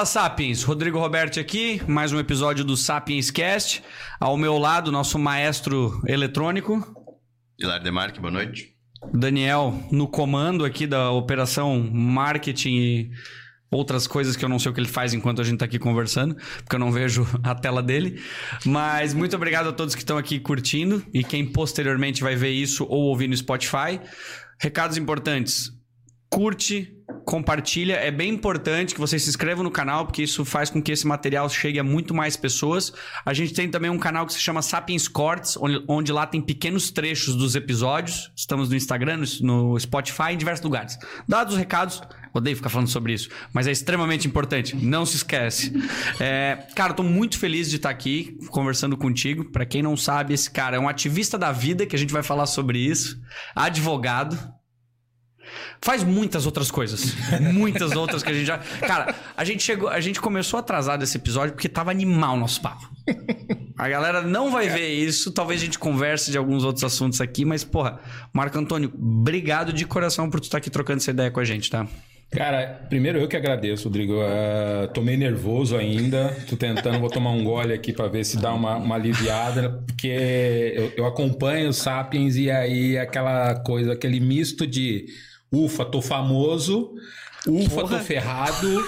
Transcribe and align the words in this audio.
Fala 0.00 0.06
Sapiens, 0.06 0.62
Rodrigo 0.62 0.98
Roberti 0.98 1.38
aqui, 1.38 1.82
mais 1.86 2.10
um 2.10 2.18
episódio 2.18 2.64
do 2.64 2.74
Sapiens 2.74 3.30
Cast. 3.30 3.82
Ao 4.18 4.34
meu 4.34 4.56
lado, 4.56 4.90
nosso 4.90 5.18
maestro 5.18 6.00
eletrônico. 6.06 6.82
Hilar 7.58 7.82
Demarque, 7.82 8.18
boa 8.18 8.30
noite. 8.30 8.74
Daniel, 9.12 9.78
no 9.92 10.08
comando 10.08 10.64
aqui 10.64 10.86
da 10.86 11.10
operação 11.10 11.78
marketing 11.92 12.76
e 12.76 13.10
outras 13.70 14.06
coisas 14.06 14.36
que 14.36 14.42
eu 14.42 14.48
não 14.48 14.58
sei 14.58 14.70
o 14.70 14.74
que 14.74 14.80
ele 14.80 14.88
faz 14.88 15.12
enquanto 15.12 15.42
a 15.42 15.44
gente 15.44 15.58
tá 15.58 15.66
aqui 15.66 15.78
conversando, 15.78 16.34
porque 16.34 16.76
eu 16.76 16.80
não 16.80 16.90
vejo 16.90 17.28
a 17.44 17.54
tela 17.54 17.82
dele. 17.82 18.22
Mas 18.64 19.12
muito 19.12 19.36
obrigado 19.36 19.68
a 19.68 19.72
todos 19.72 19.94
que 19.94 20.00
estão 20.00 20.16
aqui 20.16 20.40
curtindo 20.40 21.04
e 21.12 21.22
quem 21.22 21.44
posteriormente 21.44 22.22
vai 22.22 22.34
ver 22.34 22.52
isso 22.52 22.86
ou 22.88 23.02
ouvir 23.02 23.28
no 23.28 23.36
Spotify. 23.36 24.00
Recados 24.58 24.96
importantes. 24.96 25.70
Curte, 26.30 26.96
compartilha. 27.24 27.94
É 27.94 28.10
bem 28.10 28.32
importante 28.32 28.94
que 28.94 29.00
vocês 29.00 29.22
se 29.22 29.28
inscrevam 29.28 29.64
no 29.64 29.70
canal, 29.70 30.06
porque 30.06 30.22
isso 30.22 30.44
faz 30.44 30.70
com 30.70 30.80
que 30.80 30.92
esse 30.92 31.04
material 31.04 31.48
chegue 31.48 31.78
a 31.78 31.84
muito 31.84 32.14
mais 32.14 32.36
pessoas. 32.36 32.92
A 33.26 33.34
gente 33.34 33.52
tem 33.52 33.68
também 33.68 33.90
um 33.90 33.98
canal 33.98 34.24
que 34.24 34.32
se 34.32 34.38
chama 34.38 34.62
Sapiens 34.62 35.08
Cortes, 35.08 35.56
onde, 35.56 35.84
onde 35.88 36.12
lá 36.12 36.26
tem 36.26 36.40
pequenos 36.40 36.92
trechos 36.92 37.34
dos 37.34 37.56
episódios. 37.56 38.30
Estamos 38.36 38.70
no 38.70 38.76
Instagram, 38.76 39.24
no 39.40 39.78
Spotify, 39.78 40.32
em 40.32 40.36
diversos 40.36 40.64
lugares. 40.64 40.96
Dados 41.28 41.54
os 41.54 41.58
recados, 41.58 42.00
odeio 42.32 42.54
ficar 42.54 42.68
falando 42.68 42.88
sobre 42.88 43.12
isso, 43.12 43.28
mas 43.52 43.66
é 43.66 43.72
extremamente 43.72 44.28
importante. 44.28 44.76
Não 44.76 45.04
se 45.04 45.16
esquece. 45.16 45.72
É, 46.20 46.64
cara, 46.76 46.94
tô 46.94 47.02
muito 47.02 47.38
feliz 47.40 47.68
de 47.68 47.76
estar 47.76 47.90
aqui 47.90 48.38
conversando 48.50 48.96
contigo. 48.96 49.50
Para 49.50 49.66
quem 49.66 49.82
não 49.82 49.96
sabe, 49.96 50.32
esse 50.32 50.48
cara 50.48 50.76
é 50.76 50.80
um 50.80 50.88
ativista 50.88 51.36
da 51.36 51.50
vida, 51.50 51.86
que 51.86 51.96
a 51.96 51.98
gente 51.98 52.12
vai 52.12 52.22
falar 52.22 52.46
sobre 52.46 52.78
isso. 52.78 53.20
Advogado 53.54 54.59
Faz 55.82 56.02
muitas 56.02 56.46
outras 56.46 56.70
coisas. 56.70 57.14
muitas 57.52 57.92
outras 57.92 58.22
que 58.22 58.30
a 58.30 58.34
gente 58.34 58.46
já. 58.46 58.58
Cara, 58.58 59.14
a 59.36 59.44
gente 59.44 59.62
chegou. 59.62 59.88
A 59.88 60.00
gente 60.00 60.20
começou 60.20 60.60
atrasado 60.60 61.02
esse 61.02 61.16
episódio 61.16 61.54
porque 61.54 61.68
tava 61.68 61.90
animal 61.90 62.36
o 62.36 62.40
nosso 62.40 62.60
papo. 62.60 62.88
A 63.78 63.88
galera 63.88 64.22
não 64.22 64.50
vai 64.50 64.68
ver 64.68 64.88
isso. 64.88 65.32
Talvez 65.32 65.60
a 65.60 65.64
gente 65.64 65.78
converse 65.78 66.30
de 66.30 66.36
alguns 66.36 66.64
outros 66.64 66.84
assuntos 66.84 67.20
aqui, 67.20 67.44
mas, 67.44 67.64
porra, 67.64 67.98
Marco 68.32 68.58
Antônio, 68.58 68.92
obrigado 68.94 69.72
de 69.72 69.86
coração 69.86 70.28
por 70.28 70.38
tu 70.38 70.44
estar 70.44 70.58
aqui 70.58 70.68
trocando 70.68 70.98
essa 70.98 71.10
ideia 71.10 71.30
com 71.30 71.40
a 71.40 71.44
gente, 71.44 71.70
tá? 71.70 71.86
Cara, 72.30 72.86
primeiro 72.88 73.18
eu 73.18 73.26
que 73.26 73.36
agradeço, 73.36 73.88
Rodrigo. 73.88 74.14
Uh, 74.14 74.86
tô 74.94 75.02
meio 75.02 75.18
nervoso 75.18 75.76
ainda. 75.76 76.36
Tô 76.48 76.56
tentando, 76.56 77.00
vou 77.00 77.10
tomar 77.10 77.30
um 77.30 77.42
gole 77.42 77.72
aqui 77.72 77.92
para 77.92 78.06
ver 78.06 78.24
se 78.24 78.36
dá 78.36 78.54
uma, 78.54 78.76
uma 78.76 78.94
aliviada, 78.94 79.82
porque 79.84 80.74
eu, 80.76 80.92
eu 80.98 81.06
acompanho 81.06 81.70
o 81.70 81.72
Sapiens 81.72 82.36
e 82.36 82.48
aí 82.48 82.96
aquela 82.96 83.56
coisa, 83.56 83.94
aquele 83.94 84.20
misto 84.20 84.64
de 84.64 85.06
Ufa, 85.52 85.84
tô 85.84 86.00
famoso. 86.00 86.94
Ufa, 87.46 87.70
Porra. 87.70 87.98
tô 87.98 88.04
ferrado. 88.04 88.84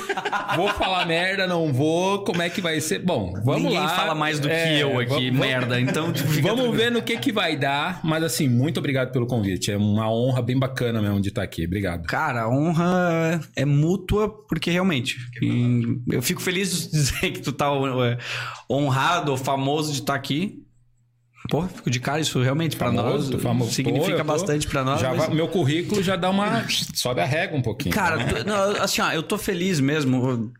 vou 0.56 0.68
falar 0.68 1.06
merda, 1.06 1.46
não 1.46 1.72
vou. 1.72 2.22
Como 2.22 2.42
é 2.42 2.50
que 2.50 2.60
vai 2.60 2.80
ser? 2.80 2.98
Bom, 2.98 3.32
vamos 3.44 3.62
Ninguém 3.62 3.78
lá. 3.78 3.82
Ninguém 3.82 3.96
fala 3.96 4.14
mais 4.14 4.38
do 4.38 4.48
é, 4.48 4.64
que 4.64 4.80
eu 4.80 5.00
aqui, 5.00 5.30
vamos, 5.30 5.46
merda. 5.46 5.80
Então, 5.80 6.12
tipo, 6.12 6.28
vamos 6.42 6.76
ver 6.76 6.90
no 6.90 7.00
que 7.02 7.16
que 7.16 7.32
vai 7.32 7.56
dar. 7.56 8.00
Mas 8.04 8.22
assim, 8.22 8.48
muito 8.48 8.78
obrigado 8.78 9.10
pelo 9.10 9.26
convite. 9.26 9.70
É 9.70 9.76
uma 9.76 10.10
honra 10.10 10.42
bem 10.42 10.58
bacana 10.58 11.00
mesmo 11.00 11.20
de 11.20 11.30
estar 11.30 11.42
aqui. 11.42 11.64
Obrigado. 11.64 12.06
Cara, 12.06 12.42
a 12.42 12.48
honra 12.48 13.40
é 13.56 13.64
mútua, 13.64 14.28
porque 14.28 14.70
realmente. 14.70 15.16
eu 16.10 16.20
fico 16.20 16.42
feliz 16.42 16.90
de 16.90 16.90
dizer 16.92 17.30
que 17.32 17.40
tu 17.40 17.52
tá 17.52 17.66
é, 17.66 18.18
honrado, 18.68 19.36
famoso 19.36 19.92
de 19.92 20.00
estar 20.00 20.14
aqui. 20.14 20.62
Pô, 21.48 21.66
fico 21.66 21.90
de 21.90 21.98
cara, 21.98 22.20
isso 22.20 22.40
realmente 22.40 22.76
para 22.76 22.92
nós 22.92 23.28
famoso. 23.40 23.72
significa 23.72 24.18
Pô, 24.18 24.24
bastante 24.24 24.66
para 24.66 24.84
nós. 24.84 25.02
Mas... 25.02 25.28
Meu 25.30 25.48
currículo 25.48 26.02
já 26.02 26.16
dá 26.16 26.30
uma. 26.30 26.64
sobe 26.94 27.20
a 27.20 27.24
régua 27.24 27.58
um 27.58 27.62
pouquinho. 27.62 27.94
Cara, 27.94 28.16
né? 28.16 28.44
não, 28.46 28.82
assim, 28.82 29.00
ó, 29.00 29.10
eu 29.12 29.22
tô 29.22 29.36
feliz 29.36 29.80
mesmo. 29.80 30.52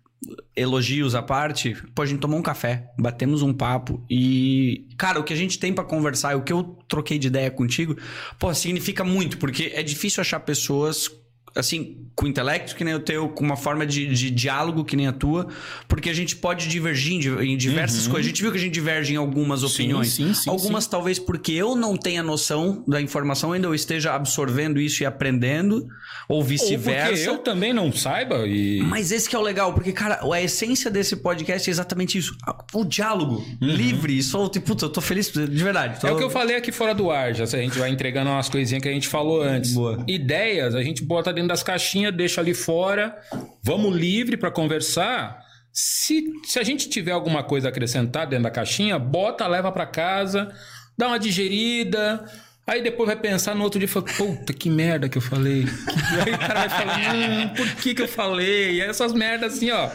Elogios 0.54 1.16
à 1.16 1.22
parte, 1.22 1.74
pô, 1.96 2.02
a 2.02 2.06
gente 2.06 2.20
tomou 2.20 2.38
um 2.38 2.42
café, 2.42 2.88
batemos 2.96 3.42
um 3.42 3.52
papo 3.52 4.04
e, 4.08 4.86
cara, 4.96 5.18
o 5.18 5.24
que 5.24 5.32
a 5.32 5.36
gente 5.36 5.58
tem 5.58 5.72
para 5.72 5.82
conversar, 5.82 6.36
o 6.36 6.42
que 6.42 6.52
eu 6.52 6.78
troquei 6.86 7.18
de 7.18 7.26
ideia 7.26 7.50
contigo, 7.50 7.96
pô, 8.38 8.54
significa 8.54 9.02
muito, 9.02 9.36
porque 9.36 9.72
é 9.74 9.82
difícil 9.82 10.20
achar 10.20 10.38
pessoas 10.38 11.10
assim, 11.54 11.96
com 12.14 12.26
intelecto 12.26 12.74
que 12.74 12.84
nem 12.84 12.94
o 12.94 13.00
teu, 13.00 13.28
com 13.28 13.44
uma 13.44 13.56
forma 13.56 13.86
de, 13.86 14.06
de 14.06 14.30
diálogo 14.30 14.84
que 14.84 14.96
nem 14.96 15.06
a 15.06 15.12
tua, 15.12 15.48
porque 15.88 16.10
a 16.10 16.14
gente 16.14 16.36
pode 16.36 16.68
divergir 16.68 17.14
em, 17.14 17.56
diversas 17.56 18.06
uhum. 18.06 18.12
coisas. 18.12 18.26
A 18.26 18.28
gente 18.28 18.42
viu 18.42 18.50
que 18.50 18.58
a 18.58 18.60
gente 18.60 18.72
diverge 18.72 19.14
em 19.14 19.16
algumas 19.16 19.62
opiniões. 19.62 20.08
Sim, 20.08 20.28
sim, 20.28 20.34
sim, 20.34 20.50
algumas 20.50 20.86
talvez 20.86 21.18
porque 21.18 21.52
eu 21.52 21.74
não 21.76 21.96
tenha 21.96 22.22
noção 22.22 22.84
da 22.86 23.00
informação, 23.00 23.52
ainda 23.52 23.66
eu 23.66 23.74
esteja 23.74 24.14
absorvendo 24.14 24.80
isso 24.80 25.02
e 25.02 25.06
aprendendo, 25.06 25.88
ou 26.28 26.42
vice-versa. 26.42 27.10
Ou 27.10 27.16
porque 27.16 27.28
eu 27.28 27.38
também 27.38 27.72
não 27.72 27.92
saiba 27.92 28.46
e... 28.46 28.80
Mas 28.82 29.10
esse 29.10 29.28
que 29.28 29.36
é 29.36 29.38
o 29.38 29.42
legal, 29.42 29.72
porque, 29.72 29.92
cara, 29.92 30.20
a 30.22 30.42
essência 30.42 30.90
desse 30.90 31.16
podcast 31.16 31.68
é 31.68 31.70
exatamente 31.70 32.18
isso. 32.18 32.36
O 32.72 32.84
diálogo, 32.84 33.44
uhum. 33.60 33.68
livre 33.68 34.22
solto. 34.22 34.58
E, 34.58 34.60
puta, 34.60 34.86
eu 34.86 34.90
tô 34.90 35.00
feliz 35.00 35.30
de 35.30 35.64
verdade. 35.64 36.00
Tô... 36.00 36.06
É 36.06 36.12
o 36.12 36.16
que 36.16 36.24
eu 36.24 36.30
falei 36.30 36.56
aqui 36.56 36.72
fora 36.72 36.94
do 36.94 37.10
ar, 37.10 37.34
já. 37.34 37.44
A 37.44 37.46
gente 37.46 37.78
vai 37.78 37.90
entregando 37.90 38.30
umas 38.30 38.48
coisinhas 38.48 38.82
que 38.82 38.88
a 38.88 38.92
gente 38.92 39.08
falou 39.08 39.42
antes. 39.42 39.74
Boa. 39.74 40.04
Ideias, 40.06 40.74
a 40.74 40.82
gente 40.82 41.04
bota 41.04 41.32
dentro 41.32 41.41
dentro 41.42 41.48
das 41.48 41.62
caixinhas, 41.62 42.14
deixa 42.14 42.40
ali 42.40 42.54
fora, 42.54 43.16
vamos 43.62 43.94
livre 43.94 44.36
para 44.36 44.50
conversar. 44.50 45.38
Se, 45.72 46.24
se 46.44 46.58
a 46.58 46.62
gente 46.62 46.88
tiver 46.88 47.12
alguma 47.12 47.42
coisa 47.42 47.68
acrescentada 47.68 48.26
dentro 48.26 48.44
da 48.44 48.50
caixinha, 48.50 48.98
bota, 48.98 49.46
leva 49.46 49.72
para 49.72 49.86
casa, 49.86 50.52
dá 50.96 51.08
uma 51.08 51.18
digerida. 51.18 52.24
Aí 52.66 52.82
depois 52.82 53.06
vai 53.06 53.16
pensar 53.16 53.54
no 53.54 53.64
outro 53.64 53.78
dia 53.78 53.86
e 53.86 53.88
fala, 53.88 54.06
puta, 54.06 54.52
que 54.52 54.70
merda 54.70 55.08
que 55.08 55.18
eu 55.18 55.22
falei. 55.22 55.64
Aí 56.24 56.34
o 56.34 56.38
cara 56.38 56.66
vai 56.66 56.68
falar, 56.68 57.14
hum, 57.14 57.48
por 57.56 57.68
que 57.76 57.94
que 57.94 58.02
eu 58.02 58.08
falei? 58.08 58.74
E 58.74 58.80
essas 58.80 59.12
merdas 59.12 59.54
assim, 59.54 59.70
ó. 59.70 59.90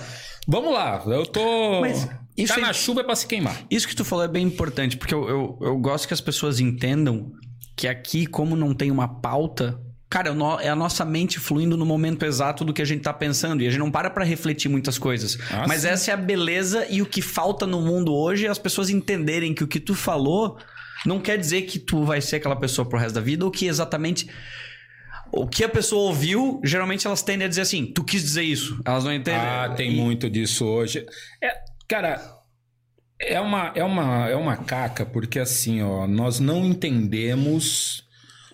Vamos 0.47 0.73
lá, 0.73 1.03
eu 1.07 1.25
tô. 1.25 1.81
Mas 1.81 2.07
isso 2.37 2.53
tá 2.53 2.59
é... 2.59 2.63
na 2.63 2.73
chuva 2.73 3.01
é 3.01 3.03
pra 3.03 3.15
se 3.15 3.27
queimar. 3.27 3.57
Isso 3.69 3.87
que 3.87 3.95
tu 3.95 4.03
falou 4.05 4.23
é 4.25 4.27
bem 4.27 4.45
importante, 4.45 4.97
porque 4.97 5.13
eu, 5.13 5.27
eu, 5.27 5.59
eu 5.61 5.77
gosto 5.77 6.07
que 6.07 6.13
as 6.13 6.21
pessoas 6.21 6.59
entendam 6.59 7.31
que 7.75 7.87
aqui, 7.87 8.25
como 8.25 8.55
não 8.55 8.73
tem 8.73 8.89
uma 8.89 9.07
pauta, 9.07 9.79
Cara, 10.09 10.33
é 10.61 10.69
a 10.69 10.75
nossa 10.75 11.03
mente 11.03 11.37
fluindo 11.37 11.75
no 11.75 11.85
momento 11.85 12.25
exato 12.25 12.63
do 12.63 12.73
que 12.73 12.81
a 12.81 12.85
gente 12.85 13.01
tá 13.01 13.13
pensando. 13.13 13.61
E 13.61 13.67
a 13.67 13.69
gente 13.69 13.79
não 13.79 13.91
para 13.91 14.09
pra 14.09 14.23
refletir 14.23 14.69
muitas 14.69 14.97
coisas. 14.97 15.37
Ah, 15.51 15.65
Mas 15.67 15.81
sim. 15.81 15.89
essa 15.89 16.11
é 16.11 16.13
a 16.13 16.17
beleza 16.17 16.87
e 16.89 17.01
o 17.01 17.05
que 17.05 17.21
falta 17.21 17.67
no 17.67 17.81
mundo 17.81 18.13
hoje 18.13 18.45
é 18.45 18.49
as 18.49 18.57
pessoas 18.57 18.89
entenderem 18.89 19.53
que 19.53 19.63
o 19.63 19.67
que 19.67 19.81
tu 19.81 19.93
falou 19.93 20.57
não 21.05 21.19
quer 21.19 21.37
dizer 21.37 21.63
que 21.63 21.77
tu 21.77 22.05
vai 22.05 22.21
ser 22.21 22.37
aquela 22.37 22.55
pessoa 22.55 22.87
pro 22.87 22.97
resto 22.97 23.15
da 23.15 23.21
vida 23.21 23.43
ou 23.43 23.51
que 23.51 23.67
exatamente. 23.67 24.29
O 25.29 25.45
que 25.45 25.61
a 25.65 25.69
pessoa 25.69 26.03
ouviu, 26.03 26.61
geralmente 26.63 27.05
elas 27.05 27.21
tendem 27.21 27.45
a 27.45 27.49
dizer 27.49 27.61
assim: 27.61 27.85
tu 27.85 28.01
quis 28.01 28.21
dizer 28.21 28.43
isso. 28.43 28.81
Elas 28.85 29.03
não 29.03 29.13
entendem. 29.13 29.41
Ah, 29.41 29.73
tem 29.75 29.91
e... 29.91 29.95
muito 29.95 30.29
disso 30.29 30.65
hoje. 30.65 31.05
É, 31.43 31.53
cara, 31.85 32.21
é 33.19 33.41
uma, 33.41 33.73
é, 33.75 33.83
uma, 33.83 34.29
é 34.29 34.35
uma 34.37 34.55
caca, 34.55 35.05
porque 35.05 35.37
assim, 35.37 35.81
ó, 35.81 36.07
nós 36.07 36.39
não 36.39 36.63
entendemos 36.63 38.06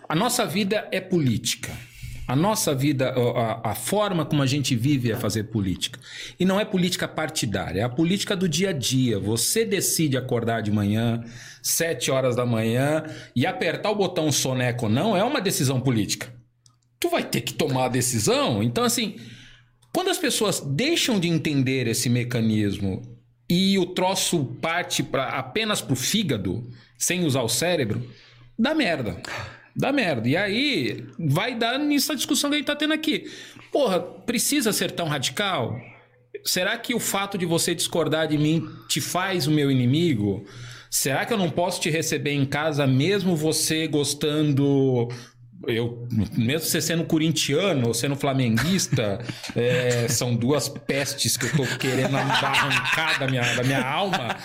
a 0.08 0.16
nossa 0.16 0.46
vida 0.46 0.88
é 0.91 1.00
política. 1.00 1.72
A 2.25 2.36
nossa 2.38 2.74
vida, 2.74 3.14
a, 3.14 3.72
a, 3.72 3.75
forma 3.75 4.25
como 4.25 4.41
a 4.41 4.46
gente 4.46 4.75
vive 4.75 5.12
é 5.12 5.16
fazer 5.16 5.44
política. 5.46 6.00
E 6.40 6.46
não 6.46 6.58
é 6.58 6.64
política 6.64 7.06
partidária, 7.06 7.81
é 7.81 7.84
a 7.84 7.90
política 7.90 8.34
do 8.34 8.47
dia 8.47 8.69
a 8.69 8.74
dia. 8.74 9.19
Você 9.19 9.66
decide 9.66 10.18
acordar 10.18 10.62
de 10.62 10.72
manhã, 10.72 11.22
sete 11.62 12.09
horas 12.09 12.36
da 12.36 12.46
manhã, 12.46 13.03
e 13.36 13.46
apertar 13.46 13.91
o 13.91 13.96
botão 13.96 14.31
soneco 14.31 14.86
ou 14.86 14.91
não 14.91 15.18
é 15.18 15.24
uma 15.24 15.41
decisão 15.41 15.81
política. 15.81 16.34
Tu 16.97 17.09
vai 17.09 17.24
ter 17.24 17.41
que 17.41 17.53
tomar 17.53 17.85
a 17.85 17.90
decisão. 17.90 18.64
Então, 18.64 18.85
assim, 18.85 19.18
quando 19.94 20.09
as 20.09 20.18
pessoas 20.18 20.62
deixam 20.62 21.20
de 21.20 21.28
entender 21.28 21.88
esse 21.88 22.09
mecanismo 22.09 23.02
e 23.50 23.78
o 23.78 23.85
troço 23.85 24.46
parte 24.62 25.03
pra, 25.03 25.28
apenas 25.38 25.81
para 25.81 25.94
o 25.94 25.97
fígado, 25.97 26.64
sem 26.97 27.25
usar 27.25 27.41
o 27.41 27.50
cérebro, 27.50 28.09
dá 28.58 28.73
merda 28.73 29.22
dá 29.75 29.91
merda. 29.91 30.28
E 30.28 30.37
aí 30.37 31.05
vai 31.17 31.55
dar 31.55 31.78
nisso 31.79 32.11
a 32.11 32.16
discussão 32.16 32.49
que 32.49 32.55
a 32.55 32.59
gente 32.59 32.67
tá 32.67 32.75
tendo 32.75 32.93
aqui. 32.93 33.29
Porra, 33.72 33.99
precisa 33.99 34.72
ser 34.72 34.91
tão 34.91 35.08
radical? 35.08 35.79
Será 36.43 36.78
que 36.78 36.93
o 36.93 36.99
fato 36.99 37.37
de 37.37 37.46
você 37.46 37.73
discordar 37.73 38.28
de 38.28 38.37
mim 38.37 38.67
te 38.87 38.99
faz 38.99 39.47
o 39.47 39.52
meu 39.52 39.72
inimigo? 39.72 40.46
Será 40.90 41.25
que 41.25 41.34
eu 41.34 41.37
não 41.37 41.49
posso 41.49 41.81
te 41.81 41.90
receber 41.90 42.31
em 42.31 42.46
casa 42.46 42.85
mesmo 42.85 43.35
você 43.35 43.87
gostando 43.87 45.09
eu, 45.67 46.05
mesmo 46.35 46.67
você 46.67 46.81
sendo 46.81 47.05
corintiano 47.05 47.87
ou 47.87 47.93
sendo 47.93 48.16
flamenguista, 48.16 49.20
é, 49.55 50.08
são 50.09 50.35
duas 50.35 50.67
pestes 50.67 51.37
que 51.37 51.46
eu 51.46 51.52
tô 51.52 51.78
querendo 51.78 52.16
arrancar 52.16 53.20
da 53.20 53.28
minha, 53.28 53.55
da 53.55 53.64
minha 53.64 53.81
alma. 53.81 54.35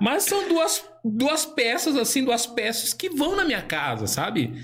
Mas 0.00 0.24
são 0.24 0.48
duas, 0.48 0.84
duas 1.04 1.44
peças, 1.44 1.96
assim, 1.96 2.24
duas 2.24 2.46
peças 2.46 2.92
que 2.92 3.10
vão 3.10 3.34
na 3.34 3.44
minha 3.44 3.62
casa, 3.62 4.06
sabe? 4.06 4.54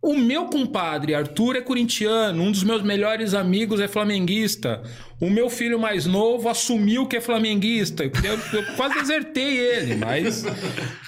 O 0.00 0.16
meu 0.16 0.46
compadre 0.46 1.14
Arthur 1.14 1.56
é 1.56 1.60
corintiano, 1.60 2.42
um 2.42 2.52
dos 2.52 2.62
meus 2.62 2.82
melhores 2.82 3.34
amigos 3.34 3.80
é 3.80 3.88
flamenguista. 3.88 4.82
O 5.20 5.28
meu 5.28 5.50
filho 5.50 5.78
mais 5.78 6.06
novo 6.06 6.48
assumiu 6.48 7.06
que 7.06 7.16
é 7.16 7.20
flamenguista. 7.20 8.04
Eu, 8.04 8.38
eu 8.52 8.76
quase 8.76 8.94
desertei 9.00 9.58
ele, 9.58 9.96
mas. 9.96 10.44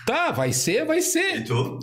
Tá, 0.05 0.33
vai 0.33 0.53
ser, 0.53 0.85
vai 0.85 1.01
ser. 1.01 1.37
E 1.37 1.45
tu? 1.45 1.79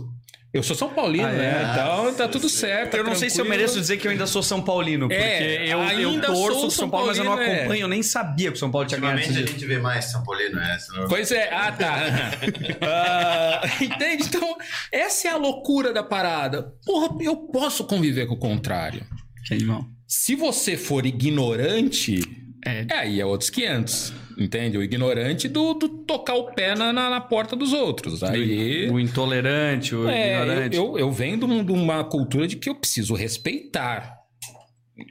Eu 0.53 0.63
sou 0.63 0.75
São 0.75 0.89
Paulino, 0.89 1.25
Ah, 1.27 1.31
né? 1.33 1.45
é? 1.45 1.71
Então 1.71 2.13
tá 2.15 2.27
tudo 2.27 2.47
certo. 2.49 2.95
Eu 2.95 3.03
tá 3.03 3.09
não 3.09 3.15
sei 3.17 3.29
se 3.29 3.39
eu 3.39 3.45
mereço 3.45 3.79
dizer 3.79 3.97
que 3.97 4.07
eu 4.07 4.11
ainda 4.11 4.25
sou 4.25 4.41
São 4.41 4.61
Paulino, 4.61 5.07
porque 5.07 5.21
É, 5.21 5.65
eu, 5.65 5.79
eu 5.79 5.81
ainda 5.81 6.27
torço 6.27 6.51
sou 6.53 6.59
São 6.61 6.69
São 6.69 6.89
Paulo, 6.89 7.07
mas 7.07 7.17
eu 7.17 7.25
não 7.25 7.33
Paulino, 7.35 7.51
é. 7.53 7.59
acompanho, 7.59 7.81
eu 7.81 7.87
nem 7.87 8.01
sabia 8.01 8.49
que 8.49 8.55
o 8.55 8.59
São 8.59 8.71
Paulo 8.71 8.87
tinha 8.87 8.99
ganhado 8.99 9.19
Ultimamente 9.19 9.49
a 9.49 9.51
gente 9.53 9.65
vê 9.65 9.77
mais 9.77 10.05
São 10.05 10.23
Paulino, 10.23 10.55
né? 10.55 10.77
Senão- 10.79 11.07
Pois 11.09 11.31
é, 11.31 11.53
ah 11.53 11.71
tá. 11.71 11.95
Ah, 12.81 13.61
entende? 13.81 14.23
Então, 14.23 14.55
essa 14.91 15.27
é 15.27 15.31
a 15.31 15.37
loucura 15.37 15.91
da 15.93 16.01
parada. 16.03 16.73
Porra, 16.85 17.09
eu 17.21 17.35
posso 17.35 17.83
conviver 17.83 18.25
com 18.25 18.35
o 18.35 18.39
contrário. 18.39 19.05
Que 19.45 19.53
animal. 19.53 19.85
Se 20.07 20.35
você 20.35 20.77
for 20.77 21.05
ignorante, 21.05 22.21
É. 22.65 22.85
é, 22.89 22.93
aí 22.97 23.19
é 23.21 23.25
outros 23.25 23.49
500. 23.49 24.13
Entende? 24.37 24.77
O 24.77 24.83
ignorante 24.83 25.47
do, 25.47 25.73
do 25.73 25.89
tocar 25.89 26.35
o 26.35 26.51
pé 26.53 26.75
na, 26.75 26.93
na, 26.93 27.09
na 27.09 27.19
porta 27.21 27.55
dos 27.55 27.73
outros. 27.73 28.21
Aí. 28.23 28.87
O 28.89 28.99
intolerante, 28.99 29.95
o 29.95 30.07
É, 30.07 30.41
ignorante. 30.41 30.77
eu, 30.77 30.83
eu, 30.91 30.99
eu 30.99 31.11
venho 31.11 31.37
de 31.37 31.45
um- 31.45 31.63
de 31.63 31.71
uma 31.71 32.03
cultura 32.03 32.47
de 32.47 32.55
que 32.55 32.69
eu 32.69 32.75
preciso 32.75 33.15
respeitar. 33.15 34.15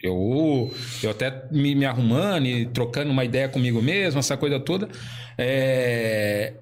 Eu, 0.02 0.70
eu 1.02 1.10
até 1.10 1.44
me, 1.50 1.74
me 1.74 1.84
arrumando 1.84 2.46
e 2.46 2.66
trocando 2.66 3.10
uma 3.10 3.24
ideia 3.24 3.48
comigo 3.48 3.80
mesmo, 3.80 4.18
essa 4.18 4.36
coisa 4.36 4.58
toda. 4.58 4.88
É, 5.38 6.54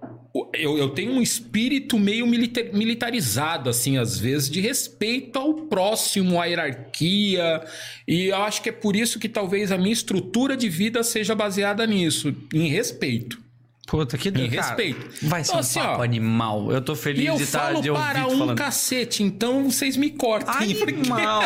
eu, 0.53 0.77
eu 0.79 0.89
tenho 0.91 1.13
um 1.13 1.23
espírito 1.23 1.99
meio 1.99 2.27
milita- 2.27 2.65
militarizado, 2.73 3.71
assim, 3.71 3.97
às 3.99 4.19
vezes, 4.19 4.51
de 4.51 4.61
respeito 4.61 5.39
ao 5.39 5.55
próximo, 5.55 6.41
à 6.41 6.47
hierarquia. 6.47 7.63
E 8.07 8.27
eu 8.27 8.37
acho 8.43 8.61
que 8.63 8.69
é 8.69 8.73
por 8.73 8.97
isso 8.97 9.19
que 9.19 9.29
talvez 9.29 9.71
a 9.71 9.79
minha 9.79 9.93
estrutura 9.93 10.57
de 10.57 10.69
vida 10.69 11.03
seja 11.03 11.35
baseada 11.35 11.87
nisso, 11.87 12.35
em 12.53 12.69
respeito. 12.69 13.43
Puta, 13.87 14.17
que 14.17 14.31
Em 14.31 14.33
cara, 14.33 14.49
respeito. 14.49 15.27
Vai 15.27 15.45
ser 15.45 15.51
Então, 15.51 15.57
um 15.57 15.61
assim, 15.61 15.79
papo 15.79 16.01
ó, 16.01 16.03
animal. 16.03 16.73
Eu 16.73 16.81
tô 16.81 16.97
feliz 16.97 17.27
eu 17.27 17.37
de 17.37 17.43
estar 17.43 17.67
falo 17.67 17.83
de 17.83 17.91
ouvir 17.91 18.03
para 18.03 18.27
um 18.27 18.39
falando. 18.39 18.57
cacete, 18.57 19.23
então 19.23 19.71
vocês 19.71 19.95
me 19.97 20.09
cortem. 20.11 20.73
porque- 20.75 20.95
Animal! 20.95 21.43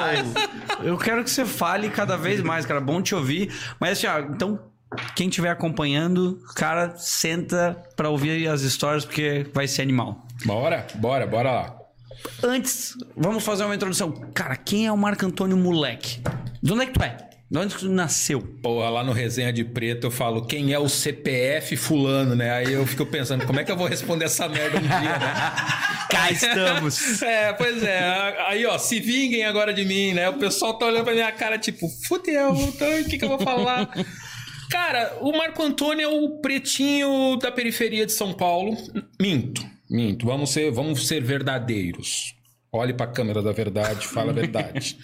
Eu 0.84 0.96
quero 0.96 1.24
que 1.24 1.30
você 1.30 1.44
fale 1.44 1.90
cada 1.90 2.16
vez 2.16 2.40
mais, 2.40 2.64
cara. 2.64 2.80
Bom 2.80 3.02
te 3.02 3.12
ouvir. 3.12 3.52
Mas 3.80 3.98
assim, 3.98 4.06
ó, 4.06 4.20
então, 4.32 4.58
quem 5.14 5.28
estiver 5.28 5.50
acompanhando, 5.50 6.40
cara, 6.54 6.94
senta 6.96 7.76
pra 7.96 8.08
ouvir 8.08 8.48
as 8.48 8.62
histórias, 8.62 9.04
porque 9.04 9.46
vai 9.52 9.68
ser 9.68 9.82
animal. 9.82 10.26
Bora, 10.44 10.86
bora, 10.94 11.26
bora 11.26 11.50
lá. 11.50 11.78
Antes, 12.42 12.94
vamos 13.16 13.44
fazer 13.44 13.64
uma 13.64 13.74
introdução. 13.74 14.12
Cara, 14.34 14.56
quem 14.56 14.86
é 14.86 14.92
o 14.92 14.96
Marco 14.96 15.24
Antônio 15.24 15.56
Moleque? 15.56 16.20
De 16.62 16.72
onde 16.72 16.82
é 16.82 16.86
que 16.86 16.92
tu 16.92 17.02
é? 17.02 17.16
De 17.50 17.58
onde 17.58 17.74
que 17.74 17.80
tu 17.80 17.88
nasceu? 17.88 18.42
Porra, 18.62 18.90
lá 18.90 19.02
no 19.02 19.12
Resenha 19.12 19.50
de 19.50 19.64
Preto 19.64 20.08
eu 20.08 20.10
falo 20.10 20.44
quem 20.44 20.72
é 20.74 20.78
o 20.78 20.88
CPF 20.88 21.76
fulano, 21.78 22.34
né? 22.36 22.50
Aí 22.52 22.72
eu 22.72 22.86
fico 22.86 23.06
pensando, 23.06 23.46
como 23.46 23.58
é 23.58 23.64
que 23.64 23.72
eu 23.72 23.76
vou 23.76 23.86
responder 23.86 24.26
essa 24.26 24.46
merda 24.48 24.76
um 24.76 24.82
dia, 24.82 24.90
né? 24.90 25.52
Cá 26.10 26.30
estamos! 26.30 27.22
É, 27.22 27.52
pois 27.52 27.82
é. 27.82 28.34
Aí, 28.48 28.66
ó, 28.66 28.76
se 28.78 29.00
vinguem 29.00 29.44
agora 29.44 29.72
de 29.72 29.84
mim, 29.84 30.12
né? 30.12 30.28
O 30.28 30.34
pessoal 30.34 30.74
tá 30.74 30.86
olhando 30.86 31.04
pra 31.04 31.14
minha 31.14 31.32
cara, 31.32 31.58
tipo, 31.58 31.88
fudeu, 32.06 32.54
então 32.54 33.00
o 33.00 33.04
que, 33.04 33.18
que 33.18 33.24
eu 33.24 33.28
vou 33.28 33.38
falar? 33.38 33.90
Cara, 34.70 35.18
o 35.20 35.32
Marco 35.32 35.62
Antônio 35.62 36.04
é 36.04 36.08
o 36.08 36.40
pretinho 36.40 37.36
da 37.36 37.50
periferia 37.50 38.04
de 38.04 38.12
São 38.12 38.32
Paulo. 38.32 38.76
Minto, 39.20 39.64
minto. 39.88 40.26
Vamos 40.26 40.50
ser, 40.50 40.70
vamos 40.70 41.06
ser 41.06 41.22
verdadeiros. 41.22 42.37
Olhe 42.78 42.92
pra 42.92 43.06
câmera 43.06 43.42
da 43.42 43.52
verdade, 43.52 44.06
fala 44.06 44.30
a 44.30 44.34
verdade. 44.34 44.96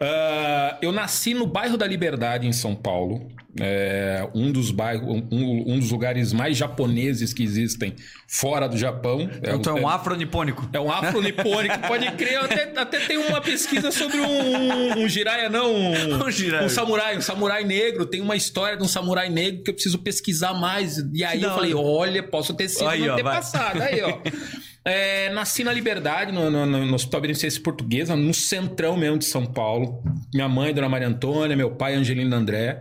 Ah, 0.00 0.78
eu 0.82 0.92
nasci 0.92 1.34
no 1.34 1.46
bairro 1.46 1.76
da 1.76 1.86
Liberdade, 1.86 2.46
em 2.46 2.52
São 2.52 2.74
Paulo. 2.74 3.28
É, 3.58 4.28
um 4.34 4.52
dos 4.52 4.70
bairros, 4.70 5.08
um, 5.08 5.64
um 5.72 5.78
dos 5.78 5.90
lugares 5.90 6.30
mais 6.32 6.58
japoneses 6.58 7.32
que 7.32 7.42
existem 7.42 7.94
fora 8.28 8.68
do 8.68 8.76
Japão. 8.76 9.30
Então 9.42 9.78
é 9.78 9.80
um 9.80 9.90
é, 9.90 9.94
afronipônico. 9.94 10.68
é 10.74 10.78
um 10.78 10.92
afronipônico, 10.92 11.78
pode 11.88 12.10
crer. 12.12 12.34
Eu 12.34 12.42
até, 12.42 12.72
até 12.78 13.00
tem 13.00 13.16
uma 13.16 13.40
pesquisa 13.40 13.90
sobre 13.90 14.20
um, 14.20 14.26
um, 14.26 15.04
um 15.04 15.50
não. 15.50 15.74
Um, 15.74 16.16
Um 16.26 16.64
um 16.66 16.68
samurai, 16.68 17.16
um 17.16 17.22
samurai 17.22 17.64
negro. 17.64 18.04
Tem 18.04 18.20
uma 18.20 18.36
história 18.36 18.76
de 18.76 18.82
um 18.82 18.88
samurai 18.88 19.30
negro 19.30 19.62
que 19.62 19.70
eu 19.70 19.74
preciso 19.74 19.98
pesquisar 19.98 20.52
mais. 20.52 20.98
E 21.14 21.24
aí 21.24 21.38
Que 21.38 21.46
eu 21.46 21.54
falei, 21.54 21.74
olha, 21.74 22.22
posso 22.22 22.52
ter 22.54 22.68
sido 22.68 22.88
Aí, 22.88 23.02
ó, 23.08 23.14
vai. 23.14 23.14
antepassado. 23.14 23.82
Aí, 23.82 24.02
ó. 24.02 24.18
É, 24.86 25.30
nasci 25.30 25.64
na 25.64 25.72
Liberdade, 25.72 26.30
no, 26.30 26.48
no, 26.48 26.64
no 26.64 26.94
Hospital 26.94 27.20
Beneficência 27.22 27.60
Portuguesa, 27.60 28.14
no 28.14 28.32
centrão 28.32 28.96
mesmo 28.96 29.18
de 29.18 29.24
São 29.24 29.44
Paulo. 29.44 30.00
Minha 30.32 30.48
mãe, 30.48 30.72
Dona 30.72 30.88
Maria 30.88 31.08
Antônia, 31.08 31.56
meu 31.56 31.72
pai, 31.72 31.94
Angelina 31.94 32.36
André. 32.36 32.80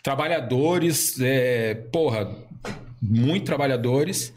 Trabalhadores, 0.00 1.20
é, 1.20 1.74
porra, 1.92 2.30
muito 3.02 3.46
trabalhadores. 3.46 4.32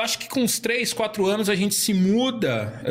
Acho 0.00 0.18
que 0.18 0.28
com 0.28 0.42
uns 0.42 0.58
3, 0.58 0.92
4 0.92 1.26
anos 1.26 1.48
a 1.48 1.54
gente 1.54 1.74
se 1.74 1.94
muda 1.94 2.82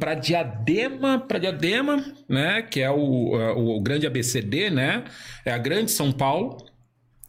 para 0.00 0.14
Diadema, 0.14 1.18
para 1.20 1.38
Diadema, 1.38 2.02
né? 2.26 2.62
Que 2.62 2.80
é 2.80 2.90
o, 2.90 3.36
ah, 3.36 3.52
o 3.52 3.80
grande 3.80 4.06
ABCD, 4.06 4.70
né? 4.70 5.04
É 5.44 5.52
a 5.52 5.58
grande 5.58 5.90
São 5.90 6.10
Paulo. 6.10 6.56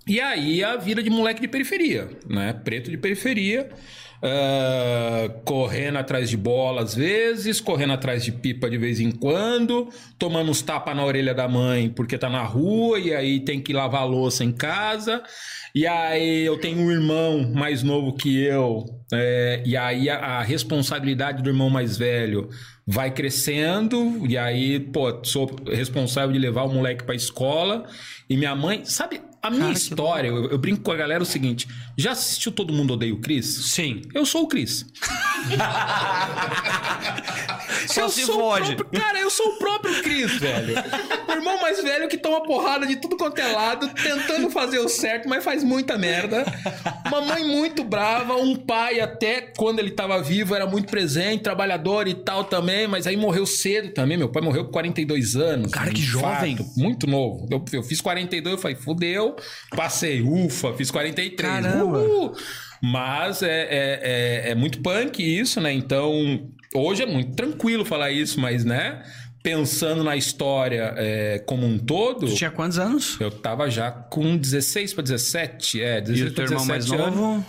E 0.08 0.20
aí 0.20 0.64
a 0.64 0.78
vida 0.78 1.04
de 1.04 1.10
moleque 1.10 1.42
de 1.42 1.48
periferia, 1.48 2.10
né? 2.28 2.54
Preto 2.54 2.90
de 2.90 2.98
periferia, 2.98 3.70
ah, 4.24 5.30
correndo 5.44 5.98
atrás 5.98 6.30
de 6.30 6.38
bola 6.38 6.84
às 6.84 6.94
vezes, 6.94 7.60
correndo 7.60 7.94
atrás 7.94 8.24
de 8.24 8.32
pipa 8.32 8.70
de 8.70 8.78
vez 8.78 9.00
em 9.00 9.12
quando, 9.12 9.90
tomando 10.20 10.52
uns 10.52 10.62
tapas 10.62 10.96
na 10.96 11.04
orelha 11.04 11.34
da 11.34 11.48
mãe 11.48 11.90
porque 11.90 12.18
tá 12.18 12.30
na 12.30 12.44
rua 12.44 13.00
e 13.00 13.14
aí 13.14 13.40
tem 13.40 13.60
que 13.60 13.74
lavar 13.74 14.02
a 14.02 14.06
louça 14.06 14.44
em 14.44 14.52
casa. 14.52 15.24
E 15.74 15.88
aí 15.88 16.46
eu 16.46 16.60
tenho 16.60 16.80
um 16.80 16.92
irmão 16.92 17.52
mais 17.52 17.82
novo 17.82 18.14
que 18.14 18.44
eu, 18.44 18.86
é, 19.12 19.64
e 19.66 19.76
aí 19.78 20.10
a, 20.10 20.18
a 20.18 20.42
responsabilidade 20.44 21.42
do 21.42 21.50
irmão 21.50 21.70
mais 21.70 21.98
velho 21.98 22.50
vai 22.86 23.10
crescendo, 23.12 24.28
e 24.28 24.38
aí, 24.38 24.80
pô, 24.80 25.24
sou 25.24 25.50
responsável 25.68 26.34
de 26.34 26.40
levar 26.40 26.64
o 26.64 26.74
moleque 26.74 27.06
pra 27.06 27.16
escola. 27.16 27.86
E 28.30 28.36
minha 28.36 28.54
mãe, 28.56 28.84
sabe, 28.84 29.22
a 29.42 29.50
minha 29.50 29.64
Cara, 29.64 29.74
história, 29.74 30.28
eu, 30.28 30.50
eu 30.50 30.58
brinco 30.58 30.84
com 30.84 30.92
a 30.92 30.96
galera 30.96 31.24
o 31.24 31.26
seguinte: 31.26 31.68
já 31.98 32.12
assistiu 32.12 32.52
Todo 32.52 32.74
Mundo 32.74 32.94
Odeia 32.94 33.14
o 33.14 33.20
Chris? 33.20 33.46
Sim. 33.72 34.02
Eu 34.14 34.26
sou 34.26 34.44
o 34.44 34.48
Chris. 34.48 34.86
Só 37.88 38.02
eu 38.02 38.10
se 38.10 38.26
sou 38.26 38.36
o 38.36 38.40
fode. 38.40 38.76
próprio- 38.76 39.02
cara, 39.02 39.20
eu 39.20 39.30
sou 39.30 39.46
o 39.48 39.58
próprio 39.58 40.02
Chris, 40.04 40.32
velho. 40.40 40.76
O 41.28 41.32
irmão 41.32 41.60
mais 41.62 41.82
velho 41.82 42.08
que 42.08 42.18
toma 42.18 42.44
porrada 42.44 42.86
de 42.86 42.96
tudo 42.98 43.18
quanto 43.18 43.40
é 43.40 43.52
lado, 43.52 43.90
tentando 43.90 44.50
fazer 44.50 44.80
o 44.80 44.88
certo, 44.88 45.28
mas 45.28 45.44
faz 45.44 45.64
muita 45.64 45.98
merda. 45.98 46.46
Uma 47.08 47.22
mãe 47.22 47.44
muito 47.46 47.84
brava, 47.84 48.36
um 48.36 48.56
pai 48.56 49.00
até 49.00 49.42
quando 49.58 49.80
ele 49.80 49.92
tava 49.92 50.22
vivo 50.22 50.54
era 50.56 50.66
muito 50.68 50.90
presente, 50.90 51.42
trabalhador 51.44 52.08
e 52.08 52.14
tal 52.14 52.44
também, 52.46 52.88
mas 52.88 53.08
aí 53.08 53.18
morreu 53.18 53.46
cedo 53.46 53.90
também. 53.94 54.18
Meu 54.18 54.30
pai 54.30 54.42
morreu 54.42 54.66
com 54.66 54.72
42 54.72 55.36
anos. 55.36 55.72
Cara, 55.72 55.92
que 55.92 56.02
jovem. 56.02 56.58
Muito 56.78 57.08
novo. 57.08 57.48
Eu, 57.52 57.64
eu 57.74 57.84
fiz 57.84 58.00
42, 58.00 58.56
eu 58.56 58.62
falei, 58.62 58.78
fudeu. 58.78 59.36
Passei, 59.76 60.22
ufa, 60.22 60.74
fiz 60.74 60.92
43. 60.92 61.42
Caramba. 61.52 61.81
Uhul. 61.86 62.34
Mas 62.82 63.42
é, 63.44 63.48
é, 63.48 64.00
é, 64.48 64.52
é 64.52 64.56
muito 64.56 64.80
punk 64.82 65.22
isso, 65.22 65.62
né? 65.62 65.72
Então, 65.72 66.50
hoje 66.74 67.04
é 67.04 67.06
muito 67.06 67.36
tranquilo 67.36 67.86
falar 67.86 68.12
isso, 68.12 68.40
mas, 68.40 68.66
né? 68.66 69.04
Pensando 69.44 70.04
na 70.04 70.16
história 70.16 70.94
é, 70.98 71.40
como 71.48 71.66
um 71.66 71.80
todo, 71.80 72.28
Tu 72.28 72.36
tinha 72.36 72.52
quantos 72.52 72.78
anos? 72.78 73.18
eu 73.20 73.32
tava 73.32 73.72
já 73.72 73.90
com 73.90 74.38
16 74.38 74.94
para 74.94 75.02
17. 75.04 75.82
É, 75.82 76.00
16 76.02 76.20
E 76.20 76.24
o 76.32 76.34
teu 76.36 76.44
irmão 76.46 76.66
mais 76.66 76.86
17 76.86 77.04
anos. 77.08 77.20
novo? 77.20 77.46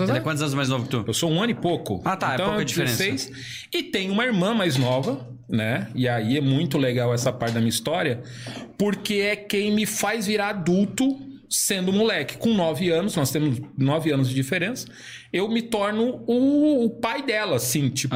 Ele 0.00 0.18
é 0.18 0.20
quantos 0.20 0.42
anos 0.42 0.54
mais 0.54 0.68
novo 0.68 0.84
que 0.84 0.90
tu? 0.90 1.04
eu 1.06 1.14
sou 1.14 1.28
um 1.30 1.42
ano 1.42 1.50
e 1.50 1.54
pouco. 1.56 2.00
Ah, 2.04 2.16
tá, 2.16 2.34
é 2.34 2.36
pouca 2.36 2.64
diferença. 2.64 3.30
E 3.74 3.82
tem 3.82 4.10
uma 4.10 4.24
irmã 4.24 4.54
mais 4.54 4.76
nova, 4.76 5.28
né? 5.48 5.88
E 5.92 6.06
aí 6.08 6.36
é 6.36 6.40
muito 6.40 6.78
legal 6.78 7.12
essa 7.12 7.32
parte 7.32 7.54
da 7.54 7.60
minha 7.60 7.70
história, 7.70 8.22
porque 8.76 9.14
é 9.14 9.34
quem 9.34 9.72
me 9.72 9.86
faz 9.86 10.26
virar 10.28 10.50
adulto 10.50 11.18
sendo 11.48 11.92
moleque. 11.92 12.36
Com 12.36 12.54
nove 12.54 12.90
anos, 12.90 13.16
nós 13.16 13.30
temos 13.30 13.60
nove 13.76 14.10
anos 14.12 14.28
de 14.28 14.34
diferença, 14.34 14.86
eu 15.32 15.48
me 15.48 15.62
torno 15.62 16.22
o, 16.26 16.84
o 16.84 16.90
pai 16.90 17.22
dela, 17.22 17.56
assim, 17.56 17.88
tipo... 17.88 18.14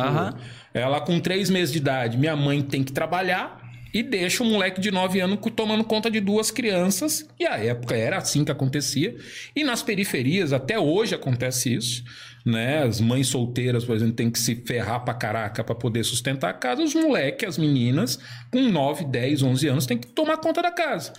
Ela 0.75 1.01
com 1.01 1.21
três 1.21 1.51
meses 1.51 1.71
de 1.71 1.79
idade, 1.79 2.17
minha 2.17 2.35
mãe 2.35 2.63
tem 2.63 2.83
que 2.83 2.93
trabalhar 2.93 3.63
e 3.93 4.03
deixa 4.03 4.43
o 4.43 4.47
moleque 4.47 4.81
de 4.81 4.91
9 4.91 5.21
anos 5.21 5.39
tomando 5.55 5.85
conta 5.85 6.11
de 6.11 6.19
duas 6.19 6.51
crianças. 6.51 7.29
E 7.39 7.47
a 7.47 7.59
época 7.59 7.95
era 7.95 8.17
assim 8.17 8.45
que 8.45 8.51
acontecia. 8.51 9.15
E 9.55 9.63
nas 9.63 9.83
periferias, 9.83 10.53
até 10.53 10.79
hoje 10.79 11.15
acontece 11.15 11.75
isso. 11.75 12.03
Né? 12.45 12.83
As 12.83 13.01
mães 13.01 13.27
solteiras, 13.29 13.85
por 13.85 13.95
exemplo, 13.95 14.15
têm 14.15 14.31
que 14.31 14.39
se 14.39 14.57
ferrar 14.57 15.05
pra 15.05 15.15
caraca 15.15 15.63
pra 15.63 15.75
poder 15.75 16.05
sustentar 16.05 16.51
a 16.51 16.55
casa. 16.55 16.83
Os 16.83 16.95
moleques, 16.95 17.51
as 17.51 17.59
meninas, 17.59 18.19
com 18.51 18.63
9, 18.63 19.05
10, 19.05 19.43
11 19.43 19.69
anos, 19.69 19.87
têm 19.87 19.99
que 19.99 20.07
tomar 20.09 20.39
conta 20.39 20.63
da 20.63 20.73
casa. 20.73 21.13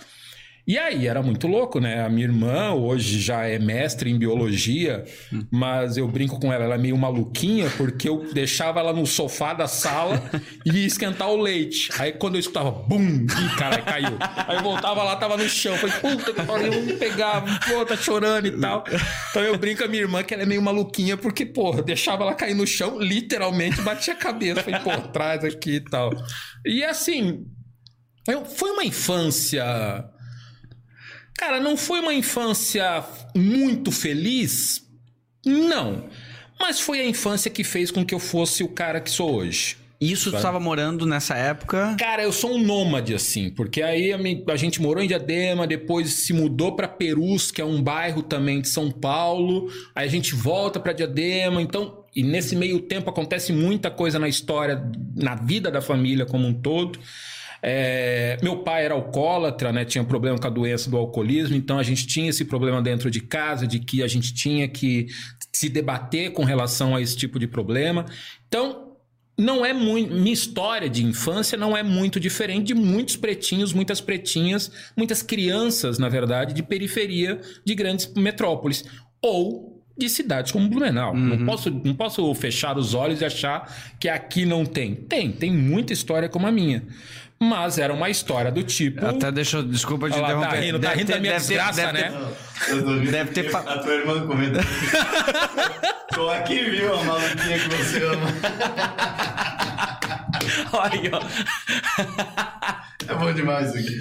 E 0.66 0.78
aí 0.78 1.06
era 1.06 1.22
muito 1.22 1.46
louco, 1.46 1.78
né? 1.78 2.02
A 2.02 2.08
minha 2.08 2.26
irmã 2.26 2.72
hoje 2.72 3.20
já 3.20 3.44
é 3.44 3.58
mestre 3.58 4.10
em 4.10 4.18
biologia, 4.18 5.04
mas 5.50 5.98
eu 5.98 6.08
brinco 6.08 6.40
com 6.40 6.50
ela, 6.50 6.64
ela 6.64 6.76
é 6.76 6.78
meio 6.78 6.96
maluquinha, 6.96 7.68
porque 7.76 8.08
eu 8.08 8.32
deixava 8.32 8.80
ela 8.80 8.90
no 8.94 9.06
sofá 9.06 9.52
da 9.52 9.66
sala 9.68 10.22
e 10.64 10.70
ia 10.78 10.86
esquentar 10.86 11.28
o 11.28 11.36
leite. 11.36 11.90
Aí 11.98 12.12
quando 12.12 12.36
eu 12.36 12.40
escutava, 12.40 12.70
bum, 12.70 12.98
ih, 13.26 13.56
cara, 13.58 13.82
caiu. 13.82 14.16
Aí 14.20 14.56
eu 14.56 14.62
voltava 14.62 15.02
lá, 15.02 15.16
tava 15.16 15.36
no 15.36 15.46
chão. 15.46 15.76
Falei, 15.76 15.96
puta 16.00 16.32
que 16.32 16.40
eu 16.40 16.98
pegava, 16.98 17.46
pô, 17.68 17.84
tá 17.84 17.94
chorando 17.96 18.46
e 18.46 18.58
tal. 18.58 18.84
Então 19.30 19.42
eu 19.42 19.58
brinco 19.58 19.80
com 19.80 19.84
a 19.84 19.88
minha 19.88 20.02
irmã 20.02 20.22
que 20.22 20.32
ela 20.32 20.44
é 20.44 20.46
meio 20.46 20.62
maluquinha, 20.62 21.16
porque, 21.18 21.44
pô, 21.44 21.72
deixava 21.82 22.22
ela 22.22 22.32
cair 22.34 22.54
no 22.54 22.66
chão, 22.66 22.98
literalmente 22.98 23.82
batia 23.82 24.14
a 24.14 24.16
cabeça. 24.16 24.62
Falei, 24.62 24.80
pô, 24.80 24.90
traz 25.08 25.44
aqui 25.44 25.72
e 25.74 25.80
tal. 25.84 26.10
E 26.64 26.82
assim, 26.82 27.44
eu- 28.26 28.46
foi 28.46 28.70
uma 28.70 28.84
infância. 28.84 29.62
Cara, 31.36 31.60
não 31.60 31.76
foi 31.76 32.00
uma 32.00 32.14
infância 32.14 33.04
muito 33.34 33.90
feliz? 33.90 34.84
Não. 35.44 36.04
Mas 36.58 36.80
foi 36.80 37.00
a 37.00 37.06
infância 37.06 37.50
que 37.50 37.64
fez 37.64 37.90
com 37.90 38.04
que 38.04 38.14
eu 38.14 38.18
fosse 38.18 38.62
o 38.62 38.68
cara 38.68 39.00
que 39.00 39.10
sou 39.10 39.34
hoje. 39.34 39.76
Isso 40.00 40.30
tu 40.30 40.36
estava 40.36 40.60
morando 40.60 41.06
nessa 41.06 41.34
época. 41.34 41.96
Cara, 41.98 42.22
eu 42.22 42.32
sou 42.32 42.54
um 42.54 42.62
nômade, 42.62 43.14
assim, 43.14 43.50
porque 43.50 43.80
aí 43.80 44.12
a, 44.12 44.56
gente 44.56 44.82
morou 44.82 45.02
em 45.02 45.08
Diadema, 45.08 45.66
depois 45.66 46.12
se 46.12 46.32
mudou 46.32 46.76
pra 46.76 46.86
Perus, 46.86 47.50
que 47.50 47.60
é 47.60 47.64
um 47.64 47.82
bairro 47.82 48.22
também 48.22 48.60
de 48.60 48.68
São 48.68 48.90
Paulo, 48.90 49.70
aí 49.94 50.06
a 50.06 50.10
gente 50.10 50.34
volta 50.34 50.78
pra 50.78 50.92
Diadema, 50.92 51.62
então, 51.62 52.04
e 52.14 52.22
nesse 52.22 52.54
meio 52.54 52.80
tempo 52.80 53.08
acontece 53.08 53.52
muita 53.52 53.90
coisa 53.90 54.18
na 54.18 54.28
história, 54.28 54.82
na 55.16 55.34
vida 55.34 55.70
da 55.70 55.80
família 55.80 56.26
como 56.26 56.46
um 56.46 56.52
todo. 56.52 56.98
É, 57.66 58.36
meu 58.42 58.58
pai 58.58 58.84
era 58.84 58.92
alcoólatra, 58.92 59.72
né? 59.72 59.86
Tinha 59.86 60.04
problema 60.04 60.38
com 60.38 60.46
a 60.46 60.50
doença 60.50 60.90
do 60.90 60.98
alcoolismo, 60.98 61.56
então 61.56 61.78
a 61.78 61.82
gente 61.82 62.06
tinha 62.06 62.28
esse 62.28 62.44
problema 62.44 62.82
dentro 62.82 63.10
de 63.10 63.22
casa, 63.22 63.66
de 63.66 63.78
que 63.78 64.02
a 64.02 64.06
gente 64.06 64.34
tinha 64.34 64.68
que 64.68 65.06
se 65.50 65.70
debater 65.70 66.32
com 66.32 66.44
relação 66.44 66.94
a 66.94 67.00
esse 67.00 67.16
tipo 67.16 67.38
de 67.38 67.46
problema. 67.46 68.04
Então, 68.46 68.98
não 69.38 69.64
é 69.64 69.72
muito. 69.72 70.12
Minha 70.12 70.34
história 70.34 70.90
de 70.90 71.06
infância 71.06 71.56
não 71.56 71.74
é 71.74 71.82
muito 71.82 72.20
diferente 72.20 72.66
de 72.66 72.74
muitos 72.74 73.16
pretinhos, 73.16 73.72
muitas 73.72 73.98
pretinhas, 73.98 74.70
muitas 74.94 75.22
crianças, 75.22 75.98
na 75.98 76.10
verdade, 76.10 76.52
de 76.52 76.62
periferia 76.62 77.40
de 77.64 77.74
grandes 77.74 78.12
metrópoles. 78.12 78.84
Ou 79.22 79.74
de 79.96 80.08
cidades 80.08 80.50
como 80.50 80.68
Blumenau. 80.68 81.14
Não, 81.14 81.46
posso, 81.46 81.70
não 81.70 81.94
posso 81.94 82.34
fechar 82.34 82.76
os 82.76 82.94
olhos 82.94 83.20
e 83.20 83.24
achar 83.24 83.72
que 83.98 84.08
aqui 84.08 84.44
não 84.44 84.66
tem. 84.66 84.94
Tem, 84.94 85.30
tem 85.30 85.52
muita 85.52 85.92
história 85.92 86.28
como 86.28 86.46
a 86.46 86.52
minha. 86.52 86.82
Mas 87.40 87.78
era 87.78 87.92
uma 87.92 88.08
história 88.08 88.50
do 88.50 88.62
tipo. 88.62 89.04
Até 89.04 89.30
deixa 89.30 89.58
eu. 89.58 89.62
Desculpa 89.64 90.08
te 90.08 90.12
tá 90.14 90.18
interromper. 90.22 90.60
rindo, 90.60 90.78
tá 90.78 90.88
Deve 90.88 91.00
rindo 91.00 91.08
da 91.08 91.14
ter- 91.14 91.20
minha 91.20 91.32
deve 91.32 91.44
ter- 91.44 91.54
desgraça, 91.54 91.92
deve 91.92 91.92
ter- 92.02 92.10
né? 92.10 92.28
Eu 92.68 92.84
tô 92.84 92.94
vendo 92.94 93.10
Deve 93.10 93.30
ter 93.32 93.50
fa- 93.50 93.58
A 93.60 93.78
tua 93.78 93.92
irmã 93.94 94.26
comenta. 94.26 94.60
Tô 96.14 96.30
aqui, 96.30 96.62
viu, 96.70 96.94
a 96.94 97.02
maluquinha 97.02 97.58
que 97.58 97.68
você 97.70 98.04
ama. 98.04 98.26
Olha, 100.72 101.10
ó. 101.12 101.20
É 103.12 103.14
bom 103.16 103.32
demais 103.32 103.74
isso 103.74 103.78
aqui. 103.78 104.00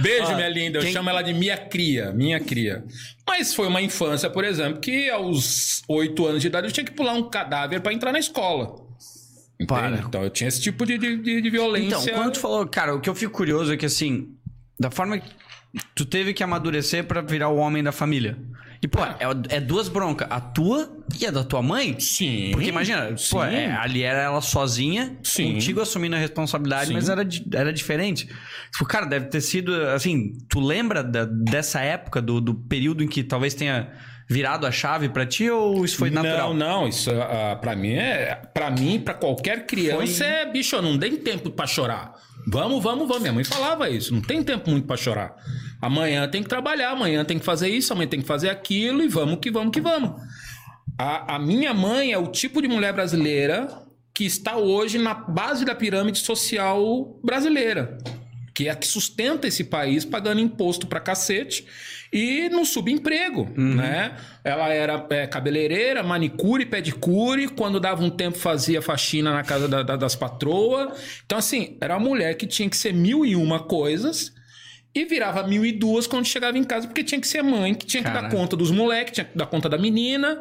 Beijo, 0.00 0.32
Ó, 0.32 0.34
minha 0.34 0.48
linda. 0.48 0.78
Eu 0.78 0.82
quem- 0.82 0.92
chamo 0.92 1.08
ela 1.10 1.22
de 1.22 1.32
minha 1.32 1.56
cria, 1.56 2.12
minha 2.12 2.40
cria. 2.40 2.84
Mas 3.26 3.54
foi 3.54 3.66
uma 3.68 3.80
infância, 3.80 4.28
por 4.28 4.44
exemplo, 4.44 4.80
que 4.80 5.08
aos 5.10 5.82
oito 5.88 6.26
anos 6.26 6.40
de 6.42 6.48
idade 6.48 6.66
eu 6.66 6.72
tinha 6.72 6.84
que 6.84 6.92
pular 6.92 7.12
um 7.14 7.28
cadáver 7.30 7.80
pra 7.80 7.92
entrar 7.92 8.12
na 8.12 8.18
escola. 8.18 8.86
Entende? 9.60 9.66
Para. 9.66 9.98
Então 9.98 10.22
eu 10.22 10.30
tinha 10.30 10.48
esse 10.48 10.60
tipo 10.60 10.86
de, 10.86 10.96
de, 10.98 11.40
de- 11.42 11.50
violência. 11.50 11.96
Então, 11.96 12.14
quando 12.14 12.32
tu 12.32 12.40
falou, 12.40 12.66
cara, 12.66 12.94
o 12.94 13.00
que 13.00 13.08
eu 13.10 13.14
fico 13.14 13.32
curioso 13.32 13.72
é 13.72 13.76
que 13.76 13.86
assim, 13.86 14.28
da 14.78 14.90
forma 14.90 15.18
que 15.18 15.28
tu 15.94 16.04
teve 16.04 16.32
que 16.32 16.42
amadurecer 16.42 17.04
pra 17.04 17.20
virar 17.20 17.48
o 17.48 17.56
homem 17.56 17.82
da 17.82 17.90
família. 17.92 18.38
E, 18.80 18.86
pô, 18.86 19.04
é, 19.04 19.16
é 19.56 19.60
duas 19.60 19.88
broncas, 19.88 20.28
a 20.30 20.40
tua 20.40 20.96
e 21.20 21.26
a 21.26 21.32
da 21.32 21.42
tua 21.42 21.60
mãe. 21.60 21.98
Sim. 21.98 22.50
Porque 22.52 22.68
imagina, 22.68 23.16
sim. 23.16 23.30
pô, 23.32 23.42
é, 23.42 23.72
ali 23.72 24.02
era 24.04 24.20
ela 24.20 24.40
sozinha, 24.40 25.18
Sim. 25.24 25.54
contigo 25.54 25.80
assumindo 25.80 26.14
a 26.14 26.18
responsabilidade, 26.20 26.86
Sim. 26.86 26.92
mas 26.94 27.08
era, 27.08 27.26
era 27.54 27.72
diferente. 27.72 28.28
Tipo, 28.70 28.84
cara, 28.86 29.04
deve 29.04 29.26
ter 29.26 29.40
sido, 29.40 29.74
assim, 29.88 30.38
tu 30.48 30.60
lembra 30.60 31.02
da- 31.02 31.24
dessa 31.24 31.80
época, 31.80 32.22
do, 32.22 32.40
do 32.40 32.54
período 32.54 33.02
em 33.02 33.08
que 33.08 33.24
talvez 33.24 33.52
tenha 33.52 33.90
virado 34.28 34.66
a 34.66 34.70
chave 34.70 35.08
pra 35.08 35.24
ti 35.24 35.48
ou 35.50 35.84
isso 35.84 35.96
foi 35.96 36.10
natural? 36.10 36.52
Não, 36.52 36.80
não, 36.82 36.88
isso 36.88 37.10
ah, 37.10 37.56
pra 37.60 37.74
mim 37.74 37.94
é. 37.94 38.34
Pra 38.52 38.70
mim, 38.70 39.00
pra 39.00 39.14
qualquer 39.14 39.66
criança, 39.66 40.24
Foi- 40.24 40.26
é 40.26 40.46
bicho, 40.50 40.80
não 40.82 40.98
tem 40.98 41.16
tempo 41.16 41.50
pra 41.50 41.66
chorar. 41.66 42.12
Vamos, 42.46 42.82
vamos, 42.82 43.06
vamos. 43.06 43.22
Minha 43.22 43.32
mãe 43.32 43.44
falava 43.44 43.88
isso. 43.90 44.14
Não 44.14 44.20
tem 44.22 44.42
tempo 44.42 44.70
muito 44.70 44.86
pra 44.86 44.96
chorar. 44.96 45.34
Amanhã 45.80 46.28
tem 46.28 46.42
que 46.42 46.48
trabalhar, 46.48 46.90
amanhã 46.90 47.24
tem 47.24 47.38
que 47.38 47.44
fazer 47.44 47.68
isso, 47.68 47.92
amanhã 47.92 48.08
tem 48.08 48.20
que 48.20 48.26
fazer 48.26 48.48
aquilo 48.50 49.02
e 49.02 49.08
vamos 49.08 49.38
que 49.40 49.50
vamos 49.50 49.70
que 49.72 49.80
vamos. 49.80 50.12
A, 50.98 51.36
a 51.36 51.38
minha 51.38 51.72
mãe 51.74 52.12
é 52.12 52.18
o 52.18 52.26
tipo 52.26 52.60
de 52.62 52.68
mulher 52.68 52.92
brasileira 52.92 53.68
que 54.14 54.24
está 54.24 54.56
hoje 54.56 54.98
na 54.98 55.14
base 55.14 55.64
da 55.64 55.74
pirâmide 55.74 56.18
social 56.18 57.18
brasileira. 57.22 57.98
Que 58.54 58.66
é 58.66 58.70
a 58.70 58.74
que 58.74 58.86
sustenta 58.86 59.46
esse 59.46 59.62
país 59.62 60.04
pagando 60.04 60.40
imposto 60.40 60.86
pra 60.86 60.98
cacete 60.98 61.64
e 62.12 62.48
no 62.48 62.64
subemprego, 62.64 63.48
né? 63.56 64.16
Ela 64.42 64.72
era 64.72 65.06
é, 65.10 65.26
cabeleireira, 65.26 66.02
manicure, 66.02 66.64
pedicure, 66.66 67.48
quando 67.48 67.78
dava 67.78 68.02
um 68.02 68.10
tempo 68.10 68.38
fazia 68.38 68.80
faxina 68.80 69.32
na 69.32 69.42
casa 69.42 69.68
da- 69.68 69.82
da- 69.82 69.96
das 69.96 70.14
patroas. 70.16 71.20
Então, 71.26 71.38
assim, 71.38 71.76
era 71.80 71.96
uma 71.96 72.08
mulher 72.08 72.34
que 72.34 72.46
tinha 72.46 72.68
que 72.68 72.76
ser 72.76 72.92
mil 72.94 73.24
e 73.26 73.36
uma 73.36 73.60
coisas 73.60 74.32
e 74.94 75.04
virava 75.04 75.46
mil 75.46 75.64
e 75.66 75.72
duas 75.72 76.06
quando 76.06 76.24
chegava 76.26 76.56
em 76.58 76.64
casa, 76.64 76.86
porque 76.86 77.04
tinha 77.04 77.20
que 77.20 77.28
ser 77.28 77.42
mãe, 77.42 77.74
que 77.74 77.84
tinha 77.86 78.02
que 78.02 78.08
Cara. 78.10 78.22
dar 78.22 78.30
conta 78.30 78.56
dos 78.56 78.70
moleques, 78.70 79.12
tinha 79.12 79.24
que 79.24 79.36
dar 79.36 79.46
conta 79.46 79.68
da 79.68 79.76
menina. 79.78 80.38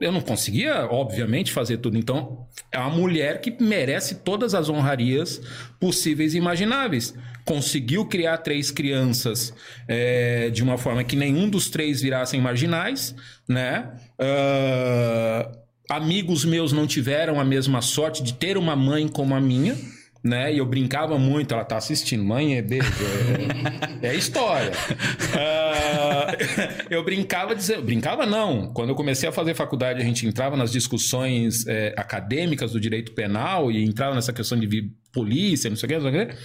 Eu 0.00 0.10
não 0.10 0.22
conseguia, 0.22 0.86
obviamente, 0.86 1.52
fazer 1.52 1.76
tudo. 1.76 1.98
Então, 1.98 2.46
é 2.72 2.78
uma 2.78 2.88
mulher 2.88 3.40
que 3.40 3.54
merece 3.62 4.16
todas 4.16 4.54
as 4.54 4.70
honrarias 4.70 5.40
possíveis 5.78 6.34
e 6.34 6.38
imagináveis. 6.38 7.14
Conseguiu 7.44 8.06
criar 8.06 8.38
três 8.38 8.70
crianças 8.70 9.52
é, 9.86 10.48
de 10.48 10.62
uma 10.62 10.78
forma 10.78 11.04
que 11.04 11.16
nenhum 11.16 11.50
dos 11.50 11.68
três 11.68 12.00
virassem 12.00 12.40
marginais, 12.40 13.14
né? 13.46 13.90
Ah, 14.18 15.50
amigos 15.90 16.44
meus 16.44 16.72
não 16.72 16.86
tiveram 16.86 17.40
a 17.40 17.44
mesma 17.44 17.82
sorte 17.82 18.22
de 18.22 18.32
ter 18.32 18.56
uma 18.56 18.76
mãe 18.76 19.08
como 19.08 19.34
a 19.34 19.40
minha, 19.40 19.76
né? 20.22 20.52
E 20.52 20.58
eu 20.58 20.66
brincava 20.66 21.18
muito, 21.18 21.54
ela 21.54 21.64
tá 21.64 21.76
assistindo, 21.76 22.22
mãe 22.22 22.56
é 22.56 22.62
beijo, 22.62 22.86
é, 24.02 24.08
é 24.08 24.14
história. 24.14 24.70
Ah, 25.34 26.36
eu 26.90 27.02
brincava 27.02 27.54
dizer, 27.54 27.80
brincava 27.80 28.26
não. 28.26 28.72
Quando 28.72 28.90
eu 28.90 28.94
comecei 28.94 29.28
a 29.28 29.32
fazer 29.32 29.54
faculdade, 29.54 30.00
a 30.00 30.04
gente 30.04 30.26
entrava 30.26 30.56
nas 30.56 30.70
discussões 30.70 31.66
é, 31.66 31.94
acadêmicas 31.96 32.72
do 32.72 32.80
direito 32.80 33.12
penal 33.12 33.72
e 33.72 33.82
entrava 33.82 34.14
nessa 34.14 34.32
questão 34.32 34.58
de 34.58 34.90
polícia, 35.12 35.70
não 35.70 35.76
sei 35.76 35.86
o 35.86 35.88
que, 35.88 35.98
não 35.98 36.10
sei 36.10 36.22
o 36.22 36.26
que. 36.26 36.36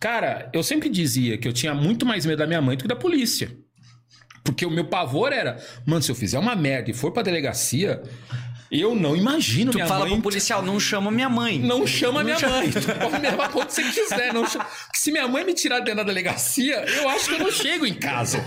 Cara, 0.00 0.48
eu 0.52 0.62
sempre 0.62 0.88
dizia 0.88 1.36
que 1.36 1.46
eu 1.46 1.52
tinha 1.52 1.74
muito 1.74 2.06
mais 2.06 2.24
medo 2.24 2.38
da 2.38 2.46
minha 2.46 2.62
mãe 2.62 2.76
do 2.76 2.82
que 2.82 2.88
da 2.88 2.96
polícia. 2.96 3.50
Porque 4.44 4.64
o 4.64 4.70
meu 4.70 4.86
pavor 4.86 5.30
era, 5.32 5.58
mano, 5.84 6.02
se 6.02 6.10
eu 6.10 6.14
fizer 6.14 6.38
uma 6.38 6.56
merda 6.56 6.90
e 6.90 6.94
for 6.94 7.12
pra 7.12 7.22
delegacia, 7.22 8.02
eu 8.70 8.94
não 8.94 9.16
imagino 9.16 9.72
Tu 9.72 9.78
fala 9.78 10.00
mãe 10.00 10.12
pro 10.14 10.22
policial, 10.22 10.62
não 10.62 10.78
chama 10.78 11.10
minha 11.10 11.28
mãe. 11.28 11.58
não 11.58 11.86
chama 11.86 12.22
minha 12.22 12.38
mãe. 12.38 12.70
Tu 12.70 12.80
pode 12.80 13.12
me 13.12 13.30
levar 13.30 13.50
onde 13.56 13.72
você 13.72 13.82
quiser. 13.82 14.32
Não 14.32 14.46
chama... 14.46 14.64
Porque 14.64 14.98
se 14.98 15.10
minha 15.10 15.26
mãe 15.26 15.44
me 15.44 15.54
tirar 15.54 15.80
dentro 15.80 15.96
da 15.96 16.02
delegacia, 16.04 16.84
eu 16.84 17.08
acho 17.08 17.28
que 17.28 17.34
eu 17.34 17.38
não 17.38 17.50
chego 17.50 17.86
em 17.86 17.94
casa. 17.94 18.44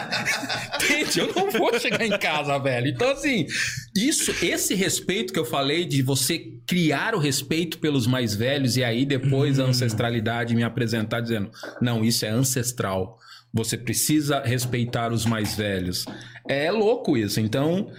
Entende? 0.82 1.20
Eu 1.20 1.32
não 1.34 1.50
vou 1.50 1.78
chegar 1.78 2.04
em 2.04 2.18
casa, 2.18 2.58
velho. 2.58 2.88
Então, 2.88 3.10
assim, 3.10 3.46
isso, 3.94 4.34
esse 4.42 4.74
respeito 4.74 5.32
que 5.32 5.38
eu 5.38 5.44
falei 5.44 5.84
de 5.84 6.02
você 6.02 6.38
criar 6.66 7.14
o 7.14 7.18
respeito 7.18 7.78
pelos 7.78 8.06
mais 8.06 8.34
velhos 8.34 8.76
e 8.76 8.84
aí 8.84 9.04
depois 9.04 9.58
a 9.58 9.64
ancestralidade 9.64 10.54
me 10.54 10.62
apresentar 10.62 11.20
dizendo: 11.20 11.50
não, 11.80 12.04
isso 12.04 12.24
é 12.24 12.28
ancestral. 12.28 13.18
Você 13.52 13.76
precisa 13.76 14.40
respeitar 14.40 15.12
os 15.12 15.26
mais 15.26 15.56
velhos. 15.56 16.06
É 16.48 16.70
louco 16.70 17.16
isso. 17.16 17.40
Então, 17.40 17.90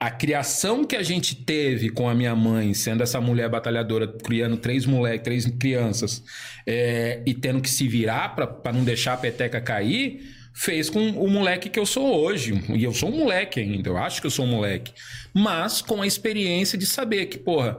a 0.00 0.10
criação 0.10 0.82
que 0.82 0.96
a 0.96 1.02
gente 1.02 1.36
teve 1.36 1.90
com 1.90 2.08
a 2.08 2.14
minha 2.14 2.34
mãe, 2.34 2.72
sendo 2.72 3.02
essa 3.02 3.20
mulher 3.20 3.50
batalhadora, 3.50 4.08
criando 4.08 4.56
três 4.56 4.86
moleques, 4.86 5.22
três 5.22 5.44
crianças, 5.44 6.24
é, 6.66 7.22
e 7.26 7.34
tendo 7.34 7.60
que 7.60 7.68
se 7.68 7.86
virar 7.86 8.30
para 8.30 8.72
não 8.72 8.82
deixar 8.82 9.12
a 9.12 9.16
peteca 9.18 9.60
cair, 9.60 10.22
fez 10.54 10.88
com 10.88 11.10
o 11.10 11.28
moleque 11.28 11.68
que 11.68 11.78
eu 11.78 11.84
sou 11.84 12.18
hoje. 12.18 12.54
E 12.74 12.82
eu 12.82 12.94
sou 12.94 13.10
um 13.10 13.18
moleque 13.18 13.60
ainda, 13.60 13.90
eu 13.90 13.98
acho 13.98 14.22
que 14.22 14.26
eu 14.26 14.30
sou 14.30 14.46
um 14.46 14.48
moleque. 14.48 14.94
Mas 15.34 15.82
com 15.82 16.00
a 16.00 16.06
experiência 16.06 16.78
de 16.78 16.86
saber 16.86 17.26
que, 17.26 17.36
porra, 17.36 17.78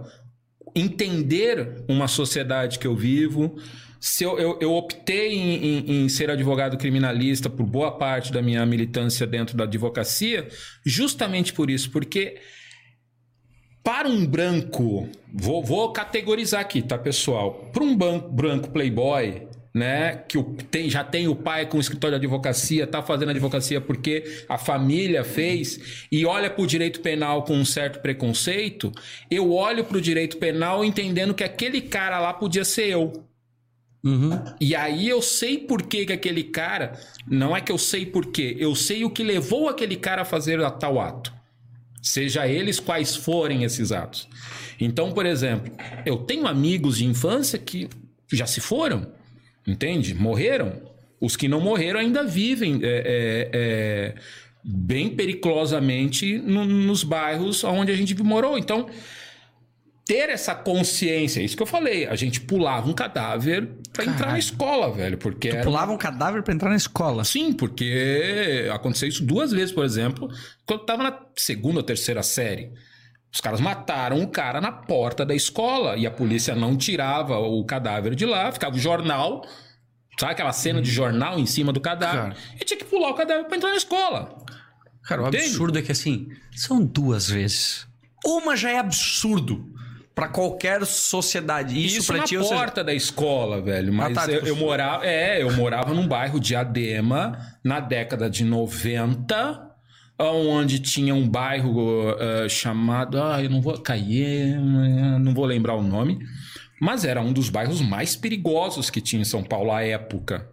entender 0.76 1.84
uma 1.88 2.08
sociedade 2.08 2.78
que 2.78 2.86
eu 2.86 2.96
vivo. 2.96 3.58
Se 4.04 4.24
eu, 4.24 4.40
eu, 4.40 4.58
eu 4.60 4.74
optei 4.74 5.36
em, 5.36 5.64
em- 5.64 6.04
em 6.06 6.10
ser 6.10 6.32
advogado 6.32 6.76
criminalista 6.76 7.52
por 7.52 7.64
boa 7.68 7.92
parte 7.92 8.34
da 8.34 8.42
minha 8.42 8.66
militância 8.66 9.28
dentro 9.28 9.56
da 9.56 9.66
advocacia, 9.66 10.48
justamente 10.84 11.54
por 11.54 11.70
isso, 11.70 11.92
porque 11.92 12.40
para 13.84 14.08
um 14.08 14.26
branco, 14.26 15.08
vou, 15.32 15.64
vou 15.64 15.94
categorizar 15.94 16.62
aqui, 16.62 16.82
tá, 16.82 16.98
pessoal? 16.98 17.70
Para 17.72 17.84
um 17.84 17.96
branco 17.96 18.72
playboy, 18.72 19.48
né? 19.72 20.24
Que 20.28 20.42
tem, 20.72 20.90
já 20.90 21.04
tem 21.04 21.28
o 21.28 21.36
pai 21.36 21.68
com 21.68 21.78
o 21.78 21.80
escritório 21.80 22.20
de 22.20 22.26
advocacia, 22.26 22.88
tá 22.88 23.04
fazendo 23.04 23.30
advocacia 23.30 23.80
porque 23.80 24.24
a 24.50 24.58
família 24.58 25.24
fez, 25.24 26.08
e 26.12 26.26
olha 26.26 26.50
para 26.50 26.64
o 26.64 26.68
direito 26.68 27.02
penal 27.02 27.44
com 27.44 27.54
um 27.54 27.66
certo 27.66 28.00
preconceito, 28.02 28.92
eu 29.30 29.52
olho 29.54 29.84
para 29.86 29.98
o 29.98 30.02
direito 30.02 30.38
penal 30.38 30.84
entendendo 30.84 31.36
que 31.36 31.44
aquele 31.44 31.82
cara 31.82 32.20
lá 32.20 32.34
podia 32.34 32.66
ser 32.66 32.90
eu. 32.90 33.31
Uhum. 34.04 34.32
E 34.60 34.76
aí 34.76 35.08
eu 35.08 35.22
sei 35.22 35.60
por 35.60 35.84
que, 35.84 36.06
que 36.08 36.14
aquele 36.14 36.44
cara. 36.44 36.94
Não 37.28 37.56
é 37.56 37.62
que 37.62 37.72
eu 37.72 37.78
sei 37.78 38.06
por 38.06 38.26
quê, 38.28 38.56
eu 38.60 38.74
sei 38.76 39.04
o 39.04 39.10
que 39.10 39.24
levou 39.24 39.70
aquele 39.70 39.96
cara 39.96 40.24
a 40.24 40.26
fazer 40.26 40.60
a 40.64 40.72
tal 40.72 41.00
ato. 41.00 41.32
Seja 42.02 42.48
eles 42.48 42.80
quais 42.80 43.16
forem 43.16 43.64
esses 43.64 43.92
atos. 43.92 44.28
Então, 44.80 45.12
por 45.12 45.26
exemplo, 45.26 45.72
eu 46.04 46.18
tenho 46.18 46.48
amigos 46.48 46.98
de 46.98 47.06
infância 47.06 47.60
que 47.60 47.88
já 48.32 48.48
se 48.48 48.60
foram, 48.60 49.08
entende? 49.68 50.16
Morreram. 50.16 50.82
Os 51.20 51.36
que 51.38 51.48
não 51.48 51.62
morreram 51.62 52.00
ainda 52.00 52.24
vivem 52.24 52.80
é, 52.82 52.88
é, 52.88 53.50
é, 53.54 54.16
bem 54.64 55.10
periclosamente 55.10 56.40
no- 56.40 56.66
nos 56.66 57.04
bairros 57.04 57.64
onde 57.64 57.92
a 57.92 57.96
gente 57.96 58.16
morou. 58.24 58.58
Então, 58.58 58.88
ter 60.12 60.28
essa 60.28 60.54
consciência, 60.54 61.42
isso 61.42 61.56
que 61.56 61.64
eu 61.64 61.68
falei, 61.68 62.06
a 62.06 62.18
gente 62.18 62.42
pulava 62.42 62.90
um 62.90 62.92
cadáver 62.92 63.70
pra 63.94 64.04
entrar 64.04 64.34
na 64.34 64.40
escola, 64.40 64.92
velho, 64.92 65.18
porque 65.18 65.48
era 65.48 65.64
Pulava 65.64 65.94
um 65.94 65.98
cadáver 65.98 66.44
pra 66.44 66.54
entrar 66.54 66.70
na 66.70 66.76
escola. 66.76 67.24
Sim, 67.24 67.54
porque 67.54 68.68
aconteceu 68.74 69.08
isso 69.08 69.24
duas 69.24 69.54
vezes, 69.54 69.74
por 69.74 69.86
exemplo, 69.86 70.28
quando 70.66 70.82
eu 70.82 70.86
tava 70.86 71.04
na 71.04 71.18
segunda 71.38 71.80
ou 71.80 71.84
terceira 71.84 72.22
série. 72.22 72.74
Os 73.34 73.40
caras 73.40 73.62
mataram 73.62 74.22
o 74.22 74.28
cara 74.28 74.60
na 74.60 74.70
porta 74.70 75.26
da 75.26 75.34
escola 75.34 75.96
e 75.96 76.06
a 76.06 76.12
polícia 76.12 76.54
não 76.54 76.76
tirava 76.76 77.40
o 77.40 77.64
cadáver 77.64 78.14
de 78.14 78.26
lá, 78.26 78.52
ficava 78.52 78.76
o 78.76 78.80
jornal, 78.80 79.48
sabe 80.20 80.34
aquela 80.34 80.52
cena 80.52 80.82
de 80.82 80.92
jornal 80.92 81.40
em 81.40 81.46
cima 81.46 81.72
do 81.72 81.80
cadáver? 81.80 82.34
Cara. 82.34 82.36
E 82.60 82.66
tinha 82.66 82.78
que 82.78 82.84
pular 82.84 83.12
o 83.12 83.14
cadáver 83.14 83.46
pra 83.46 83.56
entrar 83.56 83.70
na 83.70 83.78
escola. 83.78 84.38
Cara, 85.04 85.24
o 85.24 85.28
Entende? 85.30 85.46
absurdo 85.46 85.80
é 85.80 85.82
que 85.82 85.94
assim, 85.94 86.28
são 86.54 86.84
duas 86.84 87.30
vezes. 87.30 87.88
Uma 88.26 88.58
já 88.58 88.72
é 88.72 88.78
absurdo 88.78 89.72
pra 90.14 90.28
qualquer 90.28 90.86
sociedade. 90.86 91.74
Isso, 91.84 92.00
Isso, 92.00 92.08
pra 92.08 92.18
na 92.18 92.24
ti, 92.24 92.38
ou 92.38 92.44
seja, 92.44 92.56
porta 92.56 92.84
da 92.84 92.94
escola, 92.94 93.62
velho. 93.62 93.94
Mas 93.94 94.18
Ah, 94.18 94.26
tá, 94.26 94.32
eu, 94.32 94.40
tipo, 94.40 94.48
eu 94.48 94.56
morava, 94.56 95.06
é, 95.06 95.42
eu 95.42 95.52
morava 95.54 95.94
num 95.94 96.08
bairro 96.08 96.40
de 96.40 96.56
Adema 96.56 97.38
na 97.64 97.80
década 97.80 98.30
de 98.30 98.44
90, 98.44 99.70
onde 100.20 100.80
tinha 100.80 101.16
um 101.16 101.28
bairro 101.28 102.16
eh, 102.20 102.48
chamado, 102.48 103.22
ah, 103.22 103.42
eu 103.42 103.50
não 103.50 103.62
vou 103.62 103.78
cair, 103.80 104.56
não 105.20 105.34
vou 105.34 105.46
lembrar 105.46 105.76
o 105.76 105.82
nome, 105.82 106.20
mas 106.80 107.04
era 107.06 107.22
um 107.22 107.34
dos 107.34 107.50
bairros 107.50 107.82
mais 107.82 108.16
perigosos 108.16 108.90
que 108.90 109.02
tinha 109.02 109.22
em 109.22 109.26
São 109.26 109.44
Paulo 109.44 109.72
à 109.72 109.82
época. 109.84 110.48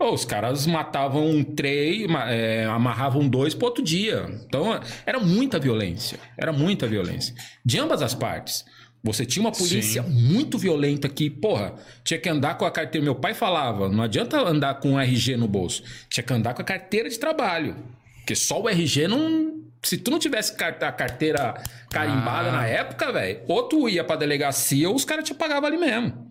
Os 0.00 0.24
caras 0.24 0.64
matavam 0.64 1.42
três, 1.42 2.08
é, 2.28 2.64
amarravam 2.66 3.28
dois 3.28 3.52
pro 3.52 3.66
outro 3.66 3.82
dia. 3.82 4.26
Então, 4.46 4.78
era 5.04 5.18
muita 5.18 5.58
violência. 5.58 6.20
Era 6.36 6.52
muita 6.52 6.86
violência. 6.86 7.34
De 7.64 7.80
ambas 7.80 8.00
as 8.00 8.14
partes. 8.14 8.64
Você 9.02 9.24
tinha 9.24 9.42
uma 9.44 9.52
polícia 9.52 10.02
muito 10.02 10.58
violenta 10.58 11.08
que, 11.08 11.30
porra, 11.30 11.74
tinha 12.02 12.18
que 12.18 12.28
andar 12.28 12.56
com 12.58 12.64
a 12.64 12.70
carteira. 12.70 13.04
Meu 13.04 13.14
pai 13.14 13.32
falava: 13.34 13.88
não 13.88 14.02
adianta 14.02 14.38
andar 14.40 14.74
com 14.80 14.92
um 14.92 15.00
RG 15.00 15.36
no 15.36 15.46
bolso. 15.46 15.82
Tinha 16.08 16.24
que 16.24 16.32
andar 16.32 16.52
com 16.54 16.62
a 16.62 16.64
carteira 16.64 17.08
de 17.08 17.18
trabalho. 17.18 17.76
Porque 18.18 18.34
só 18.34 18.60
o 18.60 18.68
RG 18.68 19.06
não. 19.08 19.56
Se 19.82 19.96
tu 19.96 20.10
não 20.10 20.18
tivesse 20.18 20.52
a 20.62 20.92
carteira 20.92 21.54
carimbada 21.88 22.48
Ah. 22.48 22.52
na 22.52 22.66
época, 22.66 23.12
velho, 23.12 23.40
ou 23.46 23.62
tu 23.68 23.88
ia 23.88 24.02
pra 24.02 24.16
delegacia 24.16 24.88
ou 24.88 24.96
os 24.96 25.04
caras 25.04 25.24
te 25.24 25.32
pagavam 25.32 25.68
ali 25.68 25.78
mesmo. 25.78 26.26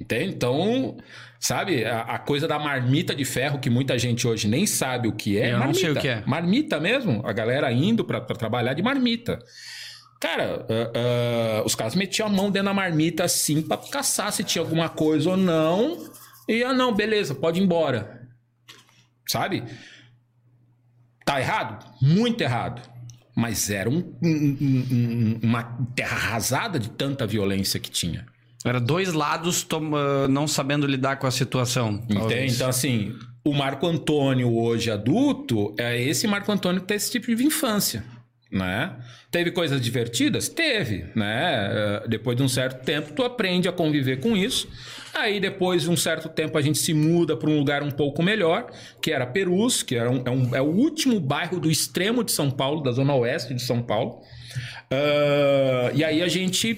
Entende? 0.00 0.34
Então, 0.34 0.96
sabe, 1.38 1.84
a, 1.84 2.00
a 2.02 2.18
coisa 2.18 2.48
da 2.48 2.58
marmita 2.58 3.14
de 3.14 3.24
ferro 3.24 3.58
que 3.58 3.68
muita 3.70 3.98
gente 3.98 4.26
hoje 4.26 4.48
nem 4.48 4.66
sabe 4.66 5.08
o 5.08 5.12
que 5.12 5.38
é. 5.38 5.48
Eu 5.48 5.52
não 5.52 5.58
marmita. 5.60 5.80
sei 5.80 5.90
o 5.90 5.96
que 5.96 6.08
é. 6.08 6.22
Marmita 6.26 6.80
mesmo. 6.80 7.22
A 7.26 7.32
galera 7.32 7.70
indo 7.70 8.02
pra 8.04 8.20
trabalhar 8.20 8.72
de 8.74 8.82
marmita. 8.82 9.38
Cara, 10.20 10.66
ah, 10.68 10.92
ah, 11.60 11.62
os 11.64 11.74
caras 11.74 11.94
metiam 11.94 12.26
a 12.28 12.30
mão 12.30 12.50
dentro 12.50 12.66
da 12.68 12.74
marmita 12.74 13.24
assim 13.24 13.60
pra 13.62 13.76
caçar 13.76 14.32
se 14.32 14.42
tinha 14.42 14.62
alguma 14.62 14.88
coisa 14.88 15.30
ou 15.30 15.36
não. 15.36 16.10
E, 16.48 16.62
ah, 16.64 16.72
não, 16.72 16.94
beleza, 16.94 17.34
pode 17.34 17.60
ir 17.60 17.64
embora. 17.64 18.22
Sabe? 19.28 19.62
Tá 21.24 21.40
errado? 21.40 21.84
Muito 22.00 22.40
errado. 22.40 22.80
Mas 23.36 23.68
era 23.68 23.90
um- 23.90 24.14
um- 24.22 24.56
um- 24.60 24.86
um- 24.90 25.40
uma 25.42 25.62
terra 25.94 26.16
arrasada 26.16 26.78
de 26.78 26.88
tanta 26.90 27.26
violência 27.26 27.78
que 27.80 27.90
tinha. 27.90 28.26
era 28.64 28.80
dois 28.80 29.12
lados 29.12 29.62
toma- 29.62 30.26
não 30.26 30.48
sabendo 30.48 30.88
lidar 30.88 31.18
com 31.20 31.26
a 31.28 31.30
situação. 31.30 32.02
Entende? 32.10 32.52
Então, 32.54 32.68
assim, 32.68 33.14
o 33.44 33.52
Marco 33.52 33.86
Antônio 33.86 34.52
hoje 34.52 34.90
adulto 34.90 35.72
é 35.78 36.02
esse 36.02 36.26
Marco 36.26 36.50
Antônio 36.50 36.80
que 36.80 36.86
tem 36.88 36.96
esse 36.96 37.12
tipo 37.12 37.32
de 37.32 37.44
infância, 37.44 38.02
né? 38.50 38.94
Teve 39.30 39.50
coisas 39.50 39.80
divertidas? 39.80 40.48
Teve, 40.48 41.06
né? 41.14 41.68
Eh, 42.04 42.08
Depois 42.08 42.36
de 42.36 42.42
um 42.42 42.48
certo 42.48 42.84
tempo, 42.84 43.12
tu 43.12 43.22
aprende 43.24 43.68
a 43.68 43.72
conviver 43.72 44.20
com 44.20 44.36
isso. 44.36 44.68
Aí, 45.14 45.40
depois 45.40 45.82
de 45.82 45.90
um 45.90 45.96
certo 45.96 46.28
tempo, 46.28 46.56
a 46.58 46.62
gente 46.62 46.78
se 46.78 46.92
muda 46.94 47.36
para 47.36 47.48
um 47.50 47.58
lugar 47.58 47.82
um 47.82 47.90
pouco 47.90 48.22
melhor, 48.22 48.70
que 49.02 49.10
era 49.10 49.26
Perus, 49.26 49.82
que 49.82 49.96
era 49.96 50.10
um- 50.10 50.22
é, 50.24 50.30
um- 50.30 50.54
é 50.56 50.60
o 50.60 50.66
último 50.66 51.18
bairro 51.18 51.58
do 51.58 51.70
extremo 51.70 52.22
de 52.22 52.32
São 52.32 52.50
Paulo, 52.50 52.82
da 52.82 52.92
zona 52.92 53.14
oeste 53.14 53.54
de 53.54 53.62
São 53.62 53.82
Paulo. 53.82 54.20
Ah, 54.90 55.90
e 55.94 56.04
aí 56.04 56.22
a 56.22 56.28
gente 56.28 56.76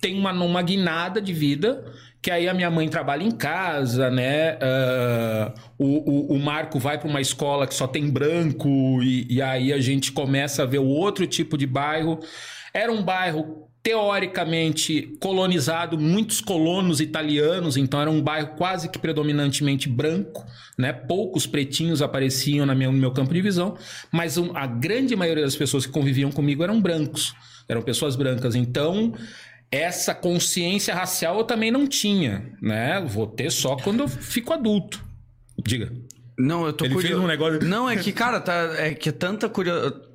tem 0.00 0.14
uma, 0.16 0.32
uma 0.32 0.62
guinada 0.62 1.20
de 1.20 1.32
vida, 1.32 1.84
que 2.20 2.30
aí 2.30 2.48
a 2.48 2.54
minha 2.54 2.70
mãe 2.70 2.88
trabalha 2.88 3.22
em 3.22 3.30
casa, 3.30 4.10
né? 4.10 4.58
Ah, 4.60 5.54
o, 5.78 6.32
o, 6.32 6.34
o 6.34 6.38
Marco 6.38 6.78
vai 6.78 6.98
para 6.98 7.08
uma 7.08 7.20
escola 7.20 7.66
que 7.66 7.74
só 7.74 7.86
tem 7.86 8.08
branco, 8.10 8.68
e, 9.02 9.26
e 9.30 9.42
aí 9.42 9.72
a 9.72 9.80
gente 9.80 10.12
começa 10.12 10.62
a 10.62 10.66
ver 10.66 10.78
o 10.78 10.86
outro 10.86 11.26
tipo 11.26 11.56
de 11.56 11.66
bairro. 11.66 12.18
Era 12.74 12.92
um 12.92 13.02
bairro 13.02 13.64
teoricamente 13.82 15.16
colonizado, 15.20 15.98
muitos 15.98 16.40
colonos 16.40 17.00
italianos, 17.00 17.76
então 17.76 18.00
era 18.00 18.10
um 18.10 18.20
bairro 18.20 18.48
quase 18.56 18.88
que 18.90 18.98
predominantemente 18.98 19.88
branco, 19.88 20.44
né? 20.76 20.92
Poucos 20.92 21.46
pretinhos 21.46 22.02
apareciam 22.02 22.66
na 22.66 22.74
minha- 22.74 22.90
no 22.90 22.98
meu 22.98 23.12
campo 23.12 23.32
de 23.32 23.40
visão, 23.40 23.76
mas 24.12 24.36
a 24.54 24.66
grande 24.66 25.14
maioria 25.16 25.44
das 25.44 25.56
pessoas 25.56 25.86
que 25.86 25.92
conviviam 25.92 26.30
comigo 26.30 26.62
eram 26.62 26.80
brancos, 26.80 27.34
eram 27.68 27.80
pessoas 27.80 28.16
brancas. 28.16 28.54
Então, 28.54 29.12
essa 29.70 30.14
consciência 30.14 30.94
racial 30.94 31.38
eu 31.38 31.44
também 31.44 31.70
não 31.70 31.86
tinha, 31.86 32.52
né? 32.60 33.00
Vou 33.06 33.26
ter 33.26 33.50
só 33.50 33.76
quando 33.76 34.00
eu 34.00 34.08
fico 34.08 34.52
adulto. 34.52 35.04
Diga. 35.62 35.92
Não, 36.38 36.64
eu 36.66 36.72
tô 36.72 36.84
Ele 36.84 36.94
curioso. 36.94 37.14
fez 37.16 37.24
um 37.24 37.26
negócio- 37.28 37.64
Não, 37.68 37.90
é 37.90 37.96
que, 37.96 38.12
cara, 38.12 38.40
tá, 38.40 38.52
é 38.78 38.94
que 38.94 39.08
é 39.08 39.12
tanta 39.12 39.48
curiosidade. 39.48 40.06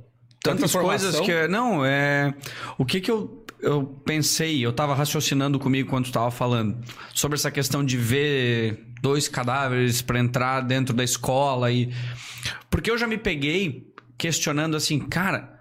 Tantas 0.42 0.72
informação. 0.72 1.12
coisas 1.12 1.26
que. 1.26 1.48
Não, 1.48 1.86
é. 1.86 2.34
O 2.78 2.84
que 2.86 3.00
que 3.00 3.10
eu, 3.10 3.46
eu 3.62 3.86
pensei, 4.06 4.66
eu 4.66 4.74
tava 4.74 4.94
raciocinando 4.94 5.58
comigo 5.60 5.90
quando 5.90 6.06
tu 6.06 6.12
tava 6.12 6.30
falando 6.32 6.78
sobre 7.14 7.36
essa 7.38 7.50
questão 7.50 7.84
de 7.84 7.96
ver 7.98 8.86
dois 9.02 9.28
cadáveres 9.30 10.02
pra 10.02 10.20
entrar 10.20 10.62
dentro 10.62 10.94
da 10.94 11.04
escola 11.04 11.72
e. 11.72 11.94
Porque 12.70 12.92
eu 12.92 12.98
já 12.98 13.08
me 13.08 13.18
peguei 13.18 13.88
questionando 14.18 14.76
assim, 14.76 15.00
cara, 15.00 15.53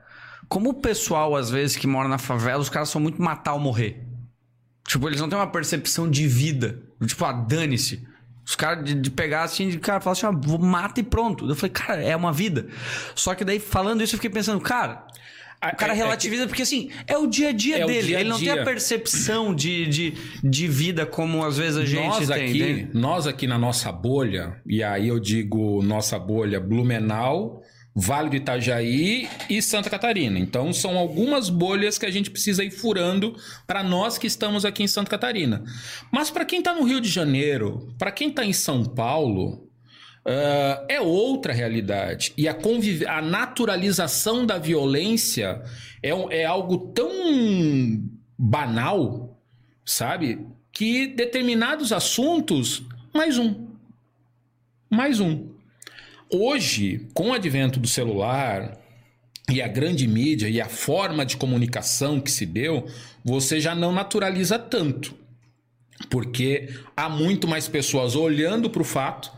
como 0.52 0.68
o 0.70 0.74
pessoal, 0.74 1.34
às 1.34 1.50
vezes, 1.50 1.76
que 1.76 1.86
mora 1.86 2.08
na 2.08 2.18
favela, 2.18 2.60
os 2.60 2.68
caras 2.68 2.88
são 2.90 3.00
muito 3.00 3.20
matar 3.22 3.54
ou 3.54 3.60
morrer. 3.60 4.02
Tipo, 4.86 5.08
eles 5.08 5.20
não 5.20 5.28
têm 5.28 5.38
uma 5.38 5.46
percepção 5.46 6.10
de 6.10 6.26
vida. 6.28 6.78
Tipo, 7.06 7.24
ah, 7.24 7.32
dane-se. 7.32 8.06
Os 8.44 8.54
caras 8.54 8.84
de, 8.84 8.94
de 8.94 9.10
pegar 9.10 9.44
assim, 9.44 9.68
de 9.70 9.78
cara, 9.78 10.00
falar 10.00 10.12
assim, 10.12 10.26
ah, 10.26 10.30
vou- 10.30 10.58
mata 10.58 11.00
e 11.00 11.02
pronto. 11.02 11.48
Eu 11.48 11.54
falei, 11.54 11.70
cara, 11.70 12.02
é 12.02 12.14
uma 12.14 12.32
vida. 12.32 12.66
Só 13.14 13.34
que 13.34 13.44
daí, 13.44 13.58
falando 13.58 14.02
isso, 14.02 14.14
eu 14.14 14.18
fiquei 14.18 14.28
pensando, 14.30 14.60
cara, 14.60 15.06
o 15.72 15.76
cara 15.76 15.92
É- 15.92 15.96
é 15.96 15.98
relativiza 15.98 16.46
porque 16.48 16.62
assim, 16.62 16.90
é 17.06 17.16
o 17.16 17.26
dia 17.28 17.50
a 17.50 17.52
dia 17.52 17.78
É 17.78 17.86
dele. 17.86 18.06
dia 18.08 18.16
a 18.18 18.20
Ele 18.20 18.28
não 18.28 18.38
tem 18.38 18.50
a 18.50 18.54
dia. 18.56 18.64
percepção 18.64 19.54
de, 19.54 19.86
de, 19.86 20.14
de 20.42 20.68
vida 20.68 21.06
como 21.06 21.44
às 21.44 21.56
vezes 21.56 21.78
a 21.78 21.84
gente 21.86 22.04
nós 22.04 22.26
tem. 22.26 22.36
aqui, 22.36 22.56
entende? 22.62 22.88
nós 22.92 23.26
aqui 23.28 23.46
na 23.46 23.56
nossa 23.58 23.90
bolha, 23.92 24.60
e 24.66 24.82
aí 24.82 25.06
eu 25.08 25.20
digo 25.20 25.80
nossa 25.82 26.18
bolha 26.18 26.58
Blumenau, 26.60 27.62
Vale 27.94 28.31
do 28.31 28.37
Itajaí 28.37 29.28
e 29.50 29.61
Santa 29.61 29.90
Catarina. 29.90 30.38
Então 30.38 30.72
são 30.72 30.96
algumas 30.96 31.50
bolhas 31.50 31.98
que 31.98 32.07
a 32.07 32.11
gente 32.11 32.31
precisa 32.31 32.64
ir 32.64 32.70
furando 32.70 33.37
para 33.66 33.83
nós 33.83 34.16
que 34.16 34.26
estamos 34.26 34.64
aqui 34.64 34.83
em 34.83 34.88
Santa 34.88 35.11
Catarina. 35.11 35.62
Mas 36.11 36.31
para 36.31 36.44
quem 36.46 36.61
está 36.61 36.74
no 36.74 36.85
Rio 36.85 37.00
de 37.02 37.09
Janeiro, 37.09 37.92
para 37.98 38.11
quem 38.11 38.28
está 38.31 38.44
em 38.46 38.52
São 38.52 38.83
Paulo, 38.83 39.68
ah, 40.24 40.87
é 40.88 41.00
outra 41.02 41.52
realidade. 41.52 42.33
E 42.37 42.48
a, 42.48 42.57
a 43.09 43.20
naturalização 43.20 44.46
da 44.46 44.57
violência 44.57 45.62
é, 46.02 46.14
um- 46.14 46.31
é 46.31 46.44
algo 46.46 46.92
tão 46.94 47.11
banal, 48.38 49.38
sabe? 49.85 50.46
Que 50.72 51.07
determinados 51.09 51.92
assuntos, 51.92 52.83
mais 53.14 53.37
um. 53.37 53.66
Mais 54.90 55.20
um. 55.20 55.51
Hoje, 56.34 57.08
com 57.12 57.28
o 57.28 57.32
advento 57.34 57.78
do 57.78 57.86
celular 57.86 58.78
e 59.50 59.60
a 59.60 59.68
grande 59.68 60.08
mídia 60.08 60.48
e 60.48 60.62
a 60.62 60.66
forma 60.66 61.26
de 61.26 61.36
comunicação 61.36 62.18
que 62.18 62.30
se 62.30 62.46
deu, 62.46 62.86
você 63.22 63.60
já 63.60 63.74
não 63.74 63.92
naturaliza 63.92 64.58
tanto. 64.58 65.14
Porque 66.08 66.70
há 66.96 67.06
muito 67.06 67.46
mais 67.46 67.68
pessoas 67.68 68.16
olhando 68.16 68.70
para 68.70 68.80
o 68.80 68.84
fato 68.84 69.30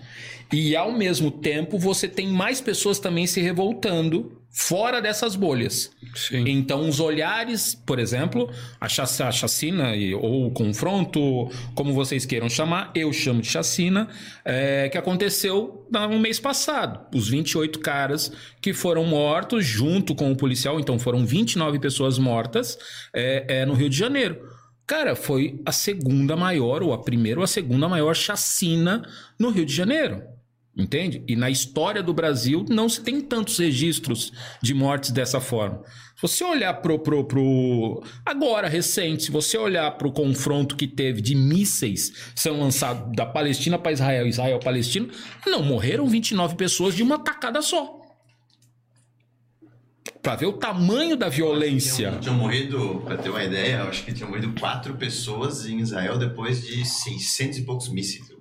e, 0.54 0.76
ao 0.76 0.92
mesmo 0.92 1.30
tempo, 1.30 1.78
você 1.78 2.06
tem 2.06 2.28
mais 2.28 2.60
pessoas 2.60 2.98
também 2.98 3.26
se 3.26 3.40
revoltando 3.40 4.40
fora 4.56 5.02
dessas 5.02 5.34
bolhas. 5.34 5.90
Sim. 6.14 6.44
Então, 6.46 6.88
os 6.88 7.00
olhares, 7.00 7.74
por 7.74 7.98
exemplo, 7.98 8.48
a 8.80 8.88
chac- 8.88 9.20
a 9.22 9.32
chacina 9.32 9.92
ou 10.20 10.46
o 10.46 10.50
confronto, 10.52 11.50
como 11.74 11.92
vocês 11.92 12.24
queiram 12.24 12.48
chamar, 12.48 12.92
eu 12.94 13.12
chamo 13.12 13.40
de 13.42 13.48
chacina, 13.48 14.08
é, 14.44 14.88
que 14.88 14.96
aconteceu 14.96 15.84
no 15.90 16.20
mês 16.20 16.38
passado. 16.38 17.00
Os 17.12 17.28
28 17.28 17.80
caras 17.80 18.30
que 18.62 18.72
foram 18.72 19.04
mortos 19.04 19.66
junto 19.66 20.14
com 20.14 20.30
o 20.30 20.36
policial, 20.36 20.78
então 20.78 21.00
foram 21.00 21.26
29 21.26 21.80
pessoas 21.80 22.16
mortas 22.16 22.78
é, 23.12 23.44
é, 23.48 23.66
no 23.66 23.74
Rio 23.74 23.90
de 23.90 23.96
Janeiro. 23.96 24.38
Cara, 24.86 25.16
foi 25.16 25.60
a 25.64 25.72
segunda 25.72 26.36
maior, 26.36 26.82
ou 26.82 26.92
a 26.92 27.02
primeira 27.02 27.40
ou 27.40 27.44
a 27.44 27.48
segunda 27.48 27.88
maior 27.88 28.14
chacina 28.14 29.02
no 29.36 29.50
Rio 29.50 29.64
de 29.64 29.74
Janeiro. 29.74 30.22
Entende? 30.76 31.22
E 31.28 31.36
na 31.36 31.48
história 31.48 32.02
do 32.02 32.12
Brasil 32.12 32.64
não 32.68 32.88
se 32.88 33.00
tem 33.00 33.20
tantos 33.20 33.58
registros 33.58 34.32
de 34.60 34.74
mortes 34.74 35.12
dessa 35.12 35.40
forma. 35.40 35.82
Se 36.16 36.22
você 36.22 36.44
olhar 36.44 36.74
pro, 36.74 36.98
pro, 36.98 37.24
pro 37.24 38.02
agora 38.26 38.68
recente, 38.68 39.24
se 39.24 39.30
você 39.30 39.56
olhar 39.56 39.88
pro 39.92 40.10
confronto 40.10 40.74
que 40.74 40.88
teve 40.88 41.20
de 41.20 41.36
mísseis 41.36 42.32
sendo 42.34 42.58
lançados 42.58 43.14
da 43.14 43.24
Palestina 43.24 43.78
para 43.78 43.92
Israel, 43.92 44.26
Israel 44.26 44.58
Palestina, 44.58 45.08
não 45.46 45.62
morreram 45.62 46.08
29 46.08 46.56
pessoas 46.56 46.94
de 46.94 47.04
uma 47.04 47.20
tacada 47.20 47.62
só. 47.62 48.00
Pra 50.20 50.34
ver 50.34 50.46
o 50.46 50.54
tamanho 50.54 51.16
da 51.16 51.28
violência. 51.28 52.08
Tinham, 52.08 52.20
tinham 52.20 52.36
morrido, 52.36 53.02
pra 53.04 53.16
ter 53.16 53.28
uma 53.28 53.44
ideia, 53.44 53.84
acho 53.84 54.04
que 54.04 54.12
tinham 54.12 54.30
morrido 54.30 54.52
quatro 54.58 54.94
pessoas 54.94 55.66
em 55.66 55.78
Israel 55.80 56.18
depois 56.18 56.66
de 56.66 56.84
600 56.84 57.58
e 57.58 57.62
poucos 57.62 57.88
mísseis. 57.90 58.34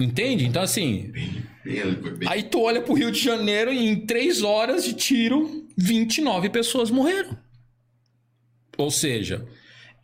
Entende? 0.00 0.46
Então 0.46 0.62
assim, 0.62 1.10
Bem, 1.12 1.44
bem, 1.64 1.94
foi 1.96 2.14
bem- 2.16 2.28
Aí 2.28 2.42
tu 2.42 2.60
olha 2.62 2.80
pro 2.80 2.94
Rio 2.94 3.10
de 3.12 3.20
Janeiro 3.20 3.72
e 3.72 3.86
em 3.86 3.96
três 4.06 4.42
horas 4.42 4.84
de 4.84 4.94
tiro, 4.94 5.66
29 5.76 6.48
pessoas 6.48 6.90
morreram. 6.90 7.36
Ou 8.78 8.90
seja, 8.90 9.46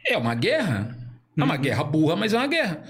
é 0.06 0.16
uma 0.18 0.34
guerra. 0.34 0.96
É 1.38 1.42
uma 1.44 1.56
guerra 1.56 1.84
burra, 1.84 2.16
mas 2.16 2.32
é 2.32 2.36
uma 2.38 2.46
guerra. 2.46 2.82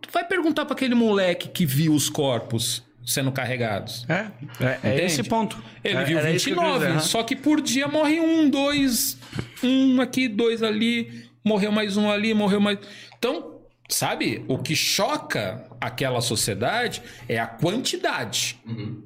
Tu 0.00 0.08
vai 0.12 0.24
perguntar 0.24 0.64
pra 0.64 0.74
aquele 0.74 0.94
moleque 0.94 1.48
que 1.48 1.66
viu 1.66 1.92
os 1.94 2.08
corpos 2.08 2.82
sendo 3.04 3.32
carregados. 3.32 4.04
É, 4.08 4.30
é, 4.64 4.78
é 5.00 5.04
esse 5.04 5.22
ponto. 5.22 5.60
Ele 5.82 5.96
É- 5.98 6.04
viu 6.04 6.18
era 6.18 6.30
isso 6.30 6.44
que 6.46 6.52
eu 6.52 6.56
queria 6.56 6.72
29, 6.74 6.96
dizer, 6.98 7.08
só 7.08 7.22
que 7.22 7.34
por 7.34 7.60
dia 7.60 7.88
morre 7.88 8.20
um, 8.20 8.48
dois, 8.50 9.16
um 9.62 10.00
aqui, 10.00 10.28
dois 10.28 10.62
ali, 10.62 11.24
morreu 11.44 11.72
mais 11.72 11.96
um 11.96 12.10
ali, 12.10 12.34
morreu 12.34 12.60
mais. 12.60 12.78
Então, 13.16 13.57
sabe, 13.88 14.44
o 14.46 14.58
que 14.58 14.76
choca 14.76 15.64
aquela 15.80 16.20
sociedade 16.20 17.02
é 17.28 17.38
a 17.38 17.46
quantidade. 17.46 18.58
Uhum. 18.66 19.02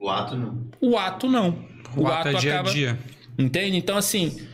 O 0.00 0.08
ato 0.08 0.36
não. 0.36 0.66
O 0.80 0.98
ato 0.98 1.28
não. 1.28 1.64
O, 1.96 2.06
ato, 2.06 2.28
é 2.28 2.34
dia 2.34 2.60
a 2.60 2.62
dia. 2.62 2.98
Entende? 3.38 3.76
Então, 3.76 3.96
assim, 3.96 4.46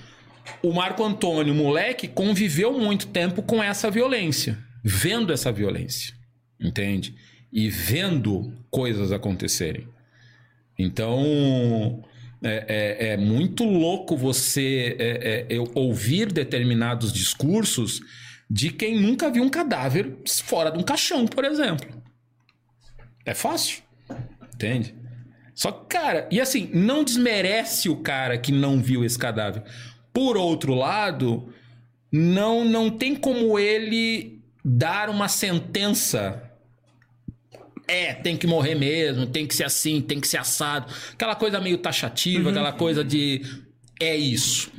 o 0.62 0.72
Marco 0.72 1.03
Antônio, 1.03 1.55
moleque, 1.55 2.07
conviveu 2.07 2.79
muito 2.79 3.07
tempo 3.09 3.42
com 3.42 3.62
essa 3.62 3.90
violência, 3.90 4.59
vendo 4.83 5.33
essa 5.33 5.50
violência. 5.50 6.14
Entende? 6.61 7.14
E 7.53 7.68
vendo 7.68 8.53
coisas 8.70 9.12
acontecerem. 9.12 9.88
Então. 10.79 12.03
É, 12.46 13.07
é- 13.09 13.09
é 13.12 13.16
muito 13.16 13.64
louco 13.64 14.18
você 14.18 14.94
é, 14.98 15.46
é, 15.48 15.57
ouvir 15.74 16.31
determinados 16.31 17.11
discursos 17.11 18.03
de 18.55 18.71
quem 18.71 19.01
nunca 19.01 19.29
viu 19.29 19.43
um 19.43 19.49
cadáver 19.49 20.17
fora 20.45 20.71
de 20.71 20.79
um 20.79 20.83
caixão, 20.85 21.27
por 21.27 21.45
exemplo. 21.45 21.88
É 23.27 23.35
fácil. 23.35 23.83
Entende? 24.55 24.95
Só 25.57 25.73
que, 25.73 25.87
cara, 25.87 26.29
e 26.31 26.40
assim, 26.40 26.71
não 26.73 27.03
desmerece 27.03 27.88
o 27.88 27.97
cara 27.97 28.38
que 28.38 28.53
não 28.53 28.81
viu 28.81 29.05
esse 29.05 29.19
cadáver. 29.19 29.64
Por 30.12 30.37
outro 30.37 30.73
lado, 30.73 31.53
não, 32.12 32.64
não 32.64 32.90
tem 32.90 33.17
como 33.17 33.59
ele 33.59 34.40
dar 34.64 35.11
uma 35.11 35.27
sentença. 35.27 36.40
É, 37.88 38.14
tem 38.14 38.37
que 38.37 38.47
morrer 38.47 38.77
mesmo, 38.77 39.27
tem 39.27 39.49
que 39.49 39.55
ser 39.57 39.64
assim, 39.64 40.01
tem 40.01 40.21
que 40.21 40.29
ser 40.29 40.38
assado. 40.38 40.95
Aquela 41.12 41.35
coisa 41.35 41.61
meio 41.61 41.79
taxativa, 41.79 42.51
aquela 42.51 42.73
coisa 42.73 43.03
de. 43.03 43.43
É 44.01 44.14
isso. 44.14 44.73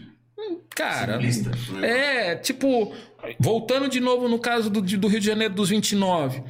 Cara. 0.76 1.14
Simplista. 1.14 1.52
né? 1.74 2.32
É, 2.32 2.36
tipo, 2.36 2.94
voltando 3.40 3.88
de 3.90 4.00
novo 4.00 4.28
no 4.28 4.40
caso 4.40 4.70
do, 4.70 4.82
do 4.82 5.08
Rio 5.08 5.20
de 5.20 5.26
Janeiro 5.26 5.54
dos 5.54 5.70
29. 5.70 6.44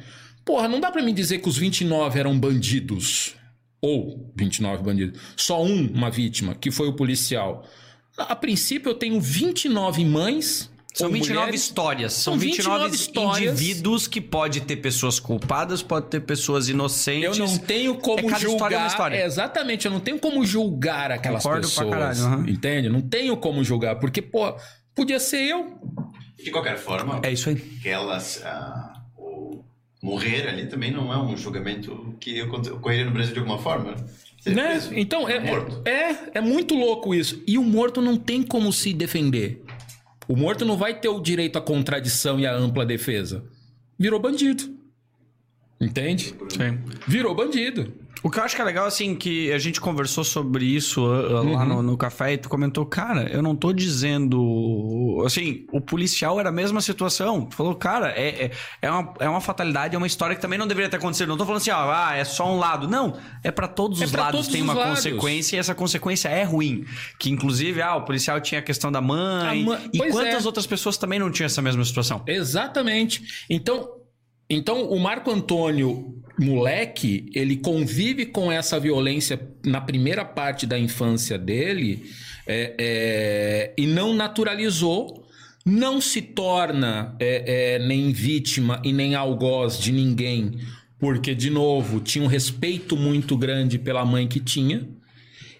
Porra, 0.44 0.68
não 0.68 0.78
dá 0.80 0.90
pra 0.90 1.02
me 1.02 1.12
dizer 1.12 1.38
que 1.38 1.48
os 1.48 1.56
29 1.58 2.18
eram 2.20 2.38
bandidos. 2.38 3.34
Ou 3.80 4.32
29 4.36 4.82
bandidos. 4.82 5.20
Só 5.36 5.62
um, 5.62 5.86
uma 5.92 6.10
vítima, 6.10 6.54
que 6.54 6.70
foi 6.70 6.88
o 6.88 6.92
policial. 6.94 7.64
A 8.16 8.34
princípio, 8.34 8.90
eu 8.90 8.94
tenho 8.94 9.20
29 9.20 10.04
mães. 10.04 10.70
São 10.94 11.08
ou 11.08 11.12
29 11.12 11.40
mulheres. 11.40 11.60
histórias. 11.62 12.12
São 12.14 12.32
São 12.34 12.38
29, 12.38 12.84
29 12.88 12.96
histórias. 12.96 13.52
indivíduos 13.60 14.06
que 14.08 14.18
pode 14.18 14.62
ter 14.62 14.76
pessoas 14.76 15.20
culpadas, 15.20 15.82
pode 15.82 16.06
ter 16.06 16.20
pessoas 16.20 16.68
Eu 16.68 16.74
inocentes. 16.74 17.38
não 17.38 17.58
tenho 17.58 17.96
como 17.96 18.20
É, 18.20 18.22
cada 18.22 18.38
julgar. 18.38 18.54
história 18.54 18.74
é 18.74 18.78
uma 18.78 18.86
história. 18.86 19.16
É, 19.16 19.26
exatamente, 19.26 19.84
eu 19.84 19.92
não 19.92 20.00
tenho 20.00 20.18
como 20.18 20.42
julgar 20.46 21.10
aquelas 21.12 21.42
Concordo 21.42 21.68
pra 21.68 21.84
pessoas. 21.84 21.90
caralho, 21.90 22.20
aham. 22.24 22.48
Entende? 22.50 22.88
Não 22.88 23.02
tenho 23.02 23.36
como 23.36 23.62
julgar, 23.62 23.96
porque, 24.00 24.22
pô, 24.22 24.56
podia 24.94 25.20
ser 25.20 25.42
eu. 25.42 25.78
De 26.42 26.50
qualquer 26.50 26.76
forma, 26.78 27.20
É 27.22 27.32
isso 27.32 27.48
aí. 27.48 27.56
aquelas. 27.80 28.42
ah, 28.44 29.02
o 29.16 29.64
morrer 30.02 30.46
ali 30.48 30.66
também 30.66 30.90
não 30.92 31.12
é 31.12 31.18
um 31.18 31.36
julgamento 31.36 32.14
que 32.20 32.40
ocorre- 32.42 32.70
ocorreria 32.70 33.04
no 33.06 33.10
Brasil 33.12 33.32
de 33.32 33.40
alguma 33.40 33.58
forma. 33.58 33.92
né? 33.92 34.04
Né? 34.46 34.68
preso. 34.70 34.94
Então, 34.94 35.28
é, 35.28 35.40
morto. 35.40 35.82
é, 35.84 35.90
é, 36.12 36.30
é 36.34 36.40
muito 36.40 36.74
louco 36.76 37.12
isso. 37.14 37.42
E 37.48 37.58
o 37.58 37.64
morto 37.64 38.00
não 38.00 38.16
tem 38.16 38.42
como 38.44 38.72
se 38.72 38.92
defender. 38.92 39.64
O 40.28 40.36
morto 40.36 40.64
não 40.64 40.76
vai 40.76 41.00
ter 41.00 41.08
o 41.08 41.18
direito 41.20 41.56
à 41.58 41.60
contradição 41.60 42.38
e 42.38 42.46
à 42.46 42.54
ampla 42.54 42.86
defesa. 42.86 43.44
Virou 43.98 44.20
bandido. 44.20 44.76
Entende? 45.80 46.34
Sim. 46.50 46.78
Virou 47.08 47.34
bandido. 47.34 47.92
O 48.22 48.30
que 48.30 48.40
eu 48.40 48.42
acho 48.44 48.56
que 48.56 48.62
é 48.62 48.64
legal, 48.64 48.86
assim, 48.86 49.14
que 49.14 49.52
a 49.52 49.58
gente 49.58 49.80
conversou 49.80 50.24
sobre 50.24 50.64
isso 50.64 51.04
uh, 51.06 51.38
uh, 51.42 51.52
lá 51.52 51.62
Uhum. 51.62 51.66
no, 51.66 51.82
no 51.82 51.96
café 51.96 52.32
e 52.32 52.38
tu 52.38 52.48
comentou, 52.48 52.84
cara, 52.84 53.28
eu 53.30 53.40
não 53.42 53.54
tô 53.54 53.72
dizendo. 53.72 55.22
Assim, 55.24 55.66
o 55.72 55.80
policial 55.80 56.40
era 56.40 56.48
a 56.48 56.52
mesma 56.52 56.80
situação. 56.80 57.44
Tu 57.46 57.54
falou, 57.54 57.74
cara, 57.74 58.08
é, 58.10 58.46
é, 58.46 58.50
é, 58.82 58.90
uma, 58.90 59.14
é 59.20 59.28
uma 59.28 59.40
fatalidade, 59.40 59.94
é 59.94 59.98
uma 59.98 60.06
história 60.06 60.34
que 60.34 60.42
também 60.42 60.58
não 60.58 60.66
deveria 60.66 60.88
ter 60.90 60.96
acontecido. 60.96 61.28
Não 61.28 61.36
tô 61.36 61.44
falando 61.44 61.60
assim, 61.60 61.70
ó, 61.70 61.90
ah, 61.92 62.14
é 62.16 62.24
só 62.24 62.52
um 62.52 62.58
lado. 62.58 62.88
Não, 62.88 63.16
é 63.44 63.50
pra 63.50 63.68
todos 63.68 64.00
É 64.00 64.04
os 64.06 64.12
lados 64.12 64.32
todos 64.32 64.48
tem 64.48 64.62
os 64.62 64.68
uma 64.68 64.74
lados. 64.74 64.96
consequência 65.04 65.56
e 65.56 65.58
essa 65.58 65.74
consequência 65.74 66.28
é 66.28 66.42
ruim. 66.42 66.84
Que 67.18 67.30
inclusive, 67.30 67.80
ah, 67.82 67.96
o 67.96 68.02
policial 68.04 68.40
tinha 68.40 68.60
a 68.60 68.62
questão 68.62 68.90
da 68.90 69.00
mãe. 69.00 69.62
A 69.62 69.64
mãe- 69.64 69.90
E 69.92 69.98
pois 69.98 70.12
quantas 70.12 70.42
é. 70.44 70.46
outras 70.46 70.66
pessoas 70.66 70.96
também 70.96 71.18
não 71.18 71.30
tinham 71.30 71.46
essa 71.46 71.62
mesma 71.62 71.84
situação? 71.84 72.22
Exatamente. 72.26 73.22
Então, 73.48 73.88
então 74.48 74.88
o 74.88 74.98
Marco 74.98 75.30
Antônio, 75.30 76.14
moleque, 76.38 77.30
ele 77.34 77.56
convive 77.56 78.26
com 78.26 78.50
essa 78.52 78.78
violência 78.78 79.40
na 79.64 79.80
primeira 79.80 80.24
parte 80.24 80.66
da 80.66 80.78
infância 80.78 81.38
dele 81.38 82.04
é, 82.46 82.74
é, 82.78 83.74
e 83.76 83.86
não 83.86 84.14
naturalizou. 84.14 85.24
Não 85.64 86.00
se 86.00 86.22
torna 86.22 87.16
é, 87.18 87.74
é, 87.74 87.78
nem 87.80 88.12
vítima 88.12 88.80
e 88.84 88.92
nem 88.92 89.16
algoz 89.16 89.80
de 89.80 89.90
ninguém, 89.90 90.60
porque, 90.96 91.34
de 91.34 91.50
novo, 91.50 91.98
tinha 91.98 92.24
um 92.24 92.28
respeito 92.28 92.96
muito 92.96 93.36
grande 93.36 93.76
pela 93.76 94.04
mãe 94.04 94.28
que 94.28 94.38
tinha. 94.38 94.88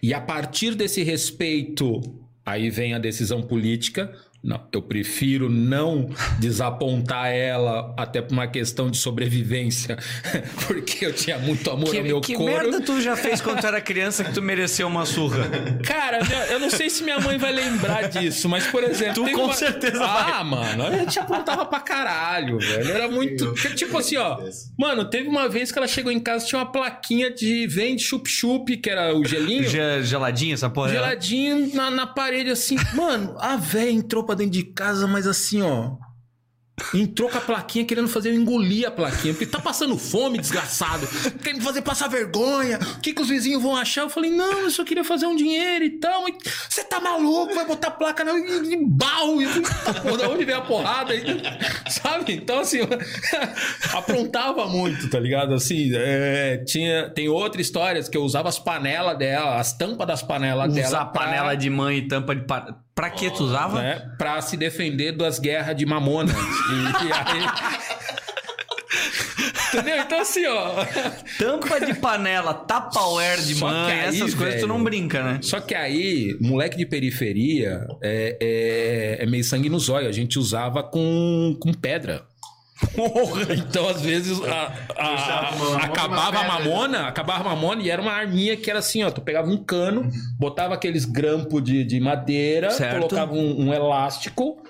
E 0.00 0.14
a 0.14 0.20
partir 0.20 0.76
desse 0.76 1.02
respeito, 1.02 2.00
aí 2.44 2.70
vem 2.70 2.94
a 2.94 3.00
decisão 3.00 3.42
política. 3.42 4.14
Não, 4.46 4.60
eu 4.72 4.80
prefiro 4.80 5.50
não 5.50 6.08
desapontar 6.38 7.26
ela 7.32 7.92
até 7.96 8.22
por 8.22 8.32
uma 8.32 8.46
questão 8.46 8.88
de 8.90 8.96
sobrevivência, 8.96 9.98
porque 10.66 11.04
eu 11.04 11.12
tinha 11.12 11.36
muito 11.38 11.68
amor 11.70 11.90
Que, 11.90 11.98
ao 11.98 12.04
meu 12.04 12.20
que 12.20 12.34
couro. 12.34 12.52
merda 12.52 12.80
tu 12.80 13.00
já 13.00 13.16
fez 13.16 13.40
quando 13.40 13.60
tu 13.60 13.66
era 13.66 13.80
criança 13.80 14.22
que 14.24 14.32
tu 14.32 14.40
mereceu 14.40 14.86
uma 14.86 15.04
surra? 15.04 15.48
Cara, 15.84 16.20
eu 16.50 16.60
não 16.60 16.70
sei 16.70 16.88
se 16.88 17.02
minha 17.02 17.18
mãe 17.18 17.36
vai 17.38 17.52
lembrar 17.52 18.08
disso, 18.08 18.48
mas 18.48 18.66
por 18.68 18.84
exemplo. 18.84 19.24
Tu 19.24 19.32
com 19.32 19.52
certeza 19.52 20.04
Ah, 20.04 20.44
mano, 20.44 20.84
a 20.86 20.96
gente 20.98 21.18
apontava 21.18 21.66
pra 21.66 21.80
caralho, 21.80 22.58
velho. 22.58 22.90
Era 22.90 23.08
muito. 23.08 23.52
Tipo 23.74 23.98
assim, 23.98 24.16
ó. 24.16 24.38
Mano, 24.78 25.04
teve 25.10 25.28
uma 25.28 25.48
vez 25.48 25.72
que 25.72 25.78
ela 25.78 25.88
chegou 25.88 26.12
em 26.12 26.20
casa 26.20 26.46
tinha 26.46 26.60
uma 26.60 26.70
plaquinha 26.70 27.30
de 27.32 27.66
vende 27.66 28.02
chup-chup, 28.02 28.76
que 28.76 28.88
era 28.88 29.12
o 29.12 29.24
gelinho. 29.24 29.68
Ge- 29.68 30.02
Geladinha 30.04 30.54
essa 30.54 30.70
porra? 30.70 30.90
Geladinho 30.90 31.74
na, 31.74 31.90
na 31.90 32.06
parede, 32.06 32.50
assim. 32.50 32.76
Mano, 32.94 33.34
a 33.40 33.56
véia 33.56 33.90
entrou 33.90 34.22
pra 34.22 34.35
dentro 34.36 34.52
de 34.52 34.64
casa, 34.64 35.06
mas 35.06 35.26
assim, 35.26 35.62
ó. 35.62 35.96
Entrou 36.92 37.30
com 37.30 37.38
a 37.38 37.40
plaquinha 37.40 37.86
querendo 37.86 38.06
fazer 38.06 38.28
eu 38.28 38.34
engolir 38.34 38.86
a 38.86 38.90
plaquinha. 38.90 39.32
Porque 39.32 39.46
tá 39.46 39.58
passando 39.58 39.96
fome, 39.96 40.38
desgraçado. 40.38 41.08
Quer 41.42 41.54
me 41.54 41.60
fazer 41.62 41.80
passar 41.80 42.06
vergonha. 42.06 42.78
O 42.98 43.00
que, 43.00 43.14
que 43.14 43.22
os 43.22 43.30
vizinhos 43.30 43.62
vão 43.62 43.74
achar? 43.74 44.02
Eu 44.02 44.10
falei, 44.10 44.30
não, 44.30 44.58
eu 44.60 44.70
só 44.70 44.84
queria 44.84 45.02
fazer 45.02 45.24
um 45.24 45.34
dinheiro 45.34 45.86
e 45.86 45.98
tal. 45.98 46.24
Você 46.68 46.84
tá 46.84 47.00
maluco? 47.00 47.54
Vai 47.54 47.64
botar 47.64 47.92
placa 47.92 48.22
na... 48.22 48.32
de 48.34 48.76
barro. 48.76 49.40
E, 49.40 49.46
da 50.18 50.28
onde 50.28 50.44
vem 50.44 50.54
a 50.54 50.60
porrada? 50.60 51.14
sabe? 51.88 52.34
Então, 52.34 52.58
assim, 52.58 52.80
aprontava 53.94 54.66
muito, 54.66 55.08
tá 55.08 55.18
ligado? 55.18 55.54
Assim, 55.54 55.90
é, 55.94 56.58
tinha, 56.58 57.08
tem 57.10 57.26
outras 57.26 57.64
histórias 57.66 58.06
que 58.06 58.18
eu 58.18 58.22
usava 58.22 58.50
as 58.50 58.58
panelas 58.58 59.16
dela, 59.16 59.58
as 59.58 59.72
tampas 59.72 60.06
das 60.06 60.22
panelas 60.22 60.72
dela. 60.74 60.88
Usar 60.88 61.04
pra- 61.06 61.24
panela 61.24 61.54
de 61.54 61.70
mãe 61.70 61.98
e 61.98 62.08
tampa 62.08 62.34
de. 62.34 62.44
Pra 62.96 63.10
que 63.10 63.30
tu 63.30 63.44
usava? 63.44 63.82
né, 63.82 64.10
pra 64.16 64.40
se 64.40 64.56
defender 64.56 65.12
das 65.12 65.38
guerras 65.38 65.76
de 65.76 65.84
mamona. 65.84 66.32
E, 66.32 67.06
e 67.06 67.12
aí... 67.12 67.46
Entendeu? 69.68 69.98
Então, 69.98 70.20
assim, 70.20 70.46
ó. 70.46 70.84
Tampa 71.38 71.78
de 71.84 71.92
panela, 71.94 72.54
Tupperware 72.54 73.42
de 73.42 73.54
Só 73.56 73.66
mãe, 73.66 73.92
aí, 73.92 74.08
essas 74.08 74.32
coisas 74.32 74.54
tu 74.54 74.60
velho, 74.60 74.68
não 74.68 74.82
brinca, 74.82 75.22
né? 75.22 75.38
Só 75.42 75.60
que 75.60 75.74
aí, 75.74 76.34
moleque 76.40 76.78
de 76.78 76.86
periferia 76.86 77.86
é, 78.00 78.38
é, 78.40 79.24
é 79.24 79.26
meio 79.26 79.44
sangue 79.44 79.68
no 79.68 79.78
zóio. 79.78 80.08
A 80.08 80.12
gente 80.12 80.38
usava 80.38 80.82
com, 80.82 81.54
com 81.60 81.74
pedra. 81.74 82.24
Então, 83.58 83.88
às 83.88 84.02
vezes, 84.02 84.38
a- 84.42 84.72
a- 84.96 85.50
uma 85.54 85.76
acabava 85.78 86.40
a 86.40 86.44
mamona, 86.44 87.06
acabava 87.08 87.40
a 87.40 87.54
mamona 87.54 87.82
e 87.82 87.90
era 87.90 88.00
uma 88.02 88.12
arminha 88.12 88.56
que 88.56 88.68
era 88.68 88.80
assim, 88.80 89.02
ó. 89.02 89.10
Tu 89.10 89.20
pegava 89.20 89.48
um 89.48 89.56
cano, 89.56 90.10
botava 90.38 90.74
aqueles 90.74 91.04
grampos 91.04 91.62
de, 91.62 91.84
de 91.84 91.98
madeira, 92.00 92.70
Certo. 92.70 92.96
colocava 92.96 93.32
um, 93.32 93.66
um 93.68 93.72
elástico, 93.74 94.62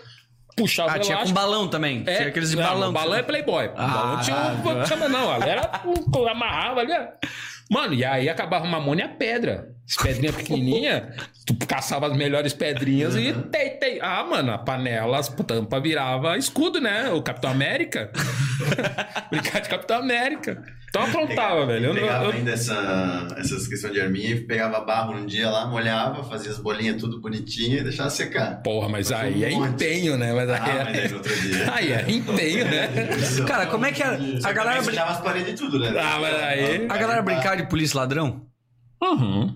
puxava 0.57 0.93
Ah, 0.93 0.97
o 0.97 1.01
tinha 1.01 1.17
com 1.17 1.23
elástico. 1.23 1.35
balão 1.39 1.69
também. 1.69 2.05
tinha 2.05 2.29
aqueles 2.29 2.51
de 2.51 2.57
não, 2.57 2.63
balão. 2.63 2.93
balão 2.93 3.15
é 3.17 3.23
Playboy. 3.23 3.71
Ah, 3.77 3.87
balão 3.89 4.21
tinha 4.21 4.37
um, 4.37 5.05
ah, 5.05 5.09
não, 5.09 5.33
era 5.43 5.83
um, 5.85 6.29
amarrava 6.29 6.81
ali. 6.81 6.93
ó. 6.93 7.07
Mano, 7.69 7.95
e 7.95 8.05
aí 8.05 8.29
acabava 8.29 8.65
uma 8.65 8.79
mamona 8.79 9.01
e 9.01 9.05
a 9.05 9.09
pedra. 9.09 9.75
As 9.89 9.97
pedrinhas 10.03 10.35
pequenininhas, 10.35 11.03
tu 11.47 11.55
caçava 11.67 12.09
as 12.09 12.17
melhores 12.17 12.53
pedrinhas 12.53 13.15
e 13.15 13.33
tei, 13.53 13.71
tei. 13.71 14.01
Ah, 14.03 14.25
mano, 14.25 14.51
a 14.53 14.59
panela, 14.59 15.19
as 15.19 15.29
tampa 15.29 15.81
virava 15.81 16.37
escudo, 16.37 16.81
né? 16.81 17.09
O 17.11 17.23
Capitão 17.23 17.51
América. 17.53 18.11
Brincar 19.31 19.61
de 19.63 19.69
Capitão 19.69 19.99
América. 19.99 20.63
Então 20.89 21.03
aprontava, 21.05 21.67
velho. 21.67 21.87
Eu, 21.87 21.95
não- 21.95 22.01
pegava 22.01 22.25
eu- 22.25 22.31
ainda 22.33 22.51
essa, 22.53 23.29
essas 23.39 23.69
questões 23.69 23.93
de 23.93 24.01
arminha 24.01 24.31
e 24.31 24.41
pegava 24.41 24.81
barro 24.81 25.15
num 25.15 25.27
dia 25.27 25.49
lá, 25.49 25.67
molhava, 25.67 26.25
fazia 26.25 26.51
as 26.51 26.59
bolinhas 26.59 27.01
tudo 27.01 27.21
bonitinho 27.21 27.79
e 27.79 27.85
deixava 27.85 28.11
secar. 28.11 28.63
Porra, 28.63 28.89
mas 28.89 29.13
aí 29.13 29.45
é 29.45 29.49
Um 29.51 29.61
monte. 29.61 29.71
empenho, 29.75 30.17
né? 30.17 30.33
Mas 30.33 30.49
Ah, 30.51 30.65
aí 30.65 30.85
mas 30.85 30.97
aí 30.97 31.11
é, 31.11 31.15
outro 31.15 31.41
dia. 31.41 31.67
aí 31.75 31.93
é 31.93 32.11
empenho, 32.11 32.65
né? 32.65 32.89
Cara, 33.47 33.67
como 33.67 33.85
é 33.87 33.93
que 33.93 34.03
era? 34.03 34.19
A 34.43 34.53
galera, 34.53 34.83
brin- 34.83 34.99
as 34.99 35.21
paredes 35.21 35.53
e 35.53 35.55
tudo, 35.55 35.79
né? 35.79 35.93
Ah, 35.97 36.19
mas 36.21 36.35
aí- 36.43 36.87
a 36.89 36.97
galera 36.97 37.23
brincava 37.23 37.57
de 37.57 37.69
polícia 37.69 37.99
ladrão? 38.01 38.47
Uhum. 39.03 39.55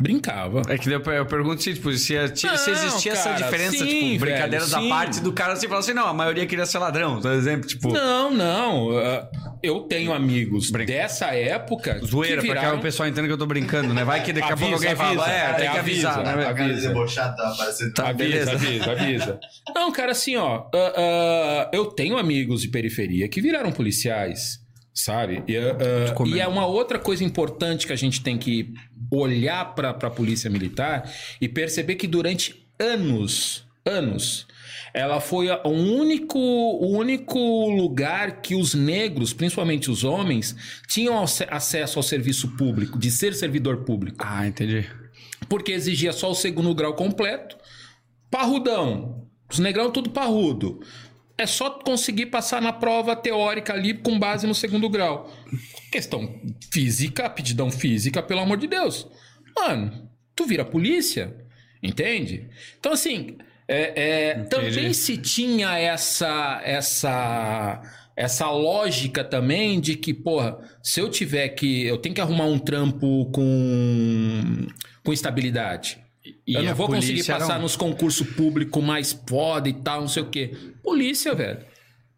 Brincava. 0.00 0.62
É 0.68 0.78
que 0.78 0.90
eu 0.90 1.00
eu 1.00 1.26
pergunto 1.26 1.62
se, 1.62 1.74
tipo, 1.74 1.92
se, 1.92 2.14
se 2.34 2.46
Não, 2.46 2.54
existia 2.54 3.12
essa 3.12 3.30
cara, 3.30 3.42
diferença, 3.44 3.78
sim, 3.78 4.12
tipo, 4.12 4.20
brincadeiras 4.20 4.70
velho, 4.72 4.86
à 4.86 4.88
parte 4.88 5.20
do 5.20 5.32
cara 5.32 5.52
assim, 5.52 5.68
falar 5.68 5.80
assim, 5.80 5.92
não, 5.92 6.06
a 6.06 6.14
maioria 6.14 6.46
queria 6.46 6.64
ser 6.66 6.78
ladrão, 6.78 7.20
por 7.20 7.30
exemplo, 7.32 7.66
tipo, 7.66 7.92
Não, 7.92 8.30
não. 8.30 8.88
uh, 8.88 9.28
Eu 9.62 9.80
tenho 9.80 10.12
amigos 10.12 10.70
dessa 10.70 11.26
época. 11.34 12.00
zoeira, 12.04 12.36
pra 12.36 12.42
que 12.42 12.48
viraram... 12.60 12.78
o 12.78 12.80
pessoal 12.80 13.08
entenda 13.08 13.26
que 13.26 13.32
eu 13.32 13.38
tô 13.38 13.46
brincando, 13.46 13.92
né? 13.92 14.04
Vai 14.04 14.22
que 14.22 14.32
daqui 14.32 14.52
a 14.52 14.56
pouco 14.56 14.74
Avisa, 14.74 14.90
alguém 14.90 14.96
fala, 14.96 15.22
avisa. 15.22 15.36
é, 15.36 15.52
tem 15.52 15.70
que 15.70 15.76
É, 15.76 15.80
avisar, 15.80 16.12
avisa. 16.18 16.36
né? 16.36 16.42
Cara 16.44 16.64
avisa. 16.64 17.32
tava 17.36 17.52
aparecendo. 17.54 17.94
Tá, 17.94 18.08
Avisa, 18.08 18.52
avisa, 18.52 18.92
avisa. 18.92 19.40
Não, 19.74 19.92
cara, 19.92 20.12
assim, 20.12 20.36
ó. 20.36 20.64
ah, 20.74 20.92
ah, 20.96 21.70
eu 21.72 21.86
tenho 21.86 22.16
amigos 22.16 22.62
de 22.62 22.68
periferia 22.68 23.28
que 23.28 23.40
viraram 23.40 23.70
policiais, 23.72 24.58
sabe? 24.94 25.42
E, 25.46 25.56
ah, 25.56 25.76
ah, 26.08 26.12
comendo. 26.14 26.36
e 26.36 26.40
é 26.40 26.48
uma 26.48 26.66
outra 26.66 26.98
coisa 26.98 27.22
importante 27.24 27.86
que 27.86 27.92
a 27.92 27.96
gente 27.96 28.22
tem 28.22 28.38
que 28.38 28.72
olhar 29.10 29.74
para 29.74 29.90
a 29.90 30.10
polícia 30.10 30.48
militar 30.50 31.10
e 31.40 31.48
perceber 31.48 31.96
que 31.96 32.06
durante 32.06 32.64
anos, 32.78 33.64
anos, 33.84 34.46
ela 34.94 35.20
foi 35.20 35.48
o 35.50 35.68
único, 35.68 36.38
o 36.38 36.96
único 36.96 37.38
lugar 37.70 38.40
que 38.40 38.54
os 38.54 38.74
negros, 38.74 39.32
principalmente 39.32 39.90
os 39.90 40.04
homens, 40.04 40.54
tinham 40.88 41.22
ace- 41.22 41.46
acesso 41.50 41.98
ao 41.98 42.02
serviço 42.02 42.56
público, 42.56 42.98
de 42.98 43.10
ser 43.10 43.34
servidor 43.34 43.78
público 43.84 44.18
Ah, 44.26 44.46
entendi. 44.46 44.86
porque 45.48 45.72
exigia 45.72 46.12
só 46.12 46.30
o 46.30 46.34
segundo 46.34 46.74
grau 46.74 46.94
completo. 46.94 47.56
Parrudão. 48.30 49.26
Os 49.50 49.58
negrão 49.58 49.90
tudo 49.90 50.10
parrudo. 50.10 50.80
É 51.40 51.46
só 51.46 51.70
conseguir 51.70 52.26
passar 52.26 52.60
na 52.60 52.70
prova 52.70 53.16
teórica 53.16 53.72
ali 53.72 53.94
com 53.94 54.18
base 54.18 54.46
no 54.46 54.54
segundo 54.54 54.90
grau. 54.90 55.34
Questão 55.90 56.38
física, 56.70 57.24
aptidão 57.24 57.70
física, 57.70 58.22
pelo 58.22 58.40
amor 58.40 58.58
de 58.58 58.66
Deus. 58.66 59.08
Mano, 59.56 60.06
tu 60.36 60.44
vira 60.44 60.66
polícia, 60.66 61.34
entende? 61.82 62.46
Então, 62.78 62.92
assim, 62.92 63.38
é, 63.66 64.28
é, 64.28 64.34
também 64.50 64.92
se 64.92 65.16
tinha 65.16 65.78
essa, 65.78 66.60
essa, 66.62 67.80
essa 68.14 68.50
lógica 68.50 69.24
também 69.24 69.80
de 69.80 69.96
que, 69.96 70.12
porra, 70.12 70.58
se 70.82 71.00
eu 71.00 71.08
tiver 71.08 71.48
que. 71.48 71.86
Eu 71.86 71.96
tenho 71.96 72.14
que 72.14 72.20
arrumar 72.20 72.44
um 72.44 72.58
trampo 72.58 73.30
com, 73.32 74.66
com 75.02 75.10
estabilidade. 75.10 75.98
E 76.46 76.54
eu 76.54 76.62
não 76.62 76.74
vou 76.74 76.86
conseguir 76.88 77.24
passar 77.24 77.58
nos 77.58 77.76
concursos 77.76 78.26
públicos 78.26 78.82
mais 78.82 79.12
foda 79.28 79.68
e 79.68 79.72
tal, 79.74 80.00
não 80.02 80.08
sei 80.08 80.22
o 80.22 80.26
quê. 80.26 80.52
Polícia, 80.82 81.34
velho. 81.34 81.58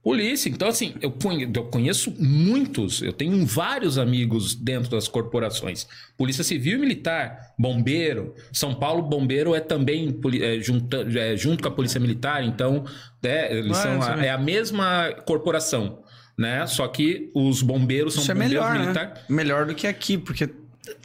Polícia. 0.02 0.48
Então, 0.48 0.66
assim, 0.66 0.94
eu 1.00 1.12
conhe- 1.12 1.48
eu 1.54 1.64
conheço 1.66 2.12
muitos, 2.18 3.00
eu 3.02 3.12
tenho 3.12 3.46
vários 3.46 3.98
amigos 3.98 4.52
dentro 4.52 4.90
das 4.90 5.06
corporações. 5.06 5.86
Polícia 6.16 6.42
Civil 6.42 6.78
e 6.78 6.80
Militar, 6.80 7.54
Bombeiro. 7.56 8.34
São 8.52 8.74
Paulo, 8.74 9.00
Bombeiro 9.02 9.54
é 9.54 9.60
também 9.60 10.18
é, 10.40 10.58
junta- 10.60 11.06
é, 11.16 11.36
junto 11.36 11.62
com 11.62 11.68
a 11.68 11.72
Polícia 11.72 12.00
Militar, 12.00 12.42
então 12.44 12.84
é, 13.22 13.56
eles 13.56 13.76
Ah, 13.78 13.82
são 13.82 14.02
a, 14.02 14.26
é 14.26 14.30
a 14.30 14.38
mesma 14.38 15.12
corporação. 15.24 16.02
Né? 16.36 16.66
Só 16.66 16.88
que 16.88 17.30
os 17.34 17.60
bombeiros 17.62 18.14
são 18.14 18.22
Isso 18.22 18.32
é 18.32 18.34
bombeiros 18.34 18.54
melhor, 18.56 18.72
né? 18.74 18.80
militares. 18.80 19.22
Melhor 19.28 19.66
do 19.66 19.74
que 19.74 19.86
aqui, 19.86 20.16
porque 20.18 20.48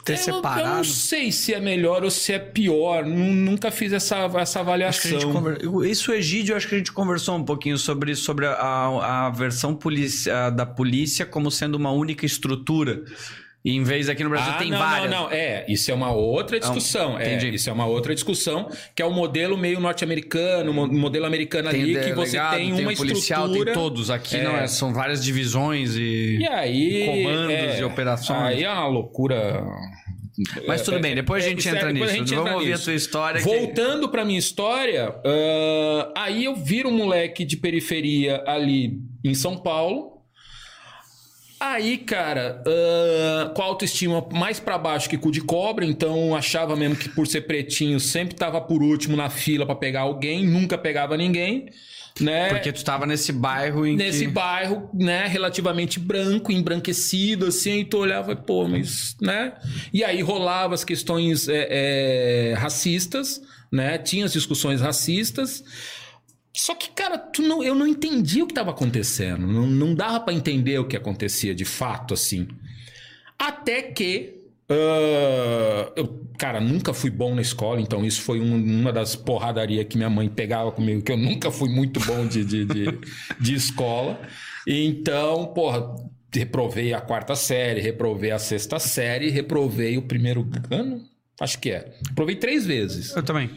ter 0.04 0.12
Eu- 0.12 0.16
Eu 0.16 0.22
separado... 0.22 0.76
não 0.76 0.84
sei 0.84 1.30
se 1.30 1.54
é 1.54 1.60
melhor 1.60 2.02
ou 2.02 2.10
se 2.10 2.32
é 2.32 2.38
pior. 2.38 3.04
Nu- 3.04 3.32
Nunca 3.32 3.70
fiz 3.70 3.92
essa, 3.92 4.16
essa 4.36 4.60
avaliação. 4.60 5.32
conver... 5.32 5.58
Isso, 5.88 6.12
Egídio, 6.12 6.56
acho 6.56 6.68
que 6.68 6.74
a 6.74 6.78
gente 6.78 6.92
conversou 6.92 7.36
um 7.36 7.44
pouquinho 7.44 7.78
sobre, 7.78 8.14
sobre 8.16 8.46
a, 8.46 9.26
a 9.26 9.30
versão 9.30 9.74
polícia, 9.74 10.50
da 10.50 10.66
polícia 10.66 11.24
como 11.24 11.50
sendo 11.50 11.76
uma 11.76 11.92
única 11.92 12.26
estrutura. 12.26 13.04
E 13.68 13.76
em 13.76 13.82
vez 13.82 14.08
aqui 14.08 14.24
no 14.24 14.30
Brasil 14.30 14.52
Ah, 14.54 14.58
tem 14.58 14.70
não, 14.70 14.78
várias. 14.78 15.10
não, 15.10 15.24
não. 15.24 15.30
É, 15.30 15.66
isso 15.68 15.90
é 15.90 15.94
uma 15.94 16.10
outra 16.10 16.58
discussão. 16.58 17.18
é, 17.18 17.34
entendi. 17.34 17.54
isso 17.56 17.68
é 17.68 17.72
uma 17.72 17.84
outra 17.84 18.14
discussão, 18.14 18.70
que 18.94 19.02
é 19.02 19.04
o 19.04 19.10
modelo 19.12 19.58
meio 19.58 19.78
norte-americano, 19.78 20.72
mo- 20.72 20.86
modelo 20.86 21.26
americano 21.26 21.68
Tem 21.70 21.82
ali, 21.82 21.96
o 21.96 22.00
que 22.00 22.12
você 22.14 22.32
delegado, 22.32 22.56
tem 22.56 22.74
tem 22.74 22.84
uma 22.84 22.92
o 22.92 22.96
policial, 22.96 23.42
estrutura. 23.46 23.72
tem 23.72 23.74
todos. 23.82 24.10
Aqui 24.10 24.36
É. 24.36 24.42
não 24.44 24.56
é, 24.56 24.66
são 24.66 24.92
várias 24.94 25.22
divisões 25.22 25.96
e, 25.96 26.38
E 26.40 26.46
aí. 26.46 27.04
comandos 27.06 27.52
é, 27.52 27.80
e 27.80 27.84
operações. 27.84 28.40
Aí 28.40 28.64
é 28.64 28.70
uma 28.70 28.86
loucura. 28.88 29.62
Mas 30.66 30.82
tudo 30.82 31.00
bem, 31.00 31.14
depois 31.16 31.44
a 31.44 31.48
gente 31.48 31.68
É, 31.68 31.72
entra 31.72 31.92
depois 31.92 32.10
a 32.10 32.12
nisso. 32.12 32.24
gente 32.26 32.34
Vamos 32.36 32.46
entra 32.46 32.54
ouvir 32.58 32.70
nisso. 32.70 32.82
a 32.82 32.84
tua 32.84 32.94
história. 32.94 33.40
que- 33.42 33.46
Voltando 33.46 34.08
pra 34.08 34.24
minha 34.24 34.38
história, 34.38 35.14
ah, 35.24 36.12
aí 36.16 36.44
eu 36.44 36.54
viro 36.54 36.88
um 36.88 36.96
moleque 36.96 37.44
de 37.44 37.56
periferia 37.56 38.42
ali 38.46 39.00
em 39.24 39.34
São 39.34 39.56
Paulo. 39.56 40.07
Aí, 41.60 41.98
cara, 41.98 42.62
ah, 42.66 43.50
com 43.54 43.62
a 43.62 43.64
autoestima 43.64 44.24
mais 44.32 44.60
pra 44.60 44.78
baixo 44.78 45.08
que 45.08 45.18
cu 45.18 45.32
de 45.32 45.40
cobra, 45.40 45.84
então 45.84 46.34
achava 46.36 46.76
mesmo 46.76 46.96
que 46.96 47.08
por 47.08 47.26
ser 47.26 47.42
pretinho 47.42 47.98
sempre 47.98 48.36
tava 48.36 48.60
por 48.60 48.82
último 48.82 49.16
na 49.16 49.28
fila 49.28 49.66
pra 49.66 49.74
pegar 49.74 50.02
alguém, 50.02 50.46
nunca 50.46 50.78
pegava 50.78 51.16
ninguém, 51.16 51.68
né? 52.20 52.48
Porque 52.48 52.72
tu 52.72 52.84
tava 52.84 53.06
nesse 53.06 53.32
bairro 53.32 53.84
em 53.84 53.96
Nesse 53.96 54.26
que... 54.26 54.30
bairro, 54.30 54.88
né, 54.94 55.26
relativamente 55.26 55.98
branco, 55.98 56.52
embranquecido, 56.52 57.46
assim, 57.46 57.80
e 57.80 57.84
tu 57.84 57.98
olhava, 57.98 58.36
pô, 58.36 58.68
mas, 58.68 59.16
né? 59.20 59.54
E 59.92 60.04
aí 60.04 60.20
rolava 60.20 60.74
as 60.74 60.84
questões 60.84 61.48
é, 61.48 61.66
é, 61.70 62.54
racistas, 62.54 63.40
né? 63.70 63.98
Tinha 63.98 64.24
as 64.24 64.32
discussões 64.32 64.80
racistas. 64.80 65.64
Só 66.60 66.74
que, 66.74 66.90
cara, 66.90 67.16
tu 67.16 67.40
não, 67.40 67.62
eu 67.62 67.72
não 67.74 67.86
entendi 67.86 68.42
o 68.42 68.46
que 68.46 68.50
estava 68.52 68.70
acontecendo. 68.72 69.46
Não, 69.46 69.64
não 69.66 69.94
dava 69.94 70.18
para 70.18 70.34
entender 70.34 70.76
o 70.80 70.86
que 70.88 70.96
acontecia 70.96 71.54
de 71.54 71.64
fato, 71.64 72.12
assim. 72.14 72.48
Até 73.38 73.80
que. 73.82 74.34
ah, 74.68 75.92
eu, 75.94 76.20
cara, 76.36 76.60
nunca 76.60 76.92
fui 76.92 77.10
bom 77.10 77.32
na 77.34 77.42
escola, 77.42 77.80
então 77.80 78.04
isso 78.04 78.20
foi 78.22 78.40
um- 78.40 78.56
uma 78.80 78.92
das 78.92 79.14
porradarias 79.14 79.86
que 79.88 79.96
minha 79.96 80.10
mãe 80.10 80.28
pegava 80.28 80.72
comigo, 80.72 81.00
que 81.02 81.12
eu 81.12 81.16
nunca 81.16 81.50
fui 81.52 81.68
muito 81.68 82.00
bom 82.00 82.26
de, 82.26 82.44
de, 82.44 82.64
de, 82.64 82.84
de 83.40 83.54
escola. 83.54 84.20
Então, 84.66 85.46
porra, 85.54 85.94
reprovei 86.34 86.92
a 86.92 87.00
quarta 87.00 87.34
série, 87.36 87.80
reprovei 87.80 88.32
a 88.32 88.38
sexta 88.38 88.78
série, 88.80 89.30
reprovei 89.30 89.96
o 89.96 90.02
primeiro 90.02 90.46
ano. 90.70 91.04
Acho 91.40 91.58
que 91.60 91.70
é. 91.70 91.92
Reprovei 92.08 92.34
três 92.34 92.66
vezes. 92.66 93.14
Eu 93.14 93.22
também. 93.22 93.48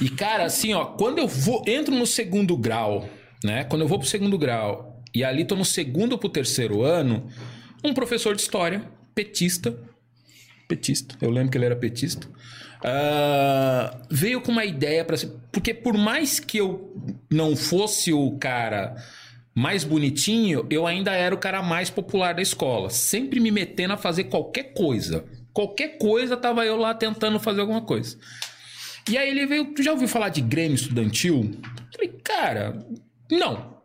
E, 0.00 0.08
cara, 0.08 0.44
assim, 0.44 0.72
ó, 0.72 0.84
quando 0.84 1.18
eu 1.18 1.28
vou, 1.28 1.62
entro 1.66 1.94
no 1.94 2.06
segundo 2.06 2.56
grau, 2.56 3.08
né? 3.44 3.64
Quando 3.64 3.82
eu 3.82 3.88
vou 3.88 3.98
pro 3.98 4.08
segundo 4.08 4.38
grau 4.38 5.02
e 5.14 5.24
ali 5.24 5.44
tô 5.44 5.56
no 5.56 5.64
segundo 5.64 6.18
pro 6.18 6.28
terceiro 6.28 6.82
ano, 6.82 7.28
um 7.84 7.94
professor 7.94 8.34
de 8.34 8.42
história, 8.42 8.82
petista, 9.14 9.76
petista, 10.68 11.16
eu 11.20 11.30
lembro 11.30 11.50
que 11.50 11.58
ele 11.58 11.66
era 11.66 11.76
petista, 11.76 12.28
ah, 12.82 13.98
veio 14.10 14.40
com 14.40 14.52
uma 14.52 14.64
ideia 14.64 15.04
para 15.04 15.16
porque 15.52 15.74
por 15.74 15.96
mais 15.96 16.40
que 16.40 16.58
eu 16.58 16.94
não 17.30 17.54
fosse 17.54 18.12
o 18.12 18.38
cara 18.38 18.96
mais 19.54 19.84
bonitinho, 19.84 20.66
eu 20.70 20.86
ainda 20.86 21.12
era 21.12 21.34
o 21.34 21.38
cara 21.38 21.62
mais 21.62 21.90
popular 21.90 22.34
da 22.34 22.40
escola, 22.40 22.88
sempre 22.88 23.40
me 23.40 23.50
metendo 23.50 23.94
a 23.94 23.96
fazer 23.96 24.24
qualquer 24.24 24.72
coisa. 24.72 25.24
Qualquer 25.52 25.98
coisa 25.98 26.36
tava 26.36 26.64
eu 26.64 26.76
lá 26.76 26.94
tentando 26.94 27.40
fazer 27.40 27.60
alguma 27.60 27.82
coisa. 27.82 28.16
E 29.08 29.18
aí 29.18 29.30
ele 29.30 29.46
veio, 29.46 29.66
tu 29.74 29.82
já 29.82 29.92
ouviu 29.92 30.08
falar 30.08 30.28
de 30.28 30.40
Grêmio 30.40 30.74
Estudantil? 30.74 31.50
Falei, 31.92 32.12
cara, 32.22 32.86
não. 33.30 33.80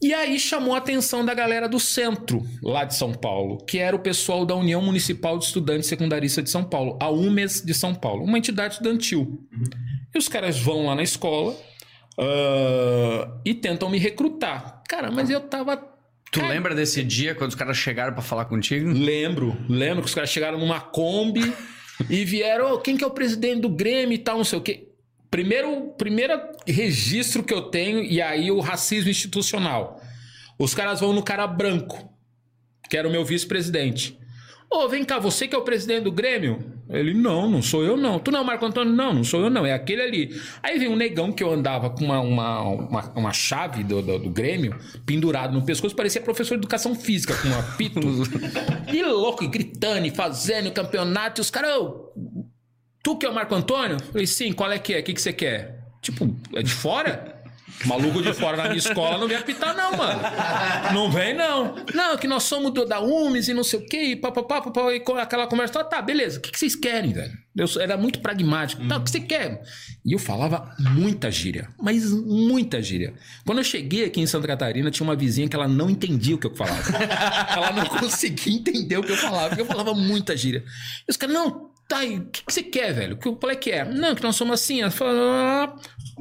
E 0.00 0.14
aí 0.14 0.38
chamou 0.38 0.74
a 0.74 0.78
atenção 0.78 1.24
da 1.24 1.34
galera 1.34 1.68
do 1.68 1.80
centro, 1.80 2.46
lá 2.62 2.84
de 2.84 2.94
São 2.94 3.12
Paulo, 3.12 3.58
que 3.64 3.78
era 3.78 3.96
o 3.96 3.98
pessoal 3.98 4.46
da 4.46 4.54
União 4.54 4.80
Municipal 4.80 5.36
de 5.36 5.44
Estudantes 5.46 5.88
Secundaristas 5.88 6.44
de 6.44 6.50
São 6.50 6.62
Paulo, 6.62 6.96
a 7.02 7.10
UMES 7.10 7.62
de 7.64 7.74
São 7.74 7.92
Paulo, 7.92 8.22
uma 8.22 8.38
entidade 8.38 8.74
estudantil. 8.74 9.40
E 10.18 10.20
os 10.20 10.26
caras 10.26 10.58
vão 10.58 10.84
lá 10.86 10.96
na 10.96 11.04
escola 11.04 11.56
ah, 12.18 13.30
e 13.44 13.54
tentam 13.54 13.88
me 13.88 13.98
recrutar. 13.98 14.82
Cara, 14.88 15.12
mas 15.12 15.30
eu 15.30 15.40
tava. 15.40 15.76
Tu 16.32 16.40
Cara, 16.40 16.52
lembra 16.52 16.74
desse 16.74 17.04
dia 17.04 17.36
quando 17.36 17.50
os 17.50 17.54
caras 17.54 17.76
chegaram 17.76 18.12
pra 18.12 18.20
falar 18.20 18.46
contigo? 18.46 18.90
Lembro, 18.90 19.56
lembro 19.68 20.02
que 20.02 20.08
os 20.08 20.14
caras 20.16 20.28
chegaram 20.28 20.58
numa 20.58 20.80
Kombi 20.80 21.54
e 22.10 22.24
vieram, 22.24 22.72
"Ô, 22.72 22.78
quem 22.78 22.96
que 22.96 23.04
é 23.04 23.06
o 23.06 23.12
presidente 23.12 23.60
do 23.60 23.68
Grêmio 23.68 24.12
e 24.12 24.18
tal, 24.18 24.38
não 24.38 24.44
sei 24.44 24.58
o 24.58 24.62
quê. 24.62 24.88
Primeiro, 25.30 25.94
primeiro 25.96 26.34
registro 26.66 27.44
que 27.44 27.54
eu 27.54 27.62
tenho, 27.62 28.02
e 28.02 28.20
aí 28.20 28.50
o 28.50 28.58
racismo 28.58 29.10
institucional. 29.10 30.02
Os 30.58 30.74
caras 30.74 30.98
vão 30.98 31.12
no 31.12 31.22
cara 31.22 31.46
branco, 31.46 32.12
que 32.90 32.96
era 32.96 33.06
o 33.06 33.10
meu 33.10 33.24
vice-presidente. 33.24 34.17
Ô, 34.70 34.86
vem 34.86 35.02
cá, 35.02 35.18
você 35.18 35.48
que 35.48 35.54
é 35.54 35.58
o 35.58 35.62
presidente 35.62 36.04
do 36.04 36.12
Grêmio? 36.12 36.78
Ele, 36.90 37.14
não, 37.14 37.50
não 37.50 37.62
sou 37.62 37.82
eu 37.82 37.96
não. 37.96 38.18
Tu 38.18 38.30
não, 38.30 38.44
Marco 38.44 38.64
Antônio? 38.64 38.92
Não, 38.92 39.14
não 39.14 39.24
sou 39.24 39.40
eu 39.40 39.50
não, 39.50 39.64
é 39.64 39.72
aquele 39.72 40.02
ali. 40.02 40.40
Aí 40.62 40.78
vem 40.78 40.88
um 40.88 40.96
negão 40.96 41.32
que 41.32 41.42
eu 41.42 41.50
andava 41.50 41.88
com 41.90 42.04
uma, 42.04 42.20
uma, 42.20 42.60
uma, 42.62 43.12
uma 43.14 43.32
chave 43.32 43.82
do, 43.82 44.02
do, 44.02 44.18
do 44.18 44.30
Grêmio 44.30 44.78
pendurado 45.06 45.54
no 45.54 45.64
pescoço, 45.64 45.96
parecia 45.96 46.20
professor 46.20 46.54
de 46.54 46.60
educação 46.60 46.94
física, 46.94 47.34
com 47.34 47.48
um 47.48 47.58
apito. 47.58 48.00
e 48.92 49.02
louco, 49.02 49.44
e 49.44 49.46
gritando, 49.46 50.06
e 50.06 50.10
fazendo 50.10 50.70
campeonato, 50.70 51.40
e 51.40 51.42
os 51.42 51.50
caras, 51.50 51.74
ô, 51.76 52.12
tu 53.02 53.16
que 53.16 53.24
é 53.24 53.30
o 53.30 53.34
Marco 53.34 53.54
Antônio? 53.54 53.96
Eu 53.96 54.12
falei, 54.12 54.26
sim, 54.26 54.52
qual 54.52 54.70
é 54.70 54.78
que 54.78 54.92
é? 54.92 55.00
O 55.00 55.02
que, 55.02 55.14
que 55.14 55.20
você 55.20 55.32
quer? 55.32 55.78
Tipo, 56.02 56.34
é 56.54 56.62
de 56.62 56.72
fora? 56.72 57.37
Maluco 57.86 58.22
de 58.22 58.32
fora 58.32 58.56
na 58.56 58.64
minha 58.64 58.76
escola 58.76 59.18
não 59.18 59.28
vem 59.28 59.36
apitar, 59.36 59.76
não, 59.76 59.96
mano. 59.96 60.20
Não 60.92 61.10
vem, 61.10 61.34
não. 61.34 61.76
Não, 61.94 62.16
que 62.16 62.26
nós 62.26 62.42
somos 62.42 62.72
do, 62.72 62.84
da 62.84 63.00
UMES 63.00 63.48
e 63.48 63.54
não 63.54 63.62
sei 63.62 63.78
o 63.78 63.86
quê, 63.86 64.02
e 64.02 64.16
papapá, 64.16 64.60
papapá, 64.60 64.92
e 64.92 65.02
aquela 65.20 65.46
conversa. 65.46 65.74
Tá, 65.74 65.84
tá, 65.84 66.02
beleza. 66.02 66.38
O 66.38 66.42
que, 66.42 66.50
que 66.50 66.58
vocês 66.58 66.74
querem, 66.74 67.12
velho? 67.12 67.32
Eu 67.56 67.66
era 67.80 67.96
muito 67.96 68.20
pragmático. 68.20 68.86
Tá, 68.86 68.96
o 68.96 69.02
que 69.02 69.10
você 69.10 69.20
quer? 69.20 69.62
E 70.04 70.12
eu 70.12 70.18
falava 70.18 70.74
muita 70.78 71.30
gíria, 71.30 71.68
mas 71.80 72.10
muita 72.12 72.80
gíria. 72.82 73.14
Quando 73.44 73.58
eu 73.58 73.64
cheguei 73.64 74.04
aqui 74.04 74.20
em 74.20 74.26
Santa 74.26 74.46
Catarina, 74.46 74.90
tinha 74.90 75.06
uma 75.06 75.16
vizinha 75.16 75.48
que 75.48 75.56
ela 75.56 75.68
não 75.68 75.90
entendia 75.90 76.34
o 76.34 76.38
que 76.38 76.46
eu 76.46 76.54
falava. 76.54 76.82
ela 77.52 77.72
não 77.72 77.86
conseguia 77.86 78.54
entender 78.54 78.96
o 78.96 79.02
que 79.02 79.12
eu 79.12 79.16
falava, 79.16 79.48
porque 79.48 79.62
eu 79.62 79.66
falava 79.66 79.94
muita 79.94 80.36
gíria. 80.36 80.64
E 81.06 81.10
os 81.10 81.16
caras, 81.16 81.34
não, 81.34 81.70
tá 81.88 81.98
aí, 81.98 82.18
o 82.18 82.26
que, 82.26 82.44
que 82.44 82.52
você 82.52 82.62
quer, 82.62 82.92
velho? 82.92 83.16
Que- 83.16 83.34
Qual 83.34 83.50
é 83.50 83.56
que 83.56 83.70
é? 83.70 83.84
Não, 83.84 84.14
que 84.14 84.22
nós 84.22 84.36
somos 84.36 84.54
assim. 84.60 84.88
Falou, 84.90 85.30
"Ah, 85.32 85.74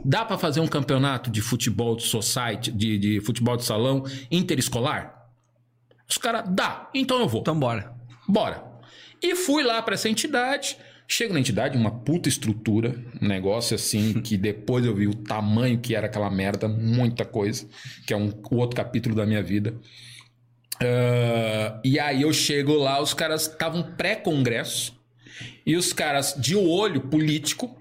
dá 0.03 0.23
pra 0.25 0.37
fazer 0.37 0.61
um 0.61 0.67
campeonato 0.67 1.29
de 1.29 1.41
futebol 1.41 1.95
de 1.95 2.03
society, 2.03 2.71
de, 2.71 2.97
de 2.97 3.21
futebol 3.21 3.57
de 3.57 3.65
salão 3.65 4.03
interescolar? 4.31 5.13
Os 6.09 6.17
caras, 6.17 6.45
dá, 6.49 6.89
então 6.93 7.19
eu 7.19 7.27
vou. 7.27 7.41
Então 7.41 7.59
bora. 7.59 7.93
Bora. 8.27 8.63
E 9.21 9.35
fui 9.35 9.61
lá 9.63 9.81
pra 9.81 9.95
essa 9.95 10.07
entidade. 10.09 10.77
Chego 11.09 11.33
na 11.33 11.39
entidade, 11.39 11.77
uma 11.77 11.91
puta 11.91 12.27
estrutura, 12.27 12.95
um 13.21 13.27
negócio 13.27 13.75
assim 13.75 14.13
que 14.21 14.37
depois 14.37 14.85
eu 14.85 14.93
vi 14.95 15.07
o 15.07 15.13
tamanho 15.15 15.79
que 15.79 15.95
era 15.95 16.07
aquela 16.07 16.29
merda, 16.29 16.67
muita 16.67 17.23
coisa, 17.25 17.65
que 18.05 18.13
é 18.13 18.17
um 18.17 18.27
o 18.51 18.55
outro 18.57 18.75
capítulo 18.75 19.15
da 19.15 19.25
minha 19.25 19.41
vida. 19.43 19.73
Ah, 20.81 21.79
e 21.83 21.99
aí 21.99 22.21
eu 22.21 22.31
chego 22.33 22.73
lá, 22.73 23.01
os 23.01 23.13
caras 23.13 23.43
estavam 23.47 23.83
pré-congresso 23.95 24.96
e 25.67 25.75
os 25.75 25.91
caras 25.91 26.33
de 26.37 26.55
olho 26.55 27.01
político, 27.01 27.77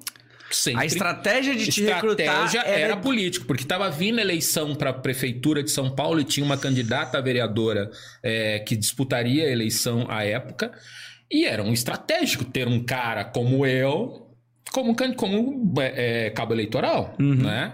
sempre. 0.50 0.82
A 0.82 0.84
estratégia 0.84 1.54
de 1.54 1.70
te 1.70 1.84
recrutar 1.84 2.44
estratégia 2.46 2.60
era... 2.68 2.80
era 2.80 2.96
político, 2.96 3.46
porque 3.46 3.62
estava 3.62 3.88
vindo 3.88 4.18
eleição 4.18 4.74
para 4.74 4.90
a 4.90 4.92
prefeitura 4.92 5.62
de 5.62 5.70
São 5.70 5.94
Paulo 5.94 6.20
e 6.20 6.24
tinha 6.24 6.44
uma 6.44 6.58
candidata 6.58 7.16
a 7.16 7.20
vereadora 7.20 7.88
é, 8.24 8.58
que 8.58 8.74
disputaria 8.74 9.44
a 9.44 9.50
eleição 9.50 10.04
à 10.10 10.24
época. 10.24 10.72
E 11.30 11.44
era 11.44 11.62
um 11.62 11.72
estratégico 11.72 12.44
ter 12.44 12.66
um 12.66 12.82
cara 12.84 13.24
como 13.24 13.64
eu 13.64 14.26
como, 14.72 14.94
como 15.14 15.80
é, 15.80 16.26
é, 16.26 16.30
cabo 16.30 16.52
eleitoral, 16.52 17.14
né? 17.18 17.72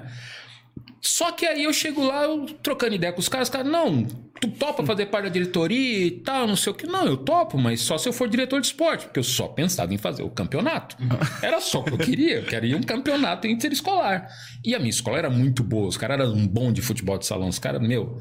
Só 1.05 1.33
que 1.33 1.45
aí 1.45 1.65
eu 1.65 1.73
chego 1.73 2.07
lá, 2.07 2.23
eu 2.23 2.47
trocando 2.63 2.95
ideia 2.95 3.13
com 3.13 3.19
os 3.19 3.29
caras, 3.29 3.49
os 3.49 3.53
caras, 3.53 3.67
não, 3.67 4.05
tu 4.41 4.49
topa 4.53 4.87
fazer 4.87 5.07
parte 5.07 5.25
da 5.25 5.31
diretoria 5.31 6.07
e 6.07 6.11
tal, 6.13 6.47
não 6.47 6.55
sei 6.55 6.73
o 6.73 6.77
que. 6.77 6.87
Não, 6.87 7.05
eu 7.07 7.17
topo, 7.17 7.59
mas 7.59 7.81
só 7.81 7.99
se 7.99 8.09
eu 8.09 8.13
for 8.13 8.29
diretor 8.29 8.61
de 8.61 8.69
esporte, 8.69 9.07
porque 9.07 9.19
eu 9.19 9.25
só 9.25 9.49
pensava 9.49 9.93
em 9.93 9.99
fazer 9.99 10.23
o 10.23 10.31
campeonato. 10.31 10.97
Era 11.43 11.61
só 11.61 11.81
o 11.81 11.85
que 11.85 11.93
eu 11.93 11.99
queria, 11.99 12.37
eu 12.37 12.45
queria 12.45 12.77
um 12.77 12.83
campeonato 12.83 13.49
interescolar. 13.49 14.29
E 14.65 14.77
a 14.77 14.79
minha 14.79 14.91
escola 14.91 15.19
era 15.19 15.29
muito 15.29 15.65
boa, 15.65 15.89
os 15.89 15.97
caras 15.97 16.21
eram 16.21 16.35
um 16.35 16.47
bom 16.47 16.73
de 16.73 16.81
futebol 16.81 17.19
de 17.19 17.27
salão, 17.27 17.49
os 17.49 17.59
caras, 17.59 17.83
meu. 17.83 18.19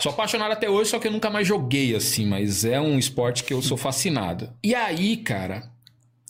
Sou 0.00 0.10
apaixonado 0.10 0.50
até 0.50 0.68
hoje, 0.68 0.90
só 0.90 0.98
que 0.98 1.06
eu 1.06 1.12
nunca 1.12 1.30
mais 1.30 1.46
joguei 1.46 1.94
assim, 1.94 2.26
mas 2.26 2.64
é 2.64 2.80
um 2.80 2.98
esporte 2.98 3.44
que 3.44 3.54
eu 3.54 3.62
sou 3.62 3.76
fascinado. 3.76 4.52
E 4.62 4.74
aí, 4.74 5.18
cara, 5.18 5.70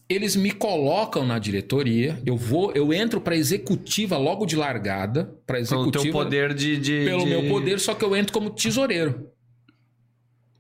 eles 0.09 0.37
me 0.37 0.53
colocam 0.53 1.27
na 1.27 1.39
diretoria, 1.39 2.19
eu 2.25 2.37
vou, 2.37 2.73
eu 2.73 2.93
entro 2.93 3.21
pra 3.21 3.35
executiva 3.37 4.17
logo 4.17 4.47
de 4.47 4.55
largada, 4.57 5.25
para 5.47 5.57
Pelo 5.57 5.63
executiva 5.63 6.05
teu 6.05 6.13
poder 6.13 6.55
de... 6.55 6.77
de- 6.77 7.05
pelo 7.05 7.25
de- 7.25 7.31
meu 7.31 7.49
poder, 7.49 7.81
só 7.81 7.95
que 7.95 8.05
eu 8.05 8.15
entro 8.17 8.33
como 8.33 8.51
tesoureiro. 8.51 9.31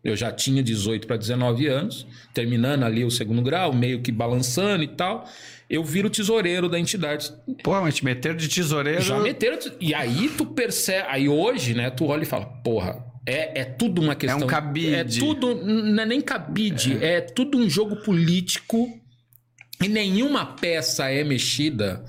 Eu 0.02 0.14
já 0.14 0.30
tinha 0.30 0.62
18 0.62 1.06
para 1.06 1.16
19 1.16 1.66
anos, 1.66 2.06
terminando 2.32 2.84
ali 2.84 3.04
o 3.04 3.10
segundo 3.10 3.42
grau, 3.42 3.72
meio 3.72 4.00
que 4.00 4.12
balançando 4.12 4.84
e 4.84 4.88
tal. 4.88 5.28
Eu 5.68 5.82
viro 5.82 6.08
tesoureiro 6.08 6.68
da 6.68 6.78
entidade. 6.78 7.32
Pô, 7.64 7.72
mas 7.80 7.96
te 7.96 8.04
meter 8.04 8.36
de 8.36 8.48
tesoureiro... 8.48 9.00
Já 9.02 9.18
meteram. 9.18 9.58
E 9.80 9.92
aí 9.92 10.28
tu 10.38 10.46
percebe. 10.46 11.08
Aí 11.10 11.28
hoje, 11.28 11.74
né, 11.74 11.90
tu 11.90 12.04
olha 12.06 12.22
e 12.22 12.26
fala, 12.26 12.46
porra, 12.46 13.04
é, 13.26 13.62
é 13.62 13.64
tudo 13.64 14.00
uma 14.00 14.14
questão. 14.14 14.42
um 14.44 14.46
cabide. 14.46 14.94
É 14.94 15.04
tudo. 15.04 15.56
Não 15.56 16.00
é 16.04 16.06
nem 16.06 16.20
cabide, 16.20 16.98
é. 17.04 17.20
tudo 17.20 17.58
um 17.58 17.68
jogo 17.68 17.96
político. 17.96 18.88
E 19.82 19.88
nenhuma 19.88 20.46
peça 20.46 21.10
é 21.10 21.22
mexida 21.22 22.04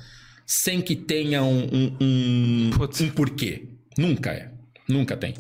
sem 0.46 0.82
que 0.82 0.96
tenha 0.96 1.44
um, 1.44 1.64
um, 1.66 1.98
um, 2.02 2.72
um 3.02 3.10
porquê. 3.10 3.68
Nunca 3.98 4.32
é. 4.32 4.52
Nunca 4.88 5.18
tem. 5.18 5.34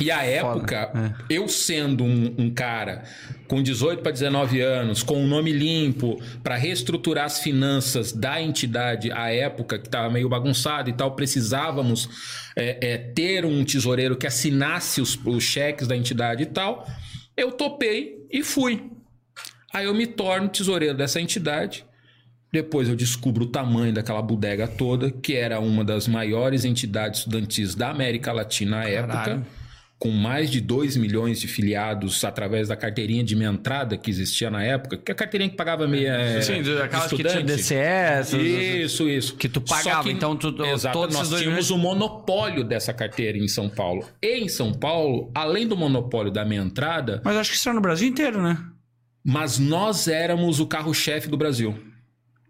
E 0.00 0.10
a 0.10 0.24
época, 0.24 0.90
eu 1.28 1.46
sendo 1.46 2.02
um, 2.04 2.34
um 2.38 2.50
cara 2.50 3.04
com 3.46 3.62
18 3.62 4.02
para 4.02 4.10
19 4.10 4.60
anos, 4.60 5.02
com 5.02 5.22
um 5.22 5.26
nome 5.26 5.52
limpo, 5.52 6.18
para 6.42 6.56
reestruturar 6.56 7.26
as 7.26 7.40
finanças 7.40 8.10
da 8.10 8.40
entidade 8.40 9.12
à 9.12 9.30
época, 9.30 9.78
que 9.78 9.86
estava 9.86 10.08
meio 10.08 10.26
bagunçado 10.26 10.88
e 10.88 10.94
tal, 10.94 11.14
precisávamos 11.14 12.08
é, 12.56 12.92
é, 12.92 12.98
ter 12.98 13.44
um 13.44 13.62
tesoureiro 13.62 14.16
que 14.16 14.26
assinasse 14.26 15.02
os, 15.02 15.18
os 15.22 15.44
cheques 15.44 15.86
da 15.86 15.94
entidade 15.94 16.44
e 16.44 16.46
tal. 16.46 16.86
Eu 17.36 17.52
topei 17.52 18.26
e 18.30 18.42
fui. 18.42 18.90
Aí 19.72 19.86
eu 19.86 19.94
me 19.94 20.06
torno 20.06 20.48
tesoureiro 20.48 20.96
dessa 20.96 21.20
entidade. 21.20 21.84
Depois 22.52 22.88
eu 22.88 22.96
descubro 22.96 23.44
o 23.44 23.46
tamanho 23.46 23.92
daquela 23.92 24.20
bodega 24.20 24.66
toda, 24.66 25.10
que 25.10 25.34
era 25.36 25.60
uma 25.60 25.84
das 25.84 26.08
maiores 26.08 26.64
entidades 26.64 27.20
estudantis 27.20 27.76
da 27.76 27.90
América 27.90 28.32
Latina 28.32 28.80
à 28.80 28.88
época, 28.88 29.46
com 30.00 30.10
mais 30.10 30.50
de 30.50 30.60
2 30.60 30.96
milhões 30.96 31.38
de 31.40 31.46
filiados 31.46 32.24
através 32.24 32.66
da 32.66 32.74
carteirinha 32.74 33.22
de 33.22 33.36
minha 33.36 33.50
entrada 33.50 33.96
que 33.96 34.10
existia 34.10 34.50
na 34.50 34.64
época, 34.64 34.96
que 34.96 35.12
é 35.12 35.14
a 35.14 35.14
carteirinha 35.14 35.48
que 35.48 35.56
pagava 35.56 35.86
meia. 35.86 36.08
é, 36.08 36.40
Sim, 36.40 36.54
aquelas 36.82 37.06
que 37.06 37.14
estudante. 37.22 37.30
tinha 37.34 37.42
DCS. 37.44 38.32
Isso, 38.32 39.08
isso. 39.08 39.36
Que 39.36 39.48
tu 39.48 39.60
pagava, 39.60 40.10
então 40.10 40.34
tu- 40.34 40.64
Exato, 40.64 40.98
todos 40.98 41.14
nós 41.14 41.22
esses 41.28 41.30
dois 41.30 41.42
tínhamos 41.42 41.70
o 41.70 41.78
monopólio 41.78 42.64
dessa 42.64 42.92
carteira 42.92 43.38
em 43.38 43.46
São 43.46 43.68
Paulo. 43.68 44.04
E 44.20 44.38
em 44.40 44.48
São 44.48 44.72
Paulo, 44.72 45.30
além 45.32 45.68
do 45.68 45.76
monopólio 45.76 46.32
da 46.32 46.44
minha 46.44 46.62
entrada, 46.62 47.20
Mas 47.24 47.36
acho 47.36 47.50
que 47.50 47.56
isso 47.56 47.68
era 47.68 47.76
no 47.76 47.80
Brasil 47.82 48.08
inteiro, 48.08 48.42
né? 48.42 48.58
Mas 49.24 49.58
nós 49.58 50.08
éramos 50.08 50.60
o 50.60 50.66
carro-chefe 50.66 51.28
do 51.28 51.36
Brasil. 51.36 51.90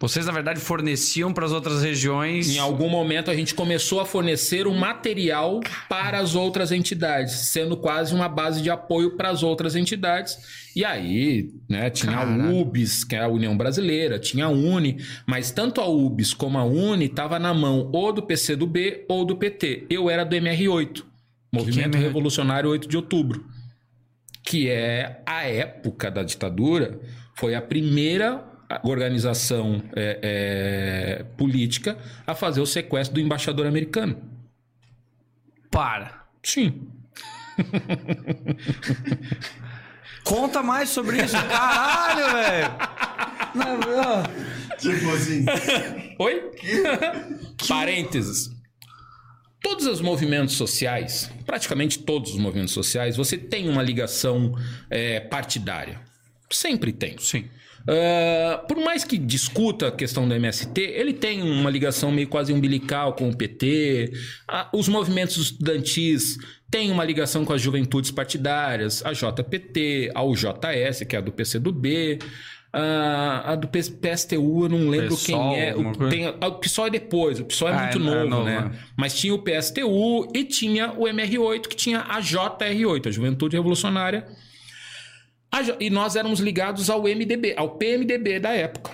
Vocês, 0.01 0.25
na 0.25 0.33
verdade, 0.33 0.59
forneciam 0.59 1.31
para 1.31 1.45
as 1.45 1.53
outras 1.53 1.83
regiões. 1.83 2.49
Em 2.49 2.59
algum 2.59 2.89
momento 2.89 3.31
a 3.31 3.35
gente 3.35 3.55
começou 3.55 4.01
a 4.01 4.07
fornecer 4.07 4.67
o 4.67 4.75
material 4.75 5.61
para 5.91 6.19
as 6.19 6.35
outras 6.35 6.73
entidades, 6.73 7.35
sendo 7.51 7.77
quase 7.77 8.15
uma 8.15 8.27
base 8.27 8.63
de 8.63 8.71
apoio 8.71 9.15
para 9.15 9.29
as 9.29 9.43
outras 9.43 9.77
entidades. 9.77 10.39
E 10.75 10.87
aí, 10.87 11.51
né, 11.69 11.91
tinha 11.91 12.17
a 12.17 12.25
Caraca. 12.25 12.49
UBS, 12.49 13.05
que 13.05 13.15
é 13.15 13.19
a 13.19 13.29
União 13.29 13.55
Brasileira, 13.55 14.19
tinha 14.19 14.47
a 14.47 14.49
UNE, 14.49 15.05
mas 15.27 15.51
tanto 15.51 15.83
a 15.83 15.87
UBS 15.87 16.33
como 16.33 16.57
a 16.57 16.65
UNE 16.65 17.05
estava 17.05 17.39
na 17.39 17.53
mão 17.53 17.91
ou 17.93 18.11
do 18.11 18.23
PCdoB 18.23 19.05
ou 19.07 19.27
do 19.27 19.37
PT. 19.37 19.85
Eu 19.91 20.09
era 20.09 20.25
do 20.25 20.35
MR8, 20.35 21.03
Movimento 21.53 21.99
MR8? 21.99 22.01
Revolucionário 22.01 22.71
8 22.71 22.89
de 22.89 22.97
Outubro, 22.97 23.45
que 24.51 24.69
é 24.69 25.23
a 25.25 25.45
época 25.45 26.11
da 26.11 26.25
ditadura, 26.25 26.99
foi 27.37 27.55
a 27.55 27.63
primeira 27.63 28.45
organização 28.83 29.81
é, 29.95 31.21
é, 31.21 31.23
política 31.37 31.97
a 32.27 32.35
fazer 32.35 32.61
o 32.61 32.67
sequestro 32.67 33.15
do 33.15 33.21
embaixador 33.21 33.65
americano. 33.65 34.21
Para. 35.71 36.25
Sim. 36.43 36.89
Conta 40.25 40.65
mais 40.65 40.89
sobre 40.89 41.23
isso. 41.23 41.37
Caralho, 41.37 42.33
velho. 42.35 42.73
Tipo 44.81 45.11
assim. 45.11 45.47
Oi? 46.19 46.51
Parênteses. 47.69 48.51
Todos 49.63 49.87
os 49.87 50.01
movimentos 50.01 50.55
sociais, 50.55 51.31
praticamente 51.45 51.99
todos 51.99 52.33
os 52.33 52.39
movimentos 52.39 52.73
sociais, 52.73 53.17
você 53.17 53.37
tem 53.37 53.69
uma 53.69 53.83
ligação 53.83 54.55
é, 54.89 55.21
partidária. 55.21 56.01
Sempre 56.51 56.93
tem. 56.93 57.17
Sim. 57.19 57.45
Ah, 57.87 58.65
por 58.69 58.77
mais 58.79 59.05
que 59.05 59.17
discuta 59.17 59.89
a 59.89 59.93
questão 59.93 60.29
do 60.29 60.35
MST, 60.35 60.81
ele 60.81 61.13
tem 61.13 61.43
uma 61.43 61.71
ligação 61.71 62.11
meio 62.11 62.29
quase 62.29 62.53
umbilical 62.53 63.15
com 63.15 63.29
o 63.29 63.37
PT. 63.37 64.13
Ah, 64.47 64.69
os 64.73 64.89
movimentos 64.89 65.37
estudantis 65.37 66.37
têm 66.71 66.91
uma 66.91 67.05
ligação 67.05 67.45
com 67.45 67.53
as 67.53 67.61
juventudes 67.61 68.11
partidárias, 68.11 69.05
a 69.05 69.13
JPT, 69.13 70.13
a 70.15 70.23
UJS, 70.23 71.05
que 71.09 71.17
é 71.17 71.19
a 71.19 71.23
do 71.23 71.33
PCdoB. 71.33 72.19
Ah, 72.73 73.43
a 73.53 73.55
do 73.57 73.67
PSTU, 73.69 74.65
eu 74.65 74.69
não 74.69 74.89
lembro 74.89 75.09
PSOL, 75.17 75.51
quem 75.55 75.61
é. 75.61 75.75
O, 75.77 76.09
tem, 76.09 76.27
ah, 76.27 76.47
o 76.47 76.55
PSOL 76.61 76.87
é 76.87 76.91
depois, 76.91 77.41
o 77.41 77.45
PSOL 77.45 77.69
é 77.69 77.73
Ah, 77.73 77.81
muito 77.83 77.99
é- 77.99 78.01
é 78.01 78.05
novo, 78.05 78.29
novo, 78.31 78.45
né? 78.45 78.61
né? 78.61 78.79
Mas 78.97 79.19
tinha 79.19 79.35
o 79.35 79.39
PSTU 79.43 80.29
e 80.33 80.45
tinha 80.45 80.93
o 80.93 81.09
MR8, 81.09 81.67
que 81.69 81.75
tinha 81.75 82.01
a 82.09 82.21
JR8, 82.21 83.09
a 83.09 83.11
Juventude 83.11 83.57
Revolucionária 83.57 84.25
a 85.51 85.61
e 85.81 85.91
nós 85.91 86.15
éramos 86.15 86.39
ligados 86.39 86.89
ao 86.89 87.09
MDB, 87.09 87.55
ao 87.57 87.71
PMDB 87.71 88.39
da 88.39 88.51
época. 88.51 88.93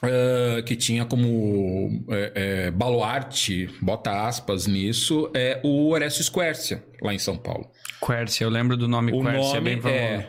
Ah, 0.00 0.62
que 0.64 0.76
tinha 0.76 1.04
como 1.04 2.04
é, 2.08 2.32
é, 2.66 2.70
baluarte, 2.70 3.68
bota 3.82 4.28
aspas 4.28 4.68
nisso, 4.68 5.28
é 5.34 5.60
o 5.64 5.88
Horácio 5.90 6.22
Squercia, 6.22 6.84
lá 7.02 7.12
em 7.12 7.18
São 7.18 7.36
Paulo. 7.36 7.68
Quercia, 8.04 8.44
eu 8.46 8.50
lembro 8.50 8.76
do 8.76 8.86
nome 8.86 9.12
O 9.12 9.22
Quercia, 9.22 9.40
é 9.40 9.54
nome 9.54 9.60
bem 9.60 9.80
famoso. 9.80 9.98
é. 9.98 10.28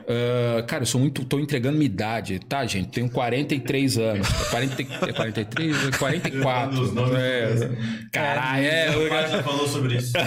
ah, 0.58 0.64
cara, 0.64 0.84
eu 0.84 0.88
sou 0.88 1.00
muito. 1.00 1.24
tô 1.26 1.40
entregando 1.40 1.78
minha 1.78 1.86
idade, 1.86 2.40
tá, 2.40 2.66
gente? 2.66 2.90
Tenho 2.90 3.10
43 3.10 3.98
anos. 3.98 4.28
40, 4.50 4.82
é 4.82 5.14
43? 5.14 5.88
É 5.88 5.98
44. 5.98 6.82
Os 6.82 6.94
nomes 6.94 7.16
é. 7.18 7.70
Caralho, 8.12 8.66
é. 8.66 8.98
O 8.98 9.10
pai 9.10 9.30
já 9.30 9.44
falou 9.44 9.68
sobre 9.68 9.98
isso. 9.98 10.14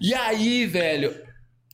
E 0.00 0.12
aí, 0.14 0.66
velho, 0.66 1.14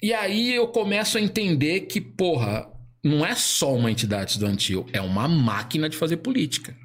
e 0.03 0.13
aí 0.13 0.55
eu 0.55 0.69
começo 0.69 1.19
a 1.19 1.21
entender 1.21 1.81
que, 1.83 2.01
porra, 2.01 2.67
não 3.03 3.25
é 3.25 3.35
só 3.35 3.75
uma 3.75 3.91
entidade 3.91 4.33
estudantil, 4.33 4.87
é 4.93 5.01
uma 5.01 5.27
máquina 5.27 5.89
de 5.89 5.97
fazer 5.97 6.19
política. 6.19 6.77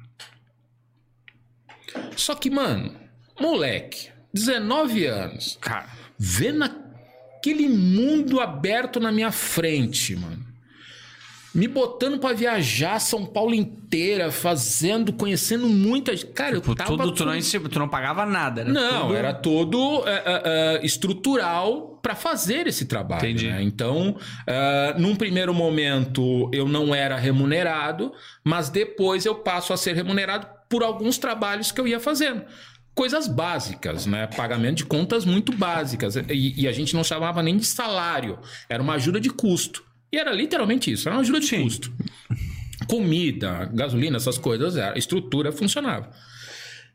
Só 2.16 2.34
que, 2.34 2.50
mano, 2.50 2.94
moleque, 3.38 4.09
19 4.32 5.06
anos, 5.06 5.58
Cara, 5.60 5.86
vendo 6.18 6.64
aquele 6.64 7.68
mundo 7.68 8.40
aberto 8.40 9.00
na 9.00 9.10
minha 9.10 9.32
frente, 9.32 10.14
mano. 10.16 10.50
Me 11.52 11.66
botando 11.66 12.20
pra 12.20 12.32
viajar 12.32 13.00
São 13.00 13.26
Paulo 13.26 13.52
inteira, 13.56 14.30
fazendo, 14.30 15.12
conhecendo 15.12 15.68
muita 15.68 16.16
gente. 16.16 16.28
Cara, 16.30 16.54
eu 16.54 16.60
tipo, 16.60 16.76
tava 16.76 16.90
tudo 16.90 17.10
tu 17.10 17.24
não, 17.24 17.32
tu 17.68 17.78
não 17.80 17.88
pagava 17.88 18.24
nada, 18.24 18.60
era 18.60 18.70
não, 18.72 19.00
tudo- 19.02 19.16
era 19.16 19.32
todo 19.34 20.02
é, 20.06 20.12
é, 20.14 20.42
é, 20.44 20.86
estrutural 20.86 21.98
para 22.00 22.14
fazer 22.14 22.68
esse 22.68 22.84
trabalho. 22.86 23.18
Entendi. 23.26 23.48
né? 23.48 23.60
Então, 23.64 24.16
é, 24.46 24.94
num 24.96 25.16
primeiro 25.16 25.52
momento, 25.52 26.48
eu 26.52 26.68
não 26.68 26.94
era 26.94 27.16
remunerado, 27.16 28.12
mas 28.44 28.68
depois 28.68 29.26
eu 29.26 29.34
passo 29.34 29.72
a 29.72 29.76
ser 29.76 29.96
remunerado 29.96 30.46
por 30.68 30.84
alguns 30.84 31.18
trabalhos 31.18 31.72
que 31.72 31.80
eu 31.80 31.88
ia 31.88 31.98
fazendo. 31.98 32.44
Coisas 32.94 33.28
básicas, 33.28 34.06
né? 34.06 34.26
Pagamento 34.26 34.78
de 34.78 34.84
contas 34.84 35.24
muito 35.24 35.52
básicas. 35.52 36.16
E, 36.16 36.62
e 36.62 36.68
a 36.68 36.72
gente 36.72 36.94
não 36.94 37.04
chamava 37.04 37.42
nem 37.42 37.56
de 37.56 37.66
salário, 37.66 38.38
era 38.68 38.82
uma 38.82 38.94
ajuda 38.94 39.20
de 39.20 39.30
custo. 39.30 39.84
E 40.12 40.18
era 40.18 40.32
literalmente 40.32 40.90
isso, 40.90 41.08
era 41.08 41.16
uma 41.16 41.22
ajuda 41.22 41.40
de 41.40 41.46
Sim. 41.46 41.62
custo. 41.62 41.92
Comida, 42.88 43.70
gasolina, 43.72 44.16
essas 44.16 44.36
coisas, 44.36 44.76
a 44.76 44.94
estrutura 44.96 45.52
funcionava. 45.52 46.10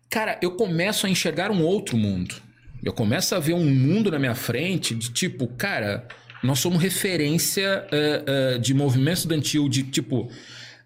Cara, 0.09 0.37
eu 0.41 0.51
começo 0.51 1.07
a 1.07 1.09
enxergar 1.09 1.51
um 1.51 1.63
outro 1.63 1.97
mundo. 1.97 2.35
Eu 2.83 2.93
começo 2.93 3.33
a 3.33 3.39
ver 3.39 3.53
um 3.53 3.65
mundo 3.65 4.11
na 4.11 4.19
minha 4.19 4.35
frente 4.35 4.93
de 4.93 5.11
tipo, 5.11 5.47
cara, 5.47 6.07
nós 6.43 6.59
somos 6.59 6.81
referência 6.81 7.87
eh, 7.91 8.23
eh, 8.27 8.57
de 8.59 8.73
movimento 8.73 9.17
estudantil, 9.17 9.67
de 9.67 9.83
tipo, 9.83 10.29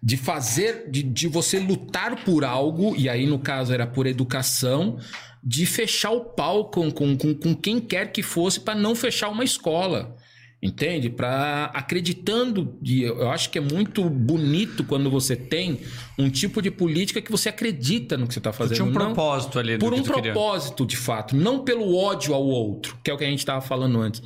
de 0.02 0.16
fazer, 0.16 0.88
de, 0.90 1.02
de 1.02 1.28
você 1.28 1.58
lutar 1.58 2.24
por 2.24 2.44
algo, 2.44 2.94
e 2.96 3.08
aí 3.08 3.26
no 3.26 3.38
caso 3.38 3.72
era 3.72 3.86
por 3.86 4.06
educação, 4.06 4.98
de 5.42 5.66
fechar 5.66 6.10
o 6.10 6.20
pau 6.24 6.70
com, 6.70 6.90
com, 6.90 7.16
com, 7.16 7.34
com 7.34 7.54
quem 7.54 7.80
quer 7.80 8.12
que 8.12 8.22
fosse 8.22 8.60
para 8.60 8.74
não 8.74 8.94
fechar 8.94 9.28
uma 9.28 9.44
escola. 9.44 10.16
Entende? 10.62 11.08
Para 11.08 11.70
acreditando, 11.72 12.76
e 12.82 13.02
eu 13.02 13.30
acho 13.30 13.48
que 13.48 13.56
é 13.56 13.62
muito 13.62 14.04
bonito 14.10 14.84
quando 14.84 15.10
você 15.10 15.34
tem 15.34 15.80
um 16.18 16.28
tipo 16.28 16.60
de 16.60 16.70
política 16.70 17.22
que 17.22 17.30
você 17.30 17.48
acredita 17.48 18.14
no 18.18 18.26
que 18.26 18.34
você 18.34 18.40
está 18.40 18.52
fazendo. 18.52 18.74
tinha 18.74 18.84
um 18.84 18.90
não- 18.90 19.14
propósito 19.14 19.58
ali. 19.58 19.78
por 19.78 19.94
um 19.94 20.02
tu 20.02 20.12
queria. 20.12 20.32
propósito, 20.34 20.84
de 20.84 20.98
fato, 20.98 21.34
não 21.34 21.60
pelo 21.60 21.96
ódio 21.96 22.34
ao 22.34 22.44
outro, 22.44 22.98
que 23.02 23.10
é 23.10 23.14
o 23.14 23.16
que 23.16 23.24
a 23.24 23.28
gente 23.30 23.38
estava 23.38 23.62
falando 23.62 23.98
antes. 24.00 24.22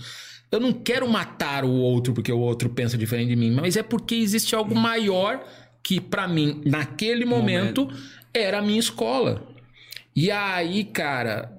Eu 0.50 0.58
não 0.58 0.72
quero 0.72 1.08
matar 1.08 1.64
o 1.64 1.70
outro 1.70 2.12
porque 2.12 2.32
o 2.32 2.40
outro 2.40 2.68
pensa 2.68 2.98
diferente 2.98 3.28
de 3.28 3.36
mim, 3.36 3.52
mas 3.52 3.76
é 3.76 3.82
porque 3.84 4.16
existe 4.16 4.56
algo 4.56 4.74
maior 4.74 5.40
que, 5.84 6.00
para 6.00 6.26
mim, 6.26 6.62
naquele 6.64 7.26
momento, 7.26 7.86
era 8.32 8.58
a 8.58 8.62
minha 8.62 8.80
escola. 8.80 9.46
E 10.16 10.30
aí, 10.30 10.84
cara, 10.84 11.52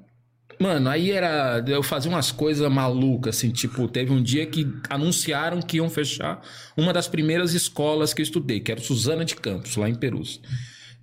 mano, 0.59 0.89
aí 0.89 1.11
era. 1.11 1.63
Eu 1.67 1.83
fazia 1.83 2.09
umas 2.09 2.31
coisas 2.31 2.69
malucas, 2.71 3.37
assim, 3.37 3.51
tipo, 3.51 3.87
teve 3.87 4.11
um 4.11 4.23
dia 4.23 4.45
que 4.47 4.67
anunciaram 4.89 5.61
que 5.61 5.77
iam 5.77 5.89
fechar 5.89 6.41
uma 6.75 6.91
das 6.91 7.07
primeiras 7.07 7.53
escolas 7.53 8.13
que 8.13 8.21
eu 8.21 8.23
estudei, 8.23 8.59
que 8.59 8.71
era 8.71 8.81
Suzana 8.81 9.23
de 9.23 9.35
Campos, 9.35 9.75
lá 9.75 9.87
em 9.87 9.95
Perus. 9.95 10.41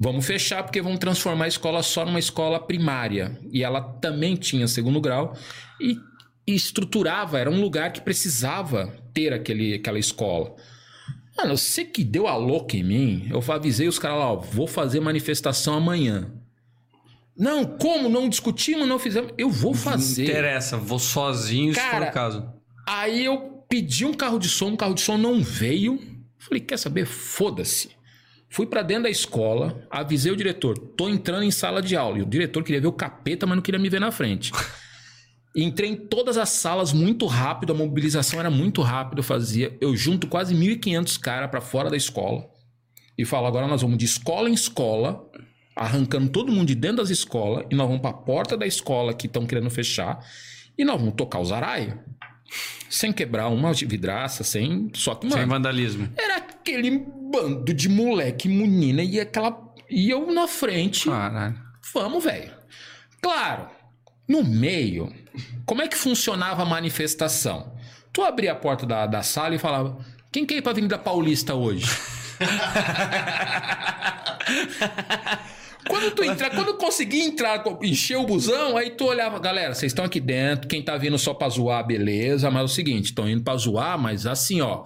Vamos 0.00 0.26
fechar 0.26 0.64
porque 0.64 0.82
vamos 0.82 0.98
transformar 0.98 1.44
a 1.44 1.48
escola 1.48 1.80
só 1.80 2.04
numa 2.04 2.18
escola 2.18 2.58
primária. 2.58 3.38
E 3.52 3.62
ela 3.62 3.80
também 3.80 4.34
tinha 4.34 4.66
segundo 4.66 5.00
grau 5.00 5.36
e, 5.80 5.96
e 6.44 6.54
estruturava, 6.56 7.38
era 7.38 7.48
um 7.48 7.60
lugar 7.60 7.92
que 7.92 8.00
precisava 8.00 8.92
ter 9.14 9.32
aquele, 9.32 9.74
aquela 9.74 10.00
escola. 10.00 10.56
Mano, 11.36 11.56
você 11.56 11.84
que 11.84 12.04
deu 12.04 12.26
a 12.26 12.36
louca 12.36 12.76
em 12.76 12.82
mim, 12.82 13.28
eu 13.30 13.42
avisei 13.52 13.88
os 13.88 13.98
caras 13.98 14.18
lá, 14.18 14.32
ó, 14.32 14.36
vou 14.36 14.66
fazer 14.66 15.00
manifestação 15.00 15.74
amanhã. 15.74 16.30
Não, 17.36 17.64
como? 17.64 18.08
Não 18.08 18.28
discutimos, 18.28 18.86
não 18.86 18.98
fizemos. 18.98 19.32
Eu 19.38 19.48
vou 19.48 19.74
fazer. 19.74 20.24
Não 20.24 20.30
interessa, 20.30 20.76
vou 20.76 20.98
sozinho 20.98 21.74
Cara, 21.74 21.90
se 21.90 21.96
for 21.96 22.08
o 22.08 22.12
caso. 22.12 22.52
Aí 22.86 23.24
eu 23.24 23.64
pedi 23.68 24.04
um 24.04 24.12
carro 24.12 24.38
de 24.38 24.48
som, 24.48 24.72
o 24.72 24.76
carro 24.76 24.94
de 24.94 25.00
som 25.00 25.16
não 25.16 25.42
veio. 25.42 25.98
Falei, 26.38 26.60
quer 26.60 26.78
saber? 26.78 27.06
Foda-se. 27.06 27.90
Fui 28.50 28.66
pra 28.66 28.82
dentro 28.82 29.04
da 29.04 29.10
escola, 29.10 29.86
avisei 29.90 30.30
o 30.30 30.36
diretor, 30.36 30.76
tô 30.76 31.08
entrando 31.08 31.42
em 31.42 31.50
sala 31.50 31.80
de 31.80 31.96
aula. 31.96 32.18
E 32.18 32.22
o 32.22 32.26
diretor 32.26 32.62
queria 32.62 32.82
ver 32.82 32.86
o 32.86 32.92
capeta, 32.92 33.46
mas 33.46 33.56
não 33.56 33.62
queria 33.62 33.80
me 33.80 33.88
ver 33.88 34.00
na 34.00 34.12
frente. 34.12 34.52
Entrei 35.54 35.90
em 35.90 35.96
todas 35.96 36.38
as 36.38 36.48
salas 36.48 36.92
muito 36.92 37.26
rápido, 37.26 37.72
a 37.72 37.76
mobilização 37.76 38.40
era 38.40 38.50
muito 38.50 38.80
rápida, 38.80 39.20
eu 39.20 39.24
fazia. 39.24 39.76
Eu 39.80 39.94
junto 39.94 40.26
quase 40.26 40.54
1.500 40.54 41.20
caras 41.20 41.50
pra 41.50 41.60
fora 41.60 41.90
da 41.90 41.96
escola. 41.96 42.48
E 43.18 43.24
falo, 43.24 43.46
agora 43.46 43.66
nós 43.66 43.82
vamos 43.82 43.98
de 43.98 44.06
escola 44.06 44.48
em 44.48 44.54
escola, 44.54 45.28
arrancando 45.76 46.30
todo 46.30 46.50
mundo 46.50 46.68
de 46.68 46.74
dentro 46.74 46.98
das 46.98 47.10
escolas, 47.10 47.66
e 47.70 47.74
nós 47.74 47.86
vamos 47.86 48.00
pra 48.00 48.12
porta 48.12 48.56
da 48.56 48.66
escola 48.66 49.12
que 49.12 49.26
estão 49.26 49.46
querendo 49.46 49.68
fechar, 49.68 50.24
e 50.78 50.84
nós 50.84 50.98
vamos 50.98 51.14
tocar 51.14 51.38
os 51.38 51.52
araios. 51.52 51.94
Sem 52.88 53.12
quebrar 53.12 53.48
uma 53.48 53.72
vidraça, 53.72 54.44
sem. 54.44 54.90
Só 54.94 55.14
que, 55.14 55.26
Sem 55.28 55.38
mano, 55.40 55.52
vandalismo. 55.52 56.10
era 56.16 56.36
aquele 56.36 56.98
bando 57.30 57.72
de 57.72 57.88
moleque 57.88 58.48
e 58.48 58.52
menina 58.52 59.02
e 59.02 59.18
aquela. 59.20 59.58
E 59.88 60.10
eu 60.10 60.30
na 60.32 60.46
frente. 60.46 61.08
Caralho. 61.08 61.58
Vamos, 61.94 62.22
velho. 62.24 62.52
Claro, 63.22 63.68
no 64.28 64.44
meio, 64.44 65.10
como 65.64 65.82
é 65.82 65.88
que 65.88 65.96
funcionava 65.96 66.62
a 66.62 66.66
manifestação? 66.66 67.72
Tu 68.12 68.22
abria 68.22 68.52
a 68.52 68.56
porta 68.56 68.84
da, 68.86 69.06
da 69.06 69.22
sala 69.22 69.54
e 69.54 69.58
falava: 69.58 69.98
quem 70.30 70.44
quer 70.46 70.56
ir 70.56 70.62
pra 70.62 70.72
Avenida 70.72 70.98
Paulista 70.98 71.54
hoje? 71.54 71.86
Quando 75.88 76.12
tu 76.12 76.22
entrar, 76.24 76.50
quando 76.50 76.68
eu 76.68 76.76
consegui 76.76 77.20
entrar, 77.20 77.62
encher 77.82 78.16
o 78.16 78.24
busão, 78.24 78.76
aí 78.76 78.90
tu 78.90 79.04
olhava, 79.04 79.38
galera, 79.38 79.74
vocês 79.74 79.90
estão 79.90 80.04
aqui 80.04 80.20
dentro, 80.20 80.68
quem 80.68 80.82
tá 80.82 80.96
vindo 80.96 81.18
só 81.18 81.34
pra 81.34 81.48
zoar, 81.48 81.84
beleza, 81.84 82.50
mas 82.50 82.62
é 82.62 82.64
o 82.64 82.68
seguinte, 82.68 83.06
estão 83.06 83.28
indo 83.28 83.42
pra 83.42 83.56
zoar, 83.56 83.98
mas 83.98 84.26
assim, 84.26 84.60
ó. 84.60 84.84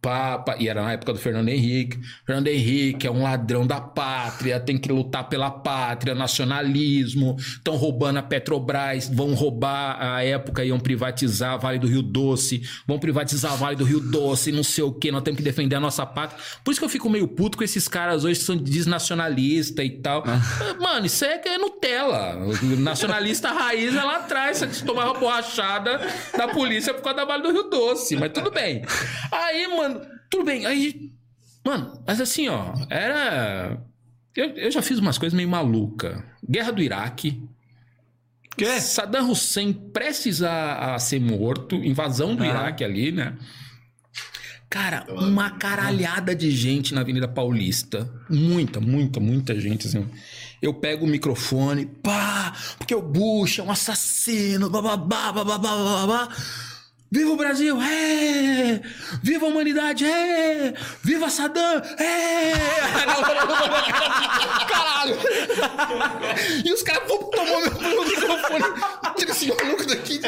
Pá, 0.00 0.44
e 0.60 0.68
era 0.68 0.80
na 0.82 0.92
época 0.92 1.12
do 1.12 1.18
Fernando 1.18 1.48
Henrique. 1.48 1.98
Fernando 2.24 2.46
Henrique 2.46 3.06
é 3.06 3.10
um 3.10 3.22
ladrão 3.22 3.66
da 3.66 3.80
pátria, 3.80 4.60
tem 4.60 4.78
que 4.78 4.92
lutar 4.92 5.28
pela 5.28 5.50
pátria, 5.50 6.14
nacionalismo. 6.14 7.36
Estão 7.38 7.74
roubando 7.74 8.18
a 8.18 8.22
Petrobras, 8.22 9.08
vão 9.08 9.34
roubar 9.34 9.96
a 10.00 10.24
época, 10.24 10.64
iam 10.64 10.78
privatizar 10.78 11.54
a 11.54 11.56
Vale 11.56 11.80
do 11.80 11.88
Rio 11.88 12.02
Doce, 12.02 12.62
vão 12.86 12.98
privatizar 12.98 13.52
a 13.52 13.56
Vale 13.56 13.74
do 13.74 13.84
Rio 13.84 13.98
Doce, 13.98 14.52
não 14.52 14.62
sei 14.62 14.84
o 14.84 14.92
que, 14.92 15.10
nós 15.10 15.22
temos 15.22 15.38
que 15.38 15.42
defender 15.42 15.74
a 15.74 15.80
nossa 15.80 16.06
pátria. 16.06 16.40
Por 16.62 16.70
isso 16.70 16.80
que 16.80 16.84
eu 16.84 16.88
fico 16.88 17.10
meio 17.10 17.26
puto 17.26 17.58
com 17.58 17.64
esses 17.64 17.88
caras 17.88 18.24
hoje 18.24 18.38
que 18.38 18.46
são 18.46 18.56
desnacionalistas 18.56 19.84
e 19.84 19.90
tal. 19.90 20.22
Mano, 20.80 21.06
isso 21.06 21.24
é, 21.24 21.38
que 21.38 21.48
é 21.48 21.58
Nutella. 21.58 22.36
O 22.36 22.76
Nacionalista 22.76 23.50
raiz 23.50 23.94
é 23.96 24.02
lá 24.02 24.18
atrás, 24.18 24.58
você 24.58 24.84
tomava 24.84 25.18
borrachada 25.18 26.00
da 26.36 26.46
polícia 26.46 26.94
por 26.94 27.02
causa 27.02 27.16
da 27.16 27.24
Vale 27.24 27.42
do 27.42 27.50
Rio 27.50 27.64
Doce, 27.64 28.16
mas 28.16 28.30
tudo 28.32 28.50
bem. 28.52 28.82
Aí, 29.32 29.66
mano, 29.66 29.97
tudo 30.30 30.44
bem. 30.44 30.66
Aí, 30.66 31.12
mano, 31.64 32.02
mas 32.06 32.20
assim, 32.20 32.48
ó, 32.48 32.74
era. 32.90 33.80
Eu, 34.34 34.50
eu 34.50 34.70
já 34.70 34.82
fiz 34.82 34.98
umas 34.98 35.18
coisas 35.18 35.36
meio 35.36 35.48
maluca. 35.48 36.24
Guerra 36.48 36.72
do 36.72 36.82
Iraque. 36.82 37.42
Quê? 38.56 38.80
Saddam 38.80 39.30
Hussein 39.30 39.72
prestes 39.72 40.42
a, 40.42 40.94
a 40.94 40.98
ser 40.98 41.20
morto, 41.20 41.76
invasão 41.76 42.34
do 42.34 42.42
Ah. 42.42 42.46
Iraque 42.46 42.84
ali, 42.84 43.12
né? 43.12 43.36
Cara, 44.70 45.06
uma 45.08 45.50
caralhada 45.52 46.34
de 46.34 46.50
gente 46.50 46.92
na 46.92 47.00
Avenida 47.00 47.26
Paulista. 47.26 48.12
Muita, 48.28 48.80
muita, 48.80 49.18
muita 49.18 49.58
gente, 49.58 49.86
assim. 49.86 50.06
Eu 50.60 50.74
pego 50.74 51.06
o 51.06 51.08
microfone, 51.08 51.86
pá, 51.86 52.52
porque 52.76 52.94
o 52.94 53.00
Bush 53.00 53.60
é 53.60 53.62
um 53.62 53.70
assassino, 53.70 54.68
bababá, 54.68 55.32
bababá, 55.32 55.74
bababá. 55.74 56.28
Viva 57.10 57.30
o 57.30 57.36
Brasil! 57.36 57.80
É! 57.80 58.80
Viva 59.22 59.46
a 59.46 59.48
humanidade! 59.48 60.04
É! 60.04 60.74
Viva 61.02 61.30
Saddam! 61.30 61.82
É! 61.98 62.52
Caralho! 64.68 65.16
E 66.64 66.72
os 66.72 66.82
caras 66.82 67.08
tomou 67.08 67.60
meu, 67.60 68.04
microfone. 68.04 68.64
Tira 69.16 69.30
esse 69.30 69.48
maluco 69.48 69.86
daqui. 69.86 70.20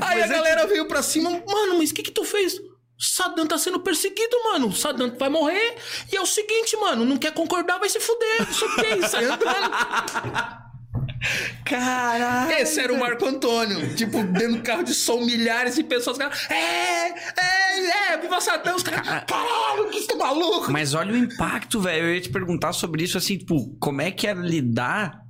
Aí 0.00 0.22
a 0.22 0.26
galera 0.26 0.66
veio 0.66 0.86
pra 0.86 1.02
cima. 1.02 1.30
Mano, 1.30 1.78
mas 1.78 1.90
o 1.90 1.94
que 1.94 2.02
que 2.02 2.10
tu 2.10 2.24
fez? 2.24 2.60
Saddam 2.98 3.46
tá 3.46 3.56
sendo 3.56 3.80
perseguido, 3.80 4.36
mano. 4.44 4.74
Saddam 4.74 5.14
vai 5.18 5.30
morrer. 5.30 5.76
E 6.12 6.16
é 6.16 6.20
o 6.20 6.26
seguinte, 6.26 6.76
mano. 6.76 7.04
Não 7.04 7.16
quer 7.16 7.32
concordar, 7.32 7.78
vai 7.78 7.88
se 7.88 8.00
fuder. 8.00 8.50
Isso 8.50 8.64
aqui, 8.64 9.02
sai 9.08 9.24
andando. 9.24 10.67
Caralho. 11.64 12.52
Esse 12.52 12.80
era 12.80 12.92
o 12.92 12.98
Marco 12.98 13.26
Antônio. 13.26 13.94
Tipo, 13.94 14.22
dentro 14.22 14.56
do 14.56 14.62
carro 14.62 14.84
de 14.84 14.94
som, 14.94 15.20
milhares 15.20 15.74
de 15.74 15.84
pessoas. 15.84 16.16
Cara, 16.18 16.32
é, 16.50 17.08
é, 17.08 18.12
é, 18.12 18.18
viva 18.18 18.40
Saddam. 18.40 18.76
Os 18.76 18.82
caras, 18.82 19.24
caralho, 19.24 19.88
que 19.90 19.98
isso 19.98 20.16
maluco. 20.16 20.70
Mas 20.70 20.94
olha 20.94 21.12
o 21.12 21.16
impacto, 21.16 21.80
velho. 21.80 22.06
Eu 22.06 22.14
ia 22.14 22.20
te 22.20 22.30
perguntar 22.30 22.72
sobre 22.72 23.02
isso, 23.02 23.18
assim, 23.18 23.38
tipo, 23.38 23.76
como 23.80 24.00
é 24.00 24.10
que 24.10 24.26
era 24.26 24.40
lidar? 24.40 25.27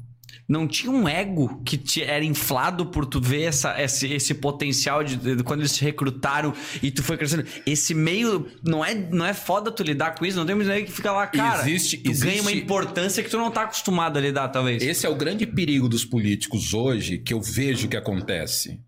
Não 0.48 0.66
tinha 0.66 0.90
um 0.90 1.06
ego 1.06 1.60
que 1.62 1.76
te 1.76 2.02
era 2.02 2.24
inflado 2.24 2.86
por 2.86 3.04
tu 3.04 3.20
ver 3.20 3.42
essa, 3.42 3.78
esse, 3.82 4.10
esse 4.10 4.32
potencial 4.32 5.04
de, 5.04 5.16
de- 5.16 5.42
quando 5.42 5.60
eles 5.60 5.76
te 5.76 5.84
recrutaram 5.84 6.54
e 6.82 6.90
tu 6.90 7.02
foi 7.02 7.18
crescendo. 7.18 7.44
Esse 7.66 7.92
meio 7.92 8.50
não 8.64 8.82
é, 8.82 8.94
não 8.94 9.26
é 9.26 9.34
foda 9.34 9.70
tu 9.70 9.82
lidar 9.82 10.14
com 10.14 10.24
isso, 10.24 10.38
não 10.38 10.46
tem 10.46 10.54
mais 10.54 10.66
ninguém 10.66 10.86
que 10.86 10.90
fica 10.92 11.12
lá, 11.12 11.26
cara. 11.26 11.60
Existe- 11.68 11.98
tu 11.98 12.10
ganha 12.20 12.40
uma 12.40 12.50
existe- 12.50 12.64
importância 12.64 13.22
que 13.22 13.28
tu 13.28 13.36
não 13.36 13.50
tá 13.50 13.64
acostumado 13.64 14.16
a 14.16 14.20
lidar, 14.22 14.48
talvez. 14.48 14.82
Esse 14.82 15.04
é 15.04 15.08
o 15.10 15.14
grande 15.14 15.46
perigo 15.46 15.86
dos 15.86 16.06
políticos 16.06 16.72
hoje, 16.72 17.18
que 17.18 17.34
eu 17.34 17.42
vejo 17.42 17.86
que 17.86 17.96
acontece. 17.96 18.80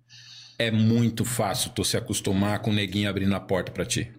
É 0.58 0.70
muito 0.70 1.26
fácil 1.26 1.72
tu 1.72 1.84
se 1.84 1.96
acostumar 1.98 2.60
com 2.60 2.70
o 2.70 2.74
neguinho 2.74 3.10
abrindo 3.10 3.34
a 3.34 3.40
porta 3.40 3.70
pra 3.70 3.84
ti. 3.84 4.10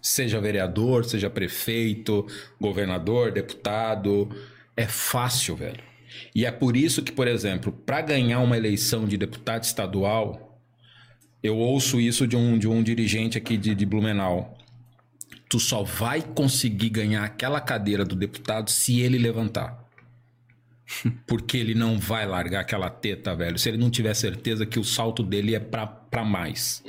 Seja 0.00 0.40
vereador, 0.40 1.04
seja 1.04 1.28
prefeito, 1.28 2.24
governador, 2.60 3.32
deputado. 3.32 4.28
É 4.76 4.86
fácil, 4.86 5.56
velho. 5.56 5.87
E 6.34 6.44
é 6.44 6.50
por 6.50 6.76
isso 6.76 7.02
que, 7.02 7.12
por 7.12 7.26
exemplo, 7.26 7.72
para 7.72 8.00
ganhar 8.00 8.40
uma 8.40 8.56
eleição 8.56 9.06
de 9.06 9.16
deputado 9.16 9.64
estadual, 9.64 10.60
eu 11.42 11.56
ouço 11.56 12.00
isso 12.00 12.26
de 12.26 12.36
um, 12.36 12.58
de 12.58 12.68
um 12.68 12.82
dirigente 12.82 13.38
aqui 13.38 13.56
de, 13.56 13.74
de 13.74 13.86
Blumenau. 13.86 14.56
Tu 15.48 15.58
só 15.58 15.82
vai 15.82 16.20
conseguir 16.20 16.90
ganhar 16.90 17.24
aquela 17.24 17.60
cadeira 17.60 18.04
do 18.04 18.14
deputado 18.14 18.70
se 18.70 19.00
ele 19.00 19.18
levantar. 19.18 19.87
Porque 21.26 21.58
ele 21.58 21.74
não 21.74 21.98
vai 21.98 22.26
largar 22.26 22.60
aquela 22.60 22.88
teta, 22.88 23.34
velho. 23.34 23.58
Se 23.58 23.68
ele 23.68 23.76
não 23.76 23.90
tiver 23.90 24.14
certeza 24.14 24.64
que 24.64 24.78
o 24.78 24.84
salto 24.84 25.22
dele 25.22 25.54
é 25.54 25.60
pra, 25.60 25.86
pra 25.86 26.24
mais. 26.24 26.82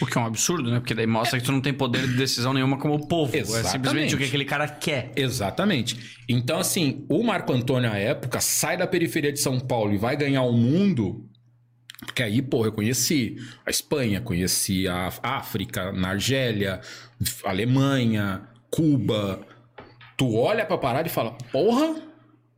O 0.00 0.06
que 0.06 0.16
é 0.16 0.20
um 0.20 0.24
absurdo, 0.24 0.70
né? 0.70 0.80
Porque 0.80 0.94
daí 0.94 1.06
mostra 1.06 1.38
que 1.38 1.44
tu 1.44 1.52
não 1.52 1.60
tem 1.60 1.72
poder 1.72 2.06
de 2.06 2.14
decisão 2.14 2.54
nenhuma 2.54 2.78
como 2.78 2.94
o 2.94 3.06
povo. 3.06 3.36
É 3.36 3.40
Exatamente. 3.40 3.72
simplesmente 3.72 4.14
o 4.14 4.18
que 4.18 4.24
aquele 4.24 4.44
cara 4.46 4.66
quer. 4.66 5.12
Exatamente. 5.14 6.18
Então, 6.28 6.58
assim, 6.58 7.04
o 7.10 7.22
Marco 7.22 7.52
Antônio, 7.52 7.90
à 7.90 7.96
época, 7.98 8.40
sai 8.40 8.76
da 8.76 8.86
periferia 8.86 9.32
de 9.32 9.40
São 9.40 9.60
Paulo 9.60 9.92
e 9.92 9.98
vai 9.98 10.16
ganhar 10.16 10.42
o 10.42 10.52
mundo. 10.52 11.28
Porque 12.06 12.22
aí, 12.22 12.40
porra, 12.40 12.68
eu 12.68 12.72
conheci 12.72 13.36
a 13.66 13.70
Espanha, 13.70 14.20
conheci 14.20 14.88
a 14.88 15.12
África, 15.22 15.92
na 15.92 16.08
Argélia, 16.08 16.80
Alemanha, 17.44 18.42
Cuba. 18.70 19.46
Tu 20.16 20.34
olha 20.34 20.64
pra 20.64 20.78
parada 20.78 21.06
e 21.06 21.10
fala, 21.10 21.32
porra, 21.52 22.11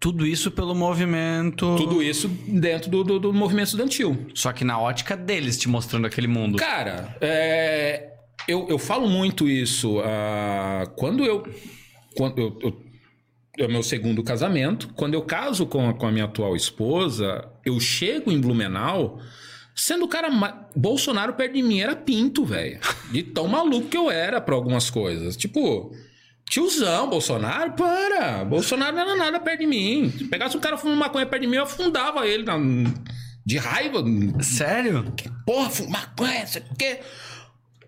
Tudo 0.04 0.26
isso 0.26 0.50
pelo 0.50 0.74
movimento. 0.74 1.76
tudo 1.76 2.02
isso 2.02 2.28
dentro 2.46 2.90
do, 2.90 3.02
do, 3.02 3.18
do 3.18 3.32
movimento 3.32 3.68
estudantil. 3.68 4.26
Só 4.34 4.52
que 4.52 4.62
na 4.62 4.78
ótica 4.78 5.16
deles 5.16 5.56
te 5.56 5.66
mostrando 5.66 6.06
aquele 6.06 6.26
mundo. 6.26 6.58
Cara, 6.58 7.16
é, 7.22 8.10
eu, 8.46 8.66
eu 8.68 8.78
falo 8.78 9.08
muito 9.08 9.48
isso. 9.48 9.98
ah, 10.04 10.92
quando 10.94 11.24
eu. 11.24 11.42
Quando 12.14 12.38
eu, 12.38 12.58
eu- 12.62 12.84
é 13.58 13.64
o 13.64 13.70
meu 13.70 13.82
segundo 13.82 14.22
casamento. 14.22 14.88
Quando 14.94 15.14
eu 15.14 15.22
caso 15.22 15.64
com 15.64 15.88
a, 15.88 15.94
com 15.94 16.06
a 16.06 16.12
minha 16.12 16.26
atual 16.26 16.54
esposa, 16.54 17.48
eu 17.64 17.80
chego 17.80 18.30
em 18.30 18.38
Blumenau. 18.38 19.18
Sendo 19.74 20.04
o 20.04 20.08
cara. 20.08 20.28
ma- 20.28 20.68
Bolsonaro 20.76 21.32
perto 21.32 21.54
de 21.54 21.62
mim 21.62 21.80
era 21.80 21.96
pinto, 21.96 22.44
velho. 22.44 22.78
De 23.10 23.22
tão 23.22 23.48
maluco 23.48 23.88
que 23.88 23.96
eu 23.96 24.10
era 24.10 24.38
pra 24.38 24.54
algumas 24.54 24.90
coisas. 24.90 25.34
Tipo. 25.34 25.92
Tiozão, 26.48 27.08
Bolsonaro, 27.08 27.72
para! 27.72 28.44
Bolsonaro 28.44 28.94
não 28.94 29.02
era 29.02 29.16
nada 29.16 29.40
perto 29.40 29.60
de 29.60 29.66
mim. 29.66 30.12
Se 30.16 30.24
pegasse 30.24 30.56
um 30.56 30.60
cara 30.60 30.76
fumando 30.76 30.98
maconha 30.98 31.26
perto 31.26 31.42
de 31.42 31.48
mim, 31.48 31.56
eu 31.56 31.64
afundava 31.64 32.26
ele 32.26 32.44
na- 32.44 32.58
de 33.44 33.56
raiva. 33.58 34.02
Sério? 34.40 35.12
Porra, 35.46 35.70
fumar 35.70 36.06
maconha, 36.08 36.44
isso 36.44 36.58
aqui. 36.58 36.98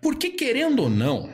Porque 0.01 0.29
querendo 0.31 0.83
ou 0.83 0.89
não, 0.89 1.29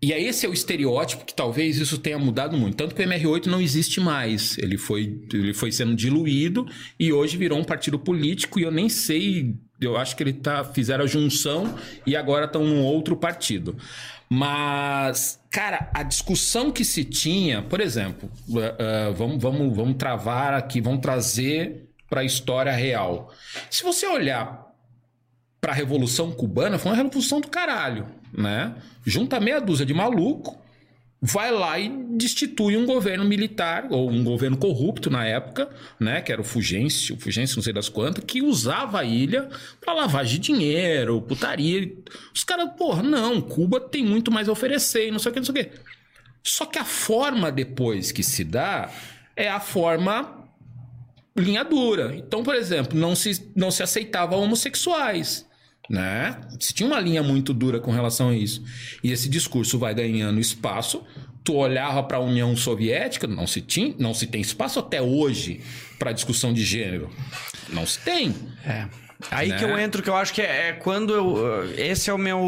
e 0.00 0.12
aí 0.12 0.26
esse 0.26 0.46
é 0.46 0.48
o 0.48 0.52
estereótipo 0.52 1.24
que 1.24 1.34
talvez 1.34 1.78
isso 1.78 1.98
tenha 1.98 2.18
mudado 2.18 2.56
muito. 2.56 2.76
Tanto 2.76 2.94
que 2.94 3.02
o 3.02 3.04
MR8 3.04 3.46
não 3.46 3.60
existe 3.60 4.00
mais. 4.00 4.56
Ele 4.58 4.78
foi, 4.78 5.20
ele 5.32 5.52
foi 5.52 5.72
sendo 5.72 5.94
diluído 5.96 6.66
e 6.98 7.12
hoje 7.12 7.36
virou 7.36 7.58
um 7.58 7.64
partido 7.64 7.98
político 7.98 8.60
e 8.60 8.62
eu 8.62 8.70
nem 8.70 8.88
sei. 8.88 9.54
Eu 9.80 9.96
acho 9.96 10.16
que 10.16 10.22
ele 10.22 10.32
tá, 10.32 10.64
fizeram 10.64 11.04
a 11.04 11.06
junção 11.06 11.74
e 12.06 12.14
agora 12.16 12.46
estão 12.46 12.64
num 12.64 12.82
outro 12.84 13.16
partido. 13.16 13.76
Mas, 14.28 15.40
cara, 15.50 15.90
a 15.94 16.02
discussão 16.02 16.70
que 16.70 16.84
se 16.84 17.04
tinha, 17.04 17.62
por 17.62 17.80
exemplo, 17.80 18.30
uh, 18.48 18.58
uh, 18.58 19.14
vamos, 19.14 19.42
vamos, 19.42 19.76
vamos 19.76 19.96
travar 19.96 20.52
aqui, 20.52 20.80
vamos 20.80 21.00
trazer 21.00 21.88
para 22.08 22.20
a 22.20 22.24
história 22.24 22.72
real. 22.72 23.32
Se 23.70 23.82
você 23.82 24.06
olhar 24.06 24.66
para 25.60 25.72
a 25.72 25.74
Revolução 25.74 26.30
Cubana, 26.30 26.78
foi 26.78 26.92
uma 26.92 26.96
revolução 26.96 27.40
do 27.40 27.48
caralho, 27.48 28.06
né? 28.32 28.74
Junta 29.04 29.40
meia 29.40 29.60
dúzia 29.60 29.86
de 29.86 29.94
maluco 29.94 30.58
vai 31.20 31.50
lá 31.50 31.78
e 31.78 31.88
destitui 32.16 32.76
um 32.76 32.86
governo 32.86 33.24
militar, 33.24 33.88
ou 33.90 34.08
um 34.08 34.22
governo 34.22 34.56
corrupto 34.56 35.10
na 35.10 35.26
época, 35.26 35.68
né, 35.98 36.20
que 36.20 36.30
era 36.30 36.40
o 36.40 36.44
Fugêncio, 36.44 37.18
Fugêncio 37.18 37.56
não 37.56 37.62
sei 37.62 37.72
das 37.72 37.88
quantas, 37.88 38.24
que 38.24 38.40
usava 38.40 39.00
a 39.00 39.04
ilha 39.04 39.48
para 39.80 39.94
lavagem 39.94 40.38
de 40.40 40.52
dinheiro, 40.52 41.20
putaria. 41.22 41.92
Os 42.32 42.44
caras, 42.44 42.70
porra, 42.76 43.02
não, 43.02 43.40
Cuba 43.40 43.80
tem 43.80 44.04
muito 44.04 44.30
mais 44.30 44.48
a 44.48 44.52
oferecer 44.52 45.10
não 45.10 45.18
sei 45.18 45.30
o 45.30 45.32
que, 45.32 45.40
não 45.40 45.46
sei 45.46 45.62
o 45.62 45.64
que. 45.64 45.70
Só 46.42 46.64
que 46.64 46.78
a 46.78 46.84
forma 46.84 47.50
depois 47.50 48.12
que 48.12 48.22
se 48.22 48.44
dá 48.44 48.90
é 49.34 49.48
a 49.48 49.60
forma 49.60 50.46
linha 51.36 51.64
dura. 51.64 52.14
Então, 52.16 52.42
por 52.42 52.54
exemplo, 52.54 52.98
não 52.98 53.14
se, 53.14 53.50
não 53.54 53.70
se 53.70 53.82
aceitava 53.82 54.36
homossexuais 54.36 55.47
né? 55.88 56.38
Se 56.60 56.74
tinha 56.74 56.86
uma 56.86 57.00
linha 57.00 57.22
muito 57.22 57.54
dura 57.54 57.80
com 57.80 57.90
relação 57.90 58.28
a 58.30 58.36
isso. 58.36 58.62
E 59.02 59.10
esse 59.10 59.28
discurso 59.28 59.78
vai 59.78 59.94
ganhando 59.94 60.40
espaço. 60.40 61.02
Tu 61.42 61.54
olhava 61.54 62.02
para 62.02 62.18
a 62.18 62.20
União 62.20 62.54
Soviética, 62.54 63.26
não 63.26 63.46
se 63.46 63.62
tinha, 63.62 63.94
não 63.98 64.12
se 64.12 64.26
tem 64.26 64.40
espaço 64.40 64.78
até 64.78 65.00
hoje 65.00 65.62
para 65.98 66.12
discussão 66.12 66.52
de 66.52 66.62
gênero. 66.62 67.10
Não 67.70 67.86
se 67.86 67.98
tem. 68.00 68.34
É. 68.64 68.86
Aí 69.32 69.48
né? 69.48 69.58
que 69.58 69.64
eu 69.64 69.76
entro, 69.76 70.00
que 70.00 70.08
eu 70.08 70.14
acho 70.14 70.32
que 70.32 70.40
é, 70.40 70.68
é, 70.68 70.72
quando 70.74 71.12
eu. 71.12 71.74
Esse 71.76 72.08
é 72.08 72.12
o 72.12 72.18
meu, 72.18 72.40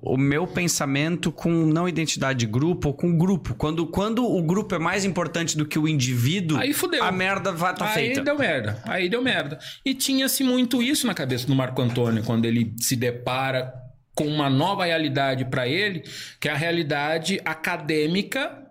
o 0.00 0.16
meu 0.16 0.46
pensamento 0.46 1.30
com 1.30 1.50
não 1.50 1.86
identidade 1.86 2.38
de 2.38 2.46
grupo 2.46 2.88
ou 2.88 2.94
com 2.94 3.16
grupo. 3.16 3.54
Quando, 3.54 3.86
quando 3.86 4.24
o 4.24 4.42
grupo 4.42 4.74
é 4.74 4.78
mais 4.78 5.04
importante 5.04 5.56
do 5.56 5.66
que 5.66 5.78
o 5.78 5.86
indivíduo, 5.86 6.58
aí 6.58 6.72
fudeu. 6.72 7.04
a 7.04 7.12
merda 7.12 7.52
vai 7.52 7.72
estar 7.72 7.86
tá 7.86 7.92
feita. 7.92 8.20
Aí 8.20 8.24
deu 8.24 8.38
merda. 8.38 8.82
Aí 8.84 9.08
deu 9.10 9.22
merda. 9.22 9.58
E 9.84 9.92
tinha-se 9.92 10.42
muito 10.42 10.82
isso 10.82 11.06
na 11.06 11.12
cabeça 11.12 11.46
do 11.46 11.54
Marco 11.54 11.82
Antônio, 11.82 12.24
quando 12.24 12.46
ele 12.46 12.74
se 12.80 12.96
depara 12.96 13.74
com 14.14 14.26
uma 14.26 14.48
nova 14.48 14.86
realidade 14.86 15.44
para 15.44 15.68
ele, 15.68 16.04
que 16.40 16.48
é 16.48 16.52
a 16.52 16.56
realidade 16.56 17.38
acadêmica, 17.44 18.62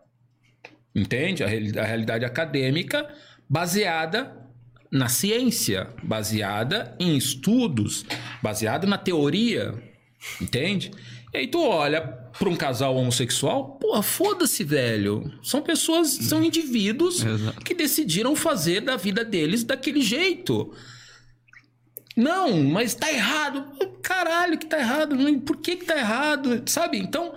entende? 0.96 1.44
A, 1.44 1.48
a 1.48 1.86
realidade 1.86 2.26
acadêmica 2.26 3.08
baseada 3.48 4.43
na 4.94 5.10
ciência, 5.10 5.90
baseada 6.04 6.96
em 7.00 7.18
estudos, 7.18 8.06
baseada 8.44 8.86
na 8.86 8.96
teoria, 8.96 9.74
entende? 10.40 10.92
E 11.34 11.38
aí 11.40 11.48
tu 11.48 11.64
olha 11.64 12.00
para 12.00 12.48
um 12.48 12.56
casal 12.56 12.96
homossexual, 12.96 13.80
porra, 13.80 14.04
foda-se, 14.04 14.64
velho. 14.64 15.34
São 15.42 15.64
pessoas, 15.64 16.10
são 16.10 16.44
indivíduos 16.44 17.26
Exato. 17.26 17.60
que 17.62 17.74
decidiram 17.74 18.36
fazer 18.36 18.82
da 18.82 18.96
vida 18.96 19.26
deles 19.26 19.64
daquele 19.64 20.00
jeito. 20.00 20.72
Não, 22.16 22.62
mas 22.64 22.94
tá 22.94 23.12
errado. 23.12 23.66
Caralho, 24.04 24.60
que 24.60 24.68
tá 24.68 24.78
errado. 24.78 25.16
Por 25.42 25.58
que 25.58 25.78
que 25.78 25.86
tá 25.86 25.98
errado? 25.98 26.62
Sabe? 26.68 27.00
Então, 27.00 27.34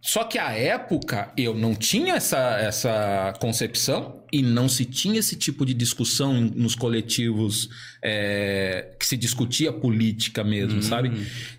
só 0.00 0.24
que 0.24 0.38
à 0.38 0.52
época 0.52 1.30
eu 1.36 1.54
não 1.54 1.74
tinha 1.74 2.14
essa, 2.14 2.58
essa 2.58 3.34
concepção 3.38 4.24
e 4.32 4.42
não 4.42 4.68
se 4.68 4.84
tinha 4.84 5.18
esse 5.18 5.36
tipo 5.36 5.66
de 5.66 5.74
discussão 5.74 6.40
nos 6.40 6.74
coletivos 6.74 7.68
é, 8.02 8.94
que 8.98 9.06
se 9.06 9.16
discutia 9.16 9.72
política 9.72 10.42
mesmo, 10.42 10.78
hum. 10.78 10.82
sabe? 10.82 11.12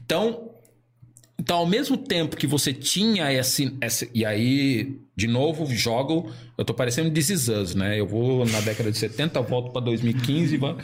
Então, 0.04 0.51
então, 1.42 1.58
ao 1.58 1.66
mesmo 1.66 1.98
tempo 1.98 2.38
que 2.38 2.46
você 2.46 2.72
tinha 2.72 3.34
esse, 3.34 3.76
esse. 3.82 4.12
E 4.14 4.24
aí, 4.24 5.00
de 5.16 5.26
novo, 5.26 5.66
jogo. 5.66 6.32
Eu 6.56 6.64
tô 6.64 6.72
parecendo 6.72 7.10
This 7.10 7.30
Is 7.32 7.48
Us, 7.48 7.74
né? 7.74 8.00
Eu 8.00 8.06
vou 8.06 8.46
na 8.46 8.62
década 8.62 8.92
de 8.92 8.98
70, 9.00 9.42
volto 9.42 9.72
pra 9.72 9.82
2015 9.82 10.54
e 10.54 10.58
vou. 10.60 10.78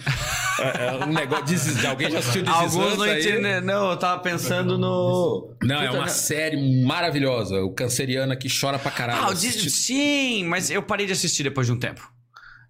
É, 0.59 0.87
é 0.87 1.05
um 1.05 1.13
negócio. 1.13 1.45
This 1.45 1.85
Alguém 1.85 2.09
já 2.09 2.17
assistiu 2.17 2.43
This 2.43 2.55
Is 2.55 2.75
Us? 2.75 2.97
Não, 2.97 3.03
aí? 3.03 3.61
não, 3.61 3.91
eu 3.91 3.97
tava 3.97 4.19
pensando 4.23 4.79
no. 4.79 5.55
Não, 5.61 5.79
é 5.79 5.91
uma 5.91 6.07
série 6.07 6.83
maravilhosa. 6.83 7.61
O 7.61 7.69
canceriano 7.69 8.35
que 8.35 8.47
chora 8.49 8.79
pra 8.79 8.89
caralho. 8.89 9.27
Ah, 9.31 9.35
sim, 9.35 10.43
mas 10.45 10.71
eu 10.71 10.81
parei 10.81 11.05
de 11.05 11.11
assistir 11.11 11.43
depois 11.43 11.67
de 11.67 11.73
um 11.73 11.77
tempo. 11.77 12.16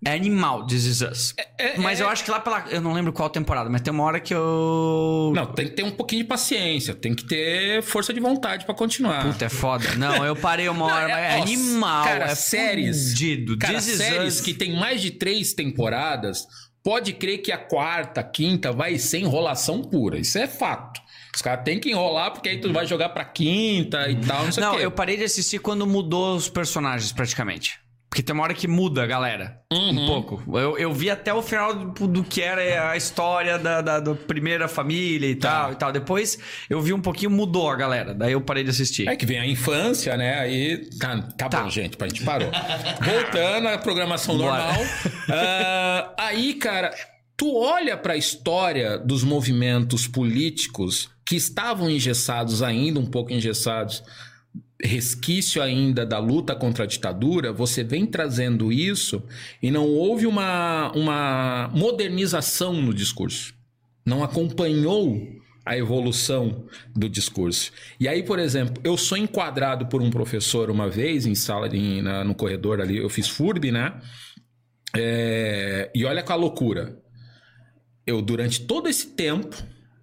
É 0.06 0.14
animal, 0.14 0.66
This 0.68 0.86
Is 0.86 1.02
Us. 1.02 1.34
É, 1.38 1.70
é, 1.70 1.78
mas 1.78 2.00
eu 2.00 2.08
é. 2.08 2.12
acho 2.12 2.24
que 2.24 2.30
lá 2.30 2.39
pela. 2.39 2.66
Eu 2.70 2.80
não 2.80 2.93
lembro 2.93 3.12
qual 3.12 3.30
temporada, 3.30 3.70
mas 3.70 3.82
tem 3.82 3.91
uma 3.91 4.04
hora 4.04 4.20
que 4.20 4.34
eu. 4.34 5.34
Não, 5.36 5.45
tem 5.48 5.66
que 5.66 5.72
ter 5.72 5.84
um 5.84 5.91
pouquinho 5.91 6.22
de 6.22 6.28
paciência, 6.28 6.93
tem 6.93 7.16
que 7.16 7.26
ter 7.26 7.82
força 7.82 8.14
de 8.14 8.20
vontade 8.20 8.66
para 8.66 8.76
continuar. 8.76 9.24
Puta, 9.24 9.45
é 9.45 9.50
foda. 9.50 9.95
Não, 9.95 10.24
eu 10.24 10.36
parei 10.36 10.70
uma 10.70 10.86
hora, 10.86 11.08
não, 11.08 11.18
é, 11.18 11.30
mas 11.30 11.34
é 11.34 11.41
animal. 11.41 12.06
Cara, 12.06 12.26
é 12.26 12.36
séries. 12.36 13.10
Fudido. 13.10 13.58
Cara, 13.58 13.74
This 13.74 13.86
séries 13.86 14.36
Us... 14.36 14.41
que 14.41 14.54
tem 14.54 14.76
mais 14.76 15.02
de 15.02 15.12
três 15.12 15.54
temporadas, 15.54 16.45
pode 16.84 17.14
crer 17.14 17.39
que 17.39 17.52
a 17.52 17.58
quarta, 17.58 18.24
quinta 18.24 18.72
vai 18.72 19.00
ser 19.00 19.20
enrolação 19.20 19.82
pura. 19.82 20.20
Isso 20.20 20.38
é 20.38 20.48
fato. 20.48 21.02
Os 21.36 21.41
caras 21.41 21.64
têm 21.64 21.80
que 21.80 21.89
enrolar, 21.89 22.32
porque 22.32 22.50
aí 22.50 22.60
tu 22.60 22.72
vai 22.72 22.86
jogar 22.86 23.10
pra 23.10 23.26
quinta 23.26 24.10
e 24.10 24.16
tal, 24.16 24.45
não 24.45 24.52
sei 24.52 24.64
não, 24.64 24.74
o 24.74 24.78
quê. 24.78 24.86
eu 24.86 24.91
parei 24.91 25.18
de 25.18 25.24
assistir 25.24 25.60
quando 25.60 25.86
mudou 25.86 26.36
os 26.36 26.50
personagens, 26.50 27.12
praticamente. 27.12 27.80
Porque 28.18 28.26
tem 28.26 28.34
uma 28.34 28.45
hora 28.45 28.53
que 28.55 28.68
muda, 28.68 29.05
galera. 29.05 29.61
Uhum. 29.72 29.89
Um 29.89 30.07
pouco. 30.07 30.57
Eu, 30.57 30.76
eu 30.76 30.91
vi 30.91 31.07
até 31.07 31.32
o 31.32 31.39
final 31.43 31.72
do, 31.72 32.07
do 32.07 32.24
que 32.24 32.41
era 32.41 32.89
a 32.89 32.97
história 32.97 33.59
da, 33.59 33.80
da, 33.80 33.99
da 33.99 34.15
primeira 34.15 34.68
família 34.68 35.30
e 35.30 35.36
tá. 35.36 35.49
tal 35.49 35.72
e 35.72 35.76
tal. 35.76 35.91
Depois 35.91 36.39
eu 36.68 36.82
vi 36.82 36.93
um 36.93 36.99
pouquinho, 36.99 37.30
mudou 37.30 37.70
a 37.70 37.76
galera. 37.76 38.15
Daí 38.15 38.32
eu 38.32 38.41
parei 38.41 38.63
de 38.63 38.72
assistir. 38.72 39.07
É 39.07 39.15
que 39.15 39.24
vem 39.24 39.38
a 39.38 39.45
infância, 39.45 40.18
né? 40.18 40.39
Aí. 40.39 40.89
Tá, 40.99 41.22
tá, 41.38 41.47
tá. 41.47 41.61
bom, 41.61 41.70
gente. 41.70 41.95
A 41.99 42.07
gente 42.07 42.24
parou. 42.24 42.49
Voltando 42.99 43.68
à 43.68 43.78
programação 43.78 44.36
Bora. 44.36 44.63
normal. 44.63 44.82
Uh, 44.82 46.13
aí, 46.18 46.55
cara, 46.55 46.91
tu 47.38 47.55
olha 47.55 47.95
para 47.95 48.13
a 48.13 48.18
história 48.18 48.97
dos 48.97 49.24
movimentos 49.24 50.07
políticos 50.07 51.07
que 51.24 51.36
estavam 51.36 51.88
engessados 51.88 52.63
ainda, 52.63 52.99
um 52.99 53.05
pouco 53.05 53.32
engessados 53.32 54.01
resquício 54.82 55.62
ainda 55.62 56.06
da 56.06 56.20
luta 56.20 56.56
contra 56.56 56.84
a 56.84 56.88
ditadura, 56.88 57.52
você 57.52 57.84
vem 57.84 58.06
trazendo 58.06 58.72
isso 58.72 59.24
e 59.62 59.72
não 59.72 59.88
houve 59.88 60.28
uma, 60.28 60.92
uma 60.94 61.72
modernização 61.74 62.74
no 62.74 62.94
discurso. 62.94 63.54
Não 64.06 64.24
acompanhou 64.24 65.20
a 65.66 65.78
evolução 65.78 66.66
do 66.96 67.10
discurso. 67.10 67.72
E 68.00 68.08
aí, 68.08 68.24
por 68.24 68.40
exemplo, 68.40 68.82
eu 68.86 68.96
sou 68.96 69.18
enquadrado 69.18 69.88
por 69.88 70.02
um 70.02 70.10
professor 70.10 70.70
uma 70.70 70.88
vez 70.88 71.26
em 71.26 71.36
sala, 71.36 71.68
de, 71.68 72.02
na, 72.02 72.24
no 72.24 72.34
corredor 72.34 72.80
ali, 72.80 72.98
eu 72.98 73.10
fiz 73.10 73.28
FURB, 73.28 73.72
né? 73.72 74.00
É, 74.96 75.92
e 75.94 76.06
olha 76.06 76.24
com 76.24 76.32
a 76.32 76.36
loucura. 76.36 76.98
Eu, 78.06 78.22
durante 78.22 78.62
todo 78.62 78.88
esse 78.88 79.08
tempo, 79.08 79.58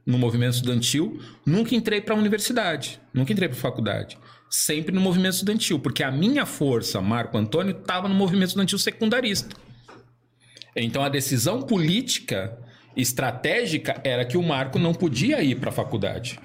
no 0.04 0.18
movimento 0.18 0.54
estudantil, 0.54 1.18
nunca 1.46 1.74
entrei 1.74 2.02
para 2.02 2.14
a 2.14 2.18
universidade, 2.18 3.00
nunca 3.14 3.32
entrei 3.32 3.48
para 3.48 3.56
faculdade 3.56 4.18
sempre 4.50 4.94
no 4.94 5.00
movimento 5.00 5.34
estudantil, 5.34 5.78
porque 5.78 6.02
a 6.02 6.10
minha 6.10 6.46
força, 6.46 7.00
Marco 7.00 7.36
Antônio, 7.36 7.76
estava 7.76 8.08
no 8.08 8.14
movimento 8.14 8.48
estudantil 8.48 8.78
secundarista. 8.78 9.56
Então 10.76 11.02
a 11.02 11.08
decisão 11.08 11.62
política 11.62 12.58
estratégica 12.96 14.00
era 14.04 14.24
que 14.24 14.36
o 14.36 14.42
Marco 14.42 14.78
não 14.78 14.94
podia 14.94 15.42
ir 15.42 15.56
para 15.56 15.70
a 15.70 15.72
faculdade. 15.72 16.38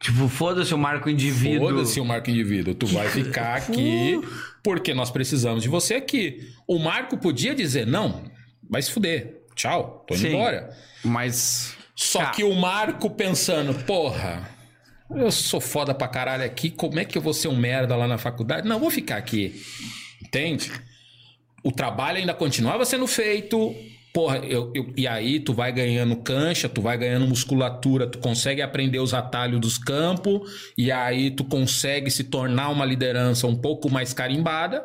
Tipo, 0.00 0.28
foda-se 0.28 0.74
o 0.74 0.78
Marco 0.78 1.10
Indivíduo. 1.10 1.68
Foda-se 1.68 2.00
o 2.00 2.04
Marco 2.04 2.30
Indivíduo. 2.30 2.74
Tu 2.74 2.86
vai 2.86 3.08
ficar 3.08 3.56
aqui 3.58 4.18
porque 4.62 4.94
nós 4.94 5.10
precisamos 5.10 5.62
de 5.62 5.68
você 5.68 5.94
aqui. 5.94 6.48
O 6.66 6.78
Marco 6.78 7.18
podia 7.18 7.54
dizer, 7.54 7.86
não, 7.86 8.24
vai 8.68 8.80
se 8.80 8.90
fuder. 8.90 9.42
Tchau, 9.54 10.04
tô 10.06 10.14
indo 10.14 10.22
Sim, 10.22 10.28
embora. 10.28 10.74
Mas. 11.04 11.76
Só 11.94 12.20
tá. 12.20 12.30
que 12.30 12.42
o 12.42 12.54
Marco 12.54 13.10
pensando, 13.10 13.74
porra, 13.84 14.48
eu 15.14 15.30
sou 15.30 15.60
foda 15.60 15.94
pra 15.94 16.08
caralho 16.08 16.44
aqui, 16.44 16.70
como 16.70 16.98
é 16.98 17.04
que 17.04 17.18
eu 17.18 17.22
vou 17.22 17.34
ser 17.34 17.48
um 17.48 17.56
merda 17.56 17.96
lá 17.96 18.06
na 18.06 18.18
faculdade? 18.18 18.68
Não, 18.68 18.78
vou 18.78 18.90
ficar 18.90 19.16
aqui. 19.16 19.60
Entende? 20.22 20.70
O 21.62 21.72
trabalho 21.72 22.18
ainda 22.18 22.34
continuava 22.34 22.84
sendo 22.84 23.06
feito. 23.06 23.74
Porra, 24.12 24.38
eu, 24.38 24.72
eu, 24.74 24.92
e 24.96 25.06
aí 25.06 25.38
tu 25.38 25.52
vai 25.52 25.70
ganhando 25.72 26.16
cancha, 26.16 26.68
tu 26.68 26.80
vai 26.82 26.98
ganhando 26.98 27.28
musculatura, 27.28 28.06
tu 28.06 28.18
consegue 28.18 28.60
aprender 28.60 28.98
os 28.98 29.14
atalhos 29.14 29.60
dos 29.60 29.78
campos, 29.78 30.72
e 30.76 30.90
aí 30.90 31.30
tu 31.30 31.44
consegue 31.44 32.10
se 32.10 32.24
tornar 32.24 32.70
uma 32.70 32.84
liderança 32.84 33.46
um 33.46 33.54
pouco 33.54 33.88
mais 33.88 34.12
carimbada, 34.12 34.84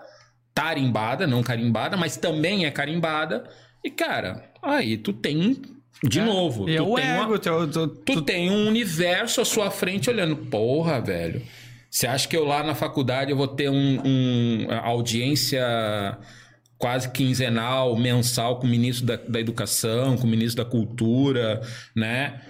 tarimbada, 0.53 1.26
não 1.26 1.41
carimbada, 1.41 1.97
mas 1.97 2.17
também 2.17 2.65
é 2.65 2.71
carimbada. 2.71 3.49
E 3.84 3.89
cara, 3.89 4.51
aí 4.61 4.97
tu 4.97 5.11
tem 5.11 5.59
de 6.04 6.20
é. 6.20 6.26
novo, 6.26 6.70
e 6.70 6.76
é 6.76 6.78
tu, 6.78 6.98
é 6.98 7.02
tem 7.02 7.12
ego, 7.12 7.32
uma, 7.32 7.39
tu, 7.39 7.68
tu, 7.68 7.88
tu, 7.88 8.22
tem 8.22 8.50
um 8.50 8.68
universo 8.68 9.41
à 9.41 9.46
sua 9.46 9.72
frente 9.72 10.10
olhando. 10.10 10.36
Porra, 10.36 11.00
velho. 11.00 11.41
Você 11.89 12.08
acha 12.08 12.28
que 12.28 12.36
eu 12.36 12.43
lá 12.43 12.62
na 12.62 12.76
faculdade 12.76 13.32
eu 13.32 13.38
vou 13.38 13.48
ter 13.48 13.70
um, 13.70 14.02
um 14.04 14.68
audiência 14.84 16.18
quase 16.78 17.10
quinzenal, 17.10 17.96
mensal 17.98 18.60
com 18.60 18.68
o 18.68 18.70
ministro 18.70 19.06
da, 19.06 19.16
da 19.16 19.39
Educação, 19.39 20.18
com 20.18 20.28
o 20.28 20.30
ministro 20.30 20.64
da 20.64 20.70
Cultura, 20.70 21.62
né? 21.96 22.41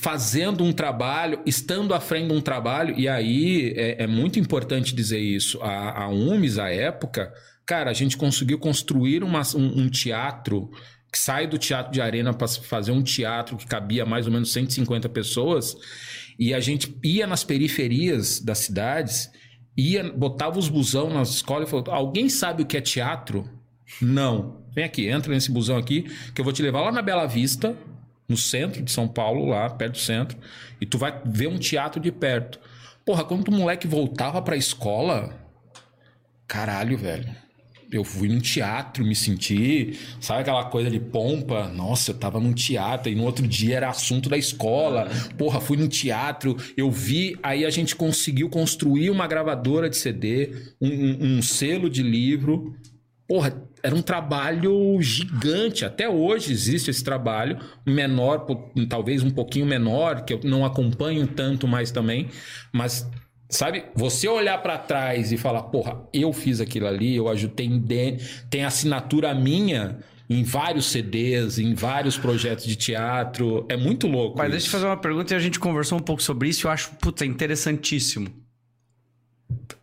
fazendo 0.00 0.62
um 0.62 0.72
trabalho, 0.72 1.40
estando 1.46 1.94
à 1.94 2.00
frente 2.00 2.28
de 2.28 2.34
um 2.34 2.40
trabalho, 2.40 2.94
e 2.98 3.08
aí 3.08 3.72
é, 3.76 4.02
é 4.02 4.06
muito 4.06 4.38
importante 4.38 4.94
dizer 4.94 5.20
isso. 5.20 5.58
A, 5.62 6.04
a 6.04 6.08
UMES, 6.08 6.58
à 6.58 6.68
época, 6.68 7.32
cara, 7.64 7.90
a 7.90 7.94
gente 7.94 8.16
conseguiu 8.16 8.58
construir 8.58 9.24
uma, 9.24 9.40
um, 9.54 9.82
um 9.82 9.88
teatro 9.88 10.70
que 11.12 11.18
sai 11.18 11.46
do 11.46 11.58
teatro 11.58 11.92
de 11.92 12.00
arena 12.00 12.32
para 12.32 12.48
fazer 12.48 12.90
um 12.90 13.02
teatro 13.02 13.58
que 13.58 13.66
cabia 13.66 14.06
mais 14.06 14.26
ou 14.26 14.32
menos 14.32 14.50
150 14.50 15.10
pessoas, 15.10 15.76
e 16.38 16.54
a 16.54 16.60
gente 16.60 16.96
ia 17.04 17.26
nas 17.26 17.44
periferias 17.44 18.40
das 18.40 18.58
cidades, 18.58 19.30
ia, 19.76 20.10
botava 20.10 20.58
os 20.58 20.70
busão 20.70 21.10
nas 21.10 21.28
escolas 21.28 21.68
e 21.68 21.70
falou: 21.70 21.84
alguém 21.90 22.30
sabe 22.30 22.62
o 22.62 22.66
que 22.66 22.78
é 22.78 22.80
teatro? 22.80 23.48
Não. 24.00 24.62
Vem 24.74 24.84
aqui, 24.84 25.06
entra 25.06 25.34
nesse 25.34 25.50
busão 25.50 25.76
aqui, 25.76 26.10
que 26.34 26.40
eu 26.40 26.44
vou 26.44 26.52
te 26.52 26.62
levar 26.62 26.80
lá 26.80 26.90
na 26.90 27.02
Bela 27.02 27.26
Vista, 27.26 27.76
no 28.26 28.36
centro 28.38 28.82
de 28.82 28.90
São 28.90 29.06
Paulo, 29.06 29.44
lá 29.44 29.68
perto 29.68 29.92
do 29.92 29.98
centro, 29.98 30.38
e 30.80 30.86
tu 30.86 30.96
vai 30.96 31.20
ver 31.26 31.48
um 31.48 31.58
teatro 31.58 32.00
de 32.00 32.10
perto. 32.10 32.58
Porra, 33.04 33.22
quando 33.22 33.46
o 33.48 33.52
moleque 33.52 33.86
voltava 33.86 34.40
pra 34.40 34.56
escola, 34.56 35.36
caralho, 36.48 36.96
velho. 36.96 37.36
Eu 37.92 38.04
fui 38.04 38.26
num 38.26 38.40
teatro, 38.40 39.04
me 39.04 39.14
senti, 39.14 39.98
sabe 40.18 40.40
aquela 40.40 40.64
coisa 40.64 40.90
de 40.90 40.98
pompa? 40.98 41.68
Nossa, 41.68 42.12
eu 42.12 42.14
tava 42.14 42.40
num 42.40 42.54
teatro 42.54 43.12
e 43.12 43.14
no 43.14 43.24
outro 43.24 43.46
dia 43.46 43.76
era 43.76 43.90
assunto 43.90 44.30
da 44.30 44.38
escola. 44.38 45.10
Porra, 45.36 45.60
fui 45.60 45.76
num 45.76 45.88
teatro, 45.88 46.56
eu 46.74 46.90
vi, 46.90 47.38
aí 47.42 47.66
a 47.66 47.70
gente 47.70 47.94
conseguiu 47.94 48.48
construir 48.48 49.10
uma 49.10 49.26
gravadora 49.26 49.90
de 49.90 49.96
CD, 49.98 50.52
um, 50.80 50.88
um, 50.88 51.36
um 51.36 51.42
selo 51.42 51.90
de 51.90 52.02
livro. 52.02 52.74
Porra, 53.28 53.62
era 53.82 53.94
um 53.94 54.02
trabalho 54.02 54.96
gigante. 55.02 55.84
Até 55.84 56.08
hoje 56.08 56.50
existe 56.50 56.90
esse 56.90 57.04
trabalho, 57.04 57.58
menor, 57.84 58.46
talvez 58.88 59.22
um 59.22 59.30
pouquinho 59.30 59.66
menor, 59.66 60.24
que 60.24 60.32
eu 60.32 60.40
não 60.44 60.64
acompanho 60.64 61.26
tanto 61.26 61.68
mais 61.68 61.90
também, 61.90 62.28
mas 62.72 63.06
sabe, 63.52 63.84
você 63.94 64.26
olhar 64.26 64.58
para 64.58 64.78
trás 64.78 65.30
e 65.30 65.36
falar, 65.36 65.64
porra, 65.64 66.02
eu 66.12 66.32
fiz 66.32 66.60
aquilo 66.60 66.86
ali, 66.86 67.16
eu 67.16 67.28
ajudei, 67.28 68.18
tem 68.50 68.64
assinatura 68.64 69.34
minha 69.34 69.98
em 70.28 70.42
vários 70.42 70.86
CDs, 70.86 71.58
em 71.58 71.74
vários 71.74 72.16
projetos 72.16 72.64
de 72.64 72.74
teatro, 72.74 73.66
é 73.68 73.76
muito 73.76 74.06
louco. 74.06 74.38
Mas 74.38 74.48
isso. 74.48 74.52
deixa 74.52 74.66
eu 74.68 74.72
fazer 74.72 74.86
uma 74.86 74.96
pergunta 74.96 75.34
e 75.34 75.36
a 75.36 75.40
gente 75.40 75.60
conversou 75.60 75.98
um 75.98 76.02
pouco 76.02 76.22
sobre 76.22 76.48
isso, 76.48 76.66
eu 76.66 76.70
acho, 76.70 76.92
puta, 76.92 77.26
interessantíssimo. 77.26 78.28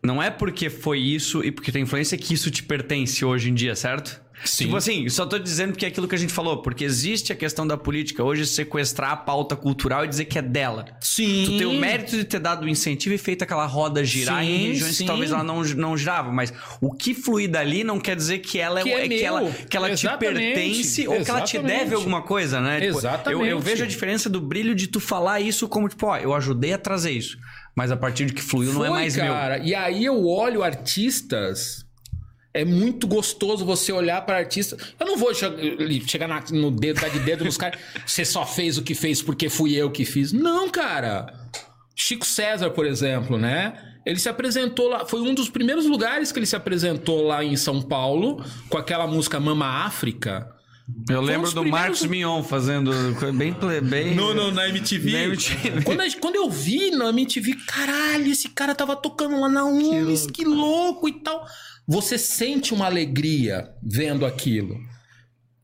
Não 0.03 0.21
é 0.21 0.31
porque 0.31 0.69
foi 0.69 0.99
isso 0.99 1.43
e 1.43 1.51
porque 1.51 1.71
tem 1.71 1.83
influência 1.83 2.17
que 2.17 2.33
isso 2.33 2.49
te 2.49 2.63
pertence 2.63 3.23
hoje 3.23 3.51
em 3.51 3.53
dia, 3.53 3.75
certo? 3.75 4.19
Sim. 4.43 4.65
Tipo 4.65 4.77
assim, 4.77 5.09
só 5.09 5.25
tô 5.25 5.37
dizendo 5.37 5.75
que 5.75 5.85
é 5.85 5.87
aquilo 5.89 6.07
que 6.07 6.15
a 6.15 6.17
gente 6.17 6.31
falou, 6.31 6.61
porque 6.61 6.83
existe 6.83 7.33
a 7.33 7.35
questão 7.35 7.67
da 7.67 7.77
política 7.77 8.23
hoje 8.23 8.45
sequestrar 8.45 9.11
a 9.11 9.17
pauta 9.17 9.55
cultural 9.55 10.05
e 10.05 10.07
dizer 10.07 10.25
que 10.25 10.37
é 10.37 10.41
dela. 10.41 10.85
Sim. 11.01 11.43
Tu 11.45 11.57
tem 11.57 11.67
o 11.67 11.73
mérito 11.73 12.15
de 12.15 12.23
ter 12.23 12.39
dado 12.39 12.65
o 12.65 12.69
incentivo 12.69 13.15
e 13.15 13.17
feito 13.17 13.43
aquela 13.43 13.65
roda 13.65 14.03
girar 14.03 14.43
sim, 14.43 14.49
em 14.49 14.67
regiões 14.67 14.95
sim. 14.95 15.03
que 15.03 15.07
talvez 15.07 15.31
ela 15.31 15.43
não, 15.43 15.63
não 15.63 15.97
girava, 15.97 16.31
mas 16.31 16.53
o 16.79 16.91
que 16.93 17.13
fluir 17.13 17.49
dali 17.49 17.83
não 17.83 17.99
quer 17.99 18.15
dizer 18.15 18.39
que 18.39 18.59
ela 18.59 18.81
que 18.81 18.89
é, 18.89 19.05
é 19.05 19.07
que 19.07 19.23
ela, 19.23 19.51
que 19.51 19.77
ela 19.77 19.95
te 19.95 20.07
pertence 20.17 21.07
ou 21.07 21.23
que 21.23 21.29
ela 21.29 21.41
te 21.41 21.59
deve 21.59 21.95
alguma 21.95 22.21
coisa, 22.21 22.61
né? 22.61 22.79
Tipo, 22.79 22.97
Exatamente. 22.97 23.41
Eu, 23.41 23.45
eu 23.45 23.59
vejo 23.59 23.83
a 23.83 23.87
diferença 23.87 24.29
do 24.29 24.39
brilho 24.39 24.73
de 24.73 24.87
tu 24.87 24.99
falar 24.99 25.39
isso 25.39 25.67
como, 25.67 25.89
tipo, 25.89 26.07
ó, 26.07 26.17
eu 26.17 26.33
ajudei 26.33 26.73
a 26.73 26.77
trazer 26.77 27.11
isso. 27.11 27.37
Mas 27.75 27.91
a 27.91 27.97
partir 27.97 28.25
de 28.25 28.33
que 28.33 28.41
fluiu 28.41 28.73
Foi, 28.73 28.87
não 28.87 28.95
é 28.95 28.99
mais 28.99 29.15
cara. 29.15 29.57
meu. 29.57 29.67
E 29.67 29.75
aí 29.75 30.03
eu 30.03 30.25
olho 30.25 30.63
artistas. 30.63 31.85
É 32.53 32.65
muito 32.65 33.07
gostoso 33.07 33.63
você 33.63 33.91
olhar 33.91 34.25
para 34.25 34.37
artistas. 34.37 34.93
Eu 34.99 35.05
não 35.05 35.17
vou 35.17 35.31
chegar 35.33 36.27
na, 36.27 36.43
no 36.51 36.71
dedo, 36.71 36.99
dar 36.99 37.09
de 37.09 37.19
dedo 37.19 37.45
nos 37.45 37.57
caras. 37.57 37.79
Você 38.05 38.25
só 38.25 38.43
fez 38.43 38.77
o 38.77 38.81
que 38.81 38.95
fez 38.95 39.21
porque 39.21 39.49
fui 39.49 39.75
eu 39.75 39.91
que 39.91 40.03
fiz. 40.03 40.33
Não, 40.33 40.67
cara. 40.67 41.31
Chico 41.95 42.25
César, 42.25 42.71
por 42.71 42.87
exemplo, 42.87 43.37
né? 43.37 43.73
Ele 44.05 44.17
se 44.17 44.29
apresentou 44.29 44.87
lá, 44.87 45.05
foi 45.05 45.21
um 45.21 45.35
dos 45.35 45.49
primeiros 45.49 45.85
lugares 45.85 46.31
que 46.31 46.39
ele 46.39 46.45
se 46.45 46.55
apresentou 46.55 47.27
lá 47.27 47.43
em 47.43 47.55
São 47.55 47.81
Paulo, 47.81 48.43
com 48.67 48.77
aquela 48.77 49.05
música 49.05 49.39
Mama 49.39 49.85
África. 49.85 50.49
Eu 51.07 51.21
lembro 51.21 51.51
do 51.51 51.63
Marcos 51.63 52.03
Mion 52.05 52.41
fazendo 52.41 52.91
bem. 53.33 53.55
bem 53.83 54.15
no, 54.15 54.33
no, 54.33 54.51
na 54.51 54.67
MTV. 54.69 55.11
Na 55.11 55.23
MTV. 55.25 55.81
Quando, 55.83 56.01
a, 56.01 56.05
quando 56.19 56.35
eu 56.35 56.49
vi 56.49 56.91
na 56.91 57.09
MTV, 57.09 57.55
caralho, 57.67 58.31
esse 58.31 58.49
cara 58.49 58.73
tava 58.73 58.95
tocando 58.95 59.39
lá 59.39 59.47
na 59.47 59.65
UMES, 59.65 60.25
que, 60.27 60.33
que 60.33 60.45
louco 60.45 61.07
e 61.07 61.13
tal. 61.13 61.45
Você 61.89 62.19
sente 62.19 62.71
uma 62.71 62.85
alegria 62.85 63.71
vendo 63.81 64.23
aquilo. 64.23 64.79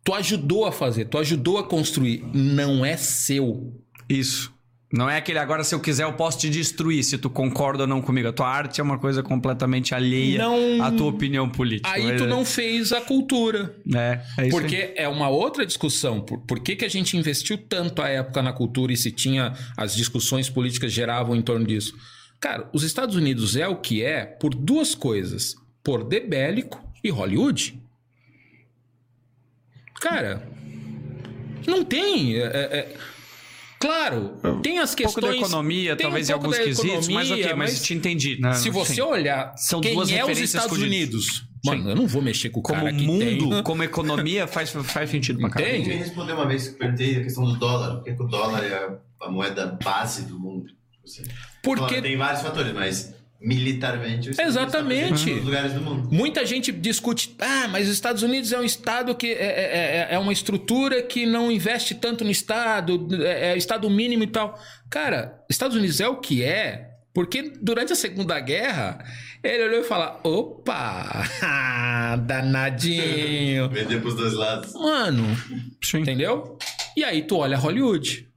Tu 0.03 0.11
ajudou 0.11 0.65
a 0.65 0.71
fazer, 0.71 1.05
tu 1.05 1.19
ajudou 1.19 1.59
a 1.59 1.63
construir. 1.63 2.23
Não 2.33 2.83
é 2.83 2.97
seu. 2.97 3.79
Isso. 4.09 4.51
Não 4.91 5.07
é 5.07 5.17
aquele 5.17 5.37
agora, 5.37 5.63
se 5.63 5.75
eu 5.75 5.79
quiser, 5.79 6.03
eu 6.03 6.13
posso 6.13 6.39
te 6.39 6.49
destruir, 6.49 7.03
se 7.03 7.19
tu 7.19 7.29
concorda 7.29 7.83
ou 7.83 7.87
não 7.87 8.01
comigo. 8.01 8.27
A 8.27 8.33
tua 8.33 8.47
arte 8.47 8.81
é 8.81 8.83
uma 8.83 8.97
coisa 8.97 9.21
completamente 9.21 9.93
alheia 9.93 10.39
não... 10.39 10.83
à 10.83 10.91
tua 10.91 11.07
opinião 11.07 11.47
política. 11.47 11.91
Aí 11.91 12.05
mas... 12.07 12.19
tu 12.19 12.25
não 12.25 12.43
fez 12.43 12.91
a 12.91 13.01
cultura. 13.01 13.75
É, 13.93 14.21
é 14.39 14.47
isso 14.47 14.57
Porque 14.57 14.75
aí. 14.77 14.93
é 14.95 15.07
uma 15.07 15.29
outra 15.29 15.63
discussão. 15.63 16.21
Por, 16.21 16.39
por 16.39 16.59
que, 16.59 16.75
que 16.75 16.85
a 16.85 16.89
gente 16.89 17.15
investiu 17.15 17.55
tanto 17.55 18.01
à 18.01 18.09
época 18.09 18.41
na 18.41 18.51
cultura 18.51 18.91
e 18.91 18.97
se 18.97 19.11
tinha 19.11 19.53
as 19.77 19.95
discussões 19.95 20.49
políticas 20.49 20.91
geravam 20.91 21.35
em 21.35 21.41
torno 21.43 21.67
disso? 21.67 21.93
Cara, 22.39 22.67
os 22.73 22.81
Estados 22.81 23.15
Unidos 23.15 23.55
é 23.55 23.67
o 23.67 23.75
que 23.75 24.03
é 24.03 24.25
por 24.25 24.55
duas 24.55 24.95
coisas: 24.95 25.55
poder 25.85 26.27
bélico 26.27 26.83
e 27.03 27.11
Hollywood. 27.11 27.79
Cara, 30.01 30.45
não 31.65 31.85
tem. 31.85 32.37
É, 32.37 32.43
é, 32.43 32.97
Claro, 33.77 34.39
tem 34.63 34.79
as 34.79 34.95
questões. 34.95 35.17
Um 35.17 35.21
pouco 35.21 35.41
da 35.41 35.47
economia, 35.47 35.95
talvez 35.95 36.27
um 36.27 36.31
em 36.31 36.33
alguns 36.33 36.57
quesitos, 36.57 37.07
mas 37.07 37.29
ok, 37.29 37.43
mas, 37.53 37.73
mas 37.73 37.83
te 37.83 37.93
entendi. 37.93 38.39
Né? 38.41 38.53
Se 38.53 38.71
você 38.71 38.95
Sim. 38.95 39.01
olhar 39.01 39.53
São 39.57 39.79
quem 39.79 39.93
duas 39.93 40.11
é 40.11 40.25
os 40.25 40.39
Estados 40.39 40.79
Unidos. 40.79 41.47
Mano, 41.63 41.89
eu 41.89 41.95
não 41.95 42.07
vou 42.07 42.21
mexer 42.21 42.49
com 42.49 42.61
o 42.61 42.63
como 42.63 42.79
cara 42.79 42.93
que 42.93 43.05
mundo, 43.05 43.49
tem. 43.49 43.61
como 43.63 43.83
economia, 43.83 44.47
faz, 44.47 44.71
faz 44.71 45.09
sentido 45.09 45.39
pra 45.39 45.49
caramba. 45.49 45.71
Entende? 45.71 45.89
me 45.89 45.95
respondeu 45.95 46.35
uma 46.35 46.47
vez 46.47 46.67
que 46.67 46.73
eu 46.73 46.77
perguntei 46.79 47.17
a 47.17 47.23
questão 47.23 47.43
do 47.43 47.57
dólar. 47.57 47.97
Por 47.97 48.03
que 48.03 48.23
o 48.23 48.27
dólar 48.27 48.63
é 48.63 48.97
a 49.21 49.29
moeda 49.29 49.77
base 49.83 50.23
do 50.23 50.39
mundo? 50.39 50.65
Porque... 51.61 52.01
tem 52.01 52.17
vários 52.17 52.41
fatores, 52.41 52.73
mas 52.73 53.14
militarmente 53.39 54.29
os 54.29 54.39
Exatamente. 54.39 55.33
Lugares 55.33 55.73
do 55.73 55.81
mundo. 55.81 56.09
Muita 56.11 56.45
gente 56.45 56.71
discute, 56.71 57.35
ah, 57.39 57.67
mas 57.67 57.87
os 57.87 57.93
Estados 57.93 58.23
Unidos 58.23 58.51
é 58.51 58.59
um 58.59 58.63
estado 58.63 59.13
que 59.15 59.27
é, 59.27 59.31
é, 59.31 60.07
é, 60.11 60.15
é 60.15 60.19
uma 60.19 60.33
estrutura 60.33 61.01
que 61.03 61.25
não 61.25 61.51
investe 61.51 61.95
tanto 61.95 62.23
no 62.23 62.31
estado, 62.31 63.07
é, 63.23 63.53
é 63.53 63.57
estado 63.57 63.89
mínimo 63.89 64.23
e 64.23 64.27
tal. 64.27 64.59
Cara, 64.89 65.43
Estados 65.49 65.75
Unidos 65.75 65.99
é 65.99 66.07
o 66.07 66.17
que 66.17 66.43
é, 66.43 66.91
porque 67.13 67.53
durante 67.61 67.93
a 67.93 67.95
Segunda 67.95 68.39
Guerra 68.39 68.99
ele 69.43 69.63
olhou 69.63 69.81
e 69.81 69.83
falou: 69.83 70.19
opa, 70.23 71.23
danadinho. 72.25 73.69
Vender 73.69 74.01
pros 74.01 74.15
dois 74.15 74.33
lados. 74.33 74.73
Mano, 74.73 75.23
Sim. 75.83 75.99
entendeu? 75.99 76.57
E 76.97 77.03
aí 77.03 77.21
tu 77.21 77.37
olha 77.37 77.57
Hollywood. 77.57 78.27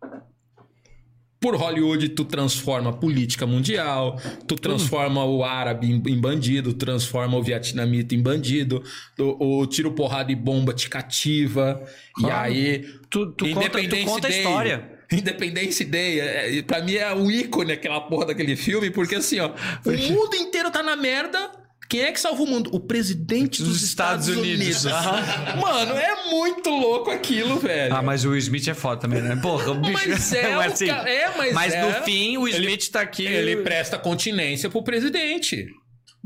Por 1.40 1.54
Hollywood, 1.54 2.08
tu 2.10 2.24
transforma 2.24 2.90
a 2.90 2.92
política 2.92 3.46
mundial, 3.46 4.20
tu 4.46 4.56
transforma 4.56 5.24
o 5.24 5.44
árabe 5.44 5.88
em, 5.88 6.20
bandido, 6.20 6.72
transforma 6.72 7.36
o 7.36 7.42
vietnamita 7.42 8.14
em 8.14 8.20
bandido, 8.20 8.82
o, 9.18 9.60
o 9.60 9.66
tiro, 9.66 9.92
porrada 9.92 10.32
e 10.32 10.34
bomba 10.34 10.72
te 10.72 10.90
cativa. 10.90 11.80
Claro. 12.14 12.52
E 12.52 12.58
aí. 12.58 12.78
Tu, 13.08 13.26
tu 13.32 13.48
conta, 13.54 13.70
tu 13.70 14.04
conta 14.04 14.26
a 14.26 14.30
história. 14.30 14.98
Independence 15.10 15.84
Day, 15.84 16.20
é, 16.20 16.62
pra 16.62 16.82
mim 16.82 16.94
é 16.94 17.14
o 17.14 17.30
ícone 17.30 17.72
aquela 17.72 18.00
porra 18.02 18.26
daquele 18.26 18.56
filme, 18.56 18.90
porque 18.90 19.14
assim, 19.14 19.40
ó, 19.40 19.52
o 19.84 20.12
mundo 20.12 20.36
inteiro 20.36 20.70
tá 20.70 20.82
na 20.82 20.96
merda, 20.96 21.50
quem 21.88 22.02
é 22.02 22.12
que 22.12 22.20
salva 22.20 22.42
o 22.42 22.46
mundo? 22.46 22.68
O 22.74 22.80
presidente 22.80 23.62
dos, 23.62 23.72
dos 23.72 23.82
Estados, 23.82 24.28
Estados, 24.28 24.46
Unidos. 24.46 24.84
Unidos. 24.84 25.00
Mano, 25.58 25.94
é 25.96 26.30
muito 26.30 26.68
louco 26.68 27.10
aquilo, 27.10 27.58
velho. 27.58 27.94
Ah, 27.94 28.02
mas 28.02 28.26
o 28.26 28.30
Will 28.30 28.38
Smith 28.38 28.68
é 28.68 28.74
foda 28.74 29.00
também, 29.00 29.22
né? 29.22 29.36
Porra, 29.36 29.70
o 29.70 29.74
bicho. 29.74 29.92
Mas 29.92 30.32
é, 30.34 30.54
mas, 30.54 30.72
assim, 30.74 30.90
é, 30.90 31.32
mas, 31.36 31.54
mas 31.54 31.74
é... 31.74 31.82
no 31.82 32.04
fim, 32.04 32.36
o 32.36 32.46
Smith 32.46 32.82
ele, 32.82 32.90
tá 32.90 33.00
aqui. 33.00 33.24
Ele 33.24 33.56
presta 33.62 33.98
continência 33.98 34.68
pro 34.68 34.82
presidente. 34.82 35.66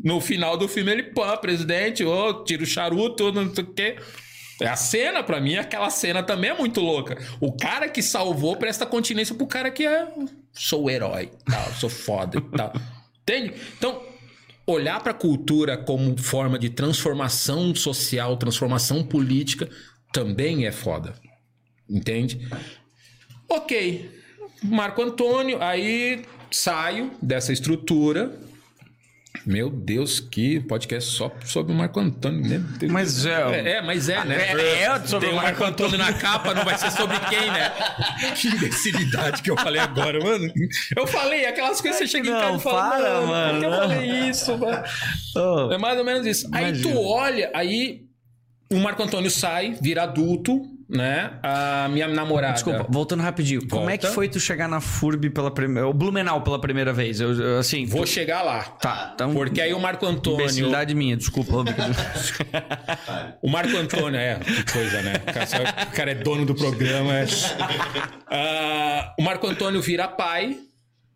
No 0.03 0.21
final 0.21 0.57
do 0.57 0.67
filme, 0.67 0.91
ele, 0.91 1.03
pô, 1.05 1.25
presidente, 1.39 2.03
oh, 2.05 2.43
tira 2.43 2.65
o 2.65 2.67
charuto, 2.67 3.31
não 3.31 3.55
sei 3.55 3.63
o 3.63 3.73
quê. 3.73 3.97
É 4.61 4.67
a 4.67 4.77
cena, 4.77 5.23
pra 5.23 5.41
mim, 5.41 5.57
aquela 5.57 5.91
cena 5.91 6.23
também 6.25 6.51
é 6.51 6.55
muito 6.55 6.81
louca. 6.81 7.19
O 7.41 7.53
cara 7.57 7.89
que 7.89 8.03
salvou 8.03 8.57
presta 8.57 8.85
continência 8.85 9.35
pro 9.35 9.47
cara 9.47 9.71
que 9.71 9.87
é. 9.87 10.09
Sou 10.53 10.85
o 10.85 10.91
herói, 10.91 11.31
tal, 11.49 11.73
sou 11.75 11.89
foda 11.89 12.39
e 12.39 12.57
tal. 12.57 12.73
Entende? 13.23 13.55
Então, 13.77 14.03
olhar 14.67 15.01
para 15.01 15.13
a 15.13 15.15
cultura 15.15 15.77
como 15.77 16.17
forma 16.19 16.59
de 16.59 16.71
transformação 16.71 17.75
social, 17.75 18.37
transformação 18.37 19.03
política, 19.03 19.69
também 20.13 20.67
é 20.67 20.73
foda. 20.73 21.15
Entende? 21.89 22.49
Ok. 23.49 24.11
Marco 24.63 25.03
Antônio, 25.03 25.61
aí 25.61 26.25
saio 26.51 27.11
dessa 27.21 27.53
estrutura, 27.53 28.39
Meu 29.47 29.71
Deus, 29.71 30.21
que 30.21 30.61
podcast 30.61 31.11
só 31.11 31.33
sobre 31.45 31.73
o 31.73 31.75
Marco 31.75 31.99
Antônio. 31.99 32.61
Deus. 32.79 32.93
Mas 32.93 33.27
é. 33.27 33.31
É, 33.33 33.71
é, 33.73 33.83
mas 33.83 34.09
é, 34.09 34.25
né? 34.25 34.37
É, 34.37 34.83
é 34.83 35.01
sobre 35.01 35.29
Tem 35.29 35.37
o 35.37 35.43
Marco 35.43 35.65
Antônio 35.65 35.99
na 35.99 36.13
capa, 36.13 36.55
não 36.55 36.65
vai 36.65 36.79
ser 36.79 36.93
sobre 36.93 37.19
quem, 37.29 37.51
né? 37.51 37.73
Que 38.37 38.49
imbecilidade 38.49 39.43
que 39.43 39.51
eu 39.51 39.57
falei 39.57 39.81
agora, 39.81 40.23
mano. 40.23 40.53
Eu 40.95 41.07
falei 41.07 41.47
aquelas 41.47 41.81
coisas 41.81 41.99
que 41.99 42.07
você 42.07 42.11
chega 42.19 42.29
em 42.29 42.33
não, 42.33 42.41
casa 42.41 42.57
e 42.57 42.61
fala, 42.61 42.91
para, 42.91 43.21
mano, 43.21 43.27
mano, 43.27 43.53
por 43.53 43.61
que 43.61 43.67
eu 43.67 43.71
não." 43.71 43.79
falei 43.79 44.29
isso, 44.29 44.59
mano? 44.59 44.85
Oh, 45.35 45.73
É 45.73 45.79
mais 45.79 45.99
ou 45.99 46.05
menos 46.05 46.27
isso. 46.27 46.49
Aí 46.53 46.65
Imagina. 46.69 46.93
tu 46.93 47.01
olha, 47.03 47.51
aí 47.55 48.03
o 48.71 48.77
Marco 48.77 49.03
Antônio 49.03 49.31
sai, 49.31 49.77
vira 49.81 50.05
adulto, 50.05 50.63
né? 50.93 51.33
A 51.43 51.89
minha 51.91 52.07
namorada. 52.07 52.53
Desculpa, 52.53 52.87
voltando 52.89 53.23
rapidinho. 53.23 53.67
Como 53.67 53.89
é 53.89 53.97
que 53.97 54.03
Volta. 54.05 54.15
foi 54.15 54.29
tu 54.29 54.39
chegar 54.39 54.69
na 54.69 54.79
FURB 54.81 55.31
pela 55.31 55.51
primeira. 55.51 55.89
O 55.89 55.93
Blumenau 55.95 56.43
pela 56.43 56.61
primeira 56.61 56.93
vez? 56.93 57.19
Eu, 57.21 57.33
eu, 57.33 57.59
assim. 57.59 57.87
Vou 57.87 58.03
tu- 58.03 58.09
chegar 58.09 58.43
lá. 58.43 58.61
Tá, 58.63 59.13
então. 59.15 59.33
Porque 59.33 59.61
aí 59.61 59.73
o 59.73 59.81
Marco 59.81 60.05
Antônio. 60.07 60.43
Imbecilidade 60.43 60.95
minha, 60.95 61.17
desculpa. 61.17 61.65
O 63.43 63.49
Marco 63.51 63.77
Antônio, 63.77 64.19
é, 64.19 64.37
que 64.37 64.73
coisa, 64.73 65.03
né? 65.03 65.15
O 65.27 65.33
cara, 65.33 65.47
só- 65.47 65.57
o 65.57 65.93
cara 65.95 66.11
é 66.13 66.15
dono 66.15 66.45
do 66.45 66.55
programa. 66.55 67.19
é. 67.19 67.27
Ah, 68.31 69.15
o 69.19 69.23
Marco 69.23 69.47
Antônio 69.47 69.81
vira 69.81 70.07
pai, 70.09 70.57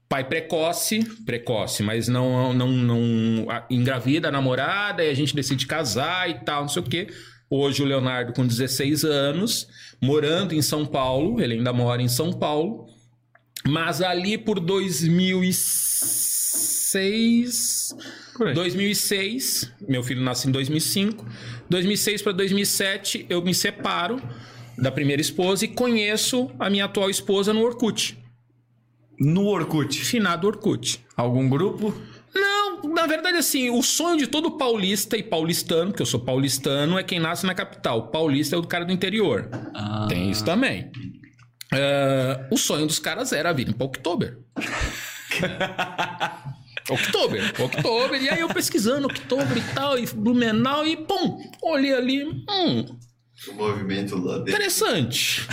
pai 0.08 0.24
precoce, 0.24 1.04
precoce, 1.24 1.82
mas 1.82 2.08
não, 2.08 2.52
não, 2.52 2.68
não 2.68 3.46
engravida 3.70 4.28
a 4.28 4.32
namorada 4.32 5.04
e 5.04 5.10
a 5.10 5.14
gente 5.14 5.34
decide 5.34 5.66
casar 5.66 6.28
e 6.30 6.34
tal, 6.44 6.62
não 6.62 6.68
sei 6.68 6.82
o 6.82 6.84
quê. 6.86 7.08
Hoje 7.48 7.82
o 7.82 7.86
Leonardo 7.86 8.32
com 8.32 8.46
16 8.46 9.04
anos, 9.04 9.68
morando 10.02 10.52
em 10.54 10.60
São 10.62 10.84
Paulo, 10.84 11.40
ele 11.40 11.54
ainda 11.54 11.72
mora 11.72 12.02
em 12.02 12.08
São 12.08 12.32
Paulo, 12.32 12.86
mas 13.66 14.02
ali 14.02 14.36
por 14.36 14.58
2006, 16.96 17.94
Por 18.36 18.48
aí. 18.48 18.54
2006, 18.54 19.72
meu 19.88 20.02
filho 20.02 20.22
nasce 20.22 20.48
em 20.48 20.50
2005. 20.50 21.24
2006 21.70 22.22
para 22.22 22.32
2007 22.32 23.26
eu 23.28 23.40
me 23.42 23.54
separo 23.54 24.20
da 24.76 24.90
primeira 24.90 25.22
esposa 25.22 25.64
e 25.64 25.68
conheço 25.68 26.50
a 26.58 26.68
minha 26.68 26.84
atual 26.84 27.08
esposa 27.08 27.52
no 27.52 27.62
Orkut, 27.62 28.18
No 29.18 29.46
Orkut. 29.46 30.04
finado 30.04 30.46
Orkut. 30.46 31.00
Algum 31.16 31.48
grupo? 31.48 31.94
Não, 32.38 32.82
na 32.82 33.06
verdade 33.06 33.38
assim, 33.38 33.70
o 33.70 33.82
sonho 33.82 34.18
de 34.18 34.26
todo 34.26 34.50
paulista 34.52 35.16
e 35.16 35.22
paulistano, 35.22 35.92
que 35.92 36.02
eu 36.02 36.06
sou 36.06 36.20
paulistano, 36.20 36.98
é 36.98 37.02
quem 37.02 37.18
nasce 37.18 37.46
na 37.46 37.54
capital. 37.54 38.08
Paulista 38.08 38.56
é 38.56 38.58
o 38.58 38.66
cara 38.66 38.84
do 38.84 38.92
interior. 38.92 39.48
Ah. 39.74 40.06
Tem 40.08 40.30
isso 40.30 40.44
também. 40.44 40.90
É, 41.72 42.46
o 42.50 42.56
sonho 42.56 42.86
dos 42.86 42.98
caras 42.98 43.32
era 43.32 43.52
vir 43.52 43.74
para 43.74 43.86
Oktober. 43.86 44.38
Oktober, 46.88 47.52
Oktober. 47.60 48.22
E 48.22 48.28
aí 48.30 48.40
eu 48.40 48.48
pesquisando 48.48 49.06
Oktober 49.08 49.56
e 49.56 49.74
tal, 49.74 49.98
e 49.98 50.06
Blumenau, 50.06 50.86
e 50.86 50.96
pum, 50.96 51.40
olhei 51.62 51.92
ali, 51.94 52.22
hum, 52.24 52.84
O 53.48 53.52
movimento 53.54 54.16
lá 54.16 54.36
dentro. 54.38 54.50
interessante. 54.52 55.46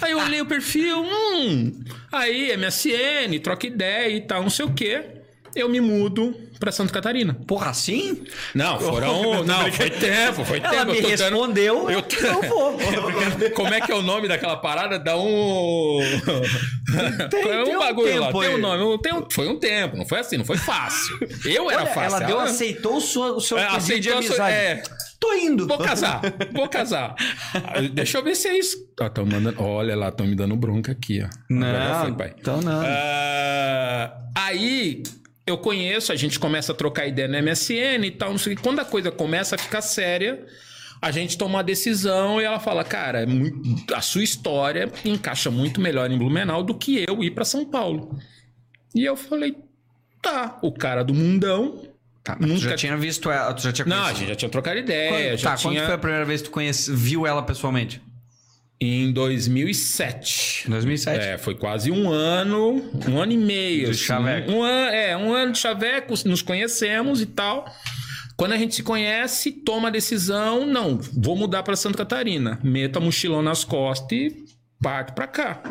Aí 0.00 0.12
eu 0.12 0.18
olhei 0.18 0.40
o 0.40 0.46
perfil, 0.46 1.02
hum, 1.02 1.84
aí 2.10 2.56
MSN, 2.56 3.38
troca 3.42 3.66
ideia 3.66 4.16
e 4.16 4.22
tal, 4.22 4.42
não 4.42 4.50
sei 4.50 4.64
o 4.64 4.72
quê. 4.72 5.21
Eu 5.54 5.68
me 5.68 5.80
mudo 5.80 6.34
pra 6.58 6.72
Santa 6.72 6.92
Catarina. 6.92 7.34
Porra, 7.46 7.70
assim? 7.70 8.22
Não, 8.54 8.78
foram. 8.80 9.44
Não, 9.44 9.70
foi 9.72 9.90
tempo, 9.90 10.44
foi 10.44 10.60
tempo. 10.60 10.74
Ela 10.74 10.84
me 10.86 10.96
eu 10.98 11.02
tô 11.02 11.08
dando- 11.08 11.20
respondeu. 11.20 11.90
Eu 11.90 11.98
Eu, 11.98 12.02
tô- 12.02 12.42
vou. 12.48 12.78
Como 13.54 13.74
é 13.74 13.80
que 13.80 13.92
é 13.92 13.94
o 13.94 14.02
nome 14.02 14.28
daquela 14.28 14.56
parada? 14.56 14.98
Dá 14.98 15.16
um. 15.16 15.98
Tem- 17.30 17.42
é 17.50 17.60
um 17.60 17.64
tem 17.64 17.76
um 17.76 17.78
bagulho 17.78 18.20
lá. 18.20 18.26
tempo 18.28 18.40
Tem 18.40 18.54
um 18.54 18.58
nome. 18.58 19.02
Tem 19.02 19.14
um- 19.14 19.26
Foi 19.30 19.48
um 19.48 19.58
tempo, 19.58 19.96
não 19.96 20.06
foi 20.06 20.20
assim, 20.20 20.36
não 20.36 20.44
foi 20.44 20.56
fácil. 20.56 21.18
Eu 21.44 21.70
era 21.70 21.82
Olha, 21.82 21.90
fácil. 21.92 22.16
ela 22.16 22.26
deu, 22.26 22.40
aceitou 22.40 22.96
o 22.96 23.00
seu, 23.00 23.22
o 23.36 23.40
seu 23.40 23.58
É, 23.58 23.68
pedido 23.74 24.00
de 24.00 24.10
amizade. 24.10 24.54
é. 24.54 24.82
Tô 25.20 25.32
indo. 25.34 25.68
Vou 25.68 25.78
casar, 25.78 26.20
vou 26.52 26.68
casar. 26.68 27.14
Deixa 27.92 28.18
eu 28.18 28.24
ver 28.24 28.34
se 28.34 28.48
é 28.48 28.58
isso. 28.58 28.76
Ah, 29.00 29.08
tão 29.08 29.24
mandando... 29.24 29.62
Olha 29.62 29.94
lá, 29.96 30.08
estão 30.08 30.26
me 30.26 30.34
dando 30.34 30.56
bronca 30.56 30.90
aqui, 30.92 31.22
ó. 31.22 31.28
Não, 31.48 32.00
foi, 32.02 32.12
pai. 32.12 32.34
então 32.38 32.60
não. 32.60 32.82
Ah, 32.84 34.12
aí 34.34 35.02
eu 35.46 35.58
conheço, 35.58 36.12
a 36.12 36.16
gente 36.16 36.38
começa 36.38 36.72
a 36.72 36.74
trocar 36.74 37.06
ideia 37.06 37.26
no 37.28 37.42
MSN 37.42 38.04
e 38.06 38.10
tal, 38.10 38.30
não 38.30 38.38
sei 38.38 38.52
o 38.52 38.56
que. 38.56 38.62
Quando 38.62 38.80
a 38.80 38.84
coisa 38.84 39.10
começa 39.10 39.54
a 39.56 39.58
ficar 39.58 39.80
séria, 39.82 40.44
a 41.00 41.10
gente 41.10 41.36
toma 41.36 41.56
uma 41.56 41.64
decisão 41.64 42.40
e 42.40 42.44
ela 42.44 42.60
fala, 42.60 42.84
cara, 42.84 43.22
é 43.22 43.26
a 43.94 44.00
sua 44.00 44.22
história 44.22 44.90
encaixa 45.04 45.50
muito 45.50 45.80
melhor 45.80 46.10
em 46.10 46.18
Blumenau 46.18 46.62
do 46.62 46.74
que 46.74 47.04
eu 47.08 47.22
ir 47.24 47.32
pra 47.32 47.44
São 47.44 47.64
Paulo. 47.64 48.16
E 48.94 49.04
eu 49.04 49.16
falei, 49.16 49.56
tá, 50.22 50.58
o 50.62 50.72
cara 50.72 51.02
do 51.02 51.12
mundão. 51.14 51.88
Tá, 52.22 52.36
Nunca- 52.38 52.58
já 52.60 52.76
tinha 52.76 52.96
visto 52.96 53.28
ela, 53.28 53.52
tu 53.52 53.62
já 53.62 53.72
tinha 53.72 53.84
Não, 53.84 53.96
a 53.96 54.00
conhecido. 54.02 54.18
gente 54.20 54.28
já 54.28 54.36
tinha 54.36 54.48
trocado 54.48 54.78
ideia, 54.78 55.30
Quando, 55.32 55.42
tá, 55.42 55.56
tinha... 55.56 55.72
quando 55.72 55.84
foi 55.86 55.94
a 55.94 55.98
primeira 55.98 56.24
vez 56.24 56.40
que 56.40 56.48
tu 56.48 56.52
conhece, 56.52 56.94
viu 56.94 57.26
ela 57.26 57.42
pessoalmente? 57.42 58.00
Em 58.84 59.12
2007. 59.12 60.64
2007? 60.68 61.24
É, 61.24 61.38
foi 61.38 61.54
quase 61.54 61.92
um 61.92 62.10
ano, 62.10 62.82
um 63.08 63.16
ano 63.16 63.30
e 63.30 63.36
meio. 63.36 63.84
De 63.84 63.90
assim. 63.92 64.00
chaveco. 64.00 64.50
Um 64.50 64.64
an, 64.64 64.88
é, 64.88 65.16
um 65.16 65.32
ano 65.32 65.52
de 65.52 65.58
chaveco, 65.58 66.12
nos 66.26 66.42
conhecemos 66.42 67.20
e 67.20 67.26
tal. 67.26 67.64
Quando 68.36 68.54
a 68.54 68.56
gente 68.56 68.74
se 68.74 68.82
conhece, 68.82 69.52
toma 69.52 69.86
a 69.86 69.90
decisão, 69.92 70.66
não, 70.66 70.98
vou 70.98 71.36
mudar 71.36 71.62
para 71.62 71.76
Santa 71.76 71.98
Catarina. 71.98 72.58
Meto 72.60 72.96
a 72.96 73.00
mochilão 73.00 73.40
nas 73.40 73.62
costas 73.62 74.18
e 74.18 74.44
parto 74.82 75.12
para 75.12 75.28
cá. 75.28 75.62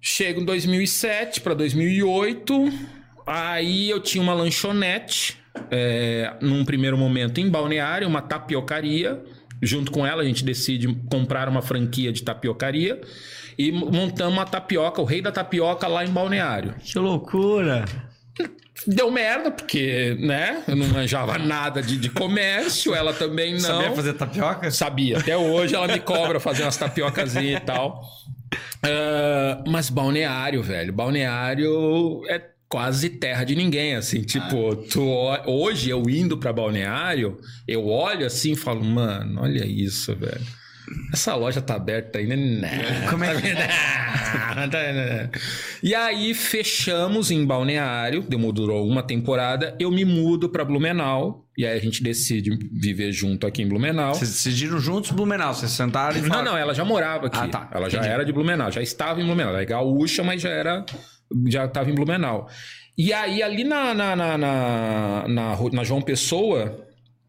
Chego 0.00 0.40
em 0.40 0.44
2007 0.44 1.40
para 1.40 1.54
2008, 1.54 2.68
aí 3.24 3.88
eu 3.88 4.00
tinha 4.00 4.20
uma 4.20 4.34
lanchonete, 4.34 5.38
é, 5.70 6.34
num 6.40 6.64
primeiro 6.64 6.98
momento 6.98 7.38
em 7.38 7.48
Balneário, 7.48 8.08
uma 8.08 8.22
tapiocaria. 8.22 9.22
Junto 9.62 9.90
com 9.90 10.06
ela, 10.06 10.22
a 10.22 10.24
gente 10.24 10.44
decide 10.44 10.88
comprar 11.10 11.48
uma 11.48 11.60
franquia 11.60 12.12
de 12.12 12.22
tapiocaria 12.22 13.00
e 13.58 13.70
montamos 13.70 14.32
uma 14.32 14.46
tapioca, 14.46 15.02
o 15.02 15.04
rei 15.04 15.20
da 15.20 15.30
tapioca 15.30 15.86
lá 15.86 16.04
em 16.04 16.08
Balneário. 16.08 16.74
Que 16.82 16.98
loucura. 16.98 17.84
Deu 18.86 19.10
merda, 19.10 19.50
porque, 19.50 20.16
né? 20.18 20.62
Eu 20.66 20.74
não 20.76 20.86
manjava 20.88 21.36
nada 21.36 21.82
de, 21.82 21.98
de 21.98 22.08
comércio, 22.08 22.94
ela 22.94 23.12
também 23.12 23.52
não. 23.52 23.60
Sabia 23.60 23.92
fazer 23.92 24.12
tapioca? 24.14 24.70
Sabia. 24.70 25.18
Até 25.18 25.36
hoje 25.36 25.74
ela 25.74 25.86
me 25.86 26.00
cobra 26.00 26.40
fazer 26.40 26.62
umas 26.62 26.78
tapiocazinhas 26.78 27.60
e 27.60 27.64
tal. 27.64 28.02
Ah, 28.82 29.62
mas 29.66 29.90
balneário, 29.90 30.62
velho. 30.62 30.92
Balneário 30.92 32.22
é 32.28 32.38
quase 32.70 33.10
terra 33.10 33.42
de 33.44 33.54
ninguém, 33.56 33.96
assim. 33.96 34.22
Tipo, 34.22 34.76
tu, 34.76 35.06
ó- 35.06 35.42
hoje 35.46 35.90
eu 35.90 36.02
indo 36.08 36.38
pra 36.38 36.52
balneário, 36.52 37.38
eu 37.66 37.86
olho 37.88 38.24
assim 38.24 38.52
e 38.52 38.56
falo, 38.56 38.82
mano, 38.84 39.42
olha 39.42 39.66
isso, 39.66 40.14
velho. 40.14 40.40
Essa 41.12 41.34
loja 41.36 41.60
tá 41.60 41.74
aberta 41.76 42.18
ainda? 42.18 42.34
Não. 42.36 43.10
Como 43.10 43.22
é 43.24 43.40
que- 43.40 43.52
Não, 43.52 44.66
não. 44.66 45.30
E 45.82 45.94
aí 45.94 46.34
fechamos 46.34 47.30
em 47.30 47.44
Balneário, 47.44 48.22
demorou 48.22 48.86
uma 48.88 49.02
temporada, 49.02 49.76
eu 49.78 49.90
me 49.90 50.04
mudo 50.04 50.48
pra 50.48 50.64
Blumenau, 50.64 51.44
e 51.56 51.64
aí 51.66 51.76
a 51.76 51.80
gente 51.80 52.02
decide 52.02 52.50
viver 52.72 53.12
junto 53.12 53.46
aqui 53.46 53.62
em 53.62 53.68
Blumenau. 53.68 54.14
Vocês 54.14 54.30
decidiram 54.30 54.80
juntos 54.80 55.10
Blumenau, 55.12 55.54
vocês 55.54 55.70
sentaram 55.70 56.16
e 56.16 56.22
Não, 56.22 56.28
falaram... 56.28 56.52
não, 56.52 56.58
ela 56.58 56.74
já 56.74 56.84
morava 56.84 57.26
aqui. 57.28 57.38
Ah, 57.38 57.48
tá. 57.48 57.70
Ela 57.72 57.88
já 57.88 57.98
Entendi. 57.98 58.12
era 58.14 58.24
de 58.24 58.32
Blumenau, 58.32 58.70
já 58.72 58.82
estava 58.82 59.20
em 59.20 59.24
Blumenau. 59.24 59.52
Ela 59.52 59.62
é 59.62 59.66
gaúcha, 59.66 60.22
mas 60.24 60.42
já 60.42 60.50
era. 60.50 60.84
Já 61.48 61.66
estava 61.66 61.90
em 61.90 61.94
Blumenau. 61.94 62.48
E 62.96 63.12
aí, 63.12 63.42
ali 63.42 63.64
na, 63.64 63.94
na, 63.94 64.16
na, 64.16 64.38
na, 64.38 65.24
na 65.28 65.56
na 65.72 65.84
João 65.84 66.02
Pessoa, 66.02 66.86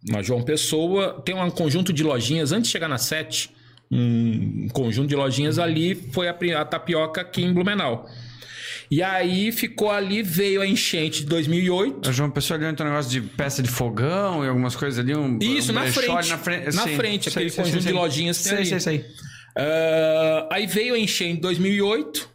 na 0.07 0.21
João 0.21 0.41
Pessoa, 0.41 1.21
tem 1.23 1.35
um 1.35 1.49
conjunto 1.49 1.93
de 1.93 2.03
lojinhas, 2.03 2.51
antes 2.51 2.67
de 2.67 2.71
chegar 2.73 2.87
na 2.87 2.97
Sete, 2.97 3.51
um 3.91 4.67
conjunto 4.73 5.07
de 5.09 5.15
lojinhas 5.15 5.59
ali 5.59 5.95
foi 5.95 6.27
a, 6.27 6.35
a 6.61 6.65
tapioca 6.65 7.21
aqui 7.21 7.43
em 7.43 7.53
Blumenau. 7.53 8.07
E 8.89 9.01
aí 9.01 9.53
ficou 9.53 9.89
ali, 9.89 10.21
veio 10.21 10.61
a 10.61 10.67
enchente 10.67 11.21
de 11.21 11.27
2008. 11.27 12.09
A 12.09 12.11
João 12.11 12.29
Pessoa 12.29 12.59
ali 12.59 12.75
tem 12.75 12.85
um 12.85 12.89
negócio 12.89 13.09
de 13.09 13.21
peça 13.21 13.63
de 13.63 13.69
fogão 13.69 14.43
e 14.43 14.49
algumas 14.49 14.75
coisas 14.75 14.99
ali. 14.99 15.15
Um, 15.15 15.39
Isso, 15.39 15.71
um 15.71 15.75
na 15.75 15.85
frente. 15.85 16.29
Na 16.29 16.37
frente, 16.37 16.75
Na 16.75 16.83
Sim, 16.83 16.95
frente, 16.97 17.23
sei, 17.31 17.31
aquele 17.31 17.49
sei, 17.49 17.63
conjunto 17.63 17.83
sei, 17.83 17.91
de 17.93 17.97
lojinhas 17.97 18.37
que 18.39 18.43
tem 18.43 18.65
Sei, 18.65 18.73
ali. 18.73 18.81
sei, 18.81 18.99
sei. 18.99 19.05
Ah, 19.57 20.47
aí 20.51 20.67
veio 20.67 20.93
a 20.93 20.99
enchente 20.99 21.37
em 21.37 21.41
2008. 21.41 22.30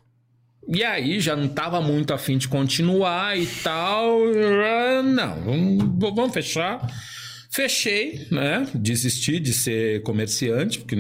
E 0.68 0.82
aí 0.82 1.20
já 1.20 1.36
não 1.36 1.48
tava 1.48 1.80
muito 1.80 2.12
afim 2.12 2.36
de 2.38 2.48
continuar 2.48 3.38
e 3.38 3.46
tal. 3.46 4.18
Não, 5.04 5.78
vamos, 5.98 6.32
fechar. 6.34 6.86
Fechei, 7.48 8.26
né? 8.30 8.66
Desisti 8.74 9.40
de 9.40 9.52
ser 9.54 10.02
comerciante, 10.02 10.78
porque 10.80 10.96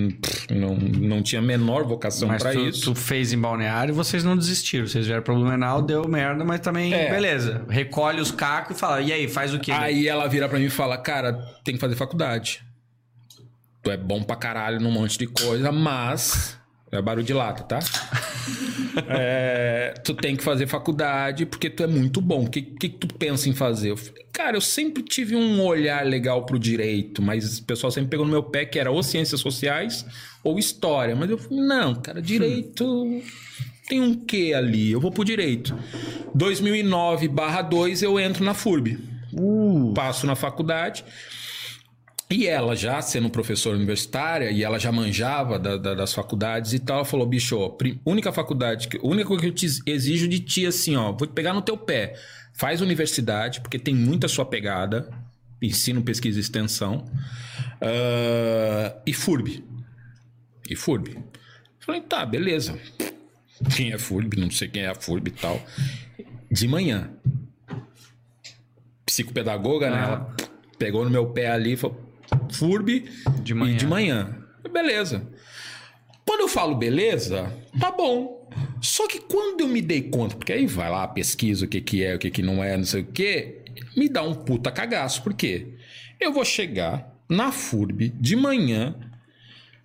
não, 0.54 0.74
não 0.76 1.22
tinha 1.22 1.40
a 1.40 1.44
menor 1.44 1.84
vocação 1.84 2.28
para 2.38 2.54
isso. 2.54 2.80
tu 2.84 2.94
fez 2.94 3.32
em 3.32 3.38
Balneário 3.38 3.92
e 3.92 3.94
vocês 3.94 4.24
não 4.24 4.34
desistiram. 4.38 4.86
Vocês 4.86 5.06
vieram 5.06 5.22
pra 5.22 5.34
Blumenau, 5.34 5.82
deu 5.82 6.08
merda, 6.08 6.44
mas 6.46 6.60
também, 6.60 6.94
É. 6.94 7.10
beleza. 7.10 7.66
Recolhe 7.68 8.22
os 8.22 8.30
cacos 8.30 8.74
e 8.76 8.80
fala, 8.80 9.02
e 9.02 9.12
aí, 9.12 9.28
faz 9.28 9.52
o 9.52 9.58
quê? 9.58 9.70
Aí 9.70 10.08
ela 10.08 10.26
vira 10.28 10.48
pra 10.48 10.58
mim 10.58 10.66
e 10.66 10.70
fala: 10.70 10.96
Cara, 10.96 11.34
tem 11.62 11.74
que 11.74 11.80
fazer 11.80 11.94
faculdade. 11.94 12.62
Tu 13.82 13.90
é 13.90 13.96
bom 13.98 14.22
pra 14.22 14.34
caralho 14.36 14.80
num 14.80 14.90
monte 14.90 15.18
de 15.18 15.26
coisa, 15.26 15.70
mas 15.70 16.56
É 16.90 17.02
barulho 17.02 17.26
de 17.26 17.32
lata, 17.32 17.62
tá? 17.62 17.78
É, 19.08 19.92
tu 20.02 20.14
tem 20.14 20.34
que 20.34 20.42
fazer 20.42 20.66
faculdade 20.66 21.44
porque 21.44 21.68
tu 21.68 21.82
é 21.82 21.86
muito 21.86 22.18
bom. 22.18 22.44
O 22.44 22.48
que, 22.48 22.62
que 22.62 22.88
tu 22.88 23.06
pensa 23.06 23.46
em 23.46 23.52
fazer? 23.52 23.90
Eu 23.90 23.96
falei, 23.96 24.24
cara, 24.32 24.56
eu 24.56 24.60
sempre 24.60 25.02
tive 25.02 25.36
um 25.36 25.60
olhar 25.62 26.06
legal 26.06 26.46
pro 26.46 26.58
direito, 26.58 27.20
mas 27.20 27.58
o 27.58 27.64
pessoal 27.64 27.90
sempre 27.90 28.10
pegou 28.10 28.24
no 28.24 28.32
meu 28.32 28.42
pé 28.42 28.64
que 28.64 28.78
era 28.78 28.90
ou 28.90 29.02
ciências 29.02 29.40
sociais 29.40 30.06
ou 30.42 30.58
história. 30.58 31.14
Mas 31.14 31.28
eu 31.28 31.36
falei, 31.36 31.62
não, 31.62 31.94
cara, 31.94 32.22
direito 32.22 33.20
tem 33.88 34.00
um 34.00 34.14
quê 34.14 34.52
ali? 34.56 34.90
Eu 34.90 35.00
vou 35.00 35.12
pro 35.12 35.24
direito. 35.24 35.76
2009 36.34 37.30
2 37.68 38.02
eu 38.02 38.18
entro 38.18 38.44
na 38.44 38.54
FURB. 38.54 38.98
Passo 39.94 40.26
na 40.26 40.34
faculdade. 40.34 41.04
E 42.28 42.46
ela 42.46 42.74
já 42.74 43.00
sendo 43.00 43.30
professora 43.30 43.76
universitária, 43.76 44.50
e 44.50 44.64
ela 44.64 44.78
já 44.80 44.90
manjava 44.90 45.58
da- 45.60 45.76
da- 45.76 45.94
das 45.94 46.12
faculdades 46.12 46.72
e 46.72 46.80
tal, 46.80 46.96
ela 46.96 47.04
falou, 47.04 47.24
bicho, 47.24 47.56
ó, 47.56 47.76
única 48.04 48.32
faculdade, 48.32 48.88
que- 48.88 48.98
única 49.00 49.28
coisa 49.28 49.42
que 49.42 49.48
eu 49.48 49.54
te 49.54 49.66
exijo 49.86 50.26
de 50.26 50.40
ti, 50.40 50.66
assim, 50.66 50.96
ó, 50.96 51.12
vou 51.12 51.26
te 51.26 51.32
pegar 51.32 51.52
no 51.54 51.62
teu 51.62 51.76
pé. 51.76 52.14
Faz 52.52 52.80
universidade, 52.80 53.60
porque 53.60 53.78
tem 53.78 53.94
muita 53.94 54.26
sua 54.26 54.44
pegada, 54.44 55.08
ensino, 55.62 56.02
pesquisa 56.02 56.38
e 56.38 56.40
extensão, 56.40 57.04
ah, 57.80 58.96
e 59.06 59.12
FURB. 59.12 59.62
E 60.68 60.74
FURB. 60.74 61.18
Falei, 61.78 62.00
tá, 62.00 62.26
beleza. 62.26 62.76
Quem 63.76 63.92
é 63.92 63.98
FURB? 63.98 64.36
Não 64.36 64.50
sei 64.50 64.66
quem 64.66 64.82
é 64.82 64.88
a 64.88 64.94
FURB 64.96 65.28
e 65.28 65.30
tal. 65.30 65.64
De 66.50 66.66
manhã. 66.66 67.08
Psicopedagoga, 69.04 69.90
né? 69.90 69.96
Ah. 69.98 70.04
Ela 70.04 70.34
pegou 70.78 71.04
no 71.04 71.10
meu 71.10 71.26
pé 71.30 71.50
ali 71.50 71.72
e 71.72 71.76
falou: 71.76 72.05
FURB 72.52 73.04
De 73.42 73.54
manhã. 73.54 73.74
e 73.74 73.76
de 73.76 73.86
manhã. 73.86 74.36
Beleza. 74.72 75.26
Quando 76.26 76.40
eu 76.40 76.48
falo 76.48 76.74
beleza, 76.74 77.52
tá 77.78 77.90
bom. 77.90 78.48
Só 78.80 79.06
que 79.06 79.20
quando 79.20 79.60
eu 79.60 79.68
me 79.68 79.80
dei 79.80 80.02
conta, 80.02 80.36
porque 80.36 80.52
aí 80.52 80.66
vai 80.66 80.90
lá, 80.90 81.06
pesquisa 81.06 81.64
o 81.64 81.68
que, 81.68 81.80
que 81.80 82.02
é, 82.04 82.14
o 82.14 82.18
que, 82.18 82.30
que 82.30 82.42
não 82.42 82.62
é, 82.62 82.76
não 82.76 82.84
sei 82.84 83.02
o 83.02 83.06
que, 83.06 83.60
me 83.96 84.08
dá 84.08 84.22
um 84.22 84.34
puta 84.34 84.70
cagaço. 84.70 85.22
Por 85.22 85.34
quê? 85.34 85.74
Eu 86.20 86.32
vou 86.32 86.44
chegar 86.44 87.14
na 87.28 87.52
FURB 87.52 88.08
de 88.08 88.34
manhã, 88.36 88.94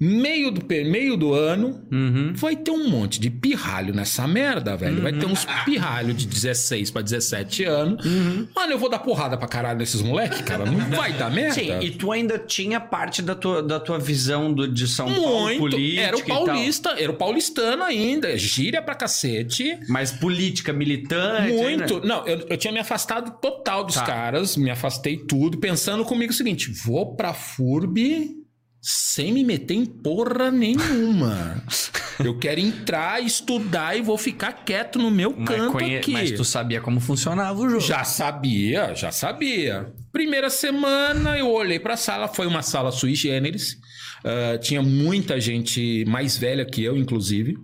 meio 0.03 0.49
do, 0.49 0.65
meio 0.67 1.15
do 1.15 1.31
ano, 1.33 1.79
Uhum. 1.91 2.33
vai 2.35 2.55
ter 2.55 2.71
um 2.71 2.89
monte 2.89 3.19
de 3.19 3.29
pirralho 3.29 3.93
nessa 3.93 4.27
merda, 4.27 4.75
velho. 4.75 4.99
Vai 5.03 5.13
ter 5.13 5.27
uns 5.27 5.45
pirralho 5.63 6.11
de 6.11 6.25
16 6.25 6.89
pra 6.89 7.03
17 7.03 7.63
anos. 7.65 8.03
Uhum. 8.03 8.47
Mano, 8.55 8.71
eu 8.73 8.79
vou 8.79 8.89
dar 8.89 8.97
porrada 8.99 9.37
pra 9.37 9.47
caralho 9.47 9.77
nesses 9.77 10.01
moleques, 10.01 10.41
cara. 10.41 10.65
Não 10.65 10.79
vai 10.89 11.13
dar 11.13 11.29
merda. 11.29 11.53
Sim, 11.53 11.79
e 11.81 11.91
tu 11.91 12.11
ainda 12.11 12.39
tinha 12.39 12.79
parte 12.79 13.21
da 13.21 13.35
tua, 13.35 13.61
da 13.61 13.79
tua 13.79 13.99
visão 13.99 14.51
do, 14.51 14.67
de 14.67 14.87
São 14.87 15.05
Paulo 15.13 15.41
Muito. 15.43 15.59
política 15.59 16.01
Era 16.01 16.17
o 16.17 16.25
paulista, 16.25 16.89
era 16.97 17.11
o 17.11 17.15
paulistano 17.15 17.83
ainda. 17.83 18.35
Gíria 18.37 18.81
pra 18.81 18.95
cacete. 18.95 19.77
Mas 19.87 20.11
política 20.11 20.73
militante. 20.73 21.53
Muito. 21.53 21.95
né? 21.99 22.01
Não, 22.05 22.25
eu, 22.25 22.39
eu 22.49 22.57
tinha 22.57 22.73
me 22.73 22.79
afastado 22.79 23.39
total 23.39 23.83
dos 23.83 23.95
Tá. 23.95 24.01
caras, 24.03 24.57
me 24.57 24.71
afastei 24.71 25.17
tudo, 25.17 25.59
pensando 25.59 26.03
comigo 26.03 26.31
o 26.31 26.35
seguinte: 26.35 26.71
vou 26.85 27.15
pra 27.15 27.33
FURB 27.33 28.40
sem 28.81 29.31
me 29.31 29.43
meter 29.43 29.75
em 29.75 29.85
porra 29.85 30.49
nenhuma. 30.49 31.63
eu 32.23 32.37
quero 32.39 32.59
entrar, 32.59 33.21
estudar 33.23 33.95
e 33.95 34.01
vou 34.01 34.17
ficar 34.17 34.51
quieto 34.65 34.97
no 34.97 35.11
meu 35.11 35.35
Mas, 35.37 35.47
canto 35.47 35.71
conhe- 35.73 35.97
aqui. 35.97 36.11
mas 36.13 36.31
tu 36.31 36.43
sabia 36.43 36.81
como 36.81 36.99
funcionava 36.99 37.59
o 37.59 37.69
jogo. 37.69 37.81
Já 37.81 38.03
sabia, 38.03 38.93
já 38.95 39.11
sabia. 39.11 39.93
Primeira 40.11 40.49
semana 40.49 41.37
eu 41.37 41.47
olhei 41.49 41.79
pra 41.79 41.95
sala, 41.95 42.27
foi 42.27 42.47
uma 42.47 42.61
sala 42.63 42.91
sui 42.91 43.13
generis. 43.15 43.77
Ah, 44.23 44.57
tinha 44.57 44.81
muita 44.81 45.39
gente 45.39 46.03
mais 46.07 46.35
velha 46.37 46.65
que 46.65 46.83
eu, 46.83 46.97
inclusive. 46.97 47.57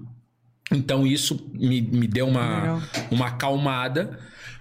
Então 0.71 1.07
isso 1.07 1.49
me, 1.53 1.81
me 1.81 2.07
deu 2.07 2.27
uma, 2.27 2.59
Legal. 2.61 2.81
uma 3.11 3.27
acalmada. 3.27 4.19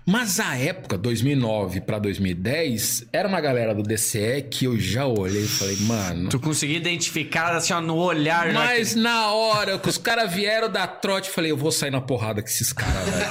Mas 0.08 0.38
a 0.38 0.56
época, 0.56 0.96
2009 0.96 1.80
pra 1.80 1.98
2010, 1.98 3.08
era 3.12 3.26
uma 3.26 3.40
galera 3.40 3.74
do 3.74 3.82
DCE 3.82 4.40
que 4.48 4.66
eu 4.66 4.78
já 4.78 5.04
olhei 5.04 5.42
e 5.42 5.48
falei, 5.48 5.76
mano. 5.80 6.28
Tu 6.28 6.38
conseguia 6.38 6.76
identificar 6.76 7.56
assim, 7.56 7.72
ó, 7.72 7.80
no 7.80 7.96
olhar. 7.96 8.46
já 8.46 8.52
Mas 8.52 8.94
na 8.94 9.32
hora 9.32 9.76
que 9.80 9.88
os 9.88 9.98
caras 9.98 10.32
vieram 10.32 10.70
da 10.70 10.86
trote, 10.86 11.28
eu 11.28 11.34
falei, 11.34 11.50
eu 11.50 11.56
vou 11.56 11.72
sair 11.72 11.90
na 11.90 12.00
porrada 12.00 12.40
com 12.40 12.46
esses 12.46 12.72
caras, 12.72 13.04
velho. 13.04 13.26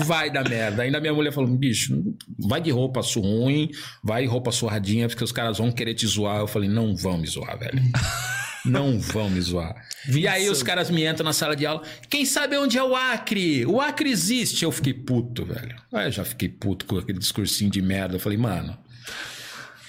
Vai 0.06 0.30
dar 0.30 0.48
merda. 0.48 0.82
Ainda 0.82 0.98
minha 0.98 1.12
mulher 1.12 1.30
falou, 1.30 1.50
bicho, 1.50 2.02
vai 2.38 2.60
de 2.60 2.70
roupa 2.70 3.02
sua 3.02 3.22
ruim, 3.22 3.70
vai 4.02 4.22
de 4.22 4.28
roupa 4.28 4.50
surradinha, 4.50 5.08
porque 5.08 5.22
os 5.22 5.32
caras 5.32 5.58
vão 5.58 5.70
querer 5.70 5.94
te 5.94 6.06
zoar. 6.06 6.38
Eu 6.38 6.46
falei, 6.46 6.68
não 6.68 6.96
vão 6.96 7.18
me 7.18 7.26
zoar, 7.26 7.58
velho. 7.58 7.82
Não 8.66 8.98
vão 8.98 9.30
me 9.30 9.40
zoar. 9.40 9.74
E 10.08 10.26
aí 10.26 10.48
os 10.48 10.62
caras 10.62 10.90
me 10.90 11.06
entram 11.06 11.24
na 11.24 11.32
sala 11.32 11.56
de 11.56 11.66
aula. 11.66 11.82
Quem 12.08 12.24
sabe 12.24 12.56
onde 12.56 12.78
é 12.78 12.82
o 12.82 12.94
Acre? 12.94 13.64
O 13.66 13.80
Acre 13.80 14.10
existe. 14.10 14.64
Eu 14.64 14.72
fiquei 14.72 14.94
puto, 14.94 15.44
velho. 15.44 15.76
Aí 15.92 16.06
eu 16.06 16.12
já 16.12 16.24
fiquei 16.24 16.48
puto 16.48 16.86
com 16.86 16.98
aquele 16.98 17.18
discursinho 17.18 17.70
de 17.70 17.82
merda. 17.82 18.16
Eu 18.16 18.20
falei, 18.20 18.38
mano, 18.38 18.76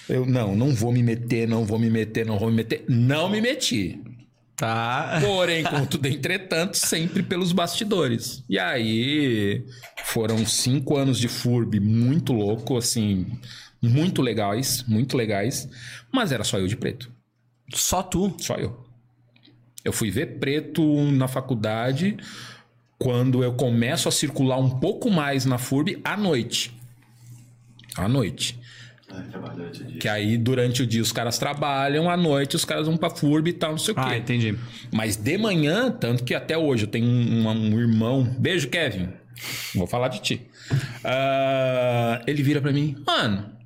eu 0.10 0.26
não, 0.26 0.56
não 0.56 0.74
vou 0.74 0.92
me 0.92 1.04
meter, 1.04 1.48
não 1.48 1.66
vou 1.66 1.78
me 1.78 1.90
meter, 1.90 2.26
não 2.26 2.40
vou 2.40 2.50
me 2.50 2.56
meter. 2.56 2.86
Não 2.88 3.30
me 3.30 3.42
meti. 3.42 4.00
Tá. 4.56 5.20
Porém, 5.22 5.64
contudo, 5.70 6.08
entretanto, 6.08 6.76
sempre 6.76 7.22
pelos 7.22 7.52
bastidores. 7.52 8.44
E 8.50 8.58
aí 8.58 9.64
foram 10.04 10.46
cinco 10.46 10.98
anos 10.98 11.20
de 11.20 11.28
FURB 11.28 11.80
muito 11.80 12.34
louco, 12.34 12.76
assim, 12.76 13.28
muito 13.82 14.22
legais, 14.22 14.84
muito 14.88 15.16
legais. 15.16 15.70
Mas 16.12 16.32
era 16.32 16.44
só 16.44 16.58
eu 16.58 16.68
de 16.68 16.76
preto. 16.76 17.12
Só 17.74 18.04
tu. 18.04 18.36
Só 18.40 18.56
eu. 18.56 18.86
Eu 19.84 19.94
fui 19.94 20.12
ver 20.12 20.38
preto 20.38 20.84
na 21.12 21.28
faculdade 21.28 22.18
quando 23.00 23.44
eu 23.44 23.54
começo 23.54 24.10
a 24.10 24.12
circular 24.12 24.58
um 24.58 24.70
pouco 24.70 25.10
mais 25.10 25.46
na 25.46 25.58
FURB 25.58 26.02
à 26.04 26.18
noite. 26.18 26.76
À 27.96 28.08
noite. 28.08 28.60
Ah. 29.10 29.24
Que 30.00 30.10
aí, 30.10 30.38
durante 30.38 30.84
o 30.84 30.88
dia, 30.88 31.02
os 31.02 31.12
caras 31.12 31.38
trabalham, 31.38 32.10
à 32.10 32.18
noite 32.18 32.56
os 32.56 32.66
caras 32.66 32.88
vão 32.88 32.98
pra 32.98 33.10
FURB 33.10 33.50
e 33.50 33.54
tal, 33.54 33.72
não 33.72 33.78
sei 33.78 33.94
o 33.94 33.96
quê. 33.96 34.04
Ah, 34.04 34.18
entendi. 34.18 34.58
Mas 34.92 35.16
de 35.16 35.38
manhã, 35.38 35.90
tanto 35.90 36.24
que 36.24 36.36
até 36.36 36.58
hoje 36.58 36.84
eu 36.84 36.90
tenho 36.90 37.08
um, 37.08 37.48
um 37.48 37.80
irmão. 37.80 38.24
Beijo, 38.38 38.68
Kevin. 38.68 39.10
Vou 39.76 39.88
falar 39.88 40.10
de 40.10 40.22
ti. 40.22 40.48
Ah, 41.04 42.22
ele 42.28 42.44
vira 42.44 42.60
pra 42.60 42.72
mim, 42.72 42.96
mano. 43.06 43.57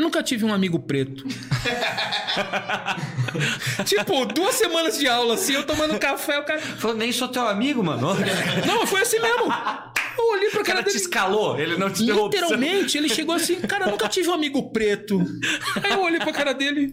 Nunca 0.00 0.22
tive 0.22 0.44
um 0.44 0.52
amigo 0.52 0.78
preto. 0.78 1.24
tipo, 3.84 4.24
duas 4.26 4.54
semanas 4.54 4.98
de 4.98 5.06
aula 5.08 5.34
assim, 5.34 5.54
eu 5.54 5.64
tomando 5.66 5.98
café, 5.98 6.38
o 6.38 6.44
cara. 6.44 6.60
Falou, 6.60 6.96
nem 6.96 7.12
sou 7.12 7.28
teu 7.28 7.46
amigo, 7.46 7.82
mano. 7.84 8.08
Não, 8.66 8.86
foi 8.86 9.02
assim 9.02 9.18
mesmo. 9.20 9.52
Eu 10.18 10.32
olhei 10.32 10.50
pra 10.50 10.60
O 10.60 10.64
cara 10.64 10.78
cara 10.78 10.82
te 10.82 10.86
dele. 10.92 10.98
escalou, 10.98 11.58
ele 11.58 11.76
não 11.76 11.90
te 11.90 12.04
deu. 12.04 12.24
Literalmente, 12.24 12.98
ele 12.98 13.08
chegou 13.08 13.34
assim, 13.34 13.60
cara, 13.60 13.86
nunca 13.86 14.08
tive 14.08 14.28
um 14.28 14.34
amigo 14.34 14.70
preto. 14.70 15.18
Aí 15.82 15.92
eu 15.92 16.02
olhei 16.02 16.18
pra 16.18 16.32
cara 16.32 16.52
dele. 16.52 16.92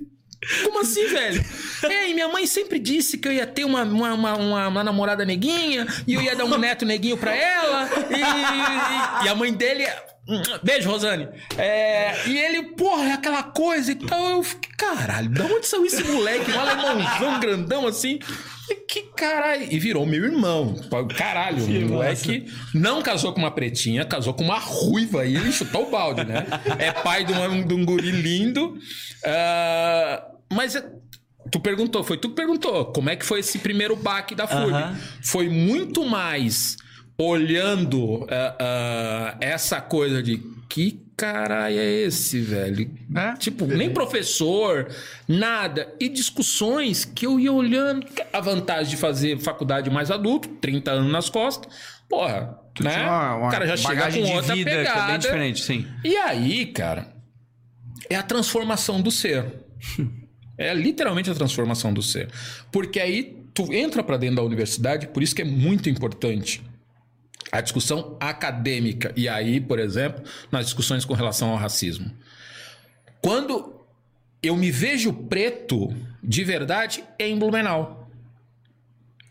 Como 0.63 0.81
assim, 0.81 1.07
velho? 1.07 1.43
É, 1.83 2.09
e 2.09 2.13
minha 2.13 2.27
mãe 2.29 2.45
sempre 2.45 2.77
disse 2.79 3.17
que 3.17 3.27
eu 3.27 3.33
ia 3.33 3.45
ter 3.47 3.65
uma, 3.65 3.81
uma, 3.83 4.13
uma, 4.13 4.35
uma- 4.37 4.67
uma 4.67 4.83
namorada 4.83 5.25
neguinha 5.25 5.85
e 6.05 6.13
eu 6.13 6.21
ia 6.21 6.35
dar 6.35 6.45
um 6.45 6.57
neto 6.57 6.85
neguinho 6.85 7.17
pra 7.17 7.35
ela. 7.35 7.89
E, 8.11 9.23
e- 9.23 9.25
e 9.25 9.29
a 9.29 9.35
mãe 9.35 9.51
dele. 9.51 9.85
Beijo, 10.61 10.89
Rosane. 10.89 11.27
É, 11.57 12.27
e 12.27 12.37
ele, 12.37 12.63
porra, 12.73 13.05
é 13.05 13.13
aquela 13.13 13.43
coisa 13.43 13.91
e 13.91 13.95
tal. 13.95 14.29
Eu 14.29 14.43
fiquei, 14.43 14.71
caralho, 14.77 15.29
da 15.29 15.45
onde 15.45 15.65
saiu 15.65 15.85
esse 15.85 16.03
moleque? 16.03 16.51
Um 16.51 16.59
alemãozão 16.59 17.39
grandão 17.39 17.87
assim. 17.87 18.19
Que 18.87 19.03
caralho. 19.15 19.65
E 19.71 19.79
virou 19.79 20.05
meu 20.05 20.25
irmão. 20.25 20.75
Caralho, 21.17 21.63
o 21.63 21.89
moleque 21.89 22.45
não 22.73 23.01
casou 23.01 23.31
com 23.31 23.39
uma 23.39 23.51
pretinha, 23.51 24.03
casou 24.03 24.33
com 24.33 24.43
uma 24.43 24.59
ruiva. 24.59 25.25
E 25.25 25.35
ele 25.35 25.51
chutou 25.53 25.87
o 25.87 25.91
balde, 25.91 26.25
né? 26.25 26.45
É 26.77 26.91
pai 26.91 27.23
de 27.23 27.31
um, 27.31 27.65
de 27.65 27.73
um 27.73 27.85
guri 27.85 28.11
lindo. 28.11 28.77
Ah, 29.23 30.25
mas 30.51 30.75
é- 30.75 30.85
tu 31.49 31.59
perguntou, 31.61 32.03
foi 32.03 32.17
tu 32.17 32.29
que 32.29 32.35
perguntou. 32.35 32.87
Como 32.87 33.09
é 33.09 33.15
que 33.15 33.25
foi 33.25 33.39
esse 33.39 33.59
primeiro 33.59 33.95
baque 33.95 34.35
da 34.35 34.45
FURB? 34.47 34.97
Foi 35.23 35.47
muito 35.47 36.03
mais 36.05 36.75
olhando 37.17 38.27
ah, 38.29 38.55
ah, 38.59 39.37
essa 39.41 39.81
coisa 39.81 40.21
de 40.21 40.37
que 40.69 41.01
caralho 41.15 41.79
é 41.79 41.85
esse, 42.03 42.39
velho? 42.41 42.91
É? 43.15 43.33
Tipo, 43.37 43.65
nem 43.65 43.89
professor, 43.91 44.87
nada. 45.27 45.91
E 45.99 46.07
discussões 46.07 47.05
que 47.05 47.25
eu 47.25 47.39
ia 47.39 47.51
olhando. 47.51 48.05
A 48.31 48.39
vantagem 48.39 48.91
de 48.91 48.97
fazer 48.97 49.39
faculdade 49.39 49.89
mais 49.89 50.11
adulto, 50.11 50.47
30 50.47 50.91
anos 50.91 51.11
nas 51.11 51.27
costas. 51.29 51.73
Porra, 52.07 52.59
né? 52.79 53.03
Uma- 53.03 53.35
uma 53.35 53.47
o 53.47 53.51
cara 53.51 53.65
já 53.65 53.75
chega 53.75 54.11
com 54.11 54.35
outra 54.35 54.55
vida 54.55 54.69
que 54.69 54.77
pegada. 54.77 54.99
é 54.99 55.07
bem 55.07 55.19
diferente, 55.19 55.63
sim. 55.63 55.87
E 56.03 56.15
aí, 56.17 56.67
cara, 56.67 57.07
é 58.09 58.15
a 58.15 58.23
transformação 58.23 59.01
do 59.01 59.09
ser. 59.11 59.45
É 60.59 60.73
literalmente 60.73 61.29
a 61.29 61.35
transformação 61.35 61.93
do 61.93 62.01
ser. 62.01 62.29
Porque 62.71 62.99
aí 62.99 63.43
tu 63.53 63.71
entra 63.71 64.01
pra 64.01 64.17
dentro 64.17 64.37
da 64.37 64.41
universidade, 64.41 65.05
por 65.05 65.21
isso 65.21 65.35
que 65.35 65.43
é 65.43 65.45
muito 65.45 65.87
importante 65.87 66.63
a 67.51 67.61
discussão 67.61 68.17
acadêmica. 68.19 69.13
E 69.15 69.27
aí, 69.27 69.59
por 69.59 69.79
exemplo, 69.79 70.23
nas 70.51 70.65
discussões 70.65 71.05
com 71.05 71.13
relação 71.13 71.49
ao 71.49 71.57
racismo. 71.57 72.11
Quando 73.21 73.75
eu 74.41 74.55
me 74.55 74.71
vejo 74.71 75.11
preto 75.13 75.93
de 76.23 76.43
verdade, 76.43 77.03
é 77.17 77.27
em 77.27 77.37
Blumenau. 77.37 78.09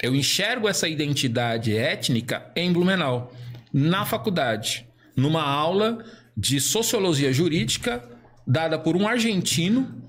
Eu 0.03 0.15
enxergo 0.15 0.69
essa 0.69 0.89
identidade 0.89 1.77
étnica 1.77 2.51
em 2.55 2.73
Blumenau, 2.73 3.33
na 3.73 4.05
faculdade, 4.05 4.87
numa 5.17 5.43
aula 5.43 6.05
de 6.37 6.61
sociologia 6.61 7.33
jurídica 7.33 8.07
dada 8.47 8.79
por 8.79 8.97
um 8.97 9.09
argentino 9.09 10.03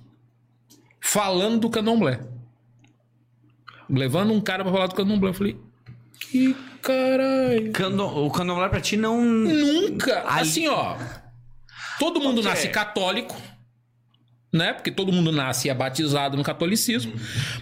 falando 1.00 1.62
do 1.62 1.70
candomblé. 1.70 2.20
Levando 3.90 4.34
um 4.34 4.42
cara 4.42 4.64
pra 4.64 4.74
falar 4.74 4.88
do 4.88 4.96
candomblé. 4.96 5.30
Eu 5.30 5.34
falei, 5.34 5.58
que 6.20 6.56
caralho. 6.82 7.72
Cando- 7.72 8.06
O 8.06 8.30
candomblé 8.32 8.70
pra 8.70 8.82
ti 8.82 8.98
não. 8.98 9.22
Nunca. 9.24 10.20
Ali- 10.28 10.42
Assim, 10.42 10.68
ó. 10.68 10.96
Todo 12.00 12.20
mundo 12.20 12.40
Ok. 12.40 12.50
nasce 12.52 12.70
católico, 12.70 13.36
né? 14.54 14.74
Porque 14.74 14.92
todo 14.92 15.12
mundo 15.12 15.32
nasce 15.32 15.68
e 15.68 15.72
é 15.72 15.74
batizado 15.74 16.38
no 16.38 16.44
catolicismo. 16.44 17.14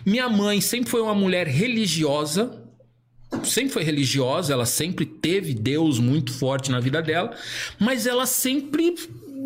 Minha 0.06 0.28
mãe 0.30 0.60
sempre 0.62 0.90
foi 0.90 1.02
uma 1.02 1.16
mulher 1.16 1.48
religiosa. 1.48 2.62
Sempre 3.44 3.70
foi 3.74 3.84
religiosa, 3.84 4.54
ela 4.54 4.66
sempre 4.66 5.06
teve 5.06 5.54
Deus 5.54 6.00
muito 6.00 6.32
forte 6.32 6.72
na 6.72 6.80
vida 6.80 7.02
dela, 7.02 7.36
mas 7.80 8.06
ela 8.08 8.26
sempre 8.26 8.96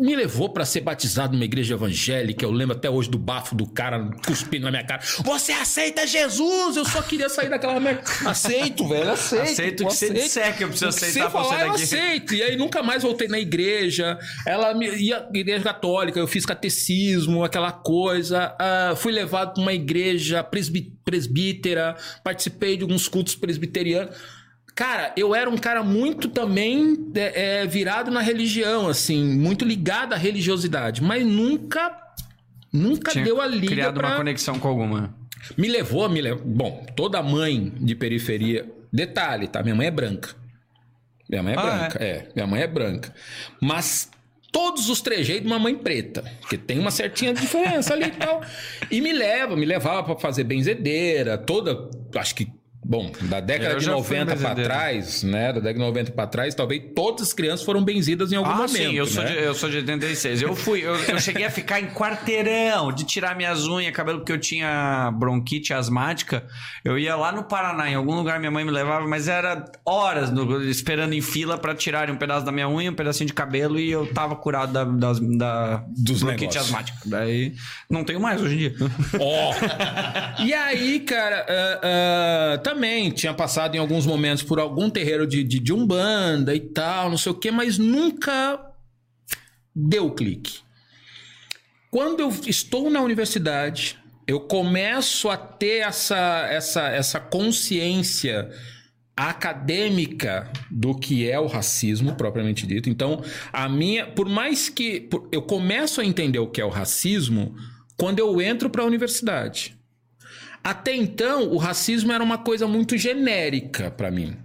me 0.00 0.16
levou 0.16 0.48
pra 0.48 0.64
ser 0.64 0.80
batizado 0.80 1.34
numa 1.34 1.44
igreja 1.44 1.74
evangélica. 1.74 2.42
Eu 2.44 2.50
lembro 2.50 2.74
até 2.74 2.88
hoje 2.88 3.10
do 3.10 3.18
bafo 3.18 3.54
do 3.54 3.66
cara 3.66 4.10
cuspindo 4.26 4.64
na 4.64 4.70
minha 4.70 4.84
cara. 4.84 5.02
Você 5.22 5.52
aceita 5.52 6.06
Jesus? 6.06 6.76
Eu 6.76 6.86
só 6.86 7.02
queria 7.02 7.28
sair 7.28 7.50
daquela 7.50 7.78
merda. 7.78 8.02
Aceito, 8.24 8.88
velho, 8.88 9.10
aceito. 9.10 9.42
Aceito 9.42 9.84
o 9.84 9.86
que 9.88 9.94
você 9.94 10.06
aceito. 10.06 10.22
disser 10.22 10.56
que 10.56 10.64
eu 10.64 10.68
preciso 10.68 10.88
aceitar 10.88 11.26
você 11.26 11.30
falar, 11.30 11.60
eu 11.60 11.72
daqui. 11.72 11.82
aceito. 11.82 12.34
E 12.34 12.42
aí 12.42 12.56
nunca 12.56 12.82
mais 12.82 13.02
voltei 13.02 13.28
na 13.28 13.38
igreja. 13.38 14.18
Ela 14.46 14.72
me, 14.72 14.88
ia 14.88 15.28
igreja 15.34 15.62
católica, 15.62 16.18
eu 16.18 16.26
fiz 16.26 16.46
catecismo, 16.46 17.44
aquela 17.44 17.70
coisa. 17.70 18.56
Ah, 18.58 18.94
fui 18.96 19.12
levado 19.12 19.54
para 19.54 19.62
uma 19.62 19.74
igreja 19.74 20.42
presbítera, 21.04 21.94
participei 22.24 22.78
de 22.78 22.82
alguns 22.84 23.06
cultos 23.06 23.34
presbiterianos. 23.34 24.16
Cara, 24.80 25.12
eu 25.14 25.34
era 25.34 25.50
um 25.50 25.58
cara 25.58 25.82
muito 25.82 26.26
também 26.30 27.10
é, 27.14 27.64
é, 27.64 27.66
virado 27.66 28.10
na 28.10 28.22
religião, 28.22 28.88
assim, 28.88 29.22
muito 29.22 29.62
ligado 29.62 30.14
à 30.14 30.16
religiosidade, 30.16 31.02
mas 31.02 31.22
nunca, 31.22 31.94
nunca 32.72 33.12
Tinha 33.12 33.26
deu 33.26 33.42
a 33.42 33.46
liga 33.46 33.66
criado 33.66 34.00
pra... 34.00 34.08
uma 34.08 34.16
conexão 34.16 34.58
com 34.58 34.68
alguma. 34.68 35.14
Me 35.54 35.68
levou, 35.68 36.08
me 36.08 36.22
levou. 36.22 36.42
Bom, 36.46 36.86
toda 36.96 37.22
mãe 37.22 37.74
de 37.78 37.94
periferia. 37.94 38.72
Detalhe, 38.90 39.48
tá? 39.48 39.62
Minha 39.62 39.74
mãe 39.74 39.86
é 39.86 39.90
branca. 39.90 40.30
Minha 41.28 41.42
mãe 41.42 41.52
é 41.52 41.58
Ah, 41.58 41.62
branca. 41.62 42.02
É. 42.02 42.28
minha 42.34 42.46
mãe 42.46 42.62
é 42.62 42.66
branca. 42.66 43.14
Mas 43.60 44.10
todos 44.50 44.88
os 44.88 45.02
trejeitos 45.02 45.42
de 45.42 45.48
uma 45.48 45.58
mãe 45.58 45.76
preta. 45.76 46.24
Porque 46.40 46.56
tem 46.56 46.78
uma 46.78 46.90
certinha 46.90 47.34
diferença 47.34 47.92
ali 47.92 48.06
e 48.06 48.12
tal. 48.12 48.40
E 48.90 49.02
me 49.02 49.12
leva, 49.12 49.54
me 49.56 49.66
levava 49.66 50.02
pra 50.04 50.16
fazer 50.16 50.44
benzedeira, 50.44 51.36
toda. 51.36 51.90
Acho 52.14 52.34
que. 52.34 52.59
Bom, 52.90 53.12
da 53.22 53.38
década 53.38 53.74
Eu 53.74 53.78
de 53.78 53.84
já 53.84 53.92
fui 53.92 54.16
90 54.18 54.24
pra 54.26 54.34
benzedeira. 54.34 54.68
trás, 54.74 55.22
né? 55.22 55.46
Da 55.52 55.60
década 55.60 55.74
de 55.74 55.78
90 55.78 56.10
pra 56.10 56.26
trás, 56.26 56.56
talvez 56.56 56.82
todas 56.92 57.28
as 57.28 57.32
crianças 57.32 57.64
foram 57.64 57.84
benzidas 57.84 58.32
em 58.32 58.34
algum 58.36 58.50
Ah, 58.50 58.54
momento. 58.56 58.72
sim, 58.72 58.94
eu 58.96 59.06
sou, 59.06 59.22
né? 59.22 59.30
de, 59.30 59.38
eu 59.38 59.54
sou 59.54 59.70
de 59.70 59.76
86. 59.76 60.42
Eu 60.42 60.56
fui, 60.56 60.80
eu, 60.84 60.96
eu 60.96 61.20
cheguei 61.20 61.44
a 61.44 61.50
ficar 61.52 61.78
em 61.80 61.86
quarteirão 61.86 62.90
de 62.92 63.04
tirar 63.04 63.36
minhas 63.36 63.64
unhas, 63.68 63.92
cabelo, 63.94 64.18
porque 64.18 64.32
eu 64.32 64.40
tinha 64.40 65.08
bronquite 65.14 65.72
asmática. 65.72 66.42
Eu 66.84 66.98
ia 66.98 67.14
lá 67.14 67.30
no 67.30 67.44
Paraná, 67.44 67.88
em 67.88 67.94
algum 67.94 68.12
lugar 68.16 68.40
minha 68.40 68.50
mãe 68.50 68.64
me 68.64 68.72
levava, 68.72 69.06
mas 69.06 69.28
era 69.28 69.64
horas 69.86 70.32
no- 70.32 70.60
esperando 70.64 71.12
em 71.12 71.20
fila 71.20 71.56
pra 71.56 71.76
tirarem 71.76 72.12
um 72.12 72.18
pedaço 72.18 72.44
da 72.44 72.50
minha 72.50 72.68
unha, 72.68 72.90
um 72.90 72.94
pedacinho 72.94 73.28
de 73.28 73.32
cabelo 73.34 73.78
e 73.78 73.88
eu 73.88 74.04
tava 74.12 74.34
curado 74.34 74.72
da, 74.72 74.82
das- 74.84 75.20
da 75.20 75.84
Dos 75.96 76.24
bronquite 76.24 76.42
negócios. 76.54 76.64
asmática. 76.66 76.98
Daí 77.06 77.54
não 77.88 78.02
tenho 78.02 78.18
mais 78.18 78.42
hoje 78.42 78.54
em 78.54 78.58
dia. 78.58 78.74
Ó. 79.20 79.54
e 80.44 80.52
aí, 80.52 80.98
cara, 81.00 81.46
ah, 81.48 81.80
ah, 82.54 82.58
também 82.58 82.79
tinha 83.12 83.34
passado 83.34 83.74
em 83.74 83.78
alguns 83.78 84.06
momentos 84.06 84.42
por 84.42 84.58
algum 84.58 84.88
terreiro 84.90 85.26
de, 85.26 85.42
de, 85.44 85.58
de 85.58 85.72
Umbanda 85.72 86.54
e 86.54 86.60
tal, 86.60 87.10
não 87.10 87.16
sei 87.18 87.32
o 87.32 87.34
quê, 87.34 87.50
mas 87.50 87.78
nunca 87.78 88.60
deu 89.74 90.10
clique. 90.10 90.60
Quando 91.90 92.20
eu 92.20 92.28
estou 92.46 92.88
na 92.88 93.00
universidade, 93.02 93.98
eu 94.26 94.40
começo 94.40 95.28
a 95.28 95.36
ter 95.36 95.78
essa, 95.78 96.46
essa, 96.50 96.88
essa 96.88 97.18
consciência 97.20 98.48
acadêmica 99.16 100.50
do 100.70 100.94
que 100.94 101.28
é 101.28 101.38
o 101.38 101.46
racismo 101.46 102.14
propriamente 102.14 102.66
dito. 102.66 102.88
Então, 102.88 103.22
a 103.52 103.68
minha, 103.68 104.06
por 104.06 104.28
mais 104.28 104.68
que 104.68 105.00
por- 105.00 105.28
eu 105.30 105.42
começo 105.42 106.00
a 106.00 106.04
entender 106.04 106.38
o 106.38 106.46
que 106.48 106.60
é 106.60 106.64
o 106.64 106.70
racismo 106.70 107.54
quando 107.96 108.18
eu 108.18 108.40
entro 108.40 108.70
para 108.70 108.82
a 108.82 108.86
universidade. 108.86 109.76
Até 110.62 110.94
então, 110.94 111.48
o 111.50 111.56
racismo 111.56 112.12
era 112.12 112.22
uma 112.22 112.38
coisa 112.38 112.66
muito 112.66 112.96
genérica 112.96 113.90
para 113.90 114.10
mim. 114.10 114.36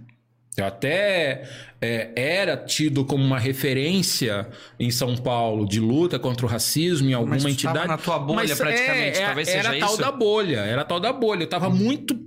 Eu 0.56 0.64
até 0.64 1.46
é, 1.82 2.12
era 2.16 2.56
tido 2.56 3.04
como 3.04 3.22
uma 3.22 3.38
referência 3.38 4.48
em 4.80 4.90
São 4.90 5.14
Paulo 5.14 5.68
de 5.68 5.78
luta 5.78 6.18
contra 6.18 6.46
o 6.46 6.48
racismo 6.48 7.10
em 7.10 7.12
alguma 7.12 7.34
Mas 7.34 7.44
entidade. 7.44 7.86
na 7.86 7.98
tua 7.98 8.18
bolha, 8.18 8.56
praticamente, 8.56 9.20
talvez 9.20 9.48
era 9.48 9.68
seja 9.68 9.80
tal 9.80 9.92
isso? 9.92 10.00
da 10.00 10.10
bolha, 10.10 10.60
era 10.60 10.84
tal 10.84 10.98
da 10.98 11.12
bolha. 11.12 11.42
Eu 11.42 11.48
tava 11.48 11.68
muito 11.68 12.18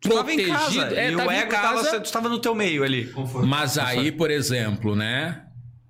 Tu 0.00 0.08
tava 0.08 0.32
em 0.32 0.46
casa 0.46 0.94
É, 0.94 1.10
e 1.10 1.14
o 1.14 1.18
tava 1.18 1.34
em 1.34 1.38
ego 1.38 1.50
tava, 1.50 1.82
casa. 1.82 2.00
tu 2.00 2.12
tava 2.12 2.28
no 2.28 2.38
teu 2.38 2.54
meio 2.54 2.82
ali. 2.82 3.12
Mas 3.46 3.76
aí, 3.76 4.10
por 4.12 4.30
exemplo, 4.30 4.94
né? 4.96 5.42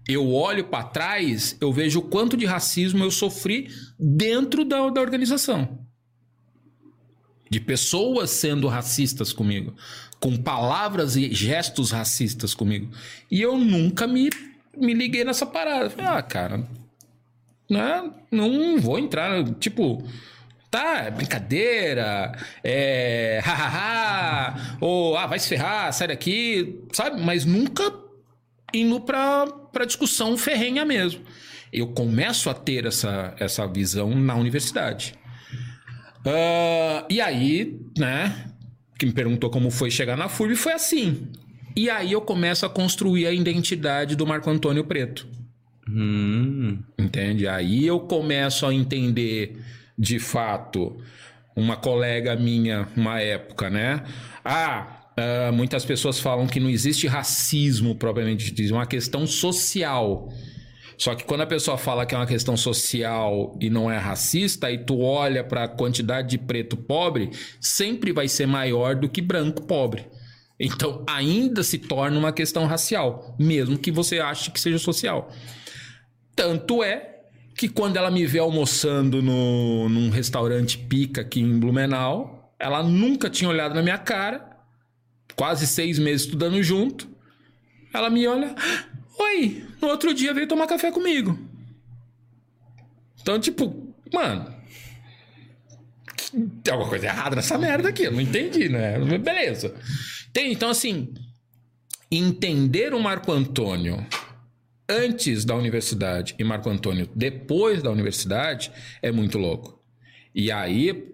Eu 0.08 0.32
olho 0.32 0.64
pra 0.64 0.84
trás, 0.84 1.56
eu 1.60 1.72
vejo 1.72 1.98
o 1.98 2.02
quanto 2.02 2.36
de 2.36 2.46
racismo 2.46 3.02
eu 3.04 3.10
sofri 3.10 3.68
dentro 3.98 4.64
da, 4.64 4.88
da 4.88 5.00
organização. 5.00 5.85
De 7.48 7.60
pessoas 7.60 8.30
sendo 8.30 8.66
racistas 8.66 9.32
comigo, 9.32 9.74
com 10.18 10.36
palavras 10.36 11.16
e 11.16 11.32
gestos 11.32 11.90
racistas 11.90 12.54
comigo. 12.54 12.90
E 13.30 13.40
eu 13.40 13.56
nunca 13.56 14.06
me, 14.06 14.30
me 14.76 14.92
liguei 14.92 15.24
nessa 15.24 15.46
parada. 15.46 15.90
Falei, 15.90 16.06
ah, 16.06 16.22
cara, 16.22 16.68
né? 17.70 18.10
não 18.30 18.78
vou 18.80 18.98
entrar. 18.98 19.44
Tipo, 19.54 20.02
tá, 20.70 21.04
é 21.04 21.10
brincadeira, 21.10 22.32
é. 22.62 23.40
hahaha, 23.44 24.78
ou 24.80 25.16
ah, 25.16 25.26
vai 25.26 25.38
se 25.38 25.48
ferrar, 25.48 25.92
sai 25.92 26.08
daqui, 26.08 26.80
sabe? 26.92 27.20
Mas 27.20 27.44
nunca 27.44 27.92
indo 28.72 29.00
pra, 29.00 29.46
pra 29.72 29.84
discussão 29.84 30.36
ferrenha 30.36 30.84
mesmo. 30.84 31.22
Eu 31.72 31.88
começo 31.88 32.48
a 32.48 32.54
ter 32.54 32.86
essa, 32.86 33.34
essa 33.38 33.66
visão 33.66 34.10
na 34.14 34.34
universidade. 34.34 35.14
Ah, 36.26 37.06
e 37.08 37.20
aí, 37.20 37.80
né? 37.96 38.50
Que 38.98 39.06
me 39.06 39.12
perguntou 39.12 39.48
como 39.48 39.70
foi 39.70 39.90
chegar 39.90 40.16
na 40.16 40.28
FURB, 40.28 40.56
foi 40.56 40.72
assim. 40.72 41.28
E 41.76 41.88
aí 41.88 42.12
eu 42.12 42.20
começo 42.20 42.66
a 42.66 42.70
construir 42.70 43.26
a 43.26 43.32
identidade 43.32 44.16
do 44.16 44.26
Marco 44.26 44.50
Antônio 44.50 44.84
Preto. 44.84 45.26
Hum. 45.88 46.78
Entende? 46.98 47.46
Aí 47.46 47.86
eu 47.86 48.00
começo 48.00 48.66
a 48.66 48.74
entender 48.74 49.56
de 49.96 50.18
fato 50.18 50.96
uma 51.54 51.76
colega 51.76 52.34
minha, 52.34 52.88
uma 52.96 53.20
época, 53.20 53.70
né? 53.70 54.02
Ah, 54.44 55.10
ah, 55.16 55.50
muitas 55.52 55.84
pessoas 55.84 56.18
falam 56.18 56.46
que 56.46 56.60
não 56.60 56.68
existe 56.68 57.06
racismo 57.06 57.94
propriamente 57.94 58.52
dito, 58.52 58.72
é 58.72 58.76
uma 58.76 58.86
questão 58.86 59.26
social. 59.26 60.28
Só 60.98 61.14
que 61.14 61.24
quando 61.24 61.42
a 61.42 61.46
pessoa 61.46 61.76
fala 61.76 62.06
que 62.06 62.14
é 62.14 62.18
uma 62.18 62.26
questão 62.26 62.56
social 62.56 63.56
e 63.60 63.68
não 63.68 63.90
é 63.90 63.98
racista, 63.98 64.70
e 64.70 64.78
tu 64.78 65.00
olha 65.00 65.44
para 65.44 65.64
a 65.64 65.68
quantidade 65.68 66.30
de 66.30 66.38
preto 66.38 66.76
pobre, 66.76 67.30
sempre 67.60 68.12
vai 68.12 68.28
ser 68.28 68.46
maior 68.46 68.94
do 68.96 69.08
que 69.08 69.20
branco 69.20 69.62
pobre. 69.62 70.06
Então 70.58 71.04
ainda 71.06 71.62
se 71.62 71.78
torna 71.78 72.18
uma 72.18 72.32
questão 72.32 72.64
racial, 72.64 73.36
mesmo 73.38 73.78
que 73.78 73.92
você 73.92 74.20
ache 74.20 74.50
que 74.50 74.58
seja 74.58 74.78
social. 74.78 75.30
Tanto 76.34 76.82
é 76.82 77.16
que 77.56 77.68
quando 77.68 77.96
ela 77.96 78.10
me 78.10 78.26
vê 78.26 78.38
almoçando 78.38 79.22
no, 79.22 79.88
num 79.88 80.10
restaurante 80.10 80.78
pica 80.78 81.22
aqui 81.22 81.40
em 81.40 81.58
Blumenau, 81.58 82.54
ela 82.58 82.82
nunca 82.82 83.28
tinha 83.28 83.50
olhado 83.50 83.74
na 83.74 83.82
minha 83.82 83.98
cara, 83.98 84.56
quase 85.34 85.66
seis 85.66 85.98
meses 85.98 86.22
estudando 86.22 86.62
junto. 86.62 87.08
Ela 87.92 88.10
me 88.10 88.26
olha, 88.26 88.54
oi, 89.18 89.65
no 89.80 89.88
outro 89.88 90.12
dia 90.14 90.34
veio 90.34 90.48
tomar 90.48 90.66
café 90.66 90.90
comigo. 90.90 91.38
Então, 93.20 93.38
tipo, 93.40 93.94
mano, 94.12 94.54
tem 96.62 96.72
alguma 96.72 96.88
coisa 96.88 97.06
errada 97.06 97.36
nessa 97.36 97.58
merda 97.58 97.88
aqui, 97.88 98.04
eu 98.04 98.12
não 98.12 98.20
entendi, 98.20 98.68
né? 98.68 98.98
Beleza. 99.18 99.74
Tem, 100.32 100.52
então, 100.52 100.70
assim, 100.70 101.12
entender 102.10 102.94
o 102.94 103.00
Marco 103.00 103.32
Antônio 103.32 104.06
antes 104.88 105.44
da 105.44 105.54
universidade 105.54 106.34
e 106.38 106.44
Marco 106.44 106.70
Antônio 106.70 107.08
depois 107.14 107.82
da 107.82 107.90
universidade 107.90 108.70
é 109.02 109.10
muito 109.10 109.38
louco. 109.38 109.82
E 110.34 110.52
aí 110.52 111.12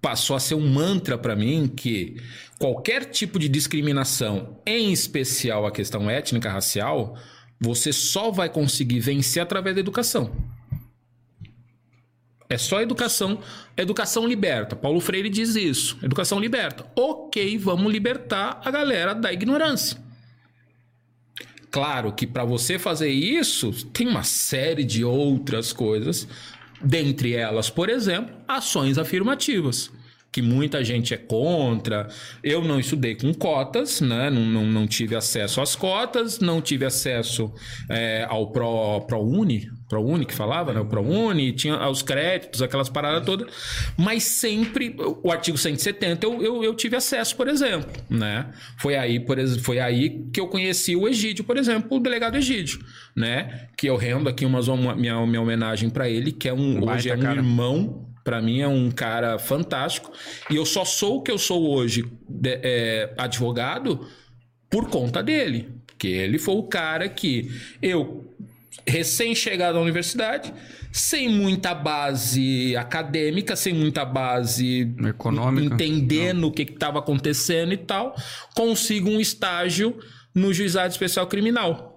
passou 0.00 0.36
a 0.36 0.40
ser 0.40 0.54
um 0.54 0.68
mantra 0.68 1.16
para 1.16 1.34
mim 1.34 1.66
que 1.68 2.16
qualquer 2.58 3.04
tipo 3.06 3.38
de 3.38 3.48
discriminação, 3.48 4.60
em 4.66 4.92
especial 4.92 5.66
a 5.66 5.72
questão 5.72 6.10
étnica 6.10 6.50
racial, 6.50 7.16
você 7.60 7.92
só 7.92 8.30
vai 8.30 8.48
conseguir 8.48 9.00
vencer 9.00 9.42
através 9.42 9.74
da 9.74 9.80
educação. 9.80 10.32
É 12.48 12.56
só 12.56 12.80
educação. 12.80 13.40
Educação 13.76 14.26
liberta. 14.26 14.74
Paulo 14.74 15.00
Freire 15.00 15.28
diz 15.28 15.54
isso. 15.54 15.98
Educação 16.02 16.40
liberta. 16.40 16.86
Ok, 16.96 17.58
vamos 17.58 17.92
libertar 17.92 18.60
a 18.64 18.70
galera 18.70 19.14
da 19.14 19.32
ignorância. 19.32 19.98
Claro 21.70 22.12
que 22.12 22.26
para 22.26 22.44
você 22.44 22.78
fazer 22.78 23.10
isso, 23.10 23.72
tem 23.92 24.08
uma 24.08 24.22
série 24.22 24.84
de 24.84 25.04
outras 25.04 25.72
coisas. 25.72 26.26
Dentre 26.80 27.34
elas, 27.34 27.68
por 27.68 27.90
exemplo, 27.90 28.34
ações 28.46 28.96
afirmativas 28.96 29.90
que 30.30 30.42
muita 30.42 30.84
gente 30.84 31.14
é 31.14 31.16
contra. 31.16 32.08
Eu 32.42 32.62
não 32.62 32.78
estudei 32.78 33.14
com 33.14 33.32
cotas, 33.32 34.00
né? 34.00 34.30
não, 34.30 34.44
não, 34.44 34.66
não 34.66 34.86
tive 34.86 35.16
acesso 35.16 35.60
às 35.60 35.74
cotas, 35.74 36.38
não 36.38 36.60
tive 36.60 36.84
acesso 36.84 37.52
é, 37.88 38.26
ao 38.28 38.50
Pro, 38.50 39.00
ProUni, 39.06 39.68
ProUni 39.88 40.26
que 40.26 40.34
falava, 40.34 40.72
né? 40.72 40.80
O 40.80 40.84
ProUni, 40.84 41.52
tinha 41.52 41.88
os 41.88 42.02
créditos, 42.02 42.60
aquelas 42.60 42.88
paradas 42.88 43.24
todas, 43.24 43.48
mas 43.96 44.22
sempre 44.24 44.94
o 45.22 45.30
artigo 45.30 45.56
170 45.56 46.26
eu, 46.26 46.42
eu, 46.42 46.64
eu 46.64 46.74
tive 46.74 46.96
acesso, 46.96 47.36
por 47.36 47.48
exemplo, 47.48 47.90
né? 48.08 48.46
Foi 48.78 48.96
aí, 48.96 49.18
por, 49.18 49.38
foi 49.60 49.78
aí 49.80 50.26
que 50.32 50.40
eu 50.40 50.48
conheci 50.48 50.94
o 50.94 51.08
Egídio, 51.08 51.44
por 51.44 51.56
exemplo, 51.56 51.96
o 51.96 52.00
delegado 52.00 52.36
Egídio, 52.36 52.80
né? 53.16 53.68
Que 53.76 53.88
eu 53.88 53.96
rendo 53.96 54.28
aqui 54.28 54.44
uma, 54.44 54.60
uma 54.60 54.94
minha, 54.94 55.26
minha 55.26 55.40
homenagem 55.40 55.88
para 55.88 56.08
ele, 56.08 56.32
que 56.32 56.48
é 56.48 56.52
um, 56.52 56.84
hoje 56.88 57.10
é 57.10 57.16
um 57.16 57.20
cara. 57.20 57.36
irmão 57.36 58.07
para 58.28 58.42
mim 58.42 58.60
é 58.60 58.68
um 58.68 58.90
cara 58.90 59.38
fantástico. 59.38 60.12
E 60.50 60.56
eu 60.56 60.66
só 60.66 60.84
sou 60.84 61.16
o 61.16 61.22
que 61.22 61.30
eu 61.30 61.38
sou 61.38 61.70
hoje, 61.70 62.04
é, 62.44 63.10
advogado, 63.16 64.06
por 64.68 64.90
conta 64.90 65.22
dele. 65.22 65.70
Porque 65.86 66.08
ele 66.08 66.38
foi 66.38 66.56
o 66.56 66.64
cara 66.64 67.08
que 67.08 67.50
eu, 67.80 68.30
recém-chegado 68.86 69.78
à 69.78 69.80
universidade, 69.80 70.52
sem 70.92 71.26
muita 71.26 71.72
base 71.72 72.76
acadêmica, 72.76 73.56
sem 73.56 73.72
muita 73.72 74.04
base 74.04 74.94
econômica, 75.08 75.74
entendendo 75.74 76.42
Não. 76.42 76.48
o 76.48 76.52
que 76.52 76.64
estava 76.64 76.98
acontecendo 76.98 77.72
e 77.72 77.78
tal, 77.78 78.14
consigo 78.54 79.08
um 79.08 79.18
estágio 79.18 79.98
no 80.34 80.52
juizado 80.52 80.92
especial 80.92 81.26
criminal. 81.26 81.94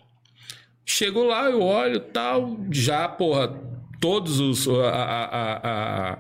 Chego 0.85 1.25
lá, 1.25 1.49
eu 1.49 1.61
olho 1.61 1.99
tal, 1.99 2.57
já, 2.71 3.09
porra, 3.09 3.70
todos 4.01 4.41
os. 4.41 4.67
A, 4.67 4.89
a, 4.89 6.13
a, 6.13 6.19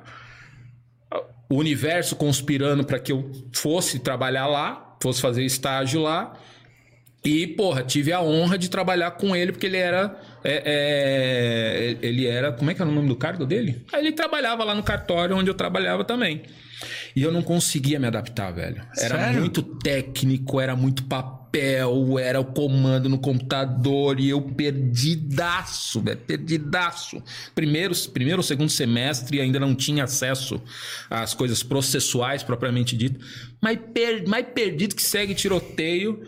o 1.49 1.55
universo 1.55 2.15
conspirando 2.15 2.85
para 2.85 2.97
que 2.97 3.11
eu 3.11 3.29
fosse 3.53 3.99
trabalhar 3.99 4.47
lá, 4.47 4.95
fosse 5.01 5.21
fazer 5.21 5.43
estágio 5.43 6.01
lá. 6.01 6.33
E, 7.23 7.45
porra, 7.45 7.83
tive 7.83 8.11
a 8.11 8.21
honra 8.21 8.57
de 8.57 8.69
trabalhar 8.69 9.11
com 9.11 9.35
ele, 9.35 9.51
porque 9.51 9.67
ele 9.67 9.77
era. 9.77 10.17
É, 10.43 10.63
é, 10.65 11.97
ele 12.01 12.25
era. 12.25 12.51
Como 12.53 12.71
é 12.71 12.73
que 12.73 12.81
era 12.81 12.89
o 12.89 12.93
nome 12.93 13.09
do 13.09 13.15
cargo 13.15 13.45
dele? 13.45 13.85
Aí 13.91 13.99
ele 13.99 14.11
trabalhava 14.13 14.63
lá 14.63 14.73
no 14.73 14.81
cartório 14.81 15.35
onde 15.35 15.49
eu 15.49 15.53
trabalhava 15.53 16.03
também. 16.03 16.43
E 17.15 17.21
eu 17.21 17.31
não 17.31 17.41
conseguia 17.41 17.99
me 17.99 18.07
adaptar, 18.07 18.51
velho. 18.51 18.81
Era 18.97 19.19
Sério? 19.19 19.39
muito 19.39 19.61
técnico, 19.61 20.59
era 20.59 20.75
muito 20.75 21.03
papel, 21.03 21.40
era 21.57 22.39
o 22.39 22.45
comando 22.45 23.09
no 23.09 23.17
computador 23.17 24.19
e 24.19 24.29
eu 24.29 24.41
perdidaço, 24.41 26.01
velho, 26.01 26.17
perdidaço. 26.19 27.21
Primeiro, 27.53 27.93
primeiro 28.13 28.39
ou 28.39 28.43
segundo 28.43 28.69
semestre 28.69 29.41
ainda 29.41 29.59
não 29.59 29.75
tinha 29.75 30.05
acesso 30.05 30.61
às 31.09 31.33
coisas 31.33 31.61
processuais 31.61 32.43
propriamente 32.43 32.95
dito, 32.95 33.19
mas 33.61 33.77
per, 33.93 34.27
mais 34.27 34.45
perdido 34.47 34.95
que 34.95 35.03
segue 35.03 35.35
tiroteio. 35.35 36.25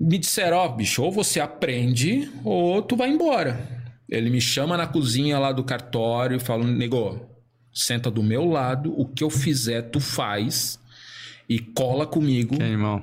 Me 0.00 0.16
disseram, 0.16 0.58
ó, 0.58 0.66
oh, 0.66 0.76
bicho, 0.76 1.02
ou 1.02 1.10
você 1.10 1.40
aprende 1.40 2.30
ou 2.44 2.80
tu 2.82 2.96
vai 2.96 3.08
embora. 3.08 3.78
Ele 4.08 4.30
me 4.30 4.40
chama 4.40 4.76
na 4.76 4.86
cozinha 4.86 5.38
lá 5.38 5.50
do 5.50 5.64
cartório 5.64 6.36
e 6.36 6.40
fala, 6.40 6.64
nego, 6.64 7.20
senta 7.72 8.10
do 8.10 8.22
meu 8.22 8.44
lado, 8.44 8.94
o 8.98 9.04
que 9.04 9.24
eu 9.24 9.30
fizer 9.30 9.82
tu 9.82 9.98
faz 9.98 10.78
e 11.48 11.58
cola 11.58 12.06
comigo 12.06 12.56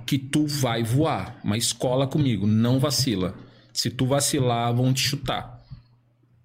que, 0.05 0.17
que 0.17 0.25
tu 0.25 0.45
vai 0.45 0.83
voar, 0.83 1.39
mas 1.43 1.73
cola 1.73 2.05
comigo, 2.05 2.45
não 2.45 2.79
vacila. 2.79 3.33
Se 3.73 3.89
tu 3.89 4.05
vacilar, 4.05 4.73
vão 4.73 4.93
te 4.93 5.01
chutar. 5.01 5.61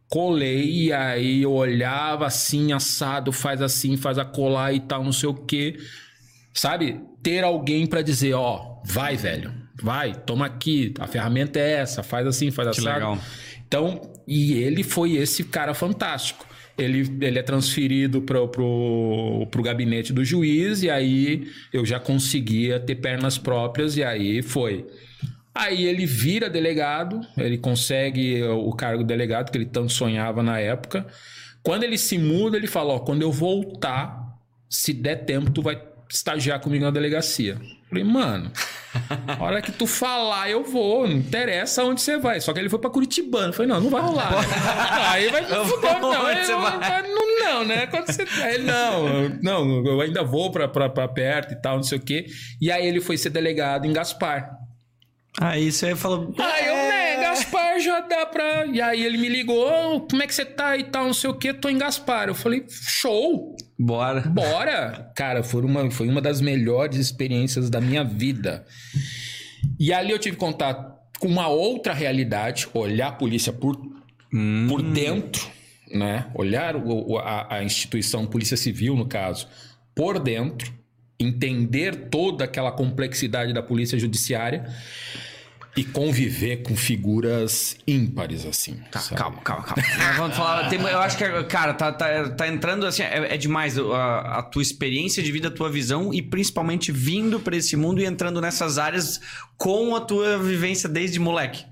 Colei 0.09 0.87
e 0.87 0.93
aí 0.93 1.43
eu 1.43 1.53
olhava 1.53 2.27
assim, 2.27 2.73
assado, 2.73 3.31
faz 3.31 3.61
assim, 3.61 3.97
faz 3.97 4.19
a 4.19 4.25
colar 4.25 4.73
e 4.73 4.81
tal, 4.81 5.05
não 5.05 5.13
sei 5.13 5.29
o 5.29 5.35
que. 5.35 5.79
Sabe? 6.55 7.01
Ter 7.23 7.45
alguém 7.45 7.87
para 7.87 8.03
dizer, 8.03 8.33
ó, 8.33 8.81
vai, 8.85 9.17
velho, 9.17 9.53
vai, 9.81 10.15
toma 10.15 10.47
aqui, 10.47 10.95
a 10.99 11.07
ferramenta 11.07 11.61
é 11.61 11.75
essa, 11.75 12.03
faz 12.03 12.27
assim, 12.27 12.51
faz 12.51 12.69
assim. 12.69 12.81
Legal. 12.81 13.19
Então, 13.69 14.11
e 14.27 14.55
ele 14.55 14.83
foi 14.83 15.13
esse 15.13 15.45
cara 15.45 15.75
fantástico 15.75 16.50
ele, 16.81 17.01
ele 17.21 17.39
é 17.39 17.43
transferido 17.43 18.23
para 18.23 18.47
pro 18.49 19.63
gabinete 19.63 20.13
do 20.13 20.25
juiz, 20.25 20.83
e 20.83 20.91
aí 20.91 21.49
eu 21.73 21.85
já 21.85 22.01
conseguia 22.01 22.81
ter 22.81 22.97
pernas 22.97 23.37
próprias, 23.37 23.97
e 23.97 24.03
aí 24.03 24.43
foi. 24.43 24.87
Aí 25.55 25.85
ele 25.85 26.07
vira 26.07 26.49
delegado, 26.49 27.21
ele 27.37 27.59
consegue 27.59 28.43
o 28.43 28.73
cargo 28.73 29.03
de 29.03 29.09
delegado 29.09 29.51
que 29.51 29.59
ele 29.59 29.67
tanto 29.67 29.93
sonhava 29.93 30.43
na 30.43 30.59
época. 30.59 31.07
Quando 31.63 31.83
ele 31.83 31.99
se 31.99 32.17
muda, 32.17 32.57
ele 32.57 32.67
fala: 32.67 32.95
Ó, 32.95 32.99
quando 33.01 33.23
eu 33.23 33.33
voltar, 33.33 34.39
se 34.69 34.93
der 34.93 35.25
tempo, 35.25 35.51
tu 35.51 35.61
vai 35.61 35.81
estagiar 36.09 36.61
comigo 36.61 36.85
na 36.85 36.91
delegacia. 36.91 37.59
Falei, 37.91 38.05
mano, 38.05 38.53
a 39.27 39.43
hora 39.43 39.61
que 39.61 39.73
tu 39.73 39.85
falar, 39.85 40.49
eu 40.49 40.63
vou. 40.63 41.09
Não 41.09 41.17
interessa 41.17 41.83
onde 41.83 42.01
você 42.01 42.19
vai. 42.19 42.41
Só 42.41 42.53
que 42.53 42.61
ele 42.61 42.69
foi 42.71 42.79
pra 42.79 42.89
Curitibano. 42.89 43.53
Falei, 43.53 43.69
não, 43.69 43.81
não 43.81 43.91
vai 43.91 44.01
rolar. 44.01 44.31
aí 45.11 45.29
vai 45.29 45.45
fuder, 45.45 46.01
não. 46.01 46.25
Aí, 46.25 46.47
vai, 46.47 47.03
não, 47.03 47.39
não, 47.41 47.65
né? 47.65 47.89
Quando 47.89 48.07
você. 48.07 48.25
Aí, 48.43 48.63
não, 48.63 49.29
não, 49.43 49.85
eu 49.85 50.01
ainda 50.01 50.23
vou 50.23 50.53
pra, 50.53 50.69
pra, 50.69 50.89
pra 50.89 51.09
perto 51.09 51.53
e 51.53 51.61
tal, 51.61 51.77
não 51.77 51.83
sei 51.83 51.99
o 51.99 52.01
quê. 52.01 52.27
E 52.61 52.71
aí 52.71 52.87
ele 52.87 53.01
foi 53.01 53.19
ser 53.19 53.31
delegado 53.31 53.87
em 53.87 53.93
Gaspar. 53.93 54.49
Aí 55.41 55.73
você 55.73 55.97
falou. 55.97 56.33
Aí 56.39 56.67
eu, 56.67 56.75
Gaspar 57.41 57.81
já 57.81 58.01
dá 58.01 58.27
pra. 58.27 58.67
E 58.67 58.81
aí 58.81 59.05
ele 59.05 59.19
me 59.19 59.29
ligou, 59.29 60.07
como 60.09 60.23
é 60.23 60.27
que 60.27 60.35
você 60.35 60.45
tá 60.45 60.77
e 60.77 60.85
tal, 60.85 61.07
não 61.07 61.15
sei 61.15 61.31
o 61.31 61.35
que, 61.35 61.53
tô 61.55 61.69
em 61.69 61.79
Gaspar. 61.79 62.29
Eu 62.29 62.35
falei, 62.35 62.65
show! 62.69 63.57
Bora. 63.79 64.21
Bora! 64.21 65.11
Cara, 65.17 65.43
foi 65.43 65.63
uma, 65.63 65.91
foi 65.91 66.09
uma 66.09 66.21
das 66.21 66.41
melhores 66.41 66.99
experiências 66.99 67.71
da 67.71 67.81
minha 67.81 68.05
vida. 68.05 68.65
E 69.79 69.93
ali 69.93 70.11
eu 70.11 70.19
tive 70.19 70.37
contato 70.37 70.99
com 71.19 71.29
uma 71.29 71.49
outra 71.49 71.93
realidade, 71.93 72.69
olhar 72.75 73.09
a 73.09 73.13
polícia 73.13 73.53
por, 73.53 73.77
hum. 74.33 74.67
por 74.69 74.83
dentro, 74.83 75.49
né? 75.93 76.27
Olhar 76.35 76.77
o, 76.77 77.19
a, 77.19 77.57
a 77.57 77.65
instituição, 77.65 78.27
Polícia 78.27 78.57
Civil, 78.57 78.95
no 78.97 79.07
caso, 79.07 79.49
por 79.95 80.19
dentro 80.19 80.79
entender 81.19 82.09
toda 82.09 82.45
aquela 82.45 82.73
complexidade 82.73 83.53
da 83.53 83.63
polícia 83.63 83.99
judiciária 83.99 84.65
e 85.77 85.85
conviver 85.85 86.63
com 86.63 86.77
figuras 86.77 87.77
ímpares, 87.87 88.45
assim. 88.45 88.75
Tá, 88.91 89.01
calma, 89.15 89.41
calma, 89.43 89.63
calma. 89.63 89.83
Vamos 90.17 90.37
falar. 90.37 90.69
Tem, 90.69 90.81
eu 90.81 90.99
acho 90.99 91.17
que, 91.17 91.45
cara, 91.45 91.75
tá, 91.75 91.93
tá, 91.93 92.31
tá 92.31 92.49
entrando 92.49 92.87
assim. 92.87 93.03
É, 93.03 93.35
é 93.35 93.37
demais 93.37 93.79
a, 93.79 94.39
a, 94.39 94.43
tua 94.43 94.63
experiência 94.63 95.23
de 95.23 95.31
vida, 95.31 95.49
a 95.49 95.51
tua 95.51 95.71
visão 95.71 96.13
e 96.13 96.21
principalmente 96.21 96.91
vindo 96.91 97.39
para 97.39 97.57
esse 97.57 97.77
mundo 97.77 98.01
e 98.01 98.05
entrando 98.05 98.41
nessas 98.41 98.79
áreas 98.79 99.21
com 99.57 99.95
a 99.95 100.01
tua 100.01 100.39
vivência 100.39 100.89
desde 100.89 101.19
moleque. 101.21 101.65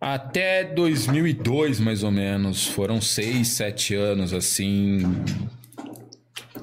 até 0.01 0.65
2002, 0.65 1.79
mais 1.81 2.03
ou 2.03 2.11
menos. 2.11 2.67
Foram 2.67 3.01
seis, 3.01 3.49
sete 3.49 3.95
anos, 3.95 4.35
assim. 4.35 5.01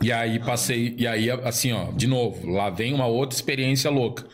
E 0.02 0.12
aí 0.12 0.40
passei, 0.40 0.94
e 0.98 1.08
aí 1.08 1.30
assim, 1.30 1.72
ó, 1.72 1.92
de 1.92 2.08
novo, 2.08 2.50
lá 2.50 2.70
vem 2.70 2.94
uma 2.94 3.06
outra 3.06 3.36
experiência 3.36 3.90
louca. 3.90 4.26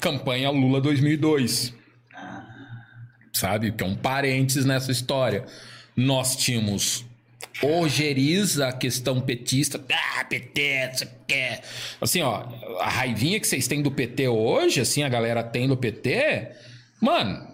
Campanha 0.00 0.50
Lula 0.50 0.80
2002. 0.80 1.74
Sabe? 3.42 3.72
Que 3.72 3.82
é 3.82 3.86
um 3.86 3.96
parênteses 3.96 4.64
nessa 4.64 4.92
história. 4.92 5.44
Nós 5.96 6.36
tínhamos 6.36 7.04
ojeriza 7.60 8.68
a 8.68 8.72
questão 8.72 9.20
petista. 9.20 9.80
Ah, 9.90 10.24
PT, 10.24 10.90
você 10.92 11.08
quer. 11.26 11.62
Assim, 12.00 12.22
ó, 12.22 12.44
a 12.80 12.88
raivinha 12.88 13.40
que 13.40 13.46
vocês 13.46 13.66
têm 13.66 13.82
do 13.82 13.90
PT 13.90 14.28
hoje, 14.28 14.80
assim, 14.80 15.02
a 15.02 15.08
galera 15.08 15.42
tem 15.42 15.66
do 15.68 15.76
PT, 15.76 16.48
mano, 17.00 17.46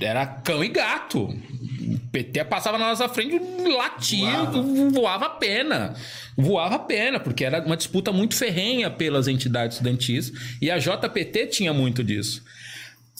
era 0.00 0.24
cão 0.24 0.62
e 0.64 0.68
gato. 0.68 1.24
O 1.24 1.98
PT 2.10 2.44
passava 2.44 2.78
na 2.78 2.88
nossa 2.88 3.08
frente, 3.08 3.40
latia, 3.68 4.44
voava. 4.44 4.62
voava 4.90 5.26
a 5.26 5.30
pena. 5.30 5.94
Voava 6.36 6.74
a 6.76 6.80
pena, 6.80 7.18
porque 7.18 7.44
era 7.44 7.64
uma 7.64 7.76
disputa 7.76 8.12
muito 8.12 8.34
ferrenha 8.34 8.90
pelas 8.90 9.26
entidades 9.26 9.76
estudantis. 9.76 10.32
E 10.60 10.70
a 10.70 10.78
JPT 10.78 11.46
tinha 11.46 11.72
muito 11.72 12.04
disso. 12.04 12.42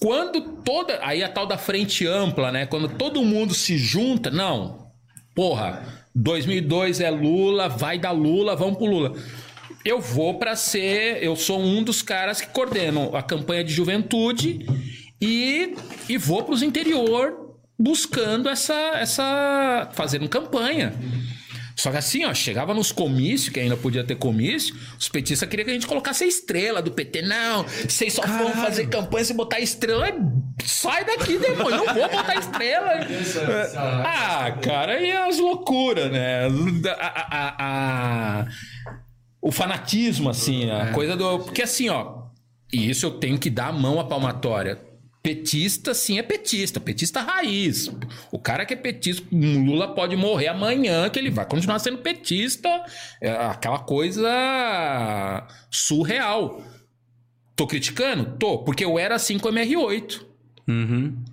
Quando 0.01 0.41
toda. 0.63 0.99
Aí 1.03 1.23
a 1.23 1.29
tal 1.29 1.47
da 1.47 1.57
frente 1.57 2.07
ampla, 2.07 2.53
né? 2.53 2.67
Quando 2.67 2.89
todo 2.89 3.23
mundo 3.23 3.55
se 3.55 3.79
junta. 3.79 4.31
Não. 4.31 4.87
Porra, 5.35 5.83
2002 6.15 7.01
é 7.01 7.11
Lula, 7.11 7.69
vai 7.69 7.99
dar 7.99 8.13
Lula, 8.13 8.57
vamos 8.57 8.79
pro 8.79 8.87
Lula. 8.87 9.15
Eu 9.85 10.01
vou 10.01 10.39
para 10.39 10.57
ser. 10.57 11.23
Eu 11.23 11.37
sou 11.37 11.61
um 11.61 11.83
dos 11.83 12.03
caras 12.03 12.41
que 12.41 12.49
coordenam 12.49 13.15
a 13.15 13.23
campanha 13.23 13.63
de 13.63 13.73
juventude 13.73 14.67
e, 15.21 15.75
e 16.09 16.19
vou 16.19 16.43
pros 16.43 16.63
interior 16.63 17.55
buscando 17.79 18.49
essa. 18.49 18.93
essa 18.97 19.91
fazendo 19.93 20.29
campanha. 20.29 20.93
Só 21.77 21.91
que 21.91 21.99
assim, 21.99 22.25
ó, 22.25 22.33
chegava 22.33 22.73
nos 22.73 22.91
comícios, 22.91 23.51
que 23.51 23.61
ainda 23.61 23.77
podia 23.77 24.03
ter 24.03 24.17
comício, 24.17 24.75
os 24.99 25.11
petistas 25.11 25.47
queriam 25.47 25.67
que 25.67 25.71
a 25.71 25.75
gente 25.75 25.87
colocasse 25.87 26.25
a 26.25 26.27
estrela 26.27 26.81
do 26.81 26.91
PT. 26.91 27.21
Não, 27.21 27.65
vocês 27.65 28.15
só 28.15 28.23
Caralho. 28.23 28.45
vão 28.45 28.65
fazer 28.65 28.87
campanha 28.89 29.25
se 29.27 29.35
botar 29.35 29.61
estrela. 29.61 30.07
Sai 30.65 31.05
daqui, 31.05 31.37
demônio, 31.37 31.85
não 31.85 31.95
vou 31.95 32.09
botar 32.09 32.35
estrela. 32.37 32.93
ah, 34.07 34.53
cara, 34.63 34.99
e 34.99 35.13
as 35.13 35.39
loucuras, 35.39 36.11
né? 36.11 36.47
A, 36.99 37.37
a, 37.37 37.55
a, 38.41 38.47
o 39.43 39.53
fanatismo, 39.53 40.31
assim, 40.31 40.71
a 40.71 40.89
é. 40.89 40.93
coisa 40.93 41.15
do. 41.15 41.41
Porque 41.41 41.61
assim, 41.61 41.91
ó, 41.91 42.23
e 42.73 42.89
isso 42.89 43.05
eu 43.05 43.11
tenho 43.11 43.39
que 43.39 43.51
dar 43.51 43.69
a 43.69 43.73
mão 43.73 44.01
à 44.01 44.05
palmatória 44.05 44.81
Petista, 45.27 45.93
sim, 45.93 46.21
é 46.21 46.23
petista. 46.23 46.79
Petista 46.79 47.21
raiz. 47.21 47.91
O 48.31 48.39
cara 48.39 48.65
que 48.65 48.75
é 48.75 48.77
petista, 48.77 49.27
Lula 49.33 49.93
pode 49.93 50.15
morrer 50.15 50.47
amanhã, 50.47 51.11
que 51.11 51.19
ele 51.19 51.31
vai 51.31 51.45
continuar 51.45 51.81
sendo 51.81 51.99
petista. 51.99 52.69
É 53.21 53.33
aquela 53.33 53.81
coisa 53.81 54.31
surreal. 55.69 56.63
Tô 57.57 57.67
criticando? 57.67 58.37
Tô, 58.39 58.59
porque 58.59 58.85
eu 58.85 59.01
era 59.01 59.17
assim 59.17 59.37
com 59.37 59.49
o 59.49 59.53
MR8. 59.53 60.25
Uhum. 60.69 61.25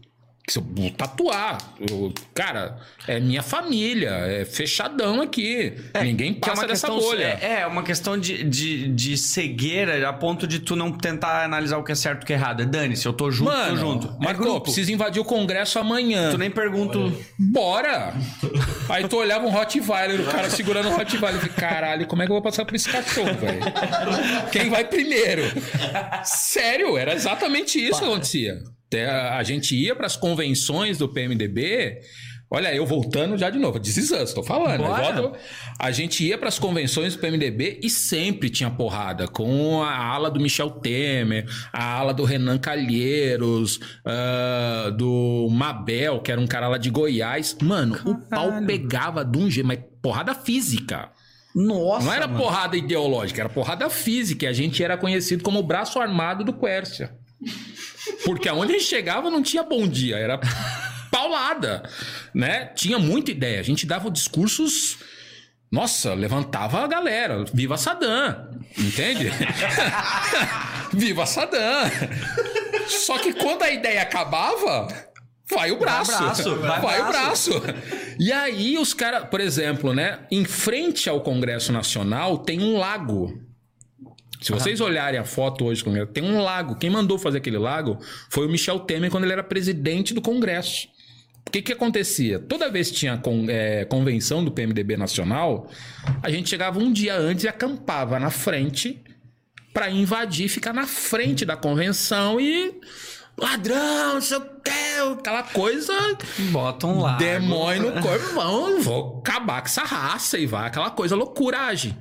Se 0.45 0.59
eu 0.59 0.63
vou 0.75 0.91
tatuar, 0.91 1.57
eu, 1.79 2.13
cara, 2.33 2.77
é 3.07 3.17
minha 3.17 3.41
família, 3.41 4.09
é 4.09 4.43
fechadão 4.43 5.21
aqui. 5.21 5.73
É, 5.93 6.03
Ninguém 6.03 6.33
passa 6.33 6.65
é 6.65 6.67
dessa 6.67 6.87
questão, 6.87 6.99
bolha. 6.99 7.39
É, 7.41 7.61
é 7.61 7.67
uma 7.67 7.81
questão 7.81 8.17
de, 8.17 8.43
de, 8.43 8.89
de 8.89 9.17
cegueira 9.17 10.07
a 10.07 10.11
ponto 10.11 10.45
de 10.45 10.59
tu 10.59 10.75
não 10.75 10.91
tentar 10.91 11.45
analisar 11.45 11.77
o 11.77 11.83
que 11.83 11.93
é 11.93 11.95
certo 11.95 12.21
e 12.21 12.23
o 12.23 12.27
que 12.27 12.33
é 12.33 12.35
errado. 12.35 12.65
Dane-se, 12.65 13.05
eu 13.05 13.13
tô 13.13 13.31
junto, 13.31 13.51
Mano, 13.51 13.69
tô 13.69 13.75
junto. 13.77 14.17
Mas, 14.19 14.37
grupo. 14.37 14.61
preciso 14.61 14.91
invadir 14.91 15.21
o 15.21 15.25
Congresso 15.25 15.79
amanhã. 15.79 16.29
Tu 16.31 16.37
nem 16.37 16.51
pergunto. 16.51 17.17
Bora! 17.39 18.13
Aí 18.89 19.07
tu 19.07 19.15
olhava 19.15 19.45
um 19.45 19.49
Rottweiler, 19.49 20.19
o 20.19 20.25
cara 20.25 20.49
segurando 20.49 20.89
um 20.89 20.95
Rottweiler. 20.95 21.35
Eu 21.35 21.39
falei, 21.39 21.55
caralho, 21.55 22.05
como 22.05 22.21
é 22.21 22.25
que 22.25 22.31
eu 22.31 22.35
vou 22.35 22.43
passar 22.43 22.65
por 22.65 22.75
esse 22.75 22.89
cachorro, 22.89 23.33
velho? 23.35 23.61
Quem 24.51 24.69
vai 24.69 24.83
primeiro? 24.83 25.43
Sério, 26.25 26.97
era 26.97 27.13
exatamente 27.13 27.79
isso 27.79 27.99
que 27.99 28.05
acontecia 28.05 28.72
a 29.01 29.43
gente 29.43 29.75
ia 29.75 29.95
para 29.95 30.05
as 30.05 30.15
convenções 30.15 30.97
do 30.97 31.07
PMDB. 31.07 31.99
Olha, 32.55 32.71
eu 32.71 32.85
voltando 32.85 33.35
já 33.35 33.49
de 33.49 33.57
novo, 33.57 33.79
This 33.79 33.97
estou 34.11 34.43
falando. 34.43 34.83
Volto, 34.83 35.35
a 35.79 35.89
gente 35.89 36.23
ia 36.23 36.37
para 36.37 36.49
as 36.49 36.59
convenções 36.59 37.15
do 37.15 37.19
PMDB 37.19 37.79
e 37.81 37.89
sempre 37.89 38.47
tinha 38.47 38.69
porrada 38.69 39.27
com 39.27 39.81
a 39.81 39.91
ala 39.91 40.29
do 40.29 40.39
Michel 40.39 40.69
Temer, 40.69 41.47
a 41.73 41.83
ala 41.83 42.13
do 42.13 42.23
Renan 42.23 42.59
Calheiros, 42.59 43.77
uh, 43.77 44.91
do 44.91 45.47
Mabel, 45.49 46.19
que 46.19 46.31
era 46.31 46.39
um 46.39 46.45
cara 46.45 46.67
lá 46.67 46.77
de 46.77 46.91
Goiás. 46.91 47.57
Mano, 47.59 47.95
Caralho. 47.95 48.17
o 48.17 48.29
pau 48.29 48.65
pegava 48.67 49.25
de 49.25 49.39
um 49.39 49.49
jeito, 49.49 49.65
mas 49.65 49.79
porrada 49.99 50.35
física. 50.35 51.09
Nossa! 51.55 52.05
Não 52.05 52.13
era 52.13 52.27
mano. 52.27 52.39
porrada 52.39 52.77
ideológica, 52.77 53.41
era 53.41 53.49
porrada 53.49 53.89
física. 53.89 54.45
E 54.45 54.47
a 54.47 54.53
gente 54.53 54.83
era 54.83 54.95
conhecido 54.95 55.43
como 55.43 55.57
o 55.57 55.63
braço 55.63 55.99
armado 55.99 56.43
do 56.43 56.53
Quércia. 56.53 57.15
Porque 58.25 58.49
aonde 58.49 58.73
a 58.73 58.77
gente 58.77 58.87
chegava 58.87 59.29
não 59.29 59.41
tinha 59.43 59.63
bom 59.63 59.87
dia, 59.87 60.17
era 60.17 60.39
paulada, 61.11 61.83
né? 62.33 62.65
Tinha 62.75 62.97
muita 62.97 63.31
ideia. 63.31 63.59
A 63.59 63.63
gente 63.63 63.85
dava 63.85 64.09
discursos 64.09 64.97
nossa, 65.73 66.13
levantava 66.13 66.83
a 66.83 66.87
galera. 66.87 67.43
Viva 67.51 67.77
Saddam! 67.77 68.47
Entende? 68.77 69.31
Viva 70.93 71.25
Saddam! 71.25 71.89
Só 72.87 73.17
que 73.17 73.33
quando 73.33 73.63
a 73.63 73.71
ideia 73.71 74.03
acabava, 74.03 74.87
vai 75.49 75.71
o 75.71 75.79
braço. 75.79 76.11
Vai, 76.11 76.21
braço, 76.21 76.55
vai, 76.57 76.79
vai 76.79 77.03
braço. 77.07 77.57
o 77.57 77.61
braço. 77.61 77.77
E 78.19 78.31
aí 78.31 78.77
os 78.77 78.93
caras, 78.93 79.27
por 79.29 79.41
exemplo, 79.41 79.95
né? 79.95 80.19
Em 80.29 80.45
frente 80.45 81.09
ao 81.09 81.21
Congresso 81.21 81.71
Nacional 81.71 82.37
tem 82.37 82.61
um 82.61 82.77
lago. 82.77 83.33
Se 84.43 84.51
vocês 84.51 84.81
olharem 84.81 85.19
a 85.19 85.23
foto 85.23 85.65
hoje, 85.65 85.83
tem 86.13 86.23
um 86.23 86.41
lago. 86.41 86.75
Quem 86.75 86.89
mandou 86.89 87.17
fazer 87.17 87.37
aquele 87.37 87.57
lago 87.57 87.97
foi 88.29 88.45
o 88.45 88.49
Michel 88.49 88.79
Temer 88.81 89.09
quando 89.09 89.23
ele 89.23 89.33
era 89.33 89.43
presidente 89.43 90.13
do 90.13 90.21
Congresso. 90.21 90.87
O 91.47 91.51
que, 91.51 91.61
que 91.61 91.71
acontecia? 91.71 92.39
Toda 92.39 92.69
vez 92.69 92.89
que 92.89 92.97
tinha 92.97 93.17
con 93.17 93.45
é, 93.47 93.85
convenção 93.85 94.43
do 94.43 94.51
PMDB 94.51 94.97
nacional, 94.97 95.69
a 96.21 96.29
gente 96.29 96.49
chegava 96.49 96.79
um 96.79 96.91
dia 96.91 97.15
antes 97.15 97.43
e 97.43 97.47
acampava 97.47 98.19
na 98.19 98.29
frente 98.29 99.01
para 99.73 99.89
invadir, 99.89 100.49
ficar 100.49 100.73
na 100.73 100.85
frente 100.85 101.45
da 101.45 101.55
convenção 101.55 102.39
e 102.39 102.79
ladrão, 103.37 104.15
não 104.15 104.21
sei 104.21 104.37
o 104.37 104.41
que, 104.41 105.19
aquela 105.19 105.43
coisa. 105.43 105.93
Botam 106.51 106.99
lá. 106.99 107.17
Demônio 107.17 107.93
no 107.93 108.01
corpo, 108.01 108.33
vão, 108.33 108.81
vou 108.81 109.19
acabar 109.19 109.61
com 109.61 109.67
essa 109.67 109.83
raça 109.83 110.37
e 110.37 110.45
vai 110.45 110.67
aquela 110.67 110.91
coisa 110.91 111.15
loucuragem. 111.15 111.97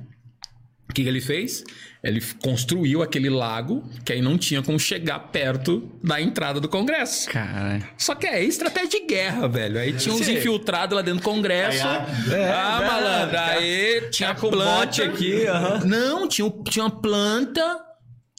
O 0.89 0.93
que, 0.93 1.03
que 1.03 1.09
ele 1.09 1.21
fez? 1.21 1.63
Ele 2.03 2.21
construiu 2.41 3.01
aquele 3.01 3.29
lago 3.29 3.81
que 4.03 4.11
aí 4.11 4.21
não 4.21 4.37
tinha 4.37 4.61
como 4.61 4.77
chegar 4.77 5.19
perto 5.19 5.89
da 6.03 6.19
entrada 6.19 6.59
do 6.59 6.67
Congresso. 6.67 7.29
Cara. 7.29 7.81
Só 7.97 8.13
que 8.13 8.27
é 8.27 8.43
estratégia 8.43 8.99
de 8.99 9.05
guerra, 9.07 9.47
velho. 9.47 9.79
Aí 9.79 9.93
tinha 9.93 10.13
uns 10.13 10.27
infiltrados 10.27 10.97
lá 10.97 11.01
dentro 11.01 11.21
do 11.21 11.23
Congresso. 11.23 11.87
Aí, 11.87 11.97
ah, 11.97 12.35
é, 12.35 12.51
ah 12.51 12.79
é, 12.81 12.87
malandro. 12.87 13.39
Aí 13.39 14.01
tinha 14.11 14.35
planta 14.35 15.05
aqui. 15.05 15.45
Uhum. 15.45 15.87
Não, 15.87 16.27
tinha, 16.27 16.51
tinha 16.69 16.83
uma 16.83 16.91
planta. 16.91 17.79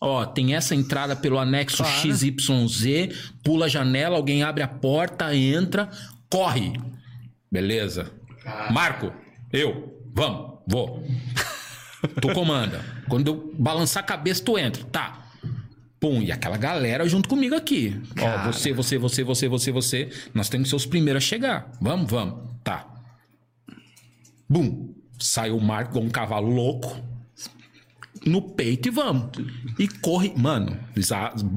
Ó, 0.03 0.27
tem 0.27 0.55
essa 0.55 0.75
entrada 0.75 1.17
pelo 1.17 1.39
anexo 1.39 1.79
claro. 1.79 2.15
XYZ, 2.15 3.17
pula 3.43 3.65
a 3.65 3.69
janela, 3.69 4.17
alguém 4.17 4.43
abre 4.43 4.63
a 4.63 4.69
porta, 4.69 5.35
entra, 5.35 5.89
corre. 6.31 6.75
Beleza. 7.51 8.13
Marco, 8.71 9.11
eu, 9.51 9.99
vamos, 10.15 10.59
vou. 10.69 11.03
Tu 12.21 12.33
comanda. 12.33 12.85
Quando 13.09 13.29
eu 13.29 13.55
balançar 13.59 14.03
a 14.03 14.07
cabeça, 14.07 14.43
tu 14.43 14.59
entra. 14.59 14.85
Tá. 14.85 15.25
Pum, 16.01 16.21
e 16.21 16.31
aquela 16.31 16.57
galera 16.57 17.09
junto 17.09 17.29
comigo 17.29 17.55
aqui. 17.55 17.99
Cara. 18.15 18.49
Ó, 18.49 18.53
você, 18.53 18.73
você, 18.73 18.99
você, 18.99 19.25
você, 19.25 19.49
você, 19.49 19.73
você. 19.73 20.09
Nós 20.35 20.49
temos 20.49 20.67
que 20.67 20.71
ser 20.71 20.77
os 20.77 20.87
primeiros 20.87 21.23
a 21.23 21.27
chegar. 21.27 21.73
Vamos, 21.81 22.11
vamos. 22.11 22.51
Tá. 22.63 22.87
Bum. 24.49 24.93
Saiu 25.19 25.57
o 25.57 25.63
Marco 25.63 25.99
um 25.99 26.11
cavalo 26.11 26.51
louco. 26.51 27.01
No 28.27 28.43
peito 28.43 28.89
e 28.89 28.91
vamos. 28.91 29.31
E 29.79 29.89
corre. 29.89 30.33
Mano, 30.37 30.79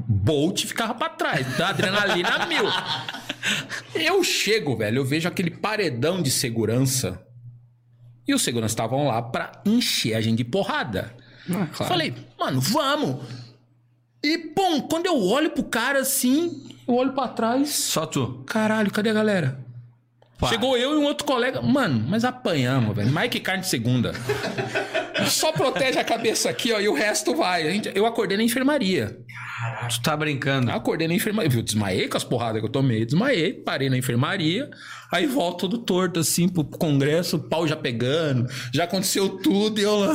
Bolt 0.08 0.64
ficava 0.64 0.94
pra 0.94 1.08
trás. 1.10 1.56
Da 1.56 1.68
adrenalina 1.68 2.46
mil. 2.46 2.64
Eu 3.94 4.22
chego, 4.24 4.76
velho. 4.76 4.98
Eu 4.98 5.04
vejo 5.04 5.28
aquele 5.28 5.50
paredão 5.50 6.22
de 6.22 6.30
segurança 6.30 7.27
e 8.28 8.34
os 8.34 8.42
seguranças 8.42 8.72
estavam 8.72 9.06
lá 9.06 9.22
para 9.22 9.50
encher 9.64 10.14
a 10.14 10.20
gente 10.20 10.36
de 10.36 10.44
porrada. 10.44 11.14
Ah, 11.50 11.66
claro. 11.72 11.90
Falei, 11.90 12.14
mano, 12.38 12.60
vamos. 12.60 13.24
E, 14.22 14.36
pum, 14.36 14.82
quando 14.82 15.06
eu 15.06 15.18
olho 15.20 15.50
pro 15.50 15.64
cara 15.64 16.00
assim, 16.00 16.68
eu 16.86 16.94
olho 16.94 17.14
para 17.14 17.28
trás. 17.28 17.70
Só 17.70 18.04
tu. 18.04 18.44
Caralho, 18.46 18.90
cadê 18.90 19.10
a 19.10 19.14
galera? 19.14 19.58
Pá. 20.38 20.48
Chegou 20.48 20.76
eu 20.76 20.92
e 20.92 20.96
um 20.96 21.04
outro 21.04 21.24
colega. 21.24 21.62
Mano, 21.62 22.04
mas 22.06 22.24
apanhamos, 22.24 22.94
velho. 22.94 23.30
Que 23.30 23.40
carne 23.40 23.62
de 23.62 23.68
segunda. 23.68 24.12
Só 25.26 25.50
protege 25.50 25.98
a 25.98 26.04
cabeça 26.04 26.48
aqui, 26.48 26.72
ó, 26.72 26.78
e 26.78 26.88
o 26.88 26.94
resto 26.94 27.34
vai. 27.34 27.66
A 27.66 27.70
gente, 27.70 27.90
eu 27.94 28.06
acordei 28.06 28.36
na 28.36 28.44
enfermaria. 28.44 29.18
Caraca. 29.58 29.88
Tu 29.88 30.00
tá 30.00 30.16
brincando. 30.16 30.70
acordei 30.70 31.08
na 31.08 31.14
enfermaria. 31.14 31.50
Eu 31.52 31.62
desmaiei 31.62 32.08
com 32.08 32.16
as 32.16 32.22
porradas 32.22 32.60
que 32.60 32.66
eu 32.66 32.70
tomei. 32.70 33.04
Desmaiei, 33.04 33.52
parei 33.52 33.90
na 33.90 33.98
enfermaria. 33.98 34.70
Aí 35.10 35.26
volta 35.26 35.60
todo 35.60 35.78
torto, 35.78 36.20
assim, 36.20 36.48
pro 36.48 36.62
congresso, 36.62 37.36
o 37.36 37.38
pau 37.40 37.66
já 37.66 37.74
pegando, 37.74 38.46
já 38.72 38.84
aconteceu 38.84 39.28
tudo, 39.30 39.80
e 39.80 39.82
eu 39.82 39.98
lá. 39.98 40.12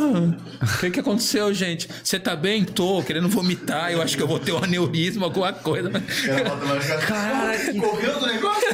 O 0.61 0.79
que, 0.79 0.91
que 0.91 0.99
aconteceu, 0.99 1.51
gente? 1.51 1.89
Você 2.03 2.19
tá 2.19 2.35
bem? 2.35 2.63
Tô, 2.63 3.01
querendo 3.01 3.27
vomitar, 3.27 3.91
eu 3.91 4.03
acho 4.03 4.15
que 4.15 4.21
eu 4.21 4.27
vou 4.27 4.39
ter 4.39 4.51
um 4.51 4.63
aneurisma, 4.63 5.25
alguma 5.25 5.51
coisa. 5.51 5.89
Cara, 7.07 7.73
correu 7.73 8.19
do 8.19 8.27
negócio? 8.27 8.67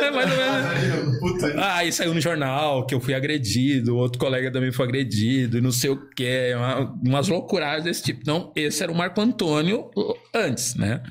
É 0.00 0.10
mais 0.14 0.30
ou 0.30 0.36
menos. 0.36 1.18
Puta. 1.18 1.54
Ah, 1.58 1.78
aí 1.78 1.92
saiu 1.92 2.14
no 2.14 2.20
jornal 2.20 2.86
que 2.86 2.94
eu 2.94 3.00
fui 3.00 3.12
agredido, 3.12 3.96
outro 3.96 4.20
colega 4.20 4.52
também 4.52 4.70
foi 4.70 4.86
agredido, 4.86 5.58
e 5.58 5.60
não 5.60 5.72
sei 5.72 5.90
o 5.90 5.96
que, 5.96 6.54
uma, 6.54 6.94
umas 7.04 7.28
loucuragens 7.28 7.84
desse 7.84 8.04
tipo. 8.04 8.20
Então, 8.22 8.52
esse 8.54 8.82
era 8.84 8.92
o 8.92 8.94
Marco 8.94 9.20
Antônio 9.20 9.89
antes, 10.34 10.74
né? 10.74 11.02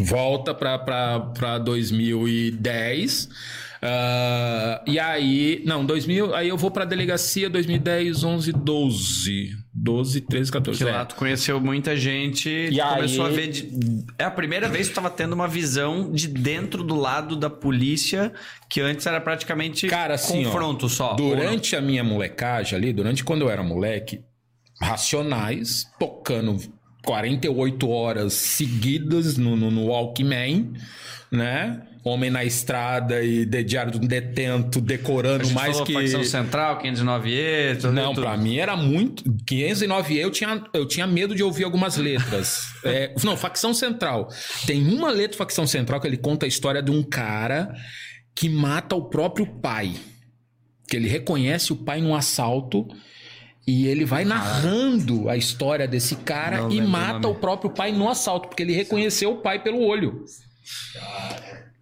Volta 0.00 0.54
para 0.54 1.58
2010. 1.58 3.28
ah, 3.80 4.82
e 4.86 4.98
aí, 4.98 5.62
não, 5.64 5.84
2000, 5.84 6.34
aí 6.34 6.48
eu 6.48 6.56
vou 6.56 6.70
pra 6.70 6.84
delegacia 6.84 7.48
2010, 7.48 8.22
11, 8.24 8.52
12. 8.52 9.56
12, 9.72 10.20
13, 10.22 10.50
14. 10.52 10.84
Que 10.84 10.90
é. 10.90 10.92
lá 10.92 11.04
tu 11.04 11.14
conheceu 11.14 11.60
muita 11.60 11.96
gente, 11.96 12.48
E 12.48 12.78
começou 12.80 13.26
aí- 13.26 13.32
a 13.32 13.36
ver. 13.36 13.48
de- 13.48 14.04
É 14.18 14.24
a 14.24 14.30
primeira 14.30 14.68
vez 14.68 14.88
que 14.88 14.92
tu 14.92 14.96
tava 14.96 15.10
tendo 15.10 15.32
uma 15.32 15.46
visão 15.48 16.10
de 16.12 16.26
dentro 16.28 16.82
do 16.82 16.96
lado 16.96 17.36
da 17.36 17.48
polícia, 17.48 18.32
que 18.68 18.80
antes 18.80 19.06
era 19.06 19.20
praticamente 19.20 19.86
Cara, 19.86 20.14
assim, 20.14 20.42
ó, 20.44 20.50
confronto 20.50 20.88
só. 20.88 21.10
ou 21.12 21.16
Durante 21.16 21.76
a 21.76 21.80
minha 21.80 22.02
molecagem 22.02 22.76
ali, 22.76 22.92
durante 22.92 23.22
quando 23.24 23.42
eu 23.42 23.50
era 23.50 23.62
moleque, 23.62 24.20
Racionais 24.80 25.86
tocando 25.98 26.56
48 27.08 27.88
horas 27.88 28.34
seguidas 28.34 29.38
no, 29.38 29.56
no, 29.56 29.70
no 29.70 29.86
Walkman, 29.86 30.74
né? 31.32 31.80
Homem 32.04 32.30
na 32.30 32.44
estrada 32.44 33.22
e 33.24 33.46
de 33.46 33.64
diário 33.64 33.92
de 33.92 33.98
um 33.98 34.06
detento 34.06 34.78
decorando 34.78 35.50
mais 35.52 35.80
que. 35.80 35.94
facção 35.94 36.22
central, 36.22 36.82
509E, 36.82 37.76
tudo, 37.80 37.92
Não, 37.94 38.14
pra 38.14 38.36
mim 38.36 38.58
era 38.58 38.76
muito. 38.76 39.24
509 39.46 40.18
eu 40.18 40.30
tinha, 40.30 40.62
eu 40.74 40.86
tinha 40.86 41.06
medo 41.06 41.34
de 41.34 41.42
ouvir 41.42 41.64
algumas 41.64 41.96
letras. 41.96 42.68
É, 42.84 43.12
não, 43.24 43.36
facção 43.36 43.74
central. 43.74 44.28
Tem 44.64 44.86
uma 44.86 45.10
letra 45.10 45.36
facção 45.36 45.66
central 45.66 46.00
que 46.00 46.06
ele 46.06 46.16
conta 46.16 46.46
a 46.46 46.48
história 46.48 46.80
de 46.80 46.92
um 46.92 47.02
cara 47.02 47.74
que 48.34 48.48
mata 48.48 48.94
o 48.94 49.08
próprio 49.08 49.46
pai. 49.46 49.94
Que 50.88 50.96
ele 50.96 51.08
reconhece 51.08 51.72
o 51.72 51.76
pai 51.76 52.00
num 52.00 52.14
assalto 52.14 52.86
e 53.70 53.86
ele 53.86 54.06
vai 54.06 54.24
narrando 54.24 55.28
a 55.28 55.36
história 55.36 55.86
desse 55.86 56.16
cara 56.16 56.62
Não 56.62 56.70
e 56.72 56.80
mata 56.80 57.28
o 57.28 57.34
próprio 57.34 57.68
pai 57.70 57.92
no 57.92 58.08
assalto, 58.08 58.48
porque 58.48 58.62
ele 58.62 58.72
reconheceu 58.72 59.32
o 59.32 59.36
pai 59.36 59.62
pelo 59.62 59.80
olho. 59.82 60.24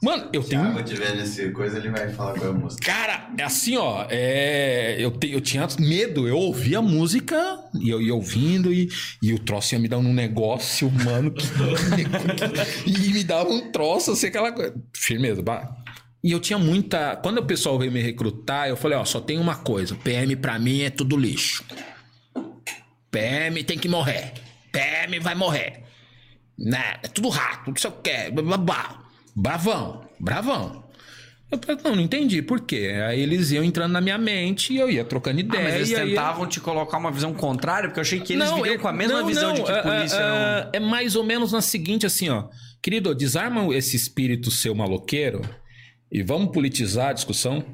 Mano, 0.02 0.28
eu 0.32 0.42
tenho 0.42 0.62
água 0.62 0.82
tiver 0.82 1.14
nesse 1.16 1.50
coisa, 1.52 1.78
ele 1.78 1.88
vai 1.88 2.10
falar 2.10 2.34
qual 2.34 2.46
é 2.46 2.50
a 2.50 2.52
música. 2.52 2.84
Cara, 2.84 3.30
é 3.38 3.42
assim, 3.42 3.76
ó. 3.76 4.04
É, 4.10 4.96
eu, 4.98 5.10
te- 5.12 5.30
eu 5.32 5.40
tinha 5.40 5.66
medo. 5.78 6.28
Eu 6.28 6.36
ouvia 6.36 6.78
a 6.78 6.82
música 6.82 7.58
e 7.80 7.88
eu 7.88 8.02
ia 8.02 8.14
ouvindo 8.14 8.72
e, 8.72 8.88
e 9.22 9.32
o 9.32 9.38
troço 9.38 9.74
ia 9.74 9.78
me 9.80 9.88
dar 9.88 9.98
um 9.98 10.12
negócio, 10.12 10.90
mano. 10.90 11.30
que- 11.32 11.46
e 12.84 13.12
me 13.12 13.24
dava 13.24 13.48
um 13.48 13.70
troço, 13.72 14.10
assim, 14.12 14.26
aquela 14.26 14.52
coisa. 14.52 14.74
Firmeza, 14.92 15.40
bah. 15.40 15.74
E 16.26 16.32
eu 16.32 16.40
tinha 16.40 16.58
muita. 16.58 17.14
Quando 17.22 17.38
o 17.38 17.44
pessoal 17.46 17.78
veio 17.78 17.92
me 17.92 18.02
recrutar, 18.02 18.68
eu 18.68 18.76
falei: 18.76 18.98
ó, 18.98 19.04
só 19.04 19.20
tem 19.20 19.38
uma 19.38 19.54
coisa. 19.54 19.94
PM 19.94 20.34
pra 20.34 20.58
mim 20.58 20.80
é 20.82 20.90
tudo 20.90 21.16
lixo. 21.16 21.62
PM 23.10 23.62
tem 23.62 23.78
que 23.78 23.88
morrer. 23.88 24.32
PM 24.72 25.20
vai 25.20 25.36
morrer. 25.36 25.84
Né? 26.58 26.96
É 27.02 27.08
tudo 27.08 27.28
rato, 27.28 27.70
não 27.70 27.76
sei 27.76 27.90
o 27.90 27.92
que. 27.94 28.30
Blá, 28.32 28.42
blá, 28.42 28.56
blá. 28.58 29.02
Bravão, 29.36 30.04
bravão. 30.18 30.84
Eu 31.48 31.60
falei, 31.64 31.80
não, 31.84 31.94
não 31.96 32.02
entendi 32.02 32.42
por 32.42 32.62
quê. 32.62 32.92
Aí 33.06 33.20
eles 33.20 33.52
iam 33.52 33.62
entrando 33.62 33.92
na 33.92 34.00
minha 34.00 34.18
mente 34.18 34.72
e 34.72 34.78
eu 34.78 34.90
ia 34.90 35.04
trocando 35.04 35.38
Ah, 35.38 35.42
ideia. 35.42 35.62
mas 35.62 35.74
eles 35.76 35.90
e 35.90 35.94
tentavam 35.94 36.44
te 36.46 36.58
colocar 36.58 36.98
uma 36.98 37.12
visão 37.12 37.32
contrária, 37.32 37.88
porque 37.88 38.00
eu 38.00 38.02
achei 38.02 38.18
que 38.18 38.32
eles 38.32 38.48
Não, 38.48 38.56
viriam 38.56 38.74
eu- 38.74 38.80
com 38.80 38.88
a 38.88 38.92
mesma 38.92 39.20
não, 39.20 39.26
visão 39.28 39.48
não, 39.50 39.54
de 39.54 39.62
que 39.62 39.70
é, 39.70 39.82
polícia 39.82 40.16
é, 40.16 40.64
não. 40.64 40.70
É 40.72 40.80
mais 40.80 41.14
ou 41.14 41.22
menos 41.22 41.52
na 41.52 41.60
seguinte, 41.60 42.04
assim, 42.04 42.28
ó. 42.30 42.48
Querido, 42.82 43.14
desarma 43.14 43.72
esse 43.76 43.94
espírito 43.94 44.50
seu 44.50 44.74
maloqueiro 44.74 45.42
e 46.10 46.22
vamos 46.22 46.52
politizar 46.52 47.08
a 47.08 47.12
discussão. 47.12 47.64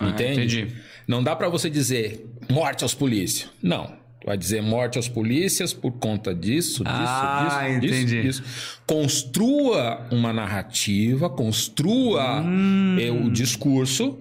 Ah, 0.00 0.08
Entende? 0.08 0.60
entendi. 0.62 0.76
Não 1.06 1.22
dá 1.22 1.36
pra 1.36 1.48
você 1.48 1.70
dizer 1.70 2.26
morte 2.50 2.82
aos 2.82 2.94
polícias. 2.94 3.50
Não. 3.62 4.02
Vai 4.26 4.38
dizer 4.38 4.62
morte 4.62 4.96
aos 4.96 5.06
polícias 5.06 5.74
por 5.74 5.92
conta 5.92 6.34
disso, 6.34 6.82
disso, 6.82 6.96
Ah, 6.96 7.68
disso, 7.68 7.80
disso, 7.80 7.94
entendi. 7.94 8.22
disso. 8.22 8.42
Construa 8.86 10.08
uma 10.10 10.32
narrativa, 10.32 11.28
construa 11.28 12.40
Hum. 12.40 12.96
eh, 12.98 13.10
o 13.10 13.30
discurso 13.30 14.18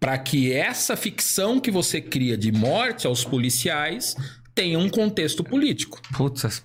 para 0.00 0.16
que 0.18 0.50
essa 0.52 0.96
ficção 0.96 1.60
que 1.60 1.70
você 1.70 2.00
cria 2.00 2.38
de 2.38 2.50
morte 2.50 3.06
aos 3.06 3.22
policiais 3.22 4.16
tenha 4.54 4.78
um 4.78 4.88
contexto 4.88 5.44
político. 5.44 6.00
Putz. 6.16 6.64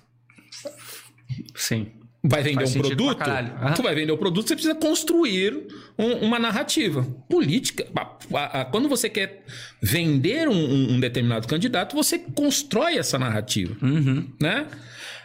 Sim. 1.54 1.86
Vai 2.22 2.42
vender 2.42 2.66
Faz 2.66 2.76
um 2.76 2.80
produto? 2.80 3.22
Aham. 3.62 3.72
Tu 3.74 3.82
vai 3.82 3.94
vender 3.94 4.12
o 4.12 4.18
produto, 4.18 4.46
você 4.46 4.54
precisa 4.54 4.74
construir 4.74 5.66
um- 5.98 6.16
uma 6.26 6.38
narrativa. 6.38 7.02
Política. 7.28 7.86
a- 8.34 8.60
a- 8.60 8.64
quando 8.66 8.88
você 8.88 9.08
quer 9.08 9.42
vender 9.82 10.46
um, 10.48 10.52
um- 10.54 10.92
um 10.94 11.00
determinado 11.00 11.48
candidato, 11.48 11.96
você 11.96 12.18
constrói 12.18 12.98
essa 12.98 13.18
narrativa. 13.18 13.74
Uhum. 13.82 14.28
Né? 14.40 14.66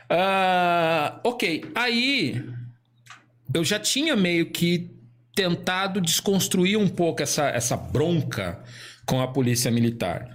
Ah, 0.09 1.19
ok. 1.23 1.65
Aí 1.75 2.43
eu 3.53 3.63
já 3.63 3.77
tinha 3.79 4.15
meio 4.15 4.47
que 4.51 4.89
tentado 5.35 5.99
desconstruir 5.99 6.77
um 6.77 6.87
pouco 6.87 7.21
essa, 7.21 7.49
essa 7.49 7.75
bronca 7.75 8.63
com 9.05 9.21
a 9.21 9.27
polícia 9.27 9.69
militar. 9.69 10.34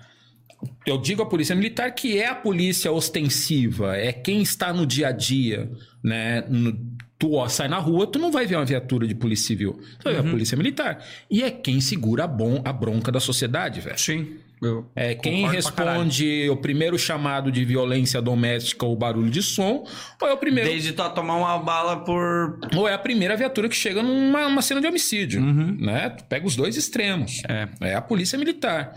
Eu 0.86 0.98
digo 0.98 1.22
a 1.22 1.26
polícia 1.26 1.54
militar 1.54 1.90
que 1.92 2.18
é 2.18 2.28
a 2.28 2.34
polícia 2.34 2.90
ostensiva, 2.92 3.96
é 3.96 4.12
quem 4.12 4.42
está 4.42 4.72
no 4.72 4.84
dia 4.86 5.08
a 5.08 5.12
dia, 5.12 5.70
né? 6.02 6.44
No- 6.48 6.76
tu 7.18 7.34
ó, 7.34 7.46
sai 7.48 7.68
na 7.68 7.78
rua, 7.78 8.06
tu 8.06 8.18
não 8.18 8.32
vai 8.32 8.46
ver 8.46 8.56
uma 8.56 8.64
viatura 8.64 9.06
de 9.06 9.14
polícia 9.14 9.46
civil, 9.48 9.78
tu 9.98 10.04
vai 10.04 10.14
ver 10.14 10.20
a 10.20 10.30
polícia 10.30 10.56
militar. 10.56 11.04
E 11.30 11.42
é 11.42 11.50
quem 11.50 11.78
segura 11.80 12.24
a, 12.24 12.26
bom, 12.26 12.62
a 12.64 12.72
bronca 12.72 13.12
da 13.12 13.20
sociedade, 13.20 13.80
velho. 13.80 13.98
Sim. 13.98 14.36
Eu 14.62 14.90
É 14.94 15.14
quem 15.14 15.48
responde 15.48 16.48
o 16.50 16.56
primeiro 16.56 16.98
chamado 16.98 17.50
de 17.50 17.64
violência 17.64 18.20
doméstica 18.20 18.84
ou 18.84 18.94
barulho 18.94 19.30
de 19.30 19.42
som, 19.42 19.86
ou 20.20 20.28
é 20.28 20.32
o 20.34 20.36
primeiro 20.36 20.68
Desde 20.68 20.92
tu 20.92 21.08
tomar 21.10 21.36
uma 21.36 21.58
bala 21.58 21.96
por. 22.04 22.58
ou 22.76 22.86
é 22.86 22.92
a 22.92 22.98
primeira 22.98 23.34
viatura 23.38 23.68
que 23.70 23.76
chega 23.76 24.02
numa 24.02 24.46
uma 24.46 24.60
cena 24.60 24.80
de 24.80 24.86
homicídio, 24.86 25.40
Uhum. 25.42 25.76
né? 25.80 26.10
Tu 26.10 26.24
pega 26.24 26.46
os 26.46 26.56
dois 26.56 26.76
extremos. 26.76 27.42
É. 27.80 27.94
a 27.94 28.02
polícia 28.02 28.38
militar. 28.38 28.92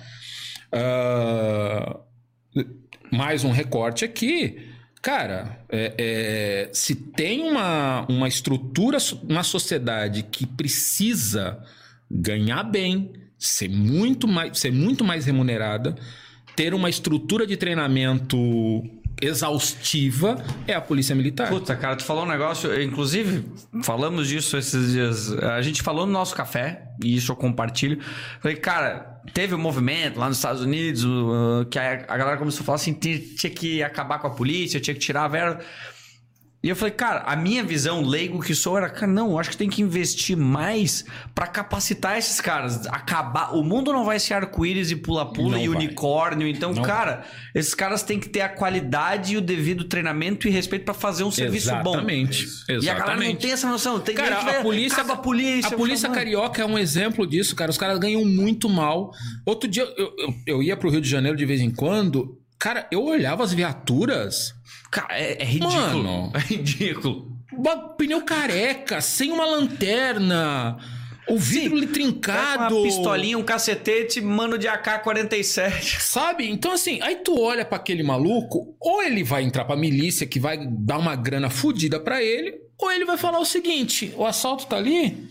Ah, 0.74 2.00
mais 3.12 3.44
um 3.44 3.52
recorte 3.52 4.04
aqui. 4.04 4.58
Cara, 5.02 5.60
é- 5.70 5.94
é, 5.98 6.70
se 6.74 6.96
tem 6.96 7.42
uma, 7.42 8.06
uma 8.10 8.28
estrutura 8.28 8.98
na 9.28 9.44
sociedade 9.44 10.24
que 10.24 10.46
precisa 10.48 11.62
ganhar 12.10 12.64
bem, 12.64 13.12
ser 13.38 13.70
muito 13.70 14.28
mais, 14.28 14.58
ser 14.58 14.72
muito 14.72 15.04
mais 15.04 15.26
remunerada, 15.26 15.96
ter 16.56 16.74
uma 16.74 16.90
estrutura 16.90 17.46
de 17.46 17.58
treinamento 17.58 18.38
exaustiva, 19.22 20.44
é 20.68 20.74
a 20.74 20.82
polícia 20.82 21.16
militar. 21.16 21.50
Puta, 21.50 21.76
cara, 21.76 21.96
tu 21.96 22.04
falou 22.04 22.24
um 22.24 22.28
negócio. 22.28 22.82
Inclusive, 22.82 23.46
falamos 23.84 24.28
disso 24.28 24.58
esses 24.58 24.92
dias. 24.92 25.32
A 25.32 25.62
gente 25.62 25.82
falou 25.82 26.06
no 26.06 26.12
nosso 26.12 26.36
café, 26.36 26.84
e 27.04 27.16
isso 27.16 27.32
eu 27.32 27.36
compartilho. 27.36 28.00
Falei, 28.42 28.58
cara, 28.58 29.22
teve 29.34 29.56
um 29.56 29.60
movimento 29.60 30.20
lá 30.20 30.28
nos 30.28 30.38
Estados 30.38 30.62
Unidos 30.62 31.04
uh, 31.06 31.66
que 31.70 31.80
a, 31.80 31.96
galera 31.96 32.38
começou 32.38 32.62
a 32.62 32.66
falar 32.66 32.76
assim: 32.76 32.94
tinha 32.94 33.52
que 33.52 33.82
acabar 33.82 34.20
com 34.20 34.28
a 34.28 34.32
polícia, 34.32 34.80
tinha 34.80 34.94
que 34.94 35.00
tirar 35.00 35.26
a 35.26 35.28
verba. 35.28 35.60
E 36.64 36.70
eu 36.70 36.78
falei, 36.78 36.94
cara, 36.94 37.24
a 37.26 37.36
minha 37.36 37.62
visão 37.62 38.02
leigo 38.02 38.40
que 38.42 38.56
sou 38.56 38.78
era, 38.78 38.90
cara, 38.90 39.12
não, 39.12 39.38
acho 39.38 39.50
que 39.50 39.58
tem 39.58 39.70
que 39.70 39.82
investir 39.82 40.38
mais 40.38 41.04
pra 41.36 41.46
capacitar 41.46 42.18
esses 42.18 42.40
caras. 42.40 42.88
Acabar. 42.88 43.54
O 43.54 43.62
mundo 43.66 43.92
não 43.92 44.06
vai 44.06 44.18
ser 44.18 44.36
arco-íris 44.36 44.90
e 44.90 44.96
pula-pula 44.96 45.60
e 45.60 45.68
vai. 45.68 45.76
unicórnio. 45.78 46.48
Então, 46.48 46.72
Não 46.74 46.82
cara, 46.82 47.26
esses 47.54 47.74
caras 47.74 48.02
têm 48.02 48.18
que 48.18 48.30
ter 48.30 48.40
a 48.40 48.48
qualidade 48.48 49.34
e 49.34 49.38
o 49.38 49.42
devido 49.42 49.84
treinamento 49.84 50.48
e 50.48 50.52
respeito 50.52 50.86
pra 50.86 50.94
fazer 50.94 51.26
um 51.26 51.32
serviço 51.32 51.68
bom. 51.84 51.92
Exatamente. 51.96 52.48
E 52.82 52.90
a 52.90 52.94
galera 52.94 53.20
não 53.20 53.36
tem 53.36 53.52
essa 53.52 53.68
noção. 53.70 54.00
Tem 54.00 54.16
Cara, 54.16 54.38
que 54.38 54.46
vai- 54.46 54.58
a 54.60 54.62
polícia, 54.62 55.00
acaba 55.02 55.14
a 55.16 55.18
polícia. 55.18 55.68
a 55.68 55.78
polícia 55.78 56.10
carioca 56.10 56.62
é 56.62 56.66
um 56.66 56.78
exemplo 56.80 57.28
disso, 57.28 57.58
cara. 57.58 57.72
Os 57.72 57.78
caras 57.78 58.00
ganham 58.00 58.24
muito 58.24 58.70
mal. 58.70 59.12
Outro 59.46 59.70
dia 59.70 59.84
eu, 59.84 60.14
eu, 60.18 60.34
eu 60.48 60.64
ia 60.64 60.78
pro 60.78 60.90
Rio 60.90 61.02
de 61.02 61.10
Janeiro 61.10 61.38
de 61.38 61.46
vez 61.46 61.60
em 61.60 61.70
quando. 61.70 62.40
Cara, 62.58 62.88
eu 62.90 63.04
olhava 63.04 63.44
as 63.44 63.52
viaturas, 63.52 64.54
Cara, 64.94 65.20
é, 65.20 65.42
é 65.42 65.46
ridículo. 65.46 66.04
Mano. 66.04 66.32
É 66.38 66.40
ridículo. 66.40 67.36
pneu 67.98 68.22
careca, 68.22 69.02
sem 69.02 69.32
uma 69.32 69.44
lanterna, 69.46 70.78
o 71.28 71.36
vidro 71.36 71.78
ali 71.78 71.88
trincado. 71.88 72.78
Uma 72.78 72.84
pistolinha, 72.84 73.38
um 73.38 73.44
cacetete, 73.44 74.22
mano 74.22 74.56
de 74.56 74.68
AK-47. 74.68 75.98
Sabe? 76.00 76.48
Então, 76.48 76.72
assim, 76.72 77.02
aí 77.02 77.16
tu 77.18 77.40
olha 77.40 77.66
pra 77.66 77.78
aquele 77.78 78.04
maluco, 78.04 78.76
ou 78.80 79.02
ele 79.02 79.24
vai 79.24 79.44
entrar 79.44 79.66
pra 79.66 79.76
milícia 79.76 80.28
que 80.28 80.40
vai 80.40 80.64
dar 80.64 81.00
uma 81.00 81.16
grana 81.16 81.50
fodida 81.50 82.00
pra 82.00 82.22
ele, 82.22 82.54
ou 82.78 82.92
ele 82.92 83.06
vai 83.06 83.18
falar 83.18 83.40
o 83.40 83.46
seguinte: 83.46 84.14
o 84.16 84.26
assalto 84.26 84.68
tá 84.68 84.78
ali, 84.78 85.28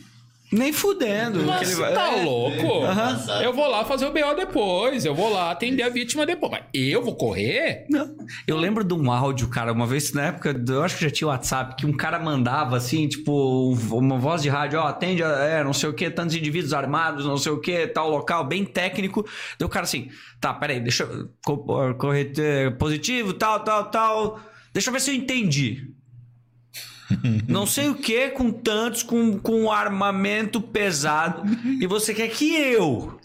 Nem 0.52 0.72
fudendo. 0.72 1.42
Mas 1.44 1.62
ele 1.62 1.70
você 1.76 1.80
vai- 1.80 1.94
tá 1.94 2.10
louco? 2.22 2.84
Aham. 2.84 3.42
Eu 3.42 3.52
vou 3.54 3.66
lá 3.68 3.84
fazer 3.86 4.04
o 4.06 4.12
BO 4.12 4.34
depois, 4.36 5.04
eu 5.04 5.14
vou 5.14 5.32
lá 5.32 5.50
atender 5.50 5.82
a 5.82 5.88
vítima 5.88 6.26
depois. 6.26 6.52
Mas 6.52 6.62
eu 6.74 7.02
vou 7.02 7.14
correr? 7.16 7.86
Não. 7.88 8.14
Eu 8.46 8.56
lembro 8.58 8.84
de 8.84 8.92
um 8.92 9.10
áudio, 9.10 9.48
cara, 9.48 9.72
uma 9.72 9.86
vez 9.86 10.12
na 10.12 10.26
época, 10.26 10.54
eu 10.68 10.82
acho 10.82 10.96
que 10.98 11.04
já 11.04 11.10
tinha 11.10 11.28
WhatsApp, 11.28 11.74
que 11.76 11.86
um 11.86 11.96
cara 11.96 12.18
mandava 12.18 12.76
assim, 12.76 13.08
tipo, 13.08 13.72
uma 13.92 14.18
voz 14.18 14.42
de 14.42 14.48
rádio, 14.50 14.78
ó, 14.78 14.86
atende, 14.88 15.22
é, 15.22 15.64
não 15.64 15.72
sei 15.72 15.88
o 15.88 15.94
que, 15.94 16.10
tantos 16.10 16.36
indivíduos 16.36 16.74
armados, 16.74 17.24
não 17.24 17.38
sei 17.38 17.52
o 17.52 17.58
que, 17.60 17.86
tal 17.86 18.10
local, 18.10 18.44
bem 18.44 18.64
técnico. 18.64 19.26
Daí 19.58 19.66
o 19.66 19.70
cara 19.70 19.84
assim, 19.84 20.08
tá, 20.40 20.52
peraí, 20.52 20.80
deixa 20.80 21.04
eu. 21.04 21.28
co- 21.44 21.94
Correter 21.94 22.76
positivo, 22.76 23.32
tal, 23.32 23.60
tal, 23.60 23.84
tal. 23.90 24.40
Deixa 24.74 24.90
eu 24.90 24.92
ver 24.92 25.00
se 25.00 25.10
eu 25.10 25.14
entendi. 25.14 25.86
Não 27.48 27.66
sei 27.66 27.88
o 27.88 27.94
que, 27.94 28.30
com 28.30 28.50
tantos, 28.50 29.02
com, 29.02 29.38
com 29.38 29.70
armamento 29.70 30.60
pesado. 30.60 31.42
E 31.80 31.86
você 31.86 32.14
quer 32.14 32.28
que 32.28 32.54
eu, 32.54 33.18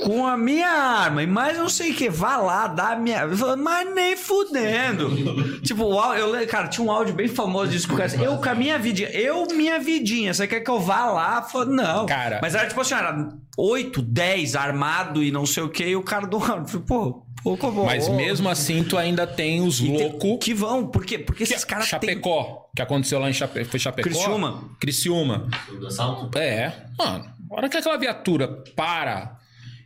com 0.00 0.26
a 0.26 0.36
minha 0.36 0.68
arma 0.68 1.22
e 1.22 1.26
mais 1.26 1.58
não 1.58 1.68
sei 1.68 1.90
o 1.90 1.94
que, 1.94 2.08
vá 2.08 2.36
lá, 2.36 2.66
dá 2.66 2.92
a 2.92 2.96
minha. 2.96 3.26
Mas 3.56 3.94
nem 3.94 4.16
fudendo. 4.16 5.60
tipo, 5.62 5.82
eu, 6.14 6.46
cara, 6.46 6.68
tinha 6.68 6.86
um 6.86 6.90
áudio 6.90 7.14
bem 7.14 7.28
famoso 7.28 7.70
disso 7.70 7.88
que 7.88 7.94
o 7.94 7.96
cara 7.96 8.10
Eu 8.16 8.38
com 8.38 8.48
a 8.48 8.54
minha 8.54 8.78
vidinha, 8.78 9.10
eu, 9.10 9.46
minha 9.52 9.78
vidinha, 9.78 10.32
você 10.32 10.46
quer 10.46 10.60
que 10.60 10.70
eu 10.70 10.80
vá 10.80 11.06
lá? 11.06 11.46
Não. 11.66 12.06
Cara. 12.06 12.38
Mas 12.40 12.54
era 12.54 12.68
tipo 12.68 12.80
assim, 12.80 12.94
era 12.94 13.28
8, 13.56 14.00
10 14.00 14.56
armado 14.56 15.22
e 15.22 15.30
não 15.30 15.44
sei 15.44 15.62
o 15.62 15.68
que, 15.68 15.84
e 15.84 15.96
o 15.96 16.02
cara 16.02 16.26
do 16.26 16.38
áudio. 16.38 16.80
pô, 16.80 17.22
como. 17.42 17.84
Mas 17.84 18.08
mesmo 18.08 18.48
assim, 18.48 18.82
tu 18.84 18.96
ainda 18.98 19.26
tem 19.26 19.60
os 19.62 19.78
tem- 19.80 19.96
loucos. 19.96 20.44
Que 20.44 20.52
vão, 20.54 20.86
por 20.86 21.04
quê? 21.04 21.18
Porque 21.18 21.42
esses 21.44 21.64
caras 21.64 21.88
têm. 21.90 22.00
Chapecó, 22.00 22.70
que 22.74 22.82
aconteceu 22.82 23.18
lá 23.18 23.28
em 23.30 23.32
Chape... 23.32 23.64
Foi 23.64 23.78
Chapecó? 23.80 24.08
Criciúma. 24.08 24.70
Criciúma. 24.80 25.48
Do 25.78 25.86
assalto? 25.86 26.38
É, 26.38 26.72
mano. 26.98 27.30
A 27.50 27.54
hora 27.56 27.68
que 27.68 27.76
aquela 27.76 27.96
viatura 27.96 28.48
para 28.76 29.38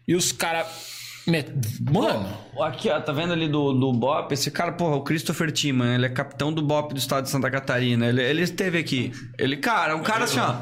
e 0.06 0.14
os 0.14 0.32
caras. 0.32 0.66
Mano, 1.90 2.28
Aqui, 2.60 2.88
ó, 2.88 3.00
tá 3.00 3.12
vendo 3.12 3.32
ali 3.32 3.48
do, 3.48 3.72
do 3.72 3.92
BOP? 3.92 4.32
Esse 4.32 4.50
cara, 4.50 4.72
porra, 4.72 4.96
o 4.96 5.02
Christopher 5.02 5.50
Timan, 5.50 5.94
ele 5.94 6.06
é 6.06 6.08
capitão 6.08 6.52
do 6.52 6.62
BOP 6.62 6.92
do 6.92 6.98
estado 6.98 7.24
de 7.24 7.30
Santa 7.30 7.50
Catarina. 7.50 8.06
Ele, 8.06 8.22
ele 8.22 8.42
esteve 8.42 8.78
aqui. 8.78 9.12
Ele, 9.38 9.56
cara, 9.56 9.96
um 9.96 10.02
cara 10.02 10.24
assim, 10.24 10.38
ó. 10.38 10.54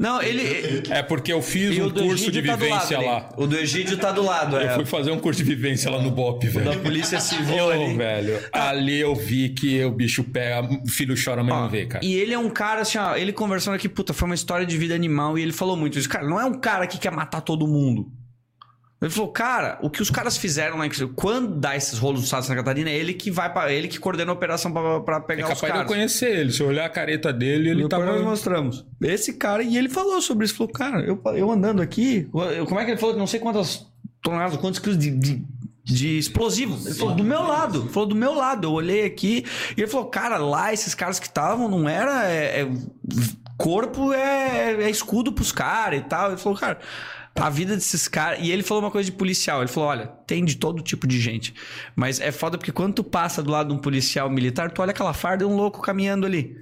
Não, 0.00 0.20
ele. 0.20 0.82
é 0.90 1.02
porque 1.02 1.32
eu 1.32 1.42
fiz 1.42 1.76
E 1.76 1.82
um 1.82 1.90
curso 1.90 2.32
de 2.32 2.42
tá 2.42 2.56
vivência 2.56 2.98
lado 2.98 3.06
lá. 3.06 3.28
O 3.36 3.46
do 3.46 3.56
Egídio 3.56 3.96
tá 3.96 4.10
do 4.10 4.22
lado, 4.22 4.56
Eu 4.56 4.70
é. 4.70 4.74
fui 4.74 4.84
fazer 4.84 5.10
um 5.10 5.18
curso 5.18 5.42
de 5.42 5.48
vivência 5.48 5.90
lá 5.90 6.00
no 6.02 6.10
BOP, 6.10 6.48
velho. 6.48 6.64
Da 6.64 6.76
Polícia 6.76 7.20
Civil 7.20 7.66
Ô, 7.66 7.70
ali. 7.70 7.94
velho. 7.94 8.40
Ali 8.52 8.98
eu 8.98 9.14
vi 9.14 9.50
que 9.50 9.84
o 9.84 9.90
bicho 9.92 10.24
pega, 10.24 10.66
o 10.82 10.88
filho 10.88 11.14
chora, 11.22 11.44
mas 11.44 11.54
não 11.54 11.68
vê, 11.68 11.86
cara. 11.86 12.04
E 12.04 12.14
ele 12.14 12.32
é 12.32 12.38
um 12.38 12.50
cara 12.50 12.80
assim, 12.80 12.98
ó, 12.98 13.14
ele 13.14 13.32
conversando 13.32 13.74
aqui, 13.74 13.88
puta, 13.88 14.12
foi 14.12 14.26
uma 14.26 14.34
história 14.34 14.66
de 14.66 14.76
vida 14.76 14.94
animal 14.94 15.38
e 15.38 15.42
ele 15.42 15.52
falou 15.52 15.76
muito 15.76 15.98
isso. 15.98 16.08
Cara, 16.08 16.26
não 16.26 16.40
é 16.40 16.44
um 16.44 16.54
cara 16.54 16.86
que 16.86 16.98
quer 16.98 17.12
matar 17.12 17.40
todo 17.42 17.66
mundo. 17.66 18.10
Ele 19.02 19.10
falou, 19.10 19.30
cara, 19.32 19.78
o 19.80 19.88
que 19.88 20.02
os 20.02 20.10
caras 20.10 20.36
fizeram 20.36 20.76
lá, 20.76 20.86
em- 20.86 20.90
quando 21.16 21.54
dá 21.58 21.74
esses 21.74 21.98
rolos 21.98 22.20
do 22.20 22.24
estado 22.24 22.42
de 22.42 22.48
Santa 22.48 22.58
Catarina, 22.58 22.90
é 22.90 22.94
ele 22.98 23.14
que 23.14 23.30
vai 23.30 23.50
para 23.50 23.72
ele 23.72 23.88
que 23.88 23.98
coordena 23.98 24.30
a 24.30 24.34
operação 24.34 24.70
pra, 24.70 25.00
pra 25.00 25.16
É 25.16 25.20
pegar 25.20 25.44
os 25.44 25.54
capaz 25.54 25.60
de 25.60 25.66
eu 25.68 25.72
caras. 25.72 25.86
conhecer 25.86 26.38
ele. 26.38 26.52
Se 26.52 26.62
eu 26.62 26.66
olhar 26.66 26.84
a 26.84 26.88
careta 26.90 27.32
dele, 27.32 27.70
ele 27.70 27.88
tava. 27.88 28.04
nós 28.04 28.20
mostramos. 28.22 28.84
Esse 29.00 29.32
cara, 29.32 29.62
e 29.62 29.78
ele 29.78 29.88
falou 29.88 30.20
sobre 30.20 30.44
isso. 30.44 30.54
Falou, 30.54 30.70
cara, 30.70 31.00
eu, 31.00 31.18
eu 31.34 31.50
andando 31.50 31.80
aqui, 31.80 32.28
eu- 32.56 32.66
como 32.66 32.78
é 32.78 32.84
que 32.84 32.90
ele 32.90 33.00
falou? 33.00 33.16
Não 33.16 33.26
sei 33.26 33.40
quantas 33.40 33.86
toneladas, 34.22 34.58
quantos 34.58 34.78
quilos 34.78 34.98
de, 34.98 35.10
de, 35.10 35.42
de 35.82 36.18
explosivo. 36.18 36.78
Ele 36.86 36.94
falou, 36.94 37.14
do 37.14 37.24
meu 37.24 37.42
lado. 37.42 37.88
Falou, 37.88 38.06
do 38.06 38.14
meu 38.14 38.34
lado. 38.34 38.66
Eu 38.66 38.72
olhei 38.72 39.06
aqui 39.06 39.46
e 39.78 39.80
ele 39.80 39.88
falou, 39.90 40.08
cara, 40.08 40.36
lá 40.36 40.74
esses 40.74 40.94
caras 40.94 41.18
que 41.18 41.26
estavam, 41.26 41.70
não 41.70 41.88
era. 41.88 42.30
é- 42.30 42.60
é- 42.64 42.70
corpo 43.56 44.12
é, 44.12 44.84
é 44.84 44.90
escudo 44.90 45.32
pros 45.32 45.52
caras 45.52 46.00
e 46.00 46.02
tal. 46.04 46.28
Ele 46.32 46.36
falou, 46.38 46.58
cara. 46.58 46.78
A 47.34 47.48
vida 47.48 47.74
desses 47.74 48.08
caras. 48.08 48.40
E 48.42 48.50
ele 48.50 48.62
falou 48.62 48.82
uma 48.82 48.90
coisa 48.90 49.10
de 49.10 49.16
policial. 49.16 49.60
Ele 49.60 49.68
falou: 49.68 49.88
olha, 49.88 50.06
tem 50.26 50.44
de 50.44 50.56
todo 50.56 50.82
tipo 50.82 51.06
de 51.06 51.20
gente. 51.20 51.54
Mas 51.94 52.20
é 52.20 52.32
foda 52.32 52.58
porque 52.58 52.72
quando 52.72 52.94
tu 52.94 53.04
passa 53.04 53.42
do 53.42 53.50
lado 53.50 53.68
de 53.68 53.74
um 53.74 53.78
policial 53.78 54.28
militar, 54.28 54.70
tu 54.70 54.82
olha 54.82 54.90
aquela 54.90 55.12
farda 55.12 55.44
e 55.44 55.46
um 55.46 55.56
louco 55.56 55.80
caminhando 55.80 56.26
ali. 56.26 56.56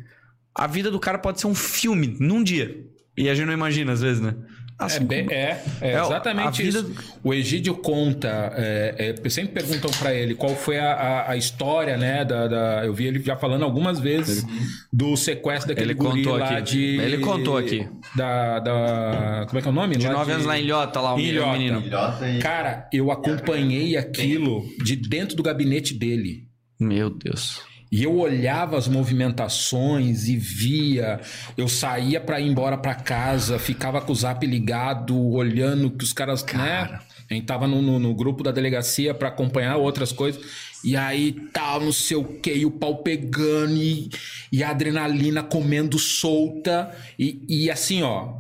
A 0.55 0.67
vida 0.67 0.91
do 0.91 1.01
cara 1.01 1.19
pode 1.19 1.41
ser 1.41 1.47
um 1.47 1.55
filme 1.55 2.17
num 2.21 2.43
dia. 2.43 2.85
E 3.17 3.29
a 3.29 3.35
gente 3.35 3.47
não 3.47 3.53
imagina, 3.53 3.93
às 3.93 4.01
vezes, 4.01 4.21
né? 4.21 4.35
É, 4.81 4.85
Assim 4.85 5.05
bem- 5.05 5.25
como- 5.25 5.33
é, 5.35 5.61
é 5.81 5.91
É, 5.95 6.01
exatamente 6.01 6.63
vida- 6.63 6.79
isso. 6.79 6.95
O 7.25 7.35
Egídio 7.35 7.75
conta, 7.75 8.53
é, 8.57 9.15
é, 9.25 9.29
sempre 9.29 9.53
perguntam 9.55 9.91
pra 9.99 10.15
ele 10.15 10.37
qual 10.37 10.55
foi 10.55 10.79
a, 10.79 10.93
a- 10.93 11.31
a 11.33 11.37
história, 11.37 11.97
né? 11.97 12.25
Da, 12.25 12.47
da- 12.47 12.87
eu 12.87 12.95
vi 12.95 13.07
ele 13.07 13.21
já 13.21 13.35
falando 13.37 13.65
algumas 13.65 13.99
vezes 13.99 14.47
do 14.93 15.17
sequestro 15.17 15.69
daquele 15.71 15.91
Ele 15.93 15.99
guri 15.99 16.23
contou 16.23 16.39
lá 16.39 16.51
aqui. 16.59 16.63
de. 16.73 16.85
Ele 17.01 17.19
contou 17.19 17.57
aqui. 17.57 17.89
Da, 18.15 18.61
da. 18.61 19.45
Como 19.49 19.59
é 19.59 19.63
que 19.63 19.67
é 19.67 19.71
o 19.71 19.75
nome? 19.75 19.97
De 19.97 20.07
Lá 20.07 20.13
nove 20.13 20.31
anos 20.33 20.47
lá 20.47 20.57
em 20.57 20.63
Ilhota, 20.63 21.01
lá, 21.01 21.15
o 21.15 21.19
Ilhota. 21.19 21.53
menino. 21.59 21.83
Filhota 21.83 22.29
e... 22.31 22.39
Cara, 22.39 22.89
eu 22.93 23.11
acompanhei 23.11 23.97
aquilo 23.97 24.65
de 24.85 24.95
dentro 24.95 25.37
do 25.37 25.43
gabinete 25.43 25.93
dele. 25.93 26.47
Meu 26.79 27.11
Deus. 27.11 27.61
E 27.91 28.03
eu 28.05 28.15
olhava 28.17 28.77
as 28.77 28.87
movimentações 28.89 30.29
e 30.29 30.37
via. 30.37 31.21
Eu 31.57 31.69
saía 31.69 32.21
pra 32.21 32.41
ir 32.41 32.49
embora 32.49 32.77
pra 32.77 32.95
casa, 32.95 33.59
ficava 33.59 34.01
com 34.01 34.13
o 34.13 34.15
zap 34.15 34.45
ligado, 34.47 35.19
olhando 35.31 35.91
que 35.91 36.05
os 36.05 36.13
caras. 36.13 36.45
Né? 36.45 37.01
A 37.31 37.35
gente 37.35 37.47
tava 37.47 37.67
no, 37.67 37.81
no- 37.83 37.99
no 37.99 38.15
grupo 38.15 38.43
da 38.43 38.51
delegacia 38.51 39.15
pra 39.15 39.29
acompanhar 39.29 39.77
outras 39.77 40.13
coisas. 40.13 40.43
E 40.85 40.97
aí 40.97 41.33
tal, 41.53 41.81
não 41.81 41.93
sei 41.93 42.17
o 42.17 42.25
que, 42.25 42.53
e 42.55 42.65
o 42.65 42.71
pau 42.71 42.99
pegando, 43.03 43.75
e, 43.77 44.09
e 44.53 44.63
a 44.63 44.71
adrenalina 44.71 45.43
comendo 45.43 45.99
solta. 45.99 46.95
E, 47.19 47.43
e 47.49 47.71
assim, 47.71 48.03
ó, 48.03 48.35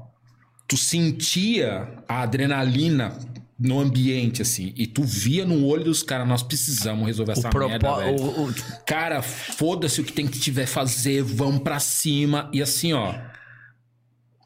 tu 0.69 0.77
sentia 0.77 1.89
a 2.09 2.23
adrenalina 2.23 3.13
no 3.59 3.81
ambiente, 3.81 4.41
assim, 4.41 4.73
e 4.77 4.87
tu 4.87 5.03
via 5.03 5.45
no 5.45 5.67
olho 5.67 5.85
dos 5.85 6.03
caras, 6.03 6.29
nós 6.29 6.43
precisamos 6.45 7.05
resolver 7.07 7.33
essa 7.33 7.51
O 7.53 7.59
merda, 7.69 7.97
velho. 7.97 8.17
o- 8.21 8.49
o- 8.49 8.55
Cara, 8.87 9.21
foda-se 9.21 10.01
o 10.01 10.05
que 10.05 10.13
tem 10.13 10.29
que 10.29 10.39
tiver 10.39 10.67
fazer, 10.67 11.23
vamos 11.23 11.63
pra 11.63 11.81
cima. 11.81 12.49
E 12.53 12.63
assim, 12.63 12.93
ó. 12.93 13.15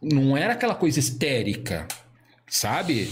Não 0.02 0.36
era 0.36 0.54
aquela 0.54 0.74
coisa 0.74 0.98
histérica, 0.98 1.86
sabe? 2.48 3.08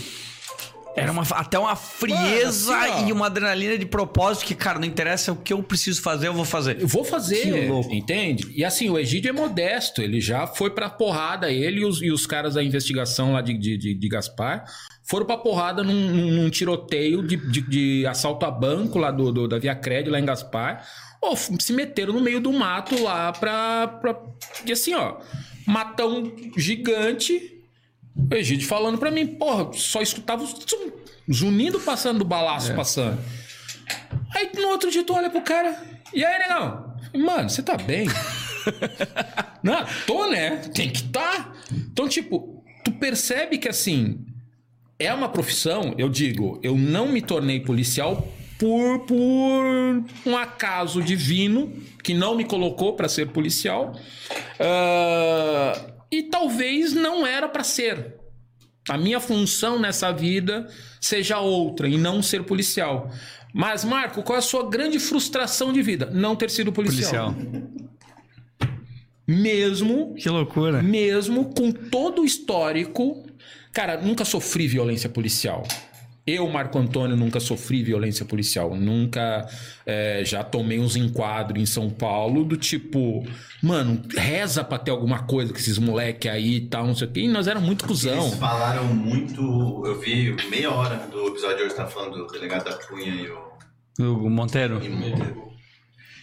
Era 0.97 1.13
uma, 1.13 1.23
até 1.23 1.57
uma 1.57 1.77
frieza 1.77 2.73
Mano, 2.77 2.93
assim, 2.95 3.07
e 3.09 3.13
uma 3.13 3.27
adrenalina 3.27 3.79
de 3.79 3.87
propósito 3.87 4.45
que, 4.45 4.57
cara, 4.57 4.79
não 4.81 4.87
interessa 4.87 5.31
o 5.33 5.37
que 5.37 5.53
eu 5.53 5.63
preciso 5.63 6.03
fazer, 6.03 6.27
eu 6.27 6.35
vou 6.35 6.45
fazer. 6.45 6.81
Eu 6.81 6.89
vou 6.89 7.05
fazer, 7.05 7.43
Que 7.43 7.69
louco. 7.69 7.95
entende? 7.95 8.53
E 8.57 8.65
assim, 8.65 8.91
o 8.91 8.99
Egídio 8.99 9.29
é 9.29 9.33
modesto, 9.33 10.03
ele 10.03 10.21
já 10.21 10.49
foi 10.49 10.71
pra 10.71 10.91
porrada, 10.91 11.49
ele 11.51 11.83
e 11.83 11.85
os, 11.85 12.03
e 12.03 12.11
os 12.11 12.27
caras 12.27 12.55
da 12.55 12.63
investigação 12.63 13.33
lá 13.35 13.41
de, 13.41 13.57
de, 13.57 13.79
de- 13.79 13.95
de 13.95 14.09
Gaspar 14.09 14.65
foram 15.11 15.27
pra 15.27 15.37
porrada 15.37 15.83
num, 15.83 15.93
num- 15.93 16.51
tiroteio 16.51 17.23
de, 17.27 17.37
de- 17.37 17.61
de 17.63 18.07
assalto 18.07 18.47
a 18.47 18.51
banco 18.51 18.99
lá 18.99 19.11
do, 19.11 19.33
do- 19.33 19.49
da 19.49 19.59
Via 19.59 19.75
Cred, 19.75 20.09
lá 20.09 20.21
em 20.21 20.25
Gaspar. 20.25 20.87
Ou 21.21 21.37
se 21.37 21.73
meteram 21.73 22.15
no 22.15 22.21
meio 22.21 22.41
do 22.41 22.53
mato 22.53 23.03
lá 23.03 23.33
pra. 23.33 23.89
pra 23.89 24.17
e 24.65 24.73
assim, 24.73 24.95
ó, 24.95 25.17
matão 25.67 26.33
gigante. 26.57 27.57
O 28.31 28.35
Egídio 28.35 28.67
falando 28.67 28.99
pra 28.99 29.11
mim, 29.11 29.27
porra, 29.27 29.71
só 29.73 30.01
escutava 30.01 30.43
os 30.43 30.51
zum, 30.51 30.93
zunindo 31.33 31.79
passando 31.81 32.19
do 32.19 32.25
balaço 32.25 32.75
passando. 32.75 33.19
Aí 34.35 34.51
no 34.55 34.69
outro 34.69 34.91
dia 34.91 35.03
tu 35.05 35.13
olha 35.15 35.29
pro 35.31 35.41
cara. 35.43 35.77
E 36.15 36.25
aí, 36.25 36.39
negão? 36.39 36.95
Mano, 37.15 37.49
você 37.51 37.63
tá 37.63 37.77
bem? 37.77 38.07
Não, 39.63 39.85
tô, 40.07 40.27
né? 40.29 40.57
Tem 40.75 40.91
que 40.91 41.03
tá. 41.05 41.53
Então, 41.73 42.09
tipo, 42.09 42.65
tu 42.85 42.93
percebe 42.93 43.59
que 43.59 43.69
assim. 43.69 44.25
É 45.01 45.15
uma 45.15 45.31
profissão, 45.31 45.95
eu 45.97 46.11
digo, 46.11 46.61
eu 46.63 46.77
não 46.77 47.09
me 47.09 47.23
tornei 47.23 47.59
policial 47.59 48.29
por, 48.59 48.99
por 49.07 50.05
um 50.27 50.37
acaso 50.37 51.03
divino 51.03 51.73
que 52.05 52.13
não 52.13 52.35
me 52.37 52.45
colocou 52.45 52.93
pra 52.93 53.09
ser 53.09 53.29
policial. 53.29 53.99
Ah, 54.61 55.73
e 56.13 56.25
talvez 56.25 56.93
não 56.93 57.27
era 57.27 57.49
pra 57.49 57.65
ser. 57.65 58.17
A 58.91 58.99
minha 58.99 59.21
função 59.21 59.79
nessa 59.79 60.13
vida 60.13 60.69
seja 61.01 61.39
outra 61.39 61.89
e 61.89 61.97
não 61.97 62.21
ser 62.23 62.43
policial. 62.43 63.11
Mas, 63.55 63.85
Marco, 63.87 64.23
qual 64.23 64.37
é 64.37 64.39
a 64.41 64.43
sua 64.43 64.69
grande 64.69 64.99
frustração 64.99 65.73
de 65.73 65.81
vida? 65.81 66.11
Não 66.13 66.37
ter 66.37 66.51
sido 66.51 66.71
policial. 66.71 67.33
Policial. 67.33 67.63
Mesmo, 69.27 70.15
Que 70.15 70.29
loucura. 70.29 70.83
mesmo 70.83 71.47
com 71.55 71.73
todo 71.73 72.21
o 72.21 72.25
histórico. 72.27 73.25
Cara, 73.73 74.01
nunca 74.01 74.25
sofri 74.25 74.67
violência 74.67 75.09
policial. 75.09 75.63
Eu, 76.27 76.49
Marco 76.49 76.79
Antônio, 76.79 77.17
nunca 77.17 77.41
sofri 77.41 77.83
violência 77.83 78.25
policial. 78.25 78.77
Nunca 78.77 79.49
é, 79.87 80.23
já 80.25 80.45
tomei 80.45 80.79
uns 80.79 80.95
enquadros 80.95 81.61
em 81.61 81.67
São 81.67 81.89
Paulo 81.91 82.45
do 82.45 82.57
tipo, 82.57 83.27
mano, 83.63 84.01
reza 84.17 84.63
pra 84.63 84.79
ter 84.79 84.91
alguma 84.91 85.21
coisa 85.25 85.53
com 85.53 85.59
esses 85.59 85.79
moleque 85.79 86.29
aí 86.29 86.57
e 86.57 86.61
tal, 86.69 86.87
não 86.87 86.95
sei 86.95 87.09
o 87.09 87.11
quê. 87.11 87.21
E 87.23 87.29
nós 87.29 87.49
era 87.49 87.59
muito 87.59 87.85
cuzão. 87.87 88.27
Eles 88.27 88.35
falaram 88.39 88.85
muito. 88.95 89.83
Eu 89.87 89.99
vi 89.99 90.37
meia 90.51 90.71
hora 90.71 90.97
do 91.11 91.29
episódio 91.29 91.65
hoje, 91.65 91.75
tá 91.75 91.87
falando 91.87 92.19
do 92.19 92.27
delegado 92.27 92.65
da 92.65 92.75
Cunha 92.75 93.15
e 93.15 93.29
o. 93.31 93.51
O 94.27 94.31
Monteiro. 94.31 94.81
E, 94.85 94.89
o- 94.89 95.51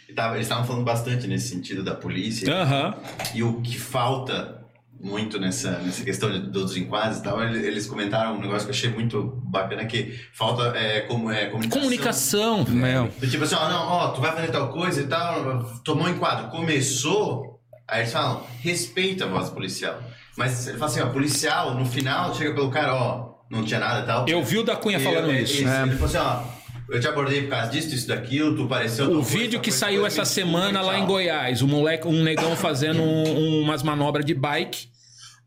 e 0.10 0.14
tava, 0.14 0.36
eles 0.36 0.45
estavam 0.45 0.65
falando 0.65 0.86
bastante 0.86 1.28
nesse 1.28 1.49
sentido 1.49 1.84
da 1.84 1.94
polícia 1.94 2.52
Aham. 2.53 2.95
e 3.36 3.44
o 3.44 3.61
que 3.61 3.78
falta 3.78 4.57
muito 4.99 5.40
nessa, 5.40 5.72
nessa 5.80 6.03
questão 6.03 6.32
de, 6.32 6.40
dos 6.49 6.76
enquadros 6.76 7.19
e 7.19 7.24
tal, 7.24 7.41
eles 7.44 7.86
comentaram 7.88 8.36
um 8.36 8.41
negócio 8.41 8.61
que 8.68 8.72
eu 8.72 8.76
achei 8.76 8.90
muito 8.90 9.40
bacana, 9.45 9.86
que 9.86 10.19
falta 10.34 10.76
é, 10.78 11.02
como, 11.02 11.32
é, 11.32 11.45
comunicação. 11.45 11.82
Comunicação, 11.82 12.64
velho. 12.64 13.11
Tipo 13.30 13.44
assim, 13.44 13.56
ó, 13.56 13.69
não, 13.69 13.88
ó, 13.88 14.07
tu 14.10 14.22
vai 14.22 14.32
fazer 14.34 14.48
tal 14.52 14.69
coisa 14.69 15.02
e 15.02 15.07
tal, 15.07 15.64
tomou 15.84 16.06
um 16.07 16.10
enquadro, 16.10 16.49
começou, 16.49 17.60
aí 17.88 18.02
eles 18.02 18.11
falam, 18.14 18.44
respeita 18.61 19.26
a 19.26 19.28
voz 19.28 19.49
policial. 19.49 19.99
Mas 20.36 20.68
ele 20.68 20.78
fala 20.78 20.91
assim, 20.91 21.02
ó, 21.02 21.07
policial, 21.07 21.74
no 21.76 21.86
final, 21.86 22.34
chega 22.36 22.53
pelo 22.53 22.69
cara, 22.69 22.94
ó, 22.95 23.30
não 23.49 23.64
tinha 23.64 23.80
nada 23.80 24.02
e 24.02 24.06
tal. 24.06 24.26
Eu 24.28 24.44
vi 24.44 24.57
o 24.57 24.64
da 24.64 24.76
Cunha 24.76 24.98
E 24.99 25.03
falando 25.03 25.32
isso. 25.34 25.53
esse- 25.53 25.64
É. 25.65 25.84
Ele 25.84 25.91
falou 25.95 26.06
assim, 26.06 26.18
ó, 26.18 26.57
eu 26.90 27.00
te 27.00 27.08
abordei 27.08 27.42
por 27.44 27.50
causa 27.50 27.72
disso, 27.72 27.94
isso, 27.94 28.08
daquilo, 28.08 28.56
tu 28.56 28.68
pareceu... 28.68 29.06
O 29.06 29.14
coisa, 29.16 29.30
vídeo 29.30 29.60
que 29.60 29.72
saiu 29.72 30.02
coisa, 30.02 30.22
essa 30.22 30.32
semana 30.34 30.82
lá 30.82 30.98
em. 31.00 31.06
Goiás, 31.06 31.62
o 31.62 31.68
moleque, 31.68 32.08
um 32.08 32.24
negão 32.24 32.56
fazendo 32.58 33.02
um- 33.02 33.62
umas 33.62 33.84
manobras 33.84 34.26
de 34.26 34.34
bike. 34.34 34.88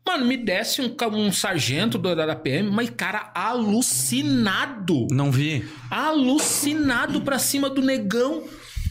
Mano, 0.05 0.25
me 0.25 0.35
desce 0.35 0.81
um, 0.81 0.95
um 1.15 1.31
sargento 1.31 1.97
do- 1.97 2.15
da 2.15 2.35
PM, 2.35 2.69
mas 2.71 2.89
cara 2.89 3.31
alucinado. 3.35 5.07
Não 5.11 5.31
vi. 5.31 5.63
Alucinado 5.89 7.21
pra 7.21 7.37
cima 7.39 7.69
do 7.69 7.81
negão. 7.81 8.43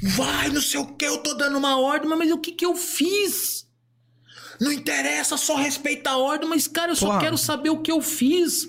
Vai, 0.02 0.48
não 0.48 0.60
sei 0.62 0.80
o 0.80 0.86
que, 0.86 1.04
eu 1.04 1.18
tô 1.18 1.34
dando 1.34 1.58
uma 1.58 1.78
ordem, 1.78 2.08
mas 2.08 2.30
o 2.30 2.38
que 2.38 2.52
que 2.52 2.64
eu 2.64 2.74
fiz? 2.74 3.66
Não 4.60 4.72
interessa, 4.72 5.36
só 5.36 5.56
respeita 5.56 6.10
a 6.10 6.16
ordem, 6.18 6.48
mas 6.48 6.66
cara, 6.66 6.92
eu 6.92 6.96
só 6.96 7.06
Claro. 7.06 7.20
quero 7.22 7.38
saber 7.38 7.70
o 7.70 7.78
que 7.82 7.90
eu 7.92 8.00
fiz. 8.00 8.66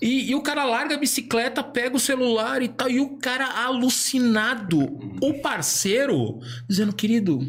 E, 0.00 0.30
e 0.30 0.34
o 0.34 0.42
cara 0.42 0.64
larga 0.64 0.94
a 0.94 0.98
bicicleta, 0.98 1.62
pega 1.62 1.96
o 1.96 2.00
celular 2.00 2.62
e 2.62 2.68
tal, 2.68 2.88
e 2.88 3.00
o 3.00 3.16
cara 3.16 3.46
alucinado. 3.64 4.84
O 5.20 5.34
parceiro 5.42 6.38
dizendo, 6.68 6.92
querido, 6.92 7.40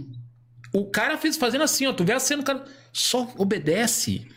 o 0.74 0.86
cara 0.86 1.18
fez 1.18 1.38
fazendo 1.38 1.64
assim, 1.64 1.86
ó, 1.88 1.94
tu 1.94 2.04
vê 2.04 2.14
a 2.14 2.20
cena, 2.20 2.42
o 2.42 2.46
cara 2.46 2.66
só 2.92 3.32
obedece. 3.38 4.28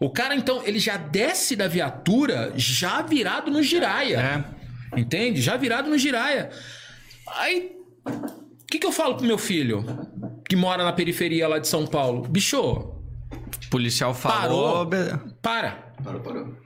O 0.00 0.10
cara, 0.10 0.36
então, 0.36 0.62
ele 0.64 0.78
já 0.78 0.96
desce 0.96 1.56
da 1.56 1.66
viatura 1.66 2.52
já 2.54 3.02
virado 3.02 3.50
no 3.50 3.62
giraia. 3.62 4.18
É. 4.94 5.00
Entende? 5.00 5.40
Já 5.40 5.56
virado 5.56 5.90
no 5.90 5.98
giraia. 5.98 6.50
Aí, 7.36 7.72
o 8.06 8.66
que, 8.70 8.78
que 8.78 8.86
eu 8.86 8.92
falo 8.92 9.16
pro 9.16 9.26
meu 9.26 9.38
filho, 9.38 9.84
que 10.48 10.54
mora 10.54 10.84
na 10.84 10.92
periferia 10.92 11.48
lá 11.48 11.58
de 11.58 11.66
São 11.66 11.86
Paulo? 11.86 12.22
Bicho, 12.28 12.60
O 12.60 13.70
policial 13.70 14.14
falou. 14.14 14.86
Parou. 14.86 15.18
para. 15.42 15.72
Parou, 16.02 16.20
parou. 16.20 16.56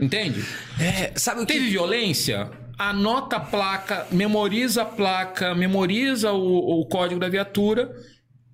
Entende? 0.00 0.44
É, 0.78 1.12
sabe 1.16 1.42
o 1.42 1.46
que. 1.46 1.52
Teve 1.52 1.68
violência? 1.70 2.50
Anota 2.78 3.36
a 3.36 3.40
placa, 3.40 4.06
memoriza 4.10 4.82
a 4.82 4.84
placa, 4.86 5.54
memoriza 5.54 6.32
o, 6.32 6.80
o 6.80 6.86
código 6.86 7.20
da 7.20 7.28
viatura 7.28 7.94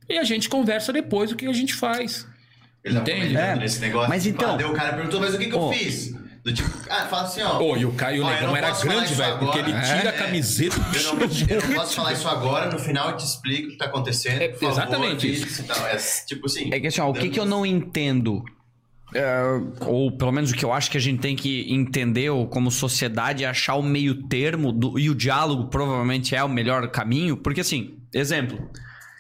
e 0.09 0.19
a 0.19 0.25
gente 0.25 0.49
conversa 0.49 0.93
depois 0.93 1.31
o 1.31 1.37
que 1.37 1.47
a 1.47 1.53
gente 1.53 1.75
faz. 1.75 2.27
Ele 2.85 2.99
Entende? 2.99 3.37
É. 3.37 3.55
nesse 3.57 3.81
negócio. 3.81 4.09
Mas 4.09 4.27
então- 4.27 4.57
daí 4.57 4.67
o 4.67 4.73
cara 4.73 4.95
perguntou, 4.95 5.21
mas 5.21 5.35
o 5.35 5.39
que 5.39 5.47
que 5.47 5.55
eu 5.55 5.61
Ô. 5.61 5.73
fiz? 5.73 6.13
Do 6.45 6.53
tipo, 6.55 6.71
ah, 6.89 7.07
fala 7.07 7.23
assim, 7.25 7.43
ó. 7.43 7.61
Ô, 7.61 7.77
e 7.77 7.85
o 7.85 7.91
Caio 7.93 8.23
ó, 8.25 8.29
eu 8.31 8.35
Negão 8.35 8.49
não 8.51 8.57
era 8.57 8.71
grande, 8.71 9.15
velho, 9.15 9.39
porque 9.39 9.59
ele 9.59 9.73
tira 9.73 10.11
a 10.11 10.13
É. 10.13 10.13
camiseta 10.13 10.77
Eu 10.95 11.03
não, 11.03 11.23
eu 11.49 11.69
não 11.69 11.75
posso 11.75 11.97
falar 11.97 12.13
isso 12.13 12.29
agora, 12.29 12.71
no 12.71 12.79
final 12.79 13.11
eu 13.11 13.17
te 13.17 13.25
explico 13.25 13.67
o 13.67 13.71
que 13.73 13.77
tá 13.77 13.87
acontecendo. 13.87 14.41
É, 14.43 14.49
por 14.49 14.61
favor, 14.61 14.73
exatamente 14.73 15.29
diz 15.29 15.41
isso. 15.45 15.65
tal. 15.65 15.85
É 15.89 15.97
tipo 16.27 16.47
assim. 16.47 16.71
É 16.73 16.79
que 16.79 16.87
assim, 16.87 17.01
ó, 17.01 17.11
o 17.11 17.13
que, 17.15 17.29
que 17.31 17.41
eu 17.41 17.45
não 17.47 17.67
entendo, 17.67 18.45
é, 19.17 19.43
ou 19.87 20.17
pelo 20.17 20.33
menos 20.33 20.51
o 20.51 20.55
que 20.55 20.65
eu 20.65 20.73
acho 20.73 20.91
que 20.91 20.97
a 20.99 21.01
gente 21.01 21.21
tem 21.21 21.35
que 21.35 21.73
entender 21.73 22.31
ou 22.31 22.47
como 22.47 22.71
sociedade 22.71 23.45
é 23.45 23.47
achar 23.49 23.75
o 23.77 23.83
meio 23.83 24.23
termo 24.29 24.73
do- 24.73 24.99
e 24.99 25.09
o 25.09 25.15
diálogo 25.15 25.69
provavelmente 25.69 26.35
é 26.35 26.43
o 26.45 26.49
melhor 26.49 26.89
caminho, 26.91 27.37
porque 27.37 27.61
assim, 27.61 27.99
exemplo, 28.15 28.59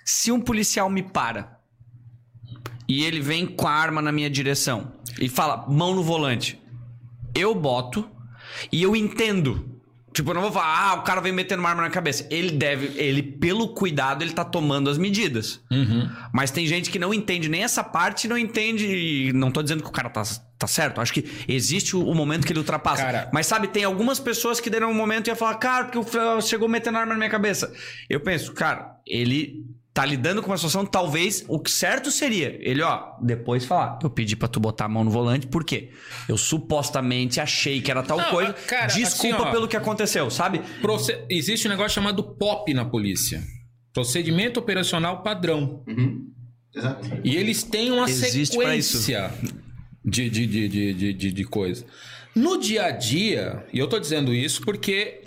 se 0.04 0.30
um 0.30 0.40
policial 0.40 0.88
me 0.90 1.02
para 1.02 1.58
e 2.88 3.04
ele 3.04 3.20
vem 3.20 3.46
com 3.46 3.66
a 3.66 3.72
arma 3.72 4.00
na 4.02 4.12
minha 4.12 4.30
direção 4.30 4.92
e 5.20 5.28
fala 5.28 5.66
mão 5.68 5.94
no 5.94 6.02
volante, 6.02 6.60
eu 7.34 7.54
boto 7.54 8.08
e 8.70 8.82
eu 8.82 8.94
entendo. 8.94 9.75
Tipo, 10.16 10.30
eu 10.30 10.34
não 10.34 10.40
vou 10.40 10.50
falar, 10.50 10.92
ah, 10.92 10.94
o 10.94 11.02
cara 11.02 11.20
vem 11.20 11.30
metendo 11.30 11.60
uma 11.60 11.68
arma 11.68 11.82
na 11.82 11.90
cabeça. 11.90 12.26
Ele 12.30 12.52
deve, 12.52 12.98
ele, 12.98 13.22
pelo 13.22 13.68
cuidado, 13.74 14.22
ele 14.24 14.32
tá 14.32 14.42
tomando 14.46 14.88
as 14.88 14.96
medidas. 14.96 15.60
Mas 16.32 16.50
tem 16.50 16.66
gente 16.66 16.90
que 16.90 16.98
não 16.98 17.12
entende 17.12 17.50
nem 17.50 17.62
essa 17.62 17.84
parte 17.84 18.26
não 18.26 18.38
entende. 18.38 18.86
e 18.86 19.32
Não 19.34 19.50
tô 19.50 19.62
dizendo 19.62 19.82
que 19.82 19.88
o 19.90 19.92
cara 19.92 20.08
tá, 20.08 20.22
tá 20.58 20.66
certo. 20.66 21.02
Acho 21.02 21.12
que 21.12 21.22
existe 21.46 21.94
o, 21.94 22.02
o 22.02 22.14
momento 22.14 22.46
que 22.46 22.52
ele 22.54 22.60
ultrapassa. 22.60 23.02
Cara- 23.04 23.30
Mas 23.30 23.46
sabe, 23.46 23.68
tem 23.68 23.84
algumas 23.84 24.18
pessoas 24.18 24.58
que 24.58 24.70
deram 24.70 24.90
um 24.90 24.94
momento 24.94 25.26
e 25.26 25.30
ia 25.30 25.36
falar, 25.36 25.56
cara, 25.56 25.84
porque 25.84 26.08
chegou 26.40 26.66
metendo 26.66 26.96
arma 26.96 27.12
na 27.12 27.18
minha 27.18 27.28
cabeça. 27.30 27.70
Eu 28.08 28.20
penso, 28.20 28.54
cara, 28.54 28.96
ele 29.06 29.66
tá 29.96 30.04
lidando 30.04 30.42
com 30.42 30.50
uma 30.50 30.58
situação, 30.58 30.84
talvez 30.84 31.42
o 31.48 31.58
que 31.58 31.70
certo 31.70 32.10
seria 32.10 32.54
ele, 32.60 32.82
ó, 32.82 33.14
depois 33.22 33.64
falar. 33.64 33.98
Eu 34.02 34.10
pedi 34.10 34.36
pra 34.36 34.46
tu 34.46 34.60
botar 34.60 34.84
a 34.84 34.88
mão 34.90 35.02
no 35.02 35.10
volante, 35.10 35.46
por 35.46 35.64
quê? 35.64 35.88
Eu 36.28 36.36
supostamente 36.36 37.40
achei 37.40 37.80
que 37.80 37.90
era 37.90 38.02
tal 38.02 38.18
Não, 38.18 38.28
coisa. 38.30 38.52
cara, 38.52 38.88
Desculpa 38.88 39.36
assim, 39.36 39.48
ó. 39.48 39.50
pelo 39.50 39.66
que 39.66 39.74
aconteceu, 39.74 40.28
sabe? 40.30 40.60
Proce- 40.82 41.18
Existe 41.30 41.66
um 41.66 41.70
negócio 41.70 41.94
chamado 41.94 42.22
POP 42.22 42.74
na 42.74 42.84
polícia. 42.84 43.42
Procedimento 43.94 44.60
Operacional 44.60 45.22
Padrão. 45.22 45.82
Uhum. 45.88 46.26
Exato. 46.74 47.08
E 47.24 47.34
eles 47.34 47.62
têm 47.62 47.90
uma 47.90 48.06
Existe 48.06 48.54
pra 48.58 48.76
isso. 48.76 48.98
sequência 48.98 49.32
de, 50.04 50.28
de, 50.28 50.46
de, 50.46 50.68
de, 50.68 50.92
de, 50.92 51.12
de, 51.14 51.32
de 51.32 51.44
coisa. 51.44 51.86
No 52.34 52.58
dia 52.60 52.84
a 52.84 52.90
dia, 52.90 53.64
e 53.72 53.78
eu 53.78 53.88
tô 53.88 53.98
dizendo 53.98 54.34
isso 54.34 54.60
porque 54.60 55.22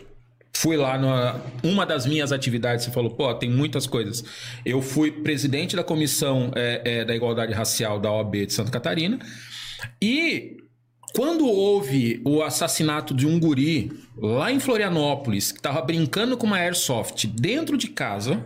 fui 0.60 0.76
lá 0.76 0.98
numa 0.98 1.42
uma 1.64 1.86
das 1.86 2.06
minhas 2.06 2.34
atividades, 2.34 2.84
você 2.84 2.92
falou, 2.92 3.12
pô, 3.12 3.34
tem 3.34 3.50
muitas 3.50 3.88
coisas. 3.88 4.22
Eu 4.66 4.82
fui 4.82 5.10
presidente 5.10 5.74
da 5.74 5.86
comissão 5.86 6.52
é, 6.54 6.82
é, 6.84 7.06
da 7.06 7.16
igualdade 7.16 7.54
racial 7.54 7.98
da 7.98 8.12
OAB 8.12 8.46
de 8.46 8.54
Santa 8.54 8.70
Catarina 8.70 9.18
e 10.02 10.58
quando 11.16 11.48
houve 11.48 12.22
o 12.26 12.44
assassinato 12.44 13.14
de 13.14 13.26
um 13.26 13.40
guri 13.40 13.90
lá 14.18 14.52
em 14.52 14.60
Florianópolis, 14.60 15.54
que 15.54 15.62
tava 15.62 15.82
brincando 15.82 16.36
com 16.36 16.46
uma 16.46 16.58
airsoft 16.58 17.26
dentro 17.26 17.78
de 17.78 17.88
casa, 17.88 18.44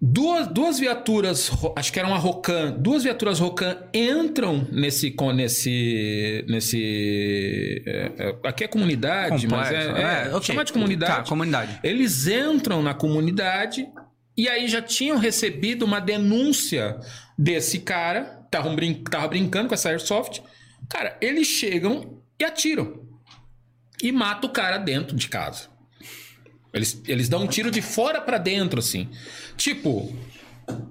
Duas, 0.00 0.46
duas 0.46 0.78
viaturas, 0.78 1.50
acho 1.74 1.92
que 1.92 1.98
era 1.98 2.06
uma 2.06 2.18
Rocan, 2.18 2.70
duas 2.78 3.02
viaturas 3.02 3.40
Rocan 3.40 3.76
entram 3.92 4.64
nesse. 4.70 5.14
nesse, 5.34 6.44
nesse 6.48 7.82
é, 7.84 8.12
é, 8.16 8.36
aqui 8.44 8.62
é 8.62 8.68
comunidade, 8.68 9.48
mas 9.48 9.72
é, 9.72 9.86
Complexo. 9.86 10.06
é, 10.06 10.28
É, 10.28 10.28
ok. 10.28 10.42
chamar 10.42 10.62
de 10.62 10.72
comunidade. 10.72 11.16
Tá, 11.16 11.22
comunidade. 11.24 11.80
Eles 11.82 12.28
entram 12.28 12.80
na 12.80 12.94
comunidade 12.94 13.88
e 14.36 14.48
aí 14.48 14.68
já 14.68 14.80
tinham 14.80 15.18
recebido 15.18 15.84
uma 15.84 15.98
denúncia 15.98 17.00
desse 17.36 17.80
cara, 17.80 18.40
estavam 18.44 18.76
brin 18.76 19.02
tava 19.02 19.26
brincando 19.26 19.66
com 19.66 19.74
essa 19.74 19.88
airsoft. 19.88 20.40
Cara, 20.88 21.18
eles 21.20 21.48
chegam 21.48 22.22
e 22.38 22.44
atiram. 22.44 23.02
E 24.00 24.12
matam 24.12 24.48
o 24.48 24.52
cara 24.52 24.78
dentro 24.78 25.16
de 25.16 25.28
casa. 25.28 25.76
Eles, 26.72 27.02
eles 27.06 27.28
dão 27.28 27.42
um 27.42 27.46
tiro 27.46 27.70
de 27.70 27.80
fora 27.80 28.20
pra 28.20 28.38
dentro, 28.38 28.78
assim. 28.78 29.08
Tipo, 29.56 30.14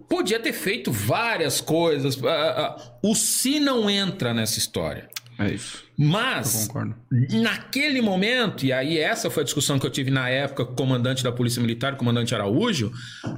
podia 0.10 0.40
ter 0.40 0.54
feito 0.54 0.92
várias 0.92 1.62
coisas. 1.62 2.22
ah, 2.24 2.30
ah, 2.30 2.92
o 3.04 3.16
si 3.16 3.60
não 3.60 3.90
entra 3.90 4.34
nessa 4.34 4.58
história. 4.58 5.10
É 5.40 5.52
isso. 5.52 5.84
Mas, 5.96 6.68
naquele 7.32 8.02
momento, 8.02 8.66
e 8.66 8.74
aí 8.74 8.98
essa 8.98 9.30
foi 9.30 9.44
a 9.44 9.46
discussão 9.46 9.78
que 9.78 9.86
eu 9.86 9.92
tive 9.92 10.10
na 10.10 10.28
época 10.30 10.66
com 10.66 10.74
o 10.74 10.76
comandante 10.76 11.24
da 11.24 11.32
Polícia 11.32 11.62
Militar, 11.62 11.94
o 11.94 11.98
comandante 11.98 12.34
Araújo. 12.34 12.92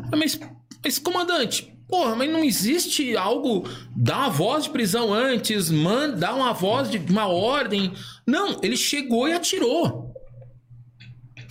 Mas, 0.10 0.40
mas 0.84 0.98
comandante, 0.98 1.74
porra, 1.90 2.16
mas 2.16 2.32
não 2.32 2.42
existe 2.42 3.18
algo. 3.18 3.68
Dá 3.94 4.20
uma 4.20 4.30
voz 4.30 4.64
de 4.64 4.70
prisão 4.70 5.14
antes, 5.14 5.70
manda, 5.70 6.16
dá 6.16 6.34
uma 6.34 6.54
voz 6.54 6.90
de 6.90 6.98
uma 6.98 7.28
ordem. 7.28 7.92
Não, 8.26 8.60
ele 8.64 8.78
chegou 8.78 9.28
e 9.28 9.34
atirou. 9.34 10.09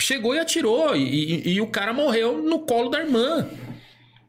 Chegou 0.01 0.33
e 0.35 0.39
atirou. 0.39 0.95
E, 0.95 1.01
e- 1.03 1.49
e 1.53 1.61
o 1.61 1.67
cara 1.67 1.93
morreu 1.93 2.41
no 2.41 2.59
colo 2.59 2.89
da 2.89 2.99
irmã. 2.99 3.47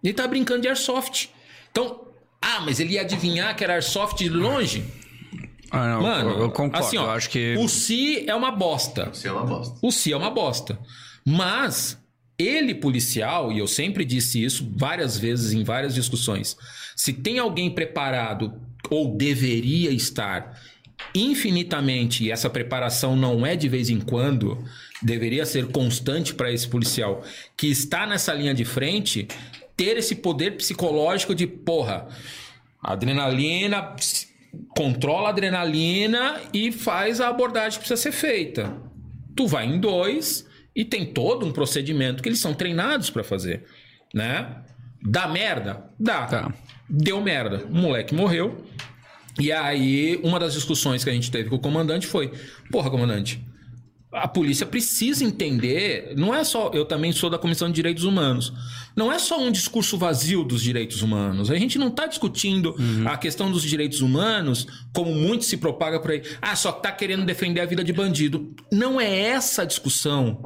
Ele 0.03 0.13
tá 0.15 0.27
brincando 0.27 0.63
de 0.63 0.69
airsoft. 0.69 1.29
Então, 1.71 2.01
ah, 2.43 2.61
mas 2.65 2.81
ele 2.81 2.95
ia 2.95 3.03
adivinhar 3.03 3.55
que 3.57 3.63
era 3.63 3.75
airsoft 3.75 4.19
de 4.19 4.29
longe? 4.29 4.83
Ah, 5.71 5.87
não, 5.95 6.03
Mano, 6.03 6.31
eu, 6.31 6.39
eu 6.41 6.51
concordo. 6.51 6.85
assim, 6.87 6.97
ó, 6.97 7.05
eu 7.05 7.11
acho 7.11 7.31
que. 7.31 7.55
o 7.59 7.69
Si 7.69 8.25
é 8.29 8.35
uma 8.35 8.51
bosta. 8.51 9.11
Isso 9.13 9.29
é 9.29 9.33
uma 9.33 9.45
bosta. 9.45 9.79
O 9.83 9.93
Si 9.93 10.13
é 10.13 10.17
uma 10.17 10.31
bosta. 10.31 10.79
Mas 11.25 11.97
ele, 12.39 12.75
policial, 12.75 13.53
e 13.53 13.59
eu 13.59 13.67
sempre 13.69 14.05
disse 14.05 14.43
isso 14.43 14.69
várias 14.77 15.17
vezes 15.17 15.53
em 15.53 15.63
várias 15.63 15.95
discussões, 15.95 16.57
se 16.97 17.13
tem 17.13 17.39
alguém 17.39 17.71
preparado 17.71 18.55
ou 18.91 19.15
deveria 19.17 19.91
estar 19.93 20.59
infinitamente, 21.15 22.25
e 22.25 22.31
essa 22.31 22.49
preparação 22.51 23.15
não 23.15 23.45
é 23.47 23.55
de 23.55 23.69
vez 23.69 23.91
em 23.91 24.01
quando, 24.01 24.59
deveria 25.03 25.47
ser 25.47 25.69
constante 25.69 26.35
para 26.35 26.53
esse 26.53 26.69
policial 26.69 27.23
que 27.57 27.69
está 27.69 28.07
nessa 28.07 28.33
linha 28.35 28.55
de 28.55 28.65
frente, 28.65 29.27
ter 29.77 29.97
esse 29.97 30.17
poder 30.17 30.57
psicológico 30.57 31.35
de, 31.35 31.47
porra, 31.47 32.09
adrenalina, 32.83 33.95
controla 34.77 35.29
a 35.29 35.31
adrenalina 35.31 36.41
e 36.53 36.71
faz 36.73 37.21
a 37.21 37.29
abordagem 37.29 37.79
que 37.79 37.87
precisa 37.87 38.01
ser 38.01 38.13
feita. 38.13 38.77
Tu 39.35 39.47
vai 39.47 39.67
em 39.67 39.81
dois 39.81 40.47
e 40.75 40.85
tem 40.85 41.07
todo 41.07 41.47
um 41.47 41.53
procedimento 41.53 42.23
que 42.23 42.29
eles 42.29 42.41
são 42.41 42.53
treinados 42.53 43.11
para 43.11 43.25
fazer, 43.25 43.65
né? 44.15 44.57
Dá 45.03 45.27
merda? 45.27 45.85
Dá. 45.99 46.27
Tá. 46.27 46.55
Deu 46.89 47.21
merda. 47.21 47.65
O 47.67 47.75
moleque 47.75 48.15
morreu. 48.15 48.65
E 49.39 49.51
aí, 49.51 50.21
uma 50.23 50.39
das 50.39 50.53
discussões 50.53 51.03
que 51.03 51.09
a 51.09 51.13
gente 51.13 51.31
teve 51.31 51.49
com 51.49 51.57
o 51.57 51.61
comandante 51.61 52.07
foi: 52.07 52.33
Porra, 52.71 52.91
comandante, 52.91 53.43
a 54.13 54.27
polícia 54.27 54.67
precisa 54.67 55.25
entender. 55.25 56.15
Não 56.17 56.35
é 56.35 56.43
só. 56.43 56.71
Eu 56.75 56.85
também 56.85 57.13
sou 57.13 57.31
da 57.31 57.39
Comissão 57.39 57.69
de 57.69 57.75
Direitos 57.75 58.03
Humanos. 58.05 58.53
Não 58.97 59.13
é 59.13 59.21
só 59.21 59.41
um 59.41 59.53
discurso 59.53 59.97
vazio 59.97 60.43
dos 60.43 60.63
direitos 60.63 61.01
humanos. 61.01 61.49
A 61.49 61.55
gente 61.57 61.79
não 61.79 61.89
está 61.89 62.07
discutindo 62.07 62.75
a 63.07 63.17
questão 63.17 63.51
dos 63.53 63.63
direitos 63.63 64.01
humanos 64.01 64.67
como 64.93 65.15
muito 65.15 65.45
se 65.45 65.57
propaga 65.57 66.01
por 66.01 66.11
aí. 66.11 66.23
Ah, 66.43 66.57
só 66.57 66.73
tá 66.73 66.91
querendo 66.91 67.25
defender 67.25 67.61
a 67.61 67.67
vida 67.67 67.85
de 67.85 67.93
bandido. 67.93 68.53
Não 68.73 69.01
é 69.01 69.17
essa 69.29 69.63
a 69.63 69.65
discussão. 69.65 70.43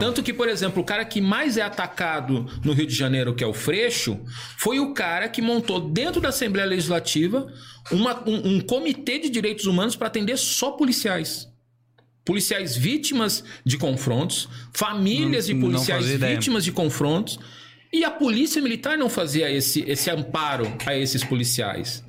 Tanto 0.00 0.20
que, 0.22 0.32
por 0.32 0.48
exemplo, 0.48 0.82
o 0.82 0.84
cara 0.84 1.04
que 1.04 1.20
mais 1.20 1.56
é 1.56 1.62
atacado 1.62 2.46
no 2.64 2.72
Rio 2.72 2.86
de 2.86 2.94
Janeiro, 2.94 3.32
que 3.34 3.44
é 3.44 3.46
o 3.46 3.54
Freixo, 3.54 4.18
foi 4.58 4.80
o 4.80 4.92
cara 4.92 5.28
que 5.28 5.40
montou 5.40 5.78
dentro 5.80 6.20
da 6.20 6.30
Assembleia 6.30 6.66
Legislativa 6.68 7.46
uma- 7.92 8.28
um, 8.28 8.56
um 8.56 8.60
comitê 8.60 9.20
de 9.20 9.30
direitos 9.30 9.66
humanos 9.66 9.94
para 9.94 10.08
atender 10.08 10.36
só 10.36 10.72
policiais. 10.72 11.48
Policiais 12.24 12.76
vítimas 12.76 13.44
de 13.64 13.76
confrontos, 13.76 14.48
famílias 14.72 15.48
Não- 15.48 15.54
de 15.56 15.60
policiais 15.60 16.00
fazia 16.02 16.14
ideia. 16.16 16.34
vítimas 16.36 16.64
de 16.64 16.72
confrontos. 16.72 17.38
E 17.92 18.04
a 18.04 18.10
polícia 18.10 18.60
militar 18.60 18.96
não 18.98 19.08
fazia 19.08 19.50
esse, 19.50 19.84
esse 19.86 20.10
amparo 20.10 20.66
a 20.86 20.96
esses 20.96 21.22
policiais. 21.22 22.02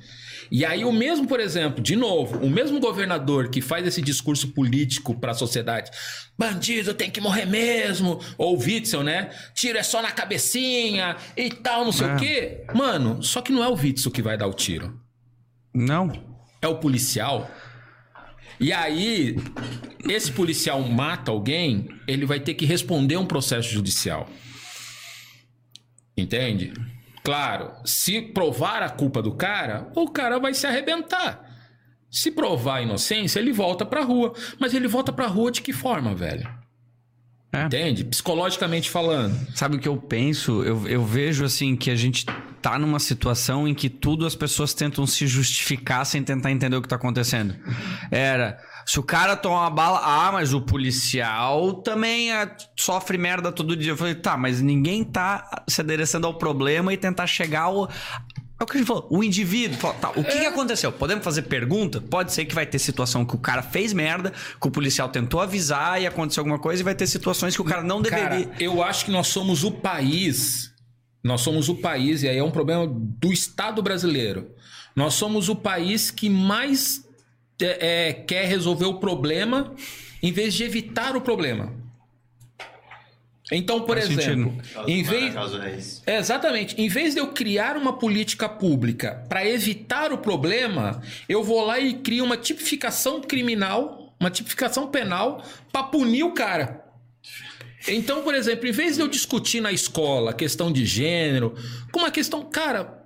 E 0.50 0.64
aí, 0.64 0.84
o 0.84 0.92
mesmo, 0.92 1.26
por 1.26 1.40
exemplo, 1.40 1.82
de 1.82 1.96
novo, 1.96 2.38
o 2.38 2.48
mesmo 2.48 2.78
governador 2.80 3.48
que 3.50 3.60
faz 3.60 3.84
esse 3.86 4.00
discurso 4.00 4.48
político 4.48 5.14
para 5.18 5.32
a 5.32 5.34
sociedade, 5.34 5.90
bandido 6.38 6.94
tem 6.94 7.10
que 7.10 7.20
morrer 7.20 7.46
mesmo, 7.46 8.20
ou 8.38 8.56
Witzel, 8.58 9.02
né? 9.02 9.30
Tiro 9.54 9.76
é 9.76 9.82
só 9.82 10.00
na 10.00 10.12
cabecinha 10.12 11.16
e 11.36 11.50
tal, 11.50 11.84
não 11.84 11.90
sei 11.92 12.06
É. 12.08 12.14
o 12.14 12.18
quê. 12.18 12.64
Mano, 12.74 13.22
só 13.24 13.40
que 13.42 13.50
não 13.52 13.62
é 13.62 13.68
o 13.68 13.74
Witzel 13.74 14.10
que 14.12 14.22
vai 14.22 14.36
dar 14.38 14.46
o 14.46 14.54
tiro 14.54 15.00
Não. 15.74 16.12
é 16.62 16.68
o 16.68 16.76
policial. 16.78 17.50
E 18.58 18.72
aí, 18.72 19.36
esse 20.08 20.32
policial 20.32 20.80
mata 20.82 21.30
alguém, 21.30 21.88
ele 22.06 22.24
vai 22.24 22.40
ter 22.40 22.54
que 22.54 22.64
responder 22.64 23.16
um 23.16 23.26
processo 23.26 23.68
judicial. 23.70 24.28
Entende? 26.16 26.72
Claro, 27.22 27.72
se 27.84 28.22
provar 28.22 28.82
a 28.82 28.88
culpa 28.88 29.20
do 29.20 29.34
cara, 29.34 29.90
o 29.94 30.08
cara 30.08 30.38
vai 30.38 30.54
se 30.54 30.66
arrebentar. 30.66 31.44
Se 32.10 32.30
provar 32.30 32.76
a 32.76 32.82
inocência, 32.82 33.40
ele 33.40 33.52
volta 33.52 33.84
pra 33.84 34.02
rua. 34.02 34.32
Mas 34.58 34.72
ele 34.72 34.88
volta 34.88 35.12
pra 35.12 35.26
rua 35.26 35.50
de 35.50 35.60
que 35.60 35.72
forma, 35.72 36.14
velho? 36.14 36.48
É. 37.52 37.64
Entende? 37.64 38.04
Psicologicamente 38.04 38.88
falando. 38.88 39.34
Sabe 39.54 39.76
o 39.76 39.78
que 39.78 39.88
eu 39.88 39.96
penso? 39.96 40.62
Eu, 40.62 40.86
eu 40.88 41.04
vejo 41.04 41.44
assim 41.44 41.76
que 41.76 41.90
a 41.90 41.96
gente 41.96 42.24
tá 42.66 42.80
numa 42.80 42.98
situação 42.98 43.68
em 43.68 43.72
que 43.72 43.88
tudo 43.88 44.26
as 44.26 44.34
pessoas 44.34 44.74
tentam 44.74 45.06
se 45.06 45.24
justificar 45.24 46.04
sem 46.04 46.20
tentar 46.24 46.50
entender 46.50 46.74
o 46.74 46.82
que 46.82 46.88
tá 46.88 46.96
acontecendo. 46.96 47.54
Era. 48.10 48.58
Se 48.84 48.98
o 48.98 49.04
cara 49.04 49.36
toma 49.36 49.60
uma 49.60 49.70
bala, 49.70 50.00
ah, 50.02 50.32
mas 50.32 50.52
o 50.52 50.60
policial 50.60 51.74
também 51.74 52.32
ah, 52.32 52.50
sofre 52.76 53.16
merda 53.16 53.52
todo 53.52 53.76
dia. 53.76 53.92
Eu 53.92 53.96
falei, 53.96 54.16
tá, 54.16 54.36
mas 54.36 54.60
ninguém 54.60 55.04
tá 55.04 55.64
se 55.68 55.80
adereçando 55.80 56.26
ao 56.26 56.34
problema 56.34 56.92
e 56.92 56.96
tentar 56.96 57.28
chegar 57.28 57.62
ao. 57.62 57.88
É 58.58 58.64
o 58.64 58.66
que 58.66 58.76
a 58.76 58.80
gente 58.80 58.88
falou, 58.88 59.06
o 59.10 59.22
indivíduo. 59.22 59.78
Fala, 59.78 59.94
tá, 59.94 60.10
o 60.10 60.24
que, 60.24 60.40
que 60.40 60.46
aconteceu? 60.46 60.90
Podemos 60.90 61.22
fazer 61.22 61.42
pergunta? 61.42 62.00
Pode 62.00 62.32
ser 62.32 62.46
que 62.46 62.54
vai 62.54 62.66
ter 62.66 62.80
situação 62.80 63.24
que 63.24 63.36
o 63.36 63.38
cara 63.38 63.62
fez 63.62 63.92
merda, 63.92 64.32
que 64.60 64.66
o 64.66 64.72
policial 64.72 65.08
tentou 65.08 65.40
avisar 65.40 66.02
e 66.02 66.06
aconteceu 66.06 66.40
alguma 66.40 66.58
coisa, 66.58 66.82
e 66.82 66.84
vai 66.84 66.96
ter 66.96 67.06
situações 67.06 67.54
que 67.54 67.62
o 67.62 67.64
cara 67.64 67.84
não 67.84 68.02
deveria. 68.02 68.46
Cara, 68.46 68.56
eu 68.58 68.82
acho 68.82 69.04
que 69.04 69.12
nós 69.12 69.28
somos 69.28 69.62
o 69.62 69.70
país. 69.70 70.74
Nós 71.26 71.40
somos 71.40 71.68
o 71.68 71.74
país, 71.74 72.22
e 72.22 72.28
aí 72.28 72.38
é 72.38 72.44
um 72.44 72.52
problema 72.52 72.86
do 72.86 73.32
Estado 73.32 73.82
brasileiro. 73.82 74.54
Nós 74.94 75.14
somos 75.14 75.48
o 75.48 75.56
país 75.56 76.10
que 76.10 76.30
mais 76.30 77.04
é, 77.60 78.08
é, 78.08 78.12
quer 78.12 78.46
resolver 78.46 78.84
o 78.84 78.94
problema 78.94 79.74
em 80.22 80.30
vez 80.30 80.54
de 80.54 80.62
evitar 80.62 81.16
o 81.16 81.20
problema. 81.20 81.72
Então, 83.50 83.80
por 83.80 83.96
Faz 83.96 84.10
exemplo, 84.10 84.56
Causa 84.72 84.90
em 84.90 85.02
vez, 85.02 86.02
é, 86.06 86.18
exatamente. 86.18 86.80
Em 86.80 86.88
vez 86.88 87.14
de 87.14 87.20
eu 87.20 87.28
criar 87.28 87.76
uma 87.76 87.92
política 87.92 88.48
pública 88.48 89.24
para 89.28 89.44
evitar 89.44 90.12
o 90.12 90.18
problema, 90.18 91.02
eu 91.28 91.42
vou 91.42 91.64
lá 91.64 91.78
e 91.78 91.94
crio 91.94 92.24
uma 92.24 92.36
tipificação 92.36 93.20
criminal, 93.20 94.14
uma 94.18 94.30
tipificação 94.30 94.88
penal 94.88 95.44
para 95.72 95.84
punir 95.84 96.22
o 96.22 96.32
cara. 96.32 96.85
Então, 97.88 98.22
por 98.22 98.34
exemplo, 98.34 98.66
em 98.66 98.72
vez 98.72 98.96
de 98.96 99.02
eu 99.02 99.08
discutir 99.08 99.60
na 99.60 99.72
escola 99.72 100.30
a 100.30 100.34
questão 100.34 100.72
de 100.72 100.84
gênero, 100.84 101.54
com 101.92 102.00
uma 102.00 102.10
questão, 102.10 102.44
cara, 102.44 103.04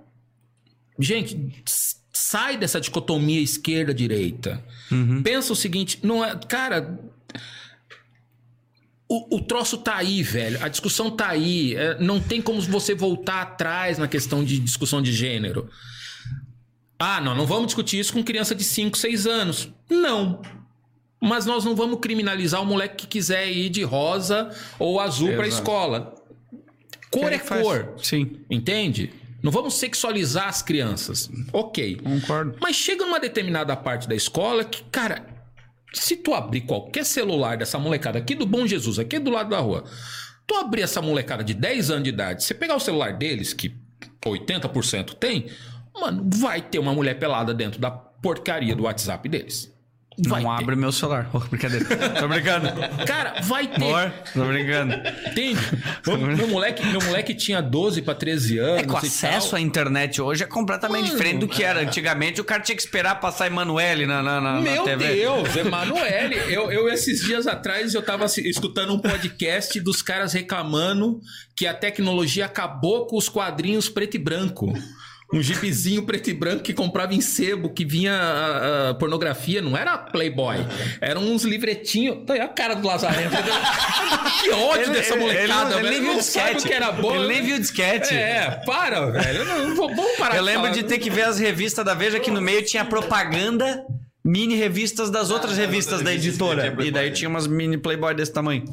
gente, 0.99 1.63
sai 2.11 2.57
dessa 2.57 2.81
dicotomia 2.81 3.41
esquerda-direita. 3.41 4.63
Pensa 5.23 5.53
o 5.53 5.55
seguinte, 5.55 5.99
não 6.01 6.23
é, 6.23 6.35
cara, 6.47 6.99
o, 9.11 9.35
o 9.35 9.41
troço 9.41 9.77
tá 9.77 9.97
aí, 9.97 10.23
velho. 10.23 10.63
A 10.63 10.69
discussão 10.69 11.11
tá 11.11 11.27
aí. 11.27 11.75
É, 11.75 11.99
não 11.99 12.21
tem 12.21 12.41
como 12.41 12.61
você 12.61 12.95
voltar 12.95 13.41
atrás 13.41 13.97
na 13.97 14.07
questão 14.07 14.41
de 14.41 14.57
discussão 14.57 15.01
de 15.01 15.11
gênero. 15.11 15.69
Ah, 16.97 17.19
não, 17.19 17.35
não 17.35 17.45
vamos 17.45 17.67
discutir 17.67 17.99
isso 17.99 18.13
com 18.13 18.23
criança 18.23 18.55
de 18.55 18.63
5, 18.63 18.97
6 18.97 19.27
anos. 19.27 19.69
Não. 19.89 20.41
Mas 21.21 21.45
nós 21.45 21.63
não 21.63 21.75
vamos 21.75 21.99
criminalizar 21.99 22.61
o 22.61 22.65
moleque 22.65 23.05
que 23.05 23.07
quiser 23.07 23.47
ir 23.51 23.69
de 23.69 23.83
rosa 23.83 24.49
ou 24.79 24.99
azul 24.99 25.33
pra 25.33 25.45
Exato. 25.45 25.61
escola. 25.61 26.15
Cor 27.11 27.31
é 27.31 27.37
faz? 27.37 27.61
cor. 27.61 27.93
Sim, 27.97 28.37
Entende? 28.49 29.13
Não 29.43 29.51
vamos 29.51 29.75
sexualizar 29.75 30.47
as 30.47 30.61
crianças. 30.61 31.29
Ok. 31.51 31.95
concordo. 31.97 32.57
Mas 32.61 32.75
chega 32.75 33.05
numa 33.05 33.19
determinada 33.19 33.75
parte 33.75 34.07
da 34.07 34.15
escola 34.15 34.63
que, 34.63 34.83
cara, 34.91 35.25
se 35.93 36.15
tu 36.15 36.33
abrir 36.33 36.61
qualquer 36.61 37.03
celular 37.05 37.57
dessa 37.57 37.77
molecada 37.79 38.19
aqui 38.19 38.35
do 38.35 38.45
Bom 38.45 38.65
Jesus, 38.67 38.99
aqui 38.99 39.17
do 39.19 39.31
lado 39.31 39.49
da 39.49 39.59
rua, 39.59 39.83
tu 40.45 40.55
abrir 40.55 40.83
essa 40.83 41.01
molecada 41.01 41.43
de 41.43 41.53
10 41.53 41.91
anos 41.91 42.03
de 42.03 42.09
idade, 42.09 42.43
você 42.43 42.53
pegar 42.53 42.75
o 42.75 42.79
celular 42.79 43.13
deles, 43.13 43.51
que 43.51 43.75
80% 44.23 45.15
tem, 45.15 45.47
mano, 45.93 46.27
vai 46.33 46.61
ter 46.61 46.79
uma 46.79 46.93
mulher 46.93 47.17
pelada 47.17 47.53
dentro 47.53 47.79
da 47.79 47.89
porcaria 47.89 48.75
do 48.75 48.83
WhatsApp 48.83 49.27
deles. 49.27 49.73
Vai 50.27 50.43
não 50.43 50.57
ter. 50.57 50.63
abre 50.63 50.75
meu 50.75 50.91
celular. 50.91 51.29
Oh, 51.33 51.39
brincadeira. 51.39 51.85
Tô 52.19 52.27
brincando. 52.27 52.67
Cara, 53.07 53.41
vai 53.43 53.65
ter. 53.65 53.75
Amor, 53.75 54.13
tô 54.33 54.45
brincando. 54.45 54.93
Entende? 55.27 55.59
Meu, 56.05 56.17
meu 56.17 56.47
moleque, 56.49 56.85
meu 56.85 57.01
moleque 57.01 57.33
tinha 57.33 57.61
12 57.61 58.01
pra 58.01 58.13
13 58.13 58.57
anos. 58.59 58.79
É 58.81 58.83
que 58.83 58.91
o 58.91 58.97
acesso 58.97 59.55
à 59.55 59.61
internet 59.61 60.21
hoje 60.21 60.43
é 60.43 60.47
completamente 60.47 61.03
Mano, 61.03 61.13
diferente 61.13 61.39
do 61.39 61.47
que 61.47 61.63
era. 61.63 61.79
Antigamente 61.79 62.41
o 62.41 62.43
cara 62.43 62.61
tinha 62.61 62.75
que 62.75 62.81
esperar 62.81 63.21
passar 63.21 63.47
Emanuele 63.47 64.05
na, 64.05 64.21
na, 64.21 64.41
na, 64.41 64.53
na 64.55 64.61
Meu 64.61 64.83
TV. 64.83 65.15
Deus, 65.15 65.55
Emanuele. 65.55 66.35
Eu, 66.53 66.69
eu, 66.71 66.89
esses 66.89 67.21
dias 67.21 67.47
atrás, 67.47 67.93
eu 67.93 68.01
tava 68.01 68.25
escutando 68.25 68.93
um 68.93 68.99
podcast 68.99 69.79
dos 69.79 70.01
caras 70.01 70.33
reclamando 70.33 71.21
que 71.55 71.65
a 71.65 71.73
tecnologia 71.73 72.45
acabou 72.45 73.07
com 73.07 73.15
os 73.15 73.29
quadrinhos 73.29 73.87
preto 73.87 74.15
e 74.15 74.19
branco. 74.19 74.73
Um 75.33 75.41
gibizinho 75.41 76.03
preto 76.03 76.29
e 76.29 76.33
branco 76.33 76.61
que 76.61 76.73
comprava 76.73 77.13
em 77.13 77.21
sebo, 77.21 77.69
que 77.69 77.85
vinha 77.85 78.13
a, 78.13 78.89
a 78.89 78.93
pornografia, 78.95 79.61
não 79.61 79.77
era 79.77 79.97
Playboy. 79.97 80.57
Eram 80.99 81.21
uns 81.23 81.43
livretinhos. 81.43 82.17
Olha 82.29 82.43
a 82.43 82.47
cara 82.49 82.73
do 82.75 82.85
Lazarento. 82.85 83.35
que 84.43 84.49
ódio 84.51 84.83
Ele- 84.83 84.91
dessa 84.93 85.13
ele- 85.13 85.21
molecada, 85.23 85.73
ele 85.75 85.83
nem 85.83 85.91
velho. 85.91 86.03
viu 86.03 86.13
Não 86.15 86.21
sabe 86.21 86.55
disquete. 86.55 86.65
o 86.65 86.67
que 86.67 86.73
era 86.73 86.91
bom. 86.91 87.15
Ele 87.15 87.27
nem 87.27 87.41
viu 87.43 87.59
disquete. 87.59 88.13
É, 88.13 88.61
para, 88.65 89.05
velho. 89.09 89.45
Não, 89.45 89.67
não 89.69 89.75
vou- 89.75 89.95
vamos 89.95 90.17
parar 90.17 90.35
Eu 90.35 90.43
lembro 90.43 90.63
falar. 90.63 90.73
de 90.73 90.83
ter 90.83 90.97
que 90.99 91.09
ver 91.09 91.23
as 91.23 91.39
revistas 91.39 91.85
da 91.85 91.93
Veja 91.93 92.19
que 92.19 92.29
no 92.29 92.41
meio 92.41 92.63
tinha 92.65 92.83
propaganda, 92.83 93.85
mini 94.23 94.55
revistas 94.55 95.09
das 95.09 95.31
outras 95.31 95.51
das 95.57 95.65
revistas 95.65 95.93
outras 95.99 96.05
da 96.05 96.11
revistas 96.11 96.37
que 96.47 96.53
editora. 96.53 96.83
E 96.85 96.91
daí 96.91 97.11
tinha 97.11 97.27
umas 97.29 97.47
mini 97.47 97.77
Playboy 97.77 98.13
desse 98.13 98.31
tamanho. 98.33 98.63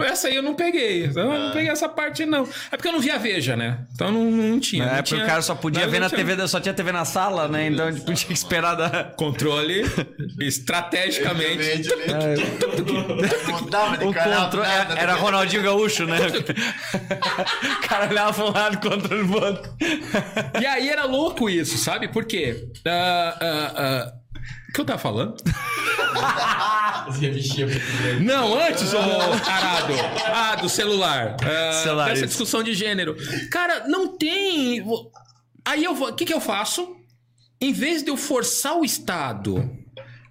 Essa 0.00 0.28
aí 0.28 0.36
eu 0.36 0.42
não 0.42 0.54
peguei. 0.54 1.06
Eu 1.06 1.12
não 1.12 1.52
peguei 1.52 1.70
essa 1.70 1.88
parte, 1.88 2.24
não. 2.24 2.48
É 2.70 2.76
porque 2.76 2.88
eu 2.88 2.92
não 2.92 3.00
via 3.00 3.18
Veja, 3.18 3.56
né? 3.56 3.78
Então 3.94 4.10
não, 4.12 4.30
não 4.30 4.60
tinha. 4.60 4.84
É, 4.84 4.86
não 4.86 4.94
porque 4.96 5.08
tinha- 5.14 5.24
o 5.24 5.26
cara 5.26 5.40
só 5.42 5.54
podia 5.54 5.84
não, 5.84 5.90
ver 5.90 5.98
na 5.98 6.08
tinha 6.08 6.18
TV, 6.18 6.36
da- 6.36 6.46
só 6.46 6.60
tinha 6.60 6.74
TV 6.74 6.92
na 6.92 7.04
sala, 7.04 7.48
né? 7.48 7.68
Então 7.68 7.92
tipo, 7.92 8.12
tinha 8.12 8.26
que 8.28 8.32
esperar 8.32 8.74
da. 8.74 9.04
Controle 9.16 9.82
estrategicamente. 10.40 11.88
Né? 11.96 12.34
Mudava 13.60 13.96
de 13.96 14.04
O 14.04 14.12
canal, 14.12 14.44
controle 14.44 14.68
nada, 14.68 14.94
era 14.98 15.14
Ronaldinho 15.14 15.62
Gaúcho, 15.62 16.04
né? 16.06 16.18
o 17.84 17.88
cara 17.88 18.08
olhava 18.10 18.32
pra 18.32 18.44
um 18.44 18.50
lado, 18.52 18.78
controle 18.88 19.34
outro. 19.34 19.72
E 20.60 20.66
aí 20.66 20.88
era 20.88 21.04
louco 21.04 21.48
isso, 21.48 21.78
sabe? 21.78 22.08
Por 22.08 22.24
quê? 22.24 22.68
Ah, 22.86 23.38
ah, 23.40 23.72
ah, 23.76 24.12
O 24.23 24.23
que 24.74 24.80
eu 24.80 24.84
tava 24.84 24.98
falando? 24.98 25.36
Não, 28.20 28.58
antes, 28.60 28.92
ô 28.92 28.98
arado. 28.98 29.92
Ah, 30.26 30.56
do 30.56 30.68
celular. 30.68 31.36
Ah, 31.42 32.12
isso. 32.12 32.26
discussão 32.26 32.62
de 32.62 32.74
gênero. 32.74 33.16
Cara, 33.50 33.86
não 33.86 34.16
tem. 34.16 34.84
Aí 35.64 35.84
eu 35.84 35.94
vou. 35.94 36.08
O 36.08 36.14
que, 36.14 36.24
que 36.24 36.34
eu 36.34 36.40
faço? 36.40 36.96
Em 37.60 37.72
vez 37.72 38.02
de 38.02 38.10
eu 38.10 38.16
forçar 38.16 38.76
o 38.76 38.84
Estado 38.84 39.70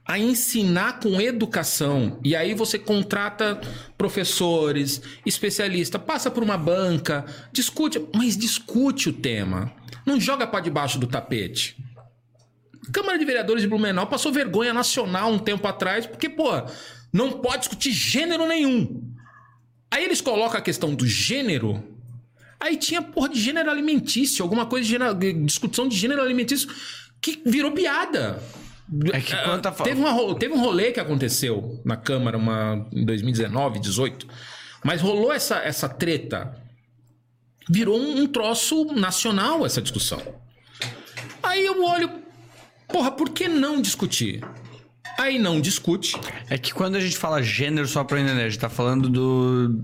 a 0.05 0.19
ensinar 0.19 0.99
com 0.99 1.21
educação. 1.21 2.19
E 2.23 2.35
aí 2.35 2.53
você 2.53 2.77
contrata 2.77 3.61
professores, 3.97 5.01
especialistas, 5.25 6.01
passa 6.01 6.29
por 6.29 6.43
uma 6.43 6.57
banca, 6.57 7.25
discute, 7.51 8.05
mas 8.13 8.35
discute 8.35 9.09
o 9.09 9.13
tema. 9.13 9.71
Não 10.05 10.19
joga 10.19 10.45
para 10.45 10.59
debaixo 10.59 10.99
do 10.99 11.07
tapete. 11.07 11.77
Câmara 12.91 13.17
de 13.17 13.25
Vereadores 13.25 13.61
de 13.61 13.67
Blumenau 13.67 14.07
passou 14.07 14.31
vergonha 14.31 14.73
nacional 14.73 15.31
um 15.31 15.39
tempo 15.39 15.65
atrás, 15.67 16.05
porque, 16.05 16.27
pô, 16.29 16.49
não 17.11 17.31
pode 17.33 17.59
discutir 17.59 17.91
gênero 17.91 18.47
nenhum. 18.47 19.01
Aí 19.91 20.03
eles 20.03 20.19
colocam 20.21 20.57
a 20.57 20.61
questão 20.61 20.93
do 20.93 21.05
gênero. 21.07 21.83
Aí 22.59 22.77
tinha 22.77 23.01
porra 23.01 23.29
de 23.29 23.39
gênero 23.39 23.69
alimentício, 23.69 24.41
alguma 24.43 24.65
coisa 24.65 24.85
de 24.85 24.91
gênero, 24.91 25.13
discussão 25.45 25.87
de 25.87 25.95
gênero 25.95 26.21
alimentício 26.21 26.67
que 27.21 27.41
virou 27.45 27.71
piada. 27.71 28.41
É 29.13 29.21
que 29.21 29.35
quando 29.43 29.61
tá 29.61 29.71
fal- 29.71 29.85
teve, 29.85 29.99
uma, 30.01 30.35
teve 30.35 30.53
um 30.53 30.59
rolê 30.59 30.91
que 30.91 30.99
aconteceu 30.99 31.81
na 31.85 31.95
Câmara 31.95 32.37
uma, 32.37 32.85
em 32.91 33.05
2019, 33.05 33.79
18. 33.79 34.27
Mas 34.83 35.01
rolou 35.01 35.31
essa, 35.31 35.57
essa 35.59 35.87
treta. 35.87 36.57
Virou 37.69 37.97
um, 37.97 38.21
um 38.23 38.27
troço 38.27 38.85
nacional 38.93 39.65
essa 39.65 39.81
discussão. 39.81 40.21
Aí 41.41 41.65
eu 41.65 41.83
olho, 41.85 42.09
porra, 42.87 43.11
por 43.11 43.29
que 43.29 43.47
não 43.47 43.81
discutir? 43.81 44.43
Aí 45.17 45.37
não 45.37 45.61
discute. 45.61 46.15
É 46.49 46.57
que 46.57 46.73
quando 46.73 46.95
a 46.95 46.99
gente 46.99 47.17
fala 47.17 47.41
gênero, 47.41 47.87
só 47.87 48.03
pra 48.03 48.19
entender, 48.19 48.43
a 48.43 48.49
gente 48.49 48.59
tá 48.59 48.69
falando 48.69 49.09
do. 49.09 49.83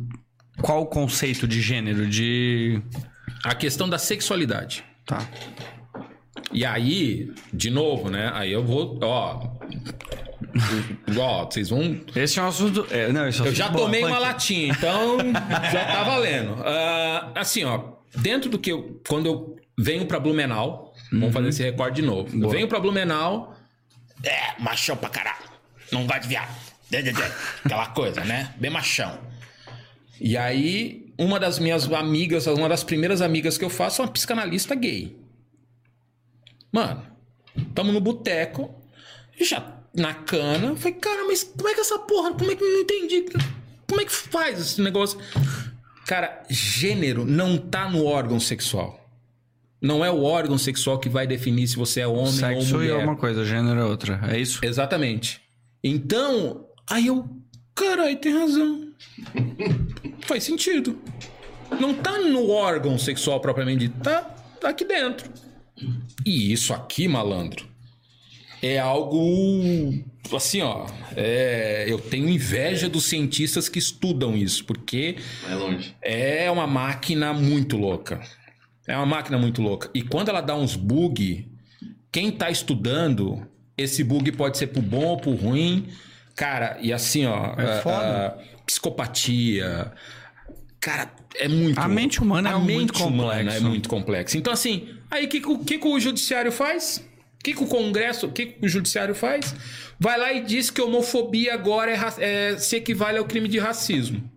Qual 0.61 0.81
o 0.81 0.85
conceito 0.85 1.47
de 1.47 1.61
gênero? 1.61 2.07
De. 2.07 2.81
A 3.43 3.55
questão 3.55 3.87
da 3.87 3.97
sexualidade. 3.97 4.83
Tá. 5.05 5.27
E 6.51 6.65
aí, 6.65 7.31
de 7.53 7.69
novo, 7.69 8.09
né? 8.09 8.31
Aí 8.33 8.51
eu 8.51 8.63
vou, 8.63 8.97
ó. 9.01 9.39
ó, 11.17 11.45
vocês 11.45 11.69
vão. 11.69 12.01
Esse 12.15 12.39
é 12.39 12.41
um 12.41 12.47
assunto. 12.47 12.87
É, 12.89 13.11
não, 13.11 13.27
esse 13.27 13.39
é 13.39 13.43
um 13.43 13.45
Eu 13.45 13.51
assunto 13.51 13.55
já 13.55 13.69
bom, 13.69 13.79
tomei 13.79 14.03
uma 14.03 14.19
latinha, 14.19 14.73
então 14.73 15.17
já 15.71 15.85
tá 15.85 16.03
valendo. 16.03 16.55
Ah, 16.65 17.31
assim, 17.35 17.63
ó, 17.63 17.93
dentro 18.15 18.49
do 18.49 18.57
que 18.57 18.71
eu. 18.71 18.99
Quando 19.07 19.27
eu 19.27 19.55
venho 19.77 20.05
pra 20.05 20.19
Blumenau, 20.19 20.88
vamos 21.11 21.33
fazer 21.33 21.49
esse 21.49 21.63
recorde 21.63 22.01
de 22.01 22.07
novo. 22.07 22.29
Eu 22.41 22.49
venho 22.49 22.67
pra 22.67 22.79
Blumenau. 22.79 23.55
É, 24.23 24.59
machão 24.59 24.97
pra 24.97 25.09
caralho. 25.09 25.49
Não 25.91 26.05
vai 26.05 26.19
de 26.19 26.27
viado. 26.27 26.53
Aquela 27.63 27.87
coisa, 27.87 28.23
né? 28.23 28.53
Bem 28.57 28.69
machão. 28.69 29.19
E 30.19 30.35
aí, 30.35 31.13
uma 31.17 31.39
das 31.39 31.59
minhas 31.59 31.91
amigas, 31.91 32.47
uma 32.47 32.67
das 32.67 32.83
primeiras 32.83 33.21
amigas 33.21 33.57
que 33.57 33.63
eu 33.63 33.69
faço 33.69 34.01
é 34.01 34.05
uma 34.05 34.11
psicanalista 34.11 34.75
gay. 34.75 35.17
Mano, 36.71 37.03
tamo 37.73 37.91
no 37.91 38.01
boteco, 38.01 38.73
já 39.39 39.79
na 39.93 40.13
cana. 40.13 40.75
Falei, 40.75 40.93
cara, 40.99 41.25
mas 41.25 41.43
como 41.43 41.69
é 41.69 41.73
que 41.73 41.81
essa 41.81 41.99
porra, 41.99 42.33
como 42.33 42.51
é 42.51 42.55
que 42.55 42.63
eu 42.63 42.71
não 42.71 42.81
entendi? 42.81 43.25
Como 43.87 44.01
é 44.01 44.05
que 44.05 44.11
faz 44.11 44.59
esse 44.59 44.81
negócio? 44.81 45.19
Cara, 46.05 46.43
gênero 46.49 47.25
não 47.25 47.57
tá 47.57 47.89
no 47.89 48.05
órgão 48.05 48.39
sexual. 48.39 48.98
Não 49.81 50.03
é 50.03 50.11
o 50.11 50.23
órgão 50.23 50.57
sexual 50.57 50.99
que 50.99 51.07
vai 51.07 51.25
definir 51.25 51.67
se 51.67 51.75
você 51.77 52.01
é 52.01 52.07
homem 52.07 52.31
Sexo 52.33 52.75
ou 52.75 52.81
é 52.83 52.87
mulher. 52.91 53.03
uma 53.03 53.15
coisa, 53.15 53.45
gênero 53.45 53.79
é 53.79 53.85
outra. 53.85 54.19
É 54.29 54.37
isso? 54.37 54.59
Exatamente. 54.63 55.39
Então, 55.83 56.65
aí 56.89 57.07
eu, 57.07 57.25
caralho, 57.73 58.17
tem 58.17 58.33
razão. 58.37 58.89
Faz 60.21 60.43
sentido. 60.43 60.99
Não 61.79 61.93
tá 61.93 62.17
no 62.19 62.49
órgão 62.49 62.97
sexual 62.97 63.39
propriamente 63.39 63.87
dito, 63.87 63.99
tá, 64.01 64.21
tá 64.59 64.69
aqui 64.69 64.83
dentro. 64.83 65.29
E 66.25 66.51
isso 66.51 66.73
aqui, 66.73 67.07
malandro, 67.07 67.65
é 68.61 68.77
algo 68.79 69.93
assim, 70.35 70.61
ó. 70.61 70.87
é- 71.15 71.85
eu 71.87 71.97
tenho 71.99 72.27
inveja 72.27 72.89
dos 72.89 73.05
cientistas 73.05 73.69
que 73.69 73.79
estudam 73.79 74.35
isso, 74.35 74.65
porque 74.65 75.15
Vai 75.47 75.55
longe. 75.55 75.95
é 76.01 76.51
uma 76.51 76.67
máquina 76.67 77.31
muito 77.33 77.77
louca. 77.77 78.19
É 78.89 78.95
uma 78.97 79.05
máquina 79.05 79.37
muito 79.37 79.61
louca. 79.61 79.89
E 79.93 80.01
quando 80.01 80.29
ela 80.29 80.41
dá 80.41 80.55
uns 80.55 80.75
bug, 80.75 81.47
quem 82.11 82.31
tá 82.31 82.49
estudando, 82.49 83.45
esse 83.77 84.03
bug 84.03 84.31
pode 84.31 84.57
ser 84.57 84.67
pro 84.67 84.81
bom 84.81 85.05
ou 85.05 85.17
pro 85.17 85.31
ruim. 85.35 85.87
Cara, 86.35 86.77
e 86.81 86.91
assim, 86.91 87.25
ó. 87.25 87.53
É 87.57 87.81
foda. 87.81 88.27
ah, 88.27 88.37
psicopatia. 88.65 89.91
Cara, 90.79 91.11
é 91.35 91.47
muito. 91.47 91.77
A 91.79 91.87
mente 91.87 92.21
humana 92.21 92.49
é 92.49 92.53
A 92.53 92.57
muito 92.57 92.93
mente 92.93 93.03
humana 93.03 93.37
complexa. 93.43 93.57
é 93.57 93.59
muito 93.59 93.89
complexa. 93.89 94.37
Então, 94.37 94.51
assim, 94.53 94.87
aí 95.11 95.25
o 95.25 95.29
que, 95.29 95.39
que, 95.41 95.47
o 95.47 95.59
que 95.59 95.77
o 95.87 95.99
judiciário 95.99 96.51
faz? 96.51 96.97
O 97.39 97.43
que, 97.43 97.53
que 97.53 97.63
o 97.63 97.67
Congresso, 97.67 98.25
o 98.27 98.31
que, 98.31 98.47
que 98.47 98.65
o 98.65 98.67
judiciário 98.67 99.13
faz? 99.15 99.55
Vai 99.99 100.17
lá 100.17 100.33
e 100.33 100.43
diz 100.43 100.69
que 100.69 100.81
homofobia 100.81 101.53
agora 101.53 101.91
é 101.91 101.99
é- 102.17 102.57
se 102.57 102.75
equivale 102.77 103.17
ao 103.17 103.25
crime 103.25 103.47
de 103.47 103.59
racismo. 103.59 104.29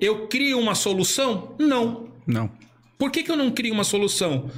Eu 0.00 0.26
crio 0.28 0.58
uma 0.58 0.74
solução? 0.74 1.54
Não. 1.58 2.12
Não. 2.26 2.50
Por 2.98 3.10
que, 3.10 3.22
que 3.22 3.30
eu 3.30 3.36
não 3.36 3.50
crio 3.50 3.74
uma 3.74 3.84
solução? 3.84 4.50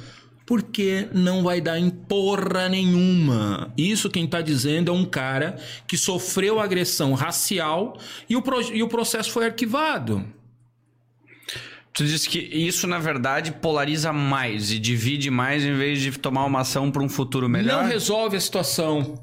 Porque 0.45 1.09
não 1.13 1.43
vai 1.43 1.59
dar 1.59 1.77
em 1.77 1.89
porra 1.89 2.69
nenhuma. 2.69 3.73
Isso 3.77 4.09
quem 4.09 4.25
tá 4.25 4.41
dizendo 4.41 4.91
é 4.91 4.93
um 4.93 5.03
cara 5.03 5.57
que 5.85 5.97
sofreu 5.97 6.59
agressão 6.59 7.13
racial 7.13 7.97
e 8.29 8.35
o, 8.35 8.43
e 8.73 8.81
o 8.81 8.87
processo 8.87 9.31
foi 9.31 9.45
arquivado. 9.45 10.25
Tu 11.93 12.05
disse 12.05 12.29
que 12.29 12.37
isso, 12.37 12.85
na 12.85 12.99
verdade, 12.99 13.51
polariza 13.51 14.13
mais 14.13 14.71
e 14.71 14.77
divide 14.77 15.31
mais 15.31 15.65
em 15.65 15.75
vez 15.75 15.99
de 15.99 16.11
tomar 16.11 16.45
uma 16.45 16.59
ação 16.59 16.91
para 16.91 17.01
um 17.01 17.09
futuro 17.09 17.49
melhor. 17.49 17.81
Não 17.81 17.89
resolve 17.89 18.37
a 18.37 18.39
situação. 18.39 19.19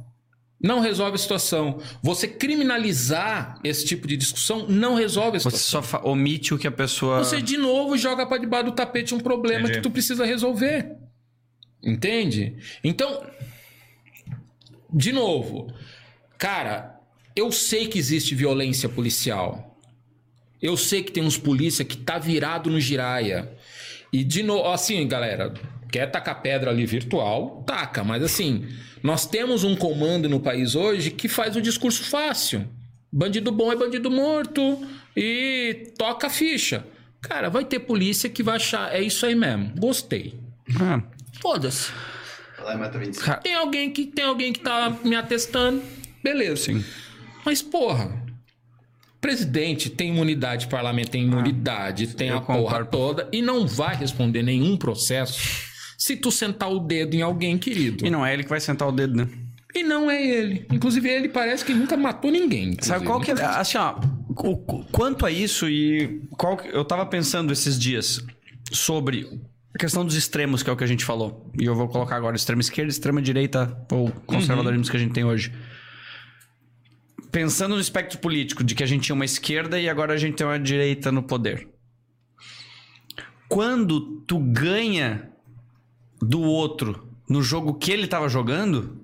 Não 0.62 0.81
resolve 0.81 1.16
a 1.16 1.18
situação. 1.18 1.78
Você 2.02 2.26
criminalizar 2.26 3.59
esse 3.62 3.85
tipo 3.85 4.06
de 4.06 4.16
discussão 4.16 4.66
não 4.68 4.94
resolve 4.94 5.36
a 5.36 5.40
Você 5.40 5.51
situação. 5.56 5.82
só 5.82 5.86
fa- 5.86 6.09
omite 6.09 6.55
o 6.55 6.59
que 6.59 6.66
a 6.66 6.72
pessoa. 6.72 7.22
Você 7.22 7.43
de 7.43 7.56
novo 7.59 7.97
joga 7.98 8.24
para 8.26 8.39
debaixo 8.39 8.66
do 8.66 8.72
tapete 8.72 9.14
um 9.14 9.20
problema 9.20 9.60
Entendi. 9.64 9.74
que 9.78 9.82
tu 9.82 9.90
precisa 9.90 10.24
resolver. 10.24 10.97
Entende? 11.82 12.56
Então, 12.82 13.26
de 14.93 15.12
novo, 15.12 15.72
cara, 16.39 16.98
eu 17.36 17.51
sei 17.52 17.86
que 17.89 17.98
existe 17.98 18.35
violência 18.35 18.89
policial. 18.89 19.78
Eu 20.62 20.76
sei 20.76 21.02
que 21.02 21.12
tem 21.12 21.22
uns 21.22 21.36
polícia 21.36 21.85
que 21.85 21.97
tá 21.97 22.18
virado 22.18 22.70
no 22.70 22.81
giraia. 22.81 23.52
E 24.12 24.24
de 24.24 24.43
novo, 24.43 24.68
assim, 24.70 25.06
galera, 25.06 25.52
quer 25.90 26.06
tacar 26.10 26.40
pedra 26.40 26.70
ali 26.70 26.86
virtual, 26.86 27.62
taca, 27.66 28.02
mas 28.02 28.22
assim, 28.22 28.66
nós 29.05 29.26
temos 29.26 29.64
um 29.64 29.76
comando 29.76 30.31
no 30.31 30.40
país 30.40 30.74
hoje 30.74 31.10
que 31.10 31.28
faz 31.28 31.55
o 31.55 31.60
discurso 31.60 32.05
fácil. 32.05 32.66
Bandido 33.12 33.52
bom 33.52 33.70
é 33.70 33.76
bandido 33.76 34.10
morto 34.10 34.82
e 35.14 35.93
toca 35.98 36.26
a 36.28 36.31
ficha. 36.31 36.86
Cara, 37.20 37.51
vai 37.51 37.66
ter 37.66 37.81
polícia 37.81 38.31
que 38.31 38.43
vai 38.43 38.56
achar, 38.56 38.94
é 38.94 39.02
isso 39.02 39.26
aí 39.26 39.35
mesmo. 39.35 39.74
Gostei. 39.78 40.35
Ah, 40.81 41.02
Foda-se. 41.39 41.93
Vai 42.56 42.64
lá 42.66 42.76
mata 42.78 42.98
25. 42.98 43.26
Cara, 43.26 43.40
Tem 43.43 43.55
alguém 43.55 43.90
que 43.90 44.06
tem 44.06 44.24
alguém 44.24 44.55
que 44.55 44.60
tá 44.60 44.97
me 45.05 45.14
atestando. 45.14 45.82
Beleza. 46.22 46.56
Sim. 46.56 46.82
Mas 47.44 47.60
porra, 47.60 48.10
presidente 49.20 49.90
tem 49.90 50.09
imunidade, 50.09 50.66
parlamento 50.68 51.10
tem 51.10 51.24
imunidade, 51.24 52.06
tem 52.06 52.28
eu 52.31 52.39
a 52.39 52.40
porra 52.40 52.85
concordo. 52.85 52.90
toda 52.90 53.28
e 53.31 53.43
não 53.43 53.66
vai 53.66 53.94
responder 53.94 54.43
nenhum 54.43 54.78
processo 54.78 55.73
se 55.99 56.16
tu 56.16 56.31
sentar 56.31 56.71
o 56.71 56.79
dedo 56.79 57.15
em 57.15 57.23
alguém, 57.23 57.57
querido. 57.59 58.07
E 58.07 58.11
não 58.11 58.25
é 58.25 58.33
ele 58.33 58.43
que 58.45 58.51
vai 58.51 58.61
sentar 58.61 58.89
o 58.89 58.93
dedo, 58.93 59.16
né? 59.16 59.29
E 59.75 59.83
não 59.83 60.11
é 60.11 60.25
ele. 60.25 60.66
Inclusive 60.73 61.09
ele 61.09 61.29
parece 61.29 61.65
que 61.65 61.75
nunca 61.75 61.97
matou 61.97 62.31
ninguém. 62.31 62.69
inclusive. 62.69 62.87
Sabe 62.87 63.05
qual 63.07 63.21
que 63.21 63.31
é. 63.33 63.35
Assim, 63.45 63.77
ó. 63.79 63.95
quanto 64.93 65.27
a 65.27 65.31
isso 65.31 65.69
e. 65.69 66.23
Qual, 66.39 66.57
que- 66.57 66.69
eu 66.69 66.85
tava 66.85 67.05
pensando 67.07 67.53
esses 67.53 67.77
dias 67.79 68.25
sobre 68.71 69.29
a 69.75 69.79
questão 69.79 70.05
dos 70.05 70.15
extremos, 70.15 70.62
que 70.62 70.71
é 70.71 70.73
o 70.73 70.77
que 70.77 70.85
a 70.85 70.87
gente 70.87 71.05
falou. 71.05 71.51
E 71.61 71.65
eu 71.65 71.75
vou 71.75 71.89
colocar 71.89 72.15
agora 72.15 72.37
extrema 72.37 72.61
esquerda, 72.61 72.91
extrema 72.91 73.21
direita 73.21 73.77
ou 73.91 74.11
conservadorismo 74.27 74.89
que 74.89 74.97
a 74.97 75.01
gente 75.01 75.12
tem 75.12 75.25
hoje. 75.25 75.53
Pensando 77.33 77.75
no 77.75 77.81
espectro 77.81 78.21
político, 78.21 78.62
de 78.62 78.77
que 78.77 78.85
a 78.85 78.87
gente 78.87 79.03
tinha 79.03 79.15
uma 79.16 79.25
esquerda 79.25 79.81
e 79.81 79.89
agora 79.89 80.15
a 80.15 80.16
gente 80.16 80.37
tem 80.37 80.47
uma 80.47 80.59
direita 80.61 81.11
no 81.11 81.21
poder. 81.25 81.66
Quando 83.49 84.21
tu 84.27 84.39
ganha 84.39 85.31
do 86.20 86.41
outro 86.43 87.07
no 87.28 87.43
jogo 87.43 87.74
que 87.74 87.91
ele 87.91 88.07
tava 88.07 88.28
jogando, 88.28 88.99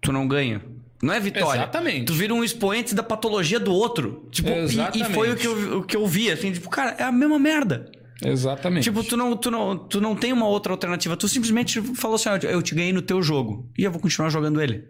tu 0.00 0.12
não 0.12 0.26
ganha. 0.26 0.62
Não 1.02 1.14
é 1.14 1.20
vitória. 1.20 1.60
Exatamente. 1.60 2.06
Tu 2.06 2.14
vira 2.14 2.34
um 2.34 2.42
expoente 2.42 2.94
da 2.94 3.02
patologia 3.02 3.60
do 3.60 3.72
outro. 3.72 4.26
Tipo, 4.32 4.48
e- 4.48 4.52
e, 4.52 4.58
Exatamente. 4.64 5.12
foi 5.14 5.30
o 5.32 5.36
que, 5.36 5.46
eu, 5.46 5.78
o 5.78 5.82
que 5.84 5.96
eu 5.96 6.06
vi, 6.06 6.30
assim, 6.30 6.50
tipo, 6.52 6.68
cara, 6.68 6.96
é 6.98 7.04
a 7.04 7.12
mesma 7.12 7.38
merda. 7.38 7.90
Exatamente. 8.20 8.82
Tipo, 8.82 9.04
tu 9.04 9.16
não, 9.16 9.36
tu, 9.36 9.48
não, 9.48 9.78
tu 9.78 10.00
não 10.00 10.16
tem 10.16 10.32
uma 10.32 10.48
outra 10.48 10.72
alternativa. 10.72 11.16
Tu 11.16 11.28
simplesmente 11.28 11.80
falou 11.94 12.16
assim: 12.16 12.28
ó, 12.30 12.36
eu 12.36 12.60
te 12.62 12.74
ganhei 12.74 12.92
no 12.92 13.00
teu 13.02 13.22
jogo. 13.22 13.70
E 13.78 13.84
eu 13.84 13.92
vou 13.92 14.00
continuar 14.00 14.28
jogando 14.30 14.60
ele. 14.60 14.84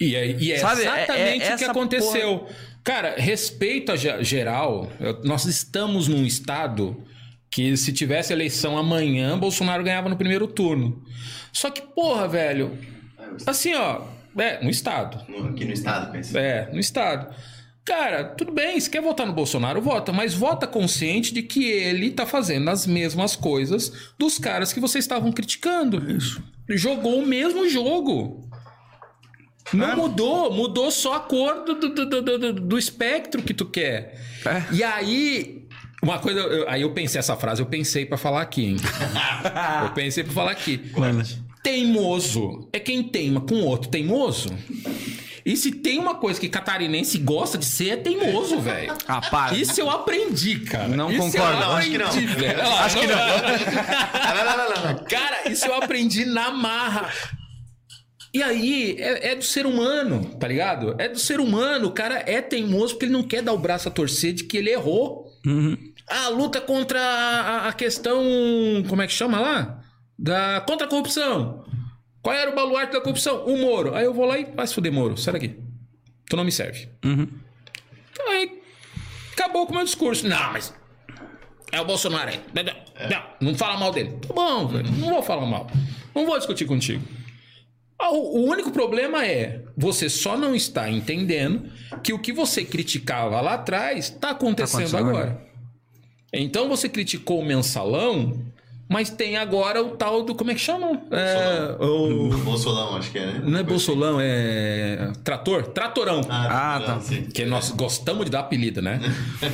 E 0.00 0.14
é, 0.14 0.30
e 0.40 0.50
é 0.52 0.56
Sabe, 0.58 0.80
é- 0.80 0.86
é 0.86 1.02
exatamente 1.04 1.52
o 1.52 1.56
que 1.58 1.64
aconteceu. 1.64 2.46
Cara, 2.82 3.16
respeito 3.18 3.92
a 3.92 3.96
ge- 3.96 4.24
geral, 4.24 4.90
nós 5.24 5.44
estamos 5.44 6.08
num 6.08 6.24
estado 6.24 6.96
que 7.50 7.76
se 7.76 7.92
tivesse 7.92 8.32
eleição 8.32 8.78
amanhã, 8.78 9.38
Bolsonaro 9.38 9.82
ganhava 9.82 10.08
no 10.08 10.16
primeiro 10.16 10.46
turno. 10.46 11.02
Só 11.52 11.68
que, 11.70 11.82
porra, 11.82 12.28
velho, 12.28 12.78
assim, 13.46 13.74
ó, 13.74 14.02
É, 14.38 14.62
no 14.62 14.70
Estado. 14.70 15.18
Aqui 15.48 15.64
no 15.64 15.72
estado, 15.72 16.12
pensa. 16.12 16.38
É, 16.38 16.70
no 16.72 16.78
Estado. 16.78 17.34
Cara, 17.84 18.22
tudo 18.24 18.52
bem, 18.52 18.78
se 18.78 18.88
quer 18.88 19.02
votar 19.02 19.26
no 19.26 19.32
Bolsonaro, 19.32 19.80
vota, 19.82 20.12
mas 20.12 20.32
vota 20.32 20.66
consciente 20.68 21.34
de 21.34 21.42
que 21.42 21.64
ele 21.64 22.12
tá 22.12 22.24
fazendo 22.24 22.70
as 22.70 22.86
mesmas 22.86 23.34
coisas 23.34 23.90
dos 24.16 24.38
caras 24.38 24.72
que 24.72 24.78
vocês 24.78 25.02
estavam 25.04 25.32
criticando. 25.32 26.08
Isso. 26.16 26.40
Jogou 26.68 27.18
o 27.18 27.26
mesmo 27.26 27.68
jogo. 27.68 28.48
Não 29.72 29.96
mudou, 29.96 30.52
mudou 30.52 30.90
só 30.90 31.14
a 31.14 31.20
cor 31.20 31.64
do, 31.64 31.74
do, 31.74 31.88
do, 31.94 32.06
do- 32.22 32.38
do- 32.38 32.52
do 32.52 32.78
espectro 32.78 33.42
que 33.42 33.54
tu 33.54 33.64
quer. 33.64 34.20
É. 34.46 34.74
E 34.74 34.82
aí, 34.84 35.59
uma 36.02 36.18
coisa, 36.18 36.40
eu- 36.40 36.68
aí 36.68 36.82
eu 36.82 36.92
pensei 36.92 37.18
essa 37.18 37.36
frase, 37.36 37.60
eu 37.62 37.66
pensei 37.66 38.04
pra 38.06 38.16
falar 38.18 38.42
aqui, 38.42 38.64
hein? 38.66 38.76
eu 39.84 39.90
pensei 39.92 40.24
pra 40.24 40.32
falar 40.32 40.52
aqui. 40.52 40.80
Teimoso 41.62 42.68
é 42.72 42.78
quem 42.80 43.02
teima 43.02 43.40
com 43.40 43.62
outro 43.62 43.90
teimoso. 43.90 44.48
E 45.44 45.56
se 45.56 45.72
tem 45.72 45.98
uma 45.98 46.14
coisa 46.14 46.38
que 46.40 46.48
catarinense 46.48 47.18
gosta 47.18 47.56
de 47.58 47.64
ser, 47.64 47.90
é 47.90 47.96
teimoso, 47.96 48.58
velho. 48.60 48.92
Para. 49.30 49.54
Isso 49.56 49.80
eu 49.80 49.90
aprendi, 49.90 50.60
cara. 50.60 50.88
Não 50.88 51.10
Isso 51.10 51.18
concordo. 51.20 51.54
Eu 51.54 51.60
Não, 51.60 51.72
acho 51.76 51.90
que 51.90 51.98
não. 51.98 52.06
aprendi. 52.06 52.46
Acho 52.46 52.98
que 53.00 53.06
não. 53.06 53.16
Não, 53.16 54.56
não, 54.84 54.94
não. 54.94 55.04
Cara, 55.04 55.50
isso 55.50 55.66
eu 55.66 55.74
aprendi 55.74 56.24
na 56.26 56.50
marra. 56.50 57.10
E 58.32 58.42
aí, 58.42 58.96
é, 58.98 59.30
é 59.32 59.34
do 59.34 59.42
ser 59.42 59.66
humano, 59.66 60.24
tá 60.38 60.46
ligado? 60.46 60.94
É 60.98 61.08
do 61.08 61.18
ser 61.18 61.40
humano. 61.40 61.88
O 61.88 61.92
cara 61.92 62.22
é 62.26 62.40
teimoso 62.40 62.94
porque 62.94 63.06
ele 63.06 63.12
não 63.12 63.22
quer 63.24 63.42
dar 63.42 63.52
o 63.52 63.58
braço 63.58 63.88
a 63.88 63.90
torcer 63.90 64.32
de 64.32 64.44
que 64.44 64.56
ele 64.56 64.70
errou. 64.70 65.26
A 66.10 66.28
luta 66.28 66.60
contra 66.60 67.00
a, 67.00 67.68
a 67.68 67.72
questão. 67.72 68.20
Como 68.88 69.00
é 69.00 69.06
que 69.06 69.12
chama 69.12 69.40
lá? 69.40 69.80
Da, 70.18 70.60
contra 70.66 70.86
a 70.86 70.90
corrupção. 70.90 71.64
Qual 72.22 72.34
era 72.34 72.50
o 72.50 72.54
baluarte 72.54 72.92
da 72.92 73.00
corrupção? 73.00 73.44
O 73.46 73.56
Moro. 73.58 73.94
Aí 73.94 74.04
eu 74.04 74.12
vou 74.12 74.26
lá 74.26 74.38
e 74.38 74.44
vai 74.44 74.66
se 74.66 74.74
fuder, 74.74 74.92
Moro. 74.92 75.16
Sai 75.16 75.32
daqui. 75.34 75.56
Tu 76.28 76.36
não 76.36 76.44
me 76.44 76.52
serve. 76.52 76.88
Então 77.02 78.28
aí, 78.30 78.60
acabou 79.32 79.66
com 79.66 79.72
o 79.72 79.76
meu 79.76 79.84
discurso. 79.84 80.28
Não, 80.28 80.52
mas 80.52 80.74
é 81.72 81.80
o 81.80 81.84
Bolsonaro 81.84 82.28
aí. 82.30 82.40
Não, 83.08 83.48
não 83.48 83.54
fala 83.54 83.78
mal 83.78 83.92
dele. 83.92 84.12
Tá 84.26 84.34
bom, 84.34 84.66
velho. 84.68 84.90
Não 84.92 85.10
vou 85.10 85.22
falar 85.22 85.46
mal. 85.46 85.70
Não 86.14 86.26
vou 86.26 86.36
discutir 86.36 86.66
contigo. 86.66 87.02
Ah, 87.98 88.10
O 88.10 88.44
único 88.46 88.70
problema 88.70 89.24
é 89.26 89.62
você 89.76 90.08
só 90.08 90.36
não 90.36 90.54
está 90.54 90.90
entendendo 90.90 91.70
que 92.02 92.12
o 92.12 92.18
que 92.18 92.32
você 92.32 92.64
criticava 92.64 93.40
lá 93.40 93.54
atrás 93.54 94.06
está 94.06 94.30
acontecendo, 94.30 94.80
acontecendo 94.96 95.08
agora. 95.08 95.49
Então 96.32 96.68
você 96.68 96.88
criticou 96.88 97.40
o 97.40 97.44
mensalão, 97.44 98.38
mas 98.90 99.08
tem 99.08 99.36
agora 99.36 99.82
o 99.82 99.90
tal 99.90 100.22
do. 100.22 100.34
Como 100.34 100.50
é 100.50 100.54
que 100.54 100.60
chama? 100.60 101.00
É, 101.10 101.76
o, 101.82 102.28
O 102.28 102.38
Bolsolão, 102.38 102.96
acho 102.96 103.10
que 103.10 103.18
é, 103.18 103.26
né? 103.26 103.40
não 103.44 103.58
é 103.58 103.62
bolsolão, 103.62 104.18
é. 104.20 105.12
Trator? 105.24 105.62
Tratorão. 105.68 106.20
Ah, 106.28 106.76
Ah, 106.76 106.80
tá. 106.80 106.94
não, 106.96 107.00
sim. 107.00 107.22
Que 107.22 107.44
nós 107.46 107.70
gostamos 107.70 108.24
de 108.24 108.30
dar 108.32 108.40
apelido, 108.40 108.82
né? 108.82 109.00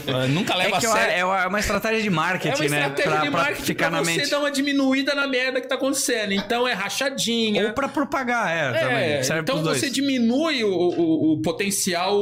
Ah, 0.08 0.26
Nunca 0.28 0.54
É 0.54 0.56
leva 0.56 0.80
que 0.80 0.86
a 0.86 0.90
sério. 0.90 1.12
é 1.14 1.24
uma- 1.24 1.42
é 1.42 1.46
uma 1.46 1.60
estratégia 1.60 2.00
de 2.02 2.08
É 2.08 2.10
marketing, 2.10 2.62
uma 2.62 2.68
né? 2.70 2.80
estratégia 2.80 3.10
Pra, 3.12 3.20
de 3.20 3.30
pra 3.30 3.40
marketing 3.42 3.62
ficar 3.62 3.88
pra 3.90 3.98
na 3.98 4.04
você 4.04 4.16
mente. 4.16 4.30
dar 4.30 4.38
uma 4.40 4.50
diminuída 4.50 5.14
na 5.14 5.26
merda 5.26 5.60
que 5.60 5.68
tá 5.68 5.74
acontecendo. 5.74 6.32
Então 6.32 6.66
é 6.66 6.72
rachadinha. 6.72 7.66
Ou 7.66 7.72
pra 7.72 7.88
propagar, 7.88 8.50
é, 8.50 8.76
É, 8.76 9.20
também. 9.20 9.40
Então 9.42 9.62
você 9.62 9.90
diminui 9.90 10.64
o, 10.64 10.70
o- 10.72 11.32
o 11.34 11.42
potencial. 11.42 12.16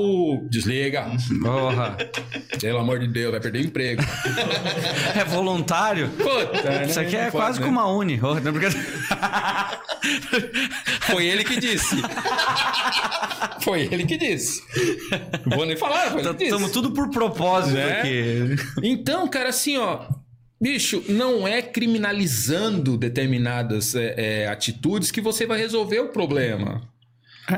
Desliga. 0.50 1.06
Porra. 1.42 1.96
Pelo 2.60 2.78
amor 2.78 2.98
de 2.98 3.06
Deus, 3.08 3.30
vai 3.30 3.40
perder 3.40 3.60
o 3.60 3.66
emprego. 3.66 4.02
É 5.18 5.24
voluntário? 5.24 6.08
Puta, 6.10 6.82
Isso 6.84 6.98
aqui 7.06 7.16
é 7.16 7.30
quase 7.30 7.60
né? 7.60 7.66
como 7.66 7.78
uma 7.80 7.88
uni. 7.92 8.18
Oh, 8.22 8.34
não, 8.34 8.52
porque- 8.52 8.68
Foi 11.00 11.26
ele 11.26 11.44
que 11.44 11.58
disse. 11.58 11.96
foi 13.60 13.82
ele 13.82 14.04
que 14.04 14.16
disse. 14.16 14.62
Não 15.46 15.56
vou 15.56 15.66
nem 15.66 15.76
falar, 15.76 16.10
foi 16.10 16.20
ele 16.20 16.28
que 16.30 16.34
disse. 16.34 16.44
Estamos 16.44 16.70
tudo 16.72 16.90
por 16.92 17.10
propósito 17.10 17.74
Né? 17.74 18.00
aqui. 18.00 18.56
Então, 18.82 19.28
cara, 19.28 19.48
assim, 19.50 19.76
ó. 19.78 20.00
Bicho, 20.60 21.02
não 21.08 21.46
é 21.46 21.60
criminalizando 21.60 22.96
determinadas 22.96 23.94
é, 23.94 24.14
é, 24.44 24.48
atitudes 24.48 25.10
que 25.10 25.20
você 25.20 25.44
vai 25.46 25.58
resolver 25.58 26.00
o 26.00 26.08
problema. 26.08 26.82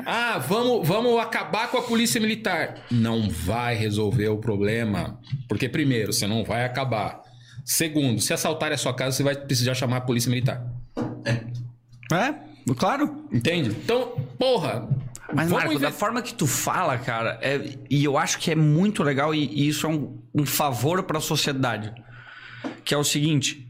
Ah, 0.05 0.39
vamos, 0.39 0.87
vamos 0.89 1.17
acabar 1.21 1.71
com 1.71 1.79
a 1.79 1.83
polícia 1.83 2.21
militar. 2.21 2.83
Não 2.91 3.29
vai 3.31 3.77
resolver 3.77 4.29
o 4.29 4.39
problema. 4.39 5.21
Porque, 5.49 5.69
primeiro, 5.69 6.13
você 6.13 6.27
não 6.27 6.43
vai 6.43 6.65
acabar. 6.65 7.21
Segundo, 7.69 8.21
se 8.21 8.33
assaltarem 8.33 8.77
a 8.77 8.79
sua 8.79 8.95
casa, 8.95 9.17
você 9.17 9.25
vai 9.25 9.35
precisar 9.35 9.75
chamar 9.75 9.97
a 9.97 10.01
polícia 10.01 10.31
militar. 10.31 10.65
É, 12.13 12.35
claro. 12.77 13.25
Entende? 13.33 13.71
Então, 13.71 14.13
porra. 14.39 14.89
Mas, 15.35 15.49
vamos 15.49 15.65
Marco, 15.65 15.73
inve- 15.73 15.83
da 15.83 15.91
forma 15.91 16.23
que 16.23 16.33
tu 16.33 16.47
fala, 16.47 16.97
cara, 16.97 17.41
é- 17.43 17.77
e 17.91 18.05
eu 18.05 18.17
acho 18.17 18.39
que 18.39 18.53
é 18.53 18.55
muito 18.55 19.03
legal 19.03 19.35
e, 19.35 19.45
e 19.45 19.67
isso 19.67 19.85
é 19.85 19.91
um, 19.91 20.17
um 20.33 20.47
favor 20.47 21.03
pra 21.03 21.19
sociedade. 21.19 21.93
Que 22.85 22.95
é 22.95 22.97
o 22.97 23.03
seguinte. 23.03 23.67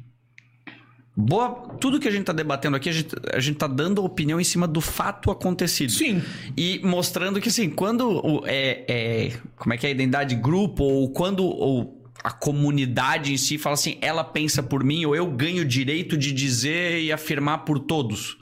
Boa, 1.18 1.74
tudo 1.80 1.98
que 1.98 2.06
a 2.06 2.10
gente 2.10 2.24
tá 2.26 2.32
debatendo 2.34 2.76
aqui, 2.76 2.90
a 2.90 2.92
gente, 2.92 3.14
a 3.32 3.40
gente 3.40 3.56
tá 3.56 3.66
dando 3.66 4.04
opinião 4.04 4.38
em 4.38 4.44
cima 4.44 4.68
do 4.68 4.82
fato 4.82 5.30
acontecido. 5.30 5.90
Sim. 5.90 6.22
E 6.54 6.78
mostrando 6.84 7.40
que, 7.40 7.48
assim, 7.48 7.70
quando 7.70 8.06
o- 8.22 8.42
é, 8.46 8.84
é- 8.86 9.32
Como 9.56 9.72
é 9.72 9.78
que 9.78 9.86
é 9.86 9.88
a 9.88 9.92
identidade 9.92 10.34
de 10.34 10.40
grupo, 10.42 10.84
ou 10.84 11.08
quando 11.10 11.42
ou 11.42 11.95
a 12.26 12.30
comunidade 12.32 13.32
em 13.32 13.36
si 13.36 13.56
fala 13.56 13.74
assim, 13.74 13.98
ela 14.00 14.24
pensa 14.24 14.60
por 14.60 14.82
mim, 14.82 15.04
ou 15.06 15.14
eu 15.14 15.30
ganho 15.30 15.62
o 15.62 15.64
direito 15.64 16.16
de 16.16 16.32
dizer 16.32 17.00
e 17.00 17.12
afirmar 17.12 17.58
por 17.58 17.78
todos. 17.78 18.36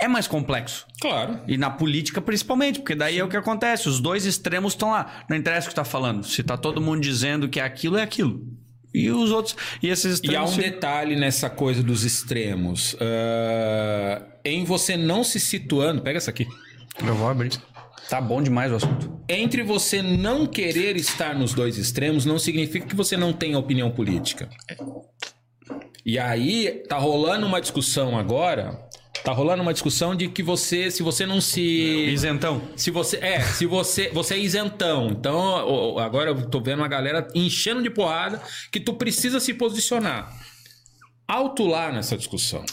É 0.00 0.08
mais 0.08 0.26
complexo. 0.26 0.84
Claro. 1.00 1.38
E 1.46 1.56
na 1.56 1.70
política, 1.70 2.20
principalmente, 2.20 2.80
porque 2.80 2.96
daí 2.96 3.18
é 3.20 3.24
o 3.24 3.28
que 3.28 3.36
acontece. 3.36 3.88
Os 3.88 4.00
dois 4.00 4.26
extremos 4.26 4.72
estão 4.72 4.90
lá. 4.90 5.22
Não 5.30 5.36
interessa 5.36 5.66
o 5.66 5.70
que 5.70 5.76
tá 5.76 5.84
falando. 5.84 6.24
Se 6.26 6.42
tá 6.42 6.56
todo 6.56 6.80
mundo 6.80 7.00
dizendo 7.00 7.48
que 7.48 7.60
é 7.60 7.62
aquilo, 7.62 7.96
é 7.98 8.02
aquilo. 8.02 8.42
E 8.92 9.08
os 9.12 9.30
outros. 9.30 9.54
E 9.80 9.88
esses 9.88 10.04
E 10.04 10.08
há 10.08 10.14
extremos. 10.42 10.50
um 10.50 10.54
se- 10.54 10.60
detalhe 10.62 11.14
nessa 11.14 11.48
coisa 11.48 11.84
dos 11.84 12.02
extremos. 12.02 12.96
Ah, 13.00 14.22
em 14.44 14.64
você 14.64 14.96
não 14.96 15.22
se 15.22 15.38
situando. 15.38 16.02
Pega 16.02 16.16
essa 16.16 16.30
aqui. 16.30 16.48
Eu 17.06 17.14
vou 17.14 17.28
abrir. 17.28 17.52
Tá 18.10 18.20
bom 18.20 18.42
demais 18.42 18.72
o 18.72 18.74
assunto. 18.74 19.22
Entre 19.28 19.62
você 19.62 20.02
não 20.02 20.44
querer 20.44 20.96
estar 20.96 21.32
nos 21.32 21.54
dois 21.54 21.78
extremos, 21.78 22.24
não 22.26 22.40
significa 22.40 22.84
que 22.84 22.96
você 22.96 23.16
não 23.16 23.32
tenha 23.32 23.56
opinião 23.56 23.88
política. 23.88 24.50
E 26.04 26.18
aí, 26.18 26.82
tá 26.88 26.98
rolando 26.98 27.46
uma 27.46 27.60
discussão 27.60 28.18
agora. 28.18 28.84
Tá 29.22 29.30
rolando 29.30 29.62
uma 29.62 29.72
discussão 29.72 30.16
de 30.16 30.28
que 30.28 30.42
você, 30.42 30.90
se 30.90 31.04
você 31.04 31.24
não 31.24 31.40
se. 31.40 31.62
Isentão. 31.62 32.60
Se 32.74 32.90
você. 32.90 33.18
É, 33.18 33.40
se 33.42 33.64
você. 33.64 34.08
Você 34.08 34.34
é 34.34 34.38
isentão. 34.38 35.10
Então, 35.10 35.96
agora 35.96 36.30
eu 36.30 36.50
tô 36.50 36.60
vendo 36.60 36.80
uma 36.80 36.88
galera 36.88 37.28
enchendo 37.32 37.80
de 37.80 37.90
porrada 37.90 38.42
que 38.72 38.80
tu 38.80 38.94
precisa 38.94 39.38
se 39.38 39.54
posicionar. 39.54 40.36
Alto 41.28 41.64
lá 41.64 41.92
nessa 41.92 42.16
discussão. 42.16 42.64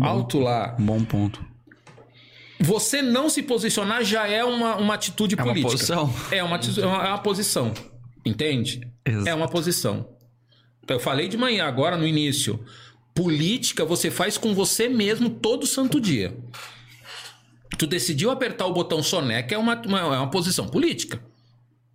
Alto 0.00 0.38
lá. 0.38 0.76
Bom 0.78 1.02
ponto. 1.02 1.51
Você 2.62 3.02
não 3.02 3.28
se 3.28 3.42
posicionar 3.42 4.04
já 4.04 4.26
é 4.28 4.44
uma, 4.44 4.76
uma 4.76 4.94
atitude 4.94 5.34
É 5.38 5.42
uma 5.42 5.52
política. 5.52 5.72
posição. 5.72 6.14
É 6.30 6.42
uma, 6.42 6.56
é 6.56 6.86
uma, 6.86 7.04
é 7.04 7.08
uma 7.08 7.18
posição. 7.18 7.72
Entende? 8.24 8.80
Exato. 9.04 9.28
É 9.28 9.34
uma 9.34 9.48
posição. 9.48 10.08
Eu 10.86 11.00
falei 11.00 11.28
de 11.28 11.36
manhã, 11.36 11.64
agora 11.66 11.96
no 11.96 12.06
início. 12.06 12.64
Política 13.14 13.84
você 13.84 14.10
faz 14.10 14.38
com 14.38 14.54
você 14.54 14.88
mesmo 14.88 15.28
todo 15.28 15.66
santo 15.66 16.00
dia. 16.00 16.36
Tu 17.78 17.86
decidiu 17.86 18.30
apertar 18.30 18.66
o 18.66 18.72
botão 18.72 19.02
soneca, 19.02 19.54
é 19.54 19.58
uma, 19.58 19.74
uma, 19.82 19.98
é 19.98 20.18
uma 20.18 20.30
posição 20.30 20.68
política. 20.68 21.20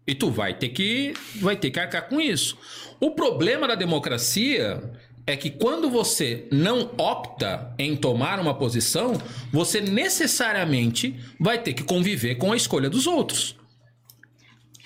E 0.05 0.15
tu 0.15 0.29
vai 0.31 0.53
ter 0.53 0.69
que 0.69 1.13
vai 1.41 1.55
ter 1.55 1.69
que 1.71 1.79
arcar 1.79 2.07
com 2.07 2.19
isso. 2.19 2.57
O 2.99 3.11
problema 3.11 3.67
da 3.67 3.75
democracia 3.75 4.81
é 5.27 5.35
que 5.35 5.49
quando 5.51 5.89
você 5.89 6.47
não 6.49 6.89
opta 6.97 7.75
em 7.77 7.95
tomar 7.97 8.39
uma 8.39 8.53
posição, 8.53 9.21
você 9.51 9.81
necessariamente 9.81 11.13
vai 11.37 11.61
ter 11.61 11.73
que 11.73 11.83
conviver 11.83 12.35
com 12.35 12.53
a 12.53 12.55
escolha 12.55 12.89
dos 12.89 13.05
outros. 13.05 13.55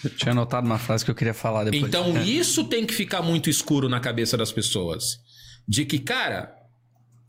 Eu 0.04 0.10
tinha 0.10 0.32
anotado 0.32 0.66
uma 0.66 0.80
frase 0.80 1.06
que 1.06 1.12
eu 1.12 1.16
queria 1.16 1.34
falar 1.34 1.66
depois. 1.66 1.84
Então 1.84 2.18
É. 2.18 2.24
isso 2.24 2.64
tem 2.64 2.88
que 2.88 2.94
ficar 2.94 3.22
muito 3.22 3.52
escuro 3.52 3.88
na 3.88 4.00
cabeça 4.00 4.36
das 4.36 4.52
pessoas. 4.52 5.20
De 5.68 5.86
que, 5.86 6.00
cara, 6.00 6.52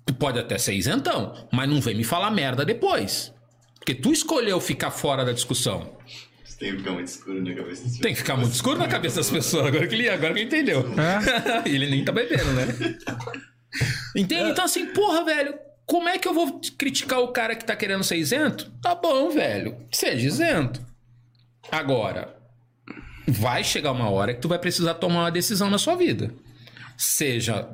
tu 0.06 0.14
pode 0.14 0.38
até 0.38 0.56
ser 0.56 0.72
isentão, 0.72 1.34
mas 1.52 1.68
não 1.68 1.82
vem 1.82 1.94
me 1.94 2.04
falar 2.04 2.30
merda 2.30 2.64
depois. 2.64 3.30
Porque 3.78 3.94
tu 3.94 4.10
escolheu 4.10 4.58
ficar 4.58 4.90
fora 4.90 5.22
da 5.22 5.32
discussão. 5.32 5.98
Tem 6.62 6.70
que 6.70 6.78
ficar 6.78 6.92
muito 6.92 7.08
escuro 7.08 7.42
na 7.42 7.54
cabeça 7.54 7.82
desse 7.82 8.00
Tem 8.00 8.12
que 8.12 8.18
ficar 8.18 8.36
muito 8.36 8.52
escuro 8.52 8.78
na 8.78 8.88
cabeça 8.88 9.16
das 9.16 9.30
pessoas. 9.30 9.66
Agora 9.66 9.86
que 9.86 9.94
ele, 9.94 10.08
agora 10.08 10.32
que 10.32 10.40
ele 10.40 10.46
entendeu. 10.46 10.84
ele 11.66 11.90
nem 11.90 12.04
tá 12.04 12.12
bebendo, 12.12 12.52
né? 12.52 12.66
Entende? 14.14 14.50
Então, 14.50 14.64
assim, 14.64 14.86
porra, 14.86 15.24
velho, 15.24 15.54
como 15.86 16.08
é 16.08 16.18
que 16.18 16.28
eu 16.28 16.32
vou 16.32 16.60
criticar 16.78 17.18
o 17.20 17.28
cara 17.28 17.56
que 17.56 17.64
tá 17.64 17.74
querendo 17.74 18.04
ser 18.04 18.16
isento? 18.16 18.70
Tá 18.80 18.94
bom, 18.94 19.30
velho, 19.30 19.76
seja 19.90 20.24
isento. 20.24 20.80
Agora, 21.70 22.36
vai 23.26 23.64
chegar 23.64 23.90
uma 23.90 24.08
hora 24.08 24.32
que 24.32 24.40
tu 24.40 24.48
vai 24.48 24.58
precisar 24.58 24.94
tomar 24.94 25.22
uma 25.22 25.30
decisão 25.30 25.68
na 25.68 25.78
sua 25.78 25.96
vida. 25.96 26.32
Seja 26.96 27.68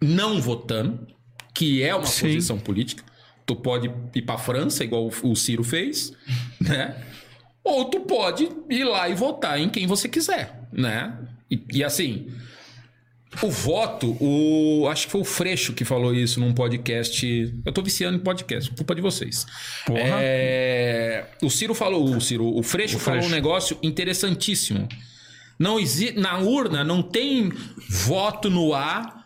não 0.00 0.40
votando, 0.40 1.06
que 1.54 1.82
é 1.82 1.94
uma 1.94 2.06
Sim. 2.06 2.28
posição 2.28 2.58
política, 2.58 3.04
Tu 3.44 3.56
pode 3.56 3.90
ir 4.14 4.22
pra 4.22 4.38
França, 4.38 4.84
igual 4.84 5.10
o 5.22 5.36
Ciro 5.36 5.64
fez, 5.64 6.12
né? 6.60 6.96
Ou 7.64 7.84
tu 7.86 8.00
pode 8.00 8.48
ir 8.68 8.84
lá 8.84 9.08
e 9.08 9.14
votar 9.14 9.58
em 9.60 9.68
quem 9.68 9.86
você 9.86 10.08
quiser, 10.08 10.66
né? 10.72 11.16
E, 11.50 11.62
e 11.72 11.84
assim, 11.84 12.26
o 13.40 13.48
voto, 13.50 14.16
o 14.20 14.88
acho 14.88 15.06
que 15.06 15.12
foi 15.12 15.20
o 15.20 15.24
Freixo 15.24 15.72
que 15.72 15.84
falou 15.84 16.14
isso 16.14 16.40
num 16.40 16.52
podcast. 16.52 17.54
Eu 17.64 17.72
tô 17.72 17.82
viciando 17.82 18.16
em 18.16 18.20
podcast, 18.20 18.70
culpa 18.72 18.94
de 18.94 19.00
vocês. 19.00 19.46
Porra. 19.86 20.00
É, 20.20 21.26
o 21.42 21.48
Ciro 21.48 21.74
falou, 21.74 22.04
o 22.04 22.20
Ciro, 22.20 22.46
o 22.46 22.62
Freixo 22.62 22.96
O 22.96 23.00
falou 23.00 23.20
um 23.20 23.22
Freixo. 23.22 23.34
negócio 23.36 23.78
interessantíssimo. 23.82 24.88
Não 25.58 25.78
existe 25.78 26.18
na 26.18 26.38
urna 26.38 26.82
não 26.82 27.02
tem 27.02 27.48
voto 27.88 28.50
no 28.50 28.74
ar 28.74 29.21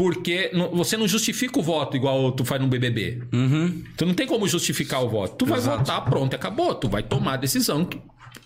porque 0.00 0.50
você 0.72 0.96
não 0.96 1.06
justifica 1.06 1.58
o 1.58 1.62
voto 1.62 1.94
igual 1.94 2.32
tu 2.32 2.42
faz 2.42 2.58
no 2.58 2.66
BBB. 2.66 3.22
Uhum. 3.30 3.84
Tu 3.98 4.06
não 4.06 4.14
tem 4.14 4.26
como 4.26 4.48
justificar 4.48 5.04
o 5.04 5.10
voto. 5.10 5.36
Tu 5.36 5.44
vai 5.44 5.58
Exato. 5.58 5.80
votar, 5.80 6.02
pronto, 6.06 6.34
acabou. 6.34 6.74
Tu 6.74 6.88
vai 6.88 7.02
tomar 7.02 7.34
a 7.34 7.36
decisão. 7.36 7.86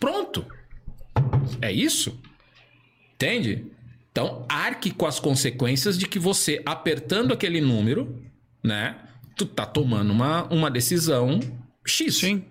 Pronto. 0.01 0.45
É 1.63 1.71
isso. 1.71 2.21
Entende? 3.15 3.67
Então, 4.11 4.45
arque 4.49 4.91
com 4.91 5.07
as 5.07 5.21
consequências 5.21 5.97
de 5.97 6.09
que 6.09 6.19
você, 6.19 6.61
apertando 6.67 7.33
aquele 7.33 7.61
número, 7.61 8.21
né? 8.61 8.97
Tu 9.37 9.47
tá 9.47 9.65
tomando 9.65 10.13
uma, 10.13 10.53
uma 10.53 10.69
decisão 10.69 11.39
X. 11.87 12.17
Sim. 12.17 12.45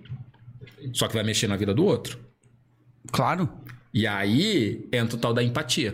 Só 0.94 1.10
que 1.10 1.14
vai 1.14 1.26
mexer 1.26 1.48
na 1.48 1.58
vida 1.58 1.74
do 1.74 1.84
outro. 1.84 2.18
Claro. 3.12 3.50
E 3.94 4.08
aí 4.08 4.88
entra 4.94 5.18
o 5.18 5.20
tal 5.20 5.34
da 5.34 5.44
empatia. 5.44 5.94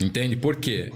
Entende? 0.00 0.36
Por 0.36 0.56
quê? 0.56 0.90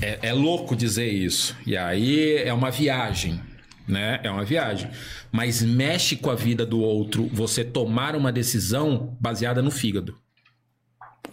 É, 0.00 0.18
é 0.22 0.32
louco 0.32 0.74
dizer 0.74 1.08
isso. 1.08 1.56
E 1.66 1.76
aí 1.76 2.36
é 2.36 2.52
uma 2.52 2.70
viagem, 2.70 3.40
né? 3.86 4.20
É 4.22 4.30
uma 4.30 4.44
viagem. 4.44 4.90
Mas 5.30 5.62
mexe 5.62 6.16
com 6.16 6.30
a 6.30 6.34
vida 6.34 6.66
do 6.66 6.80
outro 6.80 7.28
você 7.32 7.64
tomar 7.64 8.16
uma 8.16 8.32
decisão 8.32 9.16
baseada 9.20 9.62
no 9.62 9.70
fígado. 9.70 10.16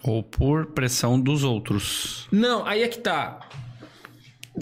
Ou 0.04 0.24
por 0.24 0.68
pressão 0.68 1.20
dos 1.20 1.44
outros. 1.44 2.28
Não, 2.32 2.66
aí 2.66 2.84
é 2.84 2.88
que 2.88 3.00
tá. 3.00 3.40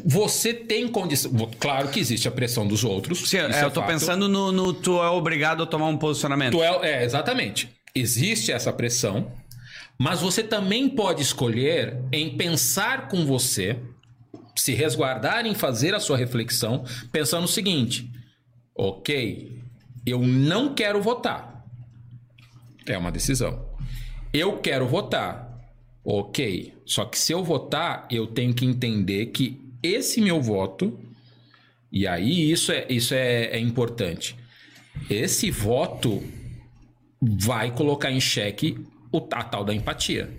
Você 0.05 0.53
tem 0.53 0.87
condição. 0.87 1.31
Claro 1.59 1.89
que 1.89 1.99
existe 1.99 2.27
a 2.27 2.31
pressão 2.31 2.67
dos 2.67 2.83
outros. 2.83 3.29
Sim, 3.29 3.37
é, 3.37 3.63
eu 3.63 3.71
tô 3.71 3.81
fato. 3.81 3.91
pensando 3.91 4.27
no, 4.27 4.51
no 4.51 4.73
tu 4.73 5.01
é 5.01 5.09
obrigado 5.09 5.63
a 5.63 5.65
tomar 5.65 5.87
um 5.87 5.97
posicionamento. 5.97 6.53
Tu 6.53 6.63
é, 6.63 7.01
é, 7.01 7.03
exatamente. 7.03 7.69
Existe 7.93 8.51
essa 8.51 8.71
pressão, 8.71 9.31
mas 9.97 10.21
você 10.21 10.43
também 10.43 10.87
pode 10.87 11.21
escolher 11.21 11.97
em 12.11 12.37
pensar 12.37 13.07
com 13.07 13.25
você, 13.25 13.79
se 14.55 14.73
resguardar 14.73 15.45
em 15.45 15.55
fazer 15.55 15.95
a 15.95 15.99
sua 15.99 16.17
reflexão, 16.17 16.83
pensando 17.11 17.45
o 17.45 17.49
seguinte: 17.49 18.09
ok, 18.75 19.59
eu 20.05 20.19
não 20.19 20.75
quero 20.75 21.01
votar. 21.01 21.65
É 22.85 22.97
uma 22.97 23.11
decisão. 23.11 23.67
Eu 24.31 24.59
quero 24.59 24.87
votar. 24.87 25.45
Ok. 26.03 26.73
Só 26.85 27.03
que 27.05 27.17
se 27.17 27.33
eu 27.33 27.43
votar, 27.43 28.07
eu 28.09 28.27
tenho 28.27 28.53
que 28.53 28.65
entender 28.65 29.27
que 29.27 29.59
esse 29.83 30.21
meu 30.21 30.41
voto. 30.41 30.97
E 31.91 32.05
aí 32.05 32.51
isso 32.51 32.71
é, 32.71 32.85
isso 32.89 33.13
é, 33.13 33.45
é 33.45 33.59
importante. 33.59 34.35
Esse 35.09 35.49
voto 35.49 36.23
vai 37.21 37.71
colocar 37.71 38.11
em 38.11 38.19
xeque 38.19 38.77
o, 39.11 39.17
a 39.31 39.43
tal 39.43 39.63
da 39.63 39.73
empatia. 39.73 40.29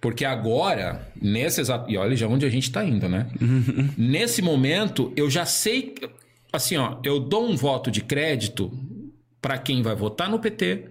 Porque 0.00 0.24
agora, 0.24 1.10
nesse 1.20 1.60
exato. 1.60 1.90
E 1.90 1.96
olha 1.96 2.14
já 2.14 2.28
onde 2.28 2.46
a 2.46 2.48
gente 2.48 2.70
tá 2.70 2.84
indo, 2.84 3.08
né? 3.08 3.28
Nesse 3.96 4.40
momento, 4.40 5.12
eu 5.16 5.28
já 5.28 5.44
sei. 5.44 5.94
Assim, 6.52 6.76
ó, 6.76 6.98
eu 7.02 7.18
dou 7.18 7.48
um 7.48 7.56
voto 7.56 7.90
de 7.90 8.00
crédito 8.00 8.72
para 9.42 9.58
quem 9.58 9.82
vai 9.82 9.94
votar 9.94 10.30
no 10.30 10.38
PT 10.38 10.90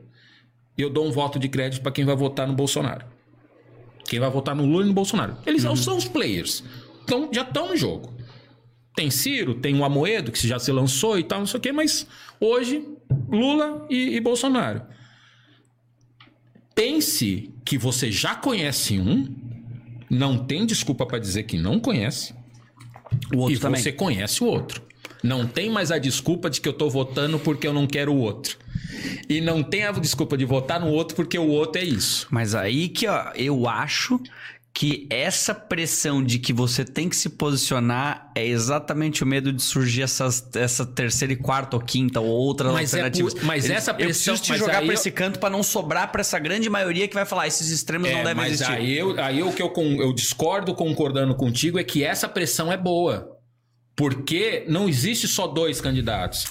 e 0.78 0.82
eu 0.82 0.90
dou 0.90 1.08
um 1.08 1.12
voto 1.12 1.40
de 1.40 1.48
crédito 1.48 1.82
para 1.82 1.92
quem 1.92 2.06
vai 2.06 2.16
votar 2.16 2.48
no 2.48 2.54
Bolsonaro. 2.54 3.06
Quem 4.06 4.20
vai 4.20 4.30
votar 4.30 4.56
no 4.56 4.66
Lula 4.66 4.84
e 4.84 4.88
no 4.88 4.94
Bolsonaro. 4.94 5.38
Eles 5.46 5.64
não 5.64 5.76
são 5.76 5.98
os 5.98 6.06
players. 6.06 6.64
Então, 7.04 7.30
já 7.32 7.42
estão 7.42 7.70
no 7.70 7.78
jogo. 7.78 8.14
Tem 8.96 9.10
Ciro, 9.10 9.56
tem 9.56 9.78
o 9.78 9.84
Amoedo, 9.84 10.32
que 10.32 10.48
já 10.48 10.60
se 10.60 10.72
lançou 10.72 11.18
e 11.18 11.24
tal, 11.24 11.40
não 11.40 11.48
sei 11.48 11.58
o 11.58 11.62
quê, 11.62 11.72
mas 11.72 12.08
hoje, 12.40 12.86
Lula 13.30 13.86
e, 13.90 14.16
e 14.16 14.20
Bolsonaro. 14.22 14.82
Pense 16.76 17.50
que 17.64 17.78
você 17.78 18.12
já 18.12 18.36
conhece 18.36 19.00
um, 19.00 19.34
não 20.10 20.38
tem 20.38 20.66
desculpa 20.66 21.06
para 21.06 21.18
dizer 21.20 21.44
que 21.44 21.58
não 21.58 21.80
conhece, 21.80 22.34
O 23.34 23.38
outro 23.38 23.56
e 23.56 23.58
também. 23.60 23.82
você 23.82 23.92
conhece 23.94 24.44
o 24.44 24.48
outro. 24.48 24.82
Não 25.24 25.48
tem 25.48 25.70
mais 25.72 25.90
a 25.90 25.98
desculpa 25.98 26.50
de 26.50 26.62
que 26.62 26.68
eu 26.70 26.74
tô 26.74 26.90
votando 26.90 27.40
porque 27.40 27.66
eu 27.66 27.74
não 27.74 27.88
quero 27.88 28.14
o 28.14 28.18
outro. 28.18 28.58
E 29.28 29.42
não 29.42 29.64
tem 29.64 29.84
a 29.86 29.92
desculpa 29.92 30.38
de 30.38 30.46
votar 30.46 30.80
no 30.80 30.88
outro 30.88 31.16
porque 31.16 31.38
o 31.40 31.48
outro 31.48 31.82
é 31.82 31.86
isso. 31.86 32.28
Mas 32.30 32.54
aí 32.54 32.90
que 32.90 33.08
ó, 33.08 33.32
eu 33.36 33.68
acho 33.68 34.20
que 34.78 35.08
essa 35.10 35.56
pressão 35.56 36.22
de 36.22 36.38
que 36.38 36.52
você 36.52 36.84
tem 36.84 37.08
que 37.08 37.16
se 37.16 37.30
posicionar 37.30 38.30
é 38.36 38.46
exatamente 38.46 39.24
o 39.24 39.26
medo 39.26 39.54
de 39.54 39.64
surgir 39.64 40.02
essas, 40.02 40.46
essa 40.54 40.86
terceira 40.86 41.32
e 41.34 41.38
quarta 41.38 41.78
ou 41.78 41.82
quinta 41.82 42.20
ou 42.20 42.28
outras 42.28 42.74
Mas 42.74 42.94
é 42.94 42.98
alternativas. 42.98 43.34
por- 43.36 43.46
mas 43.46 43.70
essa 43.70 43.92
Eu 43.92 43.96
pressão- 43.96 44.34
preciso 44.36 44.54
te 44.54 44.60
jogar 44.60 44.86
eu- 44.86 44.92
esse 44.92 45.10
canto 45.12 45.40
pra 45.40 45.50
não 45.50 45.64
sobrar 45.64 46.12
pra 46.12 46.20
essa 46.20 46.38
grande 46.38 46.70
maioria 46.70 47.08
que 47.08 47.14
vai 47.14 47.24
falar 47.26 47.48
esses 47.48 47.70
extremos 47.70 48.10
não 48.12 48.18
É, 48.20 48.24
devem 48.24 48.36
mas 48.36 48.54
existir. 48.56 48.74
aí, 48.74 48.98
eu, 48.98 49.18
aí 49.24 49.42
o 49.42 49.54
que 49.54 49.62
eu, 49.62 49.72
eu 49.78 50.12
discordo 50.14 50.76
concordando 50.76 51.34
contigo 51.36 51.80
é 51.80 51.84
que 51.84 52.04
essa 52.04 52.28
pressão 52.28 52.70
é 52.70 52.76
boa. 52.76 53.32
Porque 53.96 54.66
não 54.68 54.90
existe 54.90 55.26
só 55.26 55.48
dois 55.48 55.80
candidatos. 55.80 56.48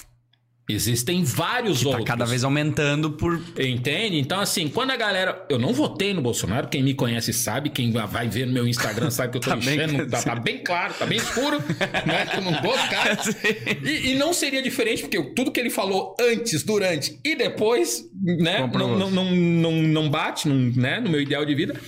Existem 0.67 1.23
vários 1.23 1.83
Tá 1.83 1.89
outros. 1.89 2.05
cada 2.07 2.25
vez 2.25 2.43
aumentando 2.43 3.11
por 3.11 3.39
Entende? 3.55 4.17
Então, 4.17 4.39
assim, 4.39 4.67
quando 4.67 4.89
a 4.91 4.95
galera. 4.97 5.45
Eu 5.47 5.59
não 5.59 5.71
votei 5.71 6.11
no 6.11 6.23
Bolsonaro, 6.23 6.67
quem 6.67 6.81
me 6.81 6.95
conhece 6.95 7.31
sabe, 7.31 7.69
quem 7.69 7.91
vai 7.91 8.27
ver 8.27 8.47
no 8.47 8.53
meu 8.53 8.67
Instagram 8.67 9.11
sabe 9.11 9.31
que 9.33 9.37
eu 9.37 9.41
tô 9.41 9.49
Tá 9.51 9.55
bem- 9.57 9.75
enchendo. 9.75 10.09
Tá, 10.09 10.23
tá 10.23 10.35
bem 10.35 10.63
claro, 10.63 10.95
tá 10.95 11.05
bem 11.05 11.19
escuro, 11.19 11.59
né? 12.07 12.25
Que 12.25 12.37
eu 12.37 12.41
não 12.41 12.59
gosto, 12.61 12.89
cara. 12.89 13.15
E, 13.85 14.11
e 14.11 14.15
não 14.15 14.33
seria 14.33 14.61
diferente, 14.63 15.03
porque 15.03 15.21
tudo 15.35 15.51
que 15.51 15.59
ele 15.59 15.69
falou 15.69 16.15
antes, 16.19 16.63
durante 16.63 17.19
e 17.23 17.35
depois, 17.35 18.03
né? 18.23 18.67
Não, 18.73 18.97
não, 18.97 19.11
não, 19.11 19.31
não, 19.31 19.71
não 19.83 20.09
bate 20.09 20.47
não, 20.47 20.55
né, 20.55 20.99
no 20.99 21.11
meu 21.11 21.21
ideal 21.21 21.45
de 21.45 21.53
vida. 21.53 21.79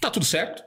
Tá 0.00 0.10
tudo 0.10 0.26
certo. 0.26 0.62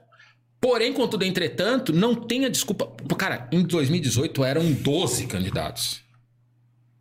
Porém, 0.60 0.92
contudo, 0.94 1.24
entretanto, 1.24 1.94
não 1.94 2.16
tenha 2.16 2.50
desculpa. 2.50 2.92
Cara, 3.16 3.48
em 3.52 3.62
2018 3.62 4.44
eram 4.44 4.72
12 4.72 5.28
candidatos. 5.28 6.04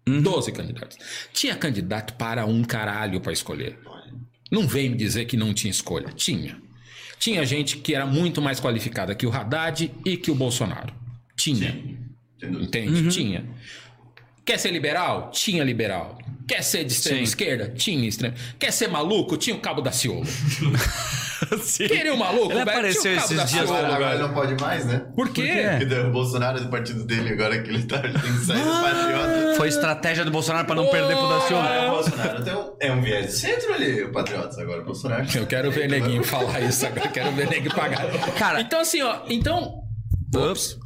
12 0.07 0.53
candidatos. 0.53 0.99
Tinha 1.33 1.57
candidato 1.57 2.15
para 2.15 2.45
um 2.45 2.63
caralho 2.63 3.21
para 3.21 3.33
escolher. 3.33 3.79
Não 4.51 4.67
vem 4.67 4.91
me 4.91 4.97
dizer 4.97 5.25
que 5.25 5.37
não 5.37 5.55
tinha 5.55 5.71
escolha. 5.71 6.09
Tinha. 6.15 6.57
Tinha 7.19 7.45
gente 7.45 7.79
que 7.79 7.95
era 7.95 8.05
muito 8.05 8.43
mais 8.43 8.61
qualificada 8.61 9.15
que 9.15 9.27
o 9.27 9.33
Haddad 9.33 9.91
e 10.05 10.17
que 10.17 10.31
o 10.31 10.35
Bolsonaro. 10.35 10.93
Tinha. 11.37 11.83
Entende? 12.43 13.09
Tinha. 13.09 13.45
Quer 14.45 14.59
ser 14.59 14.71
liberal? 14.71 15.31
Tinha 15.31 15.65
liberal. 15.65 16.19
Quer 16.47 16.63
ser 16.63 16.85
de 16.85 16.93
extrema 16.93 17.19
Sim. 17.19 17.25
esquerda? 17.25 17.69
Tinha 17.71 18.07
extrema. 18.07 18.35
Quer 18.59 18.73
ser 18.73 18.89
maluco? 18.89 19.39
Tinha 19.39 19.57
o 19.57 19.61
Cabo 19.61 19.81
da 19.81 19.91
Ciolo. 19.91 20.27
Sim. 21.63 21.87
Queria 21.89 22.15
o 22.15 22.19
maluco, 22.19 22.47
Ele 22.53 22.65
velho? 22.65 22.71
apareceu 22.71 23.15
esses 23.17 23.51
dias 23.51 23.55
Agora, 23.71 23.87
agora 23.95 24.11
velho. 24.17 24.29
não 24.29 24.35
pode 24.35 24.61
mais, 24.63 24.85
né? 24.87 25.03
Por 25.15 25.29
quê? 25.31 25.65
Porque 25.79 25.95
o 25.95 26.11
Bolsonaro 26.11 26.59
é 26.59 26.61
do 26.61 26.69
partido 26.69 27.05
dele, 27.05 27.31
agora 27.33 27.61
que 27.63 27.71
ele 27.71 27.83
tá, 27.85 27.97
ele 28.05 28.19
tem 28.19 28.33
que 28.33 28.45
sair 28.47 28.59
do 28.63 28.71
Patriota. 28.71 29.55
Foi 29.57 29.69
estratégia 29.69 30.25
do 30.25 30.31
Bolsonaro 30.31 30.67
pra 30.67 30.75
não 30.75 30.87
perder 30.89 31.17
pro 31.17 31.29
Daciolo. 31.29 31.63
Agora 31.63 31.87
o 31.89 31.91
Bolsonaro 31.91 32.43
tem 32.45 32.55
um, 32.55 32.73
é 32.81 32.93
um 32.93 33.01
viés 33.03 33.27
de 33.27 33.33
centro 33.33 33.75
ali, 33.75 34.03
o 34.05 34.13
Patriotas. 34.13 34.59
Agora 34.59 34.83
o 34.83 34.85
Bolsonaro. 34.85 35.25
Eu 35.35 35.47
quero 35.47 35.71
ver 35.71 35.89
neguinho 35.89 36.23
falar 36.25 36.61
isso 36.61 36.87
agora. 36.87 37.09
Quero 37.09 37.33
ver 37.33 37.49
neguinho 37.49 37.75
pagar. 37.75 38.07
Cara- 38.39 38.61
então 38.61 38.81
assim, 38.81 39.03
ó. 39.03 39.21
Então. 39.29 39.84
Ops. 40.35 40.79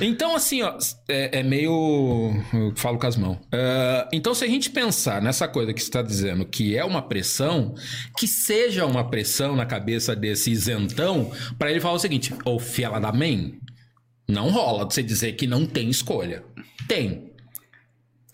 Então, 0.00 0.34
assim, 0.34 0.62
ó, 0.62 0.76
é, 1.08 1.40
é 1.40 1.42
meio. 1.42 2.32
Eu 2.52 2.72
falo 2.76 2.98
com 2.98 3.06
as 3.06 3.16
mãos. 3.16 3.38
Ah, 3.52 4.08
então, 4.12 4.34
se 4.34 4.44
a 4.44 4.48
gente 4.48 4.70
pensar 4.70 5.22
nessa 5.22 5.46
coisa 5.48 5.72
que 5.72 5.80
você 5.80 5.88
está 5.88 6.02
dizendo, 6.02 6.44
que 6.44 6.76
é 6.76 6.84
uma 6.84 7.02
pressão, 7.02 7.74
que 8.16 8.26
seja 8.26 8.86
uma 8.86 9.08
pressão 9.08 9.54
na 9.56 9.66
cabeça 9.66 10.14
desse 10.14 10.50
isentão, 10.50 11.30
para 11.58 11.70
ele 11.70 11.80
falar 11.80 11.94
o 11.94 11.98
seguinte: 11.98 12.34
ô 12.44 12.58
fiela 12.58 13.00
da 13.00 13.12
mãe, 13.12 13.58
não 14.28 14.50
rola 14.50 14.84
você 14.84 15.02
dizer 15.02 15.32
que 15.32 15.46
não 15.46 15.66
tem 15.66 15.88
escolha. 15.90 16.44
Tem. 16.88 17.31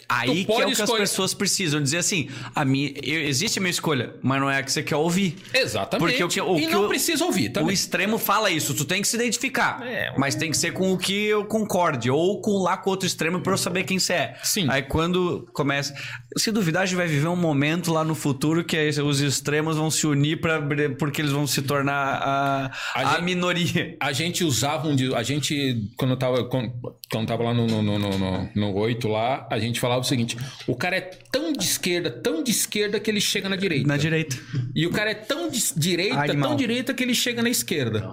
Aí 0.08 0.44
que 0.46 0.52
é 0.52 0.54
o 0.54 0.66
que 0.66 0.72
as 0.72 0.78
escolher- 0.80 1.00
pessoas 1.00 1.34
precisam 1.34 1.82
dizer 1.82 1.98
assim: 1.98 2.28
a 2.54 2.64
minha, 2.64 2.92
eu- 3.02 3.20
existe 3.22 3.58
a 3.58 3.62
minha 3.62 3.70
escolha, 3.70 4.14
mas 4.22 4.40
não 4.40 4.50
é 4.50 4.56
a 4.58 4.62
que 4.62 4.72
você 4.72 4.82
quer 4.82 4.96
ouvir. 4.96 5.36
Exatamente. 5.52 5.98
Porque 6.00 6.24
o 6.24 6.28
que, 6.28 6.40
o 6.40 6.56
e 6.58 6.66
que 6.66 6.72
não 6.72 6.86
o- 6.86 6.88
precisa 6.88 7.24
ouvir, 7.24 7.50
tá? 7.50 7.62
O 7.62 7.70
extremo 7.70 8.16
fala 8.18 8.50
isso, 8.50 8.72
tu 8.74 8.84
tem 8.86 9.02
que 9.02 9.08
se 9.08 9.16
identificar. 9.16 9.86
É, 9.86 10.14
mas 10.16 10.34
tem 10.34 10.50
que 10.50 10.56
ser 10.56 10.72
com 10.72 10.92
o 10.92 10.98
que 10.98 11.26
eu 11.26 11.44
concorde. 11.44 12.10
Ou 12.10 12.40
com 12.40 12.52
lá 12.62 12.76
com 12.78 12.88
outro 12.90 13.06
extremo 13.06 13.40
pra 13.40 13.52
eu 13.52 13.58
saber 13.58 13.84
quem 13.84 13.98
você 13.98 14.12
é. 14.14 14.36
Sim. 14.42 14.66
Aí 14.70 14.82
quando 14.82 15.46
começa. 15.52 15.94
Se 16.36 16.52
duvidar, 16.52 16.82
a 16.82 16.86
gente 16.86 16.96
vai 16.96 17.06
viver 17.06 17.26
um 17.28 17.34
momento 17.34 17.90
lá 17.90 18.04
no 18.04 18.14
futuro 18.14 18.62
que 18.62 18.76
os 19.00 19.20
extremos 19.20 19.76
vão 19.78 19.90
se 19.90 20.06
unir 20.06 20.40
pra, 20.40 20.60
porque 20.98 21.22
eles 21.22 21.32
vão 21.32 21.46
se 21.46 21.62
tornar 21.62 21.94
a, 21.94 22.66
A 22.66 22.72
a, 22.94 23.04
gente- 23.14 23.22
minoria. 23.22 23.96
A 23.98 24.12
gente 24.12 24.44
usava 24.44 24.88
um. 24.88 24.94
A 25.16 25.22
gente, 25.22 25.90
quando 25.96 26.10
eu 26.12 26.16
tava, 26.18 26.44
quando, 26.44 26.72
quando 27.10 27.26
tava 27.26 27.44
lá 27.44 27.54
no, 27.54 27.66
no, 27.66 27.82
no, 27.82 27.98
no, 27.98 28.18
no, 28.18 28.50
no 28.54 28.74
8 28.74 29.08
lá, 29.08 29.48
a 29.50 29.58
gente 29.58 29.80
falava 29.80 30.02
o 30.02 30.04
seguinte: 30.04 30.36
o 30.66 30.76
cara 30.76 30.96
é 30.96 31.00
tão 31.00 31.50
de 31.52 31.64
esquerda, 31.64 32.10
tão 32.10 32.42
de 32.42 32.50
esquerda 32.50 33.00
que 33.00 33.10
ele 33.10 33.20
chega 33.22 33.48
na 33.48 33.56
direita. 33.56 33.88
Na 33.88 33.96
direita. 33.96 34.36
E 34.74 34.86
o 34.86 34.90
cara 34.90 35.10
é 35.12 35.14
tão 35.14 35.48
de 35.50 35.60
direita, 35.76 36.20
Animal. 36.20 36.50
tão 36.50 36.56
direita 36.56 36.92
que 36.92 37.02
ele 37.02 37.14
chega 37.14 37.42
na 37.42 37.48
esquerda. 37.48 38.06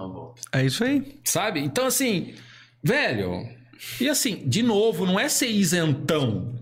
É 0.52 0.64
isso 0.64 0.82
aí. 0.82 1.18
Sabe? 1.22 1.60
Então, 1.60 1.84
assim, 1.86 2.32
velho. 2.82 3.46
E 4.00 4.08
assim, 4.08 4.42
de 4.46 4.62
novo, 4.62 5.04
não 5.04 5.20
é 5.20 5.28
ser 5.28 5.48
isentão. 5.48 6.54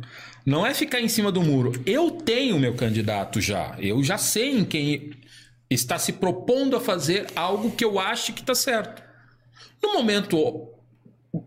Não 0.45 0.67
é 0.67 0.75
ficar 0.75 1.01
em 1.01 1.09
cima 1.09 1.33
do 1.33 1.43
muro. 1.43 1.73
Eu 1.87 2.11
tenho 2.11 2.59
meu 2.59 2.75
candidato 2.75 3.41
já. 3.41 3.77
Eu 3.79 4.03
já 4.03 4.19
sei 4.19 4.59
em 4.59 4.65
quem 4.65 5.13
está 5.71 5.99
se 5.99 6.13
propondo 6.13 6.77
a 6.77 6.81
fazer 6.81 7.27
algo 7.35 7.71
que 7.73 7.85
eu 7.85 7.99
acho 7.99 8.33
que 8.33 8.41
está 8.41 8.55
certo. 8.55 9.03
No 9.83 9.95
momento, 9.95 10.69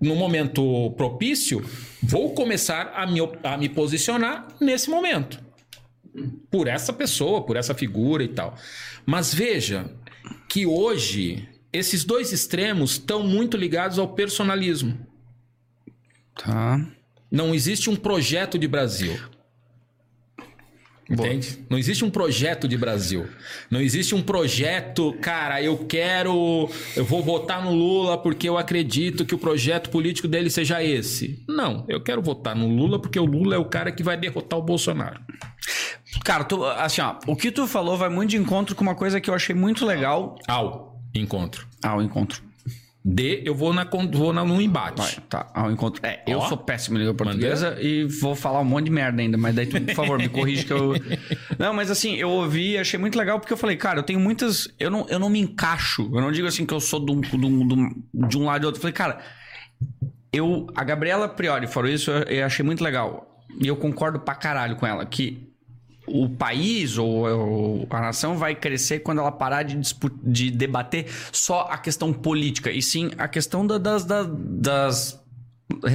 no 0.02 0.16
momento 0.16 0.92
propício, 0.98 1.64
vou 2.02 2.34
começar 2.34 2.92
a 2.96 3.06
me, 3.06 3.20
a 3.44 3.58
me 3.58 3.70
posicionar 3.70 4.48
nesse 4.60 4.90
momento. 4.90 5.40
Por 6.50 6.68
essa 6.68 6.92
pessoa, 6.92 7.44
por 7.44 7.56
essa 7.56 7.76
figura 7.76 8.24
e 8.24 8.30
tal. 8.30 8.56
Mas 9.06 9.34
veja 9.34 9.92
que 10.50 10.66
hoje 10.66 11.48
esses 11.72 12.04
dois 12.04 12.34
extremos 12.34 12.92
estão 12.94 13.24
muito 13.24 13.56
ligados 13.56 14.00
ao 14.00 14.08
personalismo. 14.14 14.98
Tá. 16.36 16.97
Não 17.32 17.54
existe 17.54 17.90
um 17.90 17.96
projeto 17.96 18.58
de 18.58 18.68
Brasil. 18.68 19.18
Entende? 21.10 21.60
Não 21.70 21.78
existe 21.78 22.04
um 22.04 22.10
projeto 22.10 22.68
de 22.68 22.78
Brasil. 22.78 23.28
Não 23.72 23.80
existe 23.80 24.14
um 24.14 24.22
projeto, 24.22 25.14
cara, 25.22 25.62
eu 25.64 25.78
quero. 25.86 26.70
Eu 26.98 27.06
vou 27.06 27.24
votar 27.24 27.64
no 27.64 27.74
Lula 27.74 28.18
porque 28.22 28.48
eu 28.50 28.58
acredito 28.58 29.26
que 29.26 29.34
o 29.34 29.38
projeto 29.38 29.90
político 29.90 30.28
dele 30.28 30.50
seja 30.50 30.84
esse. 30.84 31.46
Não, 31.48 31.86
eu 31.88 32.02
quero 32.04 32.22
votar 32.22 32.54
no 32.58 32.68
Lula 32.68 33.00
porque 33.00 33.18
o 33.18 33.24
Lula 33.26 33.56
é 33.56 33.58
o 33.58 33.64
cara 33.64 33.90
que 33.90 34.04
vai 34.04 34.18
derrotar 34.18 34.60
o 34.60 34.62
Bolsonaro. 34.62 35.22
Cara, 36.26 36.44
tu- 36.44 36.66
assim, 36.66 37.00
ó, 37.00 37.16
o 37.26 37.38
que 37.38 37.52
tu 37.52 37.66
falou 37.68 37.96
vai 37.96 38.10
muito 38.10 38.32
de 38.32 38.38
encontro 38.38 38.76
com 38.76 38.84
uma 38.84 38.96
coisa 38.96 39.22
que 39.22 39.30
eu 39.30 39.34
achei 39.34 39.56
muito 39.56 39.86
legal. 39.86 40.36
Ao 40.46 41.00
encontro. 41.16 41.66
Ah, 41.82 41.96
o 41.96 42.02
encontro. 42.02 42.44
D, 43.04 43.42
eu 43.46 43.56
vou, 43.56 43.72
na, 43.74 43.86
vou 44.12 44.34
na, 44.34 44.44
no 44.44 44.60
embate. 44.62 45.02
Vai, 45.02 45.12
tá, 45.30 45.50
ao 45.54 45.72
encontro. 45.72 46.06
É, 46.06 46.22
eu 46.28 46.40
Ó. 46.40 46.48
sou 46.50 46.58
péssimo 46.58 46.98
em 46.98 47.00
língua 47.02 47.14
portuguesa 47.14 47.78
e 47.82 48.04
vou 48.04 48.36
falar 48.36 48.60
um 48.60 48.66
monte 48.66 48.86
de 48.86 48.92
merda 48.92 49.22
ainda, 49.22 49.38
mas 49.38 49.56
daí 49.56 49.66
tu, 49.66 49.80
por 49.80 49.96
favor, 49.96 50.18
me 50.18 50.28
corrige 50.28 50.66
que 50.66 50.74
eu. 50.74 50.94
Não, 51.58 51.74
mas 51.74 51.90
assim, 51.90 52.16
eu 52.16 52.30
ouvi 52.30 52.72
e 52.72 52.78
achei 52.78 53.00
muito 53.00 53.18
legal 53.18 53.40
porque 53.40 53.54
eu 53.54 53.58
falei, 53.58 53.78
cara, 53.78 54.00
eu 54.00 54.04
tenho 54.04 54.20
muitas. 54.20 54.68
Eu 54.78 54.92
não, 54.92 55.06
eu 55.10 55.20
não 55.20 55.30
me 55.30 55.40
encaixo. 55.40 56.10
Eu 56.14 56.20
não 56.22 56.32
digo 56.32 56.48
assim 56.48 56.66
que 56.66 56.74
eu 56.74 56.80
sou 56.82 57.00
de 57.00 57.12
um, 57.12 57.22
de 57.22 57.36
um, 57.46 58.28
de 58.28 58.38
um- 58.38 58.46
lado 58.46 58.64
e 58.64 58.66
outro. 58.66 58.78
Eu 58.80 58.82
falei, 58.82 58.94
cara, 58.94 59.20
eu. 60.34 60.68
A 60.76 60.84
Gabriela 60.84 61.30
Priori 61.30 61.66
falou 61.68 61.90
isso, 61.90 62.12
eu, 62.12 62.24
eu 62.24 62.46
achei 62.46 62.64
muito 62.66 62.84
legal. 62.84 63.42
E 63.60 63.68
eu 63.68 63.76
concordo 63.78 64.20
pra 64.20 64.36
caralho 64.36 64.76
com 64.76 64.86
ela, 64.86 65.06
que 65.06 65.47
o 66.08 66.30
país 66.30 66.98
ou, 66.98 67.86
a 67.90 68.02
nação 68.02 68.38
vai 68.38 68.56
crescer 68.56 69.00
quando 69.00 69.20
ela 69.20 69.32
parar 69.32 69.64
de, 69.64 69.78
de 70.24 70.50
debater 70.52 71.06
só 71.32 71.68
a 71.70 71.78
questão 71.78 72.14
política, 72.14 72.72
e 72.72 72.82
sim 72.82 73.12
a 73.18 73.28
questão 73.28 73.68
da- 73.68 73.78
das, 73.78 74.06
da- 74.06 74.24
das 74.24 75.20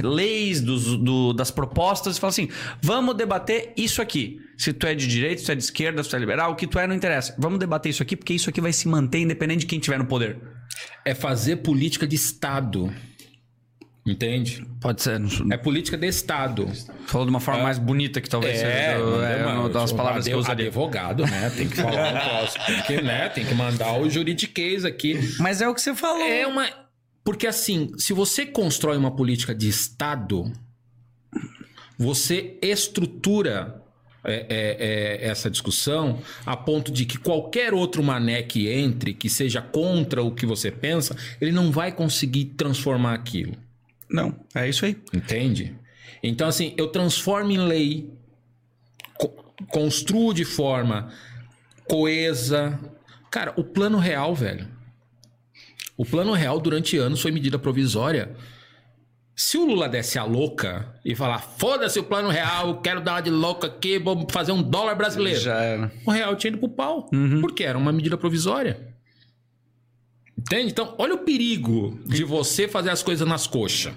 leis, 0.03 0.61
dos, 0.61 0.97
do- 0.97 1.33
das 1.33 1.49
propostas, 1.51 2.17
e 2.17 2.19
fala 2.19 2.29
assim: 2.29 2.49
vamos 2.81 3.15
debater 3.15 3.73
isso 3.75 4.01
aqui. 4.01 4.39
Se 4.57 4.71
tu 4.71 4.85
é 4.85 4.93
de 4.93 5.07
direita, 5.07 5.39
se 5.39 5.45
tu 5.47 5.51
é 5.51 5.55
de 5.55 5.63
esquerda, 5.63 6.03
se 6.03 6.09
tu 6.09 6.15
é 6.15 6.19
liberal, 6.19 6.51
o 6.51 6.55
que 6.55 6.67
tu 6.67 6.77
é 6.77 6.85
não 6.85 6.95
interessa. 6.95 7.35
Vamos 7.39 7.57
debater 7.59 7.89
isso 7.89 8.03
aqui, 8.03 8.15
porque 8.15 8.33
isso 8.33 8.49
aqui 8.49 8.61
vai 8.61 8.71
se 8.71 8.87
manter 8.87 9.19
independente 9.19 9.61
de 9.61 9.65
quem 9.65 9.79
tiver 9.79 9.97
no 9.97 10.05
poder. 10.05 10.39
É 11.03 11.13
fazer 11.15 11.57
política 11.57 12.05
de 12.07 12.15
Estado. 12.15 12.93
Entende? 14.05 14.65
Pode 14.81 15.01
ser. 15.01 15.21
É 15.49 15.55
política 15.55 15.97
de 15.97 16.05
Estado. 16.07 16.69
Falou 17.07 17.25
de 17.25 17.29
uma 17.29 17.39
forma 17.39 17.63
mais 17.63 17.77
bonita 17.79 18.19
que 18.19 18.29
talvez 18.29 18.57
seja. 18.59 18.67
É, 18.69 18.97
do- 18.97 19.23
é 19.23 19.45
uma 19.45 19.69
das 19.69 19.93
palavras 19.93 20.25
que 20.25 20.33
eu 20.33 20.39
usaria. 20.39 20.65
Advogado, 20.67 21.25
né? 21.25 21.49
Tem 21.55 21.69
que 21.69 21.77
falar 21.77 22.13
um 22.13 22.19
troço. 22.39 22.57
Tem 22.65 22.81
que, 22.81 23.01
né? 23.01 23.29
Tem 23.29 23.45
que 23.45 23.53
mandar 23.53 23.97
o 24.01 24.09
juridiquês 24.09 24.83
aqui. 24.83 25.17
Mas 25.39 25.61
é 25.61 25.69
o 25.69 25.73
que 25.73 25.79
você 25.81 25.95
falou. 25.95 26.21
É 26.21 26.45
uma. 26.45 26.67
Porque 27.23 27.47
assim, 27.47 27.91
se 27.97 28.11
você 28.11 28.45
constrói 28.45 28.97
uma 28.97 29.15
política 29.15 29.55
de 29.55 29.69
Estado, 29.69 30.51
você 31.97 32.57
estrutura 32.61 33.81
é, 34.25 34.33
é, 34.33 35.25
é, 35.25 35.29
essa 35.29 35.49
discussão 35.49 36.19
a 36.45 36.55
ponto 36.57 36.91
de 36.91 37.05
que 37.05 37.17
qualquer 37.17 37.73
outro 37.73 38.03
mané 38.03 38.41
que 38.43 38.67
entre, 38.69 39.13
que 39.13 39.29
seja 39.29 39.61
contra 39.61 40.21
o 40.23 40.31
que 40.31 40.45
você 40.45 40.71
pensa, 40.71 41.15
ele 41.39 41.51
não 41.53 41.71
vai 41.71 41.91
conseguir 41.91 42.45
transformar 42.57 43.13
aquilo. 43.13 43.53
Não, 44.13 44.33
é 44.53 44.69
isso 44.69 44.85
aí. 44.85 44.95
Entende? 45.11 45.75
Então, 46.21 46.47
assim, 46.47 46.73
eu 46.77 46.87
transformo 46.87 47.51
em 47.51 47.57
lei, 47.57 48.09
co- 49.15 49.29
construo 49.69 50.33
de 50.33 50.45
forma 50.45 51.11
coesa. 51.87 52.79
Cara, 53.31 53.53
o 53.57 53.63
plano 53.63 53.97
real, 53.97 54.33
velho. 54.35 54.67
O 55.97 56.05
plano 56.05 56.33
real, 56.33 56.59
durante 56.59 56.97
anos, 56.97 57.21
foi 57.21 57.31
medida 57.31 57.57
provisória. 57.59 58.35
Se 59.35 59.57
o 59.57 59.65
Lula 59.65 59.89
desse 59.89 60.19
a 60.19 60.23
louca 60.23 60.93
e 61.03 61.15
falar, 61.15 61.39
foda-se 61.39 61.99
o 61.99 62.03
plano 62.03 62.29
real, 62.29 62.81
quero 62.81 63.01
dar 63.01 63.13
uma 63.13 63.21
de 63.21 63.31
louca 63.31 63.65
aqui, 63.67 63.97
vou 63.97 64.27
fazer 64.29 64.51
um 64.51 64.61
dólar 64.61 64.93
brasileiro. 64.95 65.39
Já 65.39 65.55
era. 65.59 65.91
O 66.05 66.11
real 66.11 66.35
tinha 66.35 66.49
ido 66.49 66.59
pro 66.59 66.69
pau. 66.69 67.09
Porque 67.41 67.63
era 67.63 67.77
uma 67.77 67.91
medida 67.91 68.15
provisória. 68.17 68.92
Entende? 70.43 70.71
Então, 70.71 70.93
olha 70.97 71.15
o 71.15 71.19
perigo 71.19 71.99
de 72.05 72.23
você 72.23 72.67
fazer 72.67 72.89
as 72.89 73.01
coisas 73.01 73.27
nas 73.27 73.47
coxas. 73.47 73.93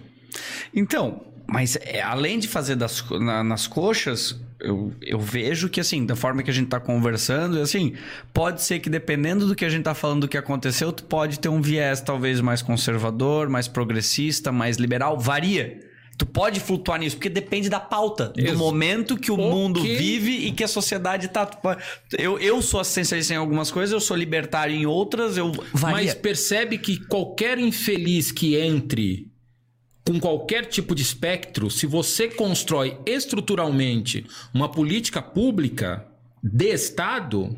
Então, 0.75 1.25
mas 1.47 1.77
é, 1.83 2.03
além 2.03 2.39
de 2.39 2.49
fazer 2.49 2.77
das, 2.77 3.05
na- 3.11 3.45
nas 3.45 3.67
coxas, 3.67 4.39
eu, 4.61 4.93
eu 5.03 5.19
vejo 5.19 5.69
que, 5.69 5.81
assim, 5.81 6.05
da 6.07 6.17
forma 6.17 6.43
que 6.43 6.51
a 6.51 6.55
gente 6.55 6.69
tá 6.69 6.81
conversando, 6.81 7.61
assim, 7.61 7.95
pode 8.33 8.63
ser 8.63 8.79
que 8.81 8.89
dependendo 8.91 9.47
do 9.47 9.55
que 9.55 9.65
a 9.65 9.69
gente 9.69 9.85
tá 9.85 9.95
falando 9.95 10.23
do 10.23 10.29
que 10.29 10.37
aconteceu, 10.39 10.93
tu 10.93 11.05
pode 11.05 11.39
ter 11.39 11.49
um 11.49 11.61
viés 11.61 12.01
talvez 12.01 12.41
mais 12.41 12.63
conservador, 12.63 13.49
mais 13.49 13.69
progressista, 13.69 14.51
mais 14.51 14.77
liberal, 14.77 15.19
varia. 15.19 15.81
Tu 16.19 16.25
pode 16.25 16.61
flutuar 16.61 16.99
nisso, 16.99 17.17
porque 17.17 17.29
depende 17.29 17.69
da 17.69 17.79
pauta, 17.79 18.29
do 18.31 18.41
Ex- 18.41 18.57
momento 18.57 19.19
que 19.19 19.31
o 19.31 19.35
Ok. 19.35 19.51
mundo 19.51 19.83
vive 19.83 20.47
e 20.47 20.51
que 20.53 20.65
a 20.65 20.69
sociedade 20.69 21.29
tá. 21.29 21.49
Eu, 22.19 22.39
eu 22.39 22.63
sou 22.63 22.81
assistencialista 22.81 23.35
em 23.35 23.37
algumas 23.37 23.71
coisas, 23.71 23.93
eu 23.93 24.01
sou 24.01 24.17
libertário 24.17 24.75
em 24.75 24.87
outras, 24.87 25.37
eu 25.37 25.53
varia. 25.75 26.07
Mas 26.07 26.15
percebe 26.15 26.79
que 26.79 26.99
qualquer 27.07 27.59
infeliz 27.59 28.33
que 28.33 28.57
entre 28.57 29.29
com 30.07 30.19
qualquer 30.21 30.67
tipo 30.67 30.95
de 30.95 31.03
espectro, 31.03 31.69
se 31.71 31.85
você 31.85 32.29
constrói 32.29 32.97
estruturalmente 33.05 34.25
uma 34.55 34.69
política 34.71 35.21
pública 35.21 36.07
de 36.43 36.73
Estado, 36.73 37.57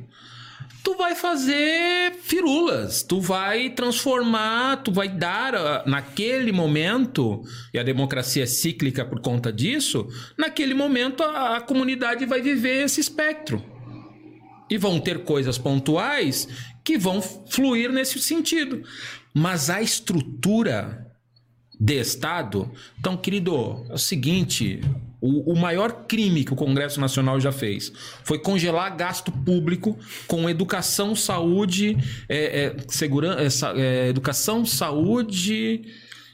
tu 0.89 0.97
vai 0.97 1.15
fazer 1.15 2.15
firulas, 2.23 3.03
tu 3.03 3.21
vai 3.21 3.69
transformar, 3.69 4.79
tu 4.79 4.91
vai 4.91 5.07
dar 5.07 5.55
ah, 5.55 5.85
naquele 5.87 6.51
momento, 6.51 7.43
e 7.75 7.79
a 7.79 7.83
democracia 7.83 8.45
é 8.45 8.47
cíclica 8.47 9.05
por 9.05 9.21
conta 9.21 9.53
disso, 9.53 10.09
naquele 10.35 10.73
momento 10.73 11.23
a, 11.23 11.59
a 11.59 11.61
comunidade 11.61 12.25
vai 12.25 12.41
viver 12.41 12.87
esse 12.87 13.03
espectro. 13.03 13.63
E 14.71 14.79
vão 14.79 14.99
ter 14.99 15.25
coisas 15.25 15.59
pontuais 15.59 16.49
que 16.83 16.97
vão 16.97 17.21
fluir 17.21 17.93
nesse 17.93 18.19
sentido. 18.19 18.83
Mas 19.35 19.69
a 19.69 19.83
estrutura 19.83 21.07
de 21.79 22.01
Estado. 22.01 22.71
Então, 22.99 23.15
querido, 23.15 23.85
é 23.91 23.95
o 23.95 23.99
seguinte: 23.99 24.81
o, 25.21 25.53
o 25.53 25.57
maior 25.57 26.05
crime 26.07 26.45
que 26.45 26.53
o 26.53 26.57
Congresso 26.57 27.01
Nacional 27.01 27.41
já 27.41 27.51
fez 27.53 27.93
foi 28.25 28.39
congelar 28.39 28.97
gasto 28.97 29.33
público 29.33 29.99
com 30.27 30.49
educação, 30.49 31.15
saúde, 31.17 31.97
é, 32.29 32.67
é, 32.67 32.77
seguran- 32.89 33.37
é, 33.39 33.49
é, 33.81 34.09
educação, 34.09 34.65
saúde. 34.65 35.83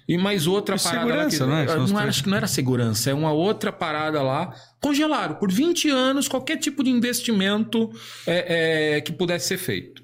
E 0.06 0.18
mais 0.18 0.46
outra 0.46 0.76
E 0.76 0.78
parada 0.78 1.14
lá 1.14 1.24
que, 1.24 1.30
segurança, 1.30 1.46
né? 1.46 1.82
Os 1.82 1.90
não 1.90 1.98
era, 1.98 2.08
acho 2.10 2.22
que 2.24 2.28
não 2.28 2.36
era 2.36 2.46
segurança, 2.46 3.10
é 3.10 3.14
uma 3.14 3.32
outra 3.32 3.72
parada 3.72 4.20
lá. 4.20 4.54
Congelaram 4.78 5.36
por 5.36 5.50
20 5.50 5.88
anos 5.88 6.28
qualquer 6.28 6.58
tipo 6.58 6.84
de 6.84 6.90
investimento 6.90 7.90
é, 8.26 8.96
é, 8.96 9.00
que 9.00 9.12
pudesse 9.12 9.48
ser 9.48 9.56
feito. 9.56 10.02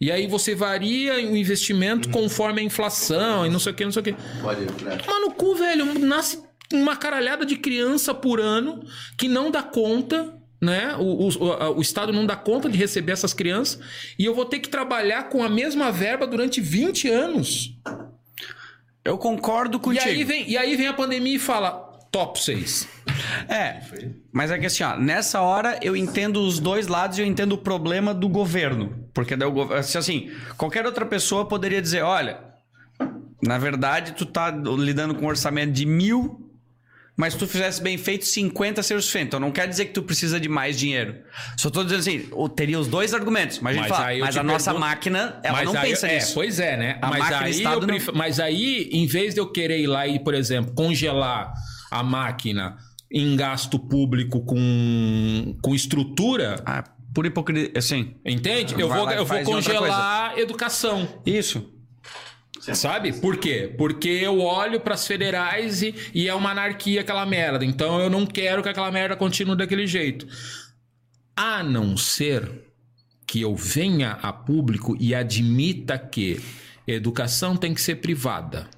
E 0.00 0.10
aí 0.10 0.26
você 0.26 0.52
varia 0.52 1.14
o 1.14 1.36
investimento 1.36 2.08
conforme 2.08 2.60
a 2.60 2.64
inflação 2.64 3.46
e 3.46 3.50
não 3.50 3.60
sei 3.60 3.70
o 3.70 3.74
que, 3.76 3.84
não 3.84 3.92
sei 3.92 4.00
o 4.00 4.04
que. 4.06 4.16
Pode 4.42 4.62
ir, 4.64 4.82
né? 4.82 4.98
Mas 5.06 5.20
no 5.20 5.30
cu, 5.32 5.54
velho, 5.54 5.84
nasce 6.00 6.42
uma 6.72 6.96
caralhada 6.96 7.44
de 7.44 7.56
criança 7.56 8.14
por 8.14 8.40
ano 8.40 8.84
que 9.16 9.28
não 9.28 9.50
dá 9.50 9.62
conta, 9.62 10.34
né? 10.60 10.94
O, 10.98 11.28
o, 11.28 11.76
o, 11.76 11.80
Estado 11.80 12.12
não 12.12 12.26
dá 12.26 12.36
conta 12.36 12.68
de 12.68 12.76
receber 12.76 13.12
essas 13.12 13.32
crianças 13.32 13.80
e 14.18 14.24
eu 14.24 14.34
vou 14.34 14.44
ter 14.44 14.60
que 14.60 14.68
trabalhar 14.68 15.24
com 15.24 15.42
a 15.42 15.48
mesma 15.48 15.90
verba 15.90 16.26
durante 16.26 16.60
20 16.60 17.08
anos. 17.08 17.74
Eu 19.04 19.16
concordo 19.16 19.80
contigo. 19.80 20.06
E 20.06 20.10
aí 20.10 20.24
vem, 20.24 20.50
e 20.50 20.56
aí 20.56 20.76
vem 20.76 20.86
a 20.86 20.92
pandemia 20.92 21.36
e 21.36 21.38
fala: 21.38 21.70
top 22.12 22.38
6. 22.40 22.88
É, 23.48 23.80
mas 24.32 24.50
é 24.50 24.58
que 24.58 24.66
assim, 24.66 24.82
ó, 24.82 24.96
nessa 24.96 25.40
hora 25.40 25.78
eu 25.82 25.96
entendo 25.96 26.40
os 26.40 26.58
dois 26.58 26.86
lados 26.86 27.18
e 27.18 27.22
eu 27.22 27.26
entendo 27.26 27.52
o 27.52 27.58
problema 27.58 28.12
do 28.12 28.28
governo. 28.28 29.08
Porque 29.14 29.34
daí 29.36 29.48
o 29.48 29.52
governo. 29.52 29.80
Assim, 29.80 30.30
qualquer 30.56 30.84
outra 30.84 31.06
pessoa 31.06 31.46
poderia 31.46 31.80
dizer: 31.80 32.02
olha, 32.02 32.38
na 33.42 33.56
verdade, 33.56 34.12
tu 34.12 34.26
tá 34.26 34.50
lidando 34.50 35.14
com 35.14 35.24
um 35.24 35.28
orçamento 35.28 35.72
de 35.72 35.86
mil 35.86 36.49
mas 37.20 37.34
se 37.34 37.38
tu 37.38 37.46
fizesse 37.46 37.82
bem 37.82 37.98
feito, 37.98 38.24
50 38.24 38.82
seria 38.82 38.98
o 38.98 39.02
suficiente. 39.02 39.26
Então 39.26 39.38
não 39.38 39.50
quer 39.50 39.68
dizer 39.68 39.84
que 39.84 39.92
tu 39.92 40.02
precisa 40.02 40.40
de 40.40 40.48
mais 40.48 40.78
dinheiro. 40.78 41.16
Só 41.54 41.68
tô 41.68 41.84
dizendo 41.84 42.00
assim, 42.00 42.48
teria 42.56 42.80
os 42.80 42.88
dois 42.88 43.12
argumentos. 43.12 43.58
Mas, 43.58 43.76
a, 43.76 43.84
fala, 43.84 44.18
mas 44.20 44.38
a 44.38 44.42
nossa 44.42 44.72
máquina, 44.72 45.38
ela 45.44 45.62
não 45.62 45.74
pensa 45.74 46.08
eu, 46.08 46.14
nisso. 46.14 46.30
É, 46.30 46.34
pois 46.34 46.58
é, 46.58 46.78
né? 46.78 46.98
A 47.02 47.08
mas, 47.08 47.30
aí 47.30 47.62
eu 47.62 47.80
não... 47.82 47.98
mas 48.14 48.40
aí, 48.40 48.88
em 48.90 49.06
vez 49.06 49.34
de 49.34 49.40
eu 49.40 49.52
querer 49.52 49.80
ir 49.80 49.86
lá 49.86 50.06
e, 50.08 50.18
por 50.18 50.32
exemplo, 50.32 50.72
congelar 50.74 51.52
a 51.90 52.02
máquina 52.02 52.78
em 53.12 53.36
gasto 53.36 53.78
público 53.78 54.40
com, 54.46 55.58
com 55.60 55.74
estrutura. 55.74 56.56
Ah, 56.64 56.84
por 57.12 57.26
hipocrisia, 57.26 57.72
assim. 57.76 58.14
Entende? 58.24 58.74
Eu 58.78 58.88
vou, 58.88 59.10
eu 59.10 59.26
vou 59.26 59.42
congelar 59.42 60.38
educação. 60.38 61.06
Isso. 61.26 61.70
Sabe? 62.60 63.12
Por 63.12 63.38
quê? 63.38 63.72
Porque 63.76 64.08
eu 64.08 64.40
olho 64.40 64.80
para 64.80 64.94
as 64.94 65.06
federais 65.06 65.82
e, 65.82 65.94
e 66.12 66.28
é 66.28 66.34
uma 66.34 66.50
anarquia 66.50 67.00
aquela 67.00 67.24
merda. 67.24 67.64
Então 67.64 67.98
eu 68.00 68.10
não 68.10 68.26
quero 68.26 68.62
que 68.62 68.68
aquela 68.68 68.90
merda 68.92 69.16
continue 69.16 69.56
daquele 69.56 69.86
jeito. 69.86 70.26
A 71.34 71.62
não 71.62 71.96
ser 71.96 72.70
que 73.26 73.40
eu 73.40 73.56
venha 73.56 74.12
a 74.22 74.32
público 74.32 74.96
e 75.00 75.14
admita 75.14 75.98
que 75.98 76.40
educação 76.86 77.56
tem 77.56 77.72
que 77.72 77.80
ser 77.80 77.96
privada. 77.96 78.68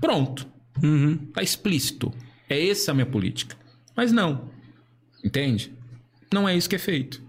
Pronto. 0.00 0.48
Uhum. 0.82 1.16
Tá 1.32 1.42
explícito. 1.42 2.12
É 2.48 2.68
essa 2.68 2.90
a 2.90 2.94
minha 2.94 3.06
política. 3.06 3.56
Mas 3.94 4.10
não. 4.10 4.50
Entende? 5.22 5.72
Não 6.32 6.48
é 6.48 6.56
isso 6.56 6.68
que 6.68 6.76
é 6.76 6.78
feito. 6.80 7.22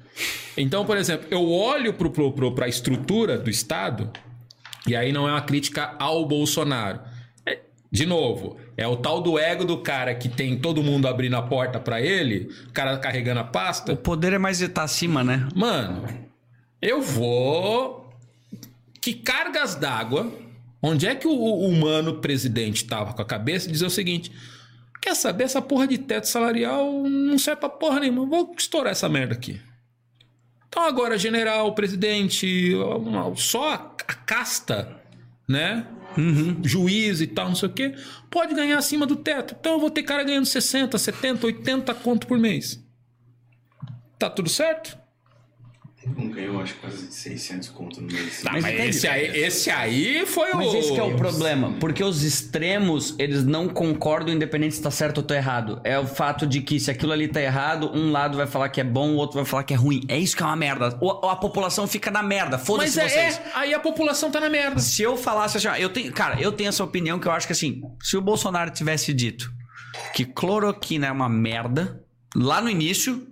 Então, 0.58 0.86
por 0.86 0.98
exemplo, 0.98 1.28
eu 1.30 1.48
olho 1.50 1.94
para 1.94 2.66
a 2.66 2.70
estrutura 2.70 3.38
do 3.38 3.50
Estado 3.50 4.12
e 4.88 4.96
aí 4.96 5.12
não 5.12 5.28
é 5.28 5.32
uma 5.32 5.42
crítica 5.42 5.96
ao 5.98 6.26
Bolsonaro. 6.26 7.00
É, 7.46 7.60
de 7.92 8.06
novo, 8.06 8.58
é 8.76 8.88
o 8.88 8.98
tal 8.98 9.22
do 9.22 9.40
ego 9.40 9.64
do 9.64 9.78
cara 9.78 10.14
que 10.14 10.28
tem 10.28 10.58
todo 10.58 10.84
mundo 10.84 11.08
abrindo 11.08 11.36
a 11.36 11.42
porta 11.42 11.80
para 11.80 12.02
ele, 12.02 12.50
o 12.68 12.72
cara 12.72 12.98
carregando 12.98 13.40
a 13.40 13.46
pasta. 13.46 13.94
O 13.94 13.98
poder 13.98 14.34
é 14.34 14.38
mais 14.38 14.62
estar 14.62 14.84
acima, 14.84 15.24
né? 15.24 15.48
Mano, 15.56 16.08
eu 16.82 17.02
vou. 17.02 18.10
Que 19.02 19.14
cargas 19.14 19.76
d'água. 19.76 20.32
Onde 20.82 21.08
é 21.08 21.16
que 21.16 21.28
o 21.28 21.34
humano 21.34 22.16
presidente 22.16 22.84
tava 22.84 23.14
com 23.14 23.22
a 23.22 23.26
cabeça? 23.26 23.72
Dizer 23.72 23.86
o 23.86 23.90
seguinte: 23.90 24.32
quer 25.02 25.16
saber, 25.16 25.46
essa 25.46 25.62
porra 25.62 25.88
de 25.88 25.98
teto 25.98 26.28
salarial 26.28 27.04
não 27.04 27.38
serve 27.38 27.62
pra 27.62 27.70
porra 27.70 28.02
nenhuma. 28.02 28.26
Vou 28.26 28.54
estourar 28.58 28.92
essa 28.92 29.08
merda 29.08 29.34
aqui. 29.34 29.62
Então 30.68 30.84
agora, 30.84 31.18
general, 31.18 31.74
presidente, 31.76 32.74
só 33.36 33.93
casta, 34.26 35.02
né? 35.48 35.88
Uhum. 36.18 36.62
Juiz 36.64 37.22
e 37.22 37.28
tal, 37.28 37.50
não 37.50 37.56
sei 37.56 37.70
o 37.70 37.74
quê, 37.74 37.96
pode 38.30 38.54
ganhar 38.54 38.78
acima 38.78 39.06
do 39.06 39.16
teto. 39.16 39.56
Então 39.60 39.74
eu 39.74 39.80
vou 39.80 39.90
ter 39.90 40.04
cara 40.04 40.24
ganhando 40.24 40.46
60, 40.46 40.98
70, 40.98 41.46
80 41.46 41.94
conto 41.96 42.28
por 42.28 42.38
mês. 42.38 42.84
Tá 44.18 44.30
tudo 44.30 44.50
certo? 44.50 44.98
Um 46.18 46.30
ganhou, 46.30 46.62
acho, 46.62 46.76
quase 46.76 47.12
600 47.12 47.70
conto 47.70 48.02
no 48.02 48.08
mês. 48.08 48.42
mas, 48.44 48.62
mas 48.62 48.80
esse, 48.80 49.08
aí, 49.08 49.26
esse 49.38 49.70
aí 49.70 50.26
foi 50.26 50.54
mas 50.54 50.68
o... 50.68 50.74
Mas 50.74 50.86
esse 50.86 51.00
é 51.00 51.04
o 51.04 51.16
problema. 51.16 51.74
Porque 51.80 52.04
os 52.04 52.24
extremos, 52.24 53.16
eles 53.18 53.44
não 53.44 53.70
concordam 53.70 54.34
independente 54.34 54.76
se 54.76 54.82
tá 54.82 54.92
certo 54.92 55.20
ou 55.20 55.24
tá 55.24 55.36
errado. 55.36 55.80
É 55.84 55.98
o 55.98 56.06
fato 56.06 56.46
de 56.46 56.62
que 56.62 56.80
se 56.80 56.92
aquilo 56.92 57.12
ali 57.12 57.28
tá 57.28 57.42
errado, 57.42 57.90
um 57.94 58.12
lado 58.12 58.38
vai 58.38 58.48
falar 58.48 58.70
que 58.70 58.82
é 58.82 58.84
bom, 58.84 59.12
o 59.12 59.16
outro 59.16 59.38
vai 59.38 59.46
falar 59.46 59.64
que 59.64 59.74
é 59.74 59.78
ruim. 59.78 60.02
É 60.08 60.18
isso 60.18 60.36
que 60.36 60.44
é 60.44 60.46
uma 60.46 60.56
merda. 60.56 60.98
Ou 61.00 61.30
a 61.30 61.36
população 61.36 61.88
fica 61.88 62.12
na 62.12 62.22
merda. 62.22 62.58
Foda-se 62.58 63.00
é, 63.00 63.08
vocês. 63.08 63.38
É, 63.38 63.52
aí 63.56 63.74
a 63.74 63.80
população 63.80 64.30
tá 64.30 64.40
na 64.40 64.50
merda. 64.50 64.80
Se 64.80 65.02
eu 65.02 65.16
falasse 65.16 65.58
assim, 65.58 65.68
ó, 65.68 65.76
eu 65.76 65.90
tenho... 65.90 66.12
Cara, 66.12 66.40
eu 66.42 66.52
tenho 66.52 66.68
essa 66.68 66.84
opinião 66.84 67.18
que 67.18 67.28
eu 67.28 67.32
acho 67.32 67.48
que 67.48 67.54
assim, 67.54 67.82
se 68.02 68.18
o 68.18 68.22
Bolsonaro 68.22 68.72
tivesse 68.72 69.14
dito 69.14 69.52
que 70.14 70.26
cloroquina 70.26 71.08
é 71.08 71.12
uma 71.12 71.30
merda, 71.30 72.04
lá 72.36 72.62
no 72.62 72.70
início 72.70 73.28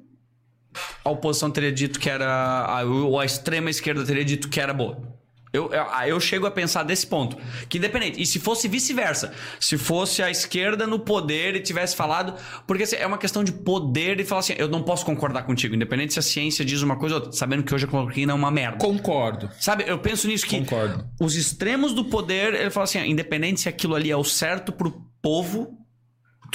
a 1.03 1.09
oposição 1.09 1.51
teria 1.51 1.71
dito 1.71 1.99
que 1.99 2.09
era. 2.09 2.25
A, 2.25 2.79
a 2.79 3.25
extrema 3.25 3.69
esquerda 3.69 4.05
teria 4.05 4.25
dito 4.25 4.49
que 4.49 4.59
era 4.59 4.73
boa. 4.73 5.11
Eu, 5.53 5.69
eu, 5.73 5.85
eu, 6.07 6.19
chego 6.19 6.45
a 6.45 6.51
pensar 6.51 6.83
desse 6.83 7.05
ponto. 7.05 7.37
Que 7.67 7.77
independente. 7.77 8.21
E 8.21 8.25
se 8.25 8.39
fosse 8.39 8.69
vice-versa. 8.69 9.33
Se 9.59 9.77
fosse 9.77 10.23
a 10.23 10.31
esquerda 10.31 10.87
no 10.87 10.99
poder 10.99 11.55
e 11.55 11.59
tivesse 11.59 11.93
falado. 11.93 12.35
Porque 12.65 12.83
assim, 12.83 12.95
é 12.95 13.05
uma 13.05 13.17
questão 13.17 13.43
de 13.43 13.51
poder 13.51 14.19
e 14.19 14.23
falar 14.23 14.39
assim: 14.39 14.53
eu 14.57 14.69
não 14.69 14.81
posso 14.81 15.05
concordar 15.05 15.43
contigo. 15.43 15.75
Independente 15.75 16.13
se 16.13 16.19
a 16.19 16.21
ciência 16.21 16.63
diz 16.63 16.81
uma 16.81 16.95
coisa 16.95 17.15
ou 17.15 17.21
outra. 17.21 17.37
Sabendo 17.37 17.63
que 17.63 17.75
hoje 17.75 17.85
a 17.85 17.87
cloroquina 17.87 18.31
é 18.31 18.35
uma 18.35 18.49
merda. 18.49 18.77
Concordo. 18.77 19.49
Sabe, 19.59 19.83
eu 19.85 19.99
penso 19.99 20.25
nisso 20.27 20.45
que. 20.45 20.57
Concordo. 20.57 21.05
Os 21.19 21.35
extremos 21.35 21.93
do 21.93 22.05
poder, 22.05 22.53
ele 22.53 22.69
fala 22.69 22.85
assim: 22.85 22.99
independente 22.99 23.59
se 23.59 23.67
aquilo 23.67 23.95
ali 23.95 24.09
é 24.09 24.15
o 24.15 24.23
certo 24.23 24.71
pro 24.71 25.05
povo 25.21 25.80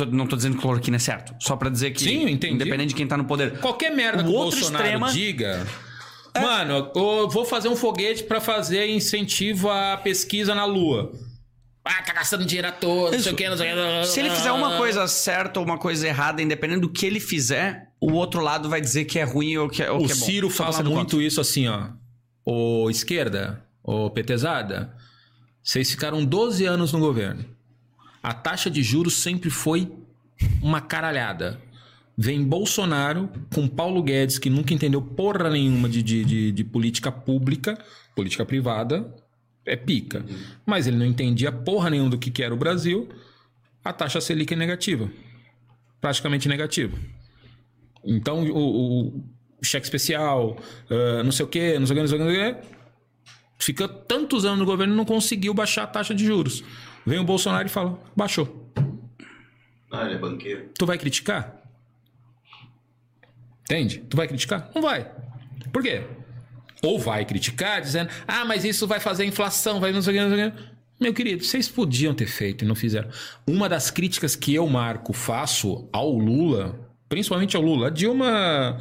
não 0.05 0.27
tô 0.27 0.37
dizendo 0.37 0.57
que 0.57 0.63
cloroquina 0.63 0.97
é 0.97 1.01
certo. 1.01 1.35
Só 1.41 1.57
para 1.57 1.71
dizer 1.71 1.93
que. 1.93 2.05
Sim, 2.05 2.29
entendi. 2.29 2.55
Independente 2.55 2.89
de 2.89 2.95
quem 2.95 3.07
tá 3.07 3.17
no 3.17 3.25
poder. 3.25 3.59
Qualquer 3.61 3.91
merda 3.91 4.23
o 4.23 4.25
que 4.25 4.31
o 4.31 4.33
Bolsonaro 4.33 4.85
extrema... 4.85 5.13
diga. 5.13 5.67
É... 6.35 6.41
Mano, 6.41 6.91
eu 6.95 7.29
vou 7.29 7.45
fazer 7.45 7.69
um 7.69 7.77
foguete 7.77 8.25
para 8.25 8.41
fazer 8.41 8.89
incentivo 8.89 9.71
à 9.71 9.97
pesquisa 9.97 10.55
na 10.55 10.65
Lua. 10.65 11.13
Ah, 11.83 12.03
tá 12.03 12.13
gastando 12.13 12.45
dinheiro 12.45 12.67
à 12.67 12.73
toa, 12.73 13.13
não 13.13 13.19
sei 13.21 13.33
o 13.33 13.37
que, 13.37 13.49
não 13.49 13.57
sei 13.57 13.73
o 13.73 14.03
que. 14.03 14.07
Se 14.09 14.19
ele 14.19 14.31
fizer 14.31 14.51
uma 14.51 14.77
coisa 14.77 15.07
certa 15.07 15.61
ou 15.61 15.65
uma 15.65 15.79
coisa 15.79 16.07
errada, 16.07 16.43
independente 16.43 16.81
do 16.81 16.89
que 16.89 17.07
ele 17.07 17.21
fizer, 17.21 17.93
o 18.01 18.13
outro 18.13 18.41
lado 18.41 18.69
vai 18.69 18.81
dizer 18.81 19.05
que 19.05 19.21
é 19.21 19.25
ruim 19.25 19.57
ou 19.57 19.69
que 19.69 19.85
é, 19.85 19.91
ou 19.91 20.03
o 20.03 20.07
que 20.07 20.13
é 20.13 20.15
bom. 20.15 20.23
O 20.23 20.25
Ciro 20.25 20.51
fala 20.51 20.83
muito 20.83 21.23
isso 21.23 21.41
assim, 21.41 21.69
ó. 21.69 21.91
Ô 22.45 22.91
esquerda, 22.91 23.65
ô 23.85 24.11
petezada, 24.11 24.93
vocês 25.63 25.89
ficaram 25.89 26.25
12 26.25 26.65
anos 26.65 26.93
no 26.93 26.99
governo. 26.99 27.45
A 28.27 28.35
taxa 28.35 28.69
de 28.69 28.83
juros 28.83 29.15
sempre 29.19 29.51
foi 29.51 29.89
uma 30.61 30.81
caralhada. 30.81 31.61
Vem 32.19 32.43
Bolsonaro 32.43 33.31
com 33.55 33.69
Paulo 33.69 34.03
Guedes, 34.03 34.37
que 34.37 34.51
nunca 34.51 34.75
entendeu 34.75 35.01
porra 35.01 35.49
nenhuma 35.49 35.89
de, 35.89 36.03
de, 36.03 36.25
de, 36.25 36.51
de 36.51 36.65
política 36.65 37.13
pública, 37.13 37.79
política 38.17 38.45
privada, 38.45 39.15
é 39.65 39.77
pica. 39.77 40.27
Mas 40.67 40.89
ele 40.89 40.97
não 40.97 41.07
entendia 41.07 41.53
porra 41.53 41.89
nenhuma 41.89 42.11
do 42.11 42.19
que, 42.19 42.43
era 42.43 42.53
o 42.53 42.57
Brasil. 42.57 43.09
A 43.85 43.93
taxa 43.93 44.21
Selic 44.21 44.55
é 44.55 44.57
negativa. 44.57 45.09
Praticamente 46.01 46.49
negativa. 46.49 46.99
Então, 48.05 48.43
o, 48.43 49.07
o 49.07 49.23
cheque 49.63 49.87
especial, 49.87 50.59
uh, 50.91 51.23
não 51.23 51.31
sei 51.31 51.47
o 51.47 51.49
quê, 51.49 51.79
não 51.79 51.87
sei 51.87 51.95
o 51.95 51.97
quê, 51.97 52.03
não 52.03 52.09
sei 52.09 52.19
o 52.19 52.55
quê, 52.55 52.69
fica 53.57 53.87
tantos 53.87 54.45
anos 54.45 54.59
no 54.59 54.67
governo 54.67 54.95
e 54.95 54.97
não 54.97 55.05
conseguiu 55.05 55.55
baixar 55.55 55.85
a 55.85 55.87
taxa 55.87 56.13
de 56.13 56.25
juros. 56.25 56.65
Vem 57.07 57.21
o 57.21 57.25
Bolsonaro 57.25 57.67
e 57.67 57.71
fala: 57.71 57.99
baixou. 58.17 58.73
Ah, 59.91 60.05
ele 60.05 60.15
é 60.15 60.19
banqueiro. 60.19 60.71
Tu 60.77 60.85
vai 60.85 60.99
criticar? 60.99 61.63
Entende? 63.63 63.99
Tu 64.11 64.17
vai 64.17 64.27
criticar? 64.27 64.71
Não 64.75 64.83
vai. 64.83 65.11
Por 65.73 65.83
quê? 65.83 66.03
Ou 66.83 66.99
vai 66.99 67.25
criticar 67.25 67.81
dizendo: 67.81 68.11
ah, 68.27 68.45
mas 68.45 68.65
isso 68.65 68.87
vai 68.87 68.99
fazer 68.99 69.25
inflação, 69.25 69.81
vai 69.81 69.93
não 69.93 70.03
sei 70.03 70.15
o 70.15 70.17
que, 70.17 70.29
não 70.29 70.37
sei 70.37 70.47
o 70.49 70.53
que. 70.53 70.77
Meu 70.99 71.13
querido, 71.13 71.45
vocês 71.45 71.69
podiam 71.69 72.15
ter 72.15 72.27
feito 72.27 72.65
e 72.65 72.69
não 72.69 72.75
fizeram. 72.75 73.11
Uma 73.47 73.69
das 73.69 73.91
críticas 73.91 74.35
que 74.35 74.55
eu, 74.55 74.67
Marco, 74.67 75.13
faço 75.13 75.89
ao 75.93 76.11
Lula, 76.11 76.81
principalmente 77.09 77.55
ao 77.55 77.63
Lula, 77.63 77.89
a 77.89 77.91
Dilma, 77.91 78.79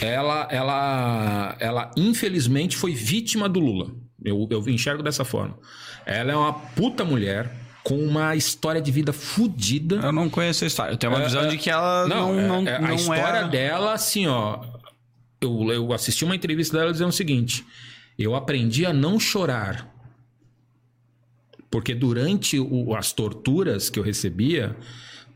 ela, 0.00 0.48
ela, 0.50 1.56
ela 1.60 1.90
infelizmente 1.96 2.76
foi 2.76 2.94
vítima 2.94 3.46
do 3.46 3.60
Lula. 3.60 3.94
Eu, 4.24 4.48
eu 4.50 4.66
enxergo 4.68 5.02
dessa 5.02 5.24
forma. 5.24 5.58
Ela 6.10 6.32
é 6.32 6.36
uma 6.36 6.52
puta 6.52 7.04
mulher 7.04 7.48
com 7.84 7.96
uma 7.96 8.34
história 8.34 8.82
de 8.82 8.90
vida 8.90 9.12
fodida. 9.12 9.94
Eu 9.94 10.10
não 10.10 10.28
conheço 10.28 10.64
a 10.64 10.66
história. 10.66 10.92
Eu 10.92 10.96
tenho 10.96 11.12
uma 11.12 11.22
é, 11.22 11.24
visão 11.24 11.44
é, 11.44 11.46
de 11.46 11.56
que 11.56 11.70
ela 11.70 12.08
não, 12.08 12.34
não, 12.34 12.66
é, 12.66 12.80
não 12.80 12.88
A 12.88 12.94
história 12.94 13.38
é... 13.38 13.48
dela, 13.48 13.92
assim, 13.92 14.26
ó. 14.26 14.58
Eu, 15.40 15.70
eu 15.70 15.92
assisti 15.92 16.24
uma 16.24 16.34
entrevista 16.34 16.76
dela 16.76 16.90
dizendo 16.90 17.10
o 17.10 17.12
seguinte: 17.12 17.64
eu 18.18 18.34
aprendi 18.34 18.84
a 18.84 18.92
não 18.92 19.20
chorar. 19.20 19.88
Porque 21.70 21.94
durante 21.94 22.58
o, 22.58 22.92
as 22.96 23.12
torturas 23.12 23.88
que 23.88 23.96
eu 23.96 24.02
recebia, 24.02 24.76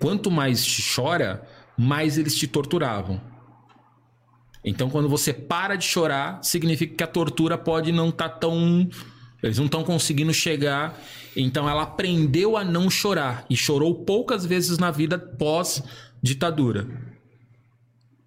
quanto 0.00 0.28
mais 0.28 0.66
chora, 0.92 1.46
mais 1.78 2.18
eles 2.18 2.34
te 2.34 2.48
torturavam. 2.48 3.20
Então, 4.64 4.90
quando 4.90 5.08
você 5.08 5.32
para 5.32 5.76
de 5.76 5.84
chorar, 5.84 6.42
significa 6.42 6.96
que 6.96 7.04
a 7.04 7.06
tortura 7.06 7.56
pode 7.56 7.92
não 7.92 8.08
estar 8.08 8.28
tá 8.28 8.38
tão 8.38 8.88
Eles 9.44 9.58
não 9.58 9.66
estão 9.66 9.84
conseguindo 9.84 10.32
chegar. 10.32 10.98
Então 11.36 11.68
ela 11.68 11.82
aprendeu 11.82 12.56
a 12.56 12.64
não 12.64 12.88
chorar 12.88 13.44
e 13.50 13.56
chorou 13.56 14.04
poucas 14.04 14.44
vezes 14.46 14.78
na 14.78 14.90
vida 14.90 15.18
pós-ditadura. 15.18 16.86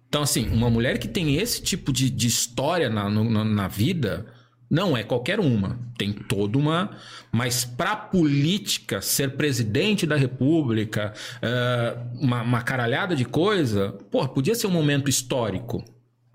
Então, 0.08 0.22
assim, 0.22 0.48
uma 0.48 0.70
mulher 0.70 0.98
que 0.98 1.08
tem 1.08 1.36
esse 1.36 1.60
tipo 1.62 1.92
de, 1.92 2.08
de 2.08 2.26
história 2.26 2.88
na, 2.88 3.10
no- 3.10 3.44
na 3.44 3.68
vida 3.68 4.26
não 4.70 4.96
é 4.96 5.02
qualquer 5.02 5.40
uma. 5.40 5.78
Tem 5.98 6.12
toda 6.12 6.56
uma. 6.58 6.90
Mas 7.32 7.64
para 7.64 7.96
política, 7.96 9.00
ser 9.02 9.32
presidente 9.36 10.06
da 10.06 10.16
República, 10.16 11.12
eh, 11.42 11.96
uma, 12.14 12.42
uma 12.42 12.62
caralhada 12.62 13.14
de 13.16 13.24
coisa, 13.24 13.92
pô, 14.10 14.26
podia 14.28 14.54
ser 14.54 14.66
um 14.66 14.70
momento 14.70 15.10
histórico. 15.10 15.84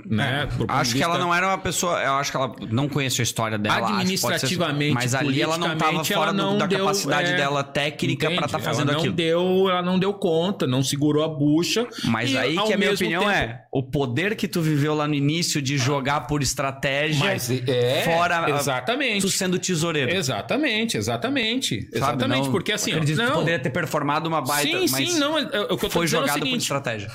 Né? 0.06 0.48
De 0.48 0.66
Acho 0.68 0.96
que 0.96 1.02
ela 1.04 1.18
não 1.18 1.34
era 1.34 1.48
uma 1.48 1.58
pessoa. 1.58 2.02
Eu 2.02 2.14
acho 2.14 2.30
que 2.32 2.38
ela 2.38 2.54
não 2.70 2.90
conhecia 2.90 3.22
a 3.22 3.24
história 3.24 3.58
dela. 3.58 3.76
acho 3.76 3.86
que 3.86 3.92
pode 3.94 4.08
ser- 4.08 4.24
Administrativamente, 4.46 4.94
mas 4.94 5.16
ali 5.16 5.42
ela 5.42 5.58
não 5.58 5.74
estava 5.74 6.04
fora 6.04 6.14
ela 6.30 6.32
do- 6.32 6.38
não 6.38 6.58
da 6.58 6.66
deu, 6.66 6.80
capacidade 6.80 7.32
é, 7.32 7.36
dela 7.38 7.64
técnica 7.64 8.30
para 8.32 8.46
estar 8.46 8.60
fazendo 8.60 8.84
ela 8.90 8.92
não 8.94 9.00
aquilo. 9.00 9.14
Deu, 9.16 9.70
ela 9.70 9.82
não 9.82 9.98
deu 9.98 10.14
conta, 10.14 10.68
não 10.68 10.84
segurou 10.84 11.24
a 11.24 11.28
bucha. 11.28 11.88
Mas 12.06 12.32
e, 12.32 12.38
aí 12.38 12.58
que 12.58 12.74
a 12.74 12.78
minha 12.78 12.92
opinião 12.94 13.22
tempo- 13.22 13.34
é 13.34 13.62
o 13.72 13.82
poder 13.84 14.36
que 14.36 14.48
tu 14.48 14.62
viveu 14.62 14.94
lá 14.94 15.08
no 15.08 15.14
início 15.16 15.62
de 15.62 15.78
jogar 15.78 16.22
por 16.28 16.42
estratégia, 16.42 17.26
Mas 17.26 17.50
é, 17.50 18.02
fora 18.04 18.46
a- 18.46 18.50
exatamente. 18.52 19.22
tu 19.22 19.30
sendo 19.30 19.58
tesoureiro. 19.58 20.12
Exatamente, 20.12 20.98
exatamente. 20.98 21.82
sabe? 21.84 21.98
Exatamente, 21.98 22.44
Não- 22.46 22.52
porque 22.52 22.72
assim, 22.72 22.92
acredito 22.92 23.18
não, 23.18 23.32
poderia 23.34 23.60
ter 23.60 23.70
performado 23.70 24.28
uma 24.28 24.42
baita, 24.42 24.68
sim, 24.70 24.86
mas 24.92 24.92
sim, 24.92 25.20
não, 25.20 25.38
é- 25.38 25.42
é- 25.44 25.48
que 25.48 25.56
eu 25.74 25.78
tô 25.78 25.90
foi 25.90 26.06
é 26.06 26.08
jogado 26.08 26.40
por 26.40 26.44
seguinte, 26.46 26.62
estratégia. 26.62 27.10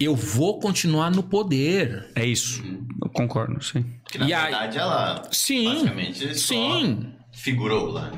Eu 0.00 0.16
vou 0.16 0.58
continuar 0.58 1.10
no 1.10 1.22
poder. 1.22 2.08
É 2.14 2.24
isso. 2.24 2.62
Eu 3.02 3.08
concordo, 3.10 3.62
sim. 3.62 3.84
Que 4.10 4.18
na 4.18 4.26
E 4.28 4.32
aí- 4.32 4.42
verdade 4.50 4.78
ela 4.78 5.22
Sim, 5.30 5.64
basicamente 5.64 6.38
só 6.38 6.54
sim. 6.54 7.12
figurou 7.32 7.92
lá. 7.92 8.10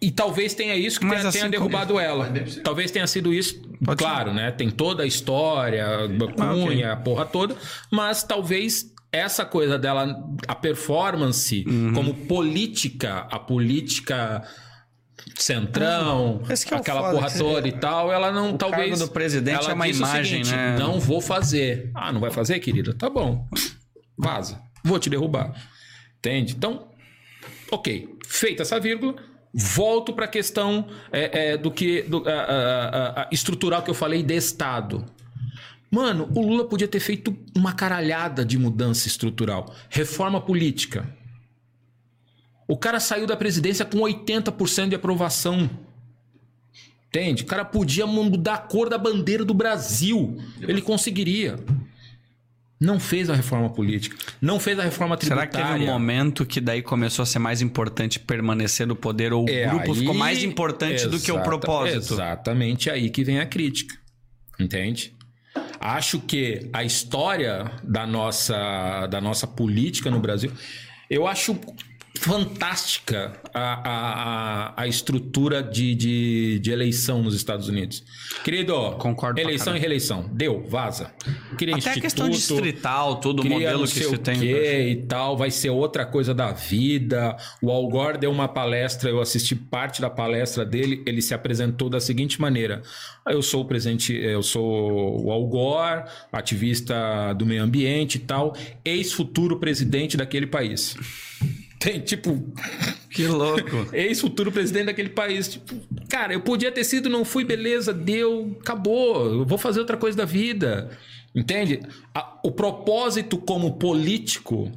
E 0.00 0.10
talvez 0.10 0.54
tenha 0.54 0.76
isso 0.76 1.00
que 1.00 1.06
Mas 1.06 1.18
tenha, 1.18 1.28
assim 1.30 1.38
tenha 1.38 1.50
como- 1.52 1.68
derrubado 1.70 1.98
ela. 1.98 2.26
Pode 2.26 2.52
ser. 2.52 2.60
Talvez 2.62 2.90
tenha 2.90 3.06
sido 3.06 3.32
isso. 3.32 3.60
Pode 3.84 3.98
claro, 3.98 4.32
né? 4.32 4.50
Tem 4.50 4.70
toda 4.70 5.02
a 5.02 5.06
história, 5.06 5.84
a 5.86 6.08
cunha, 6.34 6.92
a 6.92 6.96
porra 6.96 7.24
toda. 7.24 7.56
Mas 7.90 8.22
talvez 8.22 8.92
essa 9.10 9.44
coisa 9.44 9.78
dela, 9.78 10.22
a 10.46 10.54
performance 10.54 11.64
Uhum. 11.66 11.92
como 11.94 12.14
política, 12.14 13.26
a 13.30 13.38
política 13.38 14.42
centrão, 15.42 16.40
que 16.66 16.74
é 16.74 16.76
aquela 16.76 17.10
porra 17.12 17.30
toda 17.30 17.66
e 17.68 17.72
tal, 17.72 18.12
ela 18.12 18.32
não 18.32 18.54
O 18.54 18.58
talvez 18.58 18.90
cargo 18.90 19.04
do 19.06 19.10
presidente 19.12 19.58
ela 19.58 19.70
é 19.70 19.74
uma 19.74 19.88
imagem, 19.88 20.44
seguinte, 20.44 20.56
né? 20.56 20.76
Não 20.78 20.98
vou 21.00 21.20
fazer. 21.20 21.90
Ah, 21.94 22.12
não 22.12 22.20
vai 22.20 22.30
fazer, 22.30 22.58
querida? 22.60 22.94
Tá 22.94 23.08
bom. 23.10 23.46
Vaza. 24.16 24.60
Vou 24.84 24.98
te 24.98 25.10
derrubar. 25.10 25.52
Entende? 26.18 26.54
Então, 26.56 26.88
ok. 27.70 28.08
Feita 28.26 28.62
essa 28.62 28.80
vírgula, 28.80 29.14
volto 29.52 30.12
para 30.12 30.24
a 30.24 30.28
questão 30.28 30.86
é, 31.12 31.50
é, 31.52 31.56
do 31.56 31.70
que 31.70 32.02
do, 32.02 32.22
a- 32.26 32.30
a- 32.32 33.22
a 33.22 33.28
estrutural 33.30 33.82
que 33.82 33.90
eu 33.90 33.94
falei 33.94 34.22
de 34.22 34.34
Estado. 34.34 35.04
Mano, 35.90 36.28
o 36.34 36.40
Lula 36.40 36.64
podia 36.68 36.88
ter 36.88 36.98
feito 37.00 37.36
uma 37.56 37.72
caralhada 37.72 38.44
de 38.44 38.58
mudança 38.58 39.06
estrutural. 39.06 39.72
Reforma 39.88 40.40
política. 40.40 41.08
O 42.68 42.76
cara 42.76 42.98
saiu 43.00 43.26
da 43.26 43.36
presidência 43.36 43.84
com 43.84 43.98
80% 43.98 44.88
de 44.88 44.94
aprovação. 44.96 45.70
Entende? 47.08 47.42
O 47.44 47.46
cara 47.46 47.64
podia 47.64 48.06
mudar 48.06 48.54
a 48.54 48.58
cor 48.58 48.88
da 48.88 48.98
bandeira 48.98 49.44
do 49.44 49.54
Brasil. 49.54 50.36
Ele 50.60 50.82
conseguiria. 50.82 51.56
Não 52.78 53.00
fez 53.00 53.30
a 53.30 53.34
reforma 53.34 53.70
política. 53.70 54.16
Não 54.40 54.60
fez 54.60 54.78
a 54.78 54.82
reforma 54.82 55.16
Será 55.18 55.36
tributária. 55.46 55.66
que 55.66 55.78
teve 55.78 55.90
um 55.90 55.92
momento 55.94 56.44
que 56.44 56.60
daí 56.60 56.82
começou 56.82 57.22
a 57.22 57.26
ser 57.26 57.38
mais 57.38 57.62
importante 57.62 58.18
permanecer 58.18 58.86
no 58.86 58.94
poder 58.94 59.32
ou 59.32 59.46
o 59.46 59.48
É 59.48 59.66
grupo 59.66 59.92
aí- 59.92 59.98
ficou 60.00 60.14
mais 60.14 60.42
importante 60.44 61.06
do 61.06 61.18
que 61.18 61.30
o 61.32 61.36
Exata- 61.36 61.44
propósito? 61.48 62.12
Exatamente 62.14 62.90
aí 62.90 63.08
que 63.08 63.24
vem 63.24 63.38
a 63.40 63.46
crítica. 63.46 63.96
Entende? 64.60 65.14
Acho 65.80 66.20
que 66.20 66.68
a 66.70 66.84
história 66.84 67.70
da 67.82 68.06
nossa, 68.06 69.06
da 69.06 69.22
nossa 69.22 69.46
política 69.46 70.10
no 70.10 70.20
Brasil, 70.20 70.52
eu 71.08 71.26
acho 71.26 71.58
fantástica 72.18 73.40
a, 73.52 73.60
a, 73.60 74.72
a, 74.72 74.82
a 74.82 74.86
estrutura 74.86 75.62
de, 75.62 75.94
de, 75.94 76.58
de 76.58 76.70
eleição 76.70 77.22
nos 77.22 77.34
Estados 77.34 77.68
Unidos. 77.68 78.04
Querido, 78.44 78.92
Concordo 78.98 79.40
eleição 79.40 79.76
e 79.76 79.78
reeleição. 79.78 80.28
Deu, 80.32 80.64
vaza. 80.68 81.12
Cria 81.56 81.76
Até 81.76 81.90
a 81.90 81.92
instituto, 81.92 82.02
questão 82.02 82.30
distrital, 82.30 83.20
todo 83.20 83.40
o 83.40 83.48
modelo 83.48 83.82
que 83.82 83.88
se 83.88 84.06
o 84.06 84.18
tem. 84.18 84.42
e 84.42 84.96
tal, 85.06 85.36
vai 85.36 85.50
ser 85.50 85.70
outra 85.70 86.04
coisa 86.04 86.34
da 86.34 86.52
vida. 86.52 87.36
O 87.62 87.70
Al 87.70 87.88
Gore 87.88 88.18
deu 88.18 88.30
uma 88.30 88.48
palestra, 88.48 89.10
eu 89.10 89.20
assisti 89.20 89.54
parte 89.54 90.00
da 90.00 90.10
palestra 90.10 90.64
dele, 90.64 91.02
ele 91.06 91.22
se 91.22 91.34
apresentou 91.34 91.88
da 91.88 92.00
seguinte 92.00 92.40
maneira: 92.40 92.82
eu 93.28 93.42
sou 93.42 93.62
o 93.62 93.64
presidente, 93.64 94.14
eu 94.14 94.42
sou 94.42 95.24
o 95.24 95.30
Al 95.30 95.46
Gore, 95.46 96.04
ativista 96.32 97.32
do 97.34 97.46
meio 97.46 97.62
ambiente 97.62 98.16
e 98.16 98.20
tal, 98.20 98.54
ex-futuro 98.84 99.58
presidente 99.58 100.16
daquele 100.16 100.46
país. 100.46 100.96
Tem 101.78 102.00
tipo, 102.00 102.42
Que 103.10 103.26
louco. 103.26 103.88
ex-futuro 103.94 104.50
presidente 104.50 104.86
daquele 104.86 105.10
país. 105.10 105.48
Tipo, 105.48 105.74
cara, 106.08 106.32
eu 106.32 106.40
podia 106.40 106.72
ter 106.72 106.84
sido, 106.84 107.08
não 107.08 107.24
fui, 107.24 107.44
beleza, 107.44 107.92
deu, 107.92 108.56
acabou. 108.60 109.26
Eu 109.26 109.44
vou 109.44 109.58
fazer 109.58 109.80
outra 109.80 109.96
coisa 109.96 110.16
da 110.16 110.24
vida. 110.24 110.90
Entende? 111.34 111.82
O 112.42 112.50
propósito 112.50 113.36
como 113.36 113.74
político 113.74 114.72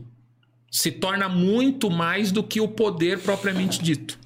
se 0.69 0.91
torna 0.91 1.29
muito 1.29 1.89
mais 1.89 2.31
do 2.31 2.43
que 2.43 2.59
o 2.59 2.67
poder 2.67 3.19
propriamente 3.19 3.81
dito. 3.81 4.19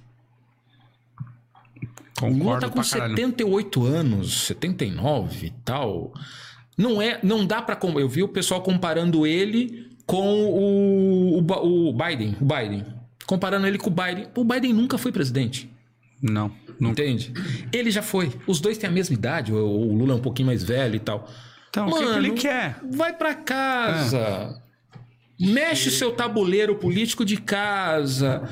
O 2.21 2.25
Lula 2.25 2.37
Concordo 2.37 2.61
tá 2.61 2.67
com 2.69 2.81
pra 2.81 2.89
caralho. 2.89 3.15
78 3.15 3.85
anos, 3.85 4.41
79 4.45 5.47
e 5.47 5.49
tal. 5.63 6.13
Não 6.77 7.01
é, 7.01 7.19
não 7.21 7.45
dá 7.45 7.61
para 7.61 7.77
eu 7.99 8.09
vi 8.09 8.23
o 8.23 8.27
pessoal 8.27 8.61
comparando 8.61 9.27
ele 9.27 9.92
com 10.05 10.45
o, 10.45 11.39
o, 11.39 11.89
o 11.89 11.93
Biden, 11.93 12.35
o 12.39 12.45
Biden. 12.45 12.85
Comparando 13.25 13.65
ele 13.67 13.77
com 13.77 13.89
o 13.89 13.93
Biden. 13.93 14.27
O 14.35 14.43
Biden 14.43 14.73
nunca 14.73 14.97
foi 14.97 15.11
presidente. 15.11 15.71
Não, 16.21 16.51
não. 16.79 16.91
Entende? 16.91 17.33
Ele 17.71 17.91
já 17.91 18.01
foi. 18.01 18.31
Os 18.47 18.59
dois 18.59 18.77
têm 18.77 18.89
a 18.89 18.93
mesma 18.93 19.13
idade. 19.13 19.53
O, 19.53 19.57
o 19.57 19.93
Lula 19.93 20.13
é 20.13 20.15
um 20.15 20.21
pouquinho 20.21 20.47
mais 20.47 20.63
velho 20.63 20.95
e 20.95 20.99
tal. 20.99 21.29
Então, 21.69 21.87
o 21.87 21.91
que 21.91 21.97
que, 21.97 22.05
Mano, 22.05 22.17
ele 22.17 22.31
quer? 22.31 22.79
Vai 22.91 23.13
pra 23.13 23.33
casa. 23.33 24.61
Mexe 25.39 25.89
seu 25.89 26.11
tabuleiro 26.11 26.75
político 26.75 27.25
de 27.25 27.37
casa. 27.37 28.47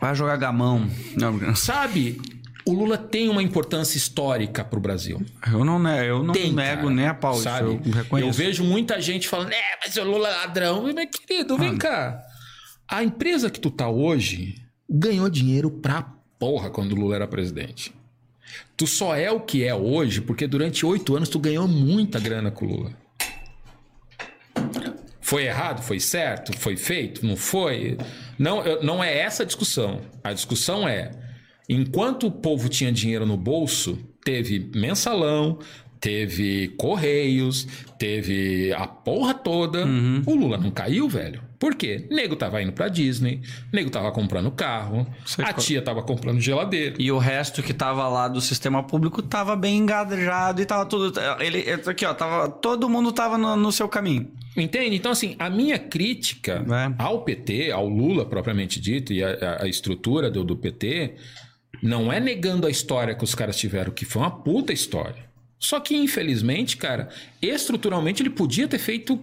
Vai 0.00 0.14
jogar 0.14 0.36
gamão. 0.36 0.88
Não, 1.16 1.54
Sabe? 1.56 2.20
O 2.68 2.72
Lula 2.72 2.98
tem 2.98 3.28
uma 3.28 3.42
importância 3.42 3.96
histórica 3.96 4.64
pro 4.64 4.80
Brasil. 4.80 5.24
eu 5.52 5.64
não, 5.64 5.78
ne- 5.78 6.04
eu 6.08 6.22
não 6.24 6.34
Tem, 6.34 6.52
nego 6.52 6.82
cara, 6.82 6.90
nem 6.90 7.06
a 7.06 7.14
pau. 7.14 7.34
sabe? 7.36 7.80
Eu. 8.10 8.18
Eu 8.18 8.32
vejo 8.32 8.64
muita 8.64 9.00
gente 9.00 9.28
falando, 9.28 9.52
é, 9.52 9.62
mas 9.84 9.96
o 9.96 10.02
Lula 10.02 10.28
é 10.28 10.32
ladrão. 10.32 10.82
Meu 10.82 10.94
querido, 11.08 11.56
vem 11.56 11.76
cá. 11.76 12.20
A 12.88 13.04
empresa 13.04 13.48
que 13.50 13.60
tu 13.60 13.70
tá 13.70 13.88
hoje 13.88 14.56
ganhou 14.90 15.28
dinheiro 15.30 15.70
pra 15.70 16.02
porra 16.38 16.68
quando 16.70 16.92
o 16.92 16.96
Lula 16.96 17.14
era 17.14 17.26
presidente. 17.28 17.92
Tu 18.76 18.86
só 18.86 19.14
é 19.14 19.30
o 19.30 19.40
que 19.40 19.64
é 19.64 19.74
hoje 19.74 20.20
porque 20.20 20.46
durante 20.46 20.84
oito 20.84 21.14
anos 21.16 21.28
tu 21.28 21.38
ganhou 21.38 21.66
muita 21.68 22.18
grana 22.18 22.50
com 22.50 22.64
o 22.66 22.68
Lula. 22.68 22.92
Foi 25.20 25.44
errado? 25.46 25.82
Foi 25.82 25.98
certo? 25.98 26.56
Foi 26.58 26.76
feito? 26.76 27.24
Não 27.26 27.36
foi? 27.36 27.96
Não, 28.38 28.62
não 28.82 29.02
é 29.02 29.16
essa 29.18 29.42
a 29.42 29.46
discussão. 29.46 30.00
A 30.22 30.32
discussão 30.32 30.86
é: 30.88 31.10
enquanto 31.68 32.26
o 32.26 32.30
povo 32.30 32.68
tinha 32.68 32.92
dinheiro 32.92 33.26
no 33.26 33.36
bolso, 33.36 33.98
teve 34.24 34.70
mensalão, 34.74 35.58
teve 36.00 36.68
correios, 36.76 37.66
teve 37.98 38.72
a 38.72 38.86
porra 38.86 39.34
toda. 39.34 39.84
O 40.26 40.34
Lula 40.34 40.58
não 40.58 40.70
caiu, 40.70 41.08
velho. 41.08 41.42
Por 41.58 41.74
quê? 41.74 42.06
Nego 42.10 42.36
tava 42.36 42.60
indo 42.62 42.70
pra 42.72 42.86
Disney, 42.86 43.40
nego 43.72 43.88
tava 43.88 44.12
comprando 44.12 44.50
carro, 44.50 45.06
Sei 45.24 45.42
a 45.42 45.54
qual- 45.54 45.64
tia 45.64 45.80
tava 45.80 46.02
comprando 46.02 46.38
geladeira. 46.38 46.94
E 46.98 47.10
o 47.10 47.16
resto 47.16 47.62
que 47.62 47.72
tava 47.72 48.06
lá 48.08 48.28
do 48.28 48.42
sistema 48.42 48.82
público 48.82 49.22
tava 49.22 49.56
bem 49.56 49.78
engajado 49.78 50.60
e 50.60 50.66
tava 50.66 50.84
tudo. 50.84 51.18
Ele, 51.40 51.64
aqui, 51.86 52.04
ó, 52.04 52.12
tava, 52.12 52.50
todo 52.50 52.90
mundo 52.90 53.10
tava 53.10 53.38
no, 53.38 53.56
no 53.56 53.72
seu 53.72 53.88
caminho. 53.88 54.30
Entende? 54.54 54.96
Então, 54.96 55.10
assim, 55.12 55.34
a 55.38 55.48
minha 55.48 55.78
crítica 55.78 56.62
É. 56.70 57.02
ao 57.02 57.22
PT, 57.22 57.70
ao 57.70 57.88
Lula 57.88 58.26
propriamente 58.26 58.78
dito, 58.78 59.14
e 59.14 59.24
a- 59.24 59.58
a 59.62 59.66
estrutura 59.66 60.30
do, 60.30 60.44
do 60.44 60.56
PT, 60.56 61.14
não 61.82 62.12
é 62.12 62.20
negando 62.20 62.66
a 62.66 62.70
história 62.70 63.14
que 63.14 63.24
os 63.24 63.34
caras 63.34 63.56
tiveram, 63.56 63.92
que 63.92 64.04
foi 64.04 64.22
uma 64.22 64.30
puta 64.30 64.72
história. 64.72 65.24
Só 65.58 65.80
que, 65.80 65.96
infelizmente, 65.96 66.76
cara, 66.76 67.08
estruturalmente 67.40 68.22
ele 68.22 68.30
podia 68.30 68.68
ter 68.68 68.78
feito. 68.78 69.18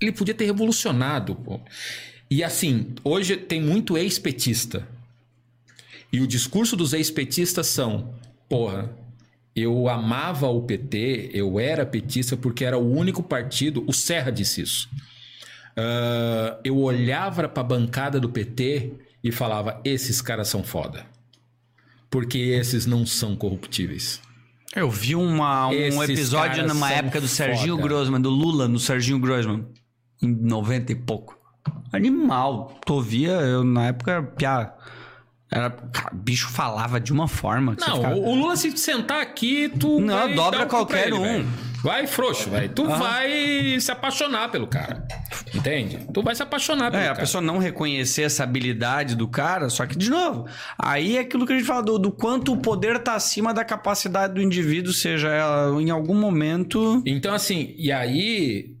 Ele 0.00 0.12
podia 0.12 0.34
ter 0.34 0.44
revolucionado. 0.44 1.34
Pô. 1.34 1.60
E 2.30 2.42
assim, 2.42 2.94
hoje 3.02 3.36
tem 3.36 3.60
muito 3.60 3.96
ex-petista. 3.96 4.86
E 6.12 6.20
o 6.20 6.26
discurso 6.26 6.76
dos 6.76 6.92
ex-petistas 6.92 7.66
são: 7.66 8.14
porra, 8.48 8.90
eu 9.54 9.88
amava 9.88 10.48
o 10.48 10.62
PT, 10.62 11.30
eu 11.32 11.58
era 11.58 11.84
petista 11.86 12.36
porque 12.36 12.64
era 12.64 12.78
o 12.78 12.92
único 12.92 13.22
partido. 13.22 13.84
O 13.86 13.92
Serra 13.92 14.30
disse 14.30 14.62
isso. 14.62 14.88
ah, 15.76 16.58
eu 16.64 16.78
olhava 16.78 17.48
pra 17.48 17.62
bancada 17.62 18.20
do 18.20 18.28
PT 18.28 18.92
e 19.22 19.32
falava: 19.32 19.80
esses 19.84 20.22
caras 20.22 20.48
são 20.48 20.62
foda. 20.62 21.13
Porque 22.14 22.38
esses 22.38 22.86
não 22.86 23.04
são 23.04 23.34
corruptíveis. 23.34 24.20
Eu 24.72 24.88
vi 24.88 25.16
uma, 25.16 25.66
um 25.66 25.72
Esses 25.72 26.10
episódio 26.10 26.64
numa 26.64 26.92
época 26.92 27.20
do 27.20 27.26
Serginho 27.26 27.74
foda. 27.74 27.88
Grossman, 27.88 28.20
do 28.20 28.30
Lula 28.30 28.68
no 28.68 28.78
Serginho 28.78 29.18
Grossman, 29.18 29.66
em 30.22 30.28
90 30.32 30.92
e 30.92 30.94
pouco. 30.94 31.36
Animal. 31.92 32.78
Tu 32.86 32.94
ouvia, 32.94 33.32
eu 33.32 33.64
na 33.64 33.86
época, 33.86 34.22
piá. 34.22 34.72
Era, 35.50 35.70
cara, 35.70 36.14
o 36.14 36.16
bicho 36.16 36.48
falava 36.50 37.00
de 37.00 37.12
uma 37.12 37.26
forma 37.26 37.76
Não, 37.80 37.96
ficava- 37.96 38.14
o 38.14 38.32
Lula, 38.36 38.56
se 38.56 38.70
sentar 38.78 39.20
aqui, 39.20 39.68
tu. 39.68 39.98
Não, 39.98 40.32
dobra 40.36 40.66
qualquer 40.66 41.08
ele, 41.08 41.16
um. 41.16 41.22
velho. 41.22 41.48
Vai 41.84 42.06
frouxo, 42.06 42.48
velho. 42.48 42.70
Tu 42.70 42.82
vai 42.86 43.78
se 43.78 43.92
apaixonar 43.92 44.50
pelo 44.50 44.66
cara. 44.66 45.06
Entende? 45.54 45.98
Tu 46.14 46.22
vai 46.22 46.34
se 46.34 46.42
apaixonar 46.42 46.90
pelo 46.90 47.02
É, 47.02 47.04
a 47.04 47.08
cara. 47.08 47.20
pessoa 47.20 47.42
não 47.42 47.58
reconhecer 47.58 48.22
essa 48.22 48.42
habilidade 48.42 49.14
do 49.14 49.28
cara, 49.28 49.68
só 49.68 49.84
que, 49.84 49.94
de 49.94 50.08
novo, 50.08 50.46
aí 50.78 51.18
é 51.18 51.20
aquilo 51.20 51.46
que 51.46 51.52
a 51.52 51.56
gente 51.58 51.66
fala 51.66 51.82
do, 51.82 51.98
do 51.98 52.10
quanto 52.10 52.54
o 52.54 52.56
poder 52.56 52.98
tá 53.00 53.14
acima 53.14 53.52
da 53.52 53.62
capacidade 53.66 54.32
do 54.32 54.40
indivíduo, 54.40 54.94
seja 54.94 55.28
ela 55.28 55.82
em 55.82 55.90
algum 55.90 56.14
momento. 56.14 57.02
Então, 57.04 57.34
assim, 57.34 57.74
e 57.76 57.92
aí 57.92 58.74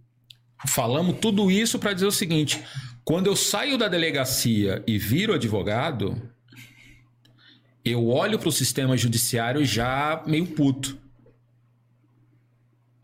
falamos 0.66 1.16
tudo 1.20 1.50
isso 1.50 1.78
pra 1.78 1.92
dizer 1.92 2.06
o 2.06 2.10
seguinte: 2.10 2.64
quando 3.04 3.26
eu 3.26 3.36
saio 3.36 3.76
da 3.76 3.86
delegacia 3.86 4.82
e 4.86 4.96
viro 4.96 5.34
advogado, 5.34 6.16
eu 7.84 8.08
olho 8.08 8.38
pro 8.38 8.50
sistema 8.50 8.96
judiciário 8.96 9.62
já 9.62 10.22
meio 10.26 10.46
puto. 10.46 11.03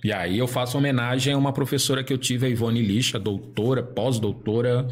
E 0.02 0.12
aí 0.12 0.38
eu 0.38 0.46
faço 0.46 0.78
homenagem 0.78 1.34
a 1.34 1.38
uma 1.38 1.52
professora 1.52 2.02
que 2.02 2.12
eu 2.12 2.18
tive, 2.18 2.46
a 2.46 2.48
Ivone 2.48 2.80
Lixa, 2.80 3.18
doutora, 3.18 3.82
pós-doutora, 3.82 4.88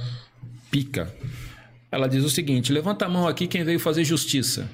pica. 0.71 1.15
Ela 1.91 2.07
diz 2.07 2.25
o 2.25 2.31
seguinte: 2.31 2.73
levanta 2.73 3.07
a 3.07 3.09
mão 3.09 3.27
aqui 3.27 3.47
quem 3.47 3.65
veio 3.65 3.81
fazer 3.81 4.05
justiça. 4.05 4.71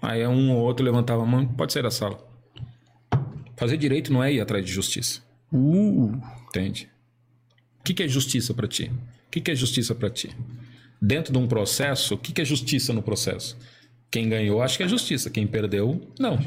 Aí 0.00 0.24
um 0.26 0.52
ou 0.52 0.62
outro 0.62 0.84
levantava 0.84 1.22
a 1.22 1.26
mão, 1.26 1.46
pode 1.46 1.72
sair 1.72 1.82
da 1.82 1.90
sala. 1.90 2.24
Fazer 3.56 3.76
direito 3.76 4.12
não 4.12 4.22
é 4.22 4.32
ir 4.32 4.40
atrás 4.40 4.64
de 4.64 4.70
justiça. 4.70 5.20
Uh, 5.52 6.12
Entende? 6.48 6.88
O 7.80 7.82
que, 7.82 7.94
que 7.94 8.02
é 8.02 8.08
justiça 8.08 8.54
pra 8.54 8.68
ti? 8.68 8.92
O 9.26 9.30
que, 9.30 9.40
que 9.40 9.50
é 9.50 9.54
justiça 9.54 9.94
pra 9.94 10.10
ti? 10.10 10.30
Dentro 11.00 11.32
de 11.32 11.38
um 11.38 11.46
processo, 11.46 12.14
o 12.14 12.18
que, 12.18 12.32
que 12.32 12.40
é 12.40 12.44
justiça 12.44 12.92
no 12.92 13.02
processo? 13.02 13.56
Quem 14.10 14.28
ganhou, 14.28 14.62
acho 14.62 14.76
que 14.76 14.82
é 14.82 14.88
justiça. 14.88 15.30
Quem 15.30 15.46
perdeu, 15.46 16.10
não. 16.18 16.38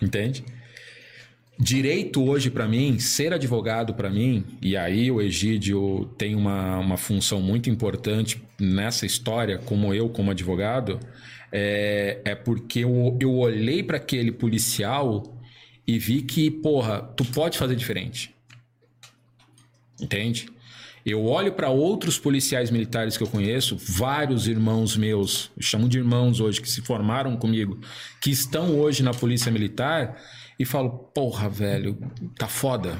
Entende? 0.00 0.44
Direito 1.62 2.24
hoje 2.24 2.50
pra 2.50 2.66
mim, 2.66 2.98
ser 2.98 3.34
advogado 3.34 3.92
pra 3.92 4.08
mim, 4.08 4.46
e 4.62 4.78
aí 4.78 5.10
o 5.10 5.20
Egídio 5.20 6.06
tem 6.16 6.34
uma, 6.34 6.78
uma 6.78 6.96
função 6.96 7.42
muito 7.42 7.68
importante 7.68 8.42
nessa 8.58 9.04
história, 9.04 9.58
como 9.58 9.92
eu, 9.92 10.08
como 10.08 10.30
advogado, 10.30 10.98
é, 11.52 12.22
é 12.24 12.34
porque 12.34 12.78
eu, 12.80 13.14
eu 13.20 13.34
olhei 13.34 13.82
pra 13.82 13.98
aquele 13.98 14.32
policial 14.32 15.38
e 15.86 15.98
vi 15.98 16.22
que, 16.22 16.50
porra, 16.50 17.02
tu 17.02 17.26
pode 17.26 17.58
fazer 17.58 17.76
diferente. 17.76 18.34
Entende? 20.00 20.48
Eu 21.04 21.26
olho 21.26 21.52
para 21.52 21.68
outros 21.68 22.18
policiais 22.18 22.70
militares 22.70 23.18
que 23.18 23.22
eu 23.22 23.26
conheço, 23.26 23.76
vários 23.76 24.48
irmãos 24.48 24.96
meus, 24.96 25.50
eu 25.54 25.62
chamo 25.62 25.90
de 25.90 25.98
irmãos 25.98 26.40
hoje, 26.40 26.58
que 26.58 26.70
se 26.70 26.80
formaram 26.80 27.36
comigo, 27.36 27.78
que 28.18 28.30
estão 28.30 28.78
hoje 28.78 29.02
na 29.02 29.12
Polícia 29.12 29.52
Militar, 29.52 30.18
e 30.60 30.64
falo, 30.66 30.90
porra, 30.90 31.48
velho, 31.48 31.96
tá 32.38 32.46
foda. 32.46 32.98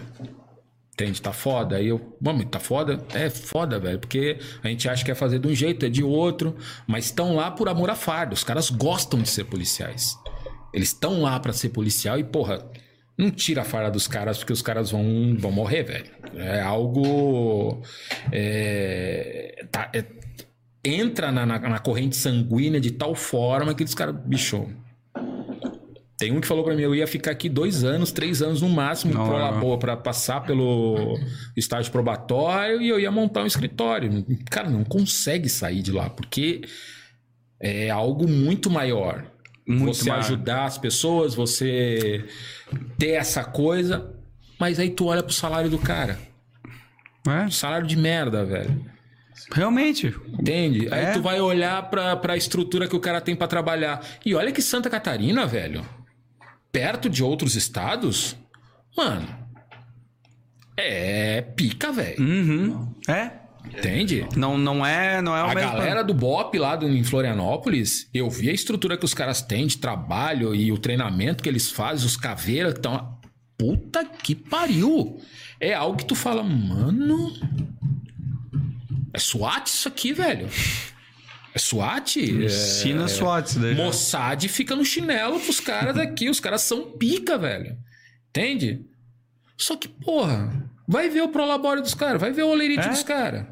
Entende? 0.95 1.21
Tá 1.23 1.33
foda. 1.33 1.77
Aí 1.77 1.89
eu, 1.89 2.17
vamos, 2.21 2.47
tá 2.51 2.59
foda? 2.59 2.99
É 3.15 3.29
foda, 3.31 3.79
velho, 3.79 3.99
porque 3.99 4.39
a 4.63 4.69
gente 4.69 4.89
acha 4.89 5.05
que 5.05 5.11
é 5.11 5.15
fazer 5.15 5.39
de 5.39 5.47
um 5.49 5.55
jeito, 5.55 5.85
é 5.85 5.89
de 5.89 6.03
outro, 6.03 6.57
mas 6.87 7.05
estão 7.07 7.35
lá 7.37 7.51
por 7.51 7.69
amor 7.69 7.91
a 7.91 7.95
fardo. 7.95 8.33
Os 8.35 8.43
caras 8.45 8.71
gostam 8.71 9.21
de 9.21 9.29
ser 9.29 9.45
policiais. 9.45 10.17
Eles 10.73 10.89
estão 10.89 11.21
lá 11.23 11.39
para 11.39 11.53
ser 11.53 11.69
policial 11.71 12.19
e, 12.19 12.25
porra, 12.25 12.65
não 13.17 13.31
tira 13.31 13.63
a 13.63 13.65
farda 13.65 13.91
dos 13.91 14.07
caras 14.09 14.39
porque 14.39 14.53
os 14.53 14.63
caras 14.63 14.91
vão, 14.91 15.37
vão 15.39 15.51
morrer, 15.53 15.83
velho. 15.85 16.11
É 16.37 16.61
algo. 16.63 17.83
é, 18.33 19.67
tá- 19.71 19.91
é- 19.95 20.05
entra 20.85 21.31
na, 21.31 21.45
na- 21.45 21.59
na 21.59 21.79
corrente 21.79 22.17
sanguínea 22.17 22.81
de 22.81 22.91
tal 22.93 23.15
forma 23.15 23.75
que 23.75 23.85
os 23.85 23.95
caras. 23.95 24.17
Bicho. 24.25 24.67
Tem 26.21 26.31
um 26.31 26.41
que 26.41 26.47
falou 26.47 26.63
pra 26.63 26.75
mim, 26.77 26.83
eu 26.83 26.95
ia 26.95 27.07
ficar 27.07 27.31
aqui 27.33 27.49
dois 27.49 27.83
anos, 27.83 28.13
três 28.13 28.43
anos 28.43 28.61
no 28.63 28.69
máximo 28.69 29.13
Não, 29.15 29.25
pro 29.25 29.33
não. 29.39 29.41
labor 29.51 29.79
pra 29.79 29.97
passar 29.97 30.43
pelo 30.43 31.19
estágio 31.57 31.91
probatório 31.91 32.81
e 32.83 32.89
eu 32.91 33.01
ia 33.01 33.11
montar 33.11 33.43
um 33.43 33.47
escritório. 33.47 34.25
Cara, 34.51 34.69
não 34.69 34.85
consegue 34.85 35.49
sair 35.49 35.81
de 35.83 35.91
lá, 35.91 36.11
porque 36.11 36.61
é 37.59 37.89
algo 37.91 38.29
muito 38.29 38.69
maior. 38.71 39.25
Muito 39.67 39.97
você 39.97 40.09
maior. 40.11 40.21
ajudar 40.25 40.65
as 40.67 40.77
pessoas, 40.77 41.35
você 41.35 42.25
ter 42.99 43.13
essa 43.13 43.43
coisa, 43.43 44.15
mas 44.59 44.79
aí 44.79 44.91
tu 44.91 45.07
olha 45.07 45.23
pro 45.23 45.33
salário 45.33 45.71
do 45.71 45.79
cara. 45.79 46.19
é, 47.27 47.49
Salário 47.51 47.87
de 47.87 47.97
merda, 47.97 48.45
velho. 48.45 48.85
realmente. 49.53 50.15
Entende? 50.39 50.87
Aí 50.93 51.05
É. 51.07 51.13
tu 51.13 51.23
vai 51.23 51.41
olhar 51.41 51.89
pra, 51.89 52.15
pra 52.17 52.37
estrutura 52.37 52.87
que 52.89 52.97
o 52.97 53.01
cara 53.01 53.21
tem 53.23 53.35
pra 53.35 53.47
trabalhar. 53.47 54.05
E 54.25 54.35
olha 54.35 54.53
que 54.53 54.61
Santa 54.61 54.91
Catarina, 54.91 55.47
velho, 55.47 55.83
perto 56.73 57.09
de 57.09 57.23
outros 57.23 57.57
estados, 57.57 58.37
mano, 58.97 59.29
é 60.77 61.43
pica, 61.43 61.93
velho. 61.93 62.21
Uhum. 62.21 62.95
É. 63.09 63.41
Entende? 63.65 64.27
Não, 64.35 64.57
não 64.57 64.85
é, 64.85 65.21
não 65.21 65.37
é 65.37 65.45
o 65.45 65.47
A 65.47 65.55
galera 65.55 66.03
do 66.03 66.15
BOP 66.15 66.59
lá 66.59 66.77
do, 66.77 66.89
em 66.89 67.05
Florianópolis, 67.05 68.09
eu 68.13 68.31
vi 68.31 68.49
a 68.49 68.53
estrutura 68.53 68.97
que 68.97 69.05
os 69.05 69.13
caras 69.13 69.43
têm 69.43 69.67
de 69.67 69.77
trabalho 69.77 70.55
e 70.55 70.73
o 70.73 70.79
treinamento 70.79 71.43
que 71.43 71.49
eles 71.49 71.71
fazem, 71.71 72.07
os 72.07 72.17
caveiras 72.17 72.75
estão. 72.75 73.19
Puta 73.59 74.05
que 74.05 74.35
pariu! 74.35 75.21
É 75.61 75.75
algo 75.75 75.99
que 75.99 76.07
tu 76.07 76.15
fala, 76.15 76.43
mano. 76.43 77.31
É 79.13 79.19
SWAT 79.19 79.67
isso 79.67 79.89
aqui, 79.89 80.15
velho. 80.15 80.49
É 81.55 81.59
SWAT? 81.59 82.17
Ensina 82.19 83.05
é... 83.05 83.09
SWAT 83.09 83.59
daí. 83.59 83.75
Mossad 83.75 84.47
fica 84.49 84.77
no 84.77 84.85
chinelo 84.85 85.41
pros 85.41 85.59
caras 85.61 85.97
aqui. 85.97 86.29
Os 86.29 86.39
caras 86.41 86.63
são 86.63 86.93
pica, 86.93 87.37
velho. 87.37 87.77
Entende? 88.29 88.85
Só 89.57 89.77
que, 89.77 89.89
porra, 89.89 90.71
vai 90.87 91.09
ver 91.09 91.23
o 91.23 91.29
prolabore 91.29 91.81
dos 91.83 91.95
caras, 91.95 92.21
vai 92.21 92.33
ver 92.33 92.43
o 92.45 92.49
olerite 92.49 92.87
É? 92.87 92.89
dos 92.91 93.03
caras. 93.03 93.47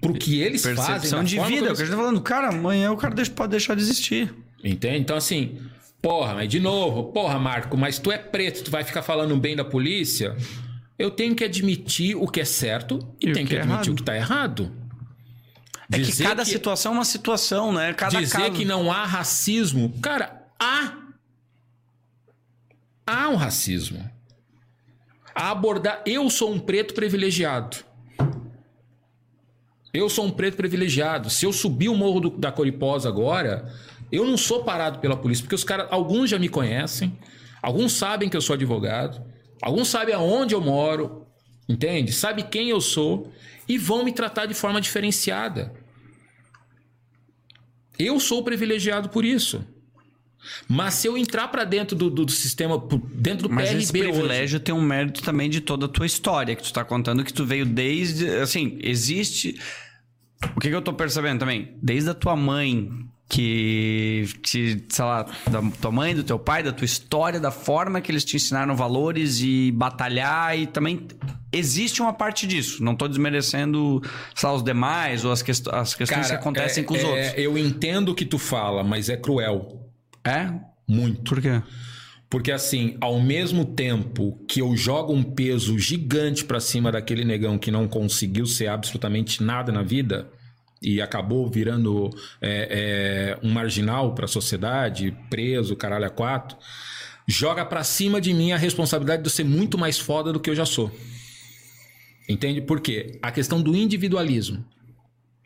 Pro 0.00 0.12
que 0.12 0.40
eles 0.40 0.62
fazem. 0.62 0.76
Percepção 0.84 1.24
de 1.24 1.38
vida, 1.40 1.68
é 1.68 1.72
o 1.72 1.74
que 1.74 1.82
a 1.82 1.84
gente 1.84 1.90
tá 1.90 1.96
falando. 1.96 2.20
Cara, 2.20 2.48
amanhã 2.48 2.92
o 2.92 2.96
cara 2.96 3.14
deixa- 3.14 3.30
pode 3.32 3.50
deixar 3.52 3.74
de 3.74 3.82
existir. 3.82 4.32
Entende? 4.62 4.98
Então, 4.98 5.16
assim, 5.16 5.58
porra, 6.02 6.34
mas 6.34 6.48
de 6.48 6.60
novo, 6.60 7.04
porra, 7.12 7.38
Marco, 7.38 7.76
mas 7.76 7.98
tu 7.98 8.12
é 8.12 8.18
preto, 8.18 8.64
tu 8.64 8.70
vai 8.70 8.84
ficar 8.84 9.02
falando 9.02 9.36
bem 9.36 9.56
da 9.56 9.64
polícia? 9.64 10.36
Eu 10.98 11.10
tenho 11.10 11.34
que 11.34 11.44
admitir 11.44 12.14
o 12.16 12.26
que 12.28 12.40
é 12.40 12.44
certo 12.44 12.98
e, 13.20 13.28
E 13.30 13.32
tenho 13.32 13.46
que 13.46 13.54
que, 13.54 13.58
é 13.58 13.62
admitir 13.62 13.88
errado. 13.88 13.92
o 13.92 13.94
que 13.96 14.02
tá 14.02 14.16
errado. 14.16 14.72
É 15.90 15.96
que 15.98 16.04
Dizer 16.04 16.24
cada 16.24 16.44
que- 16.44 16.50
situação 16.50 16.92
é 16.92 16.94
uma 16.96 17.04
situação, 17.04 17.72
né? 17.72 17.92
Cada 17.94 18.18
dizer 18.20 18.36
caso... 18.38 18.52
que 18.52 18.64
não 18.64 18.90
há 18.90 19.04
racismo, 19.04 19.92
cara, 20.02 20.44
há. 20.58 20.92
Há 23.06 23.28
um 23.28 23.36
racismo. 23.36 24.08
A 25.34 25.50
abordar. 25.50 26.02
Eu 26.04 26.28
sou 26.28 26.52
um 26.52 26.58
preto 26.58 26.92
privilegiado. 26.94 27.76
Eu 29.92 30.08
sou 30.10 30.26
um 30.26 30.30
preto 30.30 30.56
privilegiado. 30.56 31.30
Se 31.30 31.46
eu 31.46 31.52
subir 31.52 31.88
o 31.88 31.94
morro 31.94 32.20
do- 32.20 32.30
da 32.30 32.50
Coriposa 32.50 33.08
agora, 33.08 33.72
eu 34.10 34.24
não 34.26 34.36
sou 34.36 34.64
parado 34.64 34.98
pela 34.98 35.16
polícia, 35.16 35.42
porque 35.42 35.54
os 35.54 35.64
caras, 35.64 35.86
alguns 35.90 36.28
já 36.30 36.38
me 36.38 36.48
conhecem, 36.48 37.16
alguns 37.62 37.92
sabem 37.92 38.28
que 38.28 38.36
eu 38.36 38.40
sou 38.40 38.54
advogado, 38.54 39.22
alguns 39.62 39.88
sabem 39.88 40.14
aonde 40.14 40.54
eu 40.54 40.60
moro, 40.60 41.25
entende? 41.68 42.12
Sabe 42.12 42.42
quem 42.44 42.70
eu 42.70 42.80
sou 42.80 43.32
e 43.68 43.76
vão 43.78 44.04
me 44.04 44.12
tratar 44.12 44.46
de 44.46 44.54
forma 44.54 44.80
diferenciada. 44.80 45.72
Eu 47.98 48.20
sou 48.20 48.42
privilegiado 48.44 49.08
por 49.08 49.24
isso. 49.24 49.64
Mas 50.68 50.94
se 50.94 51.08
eu 51.08 51.16
entrar 51.18 51.48
pra 51.48 51.64
dentro 51.64 51.96
do, 51.96 52.08
do- 52.08 52.24
do 52.24 52.30
sistema, 52.30 52.78
dentro 53.12 53.48
do 53.48 53.54
Mas 53.54 53.70
PRB 53.70 53.82
esse 53.82 53.92
hoje, 53.98 54.10
privilégio 54.12 54.60
tem 54.60 54.74
um 54.74 54.80
mérito 54.80 55.22
também 55.22 55.50
de 55.50 55.60
toda 55.60 55.86
a 55.86 55.88
tua 55.88 56.06
história, 56.06 56.54
que 56.54 56.62
tu 56.62 56.72
tá 56.72 56.84
contando 56.84 57.24
que 57.24 57.32
tu 57.32 57.44
veio 57.44 57.66
desde. 57.66 58.28
Assim, 58.28 58.78
existe. 58.82 59.58
O 60.54 60.60
que, 60.60 60.68
que 60.68 60.74
eu 60.74 60.82
tô 60.82 60.92
percebendo 60.92 61.40
também? 61.40 61.76
Desde 61.82 62.10
a 62.10 62.14
tua 62.14 62.36
mãe, 62.36 62.88
que. 63.28 64.28
que 64.42 64.84
sei 64.88 65.04
lá, 65.04 65.26
da 65.50 65.62
tua 65.80 65.90
mãe, 65.90 66.14
do 66.14 66.22
teu 66.22 66.38
pai, 66.38 66.62
da 66.62 66.72
tua 66.72 66.84
história, 66.84 67.40
da 67.40 67.50
forma 67.50 68.00
que 68.00 68.10
eles 68.10 68.24
te 68.24 68.36
ensinaram 68.36 68.76
valores 68.76 69.40
e 69.40 69.72
batalhar, 69.72 70.58
e 70.58 70.66
também. 70.66 71.06
Existe 71.52 72.02
uma 72.02 72.12
parte 72.12 72.46
disso. 72.46 72.82
Não 72.82 72.94
tô 72.94 73.08
desmerecendo 73.08 74.02
sei 74.34 74.48
lá, 74.48 74.54
os 74.54 74.62
demais 74.62 75.24
ou 75.24 75.32
as, 75.32 75.40
quest 75.42 75.66
as 75.68 75.94
questões 75.94 76.26
que 76.26 76.34
acontecem 76.34 76.82
é- 76.82 76.86
com 76.86 76.94
os 76.94 77.00
é- 77.00 77.06
outros. 77.06 77.32
Eu 77.36 77.56
entendo 77.56 78.10
o 78.10 78.14
que 78.14 78.24
tu 78.24 78.38
fala, 78.38 78.84
mas 78.84 79.08
é 79.08 79.16
cruel. 79.16 79.90
É? 80.24 80.52
Muito. 80.86 81.22
Por 81.22 81.40
quê? 81.40 81.62
Porque 82.28 82.50
assim, 82.50 82.96
ao 83.00 83.20
mesmo 83.20 83.64
tempo 83.64 84.38
que 84.48 84.60
eu 84.60 84.76
jogo 84.76 85.14
um 85.14 85.22
peso 85.22 85.78
gigante 85.78 86.44
pra 86.44 86.60
cima 86.60 86.90
daquele 86.90 87.24
negão 87.24 87.56
que 87.56 87.70
não 87.70 87.86
conseguiu 87.86 88.44
ser 88.44 88.66
absolutamente 88.66 89.42
nada 89.42 89.70
na 89.72 89.82
vida 89.82 90.28
e 90.86 91.02
acabou 91.02 91.50
virando 91.50 92.08
é, 92.40 93.36
é, 93.42 93.46
um 93.46 93.50
marginal 93.50 94.14
pra 94.14 94.28
sociedade, 94.28 95.12
preso, 95.28 95.74
caralho 95.74 96.04
a 96.06 96.10
quatro, 96.10 96.56
joga 97.26 97.66
pra 97.66 97.82
cima 97.82 98.20
de 98.20 98.32
mim 98.32 98.52
a 98.52 98.56
responsabilidade 98.56 99.20
de 99.20 99.26
eu 99.26 99.32
ser 99.32 99.44
muito 99.44 99.76
mais 99.76 99.98
foda 99.98 100.32
do 100.32 100.38
que 100.38 100.48
eu 100.48 100.54
já 100.54 100.64
sou. 100.64 100.92
Entende? 102.28 102.60
Por 102.60 102.80
quê? 102.80 103.18
A 103.20 103.32
questão 103.32 103.60
do 103.60 103.74
individualismo. 103.74 104.64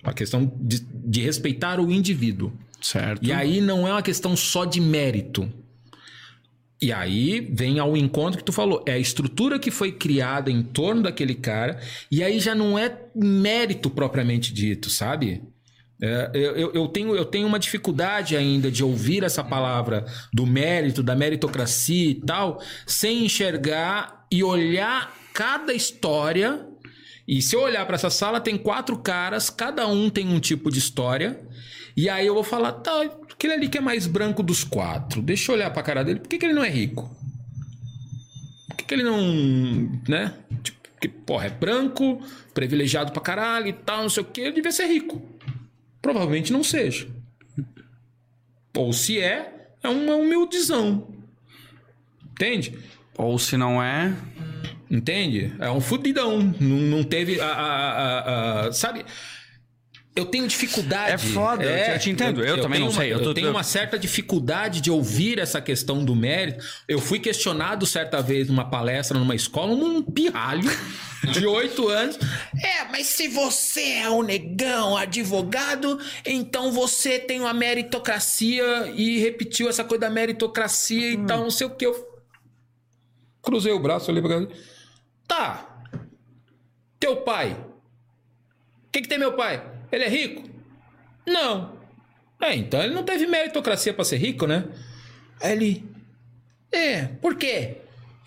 A 0.03 0.13
questão 0.13 0.53
de, 0.61 0.81
de 0.81 1.23
respeitar 1.23 1.81
o 1.81 1.91
indivíduo. 1.91 2.53
Certo. 2.79 3.25
E 3.25 3.33
aí 3.33 3.63
não 3.63 3.89
é 3.89 3.93
uma 3.93 4.03
questão 4.03 4.37
só 4.37 4.67
de 4.67 4.79
mérito. 4.79 5.51
E 6.83 6.93
aí 6.93 7.41
vem 7.53 7.79
ao 7.79 7.97
encontro 7.97 8.39
que 8.39 8.45
tu 8.45 8.53
falou. 8.53 8.83
É 8.87 8.93
a 8.93 8.99
estrutura 8.99 9.59
que 9.59 9.71
foi 9.71 9.93
criada 9.93 10.51
em 10.51 10.63
torno 10.63 11.03
daquele 11.03 11.35
cara. 11.35 11.79
E 12.11 12.23
aí 12.23 12.41
já 12.41 12.55
não 12.55 12.79
é 12.79 12.97
mérito 13.15 13.91
propriamente 13.91 14.53
dito, 14.55 14.89
sabe? 14.89 15.43
É, 16.03 16.31
eu, 16.33 16.73
eu- 16.73 16.89
tenho, 16.89 17.15
eu 17.15 17.27
tenho 17.27 17.47
uma 17.47 17.59
dificuldade 17.59 18.35
ainda 18.35 18.71
de 18.71 18.83
ouvir 18.83 19.23
essa 19.23 19.45
palavra 19.45 20.07
do 20.33 20.47
mérito, 20.47 21.03
da 21.03 21.15
meritocracia 21.15 22.11
e 22.11 22.15
tal, 22.15 22.63
sem 22.87 23.27
enxergar 23.27 24.27
e 24.33 24.43
olhar 24.43 25.15
cada 25.35 25.75
história. 25.75 26.67
E 27.29 27.43
se 27.43 27.55
eu 27.55 27.61
olhar 27.61 27.85
para 27.85 27.97
essa 27.97 28.09
sala, 28.09 28.41
tem 28.41 28.57
quatro 28.57 28.97
caras, 28.99 29.51
cada 29.51 29.87
um 29.87 30.09
tem 30.09 30.27
um 30.29 30.41
tipo 30.41 30.71
de 30.71 30.79
história. 30.79 31.39
E 31.95 32.09
aí 32.09 32.27
eu 32.27 32.33
vou 32.35 32.45
falar, 32.45 32.73
tá, 32.73 33.03
aquele 33.41 33.55
ali 33.55 33.69
que 33.71 33.79
é 33.79 33.81
mais 33.81 34.07
branco 34.07 34.43
dos 34.43 34.63
quatro, 34.63 35.23
deixa 35.23 35.51
eu 35.51 35.57
olhar 35.57 35.71
pra 35.71 35.83
cara 35.83 36.05
dele, 36.05 36.21
por 36.21 36.29
que, 36.29 36.37
que 36.37 36.45
ele 36.45 36.53
não 36.53 36.63
é 36.63 36.69
rico? 36.69 37.11
Por 38.69 38.77
que, 38.77 38.85
que 38.85 38.93
ele 38.95 39.03
não. 39.03 39.19
né? 40.07 40.35
Tipo, 40.63 40.79
que, 41.01 41.09
porra, 41.09 41.47
é 41.47 41.51
branco, 41.51 42.21
privilegiado 42.53 43.13
pra 43.13 43.23
caralho 43.23 43.69
e 43.69 43.73
tal, 43.73 44.03
não 44.03 44.11
sei 44.11 44.23
o 44.23 44.27
que, 44.27 44.43
ele 44.43 44.53
devia 44.53 44.71
ser 44.71 44.87
rico. 44.87 45.23
Provavelmente 46.03 46.53
não 46.53 46.63
seja. 46.63 47.09
Ou 48.77 48.93
se 48.93 49.19
é, 49.19 49.71
é 49.83 49.89
uma 49.89 50.15
humildizão. 50.17 51.09
Entende? 52.33 52.79
Ou 53.17 53.39
se 53.39 53.57
não 53.57 53.83
é. 53.83 54.15
Entende? 54.91 55.55
É 55.59 55.71
um 55.71 55.81
fudidão. 55.81 56.39
Não, 56.61 56.77
não 56.77 57.03
teve. 57.05 57.41
A, 57.41 57.47
a- 57.47 57.93
a- 58.01 58.67
a- 58.67 58.73
sabe? 58.73 59.05
Eu 60.17 60.25
tenho 60.27 60.47
dificuldade. 60.49 61.13
É 61.13 61.19
foda, 61.19 61.63
eu 61.65 61.99
te 61.99 62.11
entendo. 62.11 62.45
Eu 62.45 62.61
também 62.61 62.79
tenho 62.79 62.87
não 62.87 62.93
uma- 62.93 63.01
sei, 63.01 63.13
eu 63.13 63.19
Eu, 63.19 63.23
tô- 63.25 63.33
tenho 63.33 63.47
eu- 63.47 63.53
uma 63.53 63.63
certa 63.63 63.97
dificuldade 63.97 64.81
de 64.81 64.91
ouvir 64.91 65.39
essa 65.39 65.61
questão 65.61 66.05
do 66.05 66.17
mérito. 66.17 66.65
Eu 66.89 66.99
fui 66.99 67.21
questionado 67.21 67.87
certa 67.87 68.21
vez 68.21 68.49
numa 68.49 68.69
palestra 68.69 69.17
numa 69.19 69.37
escola, 69.37 69.73
um 69.73 70.03
pirralho 70.03 70.69
de 71.33 71.47
oito 71.47 71.89
anos. 71.89 72.19
É, 72.61 72.85
mas 72.91 73.07
se 73.07 73.29
você 73.29 73.83
é 73.99 74.11
um 74.11 74.23
negão, 74.23 74.97
advogado, 74.97 76.01
então 76.27 76.73
você 76.73 77.19
tem 77.21 77.39
uma 77.41 77.55
meritocracia 77.55 78.93
e 78.97 79.21
repetiu 79.21 79.69
essa 79.69 79.85
coisa 79.85 80.01
da 80.03 80.11
meritocracia 80.11 81.17
Hum. 81.17 81.23
e 81.23 81.27
tal, 81.27 81.39
não 81.39 81.51
sei 81.53 81.69
o 81.69 81.71
que. 81.71 81.87
Eu 81.87 82.21
cruzei 83.41 83.73
o 83.73 83.79
braço 83.79 84.11
ali 84.11 84.21
pra. 84.21 84.45
Tá. 85.29 85.85
Teu 86.99 87.19
pai. 87.19 87.53
O 88.89 88.91
que, 88.91 89.03
que 89.03 89.09
tem 89.09 89.17
meu 89.19 89.35
pai? 89.35 89.63
Ele 89.91 90.05
é 90.05 90.09
rico? 90.09 90.49
Não. 91.27 91.79
É, 92.41 92.55
então 92.55 92.83
ele 92.83 92.95
não 92.95 93.03
teve 93.03 93.27
meritocracia 93.27 93.93
pra 93.93 94.05
ser 94.05 94.17
rico, 94.17 94.47
né? 94.47 94.65
Aí 95.41 95.53
ele. 95.53 95.85
É, 96.73 97.05
por 97.05 97.35
quê? 97.37 97.79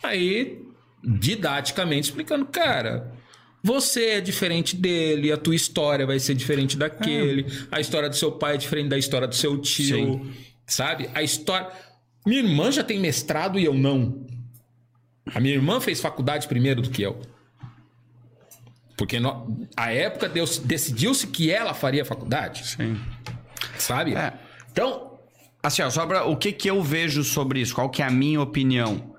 Aí, 0.01 0.61
didaticamente 1.03 2.09
explicando, 2.09 2.45
cara. 2.45 3.11
Você 3.63 4.09
é 4.09 4.21
diferente 4.21 4.75
dele, 4.75 5.31
a 5.31 5.37
tua 5.37 5.55
história 5.55 6.05
vai 6.05 6.19
ser 6.19 6.35
diferente 6.35 6.75
daquele, 6.75 7.45
a 7.71 7.79
história 7.79 8.09
do 8.09 8.15
seu 8.15 8.29
pai 8.29 8.55
é 8.55 8.57
diferente 8.57 8.89
da 8.89 8.97
história 8.97 9.25
do 9.25 9.35
seu 9.35 9.57
tio, 9.57 9.95
Sim. 9.95 10.33
sabe? 10.67 11.09
A 11.13 11.23
história. 11.23 11.69
Minha 12.25 12.41
irmã 12.41 12.71
já 12.71 12.83
tem 12.83 12.99
mestrado 12.99 13.57
e 13.57 13.63
eu 13.63 13.73
não. 13.73 14.27
A 15.33 15.39
minha 15.39 15.55
irmã 15.55 15.79
fez 15.79 16.01
faculdade 16.01 16.45
primeiro 16.47 16.81
do 16.81 16.89
que 16.89 17.01
eu. 17.01 17.21
Porque 18.97 19.19
no- 19.19 19.67
a 19.75 19.91
época 19.91 20.29
Deus 20.29 20.57
decidiu-se 20.59 21.27
que 21.27 21.51
ela 21.51 21.73
faria 21.73 22.05
faculdade, 22.05 22.65
Sim. 22.67 22.99
sabe? 23.77 24.13
É. 24.15 24.33
Então, 24.71 25.11
Assim, 25.65 25.81
ó, 25.81 25.89
só 25.89 26.05
pra, 26.05 26.25
o 26.25 26.35
que 26.35 26.51
que 26.51 26.69
eu 26.69 26.83
vejo 26.83 27.23
sobre 27.23 27.61
isso? 27.61 27.73
Qual 27.73 27.89
que 27.89 28.01
é 28.01 28.05
a 28.05 28.11
minha 28.11 28.41
opinião? 28.41 29.15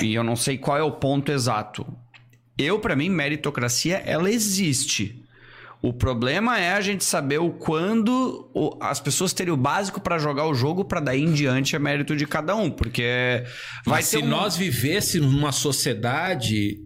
E 0.00 0.14
eu 0.14 0.24
não 0.24 0.34
sei 0.36 0.56
qual 0.56 0.78
é 0.78 0.82
o 0.82 0.90
ponto 0.92 1.30
exato. 1.30 1.86
Eu, 2.56 2.78
pra 2.78 2.96
mim, 2.96 3.10
meritocracia, 3.10 3.98
ela 4.06 4.30
existe. 4.30 5.22
O 5.82 5.92
problema 5.92 6.58
é 6.58 6.72
a 6.72 6.80
gente 6.80 7.04
saber 7.04 7.40
o 7.40 7.50
quando 7.50 8.50
as 8.80 9.00
pessoas 9.00 9.34
terem 9.34 9.52
o 9.52 9.56
básico 9.56 10.00
pra 10.00 10.16
jogar 10.16 10.46
o 10.46 10.54
jogo 10.54 10.82
pra 10.82 10.98
daí 10.98 11.20
em 11.20 11.34
diante 11.34 11.76
é 11.76 11.78
mérito 11.78 12.16
de 12.16 12.26
cada 12.26 12.56
um, 12.56 12.70
porque 12.70 13.44
vai 13.84 13.98
mas 13.98 14.06
se 14.06 14.16
um- 14.16 14.26
nós 14.26 14.56
vivêssemos 14.56 15.30
numa 15.30 15.52
sociedade 15.52 16.78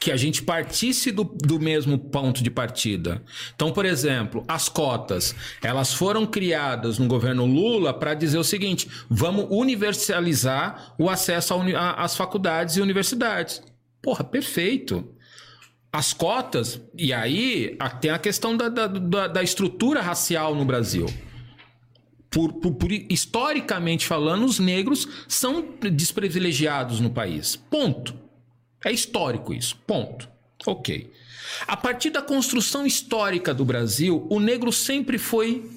que 0.00 0.10
a 0.10 0.16
gente 0.16 0.42
partisse 0.42 1.10
do, 1.10 1.24
do 1.24 1.58
mesmo 1.60 1.98
ponto 1.98 2.42
de 2.42 2.50
partida. 2.50 3.22
Então, 3.54 3.72
por 3.72 3.84
exemplo, 3.84 4.44
as 4.48 4.68
cotas, 4.68 5.34
elas 5.62 5.92
foram 5.92 6.26
criadas 6.26 6.98
no 6.98 7.06
governo 7.06 7.44
Lula 7.46 7.92
para 7.92 8.14
dizer 8.14 8.38
o 8.38 8.44
seguinte: 8.44 8.88
vamos 9.08 9.46
universalizar 9.50 10.94
o 10.98 11.08
acesso 11.10 11.54
às 11.96 12.16
faculdades 12.16 12.76
e 12.76 12.80
universidades. 12.80 13.62
Porra, 14.02 14.22
perfeito. 14.24 15.12
As 15.92 16.12
cotas, 16.12 16.80
e 16.96 17.12
aí 17.12 17.78
tem 18.00 18.10
a 18.10 18.18
questão 18.18 18.54
da, 18.56 18.68
da, 18.68 18.86
da- 18.86 19.28
da 19.28 19.42
estrutura 19.42 20.02
racial 20.02 20.54
no 20.54 20.64
Brasil. 20.64 21.06
Por, 22.30 22.52
por- 22.54 22.74
por- 22.74 22.92
historicamente 22.92 24.04
falando, 24.06 24.44
os 24.44 24.58
negros 24.58 25.08
são 25.26 25.64
desprivilegiados 25.90 27.00
no 27.00 27.08
país. 27.08 27.56
Ponto. 27.56 28.14
É 28.84 28.92
histórico 28.92 29.52
isso. 29.52 29.76
Ponto. 29.86 30.28
Ok. 30.66 31.12
A 31.66 31.76
partir 31.76 32.10
da 32.10 32.22
construção 32.22 32.86
histórica 32.86 33.54
do 33.54 33.64
Brasil, 33.64 34.26
o 34.30 34.40
negro 34.40 34.72
sempre 34.72 35.18
foi 35.18 35.70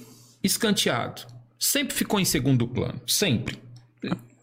escanteado. 0.43 1.21
Sempre 1.57 1.95
ficou 1.95 2.19
em 2.19 2.26
segundo 2.26 2.67
plano. 2.67 3.01
Sempre. 3.05 3.59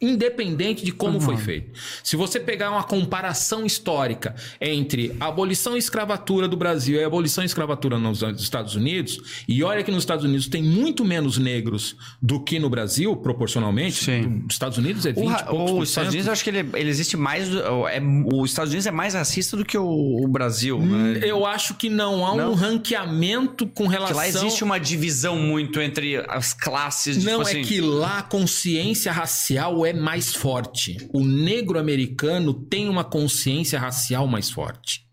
Independente 0.00 0.84
de 0.84 0.92
como 0.92 1.20
foi 1.20 1.36
feito. 1.36 1.70
Se 2.04 2.16
você 2.16 2.38
pegar 2.38 2.70
uma 2.70 2.82
comparação 2.84 3.64
histórica 3.64 4.34
entre 4.60 5.16
a 5.18 5.26
abolição 5.28 5.74
e 5.74 5.78
escravatura 5.78 6.46
do 6.46 6.56
Brasil 6.56 6.98
e 7.00 7.04
a 7.04 7.06
abolição 7.06 7.42
e 7.42 7.46
escravatura 7.46 7.98
nos 7.98 8.22
Estados 8.40 8.74
Unidos, 8.74 9.18
e 9.48 9.62
olha 9.62 9.82
que 9.82 9.90
nos 9.90 10.02
Estados 10.02 10.24
Unidos 10.24 10.48
tem 10.48 10.62
muito 10.62 11.04
menos 11.04 11.38
negros 11.38 11.96
do 12.20 12.40
que 12.42 12.58
no 12.58 12.68
Brasil, 12.68 13.16
proporcionalmente. 13.16 14.04
Sim. 14.04 14.44
Os 14.46 14.54
Estados 14.54 14.76
Unidos 14.78 15.06
é 15.06 15.12
20 15.12 15.24
O, 15.24 15.32
e 15.32 15.44
poucos 15.44 15.70
por 15.70 15.82
os 15.82 15.88
Estados. 15.88 16.08
Unidos, 16.10 16.26
eu 16.26 16.32
acho 16.32 16.44
que 16.44 16.50
ele, 16.50 16.68
ele 16.74 16.90
existe 16.90 17.16
mais. 17.16 17.48
É, 17.54 18.00
os 18.34 18.50
Estados 18.50 18.70
Unidos 18.72 18.86
é 18.86 18.90
mais 18.90 19.14
racista 19.14 19.56
do 19.56 19.64
que 19.64 19.78
o, 19.78 20.24
o 20.24 20.28
Brasil, 20.28 20.78
né? 20.78 21.20
Eu 21.22 21.46
acho 21.46 21.74
que 21.74 21.88
não 21.88 22.26
há 22.26 22.34
Não? 22.36 22.52
um 22.52 22.54
ranqueamento 22.54 23.66
com 23.66 23.84
Que 23.84 23.90
relação. 23.90 24.16
lá 24.16 24.28
existe 24.28 24.62
uma 24.64 24.78
divisão 24.78 25.36
muito 25.36 25.80
entre 25.80 26.16
as 26.28 26.52
classes. 26.52 27.22
Não 27.24 27.38
tipo 27.42 27.48
é 27.48 27.52
assim, 27.52 27.62
que 27.62 27.80
lá 27.80 28.18
a 28.18 28.22
consciência 28.22 29.10
racial 29.12 29.85
é 29.86 29.92
mais 29.92 30.34
forte. 30.34 30.96
O 31.12 31.24
negro 31.24 31.78
americano 31.78 32.52
tem 32.54 32.88
uma 32.88 33.04
consciência 33.04 33.78
racial 33.78 34.26
mais 34.26 34.50
forte. 34.50 35.06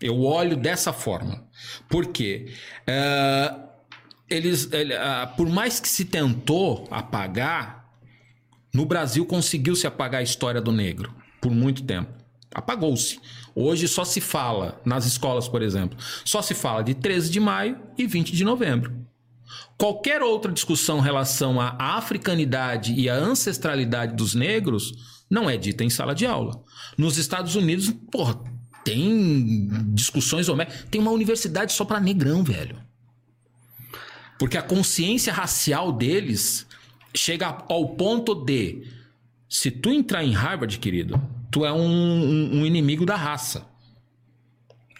Eu 0.00 0.20
olho 0.22 0.56
dessa 0.56 0.92
forma. 0.92 1.46
Por 1.88 2.06
quê? 2.06 2.52
Ah, 2.86 3.58
eles, 4.28 4.70
ele- 4.72 4.94
ah, 4.94 5.32
por 5.36 5.48
mais 5.48 5.80
que 5.80 5.88
se 5.88 6.04
tentou 6.04 6.86
apagar, 6.90 7.88
no 8.72 8.84
Brasil 8.84 9.24
conseguiu-se 9.24 9.86
apagar 9.86 10.20
a 10.20 10.24
história 10.24 10.60
do 10.60 10.72
negro 10.72 11.14
por 11.40 11.50
muito 11.52 11.82
tempo. 11.84 12.12
Apagou-se. 12.54 13.18
Hoje 13.54 13.86
só 13.88 14.04
se 14.04 14.20
fala, 14.20 14.80
nas 14.84 15.06
escolas, 15.06 15.48
por 15.48 15.62
exemplo, 15.62 15.96
só 16.24 16.40
se 16.42 16.54
fala 16.54 16.82
de 16.82 16.94
13 16.94 17.30
de 17.30 17.40
maio 17.40 17.80
e 17.98 18.06
20 18.06 18.32
de 18.32 18.44
novembro. 18.44 18.94
Qualquer 19.76 20.22
outra 20.22 20.52
discussão 20.52 20.98
em 20.98 21.02
relação 21.02 21.60
à 21.60 21.74
africanidade 21.96 22.92
e 22.94 23.08
à 23.08 23.14
ancestralidade 23.16 24.14
dos 24.14 24.34
negros 24.34 24.92
não 25.28 25.50
é 25.50 25.56
dita 25.56 25.82
em 25.82 25.90
sala 25.90 26.14
de 26.14 26.24
aula. 26.26 26.62
Nos 26.96 27.18
Estados 27.18 27.56
Unidos, 27.56 27.90
porra, 28.10 28.38
tem 28.84 29.68
discussões 29.92 30.48
homéricas. 30.48 30.86
Tem 30.90 31.00
uma 31.00 31.10
universidade 31.10 31.72
só 31.72 31.84
para 31.84 31.98
negrão, 32.00 32.44
velho. 32.44 32.76
Porque 34.38 34.58
a 34.58 34.62
consciência 34.62 35.32
racial 35.32 35.90
deles 35.92 36.66
chega 37.14 37.58
ao 37.68 37.88
ponto 37.96 38.34
de 38.34 38.86
se 39.48 39.70
tu 39.70 39.90
entrar 39.90 40.24
em 40.24 40.32
Harvard, 40.32 40.78
querido, 40.78 41.20
tu 41.50 41.64
é 41.64 41.72
um, 41.72 41.78
um- 41.86 42.60
um 42.60 42.66
inimigo 42.66 43.06
da 43.06 43.16
raça. 43.16 43.66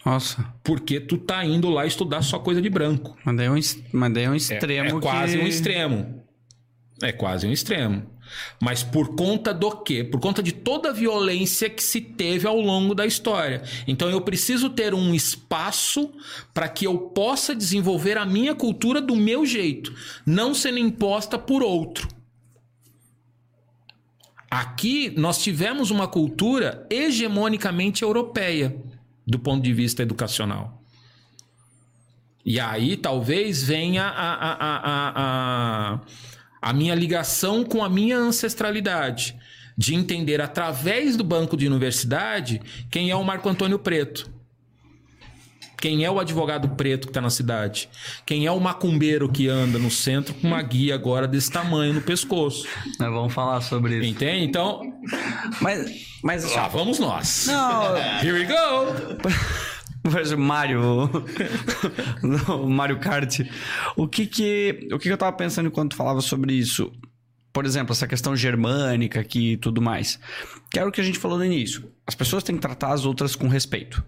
Nossa, 0.05 0.45
Porque 0.63 0.99
tu 0.99 1.17
tá 1.17 1.43
indo 1.43 1.67
lá 1.69 1.85
estudar 1.85 2.21
só 2.21 2.37
coisa 2.37 2.61
de 2.61 2.69
branco. 2.69 3.17
mas 3.25 3.35
daí 3.35 3.47
é 3.47 3.51
um, 3.51 3.59
mas 3.91 4.13
daí 4.13 4.23
é 4.25 4.29
um 4.29 4.35
extremo 4.35 4.89
É, 4.89 4.97
é 4.97 5.01
quase 5.01 5.37
que... 5.37 5.43
um 5.43 5.47
extremo. 5.47 6.23
É 7.01 7.11
quase 7.11 7.47
um 7.47 7.51
extremo. 7.51 8.03
Mas 8.61 8.83
por 8.83 9.15
conta 9.15 9.53
do 9.53 9.71
quê? 9.83 10.03
Por 10.03 10.19
conta 10.19 10.41
de 10.41 10.51
toda 10.51 10.89
a 10.89 10.93
violência 10.93 11.69
que 11.69 11.83
se 11.83 12.01
teve 12.01 12.47
ao 12.47 12.59
longo 12.59 12.93
da 12.95 13.05
história. 13.05 13.63
Então 13.87 14.09
eu 14.09 14.21
preciso 14.21 14.69
ter 14.69 14.93
um 14.93 15.13
espaço 15.13 16.11
para 16.53 16.67
que 16.69 16.85
eu 16.85 16.97
possa 16.97 17.55
desenvolver 17.55 18.17
a 18.17 18.25
minha 18.25 18.55
cultura 18.55 19.01
do 19.01 19.15
meu 19.15 19.45
jeito, 19.45 19.93
não 20.25 20.53
sendo 20.53 20.77
imposta 20.79 21.37
por 21.37 21.61
outro. 21.61 22.07
Aqui 24.49 25.11
nós 25.17 25.39
tivemos 25.43 25.91
uma 25.91 26.07
cultura 26.07 26.85
hegemonicamente 26.89 28.03
europeia 28.03 28.75
do 29.25 29.39
ponto 29.39 29.63
de 29.63 29.73
vista 29.73 30.01
educacional. 30.01 30.81
E 32.45 32.59
aí 32.59 32.95
talvez 32.95 33.63
venha 33.63 34.03
a, 34.03 34.33
a, 34.33 34.51
a, 34.53 35.13
a, 35.15 35.99
a 36.61 36.73
minha 36.73 36.93
ligação 36.93 37.63
com 37.63 37.83
a 37.83 37.89
minha 37.89 38.17
ancestralidade. 38.17 39.35
De 39.77 39.93
entender 39.93 40.39
através 40.39 41.17
do 41.17 41.23
banco 41.23 41.57
de 41.57 41.67
universidade 41.67 42.61
quem 42.89 43.09
é 43.09 43.15
o 43.15 43.23
Marco 43.23 43.49
Antônio 43.49 43.77
Preto. 43.77 44.33
Quem 45.77 46.03
é 46.03 46.09
o 46.09 46.19
advogado 46.19 46.69
preto 46.69 47.07
que 47.07 47.11
está 47.11 47.21
na 47.21 47.29
cidade? 47.29 47.89
Quem 48.25 48.45
é 48.45 48.51
o 48.51 48.59
macumbeiro 48.59 49.29
que 49.29 49.47
anda 49.47 49.77
no 49.77 49.91
centro 49.91 50.33
com 50.33 50.47
uma 50.47 50.61
guia 50.61 50.95
agora 50.95 51.27
desse 51.27 51.51
tamanho 51.51 51.93
no 51.93 52.01
pescoço? 52.01 52.65
Nós 52.99 53.13
vamos 53.13 53.33
falar 53.33 53.61
sobre 53.61 53.99
isso. 53.99 54.07
Entende? 54.07 54.45
Então, 54.45 54.81
Mas, 55.61 56.14
mas 56.25 56.43
lá 56.55 56.67
vamos 56.67 56.97
nós. 56.97 57.45
não, 57.45 57.95
Here 58.19 58.33
we 58.33 58.45
go! 58.45 58.55
O 60.05 60.37
Mario, 60.37 61.09
Mario 62.69 62.99
Kart. 62.99 63.39
O 63.95 64.07
que 64.07 64.27
que, 64.27 64.87
o 64.91 64.99
que 64.99 65.05
que 65.05 65.11
eu 65.11 65.17
tava 65.17 65.35
pensando 65.35 65.65
enquanto 65.65 65.91
tu 65.91 65.95
falava 65.95 66.21
sobre 66.21 66.53
isso? 66.53 66.91
Por 67.51 67.65
exemplo, 67.65 67.91
essa 67.91 68.07
questão 68.07 68.35
germânica 68.35 69.19
aqui 69.19 69.53
e 69.53 69.57
tudo 69.57 69.81
mais. 69.81 70.19
Que 70.69 70.77
era 70.77 70.87
o 70.87 70.91
que 70.91 71.01
a 71.01 71.03
gente 71.03 71.17
falou 71.17 71.39
no 71.39 71.45
início. 71.45 71.91
As 72.05 72.13
pessoas 72.13 72.43
têm 72.43 72.53
que 72.55 72.61
tratar 72.61 72.93
as 72.93 73.03
outras 73.03 73.35
com 73.35 73.47
respeito. 73.47 74.03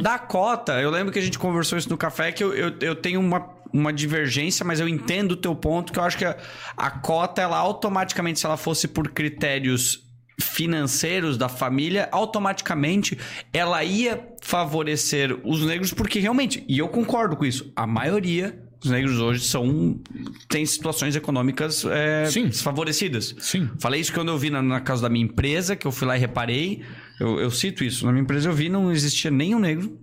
Da 0.00 0.16
cota, 0.16 0.80
eu 0.80 0.90
lembro 0.92 1.12
que 1.12 1.18
a 1.18 1.22
gente 1.22 1.40
conversou 1.40 1.76
isso 1.76 1.88
no 1.88 1.96
café, 1.96 2.30
que 2.30 2.44
eu, 2.44 2.54
eu, 2.54 2.72
eu 2.80 2.94
tenho 2.94 3.18
uma, 3.18 3.44
uma 3.72 3.92
divergência, 3.92 4.64
mas 4.64 4.78
eu 4.78 4.86
entendo 4.86 5.32
o 5.32 5.36
teu 5.36 5.56
ponto, 5.56 5.92
que 5.92 5.98
eu 5.98 6.04
acho 6.04 6.18
que 6.18 6.24
a, 6.24 6.36
a 6.76 6.88
cota, 6.88 7.42
ela 7.42 7.56
automaticamente, 7.58 8.38
se 8.38 8.46
ela 8.46 8.56
fosse 8.56 8.86
por 8.86 9.08
critérios 9.08 10.11
financeiros 10.40 11.36
da 11.36 11.48
família, 11.48 12.08
automaticamente 12.10 13.18
ela 13.52 13.82
ia 13.84 14.28
favorecer 14.42 15.38
os 15.44 15.64
negros, 15.64 15.92
porque 15.92 16.18
realmente, 16.18 16.64
e 16.68 16.78
eu 16.78 16.88
concordo 16.88 17.36
com 17.36 17.44
isso, 17.44 17.70
a 17.76 17.86
maioria 17.86 18.58
dos 18.80 18.90
negros 18.90 19.20
hoje 19.20 19.44
são 19.44 20.00
tem 20.48 20.66
situações 20.66 21.14
econômicas 21.14 21.84
é, 21.84 22.26
Sim. 22.26 22.46
desfavorecidas. 22.46 23.34
Sim. 23.38 23.70
Falei 23.78 24.00
isso 24.00 24.12
quando 24.12 24.28
eu 24.30 24.38
vi 24.38 24.50
na, 24.50 24.60
na 24.60 24.80
casa 24.80 25.02
da 25.02 25.08
minha 25.08 25.24
empresa, 25.24 25.76
que 25.76 25.86
eu 25.86 25.92
fui 25.92 26.06
lá 26.08 26.16
e 26.16 26.20
reparei. 26.20 26.82
Eu, 27.20 27.38
eu 27.38 27.50
cito 27.50 27.84
isso. 27.84 28.04
Na 28.04 28.10
minha 28.10 28.22
empresa 28.24 28.48
eu 28.48 28.52
vi, 28.52 28.68
não 28.68 28.90
existia 28.90 29.30
nenhum 29.30 29.60
negro. 29.60 29.96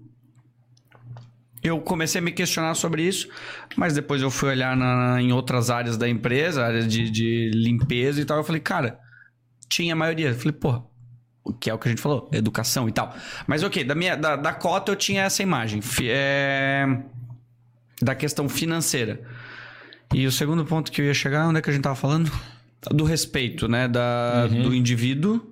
Eu 1.61 1.81
comecei 1.81 2.19
a 2.19 2.23
me 2.23 2.31
questionar 2.31 2.73
sobre 2.75 3.03
isso, 3.03 3.27
mas 3.75 3.93
depois 3.93 4.21
eu 4.21 4.31
fui 4.31 4.47
olhar 4.49 4.77
na- 4.77 5.21
em 5.21 5.33
outras 5.33 5.69
áreas 5.69 5.97
da 5.97 6.07
empresa, 6.07 6.65
áreas 6.65 6.87
de, 6.87 7.09
de 7.11 7.51
limpeza 7.53 8.21
e 8.21 8.25
tal. 8.25 8.37
Eu 8.37 8.45
falei, 8.45 8.61
cara, 8.61 8.97
tinha 9.69 9.93
a 9.93 9.95
maioria. 9.95 10.29
Eu 10.29 10.35
falei, 10.35 10.53
porra, 10.53 10.83
o 11.43 11.53
que 11.53 11.69
é 11.69 11.73
o 11.73 11.77
que 11.77 11.87
a 11.87 11.91
gente 11.91 12.01
falou, 12.01 12.29
educação 12.31 12.89
e 12.89 12.91
tal. 12.91 13.15
Mas 13.47 13.63
ok, 13.63 13.83
da, 13.83 13.95
minha, 13.95 14.15
da, 14.15 14.35
da 14.35 14.53
cota 14.53 14.91
eu 14.91 14.95
tinha 14.95 15.23
essa 15.23 15.41
imagem. 15.43 15.81
É, 16.03 16.85
da 18.01 18.15
questão 18.15 18.47
financeira. 18.49 19.21
E 20.13 20.25
o 20.25 20.31
segundo 20.31 20.65
ponto 20.65 20.91
que 20.91 21.01
eu 21.01 21.05
ia 21.05 21.13
chegar, 21.13 21.47
onde 21.47 21.59
é 21.59 21.61
que 21.61 21.69
a 21.69 21.73
gente 21.73 21.83
tava 21.83 21.95
falando? 21.95 22.31
Do 22.91 23.03
respeito, 23.03 23.67
né? 23.67 23.87
Da, 23.87 24.47
Do 24.47 24.73
indivíduo. 24.73 25.45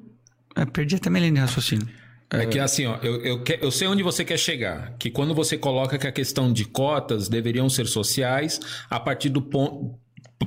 É, 0.55 0.65
perdi 0.65 0.95
até 0.95 1.09
minha 1.09 1.21
linha 1.21 1.33
de 1.33 1.39
raciocínio. 1.41 1.87
É 2.29 2.45
que 2.45 2.59
assim, 2.59 2.85
ó, 2.85 2.97
eu, 3.01 3.21
eu, 3.21 3.43
eu 3.61 3.71
sei 3.71 3.87
onde 3.87 4.03
você 4.03 4.25
quer 4.25 4.37
chegar. 4.37 4.93
Que 4.99 5.09
quando 5.09 5.33
você 5.33 5.57
coloca 5.57 5.97
que 5.97 6.07
a 6.07 6.11
questão 6.11 6.51
de 6.51 6.65
cotas 6.65 7.29
deveriam 7.29 7.69
ser 7.69 7.85
sociais, 7.85 8.59
a 8.89 8.99
partir 8.99 9.29
do 9.29 9.41
ponto. 9.41 9.97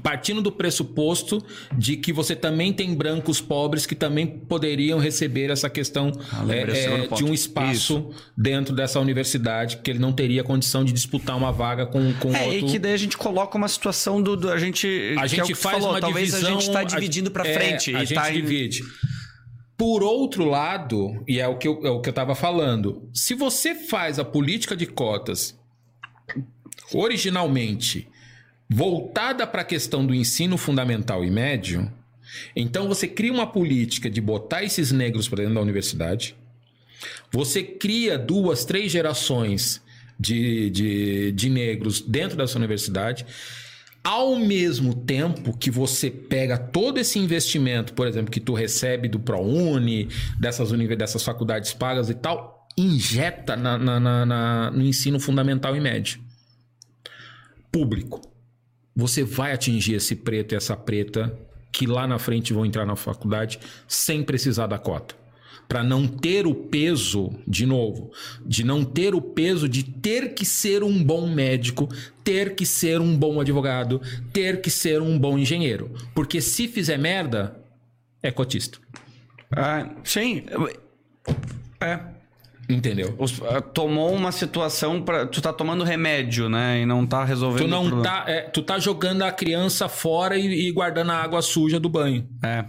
Partindo 0.05 0.41
do 0.41 0.52
pressuposto 0.52 1.44
de 1.77 1.97
que 1.97 2.12
você 2.12 2.36
também 2.36 2.73
tem 2.73 2.94
brancos 2.94 3.41
pobres 3.41 3.85
que 3.86 3.94
também 3.94 4.25
poderiam 4.27 4.99
receber 5.01 5.51
essa 5.51 5.69
questão 5.69 6.12
Ah, 6.33 6.44
é, 6.49 6.60
é, 6.62 7.09
de 7.09 7.25
um 7.25 7.35
espaço 7.35 8.09
dentro 8.36 8.75
dessa 8.75 9.01
universidade, 9.01 9.78
que 9.78 9.91
ele 9.91 9.99
não 9.99 10.12
teria 10.12 10.44
condição 10.44 10.85
de 10.85 10.93
disputar 10.93 11.36
uma 11.36 11.51
vaga 11.52 11.86
com, 11.86 12.12
com 12.15 12.33
É, 12.35 12.44
outro. 12.44 12.59
e 12.59 12.62
que 12.70 12.78
daí 12.78 12.93
a 12.94 12.97
gente 12.97 13.19
coloca 13.19 13.59
uma 13.59 13.67
situação 13.69 14.23
do. 14.23 14.36
do- 14.36 14.51
a 14.51 14.59
gente. 14.59 14.86
A 15.19 15.25
é 15.25 15.28
gente 15.28 15.52
tu 15.52 15.57
faz 15.57 15.78
falou, 15.78 15.91
uma 15.94 16.01
talvez 16.01 16.28
divisão. 16.31 16.57
a 16.57 16.60
gente 16.60 16.73
tá 16.73 16.81
a- 16.81 16.85
dividindo 16.85 17.31
pra 17.31 17.47
é, 17.47 17.52
frente. 17.52 17.94
A 17.94 18.02
e 18.02 18.07
gente 18.07 18.15
tá 18.15 18.31
em- 18.31 18.35
divide. 18.35 18.83
Por 19.77 20.02
outro 20.05 20.44
lado, 20.44 21.23
e 21.27 21.41
é 21.41 21.49
o 21.49 21.57
que 21.59 21.67
eu, 21.67 21.81
é 21.85 21.91
o 21.91 22.01
que 22.01 22.09
eu 22.09 22.12
tava 22.12 22.35
falando, 22.36 23.09
se 23.12 23.35
você 23.35 23.75
faz 23.75 24.19
a 24.20 24.25
política 24.25 24.77
de 24.77 24.86
cotas 24.86 25.59
originalmente 26.93 28.09
voltada 28.70 29.44
para 29.47 29.62
a 29.62 29.65
questão 29.65 30.07
do 30.07 30.15
ensino 30.15 30.57
fundamental 30.57 31.24
e 31.24 31.31
médio, 31.31 31.90
então 32.55 32.86
você 32.86 33.08
cria 33.08 33.32
uma 33.32 33.47
política 33.47 34.08
de 34.08 34.20
botar 34.20 34.62
esses 34.62 34.92
negros 34.92 35.28
para 35.28 35.39
dentro 35.40 35.57
da 35.57 35.60
universidade, 35.60 36.36
você 37.32 37.62
cria 37.65 38.16
duas, 38.16 38.65
três 38.65 38.92
gerações 38.92 39.82
de, 40.18 40.70
de, 40.70 41.32
de 41.32 41.49
negros 41.50 42.00
dentro 42.00 42.36
dessa 42.36 42.57
universidade, 42.58 43.26
ao 44.05 44.36
mesmo 44.36 44.94
tempo 44.94 45.57
que 45.57 45.70
você 45.70 46.08
pega 46.10 46.57
todo 46.57 46.99
esse 46.99 47.18
investimento, 47.18 47.92
por 47.92 48.07
exemplo, 48.07 48.31
que 48.31 48.40
tu 48.40 48.55
recebe 48.55 49.08
do 49.08 49.18
ProUni, 49.18 50.08
dessas, 50.39 50.70
dessas 50.70 51.23
faculdades 51.24 51.73
pagas 51.74 52.08
e 52.08 52.15
tal, 52.15 52.68
injeta 52.78 53.57
na- 53.57 53.76
na- 53.76 54.24
na- 54.24 54.70
no 54.70 54.82
ensino 54.82 55.18
fundamental 55.18 55.74
e 55.76 55.81
médio. 55.81 56.20
Público. 57.73 58.30
Você 59.01 59.25
vai 59.25 59.53
atingir 59.53 59.95
esse 59.95 60.15
preto 60.15 60.53
e 60.53 60.57
essa 60.57 60.77
preta 60.77 61.35
que 61.73 61.87
lá 61.87 62.07
na 62.07 62.19
frente 62.19 62.53
vão 62.53 62.67
entrar 62.67 62.85
na 62.85 62.97
faculdade 62.97 63.59
sem 63.89 64.23
precisar 64.23 64.67
da 64.67 64.79
cota 64.79 65.19
para 65.67 65.85
não 65.85 66.09
ter 66.09 66.49
o 66.49 66.55
peso, 66.55 67.31
de 67.47 67.65
novo, 67.65 68.11
de 68.45 68.65
não 68.65 68.85
ter 68.85 69.15
o 69.15 69.23
peso 69.23 69.69
de 69.69 69.85
ter 69.85 70.35
que 70.35 70.45
ser 70.45 70.83
um 70.83 71.01
bom 71.01 71.33
médico, 71.33 71.89
ter 72.25 72.57
que 72.57 72.67
ser 72.67 73.01
um 73.01 73.17
bom 73.17 73.41
advogado, 73.41 74.03
ter 74.33 74.61
que 74.61 74.69
ser 74.69 75.01
um 75.01 75.17
bom 75.17 75.39
engenheiro. 75.39 75.95
Porque 76.12 76.41
se 76.41 76.67
fizer 76.67 76.99
merda, 76.99 77.57
é 78.20 78.33
cotista. 78.33 78.79
Ah, 79.53 79.89
sim. 80.03 80.43
É. 81.81 82.01
Entendeu? 82.73 83.15
Os- 83.18 83.40
ah, 83.42 83.60
tomou 83.60 84.15
uma 84.15 84.31
situação 84.32 85.02
para 85.02 85.26
Tu 85.26 85.40
tá 85.42 85.52
tomando 85.52 85.82
remédio, 85.84 86.49
né? 86.49 86.81
E 86.81 86.86
não 86.86 87.07
tá 87.07 87.24
resolvendo 87.24 87.65
Tu 87.65 87.68
não 87.68 88.02
tá, 88.02 88.24
é, 88.28 88.42
tu 88.42 88.62
tá 88.62 88.78
jogando 88.78 89.23
a 89.23 89.32
criança 89.32 89.89
fora 89.89 90.36
e, 90.39 90.68
e 90.68 90.73
guardando 90.73 91.10
a 91.12 91.16
água 91.16 91.42
suja 91.42 91.81
do 91.81 91.89
banho. 91.89 92.28
É. 92.44 92.65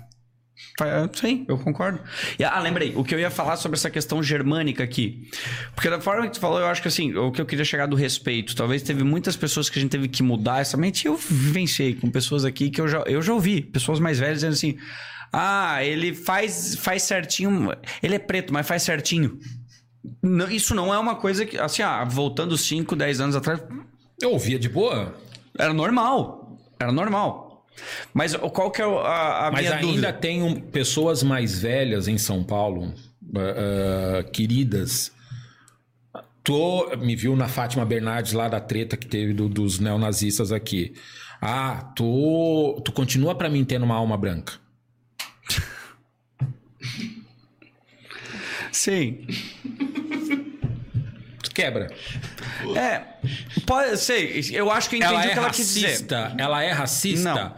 Fa- 0.77 1.09
Sim, 1.13 1.45
eu 1.47 1.57
concordo. 1.57 1.99
E, 2.38 2.43
ah, 2.43 2.59
lembrei, 2.59 2.93
o 2.95 3.03
que 3.03 3.13
eu 3.15 3.19
ia 3.19 3.31
falar 3.31 3.57
sobre 3.57 3.77
essa 3.77 3.89
questão 3.89 4.21
germânica 4.21 4.83
aqui. 4.83 5.27
Porque 5.75 5.89
da 5.89 5.99
forma 5.99 6.27
que 6.27 6.33
tu 6.33 6.39
falou, 6.39 6.59
eu 6.59 6.67
acho 6.67 6.81
que 6.81 6.88
assim, 6.88 7.15
o 7.15 7.31
que 7.31 7.41
eu 7.41 7.45
queria 7.45 7.65
chegar 7.65 7.88
do 7.88 7.95
respeito. 7.95 8.55
Talvez 8.55 8.81
teve 8.83 9.03
muitas 9.03 9.35
pessoas 9.35 9.69
que 9.69 9.80
a 9.80 9.81
gente 9.81 9.91
teve 9.91 10.07
que 10.07 10.21
mudar 10.21 10.61
essa 10.61 10.77
mente. 10.77 11.05
Eu 11.07 11.15
vivenciei 11.17 11.95
com 11.95 12.09
pessoas 12.11 12.45
aqui 12.45 12.69
que 12.69 12.80
eu 12.80 12.88
já, 12.88 12.99
eu 13.07 13.21
já 13.21 13.33
ouvi, 13.33 13.61
pessoas 13.61 13.99
mais 13.99 14.19
velhas 14.19 14.35
dizendo 14.35 14.53
assim: 14.53 14.77
ah, 15.33 15.83
ele 15.83 16.13
faz, 16.13 16.75
faz 16.75 17.03
certinho. 17.03 17.71
Ele 18.03 18.15
é 18.15 18.19
preto, 18.19 18.53
mas 18.53 18.67
faz 18.67 18.83
certinho. 18.83 19.39
Não, 20.21 20.49
isso 20.49 20.73
não 20.73 20.93
é 20.93 20.97
uma 20.97 21.15
coisa 21.15 21.45
que, 21.45 21.57
assim, 21.57 21.81
ah, 21.83 22.03
voltando 22.03 22.57
5, 22.57 22.95
10 22.95 23.19
anos 23.21 23.35
atrás, 23.35 23.61
Eu 24.21 24.31
ouvia 24.31 24.57
de 24.59 24.67
boa, 24.69 25.15
era 25.57 25.73
normal. 25.73 26.57
Era 26.80 26.91
normal. 26.91 27.65
Mas 28.13 28.35
qual 28.35 28.69
que 28.71 28.81
é 28.81 28.85
a, 28.85 29.47
a 29.47 29.51
mas 29.51 29.61
minha 29.61 29.73
ainda 29.75 29.88
dúvida? 29.88 30.13
tem 30.13 30.41
um- 30.43 30.59
pessoas 30.59 31.23
mais 31.23 31.59
velhas 31.59 32.07
em 32.07 32.17
São 32.17 32.43
Paulo, 32.43 32.93
ah, 33.35 34.19
ah, 34.19 34.23
queridas. 34.23 35.11
Tu 36.43 36.97
me 36.99 37.15
viu 37.15 37.35
na 37.35 37.47
Fátima 37.47 37.85
Bernardes 37.85 38.33
lá 38.33 38.47
da 38.47 38.59
treta 38.59 38.97
que 38.97 39.05
teve 39.05 39.33
do- 39.33 39.47
dos 39.47 39.80
neonazistas 39.80 40.51
aqui. 40.51 40.93
Ah, 41.39 41.91
tu, 41.95 42.81
tu 42.83 42.91
continua 42.91 43.35
pra 43.35 43.49
mim 43.49 43.63
tendo 43.63 43.83
uma 43.85 43.95
alma 43.95 44.17
branca. 44.17 44.53
Sim. 48.84 49.27
Quebra. 51.53 51.93
É, 52.76 53.03
pode 53.68 53.98
ser. 53.98 54.51
Eu 54.53 54.72
acho 54.72 54.90
que 54.90 54.95
eu 54.95 55.00
entendi 55.00 55.14
ela 55.14 55.24
o 55.24 55.27
é 55.30 55.34
que 55.34 55.38
ela 55.40 55.50
quis 55.51 55.74
dizer. 55.74 55.88
racista. 55.88 56.35
Ela 56.38 56.64
é 56.64 56.72
racista. 56.72 57.34
Não. 57.35 57.56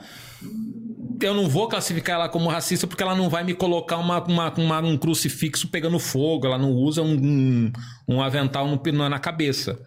Eu 1.22 1.34
não 1.34 1.48
vou 1.48 1.70
classificar 1.70 2.16
ela 2.16 2.28
como 2.28 2.50
racista 2.50 2.86
porque 2.88 3.02
ela 3.02 3.16
não 3.16 3.30
vai 3.30 3.42
me 3.46 3.54
colocar 3.54 3.98
uma, 3.98 4.22
uma- 4.22 4.54
uma- 4.54 4.80
um 4.82 4.98
crucifixo 4.98 5.70
pegando 5.70 5.98
fogo. 5.98 6.46
Ela 6.46 6.58
não 6.58 6.72
usa 6.74 7.02
um, 7.02 7.14
um, 7.16 7.72
um 8.06 8.22
avental 8.22 8.68
no- 8.68 9.10
na 9.10 9.20
cabeça. 9.20 9.80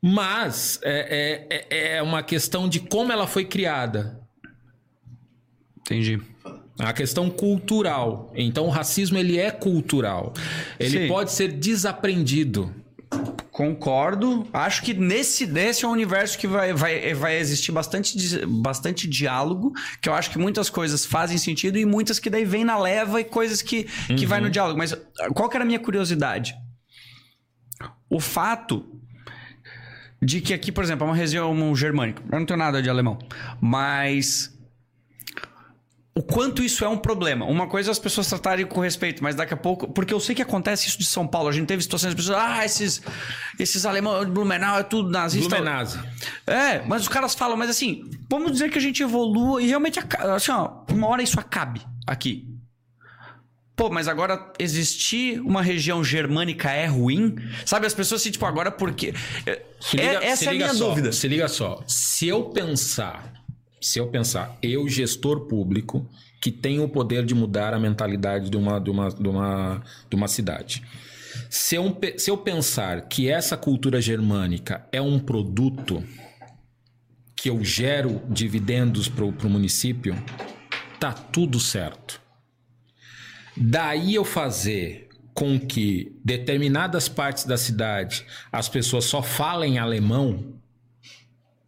Mas 0.00 0.80
é, 0.82 1.46
é, 1.50 1.68
é- 1.70 1.96
é 1.96 2.02
uma 2.02 2.22
questão 2.22 2.66
de 2.66 2.80
como 2.80 3.12
ela 3.12 3.26
foi 3.26 3.44
criada. 3.44 4.18
Entendi. 5.80 6.22
Uma 6.78 6.92
questão 6.92 7.30
cultural. 7.30 8.32
Então 8.34 8.66
o 8.66 8.70
racismo 8.70 9.16
ele 9.16 9.38
é 9.38 9.50
cultural. 9.50 10.32
Ele 10.78 11.02
Sim. 11.02 11.08
pode 11.08 11.30
ser 11.32 11.52
desaprendido. 11.52 12.74
Concordo. 13.50 14.44
Acho 14.52 14.82
que 14.82 14.92
nesse, 14.92 15.46
nesse 15.46 15.84
é 15.84 15.88
um 15.88 15.92
universo 15.92 16.36
que 16.36 16.48
vai, 16.48 16.72
vai, 16.74 17.14
vai 17.14 17.38
existir 17.38 17.70
bastante, 17.70 18.44
bastante 18.44 19.06
diálogo, 19.06 19.72
que 20.02 20.08
eu 20.08 20.14
acho 20.14 20.30
que 20.30 20.38
muitas 20.38 20.68
coisas 20.68 21.06
fazem 21.06 21.38
sentido 21.38 21.78
e 21.78 21.84
muitas 21.84 22.18
que 22.18 22.28
daí 22.28 22.44
vem 22.44 22.64
na 22.64 22.76
leva 22.76 23.20
e 23.20 23.24
coisas 23.24 23.62
que, 23.62 23.84
que 24.08 24.26
vai 24.26 24.40
no 24.40 24.50
diálogo. 24.50 24.76
Mas 24.76 24.92
ah, 24.92 24.98
qual 25.32 25.48
que 25.48 25.56
era 25.56 25.62
a 25.62 25.66
minha 25.66 25.78
curiosidade? 25.78 26.56
O 28.10 28.18
fato 28.18 28.84
de 30.20 30.40
que 30.40 30.52
aqui, 30.52 30.72
por 30.72 30.82
exemplo, 30.82 31.06
é 31.06 31.10
uma 31.10 31.16
região 31.16 31.76
germânica. 31.76 32.22
Eu 32.32 32.38
não 32.40 32.46
tenho 32.46 32.58
nada 32.58 32.82
de 32.82 32.90
alemão. 32.90 33.18
Mas 33.60 34.53
o 36.16 36.22
quanto 36.22 36.62
isso 36.62 36.84
é 36.84 36.88
um 36.88 36.96
problema. 36.96 37.44
Uma 37.44 37.66
coisa 37.66 37.90
é 37.90 37.92
as 37.92 37.98
pessoas 37.98 38.28
tratarem 38.28 38.64
com 38.66 38.80
respeito, 38.80 39.22
mas 39.22 39.34
daqui 39.34 39.52
a 39.52 39.56
pouco. 39.56 39.88
Porque 39.92 40.14
eu 40.14 40.20
sei 40.20 40.34
que 40.34 40.42
acontece 40.42 40.86
isso 40.88 40.98
de 40.98 41.04
São 41.04 41.26
Paulo. 41.26 41.48
A 41.48 41.52
gente 41.52 41.66
teve 41.66 41.82
situações 41.82 42.10
de 42.10 42.16
pessoas. 42.16 42.38
Ah, 42.38 42.64
esses, 42.64 43.02
esses 43.58 43.84
alemães 43.84 44.28
Blumenau 44.28 44.78
é 44.78 44.82
tudo 44.84 45.10
nazista. 45.10 45.48
Blumenase. 45.48 45.98
É, 46.46 46.82
mas 46.86 47.02
os 47.02 47.08
caras 47.08 47.34
falam, 47.34 47.56
mas 47.56 47.68
assim, 47.68 48.08
vamos 48.30 48.52
dizer 48.52 48.70
que 48.70 48.78
a 48.78 48.80
gente 48.80 49.02
evolua 49.02 49.60
e 49.60 49.66
realmente, 49.66 49.98
assim, 50.34 50.52
ó, 50.52 50.82
uma 50.90 51.08
hora 51.08 51.22
isso 51.22 51.38
acabe 51.40 51.80
aqui. 52.06 52.48
Pô, 53.76 53.90
mas 53.90 54.06
agora 54.06 54.52
existir 54.56 55.40
uma 55.40 55.60
região 55.60 56.04
germânica 56.04 56.70
é 56.70 56.86
ruim? 56.86 57.34
Sabe, 57.66 57.86
as 57.88 57.92
pessoas 57.92 58.20
assim, 58.20 58.30
tipo, 58.30 58.46
agora 58.46 58.70
porque. 58.70 59.12
Se 59.80 59.98
É- 59.98 60.12
liga- 60.12 60.24
essa 60.24 60.36
se 60.36 60.46
é 60.46 60.50
a 60.50 60.54
minha 60.54 60.72
só, 60.74 60.88
dúvida. 60.90 61.10
Se 61.10 61.26
liga 61.26 61.48
só. 61.48 61.82
Se 61.88 62.28
eu 62.28 62.44
pensar, 62.50 63.32
se 63.84 63.98
eu 63.98 64.06
pensar, 64.06 64.56
eu, 64.62 64.88
gestor 64.88 65.40
público, 65.40 66.08
que 66.40 66.50
tenho 66.50 66.84
o 66.84 66.88
poder 66.88 67.22
de 67.22 67.34
mudar 67.34 67.74
a 67.74 67.78
mentalidade 67.78 68.48
de 68.48 68.56
uma, 68.56 68.78
de 68.78 68.90
uma, 68.90 69.08
de 69.10 69.28
uma, 69.28 69.82
de 70.08 70.16
uma 70.16 70.26
cidade. 70.26 70.82
Se 71.50 71.74
eu, 71.74 71.94
se 72.16 72.30
eu 72.30 72.38
pensar 72.38 73.02
que 73.08 73.28
essa 73.28 73.58
cultura 73.58 74.00
germânica 74.00 74.88
é 74.90 75.02
um 75.02 75.18
produto 75.18 76.02
que 77.36 77.50
eu 77.50 77.62
gero 77.62 78.22
dividendos 78.26 79.06
para 79.06 79.24
o 79.24 79.50
município, 79.50 80.16
tá 80.98 81.12
tudo 81.12 81.60
certo. 81.60 82.18
Daí 83.54 84.14
eu 84.14 84.24
fazer 84.24 85.10
com 85.34 85.60
que 85.60 86.18
determinadas 86.24 87.06
partes 87.06 87.44
da 87.44 87.58
cidade 87.58 88.24
as 88.50 88.66
pessoas 88.66 89.04
só 89.04 89.22
falem 89.22 89.78
alemão, 89.78 90.54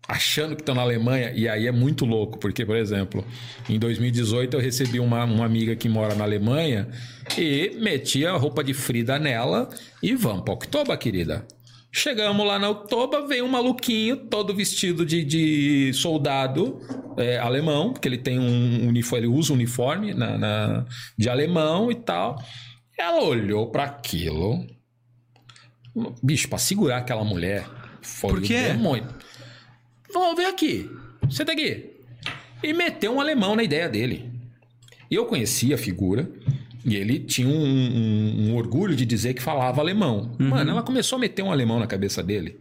achando 0.09 0.55
que 0.55 0.63
estão 0.63 0.75
na 0.75 0.83
Alemanha, 0.83 1.33
e 1.35 1.49
aí 1.49 1.67
é 1.67 1.73
muito 1.73 2.05
louco, 2.05 2.39
porque, 2.39 2.65
por 2.65 2.77
exemplo, 2.77 3.25
em 3.69 3.79
2018 3.79 4.55
eu 4.57 4.61
recebi 4.61 5.01
uma, 5.01 5.25
uma 5.25 5.45
amiga 5.45 5.75
que 5.75 5.89
mora 5.89 6.15
na 6.15 6.25
Alemanha 6.25 6.89
e 7.37 7.77
meti 7.81 8.25
a 8.25 8.33
roupa 8.37 8.63
de 8.63 8.73
Frida 8.73 9.19
nela 9.19 9.69
e 10.03 10.15
vamos 10.15 10.43
para 10.45 10.55
Oktoba, 10.55 10.97
querida. 10.97 11.45
Chegamos 11.91 12.47
lá 12.47 12.59
na 12.59 12.69
Oktoba, 12.69 13.27
vem 13.27 13.41
um 13.43 13.49
maluquinho, 13.49 14.17
todo 14.17 14.55
vestido 14.55 15.05
de, 15.07 15.25
de 15.25 15.93
soldado 15.95 16.79
é, 17.17 17.39
alemão, 17.39 17.93
porque 17.93 18.07
ele 18.07 18.19
tem 18.19 18.39
um 18.39 18.87
uniforme, 18.87 19.27
ele 19.27 19.35
usa 19.35 19.53
um 19.53 19.57
uniforme 19.57 20.13
na, 20.13 20.37
na- 20.37 20.85
de 21.17 21.29
alemão 21.31 21.91
e 21.91 21.95
tal. 21.95 22.37
Ela 22.99 23.23
olhou 23.25 23.71
para 23.71 23.85
aquilo. 23.85 24.67
Bicho, 26.23 26.49
para 26.49 26.59
segurar 26.59 26.99
aquela 26.99 27.25
mulher. 27.25 27.67
Foi 28.03 28.31
Por 28.31 28.43
quê? 28.43 28.63
demônio. 28.63 29.07
Vamos 30.21 30.37
ver 30.37 30.47
aqui. 30.47 30.91
Senta 31.31 31.53
aqui. 31.53 31.91
E 32.63 32.73
meteu 32.73 33.13
um 33.15 33.21
alemão 33.21 33.55
na 33.57 33.63
ideia 33.63 33.89
dele. 33.89 34.31
Eu 35.11 35.27
conhecia 35.27 35.75
a 35.75 35.79
figura 35.79 36.29
e 36.85 36.97
ele 36.97 37.19
tinha 37.21 37.47
um, 37.49 37.53
um- 37.53 38.49
um 38.51 38.55
orgulho 38.57 38.95
de 38.97 39.05
dizer 39.07 39.35
que 39.35 39.43
falava 39.43 39.81
alemão. 39.81 40.35
Mano, 40.39 40.71
ela 40.71 40.83
começou 40.83 41.17
a 41.17 41.21
meter 41.21 41.43
um 41.43 41.53
alemão 41.53 41.79
na 41.79 41.87
cabeça 41.87 42.23
dele. 42.23 42.59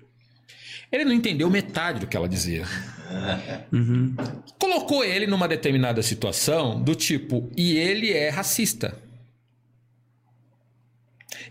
Ele 0.92 1.04
não 1.06 1.12
entendeu 1.14 1.50
metade 1.50 2.00
do 2.00 2.08
que 2.08 2.16
ela 2.16 2.30
dizia. 2.30 2.64
Colocou 4.60 5.04
ele 5.04 5.26
numa 5.28 5.48
determinada 5.48 6.02
situação 6.04 6.82
do 6.82 6.94
tipo, 6.96 7.50
e 7.58 7.76
ele 7.78 8.12
é 8.12 8.30
racista. 8.30 8.96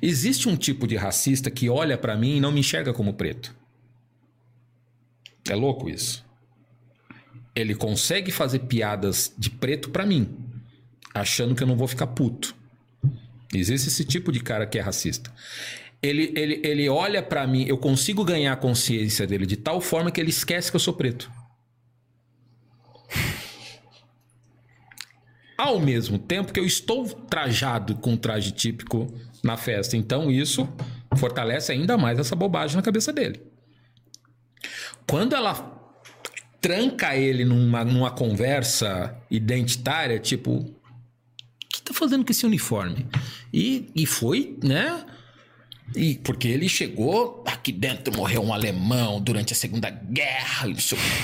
Existe 0.00 0.48
um 0.48 0.56
tipo 0.56 0.86
de 0.86 0.96
racista 0.96 1.50
que 1.50 1.68
olha 1.68 1.96
pra 1.96 2.16
mim 2.16 2.36
e 2.36 2.40
não 2.40 2.52
me 2.52 2.60
enxerga 2.60 2.92
como 2.92 3.14
preto. 3.14 3.54
É 5.48 5.54
louco 5.54 5.88
isso. 5.88 6.24
Ele 7.54 7.74
consegue 7.74 8.32
fazer 8.32 8.60
piadas 8.60 9.32
de 9.38 9.50
preto 9.50 9.90
pra 9.90 10.06
mim, 10.06 10.36
achando 11.14 11.54
que 11.54 11.62
eu 11.62 11.66
não 11.66 11.76
vou 11.76 11.86
ficar 11.86 12.08
puto. 12.08 12.54
Existe 13.52 13.88
esse 13.88 14.04
tipo 14.04 14.32
de 14.32 14.40
cara 14.40 14.66
que 14.66 14.78
é 14.78 14.80
racista. 14.80 15.32
Ele, 16.02 16.32
ele, 16.36 16.60
ele 16.64 16.88
olha 16.88 17.22
pra 17.22 17.46
mim, 17.46 17.64
eu 17.66 17.78
consigo 17.78 18.24
ganhar 18.24 18.52
a 18.52 18.56
consciência 18.56 19.26
dele 19.26 19.46
de 19.46 19.56
tal 19.56 19.80
forma 19.80 20.10
que 20.10 20.20
ele 20.20 20.30
esquece 20.30 20.70
que 20.70 20.76
eu 20.76 20.80
sou 20.80 20.94
preto. 20.94 21.30
Ao 25.56 25.78
mesmo 25.78 26.18
tempo 26.18 26.52
que 26.52 26.58
eu 26.58 26.66
estou 26.66 27.06
trajado 27.06 27.94
com 27.96 28.16
traje 28.16 28.50
típico 28.50 29.06
na 29.42 29.56
festa. 29.56 29.96
Então 29.96 30.30
isso 30.30 30.68
fortalece 31.16 31.70
ainda 31.70 31.96
mais 31.96 32.18
essa 32.18 32.34
bobagem 32.34 32.76
na 32.76 32.82
cabeça 32.82 33.12
dele. 33.12 33.40
Quando 35.08 35.34
ela 35.34 35.72
tranca 36.60 37.14
ele 37.16 37.44
numa, 37.44 37.84
numa 37.84 38.10
conversa 38.10 39.14
identitária, 39.30 40.18
tipo, 40.18 40.50
o 40.52 40.74
que 41.68 41.82
tá 41.82 41.92
fazendo 41.92 42.24
com 42.24 42.32
esse 42.32 42.46
uniforme? 42.46 43.06
E, 43.52 43.90
e 43.94 44.06
foi, 44.06 44.58
né? 44.62 45.04
E 45.94 46.14
porque 46.16 46.48
ele 46.48 46.66
chegou 46.68 47.44
aqui 47.46 47.70
dentro, 47.70 48.16
morreu 48.16 48.42
um 48.42 48.54
alemão 48.54 49.20
durante 49.20 49.52
a 49.52 49.56
Segunda 49.56 49.90
Guerra, 49.90 50.66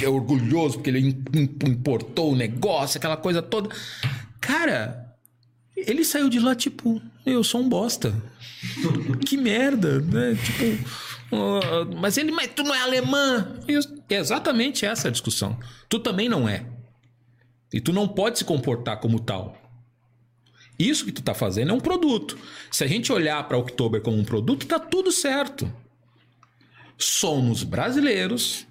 é 0.02 0.08
orgulhoso 0.08 0.74
porque 0.74 0.90
ele 0.90 0.98
im- 1.00 1.24
im- 1.34 1.70
importou 1.70 2.32
o 2.32 2.36
negócio, 2.36 2.98
aquela 2.98 3.16
coisa 3.16 3.40
toda. 3.40 3.70
Cara, 4.38 5.16
ele 5.74 6.04
saiu 6.04 6.28
de 6.28 6.38
lá 6.38 6.54
tipo, 6.54 7.00
eu 7.24 7.42
sou 7.42 7.62
um 7.62 7.68
bosta. 7.68 8.14
que 9.26 9.38
merda, 9.38 9.98
né? 10.00 10.36
Tipo, 10.44 10.90
mas 12.00 12.16
ele, 12.16 12.32
mas 12.32 12.48
tu 12.54 12.62
não 12.62 12.74
é 12.74 12.80
alemã. 12.80 13.56
É 14.08 14.14
exatamente 14.16 14.84
essa 14.84 15.08
a 15.08 15.10
discussão. 15.10 15.58
Tu 15.88 15.98
também 16.00 16.28
não 16.28 16.48
é. 16.48 16.66
E 17.72 17.80
tu 17.80 17.92
não 17.92 18.08
pode 18.08 18.38
se 18.38 18.44
comportar 18.44 18.98
como 18.98 19.20
tal. 19.20 19.56
Isso 20.78 21.04
que 21.04 21.12
tu 21.12 21.22
tá 21.22 21.34
fazendo 21.34 21.70
é 21.70 21.74
um 21.74 21.80
produto. 21.80 22.38
Se 22.70 22.82
a 22.82 22.86
gente 22.86 23.12
olhar 23.12 23.46
para 23.46 23.58
Oktober 23.58 24.00
como 24.00 24.16
um 24.16 24.24
produto, 24.24 24.66
tá 24.66 24.78
tudo 24.78 25.12
certo. 25.12 25.70
Somos 26.96 27.62
brasileiros. 27.62 28.66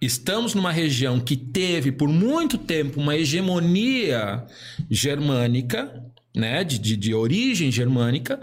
Estamos 0.00 0.54
numa 0.54 0.72
região 0.72 1.20
que 1.20 1.36
teve 1.36 1.92
por 1.92 2.08
muito 2.08 2.58
tempo 2.58 3.00
uma 3.00 3.16
hegemonia 3.16 4.46
germânica, 4.90 6.02
né, 6.34 6.64
de, 6.64 6.78
de, 6.78 6.96
de 6.96 7.14
origem 7.14 7.70
germânica. 7.70 8.40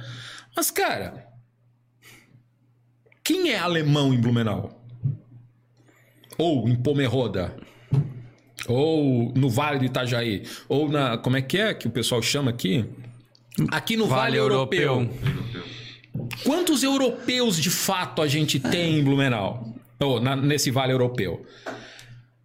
Mas 0.56 0.72
cara, 0.72 1.31
quem 3.24 3.50
é 3.52 3.60
alemão 3.60 4.14
em 4.14 4.20
Blumenau? 4.20 4.84
Ou 6.38 6.68
em 6.68 6.76
Pomerode? 6.76 7.52
Ou 8.68 9.32
no 9.36 9.50
Vale 9.50 9.80
do 9.80 9.86
Itajaí? 9.86 10.44
Ou 10.68 10.90
na. 10.90 11.18
Como 11.18 11.38
é 11.38 11.42
que 11.42 11.58
é 11.58 11.74
que 11.74 11.88
o 11.88 11.92
pessoal 11.92 12.22
chama 12.22 12.50
aqui? 12.52 12.86
Aqui 13.72 13.98
no 13.98 14.06
Vale, 14.08 14.22
Vale 14.22 14.38
Europeu. 14.38 14.82
Europeu. 14.82 15.18
Quantos 16.44 16.84
europeus 16.84 17.58
de 17.58 17.70
fato 17.70 18.22
a 18.22 18.28
gente 18.28 18.60
tem 18.60 19.00
em 19.00 19.04
Blumenau? 19.04 19.76
Ou 20.00 20.20
na- 20.20 20.36
nesse 20.36 20.72
Vale 20.72 20.94
Europeu? 20.94 21.46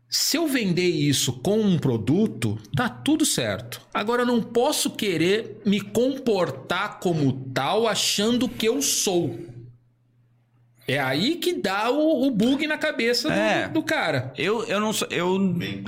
Se 0.09 0.37
eu 0.37 0.47
vender 0.47 0.89
isso 0.89 1.33
com 1.41 1.59
um 1.61 1.79
produto, 1.79 2.59
tá 2.75 2.89
tudo 2.89 3.25
certo. 3.25 3.81
Agora 3.93 4.23
eu 4.23 4.27
não 4.27 4.43
posso 4.43 4.91
querer 4.91 5.61
me 5.65 5.81
comportar 5.81 7.01
como 7.01 7.33
tal 7.53 7.87
achando 7.89 8.49
que 8.49 8.67
eu 8.67 8.81
sou. 8.81 9.39
É 10.89 10.99
aí 11.01 11.37
que 11.37 11.55
dá 11.55 11.91
o, 11.91 12.27
o 12.27 12.31
bug 12.31 12.67
na 12.67 12.79
cabeça 12.79 13.29
do, 13.29 13.35
É. 13.35 13.69
do 13.69 13.83
cara. 13.83 14.33
Eu, 14.37 14.65
eu, 14.67 14.81
não, 14.81 14.91
eu, 15.11 15.39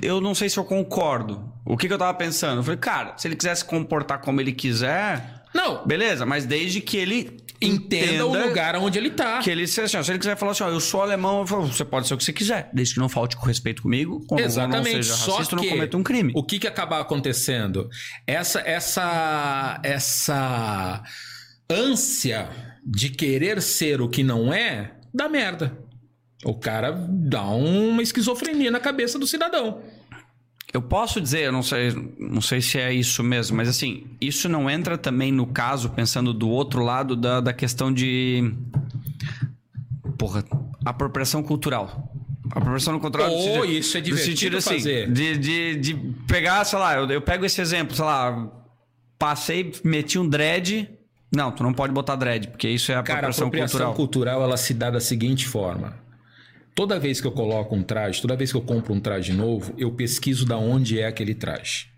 eu 0.02 0.20
não 0.20 0.34
sei 0.34 0.48
se 0.48 0.58
eu 0.58 0.64
concordo. 0.64 1.52
O 1.64 1.76
que, 1.76 1.86
que 1.86 1.92
eu 1.94 1.98
tava 1.98 2.14
pensando? 2.14 2.58
Eu 2.58 2.62
falei, 2.64 2.78
cara, 2.78 3.14
se 3.16 3.28
ele 3.28 3.36
quiser 3.36 3.54
se 3.54 3.64
comportar 3.64 4.20
como 4.20 4.40
ele 4.40 4.52
quiser, 4.52 5.42
Não, 5.54 5.86
beleza, 5.86 6.26
mas 6.26 6.44
desde 6.44 6.80
que 6.80 6.96
ele 6.96 7.46
entenda, 7.60 8.24
o 8.24 8.46
lugar 8.46 8.76
onde 8.76 8.98
ele 8.98 9.10
tá. 9.10 9.38
Que 9.40 9.50
ele, 9.50 9.66
se, 9.66 9.80
assim, 9.80 10.00
se 10.02 10.10
ele 10.10 10.18
quiser 10.18 10.36
falar 10.36 10.52
assim, 10.52 10.62
ó, 10.64 10.68
eu 10.68 10.80
sou 10.80 11.02
alemão, 11.02 11.40
eu 11.40 11.46
falo, 11.46 11.66
você 11.66 11.84
pode 11.84 12.06
ser 12.06 12.14
o 12.14 12.16
que 12.16 12.24
você 12.24 12.32
quiser, 12.32 12.68
desde 12.72 12.94
que 12.94 13.00
não 13.00 13.08
falte 13.08 13.36
com 13.36 13.46
respeito 13.46 13.82
comigo, 13.82 14.24
ou 14.30 14.38
Exatamente. 14.38 14.96
não 14.96 15.02
seja 15.02 15.14
Só 15.14 15.32
racista, 15.36 15.56
que 15.56 15.62
não 15.62 15.70
cometa 15.70 15.96
um 15.96 16.02
crime. 16.02 16.32
O 16.36 16.42
que 16.44 16.58
que 16.58 16.66
acaba 16.66 17.00
acontecendo? 17.00 17.88
Essa 18.26 18.60
essa 18.60 19.80
essa 19.82 21.02
ânsia 21.70 22.48
de 22.90 23.10
querer 23.10 23.60
ser 23.60 24.00
o 24.00 24.08
que 24.08 24.22
não 24.22 24.50
é, 24.52 24.92
dá 25.12 25.28
merda. 25.28 25.76
O 26.42 26.54
cara 26.54 26.92
dá 27.08 27.44
uma 27.44 28.02
esquizofrenia 28.02 28.70
na 28.70 28.80
cabeça 28.80 29.18
do 29.18 29.26
cidadão. 29.26 29.82
Eu 30.72 30.80
posso 30.80 31.20
dizer, 31.20 31.44
eu 31.46 31.52
não 31.52 31.62
sei, 31.62 31.90
não 32.18 32.40
sei 32.40 32.60
se 32.60 32.78
é 32.78 32.92
isso 32.92 33.22
mesmo, 33.22 33.56
mas 33.56 33.68
assim, 33.68 34.06
isso 34.20 34.48
não 34.48 34.70
entra 34.70 34.96
também 34.96 35.32
no 35.32 35.46
caso, 35.46 35.90
pensando 35.90 36.32
do 36.32 36.48
outro 36.48 36.82
lado 36.82 37.14
da, 37.16 37.40
da 37.40 37.52
questão 37.52 37.92
de. 37.92 38.52
Porra, 40.16 40.44
apropriação 40.84 41.42
cultural. 41.42 42.12
Apropriação 42.50 42.98
cultural. 42.98 43.30
Oh, 43.30 43.40
sentido- 43.42 43.64
isso 43.66 43.96
é 43.96 44.00
divertido 44.00 44.30
sentido 44.36 44.56
assim, 44.58 44.74
fazer. 44.74 45.12
De, 45.12 45.36
de, 45.38 45.76
de 45.76 45.94
pegar, 46.26 46.64
sei 46.64 46.78
lá, 46.78 46.94
eu, 46.96 47.06
eu 47.10 47.20
pego 47.20 47.44
esse 47.44 47.60
exemplo, 47.60 47.94
sei 47.94 48.04
lá, 48.04 48.50
passei, 49.18 49.72
meti 49.84 50.18
um 50.18 50.28
dread. 50.28 50.88
Não, 51.34 51.52
tu 51.52 51.62
não 51.62 51.74
pode 51.74 51.92
botar 51.92 52.16
dread, 52.16 52.48
porque 52.48 52.68
isso 52.68 52.90
é 52.90 52.94
Cara, 52.94 53.00
a 53.00 53.02
apropriação, 53.02 53.46
apropriação 53.48 53.78
cultural. 53.78 53.94
cultural 53.94 54.42
ela 54.42 54.56
se 54.56 54.72
dá 54.72 54.90
da 54.90 55.00
seguinte 55.00 55.46
forma. 55.46 55.94
Toda 56.74 56.98
vez 56.98 57.20
que 57.20 57.26
eu 57.26 57.32
coloco 57.32 57.74
um 57.74 57.82
traje, 57.82 58.22
toda 58.22 58.36
vez 58.36 58.50
que 58.50 58.56
eu 58.56 58.62
compro 58.62 58.94
um 58.94 59.00
traje 59.00 59.32
novo, 59.32 59.74
eu 59.76 59.90
pesquiso 59.90 60.46
da 60.46 60.56
onde 60.56 60.98
é 60.98 61.06
aquele 61.06 61.34
traje. 61.34 61.88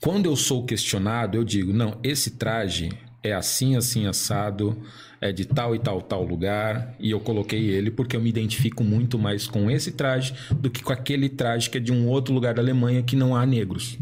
Quando 0.00 0.26
eu 0.26 0.36
sou 0.36 0.64
questionado, 0.64 1.36
eu 1.36 1.44
digo: 1.44 1.72
não, 1.72 1.98
esse 2.02 2.32
traje 2.32 2.90
é 3.22 3.32
assim, 3.32 3.76
assim, 3.76 4.06
assado, 4.06 4.80
é 5.20 5.32
de 5.32 5.44
tal 5.44 5.74
e 5.74 5.78
tal, 5.78 6.00
tal 6.00 6.24
lugar, 6.24 6.94
e 6.98 7.10
eu 7.10 7.20
coloquei 7.20 7.68
ele 7.68 7.90
porque 7.90 8.16
eu 8.16 8.20
me 8.20 8.28
identifico 8.28 8.84
muito 8.84 9.18
mais 9.18 9.46
com 9.46 9.70
esse 9.70 9.92
traje 9.92 10.34
do 10.52 10.70
que 10.70 10.82
com 10.82 10.92
aquele 10.92 11.28
traje 11.28 11.68
que 11.68 11.78
é 11.78 11.80
de 11.80 11.92
um 11.92 12.08
outro 12.08 12.32
lugar 12.32 12.54
da 12.54 12.62
Alemanha 12.62 13.02
que 13.02 13.16
não 13.16 13.34
há 13.36 13.44
negros. 13.44 13.98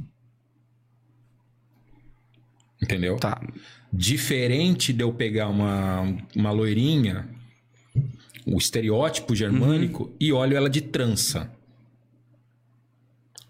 Entendeu? 2.85 3.17
Tá. 3.17 3.41
Diferente 3.93 4.93
de 4.93 5.03
eu 5.03 5.13
pegar 5.13 5.49
uma, 5.49 6.03
uma 6.37 6.51
loirinha, 6.51 7.29
o 8.47 8.59
estereótipo 8.59 9.35
germânico, 9.35 10.15
e 10.21 10.33
olho 10.33 10.57
ela 10.57 10.69
de 10.69 10.81
trança. 10.81 11.51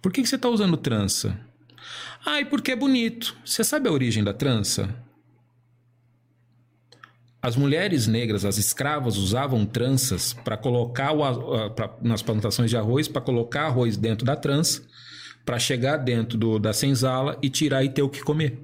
Por 0.01 0.13
que, 0.13 0.23
que 0.23 0.29
você 0.29 0.37
está 0.37 0.49
usando 0.49 0.77
trança? 0.77 1.39
Ai, 2.25 2.45
porque 2.45 2.73
é 2.73 2.77
bonito. 2.77 3.37
Você 3.45 3.65
sabe 3.65 3.89
a 3.89 3.93
origem 3.93 4.23
da 4.23 4.33
trança? 4.33 4.95
As 7.43 7.57
mulheres 7.57 8.07
negras, 8.07 8.45
as 8.45 8.57
escravas, 8.57 9.17
usavam 9.19 9.67
tranças 9.67 10.33
para 10.33 10.57
colocar 10.57 11.13
o, 11.13 11.71
pra- 11.71 11.95
nas 12.01 12.23
plantações 12.23 12.71
de 12.71 12.77
arroz, 12.77 13.07
para 13.07 13.21
colocar 13.21 13.67
arroz 13.67 13.97
dentro 13.99 14.25
da 14.25 14.35
trança, 14.35 14.83
para 15.45 15.59
chegar 15.59 15.99
dentro 15.99 16.39
do- 16.39 16.59
da 16.59 16.73
senzala 16.73 17.39
e 17.43 17.51
tirar 17.51 17.85
e 17.85 17.91
ter 17.91 18.01
o 18.03 18.09
que 18.09 18.23
comer. 18.23 18.63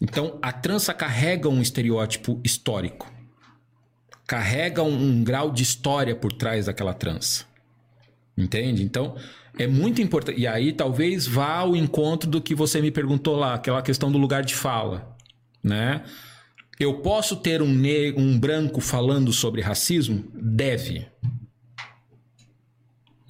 Então, 0.00 0.38
a 0.40 0.52
trança 0.52 0.94
carrega 0.94 1.48
um 1.48 1.60
estereótipo 1.60 2.40
histórico. 2.44 3.12
Carrega 4.26 4.82
um, 4.82 4.94
um 4.94 5.24
grau 5.24 5.50
de 5.50 5.62
história 5.62 6.14
por 6.14 6.32
trás 6.32 6.66
daquela 6.66 6.94
trança. 6.94 7.44
Entende? 8.36 8.82
Então, 8.84 9.16
é 9.58 9.66
muito 9.66 10.00
importante. 10.00 10.40
E 10.40 10.46
aí, 10.46 10.72
talvez 10.72 11.26
vá 11.26 11.56
ao 11.56 11.74
encontro 11.74 12.30
do 12.30 12.40
que 12.40 12.54
você 12.54 12.80
me 12.80 12.90
perguntou 12.90 13.36
lá, 13.36 13.54
aquela 13.54 13.82
questão 13.82 14.12
do 14.12 14.18
lugar 14.18 14.44
de 14.44 14.54
fala. 14.54 15.16
Né? 15.62 16.04
Eu 16.78 17.00
posso 17.00 17.34
ter 17.34 17.60
um, 17.60 17.74
ne- 17.74 18.12
um 18.16 18.38
branco 18.38 18.80
falando 18.80 19.32
sobre 19.32 19.60
racismo? 19.60 20.24
Deve. 20.32 21.08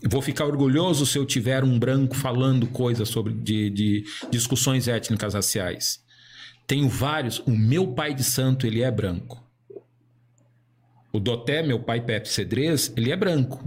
Vou 0.07 0.21
ficar 0.21 0.45
orgulhoso 0.45 1.07
se 1.07 1.19
eu 1.19 1.25
tiver 1.25 1.65
um 1.65 1.79
branco 1.79 2.15
falando 2.15 2.67
coisas 2.67 3.09
sobre 3.09 3.33
de, 3.33 3.71
de 3.71 4.05
discussões 4.31 4.87
étnicas 4.87 5.33
raciais. 5.33 6.07
Tenho 6.69 6.87
vários. 6.87 7.39
O 7.41 7.51
meu 7.51 7.89
pai 7.95 8.13
de 8.13 8.23
santo, 8.23 8.67
ele 8.67 8.83
é 8.83 8.91
branco. 8.91 9.43
O 11.11 11.19
Doté, 11.19 11.63
meu 11.63 11.81
pai 11.81 12.03
Pepe 12.03 12.29
Cedrez, 12.29 12.93
ele 12.95 13.11
é 13.11 13.17
branco. 13.17 13.65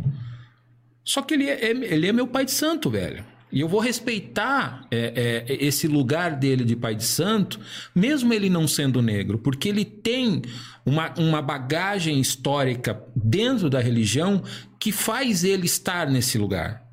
Só 1.03 1.23
que 1.23 1.33
ele 1.33 1.49
é, 1.49 1.65
é- 1.65 1.93
ele 1.93 2.07
é 2.07 2.13
meu 2.13 2.27
pai 2.27 2.45
de 2.45 2.51
santo, 2.51 2.91
velho. 2.91 3.25
E 3.51 3.59
eu 3.59 3.67
vou 3.67 3.81
respeitar 3.81 4.85
é, 4.91 5.45
é, 5.49 5.65
esse 5.65 5.87
lugar 5.87 6.37
dele 6.37 6.63
de 6.63 6.75
pai 6.75 6.93
de 6.95 7.03
santo, 7.03 7.59
mesmo 7.93 8.31
ele 8.33 8.49
não 8.49 8.67
sendo 8.67 9.01
negro, 9.01 9.39
porque 9.39 9.67
ele 9.67 9.83
tem 9.83 10.43
uma, 10.85 11.11
uma 11.17 11.41
bagagem 11.41 12.19
histórica 12.19 13.03
dentro 13.15 13.67
da 13.67 13.79
religião 13.81 14.43
que 14.79 14.91
faz 14.91 15.43
ele 15.43 15.65
estar 15.65 16.07
nesse 16.07 16.37
lugar. 16.37 16.87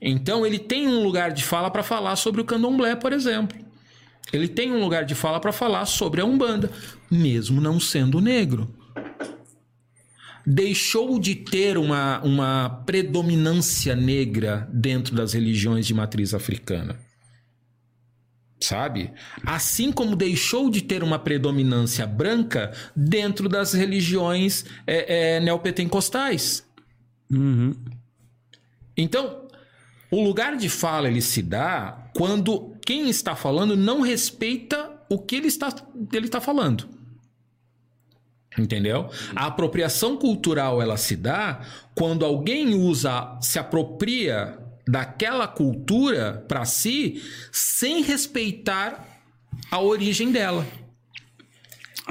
Então 0.00 0.46
ele 0.46 0.58
tem 0.58 0.86
um 0.88 1.02
lugar 1.02 1.32
de 1.32 1.44
fala 1.44 1.68
para 1.68 1.82
falar 1.82 2.14
sobre 2.14 2.40
o 2.40 2.44
candomblé, 2.44 2.94
por 2.94 3.12
exemplo. 3.12 3.69
Ele 4.32 4.48
tem 4.48 4.72
um 4.72 4.80
lugar 4.80 5.04
de 5.04 5.14
fala 5.14 5.40
para 5.40 5.52
falar 5.52 5.86
sobre 5.86 6.20
a 6.20 6.24
Umbanda, 6.24 6.70
mesmo 7.10 7.60
não 7.60 7.80
sendo 7.80 8.20
negro. 8.20 8.72
Deixou 10.46 11.18
de 11.18 11.34
ter 11.34 11.76
uma, 11.76 12.20
uma 12.22 12.82
predominância 12.86 13.94
negra 13.94 14.68
dentro 14.72 15.14
das 15.14 15.32
religiões 15.32 15.86
de 15.86 15.94
matriz 15.94 16.32
africana. 16.32 16.98
Sabe? 18.60 19.10
Assim 19.44 19.90
como 19.90 20.14
deixou 20.14 20.70
de 20.70 20.82
ter 20.82 21.02
uma 21.02 21.18
predominância 21.18 22.06
branca 22.06 22.72
dentro 22.94 23.48
das 23.48 23.72
religiões 23.72 24.64
é, 24.86 25.36
é, 25.36 25.40
neopentecostais. 25.40 26.64
Uhum. 27.30 27.74
Então, 28.96 29.46
o 30.10 30.22
lugar 30.22 30.56
de 30.56 30.68
fala 30.68 31.08
ele 31.08 31.22
se 31.22 31.42
dá 31.42 32.10
quando 32.14 32.69
quem 32.90 33.08
está 33.08 33.36
falando 33.36 33.76
não 33.76 34.00
respeita 34.00 34.90
o 35.08 35.16
que 35.16 35.36
ele 35.36 35.46
está, 35.46 35.72
ele 36.12 36.26
está 36.26 36.40
falando. 36.40 36.88
Entendeu? 38.58 39.08
A 39.36 39.46
apropriação 39.46 40.16
cultural 40.16 40.82
ela 40.82 40.96
se 40.96 41.14
dá 41.14 41.60
quando 41.94 42.24
alguém 42.24 42.74
usa, 42.74 43.38
se 43.40 43.60
apropria 43.60 44.58
daquela 44.88 45.46
cultura 45.46 46.44
para 46.48 46.64
si 46.64 47.22
sem 47.52 48.02
respeitar 48.02 49.22
a 49.70 49.80
origem 49.80 50.32
dela. 50.32 50.66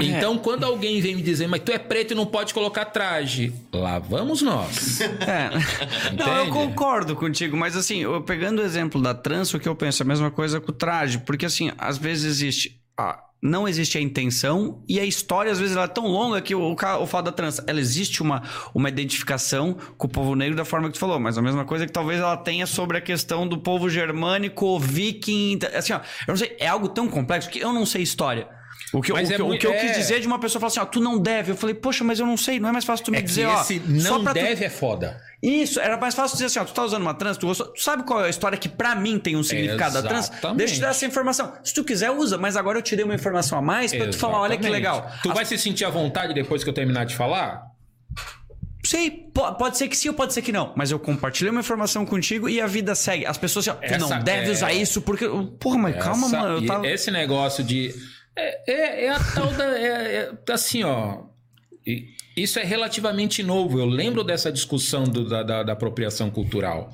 É. 0.01 0.17
Então, 0.17 0.37
quando 0.37 0.63
alguém 0.63 0.99
vem 1.01 1.15
me 1.15 1.21
dizer, 1.21 1.47
mas 1.47 1.61
tu 1.63 1.71
é 1.71 1.77
preto 1.77 2.11
e 2.11 2.15
não 2.15 2.25
pode 2.25 2.53
colocar 2.53 2.85
traje, 2.85 3.53
lá 3.73 3.99
vamos 3.99 4.41
nós. 4.41 5.01
É. 5.01 5.49
Não, 6.17 6.37
eu 6.37 6.47
concordo 6.49 7.15
contigo, 7.15 7.55
mas 7.57 7.75
assim, 7.75 7.99
eu 7.99 8.21
pegando 8.21 8.59
o 8.61 8.65
exemplo 8.65 9.01
da 9.01 9.13
trança, 9.13 9.57
o 9.57 9.59
que 9.59 9.67
eu 9.69 9.75
penso 9.75 10.01
é 10.01 10.05
a 10.05 10.07
mesma 10.07 10.31
coisa 10.31 10.59
com 10.59 10.71
o 10.71 10.75
traje, 10.75 11.19
porque 11.19 11.45
assim, 11.45 11.71
às 11.77 11.97
vezes 11.97 12.25
existe. 12.25 12.79
a- 12.97 13.23
não 13.41 13.65
existe 13.69 13.97
a 13.97 14.01
intenção 14.01 14.83
e 14.85 14.99
a 14.99 15.05
história, 15.05 15.49
às 15.49 15.57
vezes, 15.59 15.73
ela 15.73 15.85
é 15.85 15.87
tão 15.87 16.05
longa 16.07 16.41
que 16.41 16.53
o, 16.53 16.59
o, 16.59 16.73
o 16.73 17.07
fato 17.07 17.23
da 17.23 17.31
trança, 17.31 17.63
ela 17.67 17.79
existe 17.79 18.21
uma, 18.21 18.43
uma 18.75 18.89
identificação 18.89 19.77
com 19.97 20.07
o 20.07 20.09
povo 20.09 20.35
negro 20.35 20.57
da 20.57 20.65
forma 20.65 20.87
que 20.89 20.95
tu 20.95 20.99
falou, 20.99 21.17
mas 21.21 21.37
a 21.37 21.41
mesma 21.41 21.63
coisa 21.63 21.85
que 21.85 21.91
talvez 21.93 22.19
ela 22.19 22.35
tenha 22.35 22.65
sobre 22.67 22.97
a 22.97 23.01
questão 23.01 23.47
do 23.47 23.57
povo 23.57 23.89
germânico, 23.89 24.77
viking. 24.77 25.57
Assim, 25.73 25.93
ó, 25.93 25.99
eu 25.99 26.01
não 26.27 26.35
sei, 26.35 26.53
é 26.59 26.67
algo 26.67 26.89
tão 26.89 27.07
complexo 27.07 27.49
que 27.49 27.59
eu 27.59 27.71
não 27.71 27.85
sei 27.85 28.01
história. 28.01 28.45
O 28.91 29.01
que, 29.01 29.11
o 29.13 29.17
é 29.17 29.23
que, 29.23 29.41
o 29.41 29.57
que 29.59 29.67
eu 29.67 29.73
é. 29.73 29.77
quis 29.77 29.95
dizer 29.97 30.19
de 30.19 30.25
uma 30.27 30.39
pessoa 30.39 30.59
falar 30.59 30.69
assim, 30.71 30.79
ó, 30.79 30.85
tu 30.85 30.99
não 30.99 31.19
deve. 31.19 31.51
Eu 31.51 31.55
falei, 31.55 31.75
poxa, 31.75 32.03
mas 32.03 32.19
eu 32.19 32.25
não 32.25 32.35
sei, 32.37 32.59
não 32.59 32.69
é 32.69 32.71
mais 32.71 32.85
fácil 32.85 33.05
tu 33.05 33.11
me 33.11 33.17
É 33.19 33.21
dizer, 33.21 33.45
ó. 33.45 33.61
esse 33.61 33.79
só 34.01 34.15
não 34.15 34.23
pra 34.23 34.33
tu- 34.33 34.35
deve 34.41 34.65
é 34.65 34.69
foda. 34.69 35.21
isso, 35.43 35.79
era 35.79 35.95
mais 35.97 36.15
fácil 36.15 36.35
dizer 36.35 36.45
assim, 36.47 36.59
ó, 36.59 36.65
tu 36.65 36.73
tá 36.73 36.83
usando 36.83 37.01
uma 37.03 37.13
trans, 37.13 37.37
tu, 37.37 37.45
gostou- 37.47 37.67
tu 37.67 37.81
sabe 37.81 38.03
qual 38.03 38.21
é 38.23 38.27
a 38.27 38.29
história 38.29 38.57
que 38.57 38.67
pra 38.67 38.95
mim 38.95 39.19
tem 39.19 39.35
um 39.35 39.43
significado 39.43 39.93
da 40.01 40.07
trans? 40.07 40.29
Deixa 40.55 40.73
eu 40.73 40.77
te 40.77 40.81
dar 40.81 40.89
essa 40.89 41.05
informação. 41.05 41.53
Se 41.63 41.73
tu 41.73 41.83
quiser, 41.83 42.09
usa, 42.11 42.37
mas 42.37 42.57
agora 42.57 42.79
eu 42.79 42.81
te 42.81 42.95
dei 42.95 43.05
uma 43.05 43.13
informação 43.15 43.59
a 43.59 43.61
mais 43.61 43.93
pra 43.93 44.07
tu 44.07 44.17
falar, 44.17 44.39
olha 44.39 44.57
que 44.57 44.67
legal. 44.67 45.09
Tu 45.21 45.29
As- 45.29 45.35
vai 45.35 45.45
se 45.45 45.57
sentir 45.57 45.85
à 45.85 45.89
vontade 45.89 46.33
depois 46.33 46.63
que 46.63 46.69
eu 46.69 46.73
terminar 46.73 47.05
de 47.05 47.15
falar? 47.15 47.69
Sei, 48.85 49.11
po- 49.11 49.53
pode 49.55 49.77
ser 49.77 49.87
que 49.87 49.95
sim 49.95 50.07
ou 50.07 50.15
pode 50.15 50.33
ser 50.33 50.41
que 50.41 50.51
não, 50.51 50.73
mas 50.75 50.89
eu 50.89 50.97
compartilhei 50.97 51.51
uma 51.51 51.59
informação 51.59 52.05
contigo 52.05 52.47
e 52.49 52.59
a 52.61 52.65
vida 52.65 52.95
segue. 52.95 53.25
As 53.25 53.37
pessoas 53.37 53.67
assim, 53.67 53.77
ó, 53.77 53.81
tu 53.87 53.93
Essa 53.93 54.15
não 54.15 54.23
deve 54.23 54.47
é- 54.47 54.51
usar 54.51 54.73
isso 54.73 55.01
porque... 55.01 55.27
Porra, 55.59 55.77
mas 55.77 55.95
calma, 56.03 56.27
Essa- 56.27 56.39
mano, 56.39 56.53
eu 56.55 56.63
e 56.63 56.65
tava... 56.65 56.87
Esse 56.87 57.11
negócio 57.11 57.63
de. 57.63 57.93
É, 58.39 58.71
é, 58.71 59.05
é 59.05 59.09
a 59.09 59.19
tal 59.19 59.47
da. 59.53 59.65
é- 59.79 60.15
é- 60.47 60.53
assim, 60.53 60.83
ó. 60.83 61.23
Isso 62.37 62.59
é 62.59 62.63
relativamente 62.63 63.41
novo. 63.43 63.79
Eu 63.79 63.85
lembro 63.85 64.23
dessa 64.23 64.51
discussão 64.51 65.03
do- 65.03 65.27
da, 65.27 65.43
da- 65.43 65.63
da 65.63 65.73
apropriação 65.73 66.29
cultural. 66.29 66.91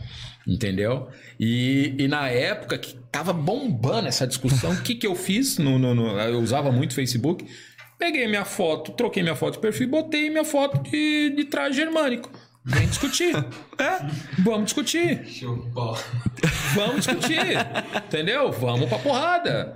Entendeu? 0.48 1.10
E, 1.40 1.96
e 1.98 2.08
na 2.08 2.30
época 2.30 2.78
que 2.78 2.96
tava 3.12 3.34
bombando 3.34 4.08
essa 4.08 4.28
discussão, 4.28 4.72
o 4.74 4.82
que, 4.84 4.94
que 4.96 5.08
eu 5.08 5.16
fiz? 5.16 5.58
No, 5.58 5.78
no- 5.80 5.96
no- 5.96 6.20
eu 6.20 6.40
usava 6.40 6.72
muito 6.72 6.94
Facebook. 6.94 7.46
Peguei 7.98 8.28
minha 8.28 8.46
foto, 8.46 8.92
troquei 8.92 9.24
minha 9.24 9.36
foto 9.36 9.54
de 9.56 9.60
perfil 9.60 9.88
e 9.88 9.90
botei 9.90 10.30
minha 10.30 10.46
foto 10.46 10.84
de, 10.84 11.32
de 11.36 11.46
traje 11.46 11.78
germânico. 11.78 12.30
Vem 12.64 12.88
discutir. 12.88 13.34
é? 13.80 14.06
Vamos 14.44 14.66
discutir. 14.66 15.22
Vamos 16.76 17.06
discutir. 17.06 17.58
entendeu? 18.06 18.52
Vamos 18.52 18.88
pra 18.90 19.00
porrada. 19.00 19.76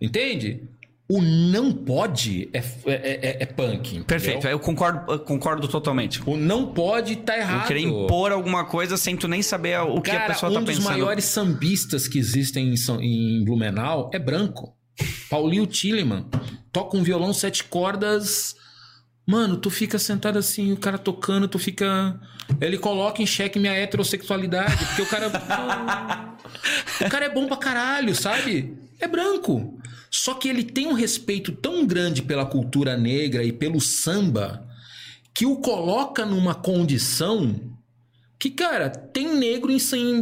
Entende? 0.00 0.68
O 1.08 1.22
não 1.22 1.72
pode 1.72 2.48
é, 2.52 2.58
é, 2.58 2.64
é- 2.86 3.36
é 3.42 3.46
punk. 3.46 3.90
entendeu? 3.90 4.04
Perfeito, 4.06 4.48
eu 4.48 4.58
concordo, 4.58 5.12
eu 5.12 5.18
concordo 5.20 5.68
totalmente. 5.68 6.20
O 6.26 6.36
não 6.36 6.72
pode 6.74 7.14
tá 7.16 7.36
errado. 7.38 7.62
Eu 7.62 7.66
querer 7.68 7.80
impor 7.82 8.32
alguma 8.32 8.64
coisa 8.64 8.96
sem 8.96 9.16
tu 9.16 9.28
nem 9.28 9.40
saber 9.40 9.78
o 9.80 10.00
que 10.00 10.10
Cara, 10.10 10.24
a 10.24 10.26
pessoa 10.28 10.50
um 10.50 10.54
tá 10.54 10.60
dos 10.60 10.68
pensando. 10.74 10.88
maiores 10.90 11.24
sambistas 11.24 12.08
que 12.08 12.18
existem 12.18 12.70
em, 12.72 12.76
São- 12.76 13.00
em 13.00 13.44
Blumenau 13.44 14.10
é 14.12 14.18
branco. 14.18 14.74
Paulinho 15.30 15.66
Tilleman. 15.66 16.26
Toca 16.72 16.96
um 16.96 17.02
violão 17.04 17.32
sete 17.32 17.62
cordas. 17.62 18.56
Mano, 19.24 19.56
tu 19.58 19.70
fica 19.70 19.98
sentado 20.00 20.38
assim, 20.38 20.72
o 20.72 20.76
cara 20.76 20.98
tocando, 20.98 21.46
tu 21.46 21.58
fica. 21.58 22.18
ele 22.60 22.78
coloca 22.78 23.22
em 23.22 23.26
xeque 23.26 23.58
minha 23.60 23.72
heterossexualidade, 23.74 24.76
porque 24.86 25.02
o 25.02 25.06
cara. 25.06 25.28
o 27.06 27.08
cara 27.08 27.26
é 27.26 27.28
bom 27.28 27.46
pra 27.46 27.56
caralho, 27.56 28.14
sabe? 28.14 28.76
É 29.00 29.06
branco. 29.06 29.75
Só 30.10 30.34
que 30.34 30.48
ele 30.48 30.64
tem 30.64 30.86
um 30.86 30.92
respeito 30.92 31.52
tão 31.52 31.86
grande 31.86 32.22
pela 32.22 32.46
cultura 32.46 32.96
negra 32.96 33.44
e 33.44 33.52
pelo 33.52 33.80
samba 33.80 34.66
que 35.34 35.44
o 35.44 35.56
coloca 35.56 36.24
numa 36.24 36.54
condição 36.54 37.76
que, 38.38 38.50
cara, 38.50 38.90
tem 38.90 39.34
negro 39.34 39.72
em, 39.72 39.78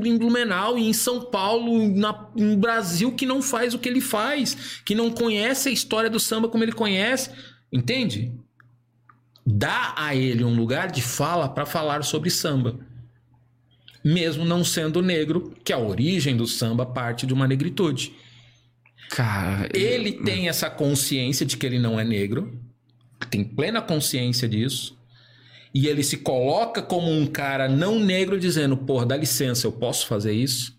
em 0.09 0.19
Blumenau 0.19 0.79
e 0.79 0.89
em 0.89 0.93
São 0.93 1.21
Paulo, 1.21 1.89
na, 1.89 2.31
no 2.37 2.57
Brasil, 2.57 3.13
que 3.13 3.27
não 3.27 3.43
faz 3.43 3.75
o 3.75 3.79
que 3.79 3.89
ele 3.89 4.01
faz, 4.01 4.83
que 4.85 4.95
não 4.95 5.11
conhece 5.11 5.69
a 5.69 5.73
história 5.73 6.09
do 6.09 6.21
samba 6.21 6.49
como 6.49 6.63
ele 6.63 6.73
conhece. 6.73 7.31
Entende? 7.73 8.33
Dá 9.45 9.95
a 9.97 10.15
ele 10.15 10.45
um 10.45 10.55
lugar 10.55 10.91
de 10.91 11.03
fala 11.03 11.49
para 11.49 11.67
falar 11.67 12.05
sobre 12.05 12.31
samba. 12.31 12.79
Mesmo 14.05 14.45
não 14.45 14.65
sendo 14.65 15.03
negro, 15.03 15.53
que 15.65 15.73
a 15.73 15.79
origem 15.79 16.37
do 16.37 16.47
samba 16.47 16.87
parte 16.87 17.27
de 17.27 17.35
uma 17.35 17.49
negritude. 17.49 18.15
Cara, 19.15 19.69
Ele 19.73 20.11
tem 20.11 20.49
essa 20.49 20.69
consciência 20.69 21.47
de 21.47 21.57
que 21.57 21.65
ele 21.65 21.79
não 21.79 22.01
é 22.01 22.05
negro, 22.05 22.61
tem 23.31 23.45
plena 23.45 23.81
consciência 23.81 24.49
disso, 24.49 24.99
e 25.73 25.87
ele 25.87 26.03
se 26.03 26.17
coloca 26.17 26.83
como 26.83 27.13
um 27.13 27.25
cara 27.25 27.69
não 27.69 28.01
negro 28.01 28.41
dizendo: 28.41 28.77
"Porra, 28.77 29.07
dá 29.07 29.17
licença, 29.17 29.69
eu 29.69 29.73
posso 29.73 30.09
fazer 30.09 30.33
isso?" 30.33 30.77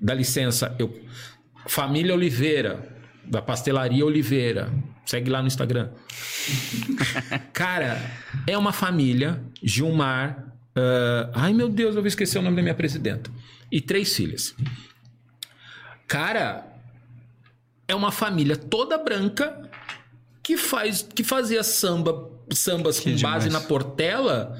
Dá 0.00 0.14
licença, 0.14 0.72
eu 0.78 0.94
Família 1.66 2.14
Oliveira, 2.14 2.96
da 3.24 3.42
pastelaria 3.42 4.06
Oliveira, 4.06 4.72
segue 5.04 5.28
lá 5.28 5.40
no 5.40 5.48
Instagram. 5.48 5.90
cara, 7.52 8.00
é 8.46 8.56
uma 8.56 8.72
família, 8.72 9.42
Gilmar, 9.60 10.54
ah, 10.76 11.30
ai 11.34 11.52
meu 11.52 11.68
Deus, 11.68 11.96
eu 11.96 12.02
vou 12.02 12.08
esquecer 12.08 12.38
o 12.38 12.42
nome 12.42 12.54
da 12.54 12.62
minha 12.62 12.74
presidenta, 12.74 13.28
e 13.72 13.80
três 13.80 14.14
filhas. 14.14 14.54
Cara, 16.06 16.66
é 17.88 17.94
uma 17.94 18.12
família 18.12 18.56
toda 18.56 18.98
branca 18.98 19.68
que 20.42 20.56
faz 20.56 21.02
que 21.02 21.24
fazia 21.24 21.62
samba, 21.64 22.30
sambas 22.52 23.00
com 23.00 23.12
demais. 23.12 23.22
base 23.22 23.50
na 23.50 23.60
Portela, 23.60 24.56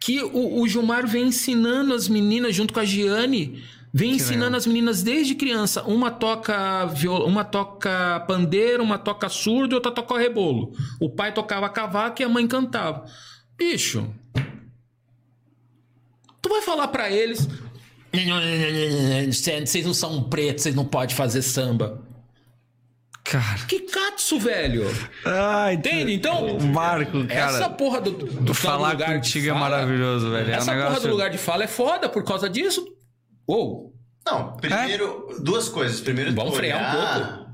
que 0.00 0.22
o, 0.22 0.60
o 0.60 0.68
Gilmar 0.68 1.06
vem 1.06 1.28
ensinando 1.28 1.92
as 1.92 2.08
meninas 2.08 2.54
junto 2.54 2.72
com 2.72 2.80
a 2.80 2.84
Giane, 2.84 3.62
vem 3.92 4.12
ensinando 4.12 4.44
legal. 4.44 4.58
as 4.58 4.66
meninas 4.66 5.02
desde 5.02 5.34
criança. 5.34 5.82
Uma 5.82 6.10
toca 6.10 6.86
viol... 6.86 7.26
uma 7.26 7.44
toca 7.44 8.20
pandeiro, 8.26 8.82
uma 8.82 8.98
toca 8.98 9.28
surdo, 9.28 9.74
e 9.74 9.76
outra 9.76 9.92
toca 9.92 10.18
rebolo. 10.18 10.72
O 11.00 11.10
pai 11.10 11.32
tocava 11.34 11.68
cavaco 11.68 12.22
e 12.22 12.24
a 12.24 12.28
mãe 12.28 12.46
cantava. 12.46 13.04
Bicho, 13.56 14.08
tu 16.40 16.48
vai 16.48 16.62
falar 16.62 16.88
pra 16.88 17.10
eles, 17.10 17.48
vocês 19.32 19.84
não 19.84 19.94
são 19.94 20.22
pretos, 20.24 20.62
vocês 20.62 20.74
não 20.74 20.84
podem 20.84 21.14
fazer 21.14 21.42
samba. 21.42 22.02
Cara. 23.24 23.58
Que 23.66 23.80
catso, 23.80 24.38
velho. 24.38 24.84
Ai, 25.24 25.74
Entende? 25.74 26.12
Então, 26.14 26.58
Marco, 26.60 27.26
cara. 27.26 27.56
essa 27.56 27.68
porra 27.68 28.00
do, 28.00 28.12
do, 28.12 28.26
do 28.26 28.54
falar 28.54 28.92
lugar 28.92 29.14
contigo 29.14 29.46
é 29.46 29.48
fala- 29.48 29.60
maravilhoso, 29.70 30.30
velho. 30.30 30.48
É 30.48 30.54
um 30.54 30.56
Essa 30.58 30.66
porra 30.72 30.76
negócio- 30.84 31.02
do 31.02 31.10
lugar 31.12 31.30
de 31.30 31.38
fala 31.38 31.64
é 31.64 31.66
foda 31.66 32.08
por 32.08 32.22
causa 32.24 32.48
disso. 32.48 32.86
Uou. 33.48 33.92
Não, 34.24 34.56
primeiro, 34.56 35.36
duas 35.42 35.68
coisas. 35.68 36.00
Primeiro, 36.00 36.32
Vamos 36.34 36.54
frear 36.56 36.94
um 36.94 36.98
olhar- 36.98 37.46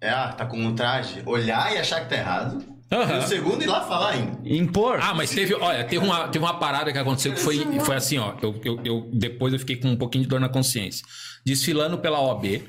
É, 0.00 0.10
ah, 0.10 0.28
tá 0.32 0.46
com 0.46 0.58
um 0.58 0.74
traje. 0.76 1.22
Olhar 1.26 1.74
e 1.74 1.78
achar 1.78 2.02
que 2.02 2.08
tá 2.10 2.16
errado. 2.16 2.64
E 2.90 3.18
o 3.18 3.22
segundo, 3.28 3.62
ir 3.62 3.66
lá 3.66 3.82
falar 3.86 4.10
ainda. 4.14 4.38
Impor. 4.44 4.98
Ah, 5.00 5.14
mas 5.14 5.30
teve, 5.30 5.54
olha, 5.54 5.84
teve 5.84 6.04
uma, 6.04 6.26
teve 6.28 6.44
uma 6.44 6.54
parada 6.58 6.90
que 6.92 6.98
aconteceu 6.98 7.32
que 7.32 7.40
foi, 7.40 7.58
foi 7.80 7.94
assim, 7.96 8.18
ó. 8.18 8.34
Eu, 8.42 8.60
eu, 8.64 8.80
eu- 8.84 9.10
depois 9.12 9.52
eu 9.52 9.58
fiquei 9.60 9.76
com 9.76 9.88
um 9.88 9.96
pouquinho 9.96 10.24
de 10.24 10.28
dor 10.30 10.40
na 10.40 10.48
consciência. 10.48 11.04
Desfilando 11.44 11.98
pela 11.98 12.20
OAB, 12.20 12.62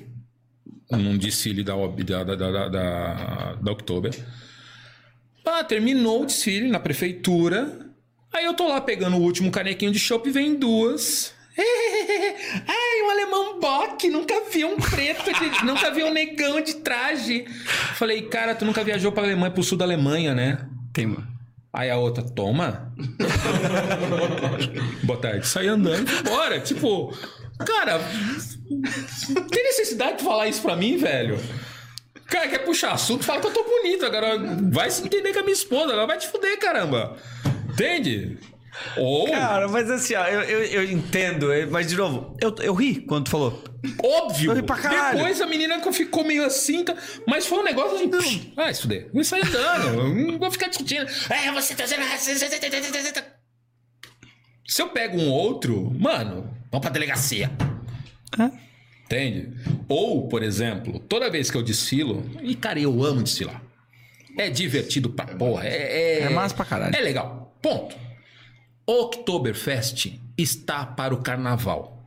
num 0.91 1.17
desfile 1.17 1.63
da 1.63 1.75
OAB, 1.75 2.03
da, 2.03 2.23
da, 2.23 2.35
da, 2.35 2.67
da, 2.69 3.53
da 3.55 3.71
Oktober. 3.71 4.13
Ah, 5.45 5.63
terminou 5.63 6.21
o 6.21 6.25
desfile 6.25 6.67
na 6.69 6.79
prefeitura. 6.79 7.89
Aí 8.31 8.45
eu 8.45 8.53
tô 8.53 8.67
lá 8.67 8.79
pegando 8.79 9.17
o 9.17 9.21
último 9.21 9.49
canequinho 9.51 9.91
de 9.91 9.99
chopp 9.99 10.29
e 10.29 10.31
vem 10.31 10.55
duas. 10.55 11.33
Ai, 12.67 13.01
um 13.05 13.09
alemão 13.09 13.59
bock, 13.59 14.07
nunca 14.09 14.41
vi 14.51 14.63
um 14.65 14.77
preto, 14.77 15.31
de- 15.33 15.61
nunca 15.65 15.91
vi 15.91 16.03
um 16.03 16.11
negão 16.13 16.61
de 16.61 16.75
traje. 16.75 17.45
Falei, 17.95 18.23
cara, 18.23 18.55
tu 18.55 18.65
nunca 18.65 18.83
viajou 18.83 19.11
pra 19.11 19.23
Alemanha, 19.23 19.51
pro 19.51 19.63
sul 19.63 19.77
da 19.77 19.85
Alemanha, 19.85 20.33
né? 20.33 20.65
Tem. 20.93 21.15
Aí 21.73 21.89
a 21.89 21.97
outra, 21.97 22.23
toma. 22.23 22.93
Boa 25.03 25.19
tarde. 25.19 25.47
Sai 25.47 25.67
andando 25.67 26.09
embora. 26.19 26.59
Tipo, 26.59 27.15
cara, 27.65 27.99
tem 29.49 29.63
necessidade 29.63 30.19
de 30.19 30.23
falar 30.23 30.47
isso 30.47 30.61
pra 30.61 30.75
mim, 30.75 30.97
velho? 30.97 31.39
Cara, 32.27 32.47
quer 32.47 32.59
puxar 32.59 32.93
assunto, 32.93 33.25
fala 33.25 33.41
que 33.41 33.47
eu 33.47 33.53
tô 33.53 33.63
bonito. 33.63 34.05
Agora 34.05 34.37
vai 34.71 34.89
se 34.89 35.03
entender 35.03 35.33
com 35.33 35.39
a 35.39 35.43
minha 35.43 35.53
esposa. 35.53 35.91
Ela 35.93 36.05
vai 36.05 36.17
te 36.17 36.27
fuder, 36.27 36.57
caramba. 36.59 37.17
Entende? 37.69 38.37
Ou, 38.97 39.29
Cara, 39.29 39.67
mas 39.67 39.89
assim, 39.91 40.15
ó, 40.15 40.25
eu, 40.27 40.41
eu, 40.43 40.63
eu 40.63 40.83
entendo, 40.91 41.47
mas 41.69 41.87
de 41.87 41.95
novo, 41.97 42.37
eu, 42.41 42.55
eu 42.59 42.73
ri 42.73 43.01
quando 43.01 43.25
tu 43.25 43.31
falou. 43.31 43.63
óbvio. 44.01 44.51
Eu 44.51 44.55
ri 44.55 44.63
pra 44.63 44.77
caralho. 44.77 45.17
Depois 45.17 45.41
a 45.41 45.45
menina 45.45 45.79
ficou 45.91 46.23
meio 46.23 46.45
assim, 46.45 46.83
tá? 46.83 46.95
mas 47.27 47.45
foi 47.45 47.59
um 47.59 47.63
negócio 47.63 47.95
assim. 47.95 48.09
psh, 48.09 48.53
Ah, 48.55 48.71
isso 48.71 48.87
daí. 48.87 49.07
Vou 49.13 49.23
sair 49.23 49.45
andando. 49.45 49.99
eu 49.99 50.15
Não 50.31 50.39
vou 50.39 50.49
ficar 50.51 50.67
discutindo. 50.67 51.05
É, 51.29 51.51
você 51.51 51.75
tá 51.75 51.85
sendo 51.85 52.05
racista. 52.05 52.47
Se 54.65 54.81
eu 54.81 54.87
pego 54.89 55.17
um 55.19 55.29
outro, 55.29 55.91
mano, 55.99 56.49
vamos 56.71 56.81
pra 56.81 56.89
delegacia. 56.89 57.51
Entende? 59.05 59.51
Ou, 59.89 60.29
por 60.29 60.41
exemplo, 60.41 60.97
toda 60.99 61.29
vez 61.29 61.51
que 61.51 61.57
eu 61.57 61.61
desfilo, 61.61 62.23
e 62.41 62.55
cara, 62.55 62.79
eu 62.79 63.03
amo 63.03 63.21
desfilar. 63.21 63.61
É 64.37 64.49
divertido 64.49 65.09
pra 65.09 65.25
porra. 65.25 65.67
É, 65.67 66.19
é, 66.19 66.19
É 66.21 66.29
massa 66.29 66.55
pra 66.55 66.63
caralho. 66.63 66.95
É 66.95 67.01
legal. 67.01 67.53
Ponto. 67.61 67.93
Oktoberfest 68.85 70.19
está 70.37 70.85
para 70.85 71.13
o 71.13 71.21
carnaval. 71.21 72.01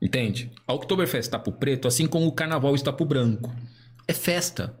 Entende? 0.00 0.50
A 0.66 0.72
Oktoberfest 0.72 1.28
está 1.28 1.38
para 1.38 1.50
o 1.50 1.56
preto, 1.56 1.86
assim 1.86 2.06
como 2.06 2.26
o 2.26 2.32
carnaval 2.32 2.74
está 2.74 2.92
para 2.92 3.04
o 3.04 3.06
branco. 3.06 3.54
É 4.06 4.12
festa. 4.12 4.76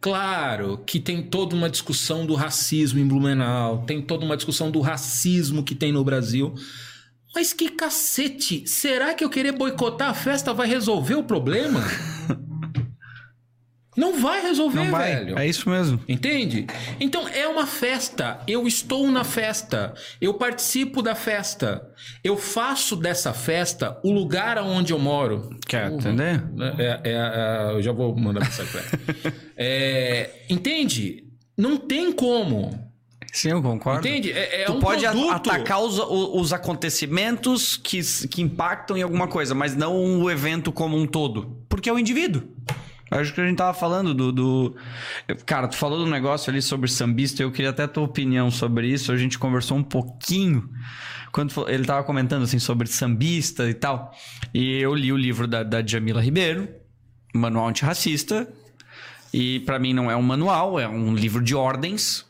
Claro 0.00 0.78
que 0.86 1.00
tem 1.00 1.22
toda 1.22 1.56
uma 1.56 1.68
discussão 1.68 2.24
do 2.24 2.34
racismo 2.34 3.00
em 3.00 3.06
Blumenau, 3.06 3.84
tem 3.84 4.00
toda 4.00 4.24
uma 4.24 4.36
discussão 4.36 4.70
do 4.70 4.80
racismo 4.80 5.64
que 5.64 5.74
tem 5.74 5.90
no 5.90 6.04
Brasil. 6.04 6.54
Mas 7.34 7.52
que 7.52 7.68
cacete! 7.68 8.66
Será 8.66 9.12
que 9.12 9.24
eu 9.24 9.30
querer 9.30 9.52
boicotar 9.52 10.10
a 10.10 10.14
festa 10.14 10.54
vai 10.54 10.68
resolver 10.68 11.16
o 11.16 11.24
problema? 11.24 11.82
Não 13.98 14.20
vai 14.20 14.40
resolver, 14.40 14.84
Não 14.84 14.92
vai. 14.92 15.16
velho. 15.16 15.36
É 15.36 15.44
isso 15.44 15.68
mesmo. 15.68 16.00
Entende? 16.08 16.68
Então 17.00 17.26
é 17.26 17.48
uma 17.48 17.66
festa. 17.66 18.38
Eu 18.46 18.64
estou 18.68 19.10
na 19.10 19.24
festa. 19.24 19.92
Eu 20.20 20.34
participo 20.34 21.02
da 21.02 21.16
festa. 21.16 21.84
Eu 22.22 22.36
faço 22.36 22.94
dessa 22.94 23.32
festa 23.32 23.98
o 24.04 24.12
lugar 24.12 24.56
onde 24.58 24.92
eu 24.92 25.00
moro. 25.00 25.50
Quer 25.66 25.90
entender? 25.90 26.44
É, 26.78 27.00
é, 27.02 27.10
é, 27.10 27.72
eu 27.74 27.82
já 27.82 27.90
vou 27.90 28.14
mandar 28.16 28.38
mensagem 28.40 28.70
pra 28.70 28.80
ela. 28.82 29.34
É, 29.60 30.30
entende? 30.48 31.24
Não 31.56 31.76
tem 31.76 32.12
como. 32.12 32.70
Sim, 33.32 33.50
eu 33.50 33.60
concordo. 33.60 34.06
Entende? 34.06 34.30
É, 34.30 34.62
é 34.62 34.64
Tu 34.66 34.72
um 34.74 34.78
pode 34.80 35.02
produto. 35.04 35.30
atacar 35.32 35.80
os, 35.82 35.98
os 35.98 36.52
acontecimentos 36.52 37.76
que, 37.76 38.00
que 38.28 38.40
impactam 38.42 38.96
em 38.96 39.02
alguma 39.02 39.26
coisa, 39.28 39.54
mas 39.54 39.74
não 39.74 40.22
o 40.22 40.30
evento 40.30 40.70
como 40.72 40.96
um 40.96 41.06
todo. 41.06 41.58
Porque 41.68 41.90
é 41.90 41.92
o 41.92 41.98
indivíduo. 41.98 42.42
Acho 43.10 43.32
que 43.32 43.40
a 43.40 43.46
gente 43.46 43.56
tava 43.56 43.72
falando 43.72 44.12
do, 44.14 44.30
do- 44.32 44.76
Cara, 45.46 45.66
tu 45.68 45.76
falou 45.76 45.98
do 45.98 46.06
negócio 46.10 46.50
ali 46.50 46.60
sobre 46.60 46.88
sambista, 46.90 47.42
eu 47.42 47.50
queria 47.50 47.70
até 47.70 47.86
tua 47.86 48.04
opinião 48.04 48.50
sobre 48.50 48.86
isso. 48.88 49.10
A 49.12 49.16
gente 49.16 49.38
conversou 49.38 49.76
um 49.78 49.82
pouquinho 49.82 50.68
quando 51.32 51.52
ele 51.68 51.84
tava 51.84 52.04
comentando 52.04 52.42
assim 52.42 52.58
sobre 52.58 52.86
sambista 52.88 53.68
e 53.68 53.74
tal. 53.74 54.14
E 54.52 54.78
eu 54.80 54.94
li 54.94 55.12
o 55.12 55.16
livro 55.16 55.46
da, 55.46 55.62
da 55.62 55.84
Jamila 55.86 56.20
Ribeiro, 56.20 56.68
Manual 57.34 57.68
Antirracista. 57.68 58.46
E 59.32 59.60
pra 59.60 59.78
mim 59.78 59.92
não 59.92 60.10
é 60.10 60.16
um 60.16 60.22
manual, 60.22 60.78
é 60.80 60.88
um 60.88 61.14
livro 61.14 61.42
de 61.42 61.54
ordens 61.54 62.24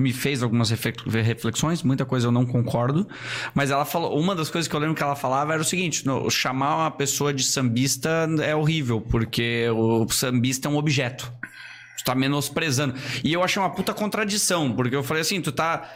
me 0.00 0.12
fez 0.12 0.42
algumas 0.42 0.70
reflexões, 0.70 1.82
muita 1.82 2.04
coisa 2.04 2.28
eu 2.28 2.32
não 2.32 2.46
concordo, 2.46 3.08
mas 3.54 3.70
ela 3.70 3.84
falou, 3.84 4.18
uma 4.18 4.34
das 4.34 4.50
coisas 4.50 4.68
que 4.68 4.74
eu 4.74 4.80
lembro 4.80 4.94
que 4.94 5.02
ela 5.02 5.16
falava 5.16 5.52
era 5.52 5.62
o 5.62 5.64
seguinte, 5.64 6.04
no- 6.06 6.30
chamar 6.30 6.76
uma 6.76 6.90
pessoa 6.90 7.32
de 7.32 7.42
sambista 7.42 8.28
é 8.42 8.54
horrível, 8.54 9.00
porque 9.00 9.68
o 9.70 10.08
sambista 10.10 10.68
é 10.68 10.70
um 10.70 10.76
objeto. 10.76 11.32
Tu 11.98 12.04
tá 12.04 12.14
menosprezando. 12.14 12.94
E 13.24 13.32
eu 13.32 13.42
achei 13.42 13.60
uma 13.60 13.70
puta 13.70 13.92
contradição, 13.92 14.72
porque 14.72 14.94
eu 14.94 15.02
falei 15.02 15.22
assim, 15.22 15.40
tu 15.40 15.50
tá 15.52 15.88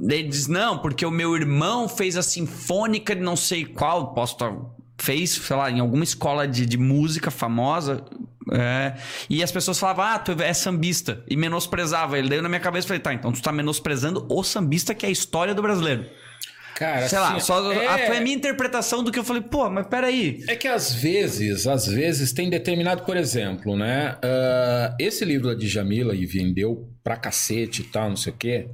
ele 0.00 0.28
diz, 0.28 0.46
não, 0.46 0.78
porque 0.78 1.04
o 1.04 1.10
meu 1.10 1.34
irmão 1.34 1.88
fez 1.88 2.16
a 2.16 2.22
sinfônica 2.22 3.16
de 3.16 3.20
não 3.22 3.34
sei 3.34 3.64
qual, 3.64 4.14
posso 4.14 4.34
estar. 4.34 4.52
Fez, 5.00 5.30
sei 5.30 5.56
lá, 5.56 5.70
em 5.70 5.80
alguma 5.80 6.04
escola 6.04 6.46
de, 6.46 6.64
de 6.66 6.76
música 6.78 7.30
famosa. 7.30 8.04
É, 8.52 8.94
e 9.28 9.42
as 9.42 9.50
pessoas 9.52 9.78
falavam, 9.78 10.04
ah, 10.04 10.18
tu 10.18 10.32
é 10.42 10.52
sambista. 10.52 11.22
E 11.28 11.36
menosprezava 11.36 12.18
ele. 12.18 12.28
Daí 12.28 12.40
na 12.40 12.48
minha 12.48 12.60
cabeça 12.60 12.84
eu 12.84 12.88
falei, 12.88 13.00
tá, 13.02 13.14
então 13.14 13.32
tu 13.32 13.42
tá 13.42 13.52
menosprezando 13.52 14.26
o 14.30 14.42
sambista, 14.42 14.94
que 14.94 15.04
é 15.06 15.08
a 15.08 15.12
história 15.12 15.54
do 15.54 15.62
brasileiro. 15.62 16.06
Cara, 16.76 17.08
Sei 17.08 17.18
lá, 17.18 17.34
assim, 17.34 17.40
só 17.40 17.72
é- 17.72 17.86
a, 17.88 18.06
foi 18.06 18.18
a 18.18 18.20
minha 18.20 18.36
interpretação 18.36 19.02
do 19.02 19.10
que 19.10 19.18
eu 19.18 19.24
falei, 19.24 19.42
pô, 19.42 19.68
mas 19.68 19.88
peraí. 19.88 20.44
É 20.46 20.54
que 20.54 20.68
às 20.68 20.94
vezes, 20.94 21.66
às 21.66 21.86
vezes 21.86 22.32
tem 22.32 22.48
determinado, 22.48 23.02
por 23.02 23.16
exemplo, 23.16 23.76
né? 23.76 24.16
ah, 24.22 24.94
esse 24.96 25.24
livro 25.24 25.48
da 25.48 25.54
Djamila 25.54 26.14
e 26.14 26.24
vendeu 26.24 26.88
pra 27.02 27.16
cacete 27.16 27.82
e 27.82 27.84
tal, 27.86 28.10
não 28.10 28.16
sei 28.16 28.32
o 28.32 28.36
quê. 28.36 28.68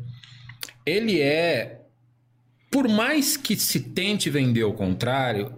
Ele 0.84 1.18
é, 1.18 1.80
por 2.70 2.86
mais 2.88 3.38
que 3.38 3.56
se 3.56 3.80
tente 3.80 4.28
vender 4.28 4.64
o 4.64 4.74
contrário, 4.74 5.56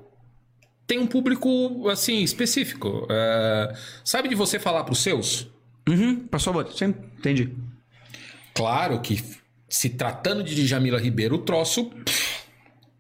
tem 0.86 0.98
um 0.98 1.06
público 1.06 1.88
assim 1.88 2.22
específico. 2.22 3.06
Ah, 3.10 3.74
sabe 4.04 4.28
de 4.28 4.34
você 4.34 4.58
falar 4.58 4.84
pros 4.84 5.02
seus? 5.02 5.48
Uhum, 5.88 6.26
passou 6.26 6.50
a 6.50 6.54
bola. 6.54 6.68
Entendi. 7.18 7.54
Claro 8.54 9.00
que 9.00 9.22
se 9.68 9.90
tratando 9.90 10.42
de 10.42 10.54
Djamila 10.54 10.98
Ribeiro, 10.98 11.36
o 11.36 11.38
troço 11.38 11.90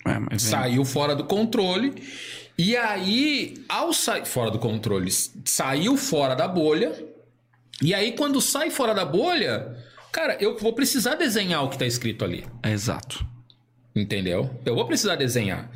É, 0.04 0.18
mas 0.18 0.44
é. 0.46 0.50
saiu 0.50 0.84
fora 0.84 1.14
do 1.14 1.24
controle. 1.24 1.94
E 2.58 2.76
aí, 2.76 3.64
ao 3.68 3.92
sair 3.92 4.24
fora 4.24 4.50
do 4.50 4.58
controle, 4.58 5.10
saiu 5.44 5.96
fora 5.96 6.34
da 6.34 6.48
bolha. 6.48 6.92
E 7.82 7.92
aí, 7.92 8.12
quando 8.12 8.40
sai 8.40 8.70
fora 8.70 8.94
da 8.94 9.04
bolha, 9.04 9.76
cara, 10.10 10.36
eu 10.40 10.56
vou 10.56 10.72
precisar 10.72 11.16
desenhar 11.16 11.62
o 11.64 11.68
que 11.68 11.78
tá 11.78 11.86
escrito 11.86 12.24
ali. 12.24 12.46
É 12.62 12.70
exato. 12.70 13.26
Entendeu? 13.94 14.58
Eu 14.64 14.74
vou 14.74 14.86
precisar 14.86 15.16
desenhar. 15.16 15.70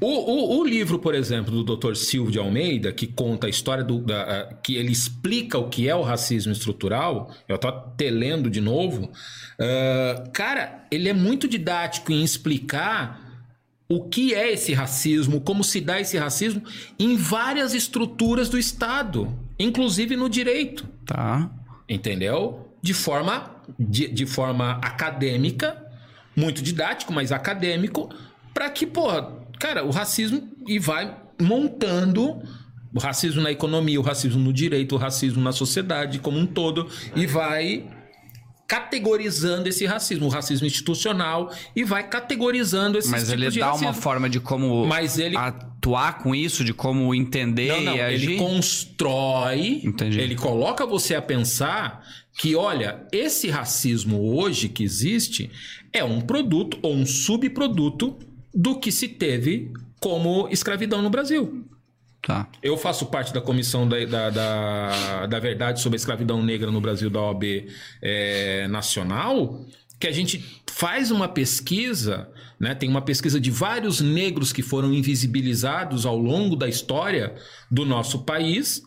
O, 0.00 0.06
o, 0.06 0.58
o 0.60 0.64
livro, 0.64 0.98
por 0.98 1.14
exemplo, 1.14 1.62
do 1.62 1.76
Dr. 1.76 1.94
Silvio 1.94 2.32
de 2.32 2.38
Almeida, 2.38 2.90
que 2.92 3.06
conta 3.06 3.46
a 3.46 3.50
história 3.50 3.84
do. 3.84 3.98
da- 4.00 4.54
que 4.62 4.74
ele 4.76 4.90
explica 4.90 5.58
o 5.58 5.68
que 5.68 5.88
é 5.88 5.94
o 5.94 6.02
racismo 6.02 6.52
estrutural, 6.52 7.30
eu 7.46 7.58
tô 7.58 7.68
até 7.68 8.08
lendo 8.10 8.48
de 8.48 8.60
novo. 8.60 9.10
ah, 9.58 10.24
cara, 10.32 10.86
ele 10.90 11.08
é 11.08 11.12
muito 11.12 11.46
didático 11.46 12.12
em 12.12 12.22
explicar 12.24 13.28
o 13.88 14.04
que 14.08 14.32
é 14.34 14.52
esse 14.52 14.72
racismo, 14.72 15.40
como 15.40 15.62
se 15.64 15.80
dá 15.80 16.00
esse 16.00 16.16
racismo 16.16 16.62
em 16.98 17.16
várias 17.16 17.74
estruturas 17.74 18.48
do 18.48 18.56
Estado, 18.58 19.36
inclusive 19.58 20.14
no 20.16 20.28
direito 20.30 20.88
Tá. 21.04 21.50
entendeu? 21.88 22.68
De 22.80 22.94
forma, 22.94 23.50
de, 23.78 24.06
de 24.08 24.24
forma 24.26 24.72
acadêmica, 24.82 25.76
muito 26.36 26.62
didático, 26.62 27.12
mas 27.12 27.32
acadêmico, 27.32 28.08
para 28.54 28.70
que, 28.70 28.86
porra, 28.86 29.39
cara, 29.60 29.84
o 29.84 29.90
racismo 29.90 30.48
e 30.66 30.78
vai 30.80 31.16
montando 31.40 32.42
o 32.92 32.98
racismo 32.98 33.40
na 33.40 33.52
economia, 33.52 34.00
o 34.00 34.02
racismo 34.02 34.40
no 34.42 34.52
direito, 34.52 34.96
o 34.96 34.98
racismo 34.98 35.40
na 35.40 35.52
sociedade 35.52 36.18
como 36.18 36.38
um 36.38 36.46
todo 36.46 36.88
e 37.14 37.24
vai 37.26 37.88
categorizando 38.66 39.68
esse 39.68 39.84
racismo, 39.84 40.26
o 40.26 40.28
racismo 40.28 40.66
institucional 40.66 41.52
e 41.74 41.82
vai 41.82 42.08
categorizando 42.08 42.98
esse 42.98 43.10
Mas 43.10 43.28
ele 43.30 43.50
de 43.50 43.58
dá 43.58 43.66
racismo. 43.66 43.88
uma 43.88 43.94
forma 43.94 44.28
de 44.30 44.38
como 44.38 44.86
Mas 44.86 45.18
ele- 45.18 45.36
atuar 45.36 46.18
com 46.18 46.32
isso, 46.34 46.62
de 46.64 46.72
como 46.72 47.12
entender 47.14 47.68
Não, 47.68 47.80
não, 47.82 47.96
e 47.96 48.00
agir. 48.00 48.30
ele 48.30 48.38
constrói, 48.38 49.80
Entendi. 49.84 50.20
ele 50.20 50.36
coloca 50.36 50.86
você 50.86 51.14
a 51.16 51.22
pensar 51.22 52.04
que, 52.38 52.54
olha, 52.54 53.04
esse 53.12 53.48
racismo 53.50 54.36
hoje 54.36 54.68
que 54.68 54.84
existe 54.84 55.50
é 55.92 56.04
um 56.04 56.20
produto 56.20 56.78
ou 56.80 56.94
um 56.94 57.04
subproduto 57.04 58.16
do 58.54 58.78
que 58.78 58.90
se 58.90 59.08
teve 59.08 59.72
como 60.00 60.48
escravidão 60.50 61.02
no 61.02 61.10
Brasil. 61.10 61.64
Tá. 62.22 62.48
Eu 62.62 62.76
faço 62.76 63.06
parte 63.06 63.32
da 63.32 63.40
comissão 63.40 63.88
da, 63.88 64.04
da, 64.04 64.30
da, 64.30 65.26
da 65.26 65.38
verdade 65.38 65.80
sobre 65.80 65.96
a 65.96 66.00
escravidão 66.00 66.42
negra 66.42 66.70
no 66.70 66.80
Brasil 66.80 67.08
da 67.08 67.20
OAB 67.20 67.66
é, 68.02 68.68
nacional, 68.68 69.64
que 69.98 70.06
a 70.06 70.12
gente 70.12 70.62
faz 70.70 71.10
uma 71.10 71.28
pesquisa, 71.28 72.28
né? 72.58 72.74
Tem 72.74 72.88
uma 72.88 73.02
pesquisa 73.02 73.40
de 73.40 73.50
vários 73.50 74.00
negros 74.00 74.52
que 74.52 74.62
foram 74.62 74.92
invisibilizados 74.92 76.04
ao 76.04 76.16
longo 76.16 76.56
da 76.56 76.68
história 76.68 77.34
do 77.70 77.86
nosso 77.86 78.22
país, 78.24 78.82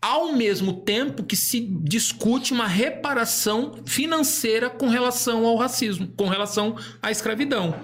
ao 0.00 0.32
mesmo 0.32 0.72
tempo 0.80 1.22
que 1.22 1.36
se 1.36 1.60
discute 1.60 2.54
uma 2.54 2.66
reparação 2.66 3.82
financeira 3.84 4.70
com 4.70 4.88
relação 4.88 5.46
ao 5.46 5.56
racismo, 5.56 6.08
com 6.16 6.26
relação 6.26 6.76
à 7.02 7.10
escravidão. 7.10 7.74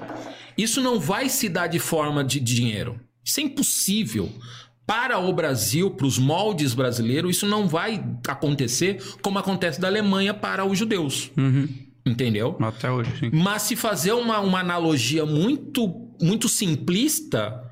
Isso 0.56 0.80
não 0.80 0.98
vai 0.98 1.28
se 1.28 1.48
dar 1.48 1.66
de 1.66 1.78
forma 1.78 2.24
de 2.24 2.40
dinheiro. 2.40 2.98
Isso 3.24 3.40
é 3.40 3.42
impossível. 3.42 4.30
Para 4.86 5.18
o 5.18 5.32
Brasil, 5.32 5.90
para 5.90 6.06
os 6.06 6.16
moldes 6.18 6.72
brasileiros, 6.72 7.36
isso 7.36 7.46
não 7.46 7.66
vai 7.66 8.04
acontecer 8.28 9.02
como 9.20 9.38
acontece 9.38 9.80
da 9.80 9.88
Alemanha 9.88 10.32
para 10.32 10.64
os 10.64 10.78
judeus. 10.78 11.30
Entendeu? 12.06 12.56
Até 12.60 12.90
hoje, 12.90 13.10
sim. 13.18 13.30
Mas 13.32 13.62
se 13.62 13.74
fazer 13.74 14.12
uma, 14.12 14.38
uma 14.38 14.60
analogia 14.60 15.26
muito, 15.26 15.88
muito 16.22 16.48
simplista, 16.48 17.62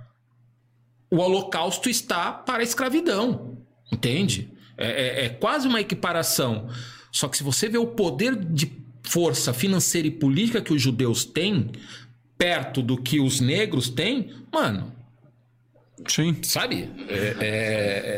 o 1.08 1.18
Holocausto 1.18 1.88
está 1.88 2.32
para 2.32 2.58
a 2.58 2.64
escravidão. 2.64 3.58
Entende? 3.92 4.50
É, 4.76 5.22
é- 5.22 5.24
é 5.26 5.28
quase 5.28 5.68
uma 5.68 5.80
equiparação. 5.80 6.68
Só 7.12 7.28
que 7.28 7.36
se 7.36 7.44
você 7.44 7.68
vê 7.68 7.78
o 7.78 7.86
poder 7.86 8.34
de 8.34 8.72
força 9.04 9.52
financeira 9.52 10.08
e 10.08 10.10
política 10.10 10.60
que 10.60 10.72
os 10.72 10.82
judeus 10.82 11.24
têm, 11.24 11.70
perto 12.38 12.82
do 12.82 12.96
que 12.96 13.20
os 13.20 13.40
negros 13.40 13.88
têm, 13.88 14.32
mano, 14.52 14.92
Sim. 16.08 16.36
sabe? 16.42 16.90
É- 17.08 17.36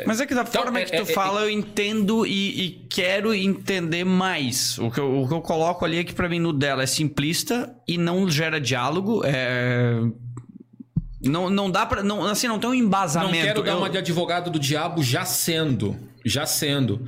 é- 0.01 0.05
Mas 0.07 0.21
é 0.21 0.27
que 0.27 0.35
da 0.35 0.43
Então, 0.43 0.63
forma 0.63 0.81
é- 0.81 0.85
que 0.85 0.91
tu 0.93 0.97
é- 0.97 1.01
é- 1.03 1.15
fala, 1.15 1.43
eu 1.43 1.51
entendo 1.51 2.27
e, 2.27 2.61
e 2.65 2.71
quero 2.89 3.35
entender 3.35 4.05
mais. 4.05 4.79
O 4.79 4.91
que, 4.91 4.99
eu, 4.99 5.23
o 5.23 5.29
que 5.29 5.35
eu 5.35 5.41
coloco 5.43 5.85
ali 5.85 5.99
é 5.99 6.05
que 6.05 6.15
pra 6.15 6.29
mim 6.29 6.39
no 6.41 6.53
dela 6.53 6.83
é 6.83 6.87
simplista 6.87 7.75
e 7.87 7.97
não 7.99 8.29
gera 8.31 8.61
diálogo. 8.61 9.23
É... 9.25 10.01
Não, 11.23 11.51
não 11.51 11.71
dá 11.71 11.85
pra. 11.85 12.03
Não, 12.03 12.25
assim, 12.25 12.47
não 12.47 12.59
tem 12.59 12.71
um 12.71 12.73
Não 12.73 12.79
embasamento. 12.81 13.45
quero 13.45 13.63
dar 13.63 13.73
Eu- 13.73 13.79
uma 13.79 13.91
de 13.91 13.99
advogado 13.99 14.51
do 14.51 14.59
diabo 14.59 15.03
já 15.03 15.25
sendo, 15.25 15.97
já 16.25 16.47
sendo. 16.47 17.05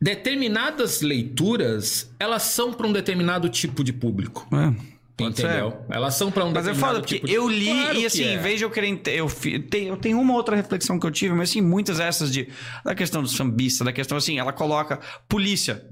Determinadas 0.00 1.02
leituras, 1.02 2.10
elas 2.18 2.42
são 2.44 2.72
para 2.72 2.86
um 2.86 2.92
determinado 2.92 3.48
tipo 3.48 3.84
de 3.84 3.92
público. 3.92 4.48
É, 4.54 4.72
pode 5.20 5.36
ser. 5.36 5.46
Entendeu? 5.46 5.84
Elas 5.90 6.14
são 6.14 6.30
para 6.30 6.44
um 6.44 6.50
Mas 6.52 6.66
é 6.66 6.74
foda, 6.74 7.00
porque 7.00 7.14
tipo 7.16 7.26
de 7.26 7.32
eu 7.32 7.48
li 7.48 7.66
Claro 7.66 7.98
e 7.98 8.06
assim, 8.06 8.24
é. 8.24 8.34
em 8.34 8.38
vez 8.38 8.58
de 8.58 8.64
eu 8.64 8.70
querer. 8.70 8.88
ente- 8.88 9.10
Eu, 9.10 9.28
tem- 9.70 9.86
eu 9.88 9.96
tenho 9.96 10.20
uma 10.20 10.34
outra 10.34 10.56
reflexão 10.56 10.98
que 10.98 11.06
eu 11.06 11.10
tive, 11.10 11.34
mas 11.34 11.50
assim, 11.50 11.60
muitas 11.60 11.98
dessas 11.98 12.32
de. 12.32 12.48
Da 12.84 12.94
questão 12.94 13.22
do 13.22 13.28
sambista, 13.28 13.84
da 13.84 13.92
questão 13.92 14.18
assim, 14.18 14.38
ela 14.38 14.52
coloca 14.52 14.98
polícia. 15.28 15.84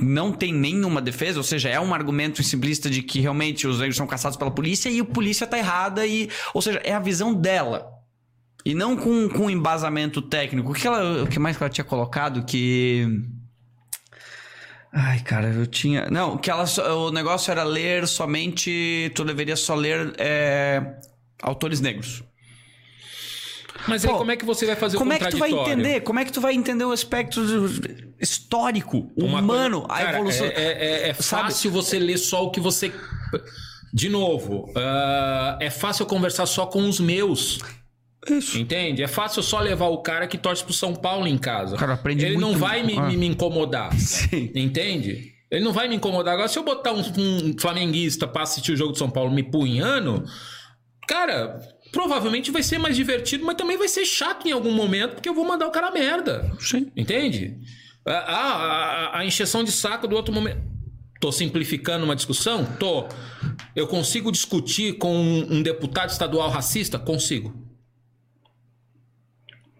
Não 0.00 0.32
tem 0.32 0.52
nenhuma 0.52 1.02
defesa, 1.02 1.38
ou 1.38 1.44
seja, 1.44 1.68
é 1.68 1.78
um 1.78 1.92
argumento 1.92 2.42
simplista 2.42 2.88
de 2.88 3.02
que 3.02 3.20
realmente 3.20 3.66
os 3.66 3.78
negros 3.80 3.96
são 3.96 4.06
caçados 4.06 4.36
pela 4.38 4.50
polícia 4.50 4.88
e 4.88 5.00
a 5.00 5.04
polícia 5.04 5.46
tá 5.46 5.58
errada, 5.58 6.06
e, 6.06 6.28
ou 6.54 6.62
seja, 6.62 6.80
é 6.84 6.92
a 6.94 6.98
visão 7.00 7.34
dela. 7.34 7.86
E 8.64 8.74
não 8.74 8.96
com, 8.96 9.28
com 9.28 9.50
embasamento 9.50 10.22
técnico. 10.22 10.70
O 10.70 10.74
que, 10.74 10.86
ela, 10.86 11.22
o 11.22 11.26
que 11.26 11.38
mais 11.38 11.56
que 11.56 11.62
ela 11.62 11.70
tinha 11.70 11.84
colocado? 11.84 12.44
Que. 12.44 13.06
Ai, 14.92 15.20
cara, 15.20 15.48
eu 15.48 15.66
tinha. 15.66 16.08
Não, 16.10 16.36
que 16.36 16.50
ela 16.50 16.64
o 16.94 17.10
negócio 17.12 17.50
era 17.50 17.62
ler 17.62 18.08
somente. 18.08 19.10
Tu 19.14 19.24
deveria 19.24 19.54
só 19.56 19.74
ler 19.74 20.12
é, 20.18 20.82
autores 21.42 21.80
negros. 21.80 22.24
Mas 23.88 24.04
aí 24.04 24.10
Pô, 24.10 24.18
como 24.18 24.30
é 24.30 24.36
que 24.36 24.44
você 24.44 24.66
vai 24.66 24.76
fazer 24.76 24.98
Como 24.98 25.10
o 25.10 25.14
é 25.14 25.18
que 25.18 25.28
tu 25.30 25.38
vai 25.38 25.50
entender? 25.50 26.00
Como 26.02 26.18
é 26.18 26.24
que 26.24 26.32
tu 26.32 26.40
vai 26.40 26.54
entender 26.54 26.84
o 26.84 26.92
aspecto 26.92 27.40
histórico, 28.20 29.10
Uma 29.16 29.38
humano, 29.40 29.82
coisa- 29.82 29.94
a 29.94 30.04
Cara, 30.04 30.16
evolução? 30.18 30.46
É, 30.46 30.50
é- 30.52 31.08
é 31.10 31.14
Sabe? 31.14 31.44
fácil 31.44 31.70
você 31.70 31.98
ler 31.98 32.18
só 32.18 32.44
o 32.44 32.50
que 32.50 32.60
você. 32.60 32.92
De 33.92 34.08
novo, 34.08 34.70
ah, 34.76 35.56
é 35.60 35.70
fácil 35.70 36.04
conversar 36.06 36.46
só 36.46 36.66
com 36.66 36.88
os 36.88 37.00
meus. 37.00 37.58
Isso. 38.28 38.58
Entende? 38.58 39.02
É 39.02 39.08
fácil 39.08 39.42
só 39.42 39.60
levar 39.60 39.86
o 39.88 39.98
cara 40.02 40.26
que 40.26 40.36
torce 40.36 40.62
pro 40.62 40.72
São 40.74 40.94
Paulo 40.94 41.26
em 41.26 41.38
casa. 41.38 41.76
Cara, 41.76 41.94
aprende 41.94 42.24
Ele 42.24 42.36
muito 42.36 42.52
não 42.52 42.58
vai 42.58 42.82
me, 42.82 42.98
ah. 42.98 43.02
me- 43.08 43.16
me 43.16 43.26
incomodar. 43.26 43.92
Sim. 43.98 44.50
Entende? 44.54 45.32
Ele 45.50 45.64
não 45.64 45.72
vai 45.72 45.88
me 45.88 45.96
incomodar. 45.96 46.34
Agora, 46.34 46.48
se 46.48 46.58
eu 46.58 46.62
botar 46.62 46.92
um, 46.92 47.00
um 47.00 47.54
flamenguista 47.58 48.28
pra 48.28 48.42
assistir 48.42 48.72
o 48.72 48.76
jogo 48.76 48.92
de 48.92 48.98
São 48.98 49.10
Paulo 49.10 49.30
me 49.32 49.42
punhando, 49.42 50.24
cara, 51.08 51.58
provavelmente 51.92 52.50
vai 52.50 52.62
ser 52.62 52.78
mais 52.78 52.94
divertido, 52.94 53.44
mas 53.44 53.56
também 53.56 53.76
vai 53.76 53.88
ser 53.88 54.04
chato 54.04 54.46
em 54.46 54.52
algum 54.52 54.70
momento, 54.72 55.14
porque 55.14 55.28
eu 55.28 55.34
vou 55.34 55.44
mandar 55.44 55.66
o 55.66 55.70
cara 55.72 55.90
merda. 55.90 56.52
Sim. 56.60 56.90
Entende? 56.96 57.56
A, 58.06 58.12
a- 58.12 59.18
a 59.18 59.24
encheção 59.24 59.64
de 59.64 59.72
saco 59.72 60.06
do 60.06 60.14
outro 60.14 60.32
momento. 60.32 60.60
Tô 61.20 61.30
simplificando 61.32 62.04
uma 62.04 62.16
discussão? 62.16 62.64
Tô. 62.78 63.06
Eu 63.76 63.86
consigo 63.86 64.32
discutir 64.32 64.94
com 64.98 65.14
um, 65.14 65.56
um 65.56 65.62
deputado 65.62 66.10
estadual 66.10 66.48
racista? 66.48 66.98
Consigo. 66.98 67.54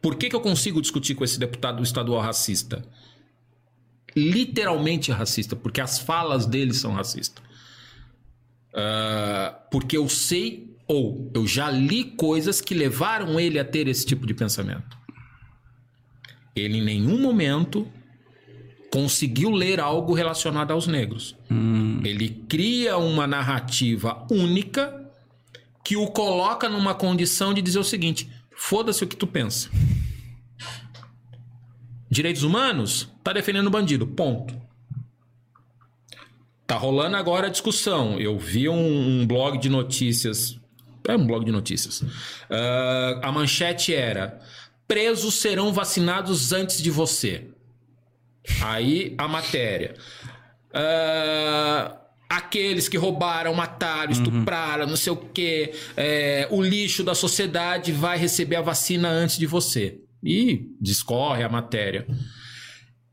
Por 0.00 0.16
que, 0.16 0.28
que 0.28 0.36
eu 0.36 0.40
consigo 0.40 0.80
discutir 0.80 1.14
com 1.14 1.24
esse 1.24 1.38
deputado 1.38 1.82
estadual 1.82 2.20
racista? 2.20 2.82
Literalmente 4.16 5.12
racista, 5.12 5.54
porque 5.54 5.80
as 5.80 5.98
falas 5.98 6.46
dele 6.46 6.72
são 6.72 6.92
racistas. 6.92 7.42
Ah, 8.72 9.58
porque 9.70 9.96
eu 9.96 10.08
sei 10.08 10.70
ou 10.86 11.30
eu 11.34 11.46
já 11.46 11.70
li 11.70 12.04
coisas 12.04 12.60
que 12.60 12.74
levaram 12.74 13.38
ele 13.38 13.58
a 13.58 13.64
ter 13.64 13.86
esse 13.86 14.04
tipo 14.04 14.26
de 14.26 14.34
pensamento. 14.34 14.98
ele 16.56 16.78
em 16.78 16.82
nenhum 16.82 17.20
momento 17.20 17.86
conseguiu 18.90 19.50
ler 19.50 19.78
algo 19.78 20.12
relacionado 20.12 20.72
aos 20.72 20.88
negros. 20.88 21.36
Ele 22.04 22.28
cria 22.48 22.98
uma 22.98 23.24
narrativa 23.24 24.26
única 24.28 25.08
que 25.84 25.96
o 25.96 26.08
coloca 26.08 26.68
numa 26.68 26.92
condição 26.92 27.54
de 27.54 27.62
dizer 27.62 27.78
o 27.78 27.84
seguinte: 27.84 28.28
foda-se 28.60 29.02
o 29.02 29.06
que 29.06 29.16
tu 29.16 29.26
pensa. 29.26 29.70
Direitos 32.10 32.42
humanos? 32.42 33.08
Tá 33.24 33.32
defendendo 33.32 33.68
o 33.68 33.70
bandido. 33.70 34.06
Ponto. 34.06 34.54
Tá 36.66 36.76
rolando 36.76 37.16
agora 37.16 37.46
a 37.46 37.50
discussão. 37.50 38.20
Eu 38.20 38.38
vi 38.38 38.68
um, 38.68 39.22
um 39.22 39.26
blog 39.26 39.58
de 39.58 39.70
notícias. 39.70 40.60
É 41.08 41.16
um 41.16 41.26
blog 41.26 41.44
de 41.44 41.50
notícias. 41.50 42.04
Ah, 42.50 43.20
a 43.22 43.32
manchete 43.32 43.94
era: 43.94 44.40
presos 44.86 45.34
serão 45.34 45.72
vacinados 45.72 46.52
antes 46.52 46.82
de 46.82 46.90
você. 46.90 47.48
Aí 48.62 49.14
a 49.16 49.26
matéria. 49.26 49.94
Ah, 50.72 51.99
aqueles 52.30 52.88
que 52.88 52.96
roubaram, 52.96 53.52
mataram, 53.52 54.12
estupraram, 54.12 54.86
não 54.86 54.96
sei 54.96 55.12
o 55.12 55.16
quê. 55.16 55.72
é, 55.96 56.46
o 56.50 56.62
lixo 56.62 57.02
da 57.02 57.14
sociedade 57.14 57.90
vai 57.92 58.16
receber 58.16 58.56
a 58.56 58.62
vacina 58.62 59.08
antes 59.08 59.36
de 59.36 59.46
você. 59.46 59.98
E 60.22 60.66
discorre 60.80 61.42
a 61.42 61.48
matéria. 61.48 62.06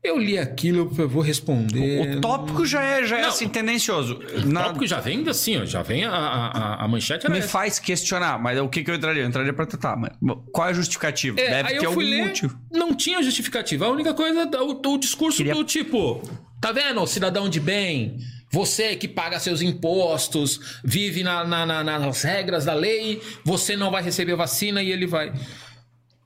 Eu 0.04 0.16
li 0.16 0.38
aquilo, 0.38 0.92
eu 0.96 1.08
vou 1.08 1.20
responder. 1.22 2.16
O 2.16 2.20
tópico 2.20 2.64
já 2.64 2.80
é, 2.82 3.04
já 3.04 3.18
é 3.18 3.22
Não. 3.22 3.28
assim, 3.30 3.48
tendencioso. 3.48 4.20
O 4.44 4.46
Na- 4.46 4.64
tópico 4.64 4.86
já 4.86 5.00
vem 5.00 5.28
assim, 5.28 5.56
ó, 5.60 5.64
já 5.64 5.82
vem 5.82 6.04
a, 6.04 6.12
a, 6.12 6.84
a- 6.84 6.88
manchete. 6.88 7.28
me 7.28 7.38
essa. 7.38 7.48
faz 7.48 7.80
questionar, 7.80 8.38
mas 8.40 8.58
o 8.60 8.68
que, 8.68 8.84
que 8.84 8.90
eu 8.90 8.94
entraria? 8.94 9.22
Eu 9.22 9.28
entraria 9.28 9.52
pra 9.52 9.66
tratar. 9.66 9.96
Mas 9.96 10.12
qual 10.52 10.68
é 10.68 10.70
a 10.70 10.74
justificativa? 10.74 11.40
É, 11.40 11.62
Deve 11.64 11.80
ter 11.80 11.86
algum 11.86 12.00
ler, 12.00 12.26
motivo. 12.26 12.58
não 12.70 12.94
tinha 12.94 13.20
justificativa. 13.22 13.86
A 13.86 13.90
única 13.90 14.14
coisa 14.14 14.42
é 14.42 14.60
o, 14.60 14.80
o 14.86 14.98
discurso 14.98 15.38
Queria- 15.38 15.54
do 15.54 15.64
tipo, 15.64 16.22
tá 16.60 16.70
vendo, 16.70 17.04
cidadão 17.06 17.48
de 17.48 17.58
bem? 17.58 18.18
Você 18.50 18.96
que 18.96 19.06
paga 19.06 19.38
seus 19.38 19.60
impostos, 19.60 20.80
vive 20.82 21.22
na- 21.22 21.44
na- 21.44 21.66
na- 21.66 21.82
nas 21.98 22.22
regras 22.22 22.64
da 22.64 22.74
lei, 22.74 23.20
você 23.44 23.76
não 23.76 23.90
vai 23.90 24.02
receber 24.02 24.34
vacina 24.36 24.82
e 24.82 24.90
ele 24.90 25.06
vai. 25.06 25.32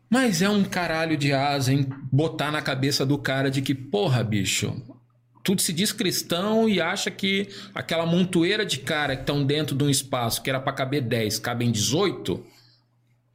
Mas 0.08 0.42
é 0.42 0.48
um 0.48 0.62
caralho 0.62 1.16
de 1.16 1.32
asa 1.32 1.72
em 1.72 1.88
botar 2.12 2.50
na 2.52 2.60
cabeça 2.62 3.04
do 3.04 3.18
cara 3.18 3.50
de 3.50 3.62
que, 3.62 3.74
porra, 3.74 4.22
bicho, 4.22 4.80
tudo 5.42 5.60
se 5.60 5.72
diz 5.72 5.90
cristão 5.90 6.68
e 6.68 6.80
acha 6.80 7.10
que 7.10 7.48
aquela 7.74 8.06
montoeira 8.06 8.64
de 8.64 8.78
cara 8.78 9.16
que 9.16 9.22
estão 9.22 9.42
dentro 9.44 9.74
de 9.74 9.82
um 9.82 9.90
espaço 9.90 10.42
que 10.42 10.50
era 10.50 10.60
pra 10.60 10.72
caber 10.72 11.00
10, 11.02 11.38
cabem 11.40 11.72
18, 11.72 12.44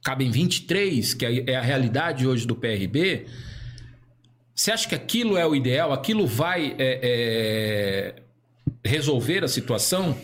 cabem 0.02 0.30
23, 0.30 1.12
que 1.12 1.26
é 1.46 1.56
a 1.56 1.60
realidade 1.60 2.26
hoje 2.26 2.46
do 2.46 2.56
PRB. 2.56 3.26
Você 4.54 4.72
acha 4.72 4.88
que 4.88 4.94
aquilo 4.94 5.36
é 5.36 5.46
o 5.46 5.54
ideal? 5.54 5.92
Aquilo 5.92 6.26
vai 6.26 6.74
é, 6.78 7.00
é, 7.02 8.14
resolver 8.84 9.44
a 9.44 9.48
situação? 9.48 10.16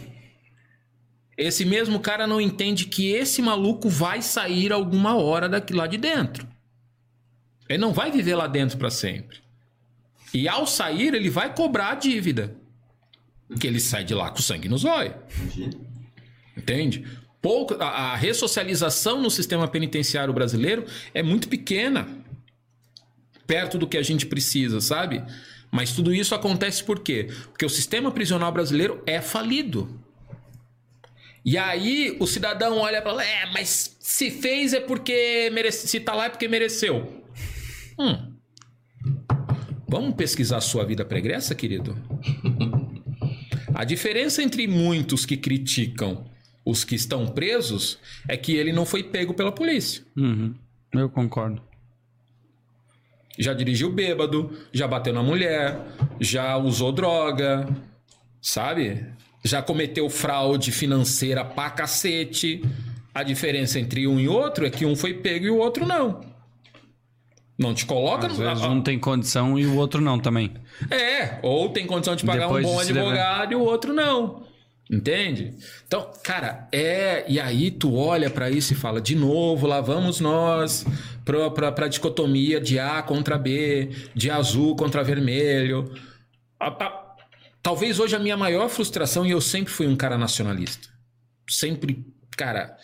Esse 1.37 1.65
mesmo 1.65 1.99
cara 1.99 2.27
não 2.27 2.41
entende 2.41 2.87
que 2.87 3.11
esse 3.11 3.43
maluco 3.43 3.89
vai 3.89 4.23
sair 4.23 4.73
alguma 4.73 5.17
hora 5.17 5.49
daqui 5.49 5.73
lá 5.73 5.87
de 5.87 5.97
dentro. 5.97 6.47
Ele 7.69 7.79
não 7.79 7.93
vai 7.93 8.11
viver 8.11 8.37
lá 8.37 8.47
dentro 8.47 8.79
para 8.79 8.91
sempre. 8.91 9.39
E 10.33 10.49
ao 10.49 10.67
sair, 10.67 11.15
ele 11.15 11.31
vai 11.31 11.55
cobrar 11.55 11.91
a 11.91 11.95
dívida. 11.95 12.57
Que 13.59 13.67
ele 13.67 13.81
sai 13.81 14.05
de 14.05 14.15
lá 14.15 14.31
com 14.31 14.39
sangue 14.39 14.69
nos 14.69 14.85
olhos. 14.85 15.15
Entende? 16.57 17.05
Pouco, 17.41 17.75
a, 17.75 18.13
a 18.13 18.17
ressocialização 18.17 19.21
no 19.21 19.31
sistema 19.31 19.69
penitenciário 19.69 20.33
brasileiro 20.33 20.87
é 21.13 21.23
muito 21.23 21.49
pequena. 21.49 22.09
Perto 23.47 23.77
do 23.77 23.87
que 23.87 23.99
a 23.99 24.03
gente 24.03 24.27
precisa, 24.27 24.81
sabe? 24.81 25.23
Mas 25.75 25.93
tudo 25.93 26.15
isso 26.15 26.37
acontece 26.37 26.85
por 26.85 27.01
quê? 27.01 27.27
Porque 27.51 27.67
o 27.67 27.69
sistema 27.69 28.13
prisional 28.13 28.53
brasileiro 28.53 29.03
é 29.05 29.21
falido. 29.21 30.01
E 31.45 31.59
aí 31.59 32.17
o 32.21 32.29
cidadão 32.29 32.79
olha 32.79 33.03
para 33.03 33.11
lá, 33.11 33.25
é, 33.25 33.47
mas 33.53 33.97
se 33.99 34.31
fez 34.31 34.73
é 34.73 34.79
porque 34.79 35.51
merece, 35.53 35.89
se 35.89 35.99
tá 35.99 36.15
lá 36.15 36.27
é 36.27 36.29
porque 36.29 36.47
mereceu. 36.47 37.25
Hum. 37.99 38.35
Vamos 39.89 40.15
pesquisar 40.15 40.59
a 40.59 40.61
sua 40.61 40.85
vida 40.85 41.05
pregressa, 41.05 41.57
querido? 41.57 41.99
A 43.75 43.83
diferença 43.83 44.45
entre 44.45 44.69
muitos 44.69 45.27
que 45.27 45.37
criticam 45.37 46.25
os 46.65 46.85
que 46.85 46.95
estão 46.95 47.27
presos 47.27 47.99
é 48.29 48.37
que 48.37 48.55
ele 48.55 48.73
não 48.73 48.87
foi 48.87 49.03
pego 49.03 49.35
pela 49.35 49.51
polícia. 49.51 50.05
Uhum. 50.17 50.55
Eu 50.93 51.11
concordo. 51.11 51.61
Já 53.39 53.53
dirigiu 53.53 53.91
bêbado, 53.91 54.51
já 54.73 54.87
bateu 54.87 55.13
na 55.13 55.23
mulher, 55.23 55.79
já 56.21 56.57
usou 56.57 56.93
droga, 56.93 57.69
sabe? 58.41 59.05
Já 59.43 59.61
cometeu 59.61 60.09
fraude 60.09 60.71
financeira 60.71 61.45
pra 61.45 61.71
cacete. 61.71 62.63
A 63.15 63.23
diferença 63.23 63.79
entre 63.79 64.07
um 64.07 64.19
e 64.19 64.29
outro 64.29 64.67
é 64.67 64.71
que 64.71 64.87
um 64.87 64.97
foi 64.97 65.15
pego 65.15 65.47
e 65.47 65.51
o 65.51 65.59
outro 65.59 65.87
não. 65.87 66.21
Não 67.57 67.73
te 67.73 67.87
coloca 67.87 68.27
Às 68.27 68.39
no. 68.39 68.45
vezes 68.45 68.65
um 68.65 68.81
tem 68.81 68.99
condição 68.99 69.57
e 69.59 69.67
o 69.67 69.77
outro 69.77 70.01
não 70.01 70.19
também. 70.19 70.53
É, 70.91 71.39
ou 71.43 71.69
tem 71.69 71.87
condição 71.87 72.17
de 72.17 72.25
pagar 72.25 72.47
Depois 72.47 72.67
um 72.67 72.69
bom 72.69 72.81
advogado 72.81 73.53
e 73.53 73.55
o 73.55 73.61
outro 73.61 73.93
não. 73.93 74.44
Entende? 74.95 75.55
Então, 75.87 76.11
cara, 76.23 76.69
é. 76.73 77.25
E 77.29 77.41
aí 77.41 77.71
tu 77.71 77.95
olha 77.97 78.31
pra 78.31 78.51
isso 78.51 78.73
e 78.73 78.77
fala, 78.77 79.01
de 79.01 79.15
novo, 79.17 79.67
lá 79.67 79.81
vamos 79.81 80.21
nós 80.21 80.85
pra, 81.25 81.51
pra, 81.51 81.73
pra 81.73 81.89
dicotomia 81.89 82.61
de 82.61 82.79
A 82.79 83.03
contra 83.03 83.37
B, 83.39 83.91
de 84.15 84.31
azul 84.31 84.77
contra 84.77 85.03
vermelho. 85.03 85.93
A- 86.61 86.69
a- 86.69 87.15
talvez 87.63 87.99
hoje 87.99 88.15
a 88.15 88.19
minha 88.19 88.37
maior 88.37 88.69
frustração, 88.69 89.25
e 89.27 89.31
eu 89.31 89.41
sempre 89.41 89.73
fui 89.73 89.87
um 89.87 89.97
cara 89.97 90.17
nacionalista. 90.19 90.89
Sempre, 91.49 92.05
cara, 92.37 92.77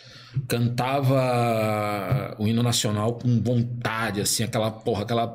cantava 0.47 2.35
o 2.39 2.47
hino 2.47 2.63
nacional 2.63 3.15
com 3.15 3.41
vontade, 3.41 4.21
assim, 4.21 4.43
aquela 4.43 4.71
porra, 4.71 5.03
aquela 5.03 5.27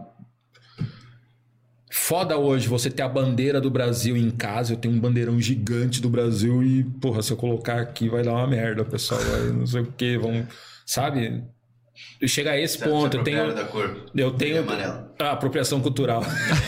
Foda 1.98 2.36
hoje 2.36 2.68
você 2.68 2.90
ter 2.90 3.02
a 3.02 3.08
bandeira 3.08 3.58
do 3.58 3.70
Brasil 3.70 4.16
em 4.16 4.30
casa. 4.30 4.74
Eu 4.74 4.76
tenho 4.76 4.94
um 4.94 5.00
bandeirão 5.00 5.40
gigante 5.40 6.00
do 6.00 6.10
Brasil 6.10 6.62
e, 6.62 6.84
porra, 6.84 7.22
se 7.22 7.32
eu 7.32 7.36
colocar 7.38 7.80
aqui 7.80 8.06
vai 8.08 8.22
dar 8.22 8.34
uma 8.34 8.46
merda, 8.46 8.84
pessoal. 8.84 9.18
Vai 9.20 9.40
não 9.50 9.66
sei 9.66 9.80
o 9.80 9.86
que, 9.86 10.16
vamos. 10.18 10.46
Sabe? 10.84 11.42
Chega 12.26 12.52
a 12.52 12.60
esse 12.60 12.78
ponto. 12.78 13.16
Eu 13.16 13.24
tenho. 13.24 13.52
da 13.52 13.64
cor. 13.64 14.04
Eu 14.14 14.30
tenho. 14.30 14.60
amarelo. 14.60 15.08
Ah, 15.18 15.32
apropriação 15.32 15.80
cultural. 15.80 16.22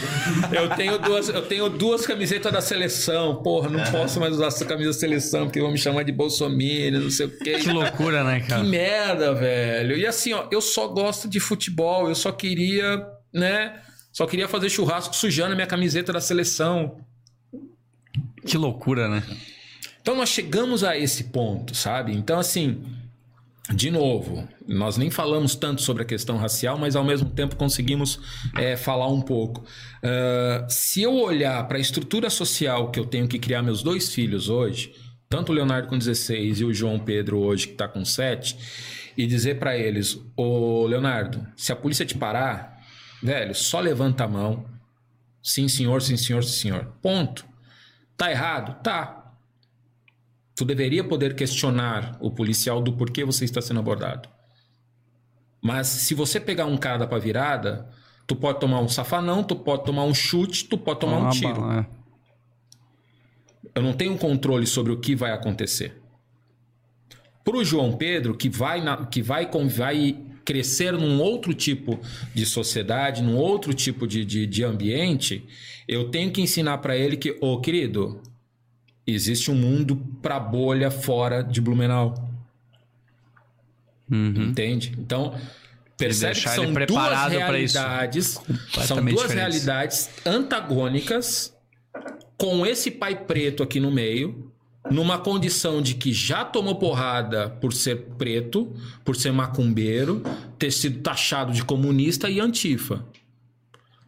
eu, 0.50 0.70
tenho 0.74 0.98
duas, 0.98 1.28
eu 1.28 1.42
tenho 1.42 1.68
duas 1.68 2.06
camisetas 2.06 2.50
da 2.50 2.62
seleção. 2.62 3.36
Porra, 3.42 3.68
não 3.68 3.84
posso 3.92 4.18
mais 4.18 4.32
usar 4.32 4.46
essa 4.46 4.64
camisa 4.64 4.90
da 4.90 4.98
seleção 4.98 5.44
porque 5.44 5.60
vão 5.60 5.70
me 5.70 5.78
chamar 5.78 6.04
de 6.04 6.10
Bolsonaro, 6.10 7.00
não 7.00 7.10
sei 7.10 7.26
o 7.26 7.38
quê. 7.38 7.58
Que 7.58 7.70
loucura, 7.70 8.24
né, 8.24 8.40
Que 8.40 8.48
cara? 8.48 8.64
merda, 8.64 9.34
velho. 9.34 9.96
E 9.96 10.06
assim, 10.06 10.32
ó, 10.32 10.48
eu 10.50 10.62
só 10.62 10.88
gosto 10.88 11.28
de 11.28 11.38
futebol, 11.38 12.08
eu 12.08 12.14
só 12.14 12.32
queria, 12.32 13.06
né? 13.32 13.82
Só 14.18 14.26
queria 14.26 14.48
fazer 14.48 14.68
churrasco 14.68 15.14
sujando 15.14 15.52
a 15.52 15.54
minha 15.54 15.66
camiseta 15.68 16.12
da 16.12 16.20
seleção. 16.20 16.98
Que 18.44 18.58
loucura, 18.58 19.08
né? 19.08 19.22
Então 20.02 20.16
nós 20.16 20.28
chegamos 20.28 20.82
a 20.82 20.98
esse 20.98 21.22
ponto, 21.22 21.72
sabe? 21.72 22.16
Então, 22.16 22.36
assim, 22.36 22.82
de 23.72 23.92
novo, 23.92 24.48
nós 24.66 24.96
nem 24.96 25.08
falamos 25.08 25.54
tanto 25.54 25.82
sobre 25.82 26.02
a 26.02 26.04
questão 26.04 26.36
racial, 26.36 26.76
mas 26.76 26.96
ao 26.96 27.04
mesmo 27.04 27.30
tempo 27.30 27.54
conseguimos 27.54 28.18
é, 28.56 28.76
falar 28.76 29.06
um 29.06 29.22
pouco. 29.22 29.64
Ah, 30.02 30.66
se 30.68 31.00
eu 31.00 31.14
olhar 31.14 31.68
para 31.68 31.78
a 31.78 31.80
estrutura 31.80 32.28
social 32.28 32.90
que 32.90 32.98
eu 32.98 33.06
tenho 33.06 33.28
que 33.28 33.38
criar 33.38 33.62
meus 33.62 33.84
dois 33.84 34.12
filhos 34.12 34.48
hoje, 34.48 34.96
tanto 35.28 35.52
o 35.52 35.54
Leonardo 35.54 35.86
com 35.86 35.96
16 35.96 36.58
e 36.58 36.64
o 36.64 36.74
João 36.74 36.98
Pedro 36.98 37.38
hoje 37.38 37.68
que 37.68 37.74
está 37.74 37.86
com 37.86 38.04
7, 38.04 38.58
e 39.16 39.28
dizer 39.28 39.60
para 39.60 39.78
eles: 39.78 40.20
Ô 40.36 40.88
Leonardo, 40.88 41.46
se 41.56 41.70
a 41.70 41.76
polícia 41.76 42.04
te 42.04 42.16
parar, 42.16 42.77
velho, 43.22 43.54
só 43.54 43.80
levanta 43.80 44.24
a 44.24 44.28
mão. 44.28 44.64
Sim, 45.42 45.68
senhor, 45.68 46.02
sim, 46.02 46.16
senhor, 46.16 46.42
sim, 46.44 46.52
senhor. 46.62 46.92
Ponto. 47.00 47.46
Tá 48.16 48.30
errado? 48.30 48.82
Tá. 48.82 49.32
Tu 50.54 50.64
deveria 50.64 51.04
poder 51.04 51.34
questionar 51.36 52.16
o 52.20 52.30
policial 52.30 52.82
do 52.82 52.92
porquê 52.92 53.24
você 53.24 53.44
está 53.44 53.60
sendo 53.62 53.80
abordado. 53.80 54.28
Mas 55.62 55.86
se 55.86 56.14
você 56.14 56.40
pegar 56.40 56.66
um 56.66 56.76
cara 56.76 56.98
da 56.98 57.06
pra 57.06 57.18
virada, 57.18 57.88
tu 58.26 58.34
pode 58.34 58.58
tomar 58.60 58.80
um 58.80 58.88
safanão, 58.88 59.42
tu 59.44 59.54
pode 59.56 59.84
tomar 59.84 60.04
um 60.04 60.14
chute, 60.14 60.64
tu 60.64 60.76
pode 60.76 61.00
tomar 61.00 61.18
um 61.18 61.30
tiro. 61.30 61.54
bala, 61.60 61.80
é. 61.80 61.98
Eu 63.74 63.82
não 63.82 63.92
tenho 63.92 64.16
controle 64.18 64.66
sobre 64.66 64.92
o 64.92 64.98
que 65.00 65.14
vai 65.14 65.30
acontecer. 65.32 66.00
Pro 67.44 67.64
João 67.64 67.96
Pedro, 67.96 68.36
que 68.36 68.48
vai, 68.50 68.80
na- 68.82 69.06
que 69.06 69.22
vai, 69.22 69.48
vai 69.68 70.16
crescer 70.48 70.94
num 70.94 71.20
outro 71.20 71.52
tipo 71.52 72.00
de 72.34 72.46
sociedade, 72.46 73.22
num 73.22 73.36
outro 73.36 73.74
tipo 73.74 74.06
de, 74.06 74.24
de, 74.24 74.46
de 74.46 74.64
ambiente, 74.64 75.46
eu 75.86 76.08
tenho 76.08 76.32
que 76.32 76.40
ensinar 76.40 76.78
para 76.78 76.96
ele 76.96 77.18
que, 77.18 77.36
ô 77.38 77.60
querido, 77.60 78.22
existe 79.06 79.50
um 79.50 79.54
mundo 79.54 79.94
pra 80.22 80.40
bolha 80.40 80.90
fora 80.90 81.42
de 81.42 81.60
Blumenau. 81.60 82.14
Uhum. 84.10 84.48
Entende? 84.48 84.94
Então, 84.98 85.38
Percebe 85.98 86.40
que 86.40 86.48
são 86.48 86.72
duas 86.72 87.28
realidades, 87.30 88.40
são 88.86 89.04
duas 89.04 89.20
diferentes. 89.20 89.34
realidades 89.34 90.10
antagônicas 90.24 91.54
com 92.38 92.64
esse 92.64 92.90
pai 92.90 93.14
preto 93.26 93.62
aqui 93.62 93.78
no 93.78 93.90
meio, 93.90 94.47
numa 94.90 95.18
condição 95.18 95.80
de 95.82 95.94
que 95.94 96.12
já 96.12 96.44
tomou 96.44 96.76
porrada 96.76 97.50
por 97.60 97.72
ser 97.72 98.06
preto, 98.18 98.72
por 99.04 99.16
ser 99.16 99.32
macumbeiro, 99.32 100.22
ter 100.58 100.70
sido 100.70 101.00
taxado 101.00 101.52
de 101.52 101.64
comunista 101.64 102.28
e 102.28 102.40
antifa. 102.40 103.04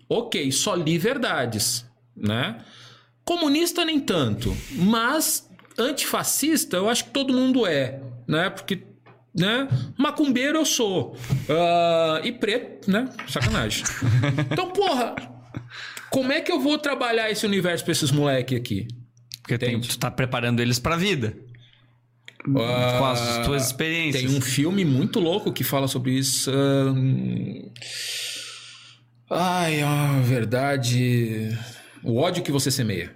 Ok, 0.08 0.50
só 0.50 0.74
li 0.74 0.98
verdades, 0.98 1.86
né? 2.16 2.58
Comunista 3.24 3.84
nem 3.84 4.00
tanto, 4.00 4.56
mas 4.72 5.48
antifascista 5.78 6.76
eu 6.76 6.88
acho 6.88 7.04
que 7.04 7.10
todo 7.10 7.32
mundo 7.32 7.66
é, 7.66 8.00
né? 8.26 8.50
Porque, 8.50 8.82
né? 9.34 9.68
Macumbeiro 9.96 10.58
eu 10.58 10.64
sou. 10.64 11.16
Ah, 11.48 12.20
e 12.24 12.32
preto, 12.32 12.90
né? 12.90 13.08
Sacanagem. 13.28 13.84
Então, 14.50 14.70
porra, 14.70 15.14
como 16.10 16.32
é 16.32 16.40
que 16.40 16.50
eu 16.50 16.58
vou 16.58 16.76
trabalhar 16.76 17.30
esse 17.30 17.46
universo 17.46 17.84
pra 17.84 17.92
esses 17.92 18.10
moleque 18.10 18.56
aqui? 18.56 18.88
Porque 19.42 19.58
tem, 19.58 19.80
tu 19.80 19.98
tá 19.98 20.10
preparando 20.10 20.60
eles 20.60 20.78
pra 20.78 20.96
vida. 20.96 21.36
Ah, 22.56 22.96
com 22.98 23.04
as 23.04 23.46
tuas 23.46 23.66
experiências. 23.66 24.24
Tem 24.24 24.36
um 24.36 24.40
filme 24.40 24.84
muito 24.84 25.20
louco 25.20 25.52
que 25.52 25.62
fala 25.62 25.86
sobre 25.86 26.12
isso. 26.12 26.50
ahn, 26.50 27.70
Ai, 29.30 29.82
a 29.82 30.20
verdade. 30.20 31.56
O 32.02 32.16
ódio 32.16 32.42
que 32.42 32.50
você 32.50 32.70
semeia. 32.70 33.14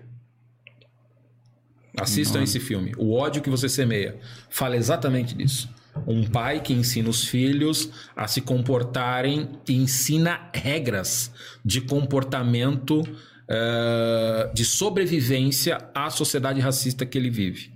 Assistam 1.98 2.42
esse 2.42 2.60
filme. 2.60 2.92
O 2.96 3.14
ódio 3.14 3.42
que 3.42 3.50
você 3.50 3.68
semeia. 3.68 4.18
Fala 4.50 4.76
exatamente 4.76 5.34
disso. 5.34 5.68
Um 6.06 6.24
pai 6.24 6.60
que 6.60 6.72
ensina 6.72 7.08
os 7.08 7.24
filhos 7.24 7.90
a 8.16 8.26
se 8.26 8.40
comportarem 8.40 9.48
e 9.68 9.74
ensina 9.74 10.50
regras 10.52 11.32
de 11.64 11.80
comportamento, 11.80 13.02
eh, 13.48 14.50
de 14.54 14.64
sobrevivência 14.64 15.78
à 15.94 16.08
sociedade 16.10 16.60
racista 16.60 17.04
que 17.06 17.18
ele 17.18 17.30
vive. 17.30 17.72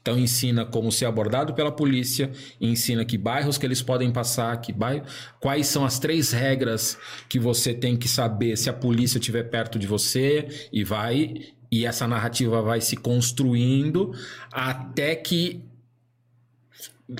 Então 0.00 0.18
ensina 0.18 0.66
como 0.66 0.92
ser 0.92 1.06
abordado 1.06 1.54
pela 1.54 1.72
polícia, 1.72 2.30
ensina 2.60 3.06
que 3.06 3.16
bairros 3.16 3.56
que 3.56 3.64
eles 3.64 3.80
podem 3.80 4.12
passar, 4.12 4.54
que 4.60 4.70
bairro, 4.70 5.04
quais 5.40 5.66
são 5.66 5.82
as 5.82 5.98
três 5.98 6.30
regras 6.30 6.98
que 7.28 7.38
você 7.38 7.72
tem 7.72 7.96
que 7.96 8.06
saber 8.06 8.56
se 8.58 8.68
a 8.68 8.72
polícia 8.74 9.18
estiver 9.18 9.44
perto 9.44 9.78
de 9.78 9.86
você 9.86 10.68
e 10.70 10.84
vai 10.84 11.34
e 11.72 11.86
essa 11.86 12.06
narrativa 12.06 12.60
vai 12.60 12.82
se 12.82 12.96
construindo 12.96 14.12
até 14.52 15.16
que 15.16 15.64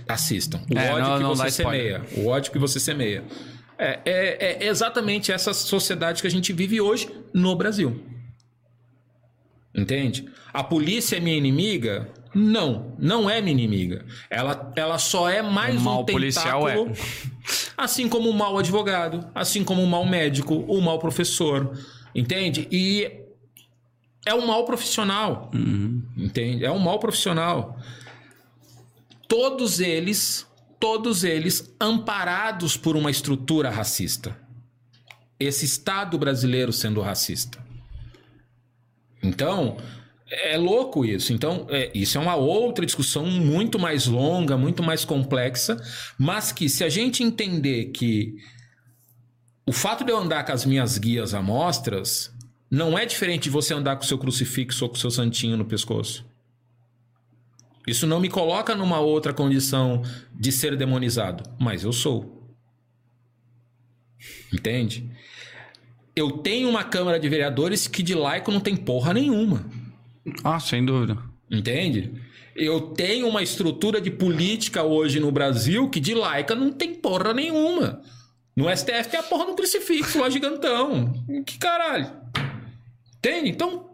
assistam. 0.09 0.61
O 0.71 0.79
É, 0.79 0.93
ódio 0.93 1.09
não- 1.09 1.17
que 1.17 1.23
não 1.23 1.35
você 1.37 1.49
spoiler. 1.63 2.01
semeia. 2.07 2.23
O 2.25 2.29
ódio 2.29 2.53
que 2.53 2.59
você 2.59 2.81
semeia. 2.81 3.25
É, 3.79 4.01
é- 4.05 4.65
é 4.65 4.67
exatamente 4.69 5.33
essa 5.33 5.53
sociedade 5.53 6.21
que 6.23 6.27
a 6.29 6.31
gente 6.31 6.53
vive 6.53 6.81
hoje 6.81 7.09
no 7.35 7.57
Brasil. 7.57 8.01
Entende? 9.75 10.29
A 10.53 10.63
polícia 10.63 11.17
é 11.17 11.21
minha 11.21 11.37
inimiga? 11.37 12.09
Não, 12.33 12.95
não 12.99 13.29
é 13.29 13.41
minha 13.41 13.53
inimiga. 13.53 14.05
Ela, 14.31 14.73
ela 14.77 14.99
só 14.99 15.29
é 15.29 15.43
mais 15.43 15.77
O 15.77 15.79
um 15.79 15.83
mau 15.83 16.05
policial 16.05 16.69
é. 16.69 16.77
assim 17.77 18.09
como 18.09 18.31
o 18.31 18.35
mau 18.35 18.57
advogado, 18.57 19.29
assim 19.35 19.65
como 19.65 19.83
o 19.83 19.87
mau 19.87 20.07
médico, 20.07 20.55
o 20.55 20.81
mau 20.81 20.99
professor, 20.99 21.77
entende? 22.15 22.69
E 22.71 23.25
é 24.25 24.35
um 24.35 24.47
mau 24.47 24.65
profissional, 24.65 25.51
entende? 26.17 26.65
É 26.65 26.71
um 26.71 26.79
mau 26.79 26.99
profissional. 26.99 27.79
Todos 29.29 29.81
eles, 29.81 30.47
todos 30.79 31.25
eles 31.25 31.75
amparados 31.81 32.77
por 32.77 32.97
uma 32.97 33.11
estrutura 33.11 33.71
racista. 33.71 34.44
Esse 35.39 35.65
Estado 35.65 36.19
brasileiro 36.19 36.73
sendo 36.73 37.01
racista. 37.01 37.59
Então, 39.23 39.77
é 40.31 40.57
louco 40.57 41.05
isso. 41.05 41.33
Então, 41.33 41.67
é, 41.71 41.91
isso 41.95 42.19
é 42.19 42.21
uma 42.21 42.35
outra 42.35 42.85
discussão 42.85 43.27
muito 43.27 43.79
mais 43.79 44.07
longa, 44.07 44.57
muito 44.57 44.83
mais 44.83 45.05
complexa, 45.05 45.77
mas 46.19 46.53
que 46.53 46.69
se 46.69 46.85
a 46.85 46.89
gente 46.89 47.23
entender 47.23 47.87
que 47.87 48.37
o 49.67 49.73
fato 49.73 50.05
de 50.05 50.13
eu 50.13 50.19
andar 50.19 50.45
com 50.45 50.53
as 50.53 50.65
minhas 50.65 50.99
guias 50.99 51.33
amostras 51.33 52.33
não 52.71 52.99
é 52.99 53.07
diferente 53.07 53.45
de 53.45 53.51
você 53.51 53.73
andar 53.73 53.97
com 53.97 54.03
o 54.03 54.07
seu 54.07 54.19
crucifixo 54.19 54.85
ou 54.85 54.91
com 54.91 54.97
o 54.97 54.99
seu 54.99 55.11
santinho 55.11 55.57
no 55.57 55.65
pescoço. 55.65 56.25
Isso 57.87 58.07
não 58.07 58.19
me 58.19 58.29
coloca 58.29 58.75
numa 58.75 58.99
outra 58.99 59.33
condição 59.33 60.03
de 60.33 60.51
ser 60.51 60.77
demonizado, 60.77 61.45
mas 61.59 61.85
eu 61.85 61.93
sou. 61.93 62.44
Entende? 64.53 65.11
Eu 66.15 66.31
tenho 66.31 66.69
uma 66.69 66.85
Câmara 66.85 67.19
de 67.19 67.29
Vereadores 67.29 67.87
que 67.89 68.03
de 68.03 68.15
laico 68.15 68.53
não 68.53 68.61
tem 68.61 68.77
porra 68.77 69.13
nenhuma. 69.13 69.67
Ah, 70.43 70.61
sem 70.61 70.85
dúvida. 70.85 71.19
Entende? 71.51 72.13
Eu 72.55 72.81
tenho 72.81 73.29
uma 73.29 73.43
estrutura 73.43 74.01
de 74.01 74.11
política 74.11 74.83
hoje 74.85 75.19
no 75.19 75.33
Brasil 75.33 75.91
que 75.91 75.99
de 75.99 76.15
laica 76.15 76.55
não 76.55 76.71
tem 76.73 76.95
porra 76.95 77.35
nenhuma. 77.35 78.01
No 78.57 78.75
STF 78.75 79.09
tem 79.11 79.19
a 79.19 79.25
porra 79.25 79.47
do 79.47 79.55
crucifixo 79.55 80.21
lá 80.21 80.31
gigantão. 80.31 81.13
Que 81.45 81.59
caralho. 81.59 82.11
Entende? 83.19 83.51
Então. 83.51 83.94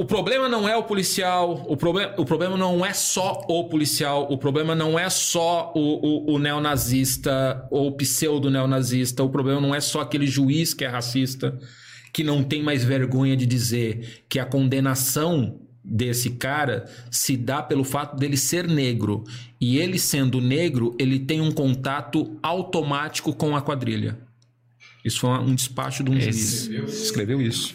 O 0.00 0.04
problema 0.04 0.48
não 0.48 0.68
é 0.68 0.76
o 0.76 0.84
policial, 0.84 1.66
o, 1.68 1.76
proble 1.76 2.08
o 2.16 2.24
problema 2.24 2.56
não 2.56 2.86
é 2.86 2.94
só 2.94 3.44
o 3.48 3.64
policial, 3.64 4.28
o 4.30 4.38
problema 4.38 4.72
não 4.72 4.96
é 4.96 5.10
só 5.10 5.72
o, 5.74 6.30
o, 6.30 6.34
o 6.34 6.38
neonazista 6.38 7.66
ou 7.68 7.90
pseudo-neonazista, 7.96 9.24
o 9.24 9.28
problema 9.28 9.60
não 9.60 9.74
é 9.74 9.80
só 9.80 10.00
aquele 10.00 10.28
juiz 10.28 10.72
que 10.72 10.84
é 10.84 10.88
racista, 10.88 11.58
que 12.12 12.22
não 12.22 12.44
tem 12.44 12.62
mais 12.62 12.84
vergonha 12.84 13.36
de 13.36 13.44
dizer 13.44 14.24
que 14.28 14.38
a 14.38 14.44
condenação 14.44 15.58
desse 15.82 16.30
cara 16.30 16.88
se 17.10 17.36
dá 17.36 17.60
pelo 17.60 17.82
fato 17.82 18.16
dele 18.16 18.36
ser 18.36 18.68
negro. 18.68 19.24
E 19.60 19.78
ele 19.78 19.98
sendo 19.98 20.40
negro, 20.40 20.94
ele 20.96 21.18
tem 21.18 21.40
um 21.40 21.50
contato 21.50 22.38
automático 22.40 23.34
com 23.34 23.56
a 23.56 23.60
quadrilha. 23.60 24.16
Isso 25.04 25.18
foi 25.18 25.30
um 25.30 25.56
despacho 25.56 26.04
de 26.04 26.10
um 26.12 26.20
juiz. 26.20 26.68
Escreveu 27.02 27.42
isso. 27.42 27.74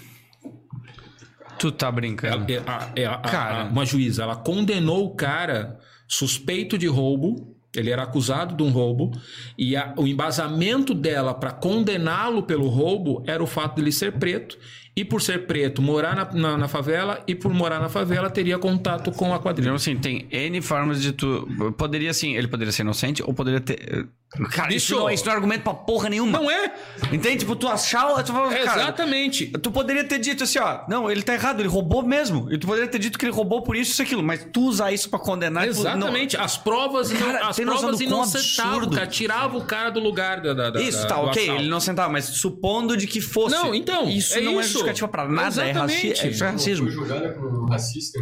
Tu 1.60 1.72
tá 1.72 1.92
brincando. 1.92 2.52
É, 2.52 2.58
a- 2.66 2.90
é 2.96 3.06
a- 3.06 3.14
a- 3.16 3.18
Cara. 3.20 3.62
a- 3.62 3.66
uma 3.66 3.86
juíza, 3.86 4.24
ela 4.24 4.36
condenou 4.36 5.06
o 5.06 5.16
cara 5.16 5.80
suspeito 6.08 6.78
de 6.78 6.88
roubo. 6.88 7.56
Ele 7.76 7.90
era 7.90 8.04
acusado 8.04 8.56
de 8.56 8.62
um 8.62 8.70
roubo 8.70 9.12
e 9.58 9.76
a- 9.76 9.94
o 9.98 10.06
embasamento 10.06 10.94
dela 10.94 11.34
para 11.34 11.50
condená-lo 11.52 12.44
pelo 12.44 12.68
roubo 12.68 13.24
era 13.26 13.42
o 13.44 13.48
fato 13.48 13.76
de 13.78 13.82
ele 13.82 13.92
ser 13.92 14.12
preto 14.20 14.60
e 14.96 15.04
por 15.04 15.24
ser 15.24 15.48
preto 15.48 15.82
morar 15.82 16.16
na, 16.16 16.32
na- 16.34 16.58
na 16.58 16.68
favela 16.68 17.24
e 17.26 17.34
por 17.34 17.52
morar 17.52 17.80
na 17.80 17.90
favela 17.90 18.30
teria 18.30 18.60
contato 18.60 19.12
com 19.12 19.34
a 19.34 19.40
quadrilha. 19.40 19.70
Então, 19.70 19.76
assim, 19.76 19.96
tem 19.98 20.28
N 20.30 20.62
formas 20.62 21.02
de 21.02 21.14
tu. 21.14 21.48
Poderia, 21.76 22.12
assim, 22.12 22.36
ele 22.36 22.48
poderia 22.48 22.72
ser 22.72 22.84
inocente 22.84 23.24
ou 23.24 23.34
poderia 23.34 23.60
ter. 23.60 24.08
Cara, 24.52 24.74
isso 24.74 24.88
Bicho. 24.88 24.96
não, 25.00 25.10
é- 25.10 25.14
isso 25.14 25.26
não 25.26 25.32
é 25.32 25.36
argumento 25.36 25.62
pra 25.64 25.74
porra 25.74 26.10
nenhuma. 26.10 26.40
Não 26.40 26.50
é? 26.50 26.74
Entende? 27.12 27.38
Tipo, 27.38 27.56
tu 27.56 27.68
achar. 27.68 28.24
Tu 28.24 28.32
fala, 28.34 28.50
cara, 28.50 28.62
Exatamente. 28.64 29.48
Tu 29.48 29.72
poderia 29.72 30.04
ter 30.04 30.18
dito 30.18 30.44
assim, 30.44 30.58
ó, 30.60 30.80
não, 30.90 31.10
ele 31.12 31.22
tá 31.22 31.34
errado, 31.34 31.60
ele 31.60 31.70
roubou 31.70 32.02
mesmo. 32.04 32.52
E 32.52 32.58
tu 32.58 32.66
poderia 32.66 32.88
ter 32.90 32.98
dito 32.98 33.20
que 33.20 33.26
ele 33.26 33.32
roubou 33.32 33.62
por 33.62 33.76
isso, 33.76 33.92
isso 33.92 34.02
e 34.02 34.06
aquilo. 34.06 34.24
Mas 34.24 34.46
tu 34.52 34.62
usar 34.62 34.92
isso 34.92 35.10
pra 35.10 35.20
condenar... 35.20 35.64
tu- 35.66 35.70
Exatamente. 35.70 36.36
As 36.36 36.58
provas, 36.58 37.12
não, 37.12 37.20
Cara, 37.20 37.48
as 37.50 37.56
tem 37.56 37.66
noção 37.66 37.82
provas 37.82 38.00
do 38.00 38.06
quão 38.06 38.18
inocentavam, 38.24 38.90
cara. 38.90 39.08
Tirava 39.08 39.58
o 39.58 39.66
cara 39.66 39.90
do 39.92 40.00
lugar 40.00 40.42
da, 40.42 40.54
da, 40.54 40.70
da- 40.72 40.82
Isso, 40.82 41.04
da- 41.04 41.08
tá, 41.08 41.16
do 41.16 41.28
ok, 41.28 41.44
assalto. 41.44 41.62
ele 41.62 41.70
não 41.70 41.80
sentava, 41.80 42.12
mas 42.12 42.26
supondo 42.26 42.98
de 42.98 43.06
que 43.06 43.22
fosse. 43.22 43.56
Não, 43.56 43.74
então, 43.76 44.10
Isso 44.10 44.36
é 44.38 44.42
não 44.42 44.54
é 44.54 44.62
isso. 44.62 44.70
justificativa 44.74 45.08
pra 45.08 45.28
nada, 45.28 45.64
é, 45.66 45.72
raci 45.72 45.94
Exatamente. 46.08 46.26
é, 46.26 46.30
isso 46.32 46.44
é 46.44 46.50
racismo. 46.50 46.86
Foi 46.88 46.96
julgada 46.96 47.30
por 47.34 47.70
racista. 47.70 48.20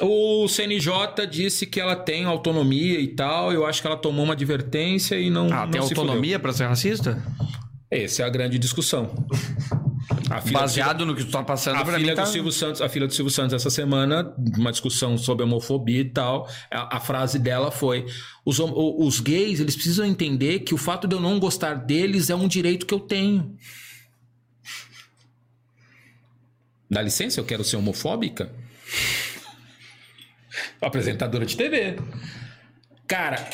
O 0.00 0.46
CNJ 0.46 1.26
disse 1.28 1.66
que 1.66 1.80
ela 1.80 1.96
tem 1.96 2.24
autonomia 2.24 3.00
e 3.00 3.08
tal. 3.08 3.52
Eu 3.52 3.66
acho 3.66 3.80
que 3.80 3.86
ela 3.86 3.96
tomou 3.96 4.24
uma 4.24 4.34
advertência 4.34 5.18
e 5.18 5.28
não. 5.28 5.52
Ah, 5.52 5.66
tem 5.66 5.80
não 5.80 5.88
se 5.88 5.94
autonomia 5.94 6.38
pra 6.38 6.52
ser 6.52 6.66
racista? 6.66 7.22
Essa 7.90 8.22
é 8.22 8.26
a 8.26 8.28
grande 8.28 8.58
discussão. 8.58 9.10
A 10.30 10.40
Baseado 10.40 11.06
no 11.06 11.14
que 11.14 11.24
tu 11.24 11.30
tá 11.30 11.42
passando 11.42 11.76
A 11.76 11.84
filha 11.84 11.98
mim, 11.98 12.14
tá... 12.14 12.22
do 12.22 12.28
Silvio 12.28 12.52
Santos, 12.52 12.82
a 12.82 12.88
filha 12.88 13.06
do 13.06 13.14
Silvio 13.14 13.30
Santos 13.30 13.54
essa 13.54 13.70
semana, 13.70 14.34
uma 14.56 14.70
discussão 14.70 15.16
sobre 15.16 15.42
homofobia 15.42 16.00
e 16.00 16.04
tal. 16.04 16.48
A, 16.70 16.96
a 16.96 17.00
frase 17.00 17.38
dela 17.38 17.70
foi: 17.70 18.06
os, 18.44 18.58
os 18.58 19.20
gays 19.20 19.60
eles 19.60 19.74
precisam 19.74 20.04
entender 20.04 20.60
que 20.60 20.74
o 20.74 20.78
fato 20.78 21.08
de 21.08 21.14
eu 21.14 21.20
não 21.20 21.38
gostar 21.38 21.74
deles 21.74 22.28
é 22.28 22.34
um 22.34 22.46
direito 22.46 22.84
que 22.84 22.92
eu 22.92 23.00
tenho. 23.00 23.56
Dá 26.90 27.02
licença, 27.02 27.40
eu 27.40 27.44
quero 27.44 27.64
ser 27.64 27.76
homofóbica? 27.76 28.50
Apresentadora 30.80 31.44
de 31.46 31.56
TV. 31.56 31.96
Cara, 33.06 33.44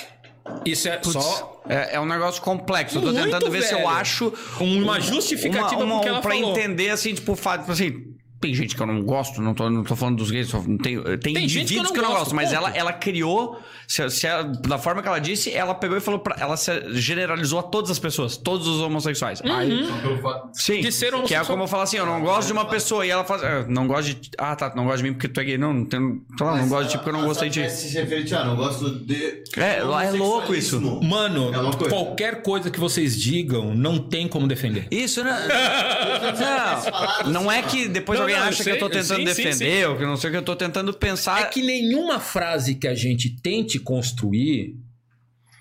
isso 0.65 0.89
é 0.89 1.01
só 1.03 1.63
É, 1.69 1.97
é 1.97 2.01
um 2.01 2.07
negócio 2.07 2.43
complexo. 2.43 2.99
Eu 2.99 3.03
tô 3.03 3.13
tentando 3.13 3.51
ver 3.51 3.63
se 3.63 3.73
eu 3.73 3.79
velho. 3.79 3.89
acha 3.91 4.31
uma 4.61 5.01
justificativa 5.01 5.83
uma, 5.83 5.95
pro 5.95 6.01
que 6.03 6.09
ela 6.09 6.21
pra 6.21 6.35
falou. 6.35 6.51
entender, 6.51 6.91
assim, 6.91 7.15
tipo, 7.15 7.33
o 7.33 7.37
fato, 7.37 7.61
tipo 7.61 7.73
assim, 7.73 8.14
tem 8.45 8.55
gente 8.55 8.77
que 8.77 8.83
eu 8.83 8.87
não 8.87 9.03
gosto, 9.03 9.41
não 9.41 9.55
tô, 9.55 9.71
não 9.71 9.83
tô 9.83 9.97
falando 9.97 10.17
dos 10.19 10.31
gays, 10.31 10.49
só 10.49 10.61
tem, 10.61 10.77
tem, 11.19 11.35
Tem 11.35 11.49
gente 11.49 11.75
que 11.75 11.75
eu 11.75 11.83
indivíduos 11.83 11.85
não 11.89 11.93
que 11.93 11.99
eu 11.99 12.03
não 12.03 12.11
gosto, 12.11 12.21
gosto, 12.25 12.35
mas 12.35 12.53
ela, 12.53 12.71
ela 12.77 12.93
criou, 12.93 13.59
se, 13.89 14.09
se 14.11 14.27
ela- 14.27 14.43
da 14.43 14.77
forma 14.79 15.01
que 15.01 15.09
ela 15.09 15.19
disse, 15.19 15.51
ela 15.53 15.75
pegou 15.75 15.97
e 15.97 16.01
falou 16.01 16.21
pra. 16.21 16.37
Ela 16.39 16.57
se 16.57 16.71
generalizou 16.93 17.59
a 17.59 17.63
todas 17.63 17.91
as 17.91 17.99
pessoas, 17.99 18.37
todos 18.37 18.67
os 18.69 18.81
homossexuais. 18.83 19.41
Aí, 19.43 19.87
pelo 20.03 20.19
fato 20.21 20.51
sim, 20.53 20.81
De 20.83 20.93
ser 20.93 21.07
que 21.09 21.15
é 21.15 21.17
homossexual. 21.17 21.47
como 21.47 21.63
eu 21.63 21.67
falo 21.69 21.83
assim, 21.85 21.97
eu 21.97 22.05
não 22.07 22.21
gosto 22.21 22.47
de 22.49 22.53
uma 22.53 22.67
pessoa 22.67 23.07
e 23.07 23.11
ela 23.11 23.25
fala, 23.25 23.43
ah, 23.47 23.65
não 23.69 23.87
gosto 23.87 24.09
de. 24.15 24.31
Ah, 24.37 24.55
tá, 24.55 24.73
não 24.77 24.85
gosto 24.85 24.99
de 24.99 25.05
mim 25.05 25.13
porque 25.15 25.29
tu 25.29 25.41
é 25.41 25.45
gay. 25.45 25.57
Não, 25.59 25.73
não 25.73 25.85
tenho. 25.87 26.23
Sei 26.37 26.47
lá, 26.47 26.57
não 26.57 26.69
gosto 26.69 26.85
de 26.85 26.91
ti 26.91 26.99
porque 26.99 27.11
eu 27.11 27.13
não 27.15 27.25
gostei 27.27 27.49
de 27.49 27.63
ti. 27.65 27.71
Se 27.71 27.89
referir, 27.99 28.35
ah, 28.35 28.45
não 28.45 28.57
gosto 28.57 28.91
de. 28.91 29.43
É, 29.57 29.83
lá 29.83 30.05
é 30.05 30.11
louco 30.11 30.55
isso. 30.55 30.81
Mano, 31.03 31.51
É 31.55 31.77
coisa. 31.77 31.89
qualquer 31.95 32.43
coisa 32.43 32.71
que 32.71 32.79
vocês 32.81 33.17
digam, 33.19 33.75
não 33.75 33.99
tem 33.99 34.29
como 34.29 34.47
defender. 34.47 34.87
Isso, 34.91 35.23
né? 35.25 35.35
Não, 37.25 37.45
não 37.45 37.53
é 37.53 37.63
que 37.63 37.89
depois 37.89 38.19
Não, 38.19 38.27
alguém 38.35 38.41
não, 38.41 38.47
eu 38.47 38.49
acha 38.51 38.63
sei, 38.65 38.73
que 38.73 38.77
eu 38.77 38.89
tô 38.89 38.95
eu 38.95 39.03
tentando 39.03 39.25
sei, 39.35 39.35
sim, 39.35 39.43
defender, 39.45 39.89
ou 39.89 39.97
que 39.97 40.03
não 40.05 40.17
sei 40.17 40.31
o 40.31 40.33
que 40.33 40.39
eu 40.39 40.43
tô 40.43 40.57
tentando 40.57 40.93
pensar. 40.95 41.43
É 41.43 41.45
que 41.47 41.63
nenhuma 41.63 42.21
frase 42.21 42.75
que 42.75 42.87
a 42.89 42.95
gente 42.95 43.31
tente 43.43 43.79
construir 43.79 44.77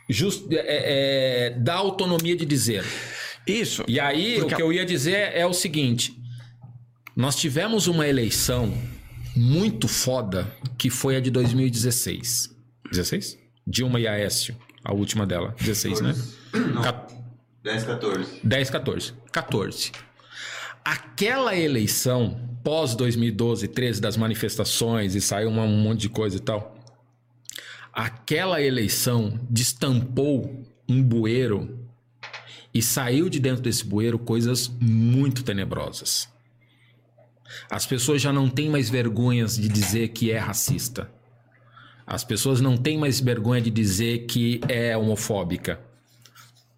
just, 0.10 0.46
é, 0.52 0.58
é, 1.48 1.50
dá 1.60 1.76
autonomia 1.76 2.36
de 2.36 2.46
dizer. 2.46 2.84
Isso. 3.46 3.84
E 3.88 4.00
aí, 4.00 4.36
Porque 4.40 4.54
o 4.54 4.58
que 4.58 4.62
eu 4.64 4.74
ia 4.74 4.86
dizer 4.86 5.32
é 5.36 5.46
o 5.46 5.54
seguinte: 5.54 6.14
nós 7.16 7.36
tivemos 7.36 7.88
uma 7.88 8.08
eleição 8.08 8.74
muito 9.36 9.88
foda 9.88 10.48
que 10.78 10.90
foi 10.90 11.16
a 11.16 11.20
de 11.20 11.30
2016. 11.32 12.50
16? 12.92 13.38
Dilma 13.66 14.00
e 14.00 14.08
Aécio, 14.08 14.56
a 14.84 14.94
última 14.94 15.26
dela. 15.26 15.56
16, 15.60 16.02
né? 16.02 16.14
Ca- 16.84 17.08
10, 17.64 17.84
14. 17.84 18.40
10, 18.44 18.70
14. 18.70 19.14
14. 19.32 19.92
Aquela 20.84 21.56
eleição, 21.56 22.53
pós 22.64 22.96
2012, 22.96 23.68
13, 23.68 24.02
das 24.02 24.16
manifestações 24.16 25.16
e 25.16 25.22
saiu 25.22 25.50
um 25.50 25.68
monte 25.68 26.02
de 26.02 26.10
coisa 26.10 26.38
e 26.38 26.40
tal. 26.40 26.76
Aquela 27.92 28.62
eleição 28.62 29.40
destampou 29.50 30.66
um 30.88 31.04
bueiro 31.04 31.78
e 32.74 32.82
saiu 32.82 33.30
de 33.30 33.40
dentro 33.40 33.62
desse 33.62 33.86
bueiro 33.86 34.18
coisas 34.18 34.72
muito 34.80 35.44
tenebrosas. 35.44 36.28
As 37.70 37.86
pessoas 37.86 38.22
já 38.22 38.34
não 38.34 38.50
têm 38.50 38.70
mais 38.70 38.90
vergonhas 38.90 39.58
de 39.58 39.68
dizer 39.68 40.10
que 40.10 40.32
é 40.32 40.40
racista. 40.40 41.12
As 42.06 42.24
pessoas 42.24 42.60
não 42.60 42.76
têm 42.76 42.98
mais 42.98 43.20
vergonha 43.20 43.62
de 43.62 43.70
dizer 43.70 44.26
que 44.26 44.60
é 44.68 44.98
homofóbica. 44.98 45.80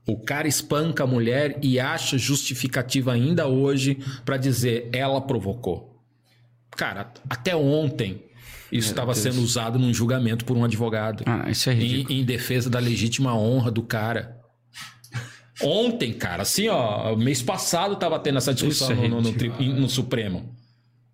O 0.08 0.17
cara 0.17 0.48
espanca 0.48 1.03
a 1.03 1.08
mulher 1.08 1.58
e 1.64 1.80
acha 1.80 2.17
justificativa 2.17 3.11
ainda 3.14 3.48
hoje 3.48 3.98
pra 4.24 4.38
dizer 4.38 4.90
ela 4.93 5.19
provocou. 5.19 6.00
Cara, 6.72 7.11
até 7.30 7.56
ontem 7.56 8.22
isso 8.72 8.90
estava 8.90 9.14
sendo 9.16 9.42
usado 9.42 9.80
num 9.80 9.93
julgamento 9.93 10.43
por 10.45 10.56
um 10.58 10.64
advogado 10.64 11.24
Ah, 11.25 11.50
isso 11.50 11.69
é 11.69 11.74
ridículo. 11.74 12.14
em, 12.17 12.22
em 12.22 12.25
defesa 12.25 12.69
da 12.69 12.77
legítima 12.80 13.34
honra 13.35 13.72
do 13.72 13.82
cara. 13.82 14.38
Ontem, 15.61 16.11
cara, 16.14 16.42
assim, 16.43 16.67
ó, 16.67 17.16
mês 17.16 17.42
passado 17.42 17.95
tava 17.95 18.19
tendo 18.19 18.38
essa 18.38 18.53
discussão 18.53 18.92
Isso 18.92 19.01
é 19.06 19.08
no, 19.08 19.22
no- 19.22 19.32
no 19.32 19.80
no 19.82 19.90
Supremo. 19.90 20.53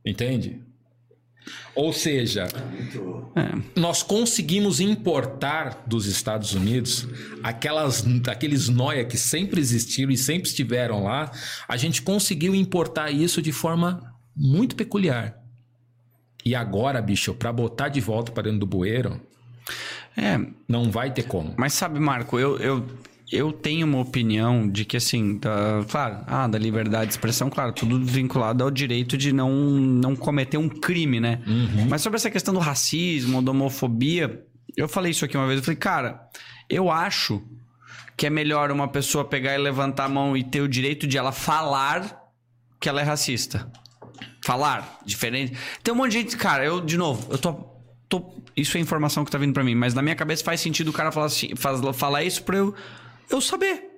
Entende? 0.05 0.59
Ou 1.73 1.91
seja, 1.91 2.47
nós 3.75 4.03
conseguimos 4.03 4.79
importar 4.79 5.83
dos 5.87 6.05
Estados 6.05 6.53
Unidos 6.53 7.07
aquelas, 7.41 8.05
aqueles 8.27 8.69
noia 8.69 9.05
que 9.05 9.17
sempre 9.17 9.59
existiram 9.59 10.11
e 10.11 10.17
sempre 10.17 10.47
estiveram 10.47 11.03
lá. 11.03 11.31
A 11.67 11.77
gente 11.77 12.01
conseguiu 12.01 12.53
importar 12.53 13.09
isso 13.11 13.41
de 13.41 13.51
forma 13.51 14.13
muito 14.35 14.75
peculiar. 14.75 15.35
E 16.43 16.55
agora, 16.55 17.01
bicho, 17.01 17.33
pra 17.33 17.51
botar 17.53 17.89
de 17.89 18.01
volta 18.01 18.31
para 18.31 18.43
dentro 18.43 18.59
do 18.59 18.65
bueiro, 18.65 19.19
É, 20.17 20.37
não 20.67 20.91
vai 20.91 21.13
ter 21.13 21.23
como. 21.23 21.53
mas 21.57 21.71
sabe, 21.71 21.97
Marco, 21.97 22.37
eu, 22.37 22.57
eu, 22.59 22.85
eu 23.31 23.51
tenho 23.53 23.87
uma 23.87 23.99
opinião 23.99 24.67
de 24.69 24.83
que, 24.83 24.97
assim, 24.97 25.37
da, 25.37 25.85
claro, 25.89 26.17
ah, 26.27 26.47
da 26.47 26.57
liberdade 26.59 27.05
de 27.07 27.13
expressão, 27.13 27.49
claro, 27.49 27.71
tudo 27.71 28.03
vinculado 28.03 28.63
ao 28.63 28.69
direito 28.69 29.17
de 29.17 29.31
não, 29.31 29.51
não 29.51 30.15
cometer 30.15 30.57
um 30.57 30.67
crime, 30.67 31.19
né? 31.19 31.41
Mas 31.89 32.01
sobre 32.01 32.17
essa 32.17 32.29
questão 32.29 32.53
do 32.53 32.59
racismo, 32.59 33.41
da 33.41 33.51
homofobia, 33.51 34.43
eu 34.75 34.87
falei 34.87 35.11
isso 35.11 35.23
aqui 35.23 35.37
uma 35.37 35.47
vez, 35.47 35.59
eu 35.59 35.63
falei, 35.63 35.77
cara, 35.77 36.21
eu 36.69 36.91
acho 36.91 37.41
que 38.17 38.25
é 38.27 38.29
melhor 38.29 38.69
uma 38.71 38.87
pessoa 38.87 39.23
pegar 39.25 39.53
e 39.55 39.57
levantar 39.57 40.05
a 40.05 40.09
mão 40.09 40.35
e 40.35 40.43
ter 40.43 40.61
o 40.61 40.67
direito 40.67 41.07
de 41.07 41.17
ela 41.17 41.31
falar 41.31 42.19
que 42.79 42.89
ela 42.89 42.99
é 43.01 43.03
racista. 43.03 43.71
Falar, 44.43 44.99
diferente. 45.05 45.53
Tem 45.83 45.93
um 45.93 45.97
monte 45.97 46.11
de 46.13 46.17
gente, 46.19 46.37
cara, 46.37 46.65
eu, 46.65 46.81
de 46.81 46.97
novo, 46.97 47.27
eu 47.31 47.37
tô. 47.37 47.71
isso 48.57 48.77
é 48.77 48.79
informação 48.81 49.23
que 49.23 49.31
tá 49.31 49.37
vindo 49.37 49.53
pra 49.53 49.63
mim, 49.63 49.75
mas 49.75 49.93
na 49.93 50.01
minha 50.01 50.15
cabeça 50.15 50.43
faz 50.43 50.59
sentido 50.59 50.89
o 50.89 50.93
cara 50.93 51.11
falar, 51.11 51.27
assim, 51.27 51.55
faz- 51.55 51.79
falar 51.95 52.23
isso 52.23 52.43
pra 52.43 52.57
eu, 52.57 52.73
eu 53.35 53.41
saber. 53.41 53.89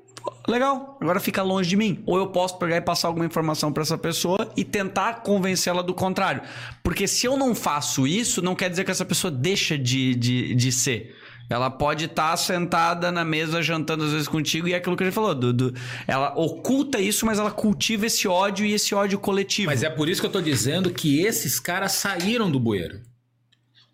Legal, 0.48 0.98
agora 1.02 1.20
fica 1.20 1.42
longe 1.42 1.70
de 1.70 1.76
mim. 1.76 2.02
Ou 2.06 2.18
eu 2.18 2.28
posso 2.28 2.58
pegar 2.58 2.78
e 2.78 2.82
passar 2.82 3.08
alguma 3.10 3.26
informação 3.26 3.74
pra 3.74 3.84
essa 3.84 3.98
pessoa 3.98 4.52
e 4.56 4.64
tentar 4.64 5.16
convencê-la 5.22 5.82
do 5.82 5.94
contrário. 5.94 6.42
Porque 6.82 7.08
se 7.08 7.26
eu 7.26 7.36
não 7.36 7.54
faço 7.54 8.08
isso, 8.08 8.42
não 8.42 8.56
quer 8.56 8.70
dizer 8.70 8.84
que 8.86 8.92
essa 8.92 9.04
pessoa 9.06 9.30
deixa 9.32 9.78
de, 9.78 10.16
de, 10.16 10.56
de 10.56 10.72
ser. 10.72 11.14
Ela 11.50 11.70
pode 11.70 12.06
estar 12.06 12.36
sentada 12.38 13.12
na 13.12 13.26
mesa 13.26 13.62
jantando 13.62 14.06
às 14.06 14.12
vezes 14.12 14.28
contigo 14.30 14.66
e 14.68 14.74
é 14.74 14.78
aquilo 14.78 14.96
que 14.96 15.04
a 15.04 15.06
gente 15.06 15.14
falou. 15.14 15.36
do- 15.36 15.74
ela 16.08 16.34
oculta 16.38 17.02
isso, 17.02 17.26
mas 17.26 17.38
ela 17.38 17.52
cultiva 17.52 18.06
esse 18.06 18.26
ódio 18.28 18.66
e 18.66 18.72
esse 18.74 18.96
ódio 18.96 19.20
coletivo. 19.20 19.68
Mas 19.70 19.84
é 19.84 19.90
por 19.90 20.08
isso 20.08 20.22
que 20.22 20.28
eu 20.28 20.32
tô 20.32 20.42
dizendo 20.42 20.90
que 20.90 21.20
esses 21.22 21.60
caras 21.60 21.92
saíram 21.94 22.50
do 22.50 22.60
bueiro. 22.62 23.02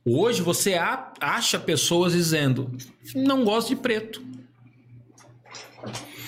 Hoje 0.06 0.42
você 0.44 0.76
acha 1.20 1.58
pessoas 1.60 2.14
dizendo: 2.14 2.72
não 3.16 3.44
gosto 3.44 3.70
de 3.70 3.76
preto. 3.76 4.22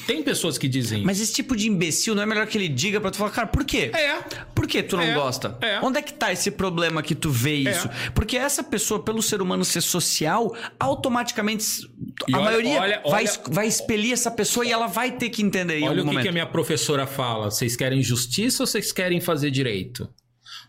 Tem 0.08 0.24
pessoas 0.24 0.58
que 0.58 0.68
dizem. 0.68 1.04
Mas 1.04 1.20
esse 1.20 1.34
tipo 1.34 1.56
de 1.56 1.68
imbecil 1.68 2.14
não 2.16 2.24
é 2.24 2.26
melhor 2.26 2.48
que 2.48 2.58
ele 2.58 2.68
diga 2.68 3.00
pra 3.00 3.12
tu 3.12 3.18
falar, 3.18 3.32
cara, 3.32 3.48
por 3.48 3.64
quê? 3.64 3.92
É. 3.94 4.16
Por 4.56 4.68
que 4.68 4.82
tu 4.84 4.98
não 4.98 5.04
É, 5.04 5.14
gosta? 5.14 5.58
é. 5.62 5.80
Onde 5.82 6.00
é 6.00 6.02
que 6.02 6.14
tá 6.14 6.32
esse 6.32 6.52
problema 6.52 7.02
que 7.04 7.14
tu 7.16 7.30
vê 7.30 7.56
isso? 7.56 7.90
Porque 8.14 8.36
essa 8.38 8.64
pessoa, 8.64 9.02
pelo 9.04 9.22
ser 9.22 9.42
humano 9.42 9.64
ser 9.66 9.82
social, 9.82 10.56
automaticamente 10.80 11.90
E 12.28 12.34
a 12.34 12.38
olha- 12.38 12.46
maioria 12.46 12.80
olha- 12.82 13.02
vai, 13.04 13.14
olha- 13.14 13.24
es- 13.24 13.42
vai 13.50 13.68
expelir 13.68 14.14
essa 14.14 14.32
pessoa 14.32 14.66
e 14.66 14.72
ela 14.72 14.88
vai 14.88 15.12
ter 15.12 15.30
que 15.30 15.42
entender 15.42 15.80
em 15.80 15.84
Olha 15.84 15.90
algum 15.90 16.02
o 16.02 16.04
que, 16.04 16.06
momento. 16.08 16.24
que 16.24 16.30
a 16.30 16.32
minha 16.34 16.46
professora 16.48 17.06
fala. 17.08 17.50
Vocês 17.52 17.76
querem 17.76 18.02
justiça 18.02 18.64
ou 18.64 18.68
vocês 18.68 18.92
querem 18.92 19.20
fazer 19.22 19.52
direito? 19.52 20.10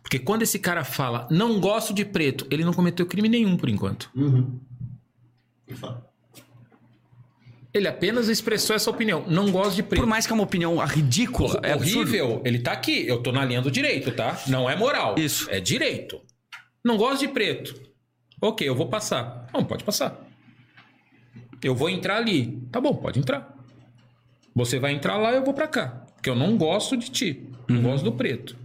Porque 0.02 0.19
quando 0.19 0.43
esse 0.43 0.59
cara 0.59 0.85
fala, 0.85 1.28
não 1.31 1.61
gosto 1.61 1.94
de 1.94 2.05
preto, 2.05 2.47
ele 2.51 2.65
não 2.65 2.73
cometeu 2.73 3.07
crime 3.07 3.28
nenhum 3.28 3.57
por 3.57 3.69
enquanto. 3.69 4.11
Me 5.69 5.77
fala. 5.77 6.05
Ele 7.75 7.89
apenas 7.89 8.28
expressou 8.28 8.76
essa 8.76 8.91
opinião. 8.91 9.25
Não 9.26 9.51
gosto 9.51 9.76
de 9.76 9.83
preto. 9.83 10.01
Por 10.01 10.07
mais 10.09 10.26
que 10.26 10.33
é 10.33 10.34
uma 10.34 10.44
opinião 10.44 10.76
ridícula, 10.84 11.59
é 11.62 11.73
absurdo. 11.73 12.01
horrível. 12.01 12.42
Ele 12.44 12.59
tá 12.59 12.73
aqui. 12.73 13.07
Eu 13.07 13.23
tô 13.23 13.33
na 13.33 13.44
linha 13.44 13.62
do 13.62 13.70
direito, 13.70 14.12
tá? 14.12 14.39
Não 14.47 14.68
é 14.68 14.76
moral. 14.76 15.15
Isso. 15.18 15.49
É 15.51 15.59
direito. 15.59 16.20
Não 16.84 16.97
gosto 16.99 17.20
de 17.20 17.28
preto. 17.28 17.75
Ok, 18.41 18.68
eu 18.68 18.75
vou 18.75 18.89
passar. 18.89 19.47
Não, 19.55 19.65
pode 19.65 19.84
passar. 19.84 20.20
Eu 21.62 21.75
vou 21.75 21.89
entrar 21.89 22.17
ali. 22.17 22.60
Tá 22.70 22.81
bom, 22.81 22.94
pode 22.94 23.18
entrar. 23.20 23.57
Você 24.55 24.78
vai 24.78 24.92
entrar 24.92 25.17
lá, 25.17 25.33
eu 25.33 25.44
vou 25.44 25.55
pra 25.55 25.67
cá. 25.68 26.05
Porque 26.15 26.28
eu 26.28 26.34
não 26.36 26.57
gosto 26.59 26.97
de 26.97 27.10
ti. 27.10 27.49
Não 27.68 27.76
Uhum. 27.76 27.83
gosto 27.84 28.05
do 28.05 28.12
preto. 28.12 28.57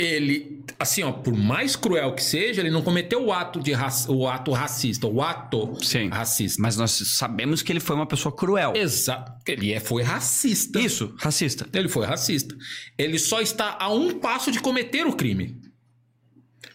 Ele, 0.00 0.64
assim, 0.78 1.02
ó, 1.02 1.12
por 1.12 1.36
mais 1.36 1.76
cruel 1.76 2.14
que 2.14 2.22
seja, 2.22 2.62
ele 2.62 2.70
não 2.70 2.80
cometeu 2.80 3.22
o 3.22 3.30
ato 3.30 3.60
de 3.60 3.72
o 4.08 4.26
ato 4.26 4.50
racista, 4.50 5.06
o 5.06 5.20
ato 5.20 5.76
Sim. 5.84 6.08
racista. 6.08 6.62
Mas 6.62 6.74
nós 6.74 6.90
sabemos 6.90 7.60
que 7.60 7.70
ele 7.70 7.80
foi 7.80 7.94
uma 7.94 8.06
pessoa 8.06 8.34
cruel. 8.34 8.72
Exato. 8.74 9.30
Ele 9.46 9.74
é, 9.74 9.78
foi 9.78 10.02
racista. 10.02 10.80
Isso, 10.80 11.14
racista. 11.18 11.68
Ele 11.74 11.86
foi 11.86 12.06
racista. 12.06 12.56
Ele 12.96 13.18
só 13.18 13.42
está 13.42 13.76
a 13.78 13.92
um 13.92 14.18
passo 14.18 14.50
de 14.50 14.58
cometer 14.58 15.06
o 15.06 15.12
crime. 15.12 15.60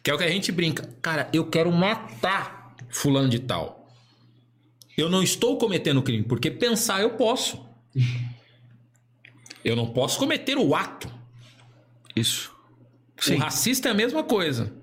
Que 0.04 0.12
é 0.12 0.14
o 0.14 0.20
que 0.20 0.24
a 0.24 0.30
gente 0.30 0.52
brinca. 0.52 0.88
Cara, 1.02 1.28
eu 1.34 1.48
quero 1.48 1.72
matar 1.72 2.76
fulano 2.90 3.28
de 3.28 3.40
tal. 3.40 3.92
Eu 4.96 5.10
não 5.10 5.24
estou 5.24 5.58
cometendo 5.58 5.98
o 5.98 6.04
crime, 6.04 6.24
porque 6.24 6.52
pensar 6.52 7.02
eu 7.02 7.16
posso. 7.16 7.68
Eu 9.64 9.76
não 9.76 9.88
posso 9.88 10.20
cometer 10.20 10.60
o 10.60 10.76
ato. 10.76 11.12
Isso. 12.16 12.55
O 13.30 13.38
racista 13.38 13.88
é 13.90 13.92
a 13.92 13.96
mesma 13.96 14.24
coisa. 14.24 14.74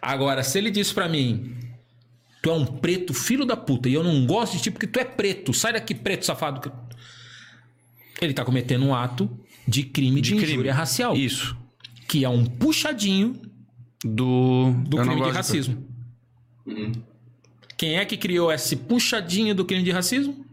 Agora, 0.00 0.42
se 0.42 0.58
ele 0.58 0.70
diz 0.70 0.92
pra 0.92 1.08
mim, 1.08 1.56
tu 2.42 2.50
é 2.50 2.54
um 2.54 2.64
preto 2.66 3.14
filho 3.14 3.44
da 3.44 3.56
puta 3.56 3.88
e 3.88 3.94
eu 3.94 4.02
não 4.04 4.26
gosto 4.26 4.56
de 4.56 4.62
ti 4.62 4.70
porque 4.70 4.86
tu 4.86 4.98
é 4.98 5.04
preto, 5.04 5.52
sai 5.52 5.72
daqui 5.72 5.94
preto 5.94 6.26
safado. 6.26 6.72
Ele 8.20 8.34
tá 8.34 8.44
cometendo 8.44 8.84
um 8.84 8.94
ato 8.94 9.30
de 9.66 9.82
crime 9.84 10.20
de, 10.20 10.30
De 10.30 10.36
crime. 10.36 10.52
injúria 10.52 10.74
racial, 10.74 11.16
Isso. 11.16 11.56
que 12.08 12.24
é 12.24 12.28
um 12.28 12.44
puxadinho 12.44 13.40
Do, 14.04 14.72
do 14.86 14.98
eu 14.98 15.04
crime 15.04 15.22
de 15.24 15.30
racismo. 15.30 15.86
Quem 17.76 17.96
é 17.96 18.04
que 18.04 18.16
criou 18.16 18.52
esse 18.52 18.76
puxadinho 18.76 19.54
do 19.54 19.64
crime 19.64 19.82
de 19.82 19.90
racismo? 19.90 20.44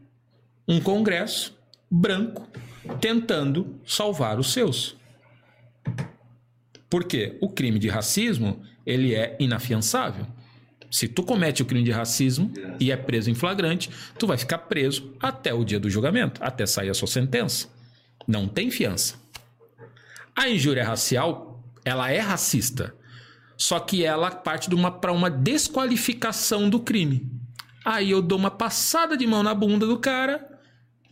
Um 0.68 0.80
congresso 0.80 1.58
branco 1.90 2.48
tentando 3.02 3.80
salvar 3.86 4.40
os 4.40 4.52
seus. 4.54 4.97
Por 6.90 7.04
quê? 7.04 7.38
O 7.42 7.50
crime 7.50 7.80
de 7.80 7.90
racismo, 7.90 8.62
ele 8.86 9.14
é 9.14 9.36
inafiançável. 9.40 10.26
Se 10.90 11.08
tu 11.08 11.22
comete 11.22 11.62
o 11.62 11.66
crime 11.66 11.84
de 11.84 11.92
racismo 11.92 12.52
e 12.80 12.92
é 12.92 12.98
preso 12.98 13.30
em 13.30 13.36
flagrante, 13.36 13.90
tu 14.18 14.26
vai 14.26 14.38
ficar 14.38 14.60
preso 14.60 15.14
até 15.20 15.54
o 15.54 15.66
dia 15.66 15.80
do 15.80 15.90
julgamento, 15.90 16.42
até 16.42 16.66
sair 16.66 16.90
a 16.90 16.94
sua 16.94 17.08
sentença. 17.08 17.68
Não 18.26 18.48
tem 18.48 18.72
fiança. 18.72 19.16
A 20.36 20.48
injúria 20.48 20.86
racial, 20.86 21.62
ela 21.84 22.10
é 22.12 22.20
racista. 22.20 22.96
Só 23.58 23.80
que 23.80 24.06
ela 24.06 24.32
parte 24.32 24.70
para 25.02 25.12
uma 25.12 25.30
desqualificação 25.30 26.70
do 26.70 26.80
crime. 26.80 27.30
Aí 27.84 28.12
eu 28.12 28.22
dou 28.22 28.38
uma 28.38 28.52
passada 28.52 29.18
de 29.18 29.26
mão 29.26 29.42
na 29.42 29.54
bunda 29.54 29.88
do 29.88 29.98
cara, 29.98 30.46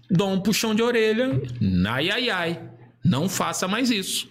dou 0.09 0.29
um 0.29 0.39
puxão 0.39 0.75
de 0.75 0.83
orelha, 0.83 1.41
ai 1.87 2.09
ai 2.11 2.29
ai, 2.29 2.69
não 3.03 3.27
faça 3.27 3.67
mais 3.67 3.89
isso. 3.89 4.29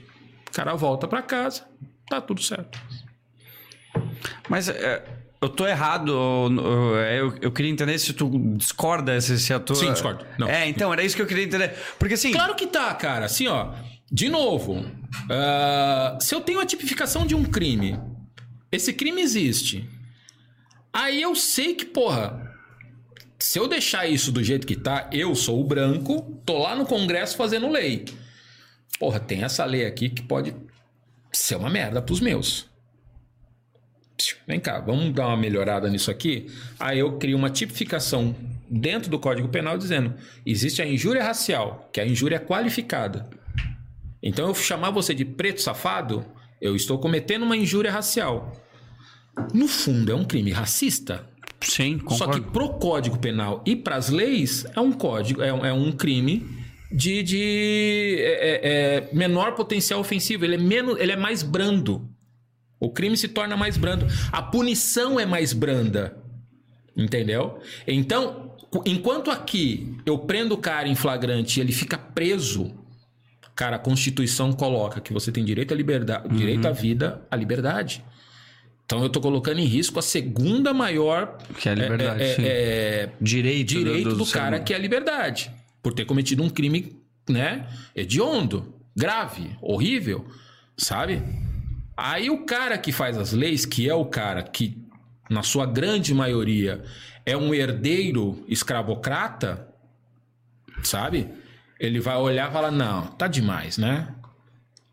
Cara 0.55 0.75
volta 0.75 1.09
para 1.09 1.21
casa, 1.21 1.67
tá 2.09 2.21
tudo 2.21 2.41
certo. 2.41 2.81
Mas 4.49 4.69
é, 4.69 5.05
eu 5.41 5.49
tô 5.49 5.67
errado. 5.67 6.13
Eu, 7.13 7.35
eu, 7.43 7.53
queria 7.53 7.71
entender 7.71 7.99
se 7.99 8.13
tu 8.13 8.31
discorda 8.57 9.21
se, 9.21 9.39
se 9.39 9.53
a 9.53 9.59
tua. 9.59 9.77
Sim, 9.77 9.93
discordo. 9.93 10.25
Não. 10.39 10.49
É, 10.49 10.69
então, 10.69 10.93
era 10.93 11.03
isso 11.03 11.17
que 11.17 11.23
eu 11.23 11.27
queria 11.27 11.45
entender. 11.45 11.75
Porque 11.99 12.15
assim. 12.15 12.33
Claro 12.33 12.55
que 12.55 12.69
tá, 12.69 12.95
cara. 12.95 13.27
Assim, 13.27 13.49
ó. 13.49 13.75
De 14.11 14.29
novo, 14.29 14.75
uh, 14.79 16.21
se 16.21 16.33
eu 16.35 16.41
tenho 16.41 16.61
a 16.61 16.67
tipificação 16.67 17.27
de 17.27 17.35
um 17.35 17.43
crime, 17.43 17.99
esse 18.71 18.93
crime 18.93 19.21
existe. 19.21 19.91
Aí 20.93 21.21
eu 21.21 21.35
sei 21.35 21.75
que, 21.75 21.85
porra, 21.85 22.55
se 23.41 23.59
eu 23.59 23.67
deixar 23.67 24.07
isso 24.07 24.31
do 24.31 24.43
jeito 24.43 24.67
que 24.67 24.77
tá, 24.77 25.11
eu 25.11 25.35
sou 25.35 25.61
o 25.61 25.65
branco, 25.65 26.41
tô 26.47 26.59
lá 26.59 26.77
no 26.77 26.87
Congresso 26.87 27.37
fazendo 27.37 27.69
lei. 27.69 28.05
Porra, 28.99 29.21
tem 29.21 29.43
essa 29.43 29.65
lei 29.65 29.87
aqui 29.87 30.09
que 30.09 30.23
pode 30.23 30.55
ser 31.33 31.57
uma 31.57 31.71
merda 31.71 32.01
pros 32.01 32.21
meus. 32.21 32.69
Vem 34.47 34.61
cá, 34.61 34.79
vamos 34.81 35.13
dar 35.13 35.27
uma 35.27 35.37
melhorada 35.37 35.91
nisso 35.91 36.11
aqui. 36.11 36.47
Aí 36.79 37.01
eu 37.01 37.19
crio 37.19 37.37
uma 37.37 37.51
tipificação 37.51 38.35
dentro 38.71 39.11
do 39.11 39.19
Código 39.19 39.49
Penal 39.49 39.77
dizendo: 39.77 40.15
existe 40.47 40.81
a 40.81 40.87
injúria 40.87 41.23
racial, 41.23 41.89
que 41.93 42.01
é 42.01 42.05
a 42.05 42.07
injúria 42.07 42.39
qualificada. 42.39 43.29
Então 44.23 44.47
eu 44.47 44.55
chamar 44.55 44.91
você 44.91 45.15
de 45.15 45.25
preto 45.25 45.61
safado, 45.61 46.25
eu 46.61 46.77
estou 46.77 46.99
cometendo 46.99 47.43
uma 47.45 47.57
injúria 47.57 47.91
racial. 47.91 48.53
No 49.53 49.67
fundo, 49.67 50.13
é 50.13 50.15
um 50.15 50.25
crime 50.25 50.53
racista. 50.53 51.29
Sim, 51.61 51.99
concordo. 51.99 52.17
Só 52.17 52.31
que 52.31 52.41
pro 52.41 52.75
Código 52.75 53.19
Penal 53.19 53.63
e 53.67 53.75
para 53.75 53.97
as 53.97 54.11
leis 54.11 54.65
é 54.75 54.81
um 54.81 54.93
código, 54.93 55.43
é, 55.43 55.49
é 55.49 55.73
um 55.73 55.91
crime 55.91 56.64
de, 56.91 57.23
de 57.23 58.17
é, 58.21 58.33
é, 58.33 58.61
é, 58.63 59.09
menor 59.13 59.55
potencial 59.55 60.01
ofensivo. 60.01 60.45
Ele 60.45 60.55
é 60.55 60.59
menos, 60.59 60.99
ele 60.99 61.13
é 61.13 61.17
mais 61.17 61.43
brando. 61.43 62.09
O 62.79 62.91
crime 62.91 63.17
se 63.17 63.29
torna 63.29 63.57
mais 63.57 63.77
brando. 63.77 64.07
A 64.31 64.43
punição 64.43 65.19
é 65.19 65.27
mais 65.27 65.53
branda. 65.53 66.17
Entendeu? 66.97 67.59
Então, 67.87 68.55
enquanto 68.87 69.31
aqui 69.31 69.97
eu 70.07 70.19
prendo 70.19 70.55
o 70.55 70.59
cara 70.59 70.89
em 70.89 70.95
flagrante 70.95 71.59
e 71.59 71.63
ele 71.63 71.73
fica 71.73 71.99
preso, 71.99 72.73
cara, 73.55 73.77
a 73.77 73.79
Constituição 73.79 74.53
coloca 74.53 75.01
que 75.01 75.13
você 75.13 75.33
tem 75.33 75.45
direito 75.45 75.75
à 75.75 75.77
liberdade, 75.77 76.29
uhum. 76.29 76.37
direito 76.37 76.67
à 76.67 76.71
vida, 76.71 77.23
à 77.31 77.37
liberdade. 77.37 78.05
Então 78.85 79.01
eu 79.01 79.07
estou 79.07 79.23
colocando 79.23 79.59
em 79.61 79.65
risco 79.65 79.99
a 79.99 80.03
segunda 80.03 80.75
maior 80.75 81.39
que 81.59 81.69
é 81.69 81.73
a 81.73 81.75
liberdade, 81.75 82.23
é, 82.23 82.27
é, 82.27 82.37
é, 82.43 83.11
direito, 83.21 83.69
direito 83.69 84.11
do, 84.11 84.17
do, 84.17 84.25
do 84.25 84.31
cara 84.31 84.61
que 84.61 84.73
é 84.75 84.77
a 84.77 84.79
liberdade, 84.79 85.51
por 85.85 85.93
ter 85.93 86.07
cometido 86.07 86.43
um 86.43 86.49
crime, 86.49 86.99
né, 87.29 87.69
hediondo, 87.95 88.75
grave, 88.97 89.55
horrível, 89.61 90.27
sabe? 90.79 91.23
Aí 91.95 92.31
o 92.31 92.47
cara 92.47 92.79
que 92.79 92.91
faz 92.91 93.19
as 93.19 93.33
leis, 93.33 93.67
que 93.67 93.87
é 93.87 93.95
o 93.95 94.07
cara 94.07 94.43
que, 94.43 94.83
na 95.29 95.43
sua 95.43 95.67
grande 95.67 96.15
maioria, 96.15 96.83
é 97.27 97.37
um 97.37 97.53
herdeiro 97.55 98.43
escravocrata, 98.49 99.69
sabe? 100.83 101.29
Ele 101.79 102.01
vai 102.01 102.17
olhar 102.17 102.49
e 102.49 102.53
falar: 102.53 102.71
não, 102.71 103.09
tá 103.09 103.29
demais, 103.29 103.77
né? 103.77 104.09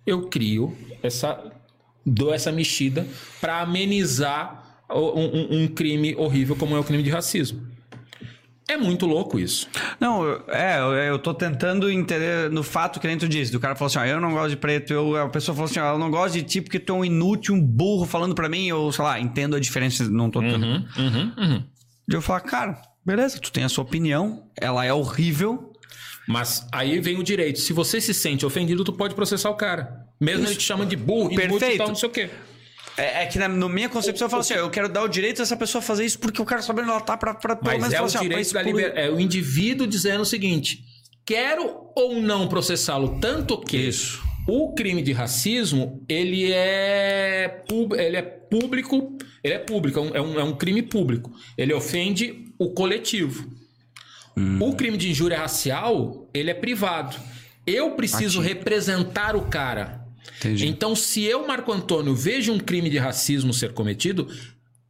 Eu 0.05 0.27
crio 0.27 0.77
essa. 1.01 1.53
dou 2.05 2.33
essa 2.33 2.51
mexida 2.51 3.07
para 3.39 3.61
amenizar 3.61 4.83
um, 4.89 4.97
um, 4.97 5.63
um 5.63 5.67
crime 5.69 6.15
horrível 6.15 6.55
como 6.57 6.75
é 6.75 6.79
o 6.79 6.83
crime 6.83 7.01
de 7.01 7.09
racismo. 7.09 7.71
É 8.67 8.77
muito 8.77 9.05
louco 9.05 9.37
isso. 9.37 9.67
Não, 9.99 10.23
é, 10.47 11.09
eu 11.09 11.19
tô 11.19 11.33
tentando 11.33 11.91
entender 11.91 12.49
no 12.49 12.63
fato 12.63 12.99
que 12.99 13.07
nem 13.07 13.17
tu 13.17 13.27
disse. 13.27 13.51
Do 13.51 13.59
cara 13.59 13.75
falou 13.75 13.87
assim: 13.87 13.99
ó, 13.99 14.05
eu 14.05 14.21
não 14.21 14.31
gosto 14.31 14.51
de 14.51 14.57
preto. 14.57 14.93
Eu, 14.93 15.17
a 15.17 15.29
pessoa 15.29 15.53
falou 15.53 15.69
assim: 15.69 15.79
ó, 15.79 15.93
eu 15.93 15.99
não 15.99 16.09
gosto 16.09 16.35
de 16.35 16.43
ti 16.43 16.61
porque 16.61 16.79
tu 16.79 16.93
é 16.93 16.95
um 16.95 17.05
inútil, 17.05 17.53
um 17.53 17.61
burro 17.61 18.05
falando 18.05 18.33
pra 18.33 18.47
mim. 18.47 18.71
Ou 18.71 18.91
sei 18.91 19.03
lá, 19.03 19.19
entendo 19.19 19.55
a 19.55 19.59
diferença, 19.59 20.09
não 20.09 20.29
tô 20.29 20.39
tentando. 20.39 20.65
Uhum, 20.65 20.85
uhum, 20.97 21.33
uhum. 21.37 21.63
Eu 22.09 22.21
falar, 22.21 22.41
cara, 22.41 22.81
beleza, 23.05 23.39
tu 23.39 23.51
tem 23.51 23.63
a 23.63 23.69
sua 23.69 23.83
opinião, 23.83 24.43
ela 24.55 24.85
é 24.85 24.93
horrível. 24.93 25.73
Mas 26.27 26.65
aí 26.71 26.99
vem 26.99 27.19
o 27.19 27.23
direito. 27.23 27.59
Se 27.59 27.73
você 27.73 27.99
se 27.99 28.13
sente 28.13 28.45
ofendido, 28.45 28.83
tu 28.83 28.93
pode 28.93 29.15
processar 29.15 29.49
o 29.49 29.55
cara. 29.55 30.05
Mesmo 30.19 30.43
Isso. 30.43 30.53
ele 30.53 30.59
te 30.59 30.63
chamando 30.63 30.89
de 30.89 30.95
burro, 30.95 31.29
Perfeito. 31.29 31.55
inútil, 31.55 31.77
tal, 31.77 31.87
não 31.87 31.95
sei 31.95 32.09
o 32.09 32.11
quê. 32.11 32.29
É, 32.97 33.23
é, 33.23 33.25
que 33.25 33.39
na, 33.39 33.47
minha 33.47 33.89
concepção 33.89 34.25
eu 34.25 34.29
falo 34.29 34.41
assim: 34.41 34.53
eu 34.53 34.69
quero 34.69 34.89
dar 34.89 35.03
o 35.03 35.07
direito 35.07 35.37
dessa 35.37 35.55
pessoa 35.55 35.81
fazer 35.81 36.05
isso 36.05 36.19
porque 36.19 36.41
eu 36.41 36.45
quero 36.45 36.61
saber 36.61 36.81
onde 36.81 36.91
ela 36.91 37.01
tá 37.01 37.15
pra, 37.15 37.33
pra 37.33 37.55
pelo 37.55 37.79
menos 37.79 37.93
é 37.93 38.01
o 38.01 38.05
assim, 38.05 38.19
direito 38.19 38.53
da 38.53 38.61
liber... 38.61 38.93
É 38.95 39.09
o 39.09 39.19
indivíduo 39.19 39.87
dizendo 39.87 40.21
o 40.21 40.25
seguinte: 40.25 40.83
quero 41.25 41.89
ou 41.95 42.21
não 42.21 42.47
processá-lo, 42.47 43.19
tanto 43.19 43.59
que 43.59 43.77
isso. 43.77 44.21
o 44.47 44.73
crime 44.73 45.01
de 45.01 45.13
racismo 45.13 46.03
ele 46.07 46.51
é, 46.51 47.63
pub... 47.67 47.93
ele 47.93 48.17
é 48.17 48.21
público, 48.21 49.17
ele 49.43 49.53
é 49.53 49.59
público, 49.59 49.99
é 49.99 50.01
um, 50.01 50.15
é 50.15 50.21
um, 50.21 50.39
é 50.39 50.43
um 50.43 50.55
crime 50.55 50.81
público. 50.81 51.31
Ele 51.57 51.73
ofende 51.73 52.45
o 52.59 52.71
coletivo. 52.71 53.49
Hum. 54.35 54.59
O 54.61 54.75
crime 54.75 54.97
de 54.97 55.09
injúria 55.09 55.39
racial, 55.39 56.29
ele 56.33 56.51
é 56.51 56.53
privado. 56.53 57.15
Eu 57.65 57.91
preciso 57.91 58.39
Aqui. 58.39 58.49
representar 58.49 59.35
o 59.35 59.43
cara. 59.43 60.00
Entendi. 60.37 60.67
Então, 60.67 60.95
se 60.95 61.23
eu, 61.23 61.45
Marco 61.47 61.71
Antônio, 61.71 62.15
vejo 62.15 62.51
um 62.51 62.59
crime 62.59 62.89
de 62.89 62.97
racismo 62.97 63.53
ser 63.53 63.73
cometido, 63.73 64.27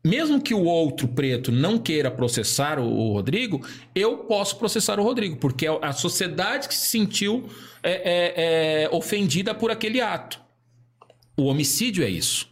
mesmo 0.04 0.42
que 0.42 0.54
o 0.54 0.64
outro 0.64 1.08
preto 1.08 1.52
não 1.52 1.78
queira 1.78 2.10
processar 2.10 2.80
o, 2.80 2.86
o, 2.86 3.14
Rodrigo, 3.14 3.66
eu 3.94 4.20
posso 4.20 4.58
processar 4.58 5.00
o 5.00 5.04
Rodrigo, 5.04 5.38
porque 5.38 5.68
é 5.68 5.80
a 5.82 5.94
sociedade 5.94 6.68
que 6.68 6.74
se 6.74 6.88
sentiu 6.88 7.50
é, 7.84 7.92
é, 7.92 8.84
é, 8.84 8.90
ofendida 8.92 9.54
por 9.54 9.70
aquele 9.70 10.02
ato. 10.02 10.40
O 11.38 11.44
homicídio 11.44 12.04
é 12.04 12.10
isso. 12.10 12.50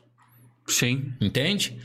Sim. 0.68 1.12
Entende? 1.20 1.78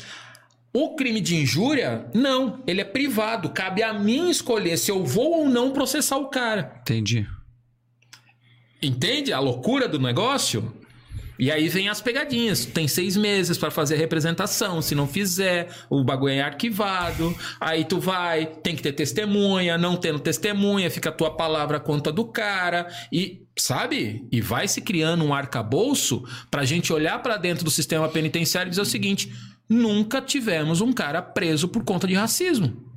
O 0.72 0.96
crime 0.96 1.20
de 1.20 1.36
injúria, 1.36 2.10
não. 2.12 2.62
Ele 2.66 2.80
é 2.80 2.84
privado. 2.84 3.50
Cabe 3.50 3.82
a 3.82 3.94
mim 3.94 4.28
escolher 4.28 4.76
se 4.76 4.90
eu 4.90 5.04
vou 5.04 5.40
ou 5.40 5.48
não 5.48 5.70
processar 5.70 6.18
o 6.18 6.28
cara. 6.28 6.78
Entendi. 6.82 7.26
Entende 8.82 9.32
a 9.32 9.38
loucura 9.38 9.88
do 9.88 9.98
negócio? 9.98 10.74
E 11.38 11.50
aí 11.50 11.68
vem 11.68 11.88
as 11.88 12.00
pegadinhas. 12.00 12.64
Tem 12.64 12.86
seis 12.86 13.16
meses 13.16 13.58
para 13.58 13.70
fazer 13.70 13.94
a 13.94 13.98
representação. 13.98 14.80
Se 14.80 14.94
não 14.94 15.06
fizer, 15.06 15.68
o 15.90 16.04
bagulho 16.04 16.34
é 16.34 16.40
arquivado. 16.40 17.34
Aí 17.60 17.84
tu 17.84 17.98
vai, 17.98 18.46
tem 18.46 18.76
que 18.76 18.82
ter 18.82 18.92
testemunha. 18.92 19.76
Não 19.76 19.96
tendo 19.96 20.18
testemunha, 20.18 20.90
fica 20.90 21.08
a 21.08 21.12
tua 21.12 21.30
palavra 21.30 21.80
conta 21.80 22.12
do 22.12 22.24
cara. 22.24 22.86
E, 23.12 23.42
sabe? 23.56 24.26
E 24.30 24.40
vai 24.40 24.68
se 24.68 24.80
criando 24.80 25.24
um 25.24 25.34
arcabouço 25.34 26.22
pra 26.50 26.64
gente 26.64 26.92
olhar 26.92 27.20
para 27.22 27.36
dentro 27.36 27.64
do 27.64 27.70
sistema 27.70 28.08
penitenciário 28.08 28.68
e 28.68 28.70
dizer 28.70 28.82
o 28.82 28.86
seguinte: 28.86 29.32
nunca 29.68 30.22
tivemos 30.22 30.80
um 30.80 30.92
cara 30.92 31.20
preso 31.20 31.68
por 31.68 31.84
conta 31.84 32.06
de 32.06 32.14
racismo. 32.14 32.94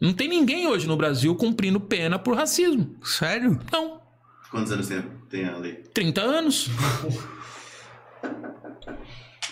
Não 0.00 0.12
tem 0.12 0.28
ninguém 0.28 0.66
hoje 0.66 0.86
no 0.86 0.96
Brasil 0.96 1.34
cumprindo 1.34 1.80
pena 1.80 2.18
por 2.18 2.36
racismo. 2.36 2.96
Sério? 3.02 3.58
Não. 3.72 4.05
Quantos 4.50 4.72
anos 4.72 4.88
tem, 4.88 5.02
tem 5.28 5.44
a 5.44 5.56
lei? 5.56 5.74
30 5.92 6.20
anos. 6.20 6.68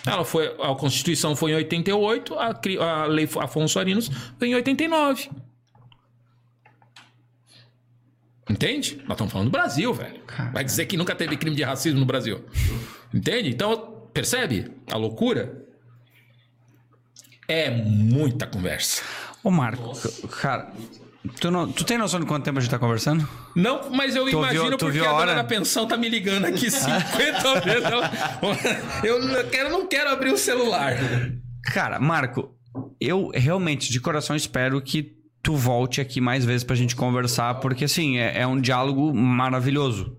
Ela 0.05 0.23
foi, 0.23 0.47
a 0.61 0.75
Constituição 0.75 1.35
foi 1.35 1.51
em 1.51 1.55
88, 1.55 2.35
a, 2.35 2.53
a 2.81 3.05
lei 3.05 3.27
Afonso 3.39 3.79
Arinos 3.79 4.09
foi 4.37 4.49
em 4.49 4.55
89. 4.55 5.29
Entende? 8.47 8.97
Nós 9.07 9.15
estamos 9.15 9.33
falando 9.33 9.47
do 9.47 9.51
Brasil, 9.51 9.91
velho. 9.91 10.21
Vai 10.53 10.63
dizer 10.63 10.85
que 10.85 10.95
nunca 10.95 11.15
teve 11.15 11.35
crime 11.35 11.55
de 11.55 11.63
racismo 11.63 11.99
no 11.99 12.05
Brasil. 12.05 12.45
Entende? 13.11 13.49
Então, 13.49 14.07
percebe 14.13 14.71
a 14.91 14.97
loucura? 14.97 15.65
É 17.47 17.69
muita 17.71 18.45
conversa. 18.45 19.03
Ô, 19.43 19.49
Marco, 19.49 19.91
cara, 20.29 20.71
Tu, 21.39 21.51
não, 21.51 21.71
tu 21.71 21.83
tem 21.83 21.97
noção 21.97 22.19
de 22.19 22.25
quanto 22.25 22.43
tempo 22.43 22.59
a 22.59 22.61
gente 22.61 22.71
tá 22.71 22.79
conversando? 22.79 23.27
Não, 23.55 23.89
mas 23.91 24.15
eu 24.15 24.25
tu 24.25 24.37
imagino 24.37 24.69
viu, 24.69 24.77
porque 24.77 24.99
a, 24.99 25.09
a 25.09 25.19
dona 25.19 25.35
da 25.35 25.43
pensão 25.43 25.87
tá 25.87 25.97
me 25.97 26.09
ligando 26.09 26.45
aqui 26.45 26.69
50 26.71 27.61
vezes. 27.61 27.89
Eu, 29.03 29.21
eu 29.21 29.49
quero, 29.49 29.69
não 29.69 29.87
quero 29.87 30.09
abrir 30.09 30.31
o 30.31 30.37
celular. 30.37 30.93
Cara, 31.63 31.99
Marco, 31.99 32.53
eu 32.99 33.31
realmente, 33.33 33.91
de 33.91 33.99
coração, 33.99 34.35
espero 34.35 34.81
que 34.81 35.15
tu 35.41 35.55
volte 35.55 36.01
aqui 36.01 36.19
mais 36.19 36.43
vezes 36.43 36.63
pra 36.63 36.75
gente 36.75 36.95
conversar, 36.95 37.55
porque 37.55 37.85
assim, 37.85 38.17
é, 38.17 38.41
é 38.41 38.47
um 38.47 38.59
diálogo 38.59 39.13
maravilhoso. 39.13 40.17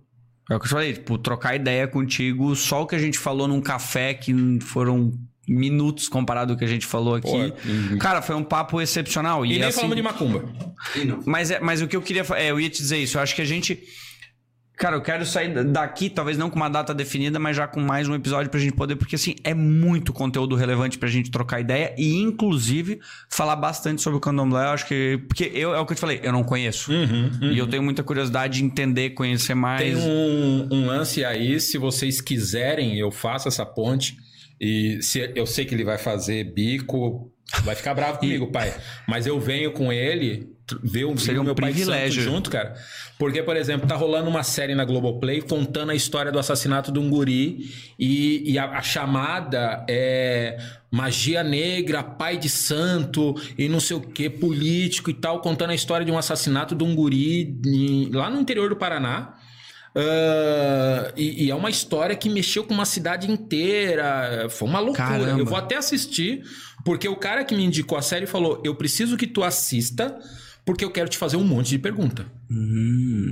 É 0.48 0.54
o 0.54 0.60
que 0.60 0.66
eu 0.66 0.70
falei, 0.70 0.92
tipo, 0.92 1.18
trocar 1.18 1.56
ideia 1.56 1.88
contigo, 1.88 2.54
só 2.54 2.82
o 2.82 2.86
que 2.86 2.94
a 2.94 2.98
gente 2.98 3.18
falou 3.18 3.48
num 3.48 3.60
café, 3.60 4.14
que 4.14 4.32
foram 4.60 5.12
minutos 5.48 6.08
comparado 6.08 6.52
ao 6.52 6.58
que 6.58 6.64
a 6.64 6.68
gente 6.68 6.86
falou 6.86 7.14
aqui. 7.14 7.28
Pô, 7.30 7.96
Cara, 7.98 8.20
foi 8.22 8.34
um 8.34 8.44
papo 8.44 8.80
excepcional. 8.80 9.44
E, 9.46 9.54
E, 9.54 9.58
nem 9.58 9.68
assim, 9.68 9.76
falamos 9.76 9.96
de 9.96 10.02
macumba. 10.02 10.44
Mas, 11.24 11.50
é, 11.50 11.60
mas 11.60 11.80
o 11.82 11.86
que 11.88 11.96
eu 11.96 12.02
queria. 12.02 12.24
É, 12.34 12.50
eu 12.50 12.60
ia 12.60 12.68
te 12.70 12.78
dizer 12.78 12.98
isso. 12.98 13.16
Eu 13.18 13.22
acho 13.22 13.34
que 13.34 13.42
a 13.42 13.46
gente. 13.46 13.78
Cara, 14.78 14.94
eu 14.96 15.00
quero 15.00 15.24
sair 15.24 15.54
da- 15.54 15.62
daqui, 15.62 16.10
talvez 16.10 16.36
não 16.36 16.50
com 16.50 16.56
uma 16.56 16.68
data 16.68 16.92
definida, 16.92 17.38
mas 17.38 17.56
já 17.56 17.66
com 17.66 17.80
mais 17.80 18.06
um 18.10 18.14
episódio 18.14 18.50
pra 18.50 18.60
gente 18.60 18.74
poder, 18.74 18.94
porque 18.96 19.14
assim, 19.16 19.34
é 19.42 19.54
muito 19.54 20.12
conteúdo 20.12 20.54
relevante 20.54 20.98
pra 20.98 21.08
gente 21.08 21.30
trocar 21.30 21.60
ideia 21.62 21.94
e, 21.96 22.20
inclusive, 22.20 23.00
falar 23.30 23.56
bastante 23.56 24.02
sobre 24.02 24.18
o 24.18 24.20
candomblé. 24.20 24.64
Eu 24.66 24.68
acho 24.70 24.86
que. 24.86 25.18
Porque 25.28 25.50
eu, 25.54 25.74
é 25.74 25.80
o 25.80 25.86
que 25.86 25.92
eu 25.92 25.96
te 25.96 26.00
falei, 26.00 26.20
eu 26.22 26.30
não 26.30 26.44
conheço. 26.44 26.92
E 27.40 27.56
eu 27.56 27.66
tenho 27.66 27.82
muita 27.82 28.02
curiosidade 28.02 28.58
de 28.58 28.64
entender, 28.66 29.10
conhecer 29.10 29.54
mais. 29.54 29.80
Tem 29.82 29.96
um, 29.96 30.68
um 30.70 30.86
lance 30.88 31.24
aí, 31.24 31.58
se 31.58 31.78
vocês 31.78 32.20
quiserem, 32.20 32.98
eu 32.98 33.10
faço 33.10 33.48
essa 33.48 33.64
ponte. 33.64 34.18
E 34.60 35.02
se 35.02 35.32
eu 35.34 35.46
sei 35.46 35.64
que 35.64 35.74
ele 35.74 35.84
vai 35.84 35.98
fazer 35.98 36.44
bico, 36.44 37.30
vai 37.62 37.74
ficar 37.74 37.94
bravo 37.94 38.18
comigo, 38.20 38.46
pai. 38.50 38.74
Mas 39.06 39.26
eu 39.26 39.38
venho 39.38 39.72
com 39.72 39.92
ele 39.92 40.48
ver 40.82 41.06
Seria 41.18 41.38
o 41.40 41.42
um 41.42 41.46
meu 41.46 41.54
pai 41.54 41.70
privilégio. 41.72 42.22
junto, 42.22 42.50
cara. 42.50 42.74
Porque, 43.18 43.40
por 43.42 43.56
exemplo, 43.56 43.86
tá 43.86 43.94
rolando 43.94 44.28
uma 44.28 44.42
série 44.42 44.74
na 44.74 44.84
Globoplay 44.84 45.40
contando 45.40 45.90
a 45.90 45.94
história 45.94 46.32
do 46.32 46.38
assassinato 46.40 46.90
de 46.90 46.98
um 46.98 47.08
guri 47.08 47.70
e, 47.98 48.50
e 48.52 48.58
a, 48.58 48.70
a 48.70 48.82
chamada 48.82 49.84
é 49.88 50.58
magia 50.90 51.44
negra, 51.44 52.02
pai 52.02 52.36
de 52.36 52.48
santo 52.48 53.34
e 53.56 53.68
não 53.68 53.78
sei 53.78 53.96
o 53.96 54.00
que, 54.00 54.28
político 54.28 55.08
e 55.10 55.14
tal, 55.14 55.40
contando 55.40 55.70
a 55.70 55.74
história 55.74 56.04
de 56.04 56.10
um 56.10 56.18
assassinato 56.18 56.74
de 56.74 56.82
um 56.82 56.94
guri 56.96 57.56
em- 57.64 58.10
lá 58.10 58.28
no 58.28 58.40
interior 58.40 58.68
do 58.68 58.76
Paraná. 58.76 59.34
Ah, 59.96 61.10
e, 61.16 61.46
e 61.46 61.50
é 61.50 61.54
uma 61.54 61.70
história 61.70 62.14
que 62.14 62.28
mexeu 62.28 62.62
com 62.62 62.74
uma 62.74 62.84
cidade 62.84 63.30
inteira. 63.30 64.46
Foi 64.50 64.68
uma 64.68 64.78
loucura. 64.78 65.08
Caramba. 65.08 65.40
Eu 65.40 65.46
vou 65.46 65.56
até 65.56 65.76
assistir, 65.76 66.44
porque 66.84 67.08
o 67.08 67.16
cara 67.16 67.44
que 67.44 67.54
me 67.54 67.64
indicou 67.64 67.96
a 67.96 68.02
série 68.02 68.26
falou: 68.26 68.60
Eu 68.62 68.74
preciso 68.74 69.16
que 69.16 69.26
tu 69.26 69.42
assista, 69.42 70.18
porque 70.66 70.84
eu 70.84 70.90
quero 70.90 71.08
te 71.08 71.16
fazer 71.16 71.36
um 71.36 71.44
monte 71.44 71.68
de 71.70 71.78
pergunta. 71.78 72.26
Hum. 72.50 73.30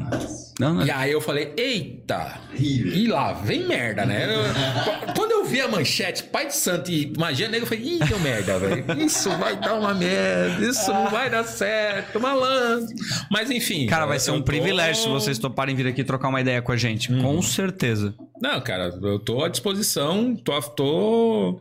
Não, 0.59 0.75
não. 0.75 0.87
E 0.87 0.91
aí 0.91 1.11
eu 1.13 1.21
falei: 1.21 1.53
Eita! 1.57 2.39
E 2.57 3.07
lá 3.09 3.33
vem 3.33 3.67
merda, 3.67 4.07
né? 4.07 4.25
Eu- 4.33 4.45
quando 5.15 5.33
eu 5.33 5.45
vi 5.45 5.61
a 5.61 5.67
manchete, 5.69 6.23
pai 6.25 6.47
de 6.47 6.55
santo 6.55 6.91
e 6.91 7.13
magia 7.19 7.49
negra, 7.49 7.65
eu 7.65 7.69
falei: 7.69 7.85
Ih, 7.97 7.99
deu 7.99 8.19
merda, 8.21 8.59
velho. 8.59 8.85
Isso 9.05 9.29
vai 9.37 9.57
dar 9.57 9.75
uma 9.75 9.93
merda, 9.93 10.65
isso 10.65 10.93
não 10.93 11.11
vai 11.11 11.29
dar 11.29 11.43
certo, 11.45 12.21
malandro. 12.21 12.95
Mas 13.31 13.51
enfim. 13.51 13.87
Cara, 13.87 14.07
vai 14.07 14.19
ser 14.21 14.31
um 14.31 14.39
tô- 14.39 14.45
privilégio 14.45 15.03
se 15.03 15.09
vocês 15.09 15.39
toparem 15.39 15.75
vir 15.75 15.89
aqui 15.89 16.05
trocar 16.05 16.29
uma 16.29 16.41
ideia 16.41 16.63
com 16.63 16.71
a 16.73 16.77
gente. 16.77 17.09
Com 17.21 17.43
certeza. 17.43 18.15
Não, 18.41 18.61
cara, 18.61 18.97
eu 19.03 19.19
tô 19.19 19.43
à 19.45 19.49
disposição, 19.49 20.37
tô, 20.37 20.61
tô... 20.63 21.61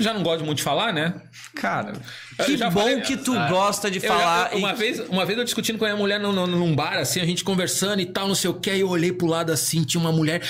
Já 0.00 0.14
não 0.14 0.22
gosto 0.22 0.42
muito 0.44 0.56
de 0.58 0.64
falar, 0.64 0.90
né? 0.92 1.14
Cara, 1.54 1.92
que 2.46 2.56
já 2.56 2.70
bom 2.70 2.80
falei- 2.80 3.02
que 3.02 3.14
tu 3.16 3.36
Ah, 3.36 3.46
gosta 3.48 3.90
de 3.90 3.98
Eu- 4.02 4.08
falar. 4.10 4.50
eu- 4.52 4.58
uma, 4.58 4.72
e- 4.72 4.74
vez, 4.74 5.00
uma 5.08 5.26
vez 5.26 5.38
eu 5.38 5.44
discutindo 5.44 5.78
com 5.78 5.84
a 5.84 5.88
minha 5.88 5.98
mulher 5.98 6.18
num, 6.18 6.32
num, 6.32 6.46
num 6.46 6.74
bar, 6.74 6.96
assim, 6.98 7.20
a 7.20 7.26
gente 7.26 7.44
conversando 7.44 8.00
e 8.00 8.06
tal, 8.06 8.26
não 8.26 8.34
sei 8.34 8.48
o 8.48 8.54
que, 8.54 8.70
aí 8.70 8.80
eu 8.80 8.88
olhei 8.88 9.12
pro 9.12 9.26
lado 9.26 9.52
assim, 9.52 9.84
tinha 9.84 10.00
uma 10.00 10.10
mulher. 10.10 10.40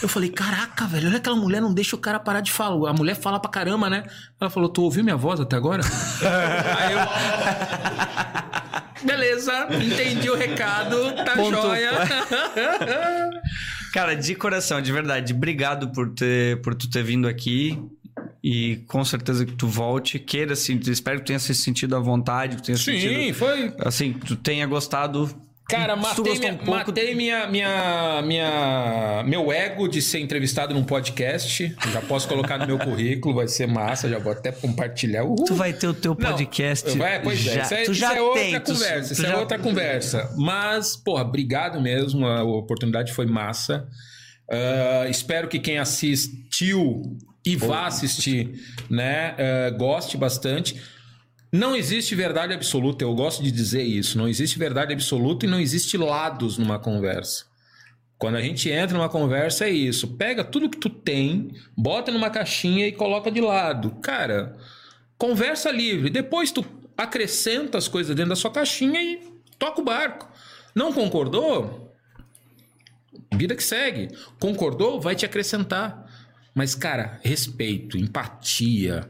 Eu 0.00 0.08
falei, 0.08 0.30
caraca, 0.30 0.86
velho, 0.86 1.08
olha 1.08 1.16
aquela 1.18 1.36
mulher, 1.36 1.60
não 1.60 1.72
deixa 1.74 1.94
o 1.96 1.98
cara 1.98 2.18
parar 2.20 2.40
de 2.40 2.50
falar. 2.52 2.90
A 2.90 2.92
mulher 2.92 3.14
fala 3.16 3.38
pra 3.40 3.50
caramba, 3.50 3.90
né? 3.90 4.04
Ela 4.40 4.48
falou, 4.50 4.68
tu 4.68 4.82
ouviu 4.82 5.02
minha 5.02 5.16
voz 5.16 5.40
até 5.40 5.56
agora? 5.56 5.82
aí 6.78 6.92
eu. 6.92 8.41
Beleza, 9.04 9.68
entendi 9.84 10.30
o 10.30 10.36
recado, 10.36 11.12
tá 11.24 11.34
Ponto. 11.34 11.60
joia. 11.60 11.90
Cara, 13.92 14.14
de 14.14 14.34
coração, 14.34 14.80
de 14.80 14.90
verdade, 14.92 15.32
obrigado 15.34 15.90
por, 15.92 16.10
ter, 16.14 16.60
por 16.62 16.74
tu 16.74 16.88
ter 16.88 17.02
vindo 17.02 17.28
aqui. 17.28 17.78
E 18.42 18.76
com 18.88 19.04
certeza 19.04 19.44
que 19.46 19.52
tu 19.52 19.68
volte. 19.68 20.18
Queira, 20.18 20.54
assim, 20.54 20.80
espero 20.86 21.18
que 21.18 21.24
tu 21.24 21.26
tenha 21.28 21.38
se 21.38 21.54
sentido 21.54 21.94
à 21.94 22.00
vontade, 22.00 22.56
que 22.56 22.62
tu 22.62 22.66
tenha 22.66 22.78
Sim, 22.78 23.00
sentido. 23.00 23.34
foi, 23.34 23.72
Assim, 23.80 24.12
que 24.14 24.26
tu 24.26 24.36
tenha 24.36 24.66
gostado. 24.66 25.30
Cara, 25.68 25.96
matei, 25.96 26.38
minha, 26.38 26.52
um 26.52 26.70
matei 26.70 27.14
minha, 27.14 27.46
minha, 27.46 28.22
minha, 28.22 29.22
meu 29.26 29.50
ego 29.50 29.88
de 29.88 30.02
ser 30.02 30.18
entrevistado 30.20 30.74
num 30.74 30.84
podcast. 30.84 31.74
Já 31.92 32.00
posso 32.02 32.28
colocar 32.28 32.58
no 32.58 32.66
meu 32.66 32.78
currículo, 32.78 33.34
vai 33.36 33.48
ser 33.48 33.66
massa, 33.66 34.08
já 34.08 34.18
vou 34.18 34.32
até 34.32 34.52
compartilhar. 34.52 35.24
Uhul. 35.24 35.44
Tu 35.46 35.54
vai 35.54 35.72
ter 35.72 35.86
o 35.86 35.94
teu 35.94 36.14
Não, 36.18 36.30
podcast. 36.30 36.90
vai, 36.98 37.22
pois 37.22 37.38
já, 37.38 37.52
é, 37.52 37.62
isso 37.62 37.74
é, 37.74 37.82
tu 37.84 37.94
já 37.94 38.14
é 38.14 38.20
outra 38.20 38.40
tem, 38.42 38.60
conversa, 38.60 39.08
tu 39.08 39.12
isso 39.12 39.24
é 39.26 39.28
já- 39.28 39.38
outra 39.38 39.58
conversa. 39.58 40.34
Mas, 40.36 40.96
porra, 40.96 41.22
obrigado 41.22 41.80
mesmo, 41.80 42.26
a 42.26 42.42
oportunidade 42.42 43.12
foi 43.12 43.24
massa. 43.24 43.88
Ah, 44.50 45.06
espero 45.08 45.48
que 45.48 45.58
quem 45.58 45.78
assistiu 45.78 47.16
e 47.46 47.56
vá 47.56 47.86
assistir, 47.86 48.52
né, 48.90 49.34
ah, 49.38 49.70
goste 49.70 50.16
bastante. 50.18 50.78
Não 51.52 51.76
existe 51.76 52.14
verdade 52.14 52.54
absoluta, 52.54 53.04
eu 53.04 53.14
gosto 53.14 53.42
de 53.42 53.50
dizer 53.50 53.82
isso. 53.82 54.16
Não 54.16 54.26
existe 54.26 54.58
verdade 54.58 54.94
absoluta 54.94 55.44
e 55.44 55.48
não 55.48 55.60
existe 55.60 55.98
lados 55.98 56.56
numa 56.56 56.78
conversa. 56.78 57.44
Quando 58.16 58.36
a 58.36 58.40
gente 58.40 58.70
entra 58.70 58.96
numa 58.96 59.10
conversa 59.10 59.66
é 59.66 59.70
isso. 59.70 60.16
Pega 60.16 60.42
tudo 60.42 60.70
que 60.70 60.78
tu 60.78 60.88
tem, 60.88 61.54
bota 61.76 62.10
numa 62.10 62.30
caixinha 62.30 62.86
e 62.86 62.92
coloca 62.92 63.30
de 63.30 63.42
lado. 63.42 63.90
Cara, 64.00 64.56
conversa 65.18 65.70
livre. 65.70 66.08
Depois 66.08 66.50
tu 66.50 66.64
acrescenta 66.96 67.76
as 67.76 67.86
coisas 67.86 68.16
dentro 68.16 68.30
da 68.30 68.36
sua 68.36 68.50
caixinha 68.50 69.02
e 69.02 69.20
toca 69.58 69.82
o 69.82 69.84
barco. 69.84 70.32
Não 70.74 70.90
concordou? 70.90 71.94
Vida 73.34 73.54
que 73.54 73.62
segue. 73.62 74.08
Concordou? 74.40 75.00
Vai 75.00 75.14
te 75.14 75.26
acrescentar. 75.26 76.06
Mas, 76.54 76.74
cara, 76.74 77.18
respeito, 77.22 77.98
empatia. 77.98 79.06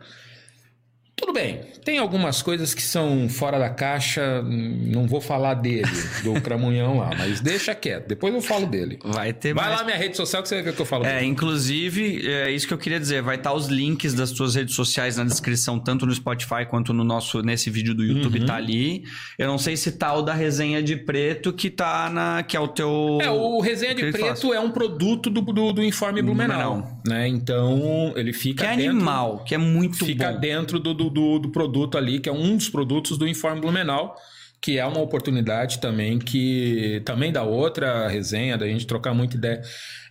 Tudo 1.22 1.32
bem, 1.34 1.60
tem 1.84 1.98
algumas 1.98 2.42
coisas 2.42 2.74
que 2.74 2.82
são 2.82 3.28
fora 3.28 3.56
da 3.58 3.70
caixa, 3.70 4.42
não 4.42 5.06
vou 5.06 5.20
falar 5.20 5.54
dele, 5.54 5.86
do 6.24 6.34
Cramunhão 6.42 6.98
lá, 6.98 7.10
mas 7.16 7.40
deixa 7.40 7.74
quieto, 7.76 8.08
depois 8.08 8.34
eu 8.34 8.40
falo 8.42 8.66
dele. 8.66 8.98
Vai 9.04 9.32
ter 9.32 9.54
Vai 9.54 9.66
mais. 9.66 9.76
lá 9.76 9.82
na 9.82 9.84
minha 9.92 9.96
rede 9.96 10.16
social 10.16 10.42
que 10.42 10.48
você 10.48 10.60
o 10.60 10.72
que 10.74 10.80
eu 10.80 10.84
falo 10.84 11.06
É, 11.06 11.14
dele. 11.20 11.26
inclusive, 11.26 12.26
é 12.28 12.50
isso 12.50 12.66
que 12.66 12.74
eu 12.74 12.78
queria 12.78 12.98
dizer. 12.98 13.22
Vai 13.22 13.36
estar 13.36 13.52
os 13.54 13.68
links 13.68 14.14
das 14.14 14.32
tuas 14.32 14.56
redes 14.56 14.74
sociais 14.74 15.16
na 15.16 15.24
descrição, 15.24 15.78
tanto 15.78 16.04
no 16.04 16.12
Spotify 16.14 16.66
quanto 16.68 16.92
no 16.92 17.04
nosso 17.04 17.40
nesse 17.40 17.70
vídeo 17.70 17.94
do 17.94 18.04
YouTube 18.04 18.40
Uhum. 18.40 18.46
tá 18.46 18.56
ali. 18.56 19.04
Eu 19.38 19.46
não 19.46 19.58
sei 19.58 19.76
se 19.76 19.92
tá 19.92 20.12
o 20.14 20.22
da 20.22 20.34
resenha 20.34 20.82
de 20.82 20.96
preto 20.96 21.52
que 21.52 21.70
tá 21.70 22.10
na 22.10 22.42
que 22.42 22.56
é 22.56 22.60
o 22.60 22.66
teu 22.68 23.18
É, 23.22 23.30
o 23.30 23.60
Resenha 23.60 23.94
de 23.94 24.10
Preto 24.10 24.52
é 24.52 24.58
um 24.60 24.70
produto 24.72 25.30
do, 25.30 25.40
do, 25.40 25.72
do 25.72 25.82
Informe 25.84 26.20
Blumenau, 26.20 26.72
Blumenau. 26.74 27.00
né? 27.06 27.28
Então, 27.28 28.12
ele 28.16 28.32
fica 28.32 28.64
que 28.64 28.70
é 28.72 28.76
dentro... 28.76 28.96
animal, 28.96 29.44
que 29.44 29.54
é 29.54 29.58
muito 29.58 30.04
fica 30.04 30.32
bom. 30.32 30.40
dentro 30.40 30.80
do, 30.80 30.92
do, 30.94 31.10
do, 31.12 31.38
do 31.38 31.50
produto 31.50 31.98
ali, 31.98 32.18
que 32.18 32.28
é 32.28 32.32
um 32.32 32.56
dos 32.56 32.68
produtos 32.68 33.18
do 33.18 33.28
Informe 33.28 33.60
Blumenau, 33.60 34.16
que 34.62 34.78
é 34.78 34.86
uma 34.86 35.00
oportunidade 35.00 35.80
também 35.80 36.20
que 36.20 37.02
também 37.04 37.32
dá 37.32 37.42
outra 37.42 38.06
resenha, 38.06 38.56
da 38.56 38.64
gente 38.66 38.86
trocar 38.86 39.12
muita 39.12 39.36
ideia. 39.36 39.60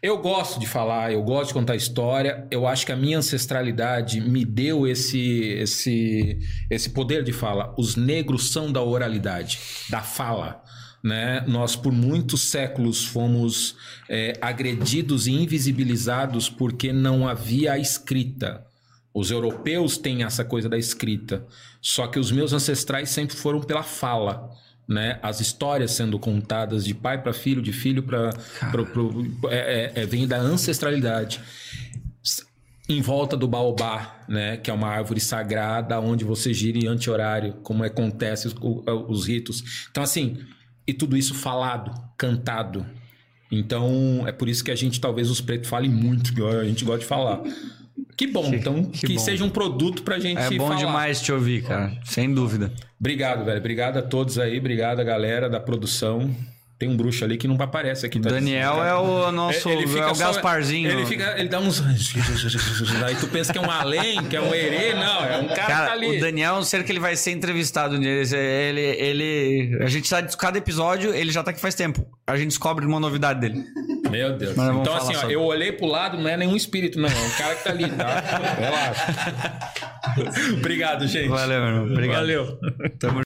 Eu 0.03 0.17
gosto 0.17 0.59
de 0.59 0.67
falar, 0.67 1.13
eu 1.13 1.23
gosto 1.23 1.47
de 1.47 1.53
contar 1.53 1.77
história. 1.77 2.45
Eu 2.51 2.67
acho 2.67 2.85
que 2.85 2.91
a 2.91 2.95
minha 2.97 3.17
ancestralidade 3.17 4.19
me 4.19 4.43
deu 4.43 4.85
esse 4.85 5.41
esse 5.53 6.37
esse 6.69 6.89
poder 6.89 7.23
de 7.23 7.31
fala. 7.31 7.73
Os 7.77 7.95
negros 7.95 8.51
são 8.51 8.69
da 8.69 8.81
oralidade, 8.81 9.57
da 9.89 10.01
fala. 10.01 10.61
Né? 11.01 11.43
Nós, 11.47 11.75
por 11.75 11.93
muitos 11.93 12.51
séculos, 12.51 13.05
fomos 13.05 13.75
é, 14.09 14.33
agredidos 14.41 15.27
e 15.27 15.31
invisibilizados 15.31 16.49
porque 16.49 16.91
não 16.91 17.27
havia 17.27 17.73
a 17.73 17.79
escrita. 17.79 18.65
Os 19.13 19.29
europeus 19.29 19.97
têm 19.97 20.23
essa 20.23 20.45
coisa 20.45 20.69
da 20.69 20.77
escrita, 20.77 21.45
só 21.81 22.07
que 22.07 22.17
os 22.17 22.31
meus 22.31 22.53
ancestrais 22.53 23.09
sempre 23.09 23.35
foram 23.35 23.59
pela 23.61 23.83
fala, 23.83 24.49
né? 24.87 25.19
As 25.21 25.39
histórias 25.39 25.91
sendo 25.91 26.17
contadas 26.17 26.85
de 26.85 26.93
pai 26.93 27.21
para 27.21 27.33
filho, 27.33 27.61
de 27.61 27.73
filho 27.73 28.03
para 28.03 28.29
é, 29.49 29.91
é, 29.95 30.01
é, 30.01 30.05
vem 30.05 30.27
da 30.27 30.37
ancestralidade. 30.37 31.41
Em 32.87 33.01
volta 33.01 33.37
do 33.37 33.47
baobá, 33.47 34.23
né? 34.27 34.57
Que 34.57 34.71
é 34.71 34.73
uma 34.73 34.87
árvore 34.87 35.19
sagrada 35.19 35.99
onde 35.99 36.23
você 36.23 36.53
gira 36.53 36.77
em 36.77 36.87
anti-horário, 36.87 37.53
como 37.63 37.83
acontece 37.83 38.47
os, 38.47 38.55
os 39.07 39.27
ritos. 39.27 39.87
Então 39.91 40.03
assim, 40.03 40.39
e 40.87 40.93
tudo 40.93 41.17
isso 41.17 41.33
falado, 41.33 41.93
cantado. 42.17 42.85
Então 43.51 44.25
é 44.25 44.31
por 44.31 44.47
isso 44.47 44.63
que 44.63 44.71
a 44.71 44.75
gente 44.75 45.01
talvez 45.01 45.29
os 45.29 45.41
pretos 45.41 45.69
falem 45.69 45.89
muito, 45.89 46.33
a 46.47 46.63
gente 46.63 46.85
gosta 46.85 46.99
de 46.99 47.05
falar. 47.05 47.41
Que 48.17 48.27
bom, 48.27 48.49
Que- 48.49 48.55
então 48.57 48.83
que 48.85 49.07
que, 49.07 49.13
bom. 49.15 49.19
seja 49.19 49.43
um 49.43 49.49
produto 49.49 50.03
pra 50.03 50.19
gente 50.19 50.39
É 50.39 50.49
bom 50.51 50.67
falar. 50.67 50.79
demais 50.79 51.21
te 51.21 51.31
ouvir, 51.31 51.63
cara. 51.63 51.91
Sem 52.05 52.33
dúvida. 52.33 52.71
Obrigado, 52.99 53.43
velho. 53.45 53.57
Obrigado 53.59 53.97
a 53.97 54.01
todos 54.01 54.37
aí, 54.37 54.57
obrigado 54.59 54.99
a 54.99 55.03
galera 55.03 55.49
da 55.49 55.59
produção. 55.59 56.29
Tem 56.81 56.89
um 56.89 56.97
bruxo 56.97 57.23
ali 57.23 57.37
que 57.37 57.47
não 57.47 57.55
aparece 57.59 58.07
aqui. 58.07 58.19
Tá 58.19 58.31
Daniel 58.31 58.83
é 58.83 58.95
o 58.95 59.31
nosso. 59.31 59.69
Ele 59.69 59.85
fica 59.85 59.99
é 60.01 60.11
o 60.11 60.15
só- 60.15 60.25
Gasparzinho. 60.25 60.89
Ele 60.89 61.05
fica, 61.05 61.35
ele 61.37 61.47
dá 61.47 61.59
uns. 61.59 61.79
Aí 63.05 63.13
tu 63.19 63.27
pensa 63.27 63.53
que 63.53 63.59
é 63.59 63.61
um 63.61 63.69
além, 63.69 64.23
que 64.23 64.35
é 64.35 64.41
um 64.41 64.51
herê, 64.51 64.95
não, 64.95 65.23
é 65.23 65.37
um 65.37 65.47
cara, 65.47 65.47
que 65.49 65.55
tá 65.55 65.67
Cara, 65.67 65.91
ali. 65.91 66.17
o 66.17 66.19
Daniel 66.19 66.55
é 66.55 66.57
um 66.57 66.63
ser 66.63 66.83
que 66.83 66.91
ele 66.91 66.99
vai 66.99 67.15
ser 67.15 67.33
entrevistado 67.33 67.97
um 67.97 67.99
dia. 67.99 68.09
Ele, 68.35 68.81
ele, 68.81 69.77
a 69.83 69.85
gente 69.89 70.09
tá. 70.09 70.23
Cada 70.23 70.57
episódio, 70.57 71.13
ele 71.13 71.31
já 71.31 71.43
tá 71.43 71.51
aqui 71.51 71.59
faz 71.59 71.75
tempo. 71.75 72.03
A 72.25 72.35
gente 72.35 72.47
descobre 72.47 72.83
uma 72.83 72.99
novidade 72.99 73.39
dele. 73.41 73.63
Meu 74.09 74.35
Deus. 74.35 74.53
Então, 74.53 74.95
assim, 74.95 75.15
ó, 75.15 75.19
sobre- 75.19 75.35
eu 75.35 75.41
olhei 75.43 75.71
pro 75.73 75.85
lado, 75.85 76.17
não 76.17 76.27
é 76.27 76.35
nenhum 76.35 76.55
espírito, 76.55 76.99
não. 76.99 77.07
É 77.09 77.11
um 77.11 77.29
cara 77.37 77.53
que 77.55 77.63
tá 77.63 77.69
ali, 77.69 77.87
tá? 77.91 78.23
Relaxa. 78.57 80.53
Obrigado, 80.57 81.07
gente. 81.07 81.29
Valeu, 81.29 81.59
meu 81.61 81.69
irmão. 81.69 81.85
Obrigado. 81.91 82.17
Valeu. 82.17 82.59
Tamo 82.99 83.19